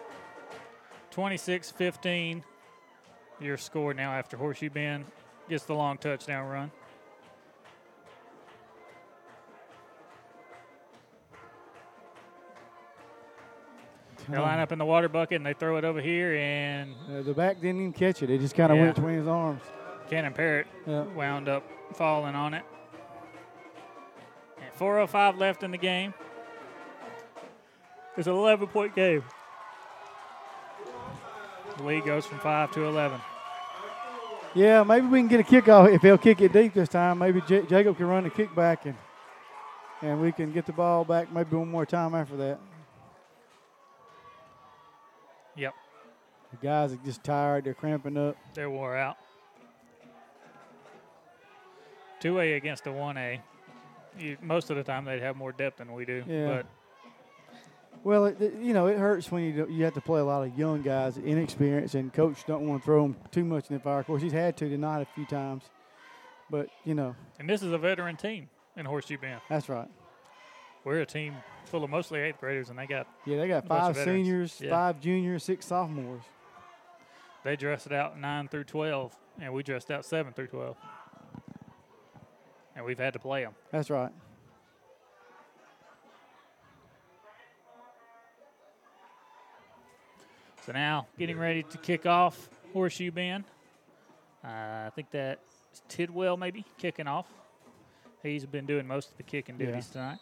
26 1.12 1.70
15. 1.70 2.42
Your 3.40 3.56
score 3.56 3.94
now 3.94 4.12
after 4.12 4.36
Horseshoe 4.36 4.70
Bend 4.70 5.04
gets 5.48 5.64
the 5.64 5.74
long 5.74 5.98
touchdown 5.98 6.48
run. 6.48 6.70
They 14.28 14.38
line 14.38 14.60
up 14.60 14.70
in 14.70 14.78
the 14.78 14.84
water 14.84 15.08
bucket 15.08 15.36
and 15.36 15.46
they 15.46 15.52
throw 15.52 15.76
it 15.78 15.84
over 15.84 16.00
here, 16.00 16.34
and 16.36 16.94
Uh, 17.10 17.22
the 17.22 17.34
back 17.34 17.56
didn't 17.60 17.80
even 17.80 17.92
catch 17.92 18.22
it. 18.22 18.30
It 18.30 18.38
just 18.38 18.54
kind 18.54 18.70
of 18.70 18.78
Yeah. 18.78 18.84
went 18.84 18.94
between 18.96 19.16
his 19.16 19.26
arms. 19.26 19.62
Cannon 20.08 20.32
Parrott 20.32 20.66
Yeah. 20.86 21.02
wound 21.02 21.48
up 21.48 21.64
falling 21.94 22.34
on 22.34 22.54
it. 22.54 22.64
And 24.60 24.72
4.05 24.74 25.38
left 25.38 25.62
in 25.64 25.70
the 25.72 25.78
game. 25.78 26.14
It's 28.16 28.26
an 28.28 28.34
11 28.34 28.68
point 28.68 28.94
game. 28.94 29.24
The 31.76 31.82
lead 31.84 32.04
goes 32.04 32.26
from 32.26 32.38
5 32.40 32.70
to 32.72 32.84
11. 32.84 33.20
Yeah, 34.54 34.82
maybe 34.82 35.06
we 35.06 35.20
can 35.20 35.28
get 35.28 35.40
a 35.40 35.42
kickoff 35.44 35.92
if 35.94 36.02
they'll 36.02 36.18
kick 36.18 36.40
it 36.42 36.52
deep 36.52 36.74
this 36.74 36.88
time. 36.90 37.18
Maybe 37.18 37.40
J- 37.42 37.64
Jacob 37.66 37.96
can 37.96 38.06
run 38.06 38.24
the 38.24 38.30
kickback 38.30 38.84
and 38.84 38.94
and 40.02 40.20
we 40.20 40.32
can 40.32 40.52
get 40.52 40.66
the 40.66 40.72
ball 40.72 41.04
back 41.04 41.32
maybe 41.32 41.54
one 41.56 41.68
more 41.70 41.86
time 41.86 42.14
after 42.14 42.36
that. 42.36 42.58
Yep, 45.56 45.74
The 46.50 46.56
guys 46.66 46.92
are 46.92 46.98
just 47.04 47.22
tired. 47.22 47.64
They're 47.64 47.72
cramping 47.74 48.16
up. 48.16 48.36
they're 48.54 48.68
wore 48.70 48.96
out. 48.96 49.16
2A 52.20 52.56
against 52.56 52.86
a 52.86 52.90
1A. 52.90 53.40
You, 54.18 54.36
most 54.42 54.70
of 54.70 54.76
the 54.76 54.82
time 54.82 55.04
they'd 55.04 55.22
have 55.22 55.36
more 55.36 55.52
depth 55.52 55.78
than 55.78 55.92
we 55.92 56.04
do. 56.04 56.24
Yeah. 56.26 56.46
But 56.48 56.66
Well, 58.04 58.26
it, 58.26 58.40
you 58.60 58.72
know, 58.74 58.86
it 58.88 58.98
hurts 58.98 59.30
when 59.30 59.44
you 59.44 59.66
you 59.70 59.84
have 59.84 59.94
to 59.94 60.00
play 60.00 60.20
a 60.20 60.24
lot 60.24 60.42
of 60.46 60.58
young 60.58 60.82
guys, 60.82 61.16
inexperienced, 61.18 61.94
and 61.94 62.12
coach 62.12 62.44
don't 62.46 62.66
want 62.66 62.82
to 62.82 62.84
throw 62.84 63.02
them 63.02 63.16
too 63.30 63.44
much 63.44 63.70
in 63.70 63.76
the 63.76 63.80
fire. 63.82 64.00
Of 64.00 64.06
course, 64.06 64.22
he's 64.22 64.32
had 64.32 64.56
to 64.56 64.68
tonight 64.68 65.02
a 65.02 65.06
few 65.14 65.24
times, 65.24 65.64
but 66.50 66.68
you 66.84 66.94
know, 66.94 67.14
and 67.38 67.48
this 67.48 67.62
is 67.62 67.72
a 67.72 67.78
veteran 67.78 68.16
team 68.16 68.48
in 68.76 68.86
Horseshoe 68.86 69.18
Bend. 69.18 69.40
that's 69.48 69.68
right. 69.68 69.88
We're 70.84 71.00
a 71.00 71.06
team 71.06 71.36
full 71.66 71.84
of 71.84 71.90
mostly 71.90 72.18
eighth 72.20 72.40
graders, 72.40 72.70
and 72.70 72.78
they 72.78 72.86
got 72.86 73.06
Yeah, 73.24 73.38
they 73.38 73.46
got 73.46 73.64
a 73.64 73.68
bunch 73.68 73.90
of 73.90 73.96
five 73.96 74.04
seniors, 74.04 74.60
Yeah. 74.60 74.70
five 74.70 75.00
juniors, 75.00 75.44
six 75.44 75.66
sophomores. 75.66 76.22
They 77.44 77.54
dressed 77.54 77.86
it 77.86 77.92
out 77.92 78.18
nine 78.18 78.48
through 78.48 78.64
twelve, 78.64 79.16
and 79.40 79.52
we 79.52 79.62
dressed 79.62 79.92
out 79.92 80.04
seven 80.04 80.32
through 80.32 80.48
twelve, 80.48 80.76
and 82.74 82.84
we've 82.84 82.98
had 82.98 83.12
to 83.12 83.20
play 83.20 83.44
them. 83.44 83.54
That's 83.70 83.90
right. 83.90 84.10
So 90.64 90.72
now 90.72 91.06
getting 91.18 91.38
ready 91.38 91.62
to 91.64 91.78
kick 91.78 92.06
off 92.06 92.48
Horseshoe 92.72 93.10
Bend. 93.10 93.44
Uh, 94.44 94.48
I 94.86 94.90
think 94.94 95.10
that's 95.10 95.40
Tidwell 95.88 96.36
maybe 96.36 96.64
kicking 96.78 97.06
off. 97.06 97.26
He's 98.22 98.46
been 98.46 98.66
doing 98.66 98.86
most 98.86 99.10
of 99.10 99.16
the 99.16 99.22
kicking 99.24 99.56
Yeah. 99.58 99.66
duties 99.66 99.88
tonight. 99.88 100.18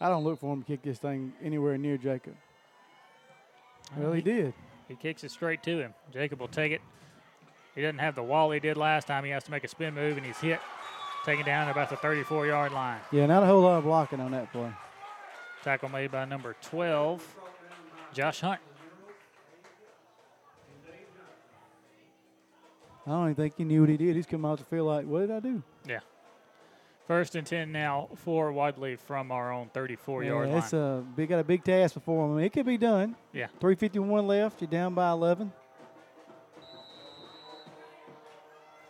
I 0.00 0.08
don't 0.08 0.24
look 0.24 0.40
for 0.40 0.52
him 0.52 0.62
to 0.62 0.66
kick 0.66 0.82
this 0.82 0.98
thing 0.98 1.32
anywhere 1.42 1.76
near 1.78 1.96
Jacob. 1.96 2.34
Well, 3.96 4.12
he 4.12 4.20
he- 4.20 4.22
did. 4.24 4.54
He 4.88 4.96
kicks 4.96 5.24
it 5.24 5.30
straight 5.30 5.62
to 5.64 5.78
him. 5.78 5.94
Jacob 6.12 6.40
will 6.40 6.48
take 6.48 6.72
it. 6.72 6.80
He 7.74 7.80
doesn't 7.80 7.98
have 8.00 8.14
the 8.14 8.22
wall 8.22 8.50
he 8.50 8.60
did 8.60 8.76
last 8.76 9.06
time. 9.06 9.24
He 9.24 9.30
has 9.30 9.44
to 9.44 9.50
make 9.50 9.64
a 9.64 9.68
spin 9.68 9.94
move, 9.94 10.16
and 10.18 10.26
he's 10.26 10.38
hit, 10.38 10.60
taken 11.24 11.46
down 11.46 11.68
at 11.68 11.70
about 11.70 11.88
the 11.88 11.96
34 11.96 12.46
yard 12.46 12.72
line. 12.72 13.00
Yeah, 13.10 13.24
not 13.26 13.42
a 13.42 13.46
whole 13.46 13.62
lot 13.62 13.78
of 13.78 13.84
blocking 13.84 14.20
on 14.20 14.32
that 14.32 14.52
play. 14.52 14.70
Tackle 15.62 15.88
made 15.88 16.10
by 16.10 16.24
number 16.26 16.56
12, 16.60 17.24
Josh 18.12 18.40
Hunt. 18.40 18.60
I 23.06 23.10
don't 23.10 23.24
even 23.24 23.34
think 23.34 23.54
he 23.56 23.64
knew 23.64 23.80
what 23.80 23.90
he 23.90 23.96
did. 23.96 24.14
He's 24.14 24.26
coming 24.26 24.50
out 24.50 24.58
to 24.58 24.64
feel 24.64 24.84
like, 24.84 25.06
what 25.06 25.20
did 25.20 25.30
I 25.30 25.40
do? 25.40 25.62
Yeah. 25.86 26.00
First 27.08 27.34
and 27.34 27.44
10 27.46 27.72
now 27.72 28.08
for 28.14 28.52
Wadley 28.52 28.94
from 28.96 29.32
our 29.32 29.52
own 29.52 29.70
34 29.74 30.24
yard 30.24 30.48
line. 30.48 30.58
it's 30.58 30.72
a 30.72 31.04
big, 31.16 31.28
got 31.28 31.40
a 31.40 31.44
big 31.44 31.64
task 31.64 31.94
before 31.94 32.24
him. 32.24 32.32
I 32.32 32.36
mean, 32.36 32.44
it 32.44 32.52
could 32.52 32.66
be 32.66 32.78
done. 32.78 33.16
Yeah. 33.32 33.48
351 33.60 34.26
left. 34.26 34.60
You're 34.60 34.70
down 34.70 34.94
by 34.94 35.10
11. 35.10 35.52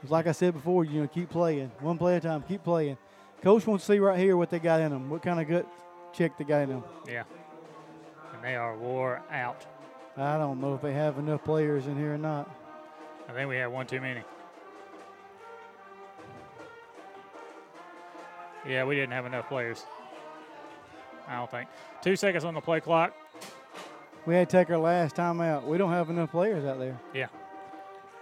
It's 0.03 0.11
like 0.11 0.27
I 0.27 0.33
said 0.33 0.53
before, 0.53 0.85
you 0.85 1.01
know, 1.01 1.07
keep 1.09 1.31
playing. 1.31 1.71
One 1.81 1.97
play 1.97 2.17
at 2.17 2.25
a 2.25 2.29
time. 2.29 2.43
Keep 2.43 2.65
playing. 2.65 2.99
Coach 3.41 3.67
wants 3.67 3.87
to 3.87 3.93
see 3.93 3.99
right 3.99 4.19
here 4.19 4.37
what 4.37 4.51
they 4.51 4.59
got 4.59 4.81
in 4.81 4.91
them. 4.91 5.09
What 5.09 5.23
kind 5.23 5.41
of 5.41 5.49
gut 5.49 5.67
check 6.13 6.37
they 6.37 6.45
got 6.45 6.63
in 6.63 6.69
them. 6.71 6.85
Yeah. 7.09 7.25
And 8.35 8.45
they 8.45 8.57
are 8.57 8.77
wore 8.77 9.23
out. 9.31 9.65
I 10.17 10.37
don't 10.37 10.61
know 10.61 10.75
if 10.75 10.83
they 10.83 10.93
have 10.93 11.19
enough 11.19 11.43
players 11.45 11.87
in 11.87 11.97
here 11.97 12.15
or 12.15 12.19
not. 12.19 12.55
I 13.29 13.33
think 13.33 13.49
we 13.49 13.57
had 13.57 13.67
one 13.67 13.87
too 13.87 14.01
many. 14.01 14.23
Yeah, 18.67 18.85
we 18.85 18.95
didn't 18.95 19.13
have 19.13 19.27
enough 19.27 19.49
players. 19.49 19.85
I 21.27 21.37
don't 21.37 21.51
think. 21.51 21.69
Two 22.03 22.17
seconds 22.17 22.45
on 22.45 22.55
the 22.55 22.61
play 22.61 22.81
clock. 22.81 23.15
We 24.27 24.35
had 24.35 24.49
to 24.49 24.57
take 24.57 24.71
our 24.71 24.79
last 24.79 25.17
timeout. 25.17 25.65
We 25.65 25.79
don't 25.79 25.91
have 25.91 26.11
enough 26.11 26.31
players 26.31 26.65
out 26.65 26.79
there. 26.79 26.99
Yeah. 27.13 27.27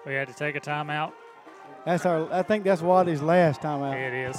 We 0.07 0.15
had 0.15 0.29
to 0.29 0.35
take 0.35 0.57
a 0.57 0.61
timeout. 0.61 1.13
That's 1.85 2.07
our. 2.07 2.33
I 2.33 2.43
think 2.43 2.65
that's 2.65 2.83
Wadley's 2.83 3.23
last 3.23 3.61
timeout. 3.61 3.95
It 3.95 4.15
is. 4.15 4.37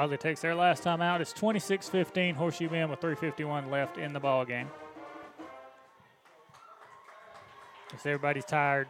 Wadley 0.00 0.16
takes 0.16 0.40
their 0.40 0.54
last 0.54 0.82
time 0.82 1.02
out. 1.02 1.20
It's 1.20 1.34
26-15 1.34 2.34
Horseshoe 2.34 2.70
Bend 2.70 2.88
with 2.88 3.02
3.51 3.02 3.70
left 3.70 3.98
in 3.98 4.14
the 4.14 4.18
ball 4.18 4.46
game. 4.46 4.66
Guess 7.90 8.06
everybody's 8.06 8.46
tired. 8.46 8.88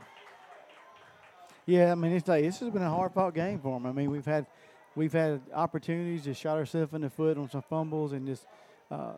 Yeah, 1.66 1.90
I 1.90 1.96
mean 1.96 2.12
it's 2.12 2.28
like 2.28 2.44
this 2.44 2.60
has 2.60 2.70
been 2.70 2.82
a 2.82 2.90
hard 2.90 3.12
fought 3.12 3.34
game 3.34 3.58
for 3.58 3.74
them. 3.74 3.86
I 3.86 3.92
mean 3.92 4.08
we've 4.08 4.24
had 4.24 4.46
we've 4.94 5.12
had 5.12 5.40
opportunities 5.52 6.22
to 6.24 6.34
shot 6.34 6.56
ourselves 6.56 6.94
in 6.94 7.00
the 7.00 7.10
foot 7.10 7.36
on 7.38 7.50
some 7.50 7.62
fumbles 7.62 8.12
and 8.12 8.24
just 8.24 8.46
uh, 8.88 9.14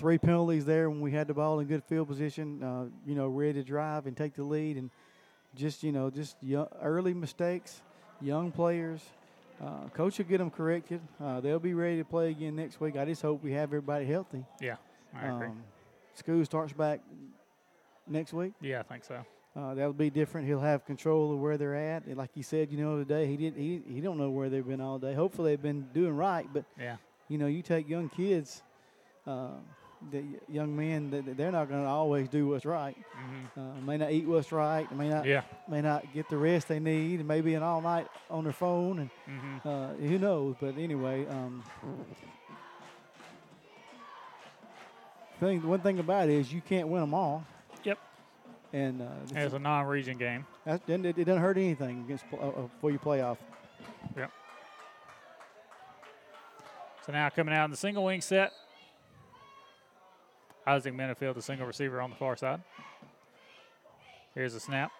three 0.00 0.18
penalties 0.18 0.64
there 0.64 0.90
when 0.90 1.00
we 1.00 1.12
had 1.12 1.28
the 1.28 1.34
ball 1.34 1.60
in 1.60 1.68
good 1.68 1.84
field 1.84 2.08
position. 2.08 2.64
Uh, 2.64 2.86
you 3.06 3.14
know, 3.14 3.28
ready 3.28 3.52
to 3.52 3.62
drive 3.62 4.08
and 4.08 4.16
take 4.16 4.34
the 4.34 4.42
lead, 4.42 4.76
and 4.76 4.90
just 5.54 5.84
you 5.84 5.92
know 5.92 6.10
just 6.10 6.36
young, 6.42 6.66
early 6.82 7.14
mistakes, 7.14 7.80
young 8.20 8.50
players. 8.50 9.02
Uh, 9.62 9.88
coach 9.90 10.18
will 10.18 10.24
get 10.24 10.38
them 10.38 10.50
corrected. 10.50 11.00
Uh, 11.22 11.40
they'll 11.40 11.58
be 11.60 11.72
ready 11.74 11.98
to 11.98 12.04
play 12.04 12.30
again 12.30 12.56
next 12.56 12.80
week. 12.80 12.96
I 12.96 13.04
just 13.04 13.22
hope 13.22 13.42
we 13.44 13.52
have 13.52 13.68
everybody 13.68 14.04
healthy. 14.04 14.44
Yeah, 14.60 14.76
I 15.14 15.26
agree. 15.28 15.46
Um, 15.48 15.62
school 16.14 16.44
starts 16.44 16.72
back 16.72 17.00
next 18.08 18.32
week. 18.32 18.54
Yeah, 18.60 18.80
I 18.80 18.82
think 18.82 19.04
so. 19.04 19.24
Uh, 19.54 19.74
that'll 19.74 19.92
be 19.92 20.10
different. 20.10 20.46
He'll 20.48 20.60
have 20.60 20.84
control 20.86 21.32
of 21.32 21.38
where 21.38 21.56
they're 21.58 21.76
at. 21.76 22.06
And 22.06 22.16
like 22.16 22.30
you 22.34 22.42
said, 22.42 22.72
you 22.72 22.78
know, 22.78 22.96
today 22.98 23.26
he 23.26 23.36
did 23.36 23.54
he 23.54 23.82
he 23.86 24.00
don't 24.00 24.18
know 24.18 24.30
where 24.30 24.48
they've 24.48 24.66
been 24.66 24.80
all 24.80 24.98
day. 24.98 25.14
Hopefully 25.14 25.52
they've 25.52 25.62
been 25.62 25.86
doing 25.92 26.16
right, 26.16 26.46
but 26.52 26.64
Yeah. 26.78 26.96
you 27.28 27.38
know, 27.38 27.46
you 27.46 27.62
take 27.62 27.88
young 27.88 28.08
kids, 28.08 28.62
uh, 29.26 29.50
the 30.10 30.24
young 30.48 30.74
men 30.76 31.10
they're 31.36 31.52
not 31.52 31.68
going 31.68 31.82
to 31.82 31.88
always 31.88 32.28
do 32.28 32.48
what's 32.48 32.64
right. 32.64 32.96
Uh, 33.56 33.60
may 33.86 33.96
not 33.96 34.10
eat 34.10 34.26
what's 34.26 34.50
right. 34.52 34.90
May 34.96 35.08
not 35.08 35.22
Mm-hmm. 35.24 35.28
Yeah. 35.30 35.42
may 35.68 35.80
not 35.80 36.04
get 36.12 36.28
the 36.28 36.36
rest 36.36 36.68
they 36.68 36.80
need. 36.80 37.24
Maybe 37.26 37.54
an 37.54 37.62
all 37.62 37.80
night 37.80 38.08
on 38.30 38.44
their 38.44 38.52
phone, 38.52 38.98
and 38.98 39.10
Mhm. 39.28 39.66
uh, 39.66 39.94
who 39.94 40.18
knows? 40.18 40.56
But 40.60 40.76
anyway, 40.76 41.26
um, 41.26 41.62
thing 45.40 45.66
one 45.66 45.80
thing 45.80 45.98
about 45.98 46.28
it 46.28 46.34
is 46.34 46.52
you 46.52 46.60
can't 46.60 46.88
win 46.88 47.00
them 47.00 47.14
all. 47.14 47.44
Yep. 47.84 47.98
And 48.72 49.02
uh, 49.02 49.06
is- 49.36 49.52
a 49.54 49.58
non-region 49.58 50.18
game. 50.18 50.46
that, 50.64 50.80
it, 50.88 51.04
it 51.18 51.24
doesn't 51.24 51.42
hurt 51.42 51.56
anything 51.58 52.00
against 52.04 52.24
uh, 52.32 52.36
uh, 52.48 52.52
for 52.80 52.90
your 52.90 53.00
playoff. 53.00 53.36
Yep. 54.16 54.30
So 57.06 57.12
now 57.12 57.28
coming 57.30 57.52
out 57.54 57.64
in 57.64 57.70
the 57.72 57.76
single 57.76 58.04
wing 58.04 58.20
set, 58.20 58.52
Isaac 60.66 60.94
Minifield, 60.94 61.34
the 61.34 61.42
single 61.42 61.66
receiver 61.66 62.00
on 62.00 62.10
the 62.10 62.16
far 62.16 62.36
side. 62.36 62.60
Here's 64.34 64.54
a 64.54 64.60
snap. 64.60 64.90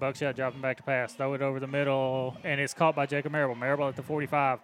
Buckshot 0.00 0.36
dropping 0.36 0.60
back 0.60 0.76
to 0.78 0.82
pass. 0.82 1.14
Throw 1.14 1.34
it 1.34 1.42
over 1.42 1.58
the 1.60 1.66
middle, 1.66 2.36
and 2.44 2.60
it's 2.60 2.74
caught 2.74 2.94
by 2.96 3.06
Jacob 3.06 3.32
Marable. 3.32 3.54
Marable 3.54 3.88
at 3.88 3.96
the 3.96 4.02
45. 4.02 4.58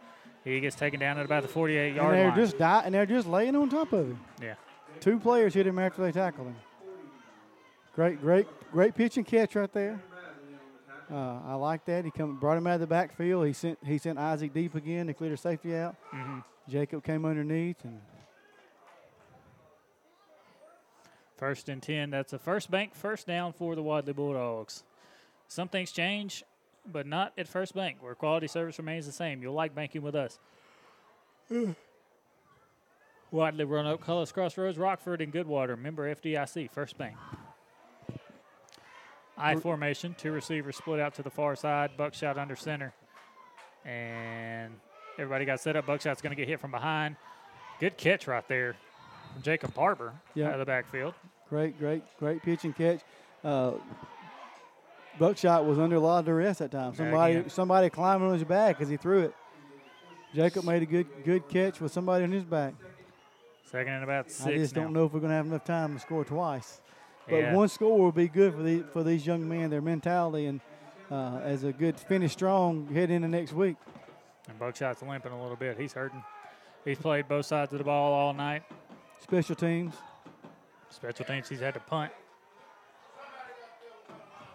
He 0.44 0.58
gets 0.60 0.74
taken 0.76 0.98
down 1.00 1.18
at 1.18 1.24
about 1.24 1.42
the 1.42 1.48
48 1.48 1.88
And 1.88 1.96
yard 1.96 2.14
they're 2.14 2.28
line. 2.28 2.36
just 2.36 2.58
di- 2.58 2.82
and 2.84 2.94
they're 2.94 3.06
just 3.06 3.28
laying 3.28 3.54
on 3.54 3.68
top 3.70 3.92
of 3.92 4.08
him. 4.08 4.20
Yeah. 4.42 4.54
Two 5.00 5.18
players 5.18 5.54
hit 5.54 5.66
him 5.66 5.78
after 5.78 6.02
they 6.02 6.10
tackled 6.12 6.48
him. 6.48 6.56
Great, 7.94 8.20
great, 8.20 8.46
great 8.72 8.94
pitch 8.94 9.16
and 9.18 9.26
catch 9.26 9.54
right 9.54 9.72
there. 9.72 10.02
Uh, 11.10 11.40
I 11.46 11.54
like 11.54 11.84
that. 11.84 12.04
He 12.04 12.10
come 12.10 12.38
brought 12.38 12.56
him 12.56 12.66
out 12.66 12.74
of 12.74 12.80
the 12.80 12.86
backfield. 12.86 13.46
He 13.46 13.52
sent 13.52 13.78
he 13.84 13.98
sent 13.98 14.18
Isaac 14.18 14.54
deep 14.54 14.74
again 14.74 15.06
to 15.08 15.14
clear 15.14 15.30
the 15.30 15.36
safety 15.36 15.76
out. 15.76 15.94
Mhm. 16.12 16.42
Jacob 16.68 17.04
came 17.04 17.24
underneath 17.26 17.84
and 17.84 18.00
First 21.36 21.68
and 21.68 21.82
10. 21.82 22.10
That's 22.10 22.32
a 22.32 22.38
first 22.38 22.70
bank, 22.70 22.94
first 22.94 23.26
down 23.26 23.52
for 23.52 23.74
the 23.74 23.82
Wadley 23.82 24.12
Bulldogs. 24.12 24.84
Some 25.48 25.68
things 25.68 25.92
change, 25.92 26.44
but 26.90 27.06
not 27.06 27.32
at 27.36 27.46
First 27.46 27.74
Bank, 27.74 27.98
where 28.00 28.14
quality 28.14 28.46
service 28.46 28.78
remains 28.78 29.06
the 29.06 29.12
same. 29.12 29.42
You'll 29.42 29.54
like 29.54 29.74
banking 29.74 30.02
with 30.02 30.14
us. 30.14 30.38
Wadley, 33.30 33.64
Run 33.64 33.84
Roanoke, 33.84 34.04
Hollis, 34.04 34.32
Crossroads, 34.32 34.78
Rockford, 34.78 35.20
and 35.20 35.32
Goodwater. 35.32 35.78
Member 35.78 36.14
FDIC, 36.14 36.70
First 36.70 36.96
Bank. 36.96 37.16
I 39.36 39.56
formation, 39.56 40.14
two 40.16 40.32
receivers 40.32 40.76
split 40.76 41.00
out 41.00 41.14
to 41.14 41.22
the 41.22 41.30
far 41.30 41.56
side, 41.56 41.96
Buckshot 41.96 42.38
under 42.38 42.54
center. 42.54 42.92
And 43.84 44.74
everybody 45.18 45.44
got 45.44 45.60
set 45.60 45.74
up. 45.76 45.86
Buckshot's 45.86 46.22
going 46.22 46.30
to 46.30 46.36
get 46.36 46.48
hit 46.48 46.60
from 46.60 46.70
behind. 46.70 47.16
Good 47.80 47.96
catch 47.96 48.26
right 48.26 48.46
there 48.46 48.76
Jacob 49.40 49.72
Barber 49.74 50.12
Yeah. 50.34 50.48
out 50.48 50.52
of 50.54 50.58
the 50.60 50.64
backfield. 50.66 51.14
great, 51.48 51.78
great, 51.78 52.02
great 52.18 52.42
pitch 52.42 52.64
and 52.64 52.74
catch. 52.76 53.00
Uh, 53.44 53.72
Buckshot 55.18 55.66
was 55.66 55.78
under 55.78 55.96
a 55.96 56.00
lot 56.00 56.20
of 56.20 56.24
duress 56.24 56.58
that 56.58 56.70
time. 56.70 56.94
Somebody 56.94 57.34
Again. 57.36 57.50
somebody 57.50 57.90
climbing 57.90 58.28
on 58.28 58.34
his 58.34 58.44
back 58.44 58.80
as 58.80 58.88
he 58.88 58.96
threw 58.96 59.20
it. 59.20 59.34
Jacob 60.34 60.64
made 60.64 60.82
a 60.82 60.86
good 60.86 61.06
good 61.24 61.46
catch 61.48 61.80
with 61.80 61.92
somebody 61.92 62.24
on 62.24 62.32
his 62.32 62.44
back. 62.44 62.74
Second 63.64 63.92
and 63.92 64.04
about 64.04 64.30
six 64.30 64.46
I 64.46 64.56
just 64.56 64.74
now. 64.74 64.82
don't 64.84 64.92
know 64.94 65.04
if 65.04 65.12
we're 65.12 65.20
going 65.20 65.30
to 65.30 65.36
have 65.36 65.46
enough 65.46 65.64
time 65.64 65.94
to 65.94 66.00
score 66.00 66.24
twice. 66.24 66.80
But 67.28 67.36
Yeah. 67.36 67.54
one 67.54 67.68
score 67.68 67.98
will 67.98 68.12
be 68.12 68.28
good 68.28 68.54
for 68.54 68.62
the 68.62 68.80
for 68.92 69.02
these 69.02 69.26
young 69.26 69.46
men, 69.46 69.68
their 69.70 69.82
mentality, 69.82 70.46
and 70.46 70.60
uh, 71.10 71.40
as 71.42 71.62
a 71.64 71.72
good 71.72 72.00
finish 72.00 72.32
strong 72.32 72.86
head 72.88 73.10
into 73.10 73.28
next 73.28 73.52
week. 73.52 73.76
And 74.48 74.58
Buckshot's 74.58 75.02
limping 75.02 75.32
a 75.32 75.40
little 75.40 75.56
bit. 75.56 75.78
He's 75.78 75.92
hurting. 75.92 76.24
He's 76.86 76.98
played 76.98 77.28
both 77.28 77.46
sides 77.46 77.72
of 77.72 77.78
the 77.78 77.84
ball 77.84 78.12
all 78.12 78.32
night. 78.32 78.62
Special 79.22 79.54
teams. 79.54 79.94
Special 80.90 81.24
teams, 81.24 81.48
he's 81.48 81.60
had 81.60 81.74
to 81.74 81.80
punt. 81.80 82.12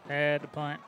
Had 0.07 0.41
to 0.41 0.47
punt. 0.47 0.79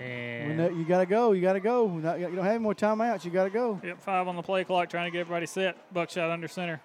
And 0.00 0.58
that- 0.58 0.74
you 0.74 0.84
got 0.84 0.98
to 0.98 1.06
go. 1.06 1.32
You 1.32 1.40
got 1.42 1.54
to 1.54 1.60
go. 1.60 1.86
Not- 1.88 2.18
You 2.20 2.26
don't 2.26 2.36
have 2.44 2.46
any 2.54 2.58
more 2.58 2.74
timeouts. 2.74 3.24
You 3.24 3.30
got 3.30 3.44
to 3.44 3.50
go. 3.50 3.80
yep, 3.82 4.00
five 4.00 4.28
on 4.28 4.36
the 4.36 4.42
play 4.42 4.64
clock, 4.64 4.90
trying 4.90 5.06
to 5.06 5.10
get 5.10 5.20
everybody 5.20 5.46
set. 5.46 5.92
Buckshot 5.92 6.30
under 6.30 6.48
center. 6.48 6.80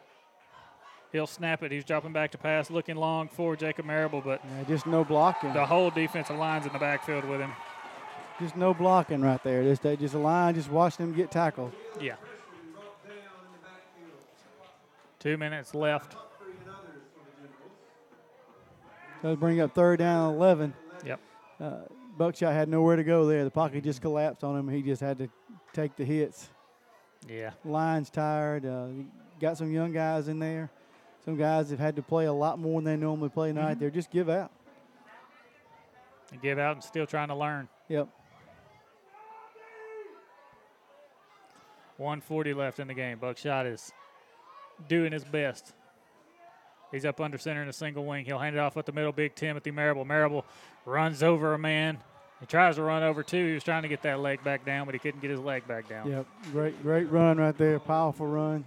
He'll 1.11 1.27
snap 1.27 1.61
it. 1.61 1.71
He's 1.71 1.83
dropping 1.85 2.11
back 2.11 2.31
to 2.31 2.37
pass, 2.39 2.71
looking 2.71 2.95
long 2.95 3.27
for 3.27 3.55
Jacob 3.55 3.85
Marable, 3.85 4.19
but 4.21 4.41
Yeah, 4.43 4.63
just 4.67 4.87
no 4.87 5.03
blocking. 5.03 5.53
the 5.53 5.65
whole 5.65 5.91
defensive 5.91 6.37
line's 6.37 6.65
in 6.65 6.73
the 6.73 6.79
backfield 6.79 7.23
with 7.25 7.39
him. 7.39 7.51
Just 8.39 8.55
no 8.57 8.73
blocking 8.73 9.21
right 9.21 9.41
there. 9.43 9.61
Just 9.63 9.83
they 9.83 9.95
just 9.95 10.15
a 10.15 10.17
line. 10.17 10.55
Just 10.55 10.71
watch 10.71 10.97
them 10.97 11.13
get 11.13 11.29
tackled. 11.29 11.71
Yeah. 12.01 12.15
Two 15.23 15.37
minutes 15.37 15.73
left. 15.73 16.17
That'll 19.21 19.37
bring 19.37 19.61
up 19.61 19.73
third 19.73 19.99
down 19.99 20.31
and 20.31 20.35
11. 20.35 20.73
Yep. 21.05 21.19
Uh, 21.61 21.75
Buckshot 22.17 22.51
had 22.51 22.67
nowhere 22.67 22.97
to 22.97 23.05
go 23.05 23.25
there. 23.25 23.45
The 23.45 23.49
pocket 23.49 23.85
just 23.85 24.01
collapsed 24.01 24.43
on 24.43 24.59
him. 24.59 24.67
He 24.67 24.81
just 24.81 25.01
had 25.01 25.17
to 25.19 25.29
take 25.71 25.95
the 25.95 26.03
hits. 26.03 26.49
Yeah. 27.29 27.51
Line's 27.63 28.09
tired. 28.09 28.65
Uh, 28.65 28.87
got 29.39 29.57
some 29.57 29.71
young 29.71 29.93
guys 29.93 30.27
in 30.27 30.39
there. 30.39 30.69
Some 31.23 31.37
guys 31.37 31.69
have 31.69 31.79
had 31.79 31.95
to 31.95 32.01
play 32.01 32.25
a 32.25 32.33
lot 32.33 32.59
more 32.59 32.81
than 32.81 32.83
they 32.83 32.97
normally 32.97 33.29
play 33.29 33.53
Mm-hmm. 33.53 33.79
They're 33.79 33.89
just 33.89 34.11
give 34.11 34.27
out. 34.27 34.51
And 36.33 36.41
give 36.41 36.59
out 36.59 36.75
and 36.75 36.83
still 36.83 37.07
trying 37.07 37.29
to 37.29 37.35
learn. 37.35 37.69
Yep. 37.87 38.09
140 41.95 42.53
left 42.55 42.79
in 42.81 42.89
the 42.89 42.93
game. 42.93 43.19
Buckshot 43.19 43.65
is 43.65 43.93
doing 44.87 45.11
his 45.11 45.23
best. 45.23 45.73
He's 46.91 47.05
up 47.05 47.19
under 47.19 47.37
center 47.37 47.63
in 47.63 47.69
a 47.69 47.73
single 47.73 48.05
wing. 48.05 48.23
He'll 48.25 48.37
hand 48.37 48.55
it 48.55 48.59
off 48.59 48.77
at 48.77 48.85
the 48.85 48.91
middle. 48.91 49.11
Big 49.11 49.33
Timothy 49.33 49.71
Marable. 49.71 50.05
Marable 50.05 50.45
runs 50.85 51.23
over 51.23 51.53
a 51.53 51.57
man. 51.57 51.97
He 52.39 52.45
tries 52.45 52.75
to 52.75 52.83
run 52.83 53.03
over 53.03 53.23
two. 53.23 53.47
He 53.47 53.53
was 53.53 53.63
trying 53.63 53.83
to 53.83 53.87
get 53.87 54.01
that 54.03 54.19
leg 54.19 54.43
back 54.43 54.65
down, 54.65 54.85
but 54.85 54.93
he 54.93 54.99
couldn't 54.99 55.21
get 55.21 55.31
his 55.31 55.39
leg 55.39 55.67
back 55.67 55.87
down. 55.87 56.11
Yep. 56.11 56.25
Great, 56.51 56.83
great 56.83 57.09
run 57.09 57.37
right 57.37 57.57
there. 57.57 57.79
Powerful 57.79 58.27
run. 58.27 58.65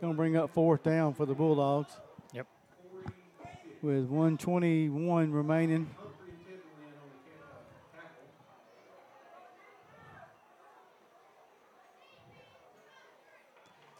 Going 0.00 0.14
to 0.14 0.16
bring 0.16 0.36
up 0.36 0.50
fourth 0.52 0.82
down 0.82 1.14
for 1.14 1.26
the 1.26 1.34
Bulldogs. 1.34 1.92
Yep. 2.32 2.48
With 3.82 4.06
121 4.06 5.32
remaining. 5.32 5.88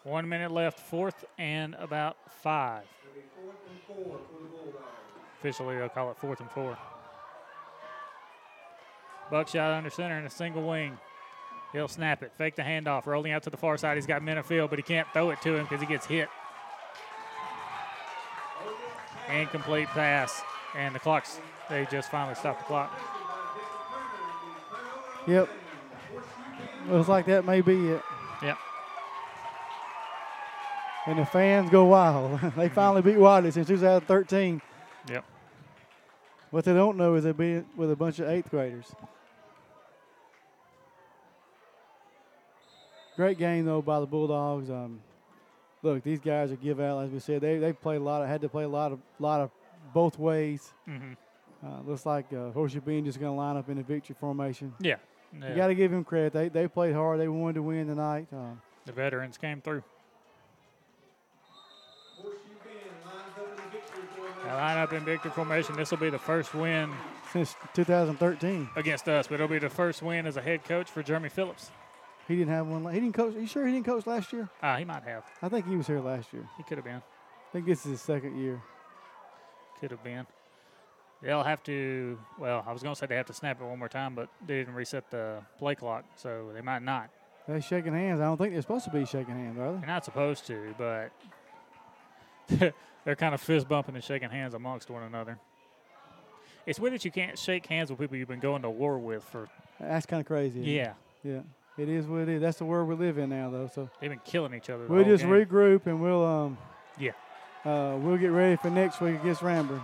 One 0.05 0.28
minute 0.28 0.50
left. 0.50 0.78
Fourth 0.78 1.24
and 1.39 1.74
about 1.76 2.16
five. 2.42 2.82
Officially, 5.39 5.76
they'll 5.76 5.89
call 5.89 6.10
it 6.10 6.16
fourth 6.16 6.40
and 6.40 6.50
four. 6.50 6.76
Buckshot 9.31 9.72
under 9.72 9.90
center 9.90 10.18
in 10.18 10.24
a 10.24 10.31
single 10.31 10.68
wing. 10.68 10.98
He'll 11.72 11.89
snap 11.89 12.22
it, 12.22 12.32
fake 12.36 12.55
the 12.55 12.62
handoff, 12.62 13.06
rolling 13.06 13.32
out 13.32 13.44
to 13.44 13.50
the 13.50 13.56
far 13.56 13.78
side. 13.78 13.97
He's 13.97 14.06
got 14.06 14.20
Minifield, 14.20 14.68
but 14.68 14.78
he 14.78 14.82
can't 14.82 15.08
throw 15.14 15.31
it 15.31 15.40
to 15.42 15.56
him 15.56 15.64
because 15.64 15.81
he 15.81 15.86
gets 15.86 16.05
hit. 16.05 16.28
Incomplete 19.31 19.89
pass, 19.89 20.42
and 20.76 20.94
the 20.94 20.98
clock's, 20.98 21.40
they 21.70 21.86
just 21.90 22.10
finally 22.10 22.34
stopped 22.34 22.60
the 22.60 22.66
clock. 22.66 22.92
Yep. 25.26 25.48
Looks 26.89 27.08
like 27.08 27.24
that 27.26 27.47
may 27.47 27.62
be 27.62 27.89
it. 27.89 28.02
Yep. 28.42 28.58
And 31.06 31.18
the 31.18 31.26
fans 31.26 31.68
go 31.70 31.84
wild. 31.86 32.40
they 32.56 32.68
finally 32.68 33.02
beat 33.02 33.18
Wadley 33.18 33.50
since 33.50 33.66
2013. 33.66 34.62
Yep. 35.08 35.24
What 36.50 36.64
they 36.64 36.74
don't 36.74 36.97
know 36.97 37.14
is 37.14 37.24
they 37.24 37.32
beat 37.32 37.55
it 37.56 37.66
with 37.76 37.90
a 37.90 37.97
bunch 37.97 38.18
of 38.20 38.28
eighth 38.28 38.50
graders. 38.50 38.86
Great 43.16 43.39
game 43.39 43.64
though 43.64 43.82
by 43.82 44.00
the 44.00 44.06
Bulldogs. 44.06 44.70
Um, 44.70 45.00
look, 45.82 46.02
these 46.02 46.20
guys 46.20 46.50
are 46.50 46.56
give 46.56 46.81
out, 46.81 47.00
as 47.05 47.10
we 47.10 47.18
said. 47.18 47.40
They 47.40 47.58
they 47.58 47.72
played 47.72 47.97
a 48.00 48.05
lot. 48.05 48.22
Of, 48.22 48.28
had 48.28 48.40
to 48.40 48.48
play 48.48 48.64
a 48.64 48.68
lot 48.68 48.92
of 48.92 49.00
lot 49.18 49.40
of 49.40 49.50
both 49.92 50.18
ways. 50.18 50.72
Mhm. 50.89 51.16
Uh, 51.64 51.81
looks 51.86 52.06
like 52.06 52.32
uh, 52.32 52.50
Horseshoe 52.52 52.81
Bend 52.81 53.05
just 53.05 53.20
going 53.20 53.31
to 53.32 53.36
line 53.36 53.56
up 53.56 53.68
in 53.68 53.76
the 53.76 53.82
victory 53.82 54.16
formation. 54.18 54.72
Yeah. 54.81 54.97
You 55.32 55.55
got 55.55 55.68
to 55.68 55.74
give 55.74 55.92
him 55.92 56.05
credit. 56.05 56.32
They 56.32 56.48
they 56.48 56.68
played 56.68 56.94
hard. 56.94 57.20
They 57.20 57.28
wanted 57.28 57.55
to 57.55 57.62
win 57.62 57.86
tonight. 57.86 58.26
Um, 58.32 58.60
The 58.86 58.92
veterans 58.92 59.36
came 59.39 59.60
through. 59.60 59.82
Line 64.62 64.78
up 64.78 64.92
in 64.92 65.05
victory 65.05 65.32
formation. 65.32 65.74
This 65.76 65.91
will 65.91 65.99
be 65.99 66.10
the 66.10 66.18
first 66.18 66.55
win 66.55 66.92
since 67.32 67.57
2013, 67.74 68.70
against 68.76 69.08
us, 69.08 69.26
but 69.26 69.34
it'll 69.34 69.49
be 69.49 69.58
the 69.58 69.68
first 69.68 70.02
win 70.02 70.24
as 70.24 70.36
a 70.36 70.41
head 70.41 70.62
coach 70.62 70.89
for 70.89 71.02
Jeremy 71.02 71.31
Phillips. 71.31 71.73
he 72.28 72.36
didn't 72.36 72.52
have 72.52 72.66
one. 72.68 72.84
He 72.94 73.00
didn't 73.00 73.15
coach. 73.15 73.34
Are 73.34 73.41
you 73.41 73.47
sure 73.49 73.66
he 73.66 73.73
didn't 73.73 73.86
coach 73.86 74.07
last 74.07 74.32
year? 74.32 74.49
Ah, 74.62 74.76
he 74.76 74.84
might 74.84 75.02
have. 75.02 75.24
I 75.42 75.49
think 75.49 75.66
he 75.66 75.74
was 75.74 75.89
here 75.89 75.99
last 75.99 76.32
year. 76.32 76.47
He 76.57 76.62
could 76.62 76.78
have 76.78 76.84
been. 76.84 77.02
I 77.02 77.52
think 77.52 77.66
this 77.66 77.84
is 77.84 77.92
his 77.92 78.00
second 78.02 78.41
year. 78.41 78.62
Could 79.81 79.91
have 79.91 80.05
been. 80.05 80.26
They'll 81.23 81.42
have 81.42 81.65
to. 81.65 82.18
Well, 82.39 82.62
I 82.65 82.73
was 82.73 82.84
going 82.84 82.94
to 82.94 82.99
say 82.99 83.07
they 83.07 83.16
have 83.16 83.26
to 83.26 83.34
snap 83.34 83.60
it 83.60 83.65
one 83.65 83.81
more 83.81 83.89
time, 83.89 84.15
but 84.15 84.28
they 84.47 84.58
didn't 84.58 84.74
reset 84.74 85.10
the 85.10 85.42
play 85.58 85.74
clock, 85.74 86.05
so 86.15 86.50
they 86.55 86.60
might 86.60 86.82
not. 86.82 87.10
They 87.49 87.60
shaking 87.60 87.94
hands. 87.94 88.20
I 88.20 88.24
don't 88.24 88.36
think 88.36 88.52
they're 88.52 88.62
supposed 88.62 88.84
to 88.84 88.92
be 88.92 89.05
shaking 89.05 89.34
hands, 89.34 89.58
are 89.58 89.73
they? 89.73 89.78
They're 89.78 89.89
not 89.89 90.05
supposed 90.05 90.47
to, 90.47 90.73
but 90.78 91.10
they're 93.05 93.16
kind 93.16 93.34
of 93.34 93.40
fist 93.40 93.68
bumping 93.68 93.94
and 93.94 94.05
shaking 94.05 94.31
hands 94.31 94.55
amongst 94.55 94.90
one 94.90 95.02
another. 95.02 95.39
It's 96.66 96.78
weird 96.78 96.94
that 96.94 97.05
you 97.05 97.10
can't 97.10 97.39
shake 97.39 97.66
hands 97.66 97.90
with 97.90 97.98
people 97.98 98.16
you've 98.16 98.28
been 98.28 98.39
going 98.40 98.62
to 98.62 98.70
war 98.70 98.98
with 98.98 99.24
for. 99.24 99.48
That's 99.81 100.06
kind 100.06 100.20
of 100.20 100.26
crazy. 100.26 100.60
Yeah. 100.60 100.92
Yeah. 101.24 101.40
It 101.78 101.89
is 101.89 102.06
what 102.06 102.20
it 102.22 102.28
is. 102.28 102.40
That's 102.40 102.58
the 102.58 102.64
world 102.64 102.89
we 102.89 102.94
live 102.94 103.18
in 103.18 103.31
now, 103.31 103.50
though. 103.50 103.68
So 103.74 103.89
They've 104.00 104.10
been 104.10 104.20
killing 104.24 104.55
each 104.55 104.70
other. 104.70 104.86
we'll 104.86 105.05
just 105.05 105.24
game. 105.24 105.32
regroup 105.32 105.86
and 105.86 106.00
we'll 106.00 106.24
um 106.24 106.58
Yeah. 106.98 107.12
uh 107.64 107.97
we'll 107.98 108.18
get 108.18 108.28
ready 108.31 108.56
for 108.56 108.70
next 108.70 109.00
week 109.00 109.16
against 109.20 109.40
Ranburne. 109.40 109.82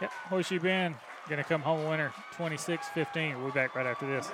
Yep. 0.00 0.10
Horseshoe 0.28 0.60
Bend 0.60 0.96
going 1.28 1.40
to 1.42 1.48
come 1.48 1.62
home 1.62 1.88
winner 1.88 2.12
26 2.32 2.88
15. 2.88 3.36
We'll 3.38 3.46
be 3.46 3.52
back 3.52 3.74
right 3.76 3.86
after 3.86 4.06
this. 4.06 4.30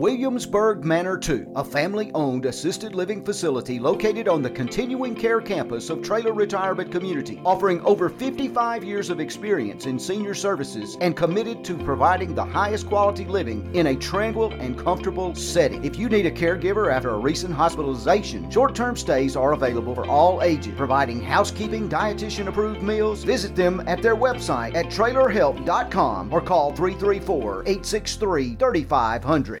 Williamsburg 0.00 0.82
Manor 0.82 1.18
2, 1.18 1.52
a 1.56 1.62
family 1.62 2.10
owned 2.14 2.46
assisted 2.46 2.94
living 2.94 3.22
facility 3.22 3.78
located 3.78 4.28
on 4.28 4.40
the 4.40 4.48
continuing 4.48 5.14
care 5.14 5.42
campus 5.42 5.90
of 5.90 6.00
Traylor 6.00 6.32
Retirement 6.32 6.90
Community, 6.90 7.38
offering 7.44 7.82
over 7.82 8.08
55 8.08 8.82
years 8.82 9.10
of 9.10 9.20
experience 9.20 9.84
in 9.84 9.98
senior 9.98 10.32
services 10.32 10.96
and 11.02 11.14
committed 11.14 11.62
to 11.64 11.76
providing 11.76 12.34
the 12.34 12.42
highest 12.42 12.86
quality 12.88 13.26
living 13.26 13.74
in 13.74 13.88
a 13.88 13.94
tranquil 13.94 14.50
and 14.54 14.78
comfortable 14.78 15.34
setting. 15.34 15.84
If 15.84 15.98
you 15.98 16.08
need 16.08 16.24
a 16.24 16.30
caregiver 16.30 16.90
after 16.90 17.10
a 17.10 17.18
recent 17.18 17.52
hospitalization, 17.52 18.50
short 18.50 18.74
term 18.74 18.96
stays 18.96 19.36
are 19.36 19.52
available 19.52 19.94
for 19.94 20.06
all 20.06 20.40
ages, 20.40 20.72
providing 20.78 21.20
housekeeping, 21.20 21.90
dietitian 21.90 22.46
approved 22.46 22.80
meals. 22.80 23.22
Visit 23.22 23.54
them 23.54 23.82
at 23.86 24.00
their 24.00 24.16
website 24.16 24.74
at 24.74 24.86
trailerhelp.com 24.86 26.32
or 26.32 26.40
call 26.40 26.72
334 26.72 27.64
863 27.66 28.54
3500. 28.54 29.60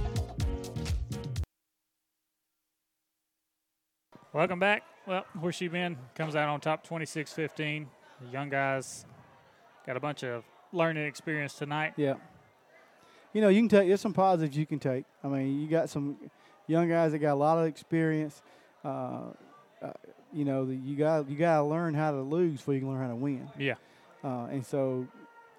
Welcome 4.33 4.59
back. 4.59 4.83
Well, 5.05 5.25
Horseshoe 5.37 5.69
Bend 5.69 5.97
comes 6.15 6.37
out 6.37 6.47
on 6.47 6.61
top 6.61 6.85
26 6.85 7.33
15. 7.33 7.87
The 8.21 8.31
young 8.31 8.49
guys 8.49 9.05
got 9.85 9.97
a 9.97 9.99
bunch 9.99 10.23
of 10.23 10.45
learning 10.71 11.05
experience 11.05 11.53
tonight. 11.53 11.95
Yeah. 11.97 12.13
You 13.33 13.41
know, 13.41 13.49
you 13.49 13.59
can 13.59 13.67
take. 13.67 13.89
There's 13.89 13.99
some 13.99 14.13
positives 14.13 14.55
you 14.55 14.65
can 14.65 14.79
take. 14.79 15.03
I 15.21 15.27
mean, 15.27 15.59
you 15.59 15.67
got 15.67 15.89
some 15.89 16.15
young 16.65 16.87
guys 16.87 17.11
that 17.11 17.19
got 17.19 17.33
a 17.33 17.35
lot 17.35 17.57
of 17.57 17.65
experience. 17.65 18.41
Uh, 18.85 19.33
uh, 19.81 19.91
you 20.31 20.45
know, 20.45 20.63
the, 20.63 20.75
you 20.75 20.95
got 20.95 21.29
you 21.29 21.35
got 21.35 21.57
to 21.57 21.63
learn 21.63 21.93
how 21.93 22.11
to 22.11 22.21
lose 22.21 22.59
before 22.59 22.73
you 22.75 22.79
can 22.79 22.89
learn 22.89 23.01
how 23.01 23.09
to 23.09 23.15
win. 23.15 23.49
Yeah. 23.59 23.75
Uh, 24.23 24.45
and 24.45 24.65
so, 24.65 25.07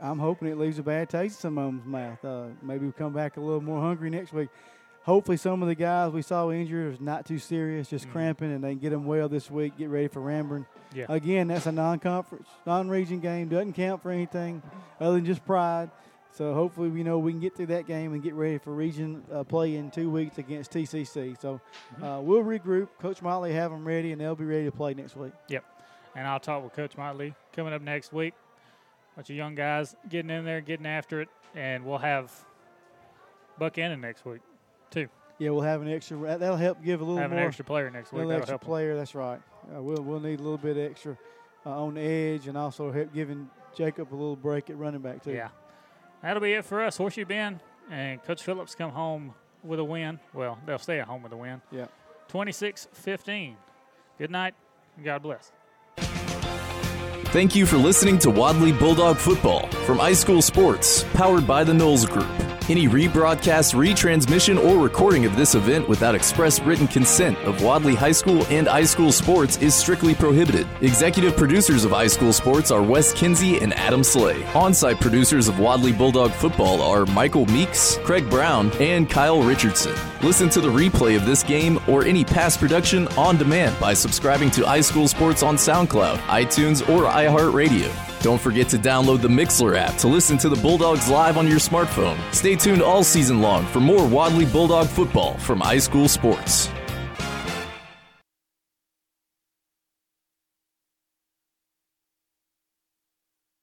I'm 0.00 0.18
hoping 0.18 0.48
it 0.48 0.56
leaves 0.56 0.78
a 0.78 0.82
bad 0.82 1.10
taste 1.10 1.36
in 1.36 1.40
some 1.42 1.58
of 1.58 1.66
them's 1.66 1.84
mouth. 1.84 2.24
Uh, 2.24 2.46
maybe 2.62 2.84
we'll 2.86 2.92
come 2.92 3.12
back 3.12 3.36
a 3.36 3.40
little 3.40 3.60
more 3.60 3.82
hungry 3.82 4.08
next 4.08 4.32
week. 4.32 4.48
Hopefully, 5.04 5.36
some 5.36 5.62
of 5.62 5.68
the 5.68 5.74
guys 5.74 6.12
we 6.12 6.22
saw 6.22 6.50
injured 6.50 6.94
is 6.94 7.00
not 7.00 7.26
too 7.26 7.38
serious, 7.38 7.88
just 7.88 8.08
cramping, 8.10 8.52
and 8.52 8.62
they 8.62 8.70
can 8.70 8.78
get 8.78 8.90
them 8.90 9.04
well 9.04 9.28
this 9.28 9.50
week. 9.50 9.76
Get 9.76 9.88
ready 9.88 10.06
for 10.06 10.20
Ranburne. 10.20 10.64
Yeah. 10.94 11.06
Again, 11.08 11.48
that's 11.48 11.66
a 11.66 11.72
non-conference, 11.72 12.46
non-region 12.66 13.18
game. 13.20 13.48
Doesn't 13.48 13.72
count 13.72 14.02
for 14.02 14.10
anything 14.10 14.62
other 15.00 15.16
than 15.16 15.24
just 15.24 15.44
pride. 15.44 15.90
So 16.30 16.54
hopefully, 16.54 16.88
we 16.88 17.02
know 17.02 17.18
we 17.18 17.32
can 17.32 17.40
get 17.40 17.56
through 17.56 17.66
that 17.66 17.86
game 17.86 18.14
and 18.14 18.22
get 18.22 18.34
ready 18.34 18.58
for 18.58 18.72
region 18.72 19.22
uh, 19.32 19.44
play 19.44 19.74
in 19.76 19.90
two 19.90 20.08
weeks 20.08 20.38
against 20.38 20.70
TCC. 20.72 21.38
So 21.40 21.60
uh, 22.02 22.20
we'll 22.22 22.44
regroup. 22.44 22.88
Coach 23.00 23.20
Motley 23.22 23.52
have 23.52 23.70
them 23.70 23.86
ready, 23.86 24.12
and 24.12 24.20
they'll 24.20 24.36
be 24.36 24.44
ready 24.44 24.64
to 24.64 24.72
play 24.72 24.94
next 24.94 25.16
week. 25.16 25.32
Yep. 25.48 25.64
And 26.14 26.26
I'll 26.26 26.40
talk 26.40 26.62
with 26.62 26.74
Coach 26.74 26.96
Motley 26.96 27.34
coming 27.52 27.72
up 27.72 27.82
next 27.82 28.12
week. 28.12 28.34
Bunch 29.16 29.28
of 29.28 29.36
young 29.36 29.54
guys 29.54 29.94
getting 30.08 30.30
in 30.30 30.44
there, 30.44 30.60
getting 30.60 30.86
after 30.86 31.20
it, 31.20 31.28
and 31.54 31.84
we'll 31.84 31.98
have 31.98 32.32
Buck 33.58 33.76
Annan 33.76 34.00
next 34.00 34.24
week, 34.24 34.40
too. 34.92 35.08
Yeah, 35.38 35.50
we'll 35.50 35.62
have 35.62 35.82
an 35.82 35.88
extra. 35.88 36.16
That'll 36.38 36.56
help 36.56 36.84
give 36.84 37.00
a 37.00 37.04
little 37.04 37.18
Have 37.20 37.32
an 37.32 37.38
more 37.38 37.48
extra 37.48 37.64
player 37.64 37.90
next 37.90 38.12
week. 38.12 38.18
Little 38.18 38.32
extra 38.32 38.52
help 38.52 38.62
'em. 38.62 38.66
player. 38.66 38.96
That's 38.96 39.14
right. 39.14 39.40
Uh, 39.76 39.82
we'll 39.82 40.02
we'll 40.02 40.20
need 40.20 40.38
a 40.38 40.42
little 40.42 40.58
bit 40.58 40.76
extra 40.76 41.16
uh, 41.66 41.82
on 41.84 41.94
the 41.94 42.00
edge, 42.00 42.46
and 42.46 42.56
also 42.56 42.92
help 42.92 43.12
giving 43.12 43.50
Jacob 43.76 44.12
a 44.12 44.14
little 44.14 44.36
break 44.36 44.70
at 44.70 44.76
running 44.78 45.00
back 45.00 45.24
too. 45.24 45.32
Yeah. 45.32 45.48
That'll 46.22 46.40
be 46.42 46.52
it 46.52 46.64
for 46.64 46.80
us. 46.82 46.96
Horseshoe 46.96 47.24
Bend 47.24 47.58
and 47.90 48.22
Coach 48.22 48.42
Phillips 48.44 48.76
come 48.76 48.92
home 48.92 49.34
with 49.64 49.80
a 49.80 49.84
win. 49.84 50.20
Well, 50.32 50.58
they'll 50.66 50.78
stay 50.78 51.00
at 51.00 51.08
home 51.08 51.22
with 51.24 51.32
a 51.32 51.36
win. 51.36 51.60
Yeah. 51.72 51.86
26 52.28 52.88
15. 52.92 53.56
Good 54.18 54.30
night. 54.30 54.54
and 54.96 55.04
God 55.04 55.22
bless. 55.22 55.50
Thank 57.32 57.56
you 57.56 57.64
for 57.66 57.76
listening 57.78 58.18
to 58.20 58.30
Wadley 58.30 58.72
Bulldog 58.72 59.16
Football 59.16 59.66
from 59.86 59.98
iSchool 59.98 60.42
Sports, 60.42 61.04
powered 61.14 61.46
by 61.46 61.64
the 61.64 61.72
Knowles 61.72 62.04
Group. 62.06 62.28
Any 62.68 62.86
rebroadcast, 62.86 63.74
retransmission, 63.74 64.56
or 64.64 64.78
recording 64.78 65.26
of 65.26 65.34
this 65.36 65.56
event 65.56 65.88
without 65.88 66.14
express 66.14 66.60
written 66.60 66.86
consent 66.86 67.36
of 67.38 67.60
Wadley 67.60 67.96
High 67.96 68.12
School 68.12 68.46
and 68.46 68.68
iSchool 68.68 69.12
Sports 69.12 69.56
is 69.56 69.74
strictly 69.74 70.14
prohibited. 70.14 70.68
Executive 70.80 71.36
producers 71.36 71.84
of 71.84 71.90
iSchool 71.90 72.32
Sports 72.32 72.70
are 72.70 72.80
Wes 72.80 73.12
Kinsey 73.12 73.58
and 73.58 73.74
Adam 73.74 74.04
Slay. 74.04 74.44
On-site 74.54 75.00
producers 75.00 75.48
of 75.48 75.58
Wadley 75.58 75.92
Bulldog 75.92 76.30
Football 76.30 76.80
are 76.82 77.04
Michael 77.06 77.46
Meeks, 77.46 77.98
Craig 78.04 78.30
Brown, 78.30 78.70
and 78.80 79.10
Kyle 79.10 79.42
Richardson. 79.42 79.94
Listen 80.22 80.48
to 80.50 80.60
the 80.60 80.68
replay 80.68 81.16
of 81.16 81.26
this 81.26 81.42
game 81.42 81.80
or 81.88 82.04
any 82.04 82.24
past 82.24 82.60
production 82.60 83.08
on 83.18 83.36
demand 83.36 83.78
by 83.80 83.92
subscribing 83.92 84.52
to 84.52 84.60
iSchool 84.62 85.08
Sports 85.08 85.42
on 85.42 85.56
SoundCloud, 85.56 86.18
iTunes, 86.28 86.88
or 86.88 87.10
iHeartRadio. 87.10 88.11
Don't 88.22 88.40
forget 88.40 88.68
to 88.68 88.78
download 88.78 89.20
the 89.20 89.26
Mixlr 89.26 89.76
app 89.76 89.96
to 89.96 90.06
listen 90.06 90.38
to 90.38 90.48
the 90.48 90.54
Bulldogs 90.54 91.08
live 91.08 91.36
on 91.36 91.48
your 91.48 91.58
smartphone. 91.58 92.16
Stay 92.32 92.54
tuned 92.54 92.80
all 92.80 93.02
season 93.02 93.40
long 93.40 93.66
for 93.66 93.80
more 93.80 94.06
Wadley 94.06 94.44
Bulldog 94.44 94.86
football 94.86 95.36
from 95.38 95.60
iSchool 95.60 96.08
Sports. 96.08 96.68